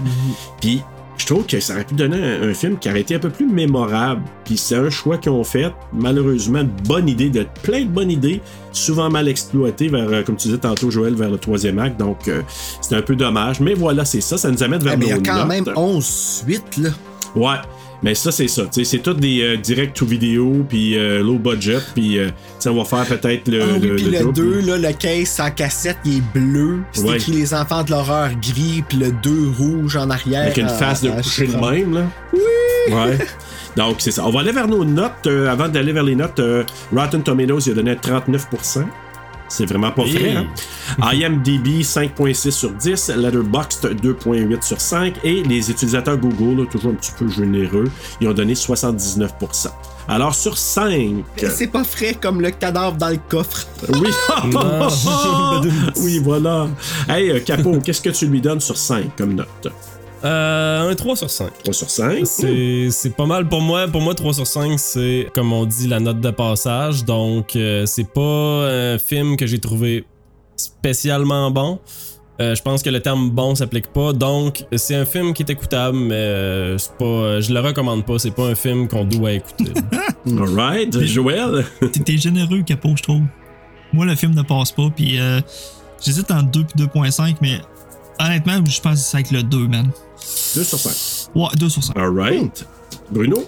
Puis 0.59 0.81
je 0.81 0.98
trouve 1.33 1.45
que 1.45 1.59
ça 1.59 1.73
aurait 1.73 1.83
pu 1.85 1.95
donner 1.95 2.17
un, 2.17 2.49
un 2.49 2.53
film 2.53 2.77
qui 2.77 2.89
aurait 2.89 3.01
été 3.01 3.15
un 3.15 3.19
peu 3.19 3.29
plus 3.29 3.47
mémorable. 3.47 4.21
Puis 4.45 4.57
c'est 4.57 4.75
un 4.75 4.89
choix 4.89 5.17
qu'ils 5.17 5.31
ont 5.31 5.43
fait. 5.43 5.71
Malheureusement, 5.93 6.59
une 6.59 6.71
bonne 6.87 7.07
idée, 7.09 7.29
de 7.29 7.45
plein 7.63 7.81
de 7.81 7.89
bonnes 7.89 8.11
idées, 8.11 8.41
souvent 8.71 9.09
mal 9.09 9.27
exploitées 9.27 9.87
vers, 9.87 10.09
euh, 10.09 10.23
comme 10.23 10.35
tu 10.35 10.47
disais 10.47 10.59
tantôt, 10.59 10.89
Joël, 10.91 11.15
vers 11.15 11.29
le 11.29 11.37
troisième 11.37 11.79
acte. 11.79 11.99
Donc 11.99 12.27
euh, 12.27 12.41
c'est 12.81 12.95
un 12.95 13.01
peu 13.01 13.15
dommage. 13.15 13.59
Mais 13.59 13.73
voilà, 13.73 14.05
c'est 14.05 14.21
ça. 14.21 14.37
Ça 14.37 14.49
nous 14.51 14.61
amène 14.63 14.81
vers 14.81 14.93
Eh, 14.93 14.97
mais 14.97 15.05
il 15.05 15.09
y 15.09 15.13
a 15.13 15.19
quand 15.19 15.45
notes. 15.45 15.47
même 15.47 15.73
11 15.75 16.05
suites, 16.05 16.77
là. 16.77 16.89
Ouais. 17.35 17.57
Mais 18.01 18.15
ça, 18.15 18.31
c'est 18.31 18.47
ça. 18.47 18.63
C'est 18.71 18.99
tout 19.03 19.13
des 19.13 19.41
euh, 19.41 19.57
direct 19.57 19.95
to 19.97 20.05
vidéo, 20.05 20.65
puis 20.69 20.97
euh, 20.97 21.21
low 21.21 21.37
budget, 21.37 21.79
puis 21.93 22.17
euh, 22.17 22.29
on 22.65 22.75
va 22.75 22.85
faire 22.85 23.05
peut-être 23.17 23.47
le. 23.49 23.61
Ah 23.61 23.65
oui, 23.79 23.87
le, 23.89 23.95
puis 23.95 24.05
le 24.05 24.11
le 24.11 24.19
double. 24.19 24.33
2, 24.33 24.59
là, 24.61 24.77
le 24.89 24.93
case 24.93 25.39
en 25.39 25.51
cassette, 25.51 25.97
il 26.05 26.17
est 26.17 26.23
bleu. 26.33 26.79
C'est 26.93 27.03
Ouais. 27.03 27.17
écrit 27.17 27.33
Les 27.33 27.53
enfants 27.53 27.83
de 27.83 27.91
l'horreur 27.91 28.29
gris, 28.41 28.83
puis 28.87 28.97
le 28.97 29.11
2 29.11 29.49
rouge 29.57 29.97
en 29.97 30.09
arrière. 30.09 30.43
Avec 30.43 30.57
une 30.57 30.69
face 30.69 31.01
de 31.01 31.09
coucher 31.11 31.47
de 31.47 31.55
même, 31.57 31.93
là. 31.93 32.03
Oui! 32.33 32.93
Ouais. 32.93 33.17
Donc, 33.75 33.97
c'est 33.99 34.11
ça. 34.11 34.25
On 34.25 34.31
va 34.31 34.39
aller 34.41 34.51
vers 34.51 34.67
nos 34.67 34.83
notes. 34.83 35.27
Euh, 35.27 35.47
avant 35.49 35.67
d'aller 35.69 35.91
vers 35.93 36.03
les 36.03 36.15
notes, 36.15 36.39
euh, 36.39 36.63
Rotten 36.93 37.21
Tomatoes, 37.21 37.59
il 37.67 37.71
a 37.71 37.75
donné 37.75 37.95
39%. 37.95 38.83
C'est 39.49 39.65
vraiment 39.65 39.91
pas 39.91 40.03
vrai. 40.03 40.35
Hein? 40.35 40.47
IMDb 41.13 41.81
5.6 41.81 42.51
sur 42.51 42.71
10, 42.71 43.09
Letterboxd 43.17 43.95
2.8 44.01 44.61
sur 44.61 44.79
5 44.79 45.15
et 45.23 45.43
les 45.43 45.69
utilisateurs 45.69 46.17
Google, 46.17 46.61
là, 46.61 46.67
toujours 46.71 46.91
un 46.91 46.95
petit 46.95 47.11
peu 47.17 47.27
généreux, 47.27 47.85
ils 48.21 48.27
ont 48.27 48.33
donné 48.33 48.53
79%. 48.53 49.67
Alors 50.07 50.33
sur 50.33 50.57
5, 50.57 51.23
C'est 51.35 51.67
pas 51.67 51.83
frais 51.83 52.15
comme 52.19 52.41
le 52.41 52.49
cadavre 52.51 52.95
dans 52.95 53.09
le 53.09 53.19
coffre. 53.27 53.67
oui, 53.89 54.09
oui, 55.97 56.19
voilà. 56.23 56.67
Hey, 57.07 57.29
euh, 57.29 57.39
Capo, 57.39 57.79
qu'est-ce 57.79 58.01
que 58.01 58.09
tu 58.09 58.25
lui 58.25 58.41
donnes 58.41 58.59
sur 58.59 58.77
5 58.77 59.15
comme 59.15 59.33
note? 59.33 59.67
Euh, 60.23 60.89
un 60.89 60.95
3 60.95 61.15
sur 61.15 61.29
5. 61.29 61.49
3 61.63 61.73
sur 61.73 61.89
5. 61.89 62.25
C'est 62.25 62.89
c'est 62.91 63.15
pas 63.15 63.25
mal 63.25 63.47
pour 63.47 63.61
moi. 63.61 63.87
Pour 63.87 64.01
moi, 64.01 64.13
3 64.15 64.33
sur 64.33 64.47
5, 64.47 64.77
c'est, 64.79 65.27
comme 65.33 65.53
on 65.53 65.65
dit, 65.65 65.87
la 65.87 65.99
note 65.99 66.19
de 66.19 66.31
passage. 66.31 67.05
Donc, 67.05 67.55
euh, 67.55 67.85
c'est 67.85 68.11
pas 68.11 68.21
un 68.69 68.97
film 68.97 69.37
que 69.37 69.47
j'ai 69.47 69.59
trouvé 69.59 70.05
spécialement 70.55 71.51
bon. 71.51 71.79
Euh, 72.41 72.55
je 72.55 72.61
pense 72.61 72.81
que 72.83 72.89
le 72.89 73.01
terme 73.01 73.29
bon 73.31 73.53
s'applique 73.55 73.87
pas. 73.91 74.13
Donc, 74.13 74.63
c'est 74.75 74.95
un 74.95 75.05
film 75.05 75.33
qui 75.33 75.43
est 75.43 75.49
écoutable, 75.51 75.97
mais 75.97 76.15
euh, 76.15 76.77
c'est 76.77 76.93
pas, 76.97 77.05
euh, 77.05 77.41
je 77.41 77.53
le 77.53 77.59
recommande 77.59 78.05
pas. 78.05 78.17
C'est 78.17 78.31
pas 78.31 78.47
un 78.47 78.55
film 78.55 78.87
qu'on 78.87 79.03
doit 79.03 79.33
écouter. 79.33 79.71
Alright, 80.25 80.99
Joël. 81.01 81.65
T'es- 82.05 82.17
généreux, 82.17 82.61
Capot, 82.63 82.93
je 82.95 83.03
trouve. 83.03 83.21
Moi, 83.91 84.05
le 84.05 84.15
film 84.15 84.33
ne 84.35 84.41
passe 84.43 84.71
pas, 84.71 84.89
puis 84.95 85.19
euh, 85.19 85.41
j'hésite 86.03 86.31
entre 86.31 86.49
2 86.51 86.61
et 86.61 86.77
2.5, 86.85 87.35
mais 87.41 87.59
honnêtement, 88.19 88.63
je 88.65 88.79
pense 88.79 88.93
que 88.93 88.99
c'est 88.99 89.17
avec 89.17 89.31
le 89.31 89.43
2, 89.43 89.67
man. 89.67 89.89
2 90.55 90.63
sur 90.63 90.79
5. 90.79 90.91
Ouais, 91.35 91.47
2 91.57 91.69
sur 91.69 91.83
5. 91.83 91.97
Alright. 91.97 92.65
Bruno? 93.11 93.45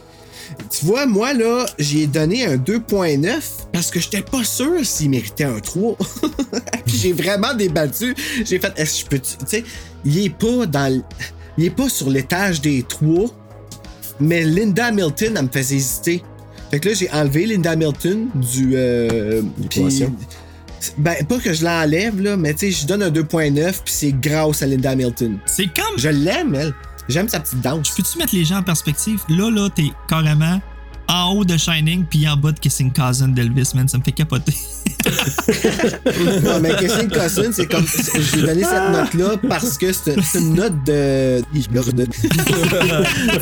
Tu 0.70 0.86
vois, 0.86 1.06
moi, 1.06 1.34
là, 1.34 1.66
j'ai 1.80 2.08
donné 2.08 2.46
un 2.46 2.58
2.9 2.58 3.40
parce 3.72 3.90
que 3.90 4.00
j'étais 4.00 4.22
pas 4.22 4.44
sûr 4.44 4.86
s'il 4.86 5.10
méritait 5.10 5.46
un 5.46 5.60
3. 5.60 5.96
Puis 6.86 6.98
j'ai 7.02 7.14
vraiment 7.14 7.54
débattu. 7.54 8.14
J'ai 8.46 8.60
fait, 8.60 8.74
est-ce 8.78 9.06
que 9.06 9.16
je 9.16 9.18
peux. 9.18 9.20
Tu 9.20 9.36
sais, 9.48 9.64
il 10.06 10.18
est 10.26 10.30
pas 10.30 10.66
dans. 10.66 10.86
l- 10.88 11.04
Il 11.58 11.66
est 11.66 11.70
pas 11.70 11.90
sur 11.90 12.10
l'étage 12.10 12.60
des 12.62 12.84
3, 12.84 13.30
mais 14.20 14.44
Linda 14.44 14.88
Hamilton, 14.88 15.34
elle 15.38 15.44
me 15.46 15.50
faisait 15.50 15.76
hésiter. 15.78 16.24
Fait 16.70 16.80
que 16.80 16.90
là, 16.90 16.96
j'ai 16.96 17.10
enlevé 17.12 17.46
Linda 17.46 17.72
Hamilton 17.72 18.28
du. 18.36 18.72
Euh. 18.76 19.42
Ben, 20.98 21.26
pas 21.26 21.40
que 21.40 21.54
je 21.54 21.64
l'enlève, 21.64 22.22
là, 22.22 22.38
mais 22.38 22.54
tu 22.54 22.72
sais, 22.72 22.82
je 22.82 22.88
donne 22.88 23.04
un 23.04 23.10
2.9, 23.10 23.54
puis 23.84 23.94
c'est 23.94 24.12
grâce 24.12 24.62
à 24.62 24.68
Linda 24.68 24.92
Hamilton. 24.92 25.38
C'est 25.46 25.68
comme. 25.68 25.98
Je 25.98 26.10
l'aime, 26.10 26.56
elle. 26.56 26.74
J'aime 27.10 27.28
sa 27.28 27.40
petite 27.40 27.62
danse. 27.62 27.90
Peux-tu 27.90 28.18
mettre 28.18 28.36
les 28.36 28.46
gens 28.46 28.58
en 28.58 28.64
perspective? 28.64 29.22
Là, 29.30 29.50
là, 29.50 29.70
t'es 29.70 29.92
carrément 30.08 30.62
en 31.08 31.34
haut 31.34 31.46
de 31.46 31.58
Shining, 31.58 32.06
puis 32.06 32.28
en 32.28 32.38
bas 32.38 32.52
de 32.52 32.60
Kissing 32.60 32.92
Cousin 32.92 33.30
d'Elvis, 33.30 33.72
man. 33.76 33.88
Ça 33.88 33.98
me 33.98 34.04
fait 34.04 34.12
capoter. 34.12 34.54
Non, 36.44 36.60
mais 36.60 36.76
Kissing 36.78 37.10
Cousin, 37.10 37.52
c'est 37.52 37.66
comme. 37.68 37.86
Je 37.88 38.36
lui 38.38 38.44
ai 38.44 38.48
donné 38.48 38.64
cette 38.64 38.92
note-là 38.92 39.38
parce 39.48 39.78
que 39.78 39.92
c'est 39.94 40.16
une 40.40 40.56
note 40.56 40.84
de. 40.86 41.42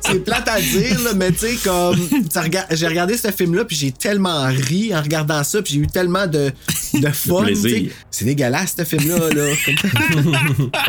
c'est 0.00 0.24
plate 0.24 0.48
à 0.48 0.60
dire, 0.60 1.00
là, 1.04 1.10
mais 1.16 1.32
tu 1.32 1.38
sais, 1.38 1.54
comme. 1.64 1.96
rega- 2.34 2.66
J'ai 2.70 2.86
regardé 2.86 3.16
ce 3.16 3.30
film-là, 3.30 3.64
puis 3.64 3.76
j'ai 3.76 3.92
tellement 3.92 4.44
ri 4.46 4.94
en 4.94 5.02
regardant 5.02 5.42
ça, 5.44 5.62
puis 5.62 5.74
j'ai 5.74 5.80
eu 5.80 5.86
tellement 5.86 6.26
de, 6.26 6.50
de 6.94 7.08
fun. 7.08 7.42
plaisir. 7.44 7.70
tu 7.70 7.86
sais. 7.86 7.92
C'est 8.10 8.24
dégueulasse, 8.24 8.74
ce 8.78 8.84
film-là. 8.84 9.18
Là. 9.30 9.52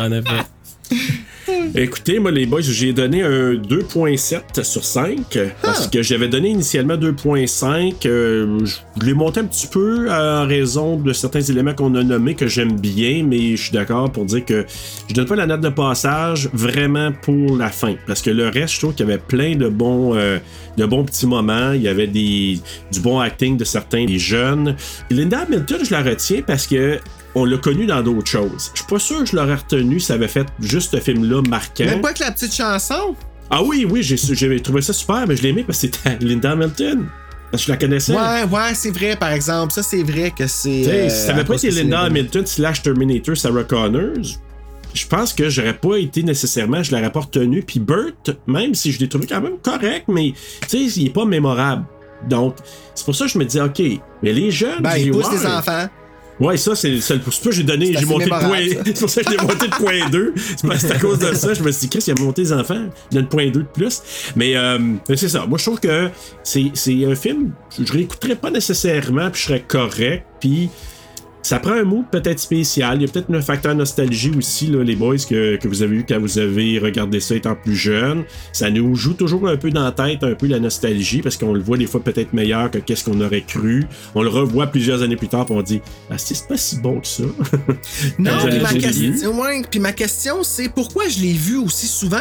en 0.00 0.12
effet. 0.12 0.44
Écoutez, 1.74 2.18
moi, 2.18 2.30
les 2.30 2.46
boys, 2.46 2.60
j'ai 2.62 2.92
donné 2.92 3.22
un 3.22 3.54
2.7 3.54 4.62
sur 4.62 4.84
5 4.84 5.38
parce 5.62 5.88
que 5.88 6.02
j'avais 6.02 6.28
donné 6.28 6.50
initialement 6.50 6.96
2.5. 6.96 8.06
euh, 8.06 8.58
je 8.64 9.06
l'ai 9.06 9.14
monté 9.14 9.40
un 9.40 9.44
petit 9.44 9.66
peu 9.66 10.10
en 10.10 10.46
raison 10.46 10.96
de 10.96 11.12
certains 11.12 11.40
éléments 11.40 11.74
qu'on 11.74 11.94
a 11.96 12.02
nommés 12.02 12.34
que 12.34 12.46
j'aime 12.46 12.78
bien, 12.78 13.24
mais 13.24 13.56
je 13.56 13.62
suis 13.64 13.72
d'accord 13.72 14.10
pour 14.10 14.24
dire 14.24 14.44
que 14.44 14.64
je 15.08 15.14
donne 15.14 15.26
pas 15.26 15.36
la 15.36 15.46
note 15.46 15.60
de 15.60 15.68
passage 15.68 16.48
vraiment 16.52 17.12
pour 17.12 17.56
la 17.56 17.68
fin 17.68 17.94
parce 18.06 18.22
que 18.22 18.30
le 18.30 18.48
reste, 18.48 18.74
je 18.74 18.78
trouve 18.80 18.94
qu'il 18.94 19.06
y 19.06 19.12
avait 19.12 19.20
plein 19.20 19.56
de 19.56 19.68
bons, 19.68 20.14
euh, 20.14 20.38
de 20.76 20.86
bons 20.86 21.04
petits 21.04 21.26
moments. 21.26 21.72
Il 21.72 21.82
y 21.82 21.88
avait 21.88 22.06
des, 22.06 22.58
du 22.90 23.00
bon 23.00 23.20
acting 23.20 23.56
de 23.56 23.64
certains 23.64 24.06
des 24.06 24.18
jeunes. 24.18 24.76
Linda 25.10 25.40
Hamilton, 25.40 25.78
je 25.84 25.90
la 25.90 26.02
retiens 26.02 26.42
parce 26.46 26.66
que 26.66 26.98
on 27.34 27.44
l'a 27.44 27.58
connu 27.58 27.86
dans 27.86 28.02
d'autres 28.02 28.28
choses. 28.30 28.70
Je 28.74 28.80
suis 28.80 28.88
pas 28.88 28.98
sûr 28.98 29.20
que 29.20 29.26
je 29.26 29.36
l'aurais 29.36 29.56
retenu 29.56 30.00
si 30.00 30.06
ça 30.06 30.14
avait 30.14 30.28
fait 30.28 30.46
juste 30.60 30.92
ce 30.92 31.00
film-là 31.00 31.42
marquant. 31.48 31.84
Même 31.84 32.00
pas 32.00 32.08
avec 32.08 32.20
la 32.20 32.30
petite 32.30 32.54
chanson? 32.54 33.16
Ah 33.50 33.62
oui, 33.62 33.86
oui, 33.88 34.02
j'ai 34.02 34.60
trouvé 34.62 34.82
ça 34.82 34.92
super, 34.92 35.26
mais 35.26 35.36
je 35.36 35.42
l'ai 35.42 35.50
aimé 35.50 35.64
parce 35.66 35.80
que 35.80 35.88
c'était 35.88 36.16
Linda 36.24 36.52
Hamilton. 36.52 37.06
Parce 37.50 37.62
que 37.62 37.66
je 37.68 37.72
la 37.72 37.78
connaissais. 37.78 38.12
Ouais, 38.12 38.44
ouais, 38.50 38.74
c'est 38.74 38.90
vrai, 38.90 39.16
par 39.16 39.30
exemple. 39.30 39.72
Ça, 39.72 39.82
c'est 39.82 40.02
vrai 40.02 40.32
que 40.36 40.46
c'est. 40.46 40.88
Euh, 40.88 41.08
ça 41.08 41.32
avait 41.32 41.42
à 41.42 41.44
pas 41.44 41.54
été 41.54 41.70
Linda. 41.70 42.00
Hamilton 42.00 42.46
slash 42.46 42.82
Terminator 42.82 43.36
Sarah 43.36 43.62
Connors, 43.64 44.38
je 44.94 45.06
pense 45.06 45.32
que 45.32 45.48
j'aurais 45.50 45.76
pas 45.76 45.96
été 45.96 46.22
nécessairement, 46.22 46.82
je 46.82 46.92
l'aurais 46.94 47.12
pas 47.12 47.20
retenu. 47.20 47.62
Puis 47.62 47.80
Burt, 47.80 48.36
même 48.46 48.74
si 48.74 48.90
je 48.92 48.98
l'ai 49.00 49.08
trouvé 49.08 49.26
quand 49.26 49.40
même 49.40 49.58
correct, 49.62 50.06
mais 50.08 50.32
tu 50.68 50.88
sais, 50.90 51.00
il 51.00 51.06
est 51.08 51.12
pas 51.12 51.24
mémorable. 51.24 51.84
Donc, 52.28 52.56
c'est 52.94 53.04
pour 53.04 53.14
ça 53.14 53.26
que 53.26 53.30
je 53.32 53.38
me 53.38 53.44
dis, 53.44 53.60
OK, 53.60 53.82
mais 54.22 54.32
les 54.32 54.50
jeunes, 54.50 54.80
Ben, 54.80 54.92
j'ai 54.94 55.00
il 55.00 55.04
dit, 55.04 55.10
pousse 55.10 55.28
ouais. 55.28 55.38
les 55.38 55.46
enfants. 55.46 55.86
Ouais, 56.40 56.56
ça, 56.56 56.74
c'est 56.74 57.00
c'est 57.00 57.18
pour 57.20 57.32
ça 57.32 57.42
que 57.44 57.52
j'ai 57.52 57.62
donné, 57.62 57.94
j'ai 57.96 58.06
monté 58.06 58.24
le 58.24 58.30
point. 58.30 58.82
C'est 58.84 58.98
pour 58.98 59.10
ça 59.10 59.22
que 59.22 59.30
j'ai 59.30 59.36
monté 59.36 59.66
le 59.66 59.76
point 59.76 60.10
2. 60.10 60.34
C'est 60.36 60.66
parce 60.66 60.80
c'est 60.80 60.92
à 60.92 60.98
cause 60.98 61.18
de 61.18 61.32
ça. 61.34 61.54
Je 61.54 61.62
me 61.62 61.70
suis 61.70 61.86
dit, 61.86 61.98
Chris, 61.98 62.04
il 62.08 62.18
a 62.18 62.22
monté 62.22 62.42
les 62.42 62.52
enfants. 62.52 62.86
Il 63.12 63.18
a 63.18 63.20
le 63.20 63.28
point 63.28 63.46
2 63.50 63.60
de 63.60 63.62
plus. 63.62 64.02
Mais, 64.34 64.56
euh, 64.56 64.78
mais 65.08 65.16
c'est 65.16 65.28
ça. 65.28 65.46
Moi, 65.46 65.58
je 65.58 65.64
trouve 65.64 65.80
que 65.80 66.10
c'est 66.42 66.70
c'est 66.74 67.04
un 67.04 67.14
film, 67.14 67.52
je 67.78 67.92
réécouterais 67.92 68.36
pas 68.36 68.50
nécessairement, 68.50 69.30
puis 69.30 69.42
je 69.42 69.46
serais 69.46 69.64
correct. 69.66 70.24
Puis 70.40 70.70
ça 71.44 71.58
prend 71.58 71.72
un 71.72 71.84
mood 71.84 72.06
peut-être 72.10 72.40
spécial. 72.40 72.96
Il 72.96 73.02
y 73.02 73.04
a 73.04 73.12
peut-être 73.12 73.32
un 73.32 73.42
facteur 73.42 73.74
nostalgie 73.74 74.32
aussi, 74.36 74.66
là, 74.68 74.82
les 74.82 74.96
boys, 74.96 75.18
que, 75.18 75.56
que 75.56 75.68
vous 75.68 75.82
avez 75.82 75.96
eu 75.96 76.06
quand 76.08 76.18
vous 76.18 76.38
avez 76.38 76.78
regardé 76.78 77.20
ça 77.20 77.34
étant 77.34 77.54
plus 77.54 77.76
jeune. 77.76 78.24
Ça 78.52 78.70
nous 78.70 78.94
joue 78.94 79.12
toujours 79.12 79.46
un 79.46 79.58
peu 79.58 79.70
dans 79.70 79.84
la 79.84 79.92
tête, 79.92 80.24
un 80.24 80.34
peu 80.34 80.46
la 80.46 80.58
nostalgie, 80.58 81.20
parce 81.20 81.36
qu'on 81.36 81.52
le 81.52 81.60
voit 81.60 81.76
des 81.76 81.86
fois 81.86 82.02
peut-être 82.02 82.32
meilleur 82.32 82.70
que 82.70 82.78
qu'est-ce 82.78 83.04
qu'on 83.04 83.20
aurait 83.20 83.42
cru. 83.42 83.84
On 84.14 84.22
le 84.22 84.30
revoit 84.30 84.68
plusieurs 84.68 85.02
années 85.02 85.16
plus 85.16 85.28
tard, 85.28 85.44
puis 85.44 85.54
on 85.54 85.60
dit 85.60 85.82
Ah, 86.10 86.16
c'est 86.16 86.48
pas 86.48 86.56
si 86.56 86.80
bon 86.80 87.00
que 87.00 87.06
ça. 87.06 87.24
Non, 88.18 88.32
puis 88.46 88.60
ma, 88.60 88.72
question, 88.72 89.40
ouais, 89.40 89.62
puis 89.70 89.80
ma 89.80 89.92
question, 89.92 90.42
c'est 90.42 90.68
pourquoi 90.68 91.08
je 91.08 91.20
l'ai 91.20 91.32
vu 91.32 91.58
aussi 91.58 91.86
souvent? 91.86 92.16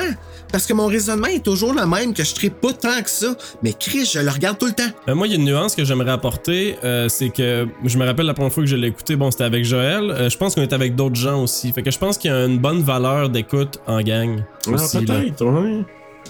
Parce 0.52 0.66
que 0.66 0.74
mon 0.74 0.88
raisonnement 0.88 1.28
est 1.28 1.44
toujours 1.44 1.74
le 1.74 1.86
même, 1.86 2.14
que 2.14 2.24
je 2.24 2.34
ne 2.44 2.50
pas 2.50 2.74
tant 2.74 3.02
que 3.02 3.10
ça. 3.10 3.36
Mais 3.64 3.74
Chris, 3.74 4.10
je 4.14 4.20
le 4.20 4.30
regarde 4.30 4.58
tout 4.58 4.68
le 4.68 4.74
temps. 4.74 4.90
Euh, 5.08 5.16
moi, 5.16 5.28
il 5.28 5.32
y 5.32 5.34
a 5.34 5.38
une 5.38 5.45
nuance 5.45 5.76
que 5.76 5.84
j'aimerais 5.84 6.12
apporter, 6.12 6.76
euh, 6.84 7.10
c'est 7.10 7.30
que 7.30 7.68
je 7.84 7.98
me 7.98 8.06
rappelle 8.06 8.26
la 8.26 8.34
première 8.34 8.54
fois 8.54 8.64
que 8.64 8.70
je 8.70 8.76
l'ai 8.76 8.88
écouté, 8.88 9.12
bon, 9.15 9.31
c'était 9.31 9.44
avec 9.45 9.65
Joël. 9.65 10.10
Euh, 10.11 10.30
je 10.30 10.38
pense 10.38 10.56
qu'on 10.56 10.61
était 10.64 10.76
avec 10.76 10.95
d'autres 10.95 11.15
gens 11.15 11.44
aussi. 11.44 11.72
Fait 11.72 11.81
que 11.84 11.91
je 11.91 11.98
pense 11.98 12.18
qu'il 12.18 12.31
y 12.31 12.34
a 12.34 12.45
une 12.45 12.60
bonne 12.60 12.81
valeur 12.81 13.30
d'écoute 13.30 13.80
en 13.88 14.02
gang. 14.02 14.44
Ah, 14.68 14.72
aussi, 14.72 15.06
peut-être, 15.06 15.45
ouais. 15.45 15.81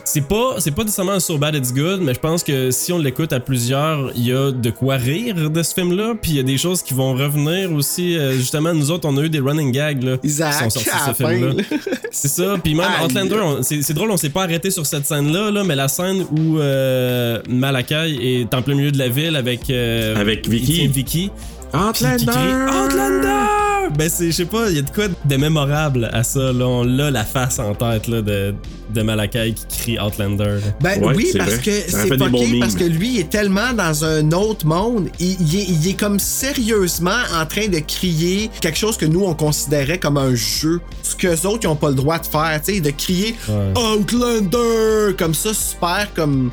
C'est 0.06 0.28
pas, 0.28 0.56
c'est 0.58 0.72
pas 0.72 0.82
nécessairement 0.84 1.14
un 1.14 1.20
So 1.20 1.38
Bad 1.38 1.56
It's 1.56 1.72
Good, 1.72 2.02
mais 2.02 2.14
je 2.16 2.20
pense 2.20 2.44
que 2.44 2.72
si 2.72 2.92
on 2.92 2.98
l'écoute 2.98 3.32
à 3.32 3.40
plusieurs, 3.40 4.12
il 4.16 4.26
y 4.28 4.34
a 4.34 4.52
de 4.52 4.70
quoi 4.72 4.96
rire 4.96 5.50
de 5.52 5.64
ce 5.64 5.74
film-là, 5.74 6.16
puis 6.20 6.32
il 6.32 6.38
y 6.38 6.40
a 6.40 6.44
des 6.44 6.58
choses 6.58 6.82
qui 6.82 6.94
vont 6.96 7.14
revenir 7.14 7.72
aussi. 7.72 8.18
Euh, 8.18 8.34
justement, 8.34 8.74
nous 8.74 8.90
autres, 8.92 9.08
on 9.08 9.16
a 9.18 9.22
eu 9.22 9.30
des 9.30 9.40
running 9.40 9.72
gags 9.72 10.02
là, 10.04 10.18
qui 10.18 10.30
sont 10.30 10.70
sortis 10.70 10.90
de 10.90 11.14
ce 11.14 11.14
film-là. 11.14 11.54
là. 11.54 11.78
C'est 12.12 12.28
ça. 12.28 12.56
Puis 12.62 12.74
même 12.76 12.88
Aïe. 13.00 13.06
Outlander, 13.06 13.36
on- 13.42 13.62
c'est 13.64 13.82
c'est 13.84 13.94
drôle, 13.94 14.10
on 14.12 14.18
s'est 14.18 14.30
pas 14.32 14.44
arrêté 14.44 14.72
sur 14.72 14.86
cette 14.86 15.06
scène-là, 15.06 15.52
là, 15.52 15.64
mais 15.64 15.76
la 15.76 15.88
scène 15.88 16.26
où 16.32 16.58
euh, 16.58 17.40
Malakai 17.48 18.18
est 18.42 18.54
en 18.54 18.62
plein 18.64 18.76
milieu 18.76 18.92
de 18.92 18.98
la 18.98 19.10
ville 19.10 19.36
avec 19.36 19.70
euh, 19.70 20.16
Avec 20.20 20.50
Vicky. 20.50 21.30
Outlander! 21.74 22.68
Outlander! 22.70 23.96
Ben 23.98 24.10
c'est, 24.10 24.28
je 24.28 24.32
sais 24.32 24.46
pas, 24.46 24.70
il 24.70 24.76
y 24.78 24.80
a 24.80 24.82
de 24.82 24.90
quoi 24.90 25.06
de 25.26 25.36
mémorable 25.36 26.10
à 26.14 26.24
ça. 26.24 26.52
Là, 26.54 26.66
on 26.68 27.00
a 27.00 27.12
la 27.12 27.24
face 27.26 27.60
en 27.60 27.74
tête 27.76 28.08
là, 28.08 28.22
de, 28.22 28.54
de 28.94 29.02
Malakai 29.02 29.54
qui 29.54 29.66
crie 29.78 30.00
Outlander. 30.00 30.46
là. 30.46 30.60
Ben 30.82 31.04
Ouais, 31.04 31.14
oui, 31.16 31.32
parce 31.38 31.52
vrai. 31.56 31.62
que 31.64 31.72
c'est 31.72 32.08
fucké, 32.08 32.60
parce 32.60 32.76
que 32.76 32.86
lui 32.86 33.16
il 33.16 33.20
est 33.20 33.30
tellement 33.30 33.74
dans 33.74 34.06
un 34.06 34.32
autre 34.32 34.66
monde. 34.66 35.10
Il, 35.20 35.36
il 35.42 35.60
est, 35.60 35.66
il 35.68 35.90
est 35.90 36.00
comme 36.00 36.18
sérieusement 36.20 37.12
en 37.40 37.46
train 37.46 37.68
de 37.68 37.80
crier 37.80 38.50
quelque 38.62 38.78
chose 38.78 38.96
que 38.98 39.06
nous 39.06 39.24
on 39.26 39.34
considérait 39.34 40.00
comme 40.00 40.18
un 40.18 40.34
jeu. 40.34 40.80
Ce 41.04 41.16
que 41.16 41.28
les 41.28 41.46
autres 41.46 41.60
ils 41.64 41.68
ont 41.68 41.76
pas 41.76 41.90
le 41.90 41.96
droit 41.96 42.20
de 42.20 42.26
faire, 42.26 42.62
tu 42.64 42.76
sais, 42.76 42.80
de 42.82 42.90
crier 42.92 43.36
Ouais. 43.50 43.74
Outlander 43.98 45.16
comme 45.18 45.34
ça, 45.34 45.54
super 45.54 46.08
comme. 46.16 46.52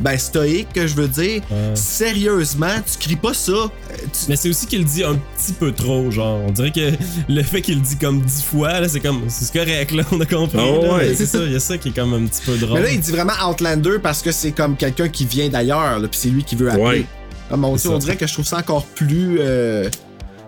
Ben, 0.00 0.18
stoïque, 0.18 0.72
que 0.74 0.86
je 0.86 0.94
veux 0.94 1.08
dire. 1.08 1.42
Ouais. 1.50 1.74
Sérieusement, 1.74 2.74
tu 2.90 2.98
cries 2.98 3.16
pas 3.16 3.32
ça. 3.34 3.52
Euh, 3.52 3.66
tu- 4.12 4.28
Mais 4.28 4.36
c'est 4.36 4.48
aussi 4.50 4.66
qu'il 4.66 4.80
le 4.80 4.84
dit 4.84 5.02
un 5.02 5.14
petit 5.36 5.52
peu 5.52 5.72
trop, 5.72 6.10
genre. 6.10 6.40
On 6.46 6.50
dirait 6.50 6.70
que 6.70 6.92
le 7.28 7.42
fait 7.42 7.62
qu'il 7.62 7.76
le 7.76 7.80
dit 7.80 7.96
comme 7.96 8.20
dix 8.20 8.42
fois, 8.42 8.80
là, 8.80 8.88
c'est 8.88 9.00
comme, 9.00 9.22
c'est 9.28 9.52
correct, 9.52 9.92
là, 9.92 10.02
on 10.12 10.20
a 10.20 10.26
compris. 10.26 10.58
Oh, 10.60 10.82
là. 10.82 10.94
ouais. 10.96 11.14
C'est 11.14 11.26
ça, 11.26 11.38
il 11.44 11.52
y 11.52 11.56
a 11.56 11.60
ça 11.60 11.78
qui 11.78 11.88
est 11.88 11.92
comme 11.92 12.12
un 12.14 12.26
petit 12.26 12.42
peu 12.44 12.56
drôle. 12.58 12.78
Mais 12.78 12.84
là, 12.86 12.90
il 12.92 13.00
dit 13.00 13.10
vraiment 13.10 13.32
Outlander 13.48 13.98
parce 14.02 14.20
que 14.22 14.32
c'est 14.32 14.52
comme 14.52 14.76
quelqu'un 14.76 15.08
qui 15.08 15.24
vient 15.24 15.48
d'ailleurs, 15.48 15.98
là, 15.98 16.08
puis 16.08 16.18
c'est 16.20 16.28
lui 16.28 16.44
qui 16.44 16.56
veut 16.56 16.68
appeler. 16.70 16.84
Ouais. 16.84 17.06
Ah, 17.50 17.54
Dieu, 17.56 17.64
on 17.64 17.76
ça. 17.78 17.98
dirait 17.98 18.16
que 18.16 18.26
je 18.26 18.32
trouve 18.32 18.44
ça 18.46 18.58
encore 18.58 18.84
plus. 18.84 19.38
euh, 19.40 19.88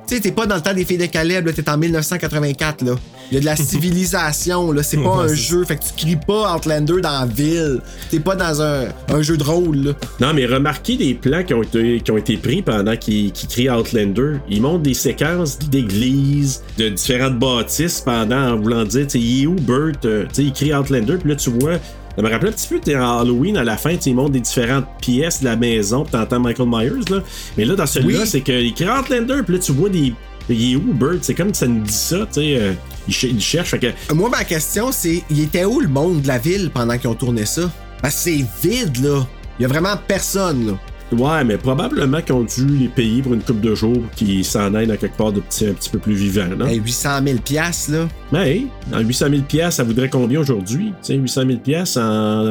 Tu 0.09 0.15
sais, 0.15 0.21
t'es 0.23 0.33
pas 0.33 0.47
dans 0.47 0.55
le 0.57 0.63
temps 0.63 0.73
des 0.73 0.85
filles 0.87 0.97
de 0.99 1.05
Caleb, 1.07 1.53
t'es 1.53 1.69
en 1.69 1.77
1984, 1.77 2.83
là. 2.83 2.95
Il 3.31 3.35
y 3.35 3.37
a 3.37 3.41
de 3.41 3.45
la 3.45 3.57
civilisation, 4.03 4.73
là. 4.73 4.83
C'est 4.83 4.97
pas 4.97 5.19
Ouais, 5.19 5.31
un 5.31 5.35
jeu. 5.35 5.65
Fait 5.65 5.77
que 5.77 5.83
tu 5.85 5.93
cries 6.07 6.17
pas 6.17 6.57
Outlander 6.57 7.01
dans 7.03 7.21
la 7.21 7.27
ville. 7.27 7.81
T'es 8.11 8.19
pas 8.21 8.35
dans 8.35 8.63
un, 8.63 8.87
un 9.09 9.21
jeu 9.23 9.37
de 9.37 9.45
rôle, 9.45 9.77
là. 9.77 9.93
Non, 10.21 10.33
mais 10.33 10.47
remarquez 10.47 10.97
les 10.97 11.13
plans 11.15 11.43
qui 11.45 11.53
ont 11.53 11.63
été, 11.63 12.01
qui 12.01 12.11
ont 12.11 12.17
été 12.17 12.39
pris 12.39 12.63
pendant 12.63 12.97
qu'ils 12.97 13.33
qu'ils 13.33 13.49
créent 13.51 13.71
Outlander. 13.71 14.39
Ils 14.49 14.63
montrent 14.63 14.83
des 14.85 14.95
séquences 14.95 15.59
d'églises, 15.59 16.63
de 16.79 16.89
différentes 16.89 17.39
bâtisses 17.39 18.01
pendant 18.01 18.53
en 18.53 18.57
voulant 18.57 18.85
dire, 18.85 19.07
tu 19.07 19.11
sais, 19.11 19.19
il 19.21 19.43
est 19.43 19.47
où 19.47 19.55
Bert? 19.57 19.93
Euh, 20.07 20.25
Tu 20.29 20.35
sais, 20.35 20.43
il 20.45 20.53
crée 20.53 20.75
Outlander, 20.75 21.17
puis 21.19 21.29
là, 21.31 21.37
tu 21.37 21.51
vois. 21.51 21.77
Ça 22.19 22.23
me 22.25 22.31
rappelle 22.33 22.49
un 22.49 22.53
petit 22.53 22.67
peu, 22.67 22.81
t'es 22.81 22.97
en 22.97 23.21
Halloween 23.21 23.57
à 23.59 23.63
la 23.63 23.77
fin, 23.77 23.97
tu 23.97 24.09
ils 24.09 24.15
montrent 24.17 24.33
des 24.33 24.41
différentes 24.41 24.87
pièces 25.01 25.39
de 25.39 25.45
la 25.45 25.55
maison, 25.55 26.03
puis 26.03 26.11
t'entends 26.11 26.41
Michael 26.41 26.67
Myers, 26.69 26.91
là. 27.11 27.23
Mais 27.57 27.65
là, 27.65 27.77
dans 27.77 27.87
celui-là, 27.87 28.23
Oui. 28.23 28.27
c'est 28.27 28.41
qu'il 28.41 28.75
crée 28.75 28.91
Outlander, 28.91 29.43
puis 29.45 29.55
là, 29.55 29.61
tu 29.61 29.71
vois 29.71 29.89
des. 29.89 30.13
Il 30.49 30.73
est 30.73 30.77
où 30.77 30.93
Bert? 30.95 31.19
C'est 31.23 31.35
comme 31.35 31.55
ça 31.55 31.69
nous 31.69 31.81
dit 31.83 31.93
ça, 31.93 32.27
tu 32.27 32.41
sais. 32.41 32.57
euh, 32.57 32.73
il, 33.07 33.15
ch- 33.15 33.33
il 33.33 33.41
cherche, 33.41 33.69
fait 33.71 33.79
que. 33.79 34.13
Moi, 34.15 34.29
ma 34.31 34.43
question, 34.43 34.91
c'est 34.91 35.23
il 35.31 35.43
était 35.43 35.65
où 35.65 35.79
le 35.79 35.87
monde 35.87 36.23
de 36.23 36.27
la 36.27 36.39
ville 36.39 36.71
pendant 36.75 36.99
qu'ils 36.99 37.09
ont 37.09 37.15
tourné 37.15 37.47
ça? 37.47 37.71
Parce 38.03 38.17
que 38.17 38.21
c'est 38.33 38.45
vide, 38.69 38.97
là. 39.05 39.25
Il 39.61 39.63
y 39.63 39.65
a 39.65 39.69
vraiment 39.69 39.95
personne, 40.09 40.67
là. 40.67 40.73
Ouais, 41.11 41.43
mais 41.43 41.57
probablement 41.57 42.21
qu'ils 42.21 42.35
ont 42.35 42.43
dû 42.45 42.67
les 42.67 42.89
payer 42.89 43.23
pour 43.23 43.33
une 43.33 43.41
coupe 43.43 43.61
de 43.63 43.75
jours 43.75 43.95
pour 43.95 44.11
qu'ils 44.15 44.45
s'en 44.45 44.75
aillent 44.75 44.91
à 44.93 44.97
quelque 44.99 45.17
part 45.17 45.33
de 45.33 45.41
petit, 45.41 45.67
un 45.67 45.73
petit 45.73 45.89
peu 45.89 45.99
plus 45.99 46.13
vivant, 46.15 46.45
non? 46.57 46.67
Hey, 46.67 46.79
800 46.81 47.11
000 47.25 47.39
piastres, 47.39 47.93
là. 47.93 48.09
Mais 48.31 48.51
hey, 48.57 48.67
en 48.95 49.01
800 49.01 49.27
000 49.31 49.43
pièces, 49.49 49.77
ça 49.77 49.85
voudrait 49.85 50.11
combien 50.11 50.39
aujourd'hui? 50.41 50.89
Tu 51.03 51.07
sais, 51.07 51.15
800 51.15 51.43
000 51.47 51.59
pièces 51.61 51.97
en, 51.97 52.03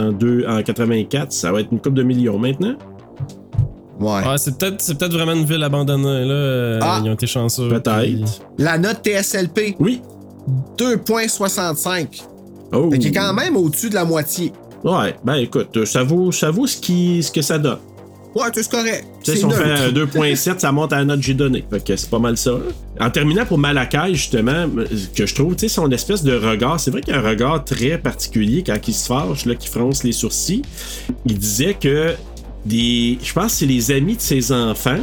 en, 0.08 0.12
deux- 0.12 0.44
en 0.48 0.64
84, 0.64 1.32
ça 1.32 1.52
va 1.52 1.60
être 1.62 1.70
une 1.72 1.80
coupe 1.80 1.94
de 1.94 2.02
millions 2.02 2.40
maintenant? 2.40 2.76
Ouais. 4.00 4.28
Ouais, 4.28 4.38
c'est 4.38 4.58
peut-être 4.58 4.82
c'est 4.82 4.98
peut-être 4.98 5.14
vraiment 5.14 5.34
une 5.34 5.46
ville 5.46 5.64
abandonnée, 5.64 6.26
là. 6.26 6.34
euh, 6.34 6.80
Ah. 6.82 7.02
Ils 7.04 7.10
ont 7.10 7.14
été 7.14 7.28
chanceux. 7.28 7.68
puis- 7.70 7.80
Peut-être. 7.80 8.42
La 8.58 8.78
note 8.80 9.02
TSLP, 9.04 9.76
Oui. 9.80 10.02
2,65. 10.78 12.24
Oh. 12.74 12.90
Fait 12.92 12.98
qu'il 13.00 13.10
est 13.10 13.12
quand 13.12 13.34
même 13.34 13.56
au-dessus 13.56 13.90
de 13.90 13.96
la 13.96 14.06
moitié. 14.06 14.52
Ouais, 14.84 15.16
ben 15.24 15.36
écoute, 15.36 15.86
ça 15.86 16.04
vaut, 16.04 16.32
ça 16.32 16.52
vaut 16.52 16.68
ce, 16.68 16.78
qui, 16.78 17.22
ce 17.24 17.32
que 17.32 17.42
ça 17.42 17.58
donne. 17.58 17.80
Ouais, 18.38 18.48
c'est 18.54 18.70
correct. 18.70 19.06
Tu 19.24 19.26
sais, 19.26 19.32
C'est 19.34 19.38
si 19.40 19.46
on 19.46 19.50
fait 19.50 19.64
un 19.64 19.90
2.7, 19.92 20.60
ça 20.60 20.72
monte 20.72 20.94
à 20.94 20.98
la 21.00 21.06
note 21.06 21.20
que 21.20 21.26
j'ai 21.26 21.34
donnée. 21.34 21.66
Fait 21.70 21.84
que 21.84 21.96
c'est 21.96 22.10
pas 22.10 22.20
mal 22.20 22.38
ça. 22.38 22.52
En 23.00 23.10
terminant 23.10 23.46
pour 23.46 23.58
Malakai, 23.58 24.14
justement, 24.14 24.68
que 25.16 25.26
je 25.26 25.34
trouve, 25.36 25.56
tu 25.56 25.62
sais, 25.62 25.68
son 25.74 25.90
espèce 25.92 26.24
de 26.24 26.36
regard, 26.36 26.80
c'est 26.80 26.92
vrai 26.92 27.02
qu'il 27.02 27.14
y 27.14 27.18
a 27.18 27.20
un 27.20 27.28
regard 27.28 27.64
très 27.66 27.98
particulier 27.98 28.64
quand 28.66 28.78
il 28.88 28.94
se 28.94 29.08
fâche, 29.08 29.46
là, 29.46 29.56
qu'il 29.56 29.72
fronce 29.72 30.04
les 30.04 30.12
sourcils. 30.12 30.62
Il 31.26 31.38
disait 31.38 31.74
que 31.74 32.14
des. 32.66 33.18
Je 33.24 33.34
pense 33.34 33.54
que 33.54 33.60
c'est 33.60 33.66
les 33.66 33.92
amis 33.92 34.16
de 34.18 34.22
ses 34.22 34.52
enfants. 34.52 35.00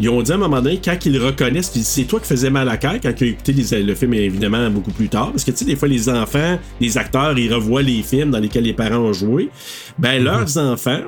Ils 0.00 0.08
ont 0.08 0.22
dit 0.22 0.32
à 0.32 0.34
un 0.34 0.38
moment 0.38 0.60
donné, 0.62 0.80
quand 0.82 0.96
ils 1.04 1.12
le 1.12 1.24
reconnaissent, 1.24 1.70
c'est 1.72 2.04
toi 2.04 2.18
qui 2.18 2.26
faisais 2.26 2.50
Malakai 2.50 2.98
quand 3.02 3.12
il 3.20 3.24
a 3.24 3.30
écouté 3.30 3.52
les- 3.52 3.82
le 3.82 3.94
film, 3.94 4.14
évidemment, 4.14 4.68
beaucoup 4.70 4.90
plus 4.90 5.08
tard. 5.08 5.30
Parce 5.30 5.44
que, 5.44 5.50
tu 5.52 5.58
sais, 5.58 5.64
des 5.64 5.76
fois, 5.76 5.86
les 5.86 6.08
enfants, 6.08 6.58
les 6.80 6.98
acteurs, 6.98 7.38
ils 7.38 7.52
revoient 7.52 7.82
les 7.82 8.02
films 8.02 8.30
dans 8.30 8.38
lesquels 8.40 8.64
les 8.64 8.72
parents 8.72 8.96
ont 8.96 9.12
joué. 9.12 9.50
Ben, 9.98 10.22
leurs 10.24 10.56
enfants, 10.56 11.00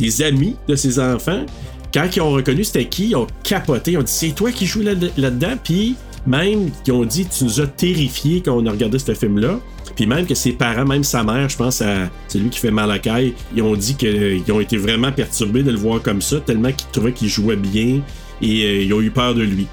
des 0.00 0.22
amis 0.22 0.56
de 0.68 0.74
ces 0.76 0.98
enfants, 0.98 1.44
quand 1.92 2.08
ils 2.14 2.20
ont 2.20 2.30
reconnu 2.32 2.64
c'était 2.64 2.86
qui, 2.86 3.08
ils 3.10 3.16
ont 3.16 3.26
capoté. 3.42 3.92
Ils 3.92 3.98
ont 3.98 4.02
dit 4.02 4.12
c'est 4.12 4.30
toi 4.34 4.50
qui 4.52 4.66
joues 4.66 4.82
là- 4.82 4.92
là-dedans. 5.16 5.54
Puis 5.62 5.96
même 6.26 6.70
qu'ils 6.84 6.92
ont 6.94 7.04
dit 7.04 7.26
tu 7.26 7.44
nous 7.44 7.60
as 7.60 7.66
terrifiés 7.66 8.42
quand 8.44 8.52
on 8.56 8.66
a 8.66 8.70
regardé 8.70 8.98
ce 8.98 9.14
film-là. 9.14 9.58
Puis 9.96 10.06
même 10.06 10.24
que 10.26 10.34
ses 10.34 10.52
parents, 10.52 10.86
même 10.86 11.04
sa 11.04 11.22
mère, 11.24 11.48
je 11.48 11.56
pense 11.56 11.82
à 11.82 12.08
celui 12.28 12.48
qui 12.48 12.58
fait 12.60 12.70
Malakai, 12.70 13.34
ils 13.54 13.62
ont 13.62 13.74
dit 13.74 13.96
qu'ils 13.96 14.50
ont 14.52 14.60
été 14.60 14.76
vraiment 14.76 15.10
perturbés 15.12 15.62
de 15.62 15.72
le 15.72 15.76
voir 15.78 16.00
comme 16.00 16.22
ça, 16.22 16.38
tellement 16.40 16.70
qu'ils 16.72 16.88
trouvaient 16.92 17.12
qu'il 17.12 17.28
jouait 17.28 17.56
bien 17.56 18.00
et 18.40 18.64
euh, 18.64 18.82
ils 18.84 18.94
ont 18.94 19.00
eu 19.00 19.10
peur 19.10 19.34
de 19.34 19.42
lui. 19.42 19.66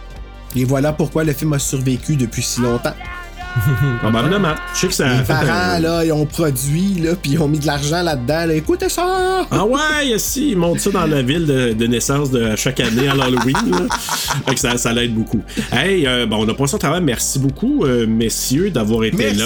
Et 0.56 0.64
voilà 0.66 0.92
pourquoi 0.92 1.24
le 1.24 1.34
film 1.34 1.54
a 1.54 1.60
survécu 1.60 2.16
depuis 2.16 2.42
si 2.42 2.62
longtemps. 2.62 2.94
Probablement. 4.02 4.54
Je 4.74 4.80
sais 4.80 4.88
que 4.88 4.94
ça 4.94 5.08
Les 5.18 5.24
fait 5.24 5.34
un- 5.34 5.46
parents, 5.46 5.80
là, 5.80 6.06
ils 6.06 6.12
ont 6.12 6.26
produit, 6.26 6.96
là, 7.02 7.12
puis 7.22 7.32
ils 7.34 7.40
ont 7.40 7.48
mis 7.48 7.60
de 7.60 7.66
l'argent 7.66 8.02
là-dedans. 8.04 8.46
Là. 8.46 8.54
Écoutez 8.54 8.90
ça! 8.90 9.46
Ah 9.52 9.66
ouais, 9.66 9.80
si, 10.18 10.52
ils 10.52 10.58
montent 10.58 10.80
ça 10.80 10.92
dans 10.92 11.06
la 11.06 11.22
ville 11.22 11.46
de, 11.46 11.74
de 11.74 11.88
naissance 11.88 12.32
de 12.32 12.56
chaque 12.56 12.80
année 12.80 13.08
à 13.08 13.16
l'Halloween. 13.16 13.56
là. 13.72 13.96
Fait 14.48 14.54
que 14.54 14.60
ça, 14.60 14.78
ça 14.78 14.94
l'aide 14.94 15.14
beaucoup. 15.14 15.42
Hey, 15.72 16.06
euh, 16.06 16.26
bon, 16.26 16.46
on 16.46 16.50
a 16.50 16.54
passé 16.54 16.76
au 16.76 16.78
travail. 16.80 17.02
Merci 17.02 17.40
beaucoup, 17.40 17.86
euh, 17.86 18.06
messieurs, 18.08 18.70
d'avoir 18.70 19.04
été 19.06 19.18
Merci. 19.36 19.38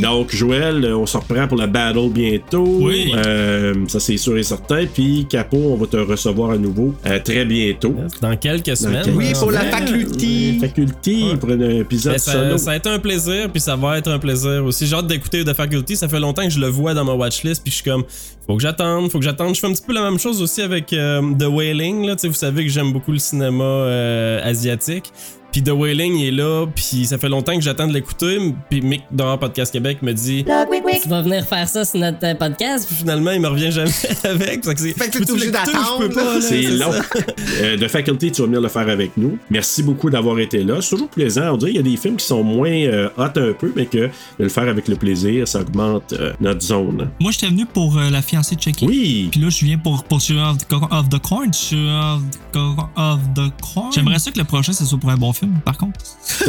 là. 0.00 0.08
Donc, 0.08 0.34
Joël, 0.34 0.84
euh, 0.84 0.96
on 0.96 1.06
se 1.06 1.16
reprend 1.16 1.46
pour 1.48 1.56
la 1.58 1.66
battle 1.66 2.10
bientôt. 2.10 2.78
Oui. 2.80 3.12
Euh, 3.26 3.74
ça, 3.88 4.00
c'est 4.00 4.16
sûr 4.16 4.36
et 4.36 4.42
certain. 4.42 4.84
Puis, 4.92 5.26
Capo, 5.28 5.56
on 5.56 5.76
va 5.76 5.86
te 5.86 5.96
recevoir 5.96 6.50
à 6.50 6.56
nouveau 6.58 6.94
euh, 7.06 7.18
très 7.24 7.44
bientôt. 7.44 7.94
Dans 8.20 8.36
quelques 8.36 8.76
semaines. 8.76 9.02
quelques 9.04 9.16
Oui, 9.16 9.32
pour 9.38 9.50
la 9.52 9.60
faculté. 9.60 10.58
Faculty, 10.60 11.24
pour 11.40 11.50
un 11.50 11.60
épisode 11.60 12.12
Ben, 12.14 12.18
ça, 12.18 12.58
ça 12.58 12.70
a 12.72 12.76
été 12.76 12.88
un 12.88 12.98
plaisir, 12.98 13.21
puis 13.52 13.60
ça 13.60 13.76
va 13.76 13.98
être 13.98 14.10
un 14.10 14.18
plaisir 14.18 14.64
aussi. 14.64 14.86
J'ai 14.86 14.96
hâte 14.96 15.06
d'écouter 15.06 15.44
The 15.44 15.54
Faculty. 15.54 15.96
Ça 15.96 16.08
fait 16.08 16.20
longtemps 16.20 16.44
que 16.44 16.50
je 16.50 16.60
le 16.60 16.68
vois 16.68 16.94
dans 16.94 17.04
ma 17.04 17.12
watchlist, 17.12 17.62
puis 17.62 17.70
je 17.70 17.76
suis 17.76 17.84
comme, 17.84 18.04
faut 18.46 18.56
que 18.56 18.62
j'attende, 18.62 19.10
faut 19.10 19.18
que 19.18 19.24
j'attende. 19.24 19.54
Je 19.54 19.60
fais 19.60 19.66
un 19.66 19.72
petit 19.72 19.84
peu 19.86 19.92
la 19.92 20.02
même 20.02 20.18
chose 20.18 20.40
aussi 20.42 20.62
avec 20.62 20.92
euh, 20.92 21.20
The 21.38 21.44
Wailing. 21.44 22.06
Là. 22.06 22.16
Vous 22.22 22.32
savez 22.32 22.64
que 22.64 22.70
j'aime 22.70 22.92
beaucoup 22.92 23.12
le 23.12 23.18
cinéma 23.18 23.64
euh, 23.64 24.48
asiatique. 24.48 25.12
Puis 25.52 25.62
The 25.62 25.70
Wailing 25.70 26.14
il 26.16 26.28
est 26.28 26.30
là, 26.30 26.66
puis 26.74 27.04
ça 27.06 27.18
fait 27.18 27.28
longtemps 27.28 27.54
que 27.54 27.60
j'attends 27.60 27.86
de 27.86 27.92
l'écouter. 27.92 28.38
Puis 28.70 28.80
Mick 28.80 29.02
d'Horror 29.10 29.38
Podcast 29.38 29.72
Québec 29.72 29.98
me 30.02 30.12
dit, 30.12 30.44
Tu 30.44 31.08
vas 31.08 31.22
venir 31.22 31.44
faire 31.46 31.68
ça 31.68 31.84
sur 31.84 32.00
notre 32.00 32.24
euh, 32.26 32.34
podcast? 32.34 32.86
puis 32.86 32.96
finalement, 32.96 33.30
il 33.32 33.40
me 33.40 33.48
revient 33.48 33.70
jamais 33.70 33.90
avec. 34.24 34.64
Fait 34.64 34.74
que, 34.74 34.80
c'est- 35.18 35.30
obligé 35.30 35.50
d'attendre, 35.50 36.08
C'est 36.40 36.62
long. 36.62 36.92
ça. 36.92 37.02
Euh, 37.60 37.76
de 37.76 37.86
Faculty, 37.86 38.32
tu 38.32 38.40
vas 38.40 38.46
venir 38.46 38.60
le 38.60 38.68
faire 38.68 38.88
avec 38.88 39.16
nous. 39.16 39.38
Merci 39.50 39.82
beaucoup 39.82 40.08
d'avoir 40.10 40.38
été 40.38 40.64
là. 40.64 40.80
C'est 40.80 40.90
toujours 40.90 41.08
plaisant. 41.08 41.52
On 41.52 41.56
dirait 41.58 41.72
qu'il 41.72 41.80
y 41.80 41.86
a 41.86 41.90
des 41.90 41.96
films 41.96 42.16
qui 42.16 42.24
sont 42.26 42.42
moins 42.42 42.70
euh, 42.70 43.08
hot 43.18 43.24
un 43.36 43.52
peu, 43.52 43.72
mais 43.76 43.86
que 43.86 43.98
de 43.98 44.10
le 44.38 44.48
faire 44.48 44.68
avec 44.68 44.88
le 44.88 44.96
plaisir, 44.96 45.46
ça 45.46 45.60
augmente 45.60 46.12
euh, 46.14 46.32
notre 46.40 46.62
zone. 46.62 47.10
Moi, 47.20 47.30
j'étais 47.30 47.48
venu 47.48 47.66
pour 47.66 47.98
euh, 47.98 48.10
la 48.10 48.22
fiancée 48.22 48.56
de 48.56 48.60
Chucky. 48.62 48.86
Oui! 48.86 49.28
Puis 49.30 49.40
là, 49.40 49.48
je 49.50 49.64
viens 49.64 49.76
pour, 49.78 50.02
pour 50.04 50.20
Children 50.20 50.46
of 50.50 50.58
the, 50.58 50.68
Co- 50.68 50.88
of 50.90 51.08
the 51.10 51.18
Corn. 51.20 51.52
Children 51.52 51.94
of 52.00 52.22
the, 52.30 52.56
Co- 52.56 52.88
of 52.96 53.20
the 53.34 53.52
Corn. 53.74 53.92
J'aimerais 53.92 54.18
ça 54.18 54.30
que 54.30 54.38
le 54.38 54.44
prochain, 54.44 54.72
ce 54.72 54.84
soit 54.84 54.98
pour 54.98 55.10
un 55.10 55.16
bon 55.16 55.32
film, 55.32 55.41
par 55.64 55.76
contre. 55.78 56.00
C'est 56.24 56.44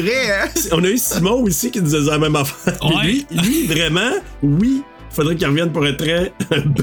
vrai, 0.00 0.30
hein? 0.30 0.48
On 0.72 0.82
a 0.84 0.88
eu 0.88 0.98
Simon 0.98 1.42
aussi 1.42 1.70
qui 1.70 1.78
nous 1.80 1.84
disait 1.84 2.10
la 2.10 2.18
même 2.18 2.36
affaire. 2.36 2.76
Ouais. 2.82 3.04
Lui, 3.04 3.26
lui, 3.30 3.66
vraiment, 3.66 4.12
oui, 4.42 4.82
faudrait 5.12 5.36
qu'il 5.36 5.46
revienne 5.46 5.70
pour 5.70 5.84
un 5.86 5.92
très 5.94 6.30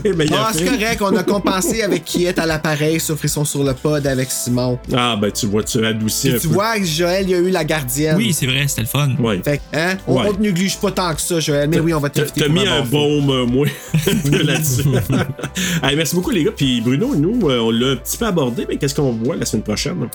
bien 0.02 0.14
meilleur 0.14 0.46
Ah, 0.48 0.52
c'est 0.54 0.66
correct, 0.66 1.02
on 1.02 1.16
a 1.16 1.24
compensé 1.24 1.82
avec 1.84 2.04
qui 2.06 2.26
est 2.26 2.38
à 2.40 2.46
l'appareil 2.46 3.00
sur 3.00 3.18
Frisson 3.18 3.44
sur 3.46 3.64
le 3.64 3.74
pod 3.74 4.06
avec 4.08 4.30
Simon. 4.32 4.80
Ah, 4.96 5.18
ben 5.20 5.32
tu 5.32 5.48
vois, 5.48 5.64
tu 5.64 5.86
adoucis 5.86 6.34
tu 6.40 6.48
peu. 6.48 6.54
vois 6.54 6.78
que 6.80 6.86
Joël, 6.86 7.26
il 7.30 7.36
a 7.36 7.38
eu 7.40 7.50
la 7.50 7.64
gardienne. 7.64 8.16
Oui, 8.18 8.34
c'est 8.34 8.46
vrai, 8.46 8.66
c'était 8.68 8.82
le 8.82 8.88
fun. 8.88 9.10
Ouais. 9.20 9.42
Fait 9.44 9.58
que, 9.58 9.78
hein, 9.78 9.98
on, 10.08 10.20
Ouais. 10.20 10.28
on 10.30 10.34
te 10.34 10.42
néglige 10.42 10.78
pas 10.78 10.92
tant 10.92 11.14
que 11.14 11.22
ça, 11.22 11.40
Joël, 11.40 11.70
mais 11.70 11.80
oui, 11.80 11.94
on 11.94 12.00
va 12.00 12.10
t'inviter. 12.10 12.42
t'as 12.42 12.48
mis 12.50 12.68
un 12.68 12.82
baume, 12.84 13.30
euh, 13.30 13.46
moi, 13.46 13.68
là-dessus. 14.44 14.84
Hey, 15.84 15.96
merci 15.96 16.16
beaucoup, 16.16 16.30
les 16.32 16.44
gars. 16.44 16.52
Puis 16.56 16.82
Bruno, 16.82 17.16
nous, 17.16 17.50
euh, 17.50 17.60
on 17.60 17.72
l'a 17.72 17.92
un 17.94 17.96
petit 17.96 18.18
peu 18.18 18.26
abordé, 18.26 18.66
mais 18.68 18.78
qu'est-ce 18.78 18.96
qu'on 18.96 19.12
voit 19.14 19.36
la 19.36 19.46
semaine 19.46 19.64
prochaine? 19.64 20.08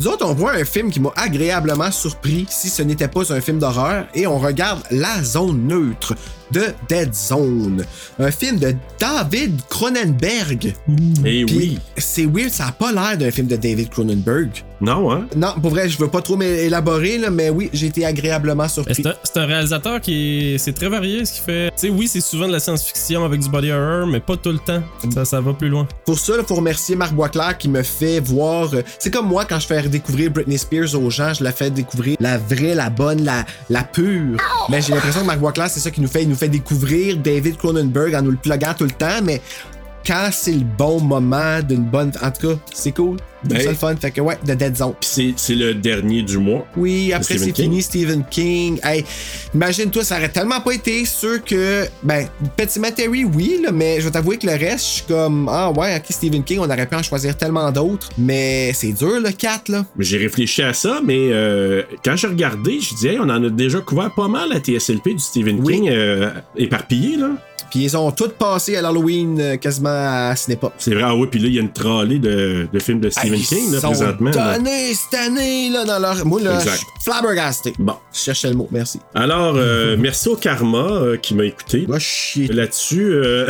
Nous 0.00 0.06
autres, 0.08 0.26
on 0.26 0.34
voit 0.34 0.52
un 0.52 0.64
film 0.64 0.90
qui 0.90 1.00
m'a 1.00 1.12
agréablement 1.16 1.90
surpris 1.90 2.46
si 2.48 2.68
ce 2.68 2.82
n'était 2.82 3.08
pas 3.08 3.32
un 3.32 3.40
film 3.40 3.58
d'horreur 3.58 4.06
et 4.14 4.26
on 4.26 4.38
regarde 4.38 4.80
La 4.90 5.22
Zone 5.22 5.66
Neutre 5.66 6.14
de 6.52 6.66
Dead 6.88 7.14
Zone. 7.14 7.84
Un 8.18 8.30
film 8.30 8.58
de 8.58 8.74
David 8.98 9.60
Cronenberg. 9.68 10.74
Eh 11.24 11.44
Puis, 11.44 11.44
oui. 11.44 11.78
C'est 11.96 12.26
weird, 12.26 12.50
ça 12.50 12.66
a 12.68 12.72
pas 12.72 12.92
l'air 12.92 13.16
d'un 13.18 13.30
film 13.30 13.46
de 13.46 13.56
David 13.56 13.88
Cronenberg. 13.88 14.50
Non, 14.82 15.12
hein? 15.12 15.26
Non, 15.36 15.54
pour 15.62 15.70
vrai, 15.70 15.88
je 15.88 15.96
veux 15.96 16.08
pas 16.08 16.20
trop 16.20 16.36
m'élaborer, 16.36 17.16
là, 17.16 17.30
mais 17.30 17.50
oui, 17.50 17.70
j'ai 17.72 17.86
été 17.86 18.04
agréablement 18.04 18.66
surpris. 18.66 19.04
C'est 19.22 19.36
un, 19.36 19.46
réalisateur 19.46 20.00
qui 20.00 20.54
est. 20.54 20.58
C'est 20.58 20.72
très 20.72 20.88
varié 20.88 21.24
ce 21.24 21.34
qu'il 21.34 21.44
fait. 21.44 21.70
Tu 21.70 21.86
sais, 21.86 21.88
oui, 21.88 22.08
c'est 22.08 22.20
souvent 22.20 22.48
de 22.48 22.52
la 22.52 22.58
science-fiction 22.58 23.24
avec 23.24 23.40
du 23.40 23.48
body 23.48 23.70
horror, 23.70 24.08
mais 24.08 24.18
pas 24.18 24.36
tout 24.36 24.50
le 24.50 24.58
temps. 24.58 24.82
Ça, 25.14 25.24
ça 25.24 25.40
va 25.40 25.52
plus 25.52 25.68
loin. 25.68 25.86
Pour 26.04 26.18
ça, 26.18 26.32
il 26.36 26.44
faut 26.44 26.56
remercier 26.56 26.96
Marc 26.96 27.14
Boisclair 27.14 27.56
qui 27.56 27.68
me 27.68 27.84
fait 27.84 28.18
voir. 28.18 28.74
euh, 28.74 28.82
C'est 28.98 29.12
comme 29.12 29.28
moi 29.28 29.44
quand 29.44 29.60
je 29.60 29.68
fais 29.68 29.80
découvrir 29.88 30.32
Britney 30.32 30.58
Spears 30.58 31.00
aux 31.00 31.10
gens, 31.10 31.32
je 31.32 31.44
la 31.44 31.52
fais 31.52 31.70
découvrir 31.70 32.16
la 32.18 32.38
vraie, 32.38 32.74
la 32.74 32.90
bonne, 32.90 33.22
la, 33.22 33.44
la 33.70 33.84
pure. 33.84 34.36
Mais 34.68 34.82
j'ai 34.82 34.92
l'impression 34.94 35.20
que 35.20 35.26
Marc 35.26 35.38
Boisclair, 35.38 35.68
c'est 35.70 35.80
ça 35.80 35.92
qui 35.92 36.00
nous 36.00 36.08
fait. 36.08 36.24
Il 36.24 36.28
nous 36.28 36.34
fait 36.34 36.48
découvrir 36.48 37.16
David 37.18 37.56
Cronenberg 37.56 38.16
en 38.16 38.22
nous 38.22 38.32
le 38.32 38.36
pluguant 38.36 38.74
tout 38.76 38.84
le 38.84 38.90
temps, 38.90 39.22
mais 39.22 39.40
quand 40.04 40.30
c'est 40.32 40.52
le 40.54 40.64
bon 40.76 41.00
moment 41.00 41.60
d'une 41.62 41.84
bonne. 41.84 42.10
En 42.20 42.30
tout 42.32 42.48
cas, 42.48 42.54
c'est 42.74 42.90
cool. 42.92 43.18
C'est 43.42 43.54
Ben- 43.54 43.62
ça 43.64 43.70
le 43.70 43.76
fun. 43.76 43.96
Fait 43.96 44.10
que 44.10 44.20
ouais, 44.20 44.36
The 44.46 44.52
Dead 44.52 44.76
Zone. 44.76 44.94
Puis 45.00 45.10
c'est- 45.12 45.34
c'est 45.36 45.54
le 45.54 45.74
dernier 45.74 46.22
du 46.22 46.38
mois. 46.38 46.66
Oui, 46.76 47.12
après 47.12 47.38
c'est 47.38 47.54
fini, 47.54 47.82
Stephen 47.82 48.24
King. 48.30 48.78
Hey, 48.84 49.04
imagine-toi, 49.54 50.04
ça 50.04 50.16
aurait 50.16 50.28
tellement 50.28 50.60
pas 50.60 50.72
été 50.72 51.04
sûr 51.04 51.42
que. 51.44 51.84
Ben, 52.02 52.26
Petit 52.56 52.78
Materi, 52.80 53.24
oui, 53.24 53.60
là, 53.62 53.72
mais 53.72 54.00
je 54.00 54.04
vais 54.06 54.10
t'avouer 54.10 54.38
que 54.38 54.46
le 54.46 54.52
reste, 54.52 54.84
je 54.86 54.90
suis 54.94 55.02
comme. 55.08 55.48
Ah 55.50 55.70
ouais, 55.70 55.96
ok, 55.96 56.04
Stephen 56.10 56.42
King, 56.44 56.58
on 56.60 56.64
aurait 56.70 56.86
pu 56.86 56.94
en 56.94 57.02
choisir 57.02 57.36
tellement 57.36 57.70
d'autres. 57.72 58.10
Mais 58.18 58.72
c'est 58.74 58.92
dur, 58.92 59.20
le 59.20 59.30
4, 59.32 59.68
là. 59.68 59.84
J'ai 59.98 60.18
réfléchi 60.18 60.62
à 60.62 60.72
ça, 60.72 61.00
mais 61.04 61.18
euh, 61.32 61.82
quand 62.04 62.16
j'ai 62.16 62.26
regardé, 62.28 62.78
je 62.80 62.94
disais, 62.94 63.14
hey, 63.14 63.18
on 63.18 63.24
en 63.28 63.42
a 63.44 63.50
déjà 63.50 63.80
couvert 63.80 64.12
pas 64.14 64.28
mal 64.28 64.48
la 64.50 64.60
TSLP 64.60 65.14
du 65.14 65.18
Stephen 65.18 65.60
Oui. 65.62 65.74
King 65.74 65.88
euh, 65.90 66.30
éparpillé, 66.56 67.16
là. 67.16 67.30
Puis 67.70 67.84
ils 67.84 67.96
ont 67.96 68.10
toutes 68.10 68.34
passé 68.34 68.76
à 68.76 68.82
l'Halloween 68.82 69.40
euh, 69.40 69.56
quasiment 69.56 69.88
à 69.88 70.36
Cinépa. 70.36 70.72
C'est 70.76 70.92
vrai, 70.92 71.04
ah 71.06 71.16
oui, 71.16 71.26
puis 71.30 71.40
là, 71.40 71.48
il 71.48 71.54
y 71.54 71.58
a 71.58 71.62
une 71.62 71.72
trolley 71.72 72.18
de, 72.18 72.68
de 72.70 72.78
films 72.78 73.00
de 73.00 73.08
Stephen 73.08 73.31
King, 73.40 73.70
là, 73.72 73.78
ils 73.78 73.80
sont 73.80 73.88
présentement. 73.88 74.30
là. 74.30 74.56
donnés 74.58 74.94
cette 74.94 75.18
année, 75.20 75.70
là, 75.70 75.84
dans 75.84 75.98
leur. 75.98 76.24
Moi, 76.26 76.40
là, 76.40 76.54
je 76.58 76.64
Exact. 76.64 76.76
suis 76.76 76.86
flabbergasté. 77.04 77.72
Bon. 77.78 77.94
Je 78.12 78.18
cherchais 78.18 78.48
le 78.50 78.54
mot, 78.54 78.68
merci. 78.70 79.00
Alors, 79.14 79.54
euh, 79.56 79.96
merci 80.00 80.28
au 80.28 80.36
Karma 80.36 80.78
euh, 80.78 81.16
qui 81.16 81.34
m'a 81.34 81.44
écouté. 81.44 81.84
Va 81.88 81.98
chier. 81.98 82.48
Là-dessus, 82.48 83.12
euh, 83.12 83.46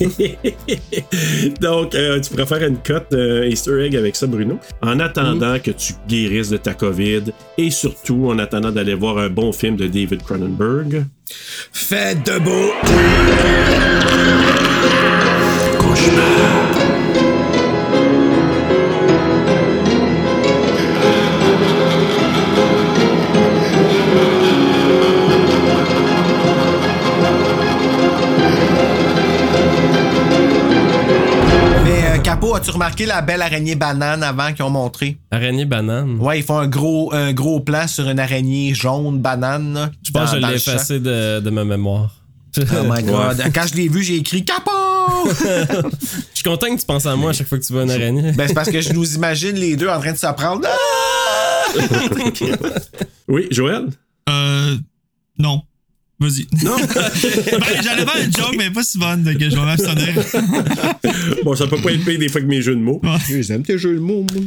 donc 1.60 1.94
euh, 1.94 2.20
tu 2.20 2.30
pourrais 2.30 2.46
faire 2.46 2.66
une 2.68 2.78
cote 2.78 3.12
euh, 3.12 3.46
Easter 3.48 3.84
egg 3.84 3.96
avec 3.96 4.16
ça, 4.16 4.26
Bruno. 4.26 4.58
En 4.82 5.00
attendant 5.00 5.58
que 5.58 5.70
tu 5.70 5.94
guérisses 6.08 6.50
de 6.50 6.56
ta 6.56 6.74
COVID 6.74 7.24
et 7.56 7.70
surtout 7.70 8.28
en 8.28 8.38
attendant 8.38 8.70
d'aller 8.70 8.94
voir 8.94 9.18
un 9.18 9.28
bon 9.28 9.52
film 9.52 9.76
de 9.76 9.86
David 9.86 10.22
Cronenberg. 10.22 11.04
Faites 11.72 12.24
debout! 12.24 12.72
Mais 16.10 16.14
euh, 16.14 16.77
As-tu 32.54 32.70
remarqué 32.70 33.06
la 33.06 33.20
belle 33.22 33.42
araignée 33.42 33.74
banane 33.74 34.22
avant 34.22 34.52
qu'ils 34.52 34.64
ont 34.64 34.70
montré? 34.70 35.18
Araignée 35.30 35.64
banane. 35.64 36.18
Ouais, 36.20 36.40
ils 36.40 36.42
font 36.44 36.58
un 36.58 36.66
gros, 36.68 37.12
un 37.14 37.32
gros 37.32 37.60
plan 37.60 37.86
sur 37.86 38.08
une 38.08 38.18
araignée 38.18 38.74
jaune 38.74 39.18
banane. 39.20 39.74
là, 39.74 39.90
Je 40.04 40.10
pense 40.10 40.30
que 40.32 40.40
je 40.40 40.46
l'ai 40.46 40.54
effacé 40.54 40.98
de, 41.00 41.40
de 41.40 41.50
ma 41.50 41.64
mémoire. 41.64 42.14
Oh 42.58 42.62
my 42.84 43.02
god. 43.04 43.42
Quand 43.54 43.66
je 43.70 43.74
l'ai 43.74 43.88
vu, 43.88 44.02
j'ai 44.02 44.16
écrit 44.16 44.44
Capot! 44.44 44.70
Je 45.30 46.34
suis 46.34 46.42
content 46.44 46.74
que 46.74 46.80
tu 46.80 46.86
penses 46.86 47.06
à 47.06 47.16
moi 47.16 47.30
à 47.30 47.32
chaque 47.32 47.48
fois 47.48 47.58
que 47.58 47.64
tu 47.64 47.72
vois 47.72 47.82
une 47.82 47.90
araignée. 47.90 48.32
ben, 48.32 48.46
c'est 48.46 48.54
parce 48.54 48.70
que 48.70 48.80
je 48.80 48.92
nous 48.92 49.14
imagine 49.16 49.56
les 49.56 49.74
deux 49.76 49.88
en 49.88 49.98
train 50.00 50.12
de 50.12 50.16
se 50.16 50.26
prendre. 50.34 50.62
Ah! 50.66 51.72
Oui, 53.28 53.46
Joël? 53.50 53.86
Euh. 54.28 54.76
Non. 55.38 55.62
Vas-y. 56.20 56.46
Non? 56.64 56.76
Ben, 56.86 57.82
J'allais 57.82 58.04
faire 58.04 58.24
une 58.24 58.32
joke, 58.36 58.54
mais 58.56 58.70
pas 58.70 58.82
si 58.82 58.98
bonne, 58.98 59.22
donc 59.22 59.36
je 59.38 59.48
vais 59.50 59.64
m'abstenir. 59.64 60.14
bon, 61.44 61.54
ça 61.54 61.66
peut 61.66 61.76
pas 61.80 61.92
être 61.92 62.04
pire 62.04 62.18
des 62.18 62.28
fois 62.28 62.40
que 62.40 62.46
mes 62.46 62.60
jeux 62.60 62.74
de 62.74 62.80
mots. 62.80 63.00
J'aime 63.40 63.62
tes 63.62 63.78
jeux 63.78 63.94
de 63.94 64.00
mots, 64.00 64.24
moi. 64.32 64.42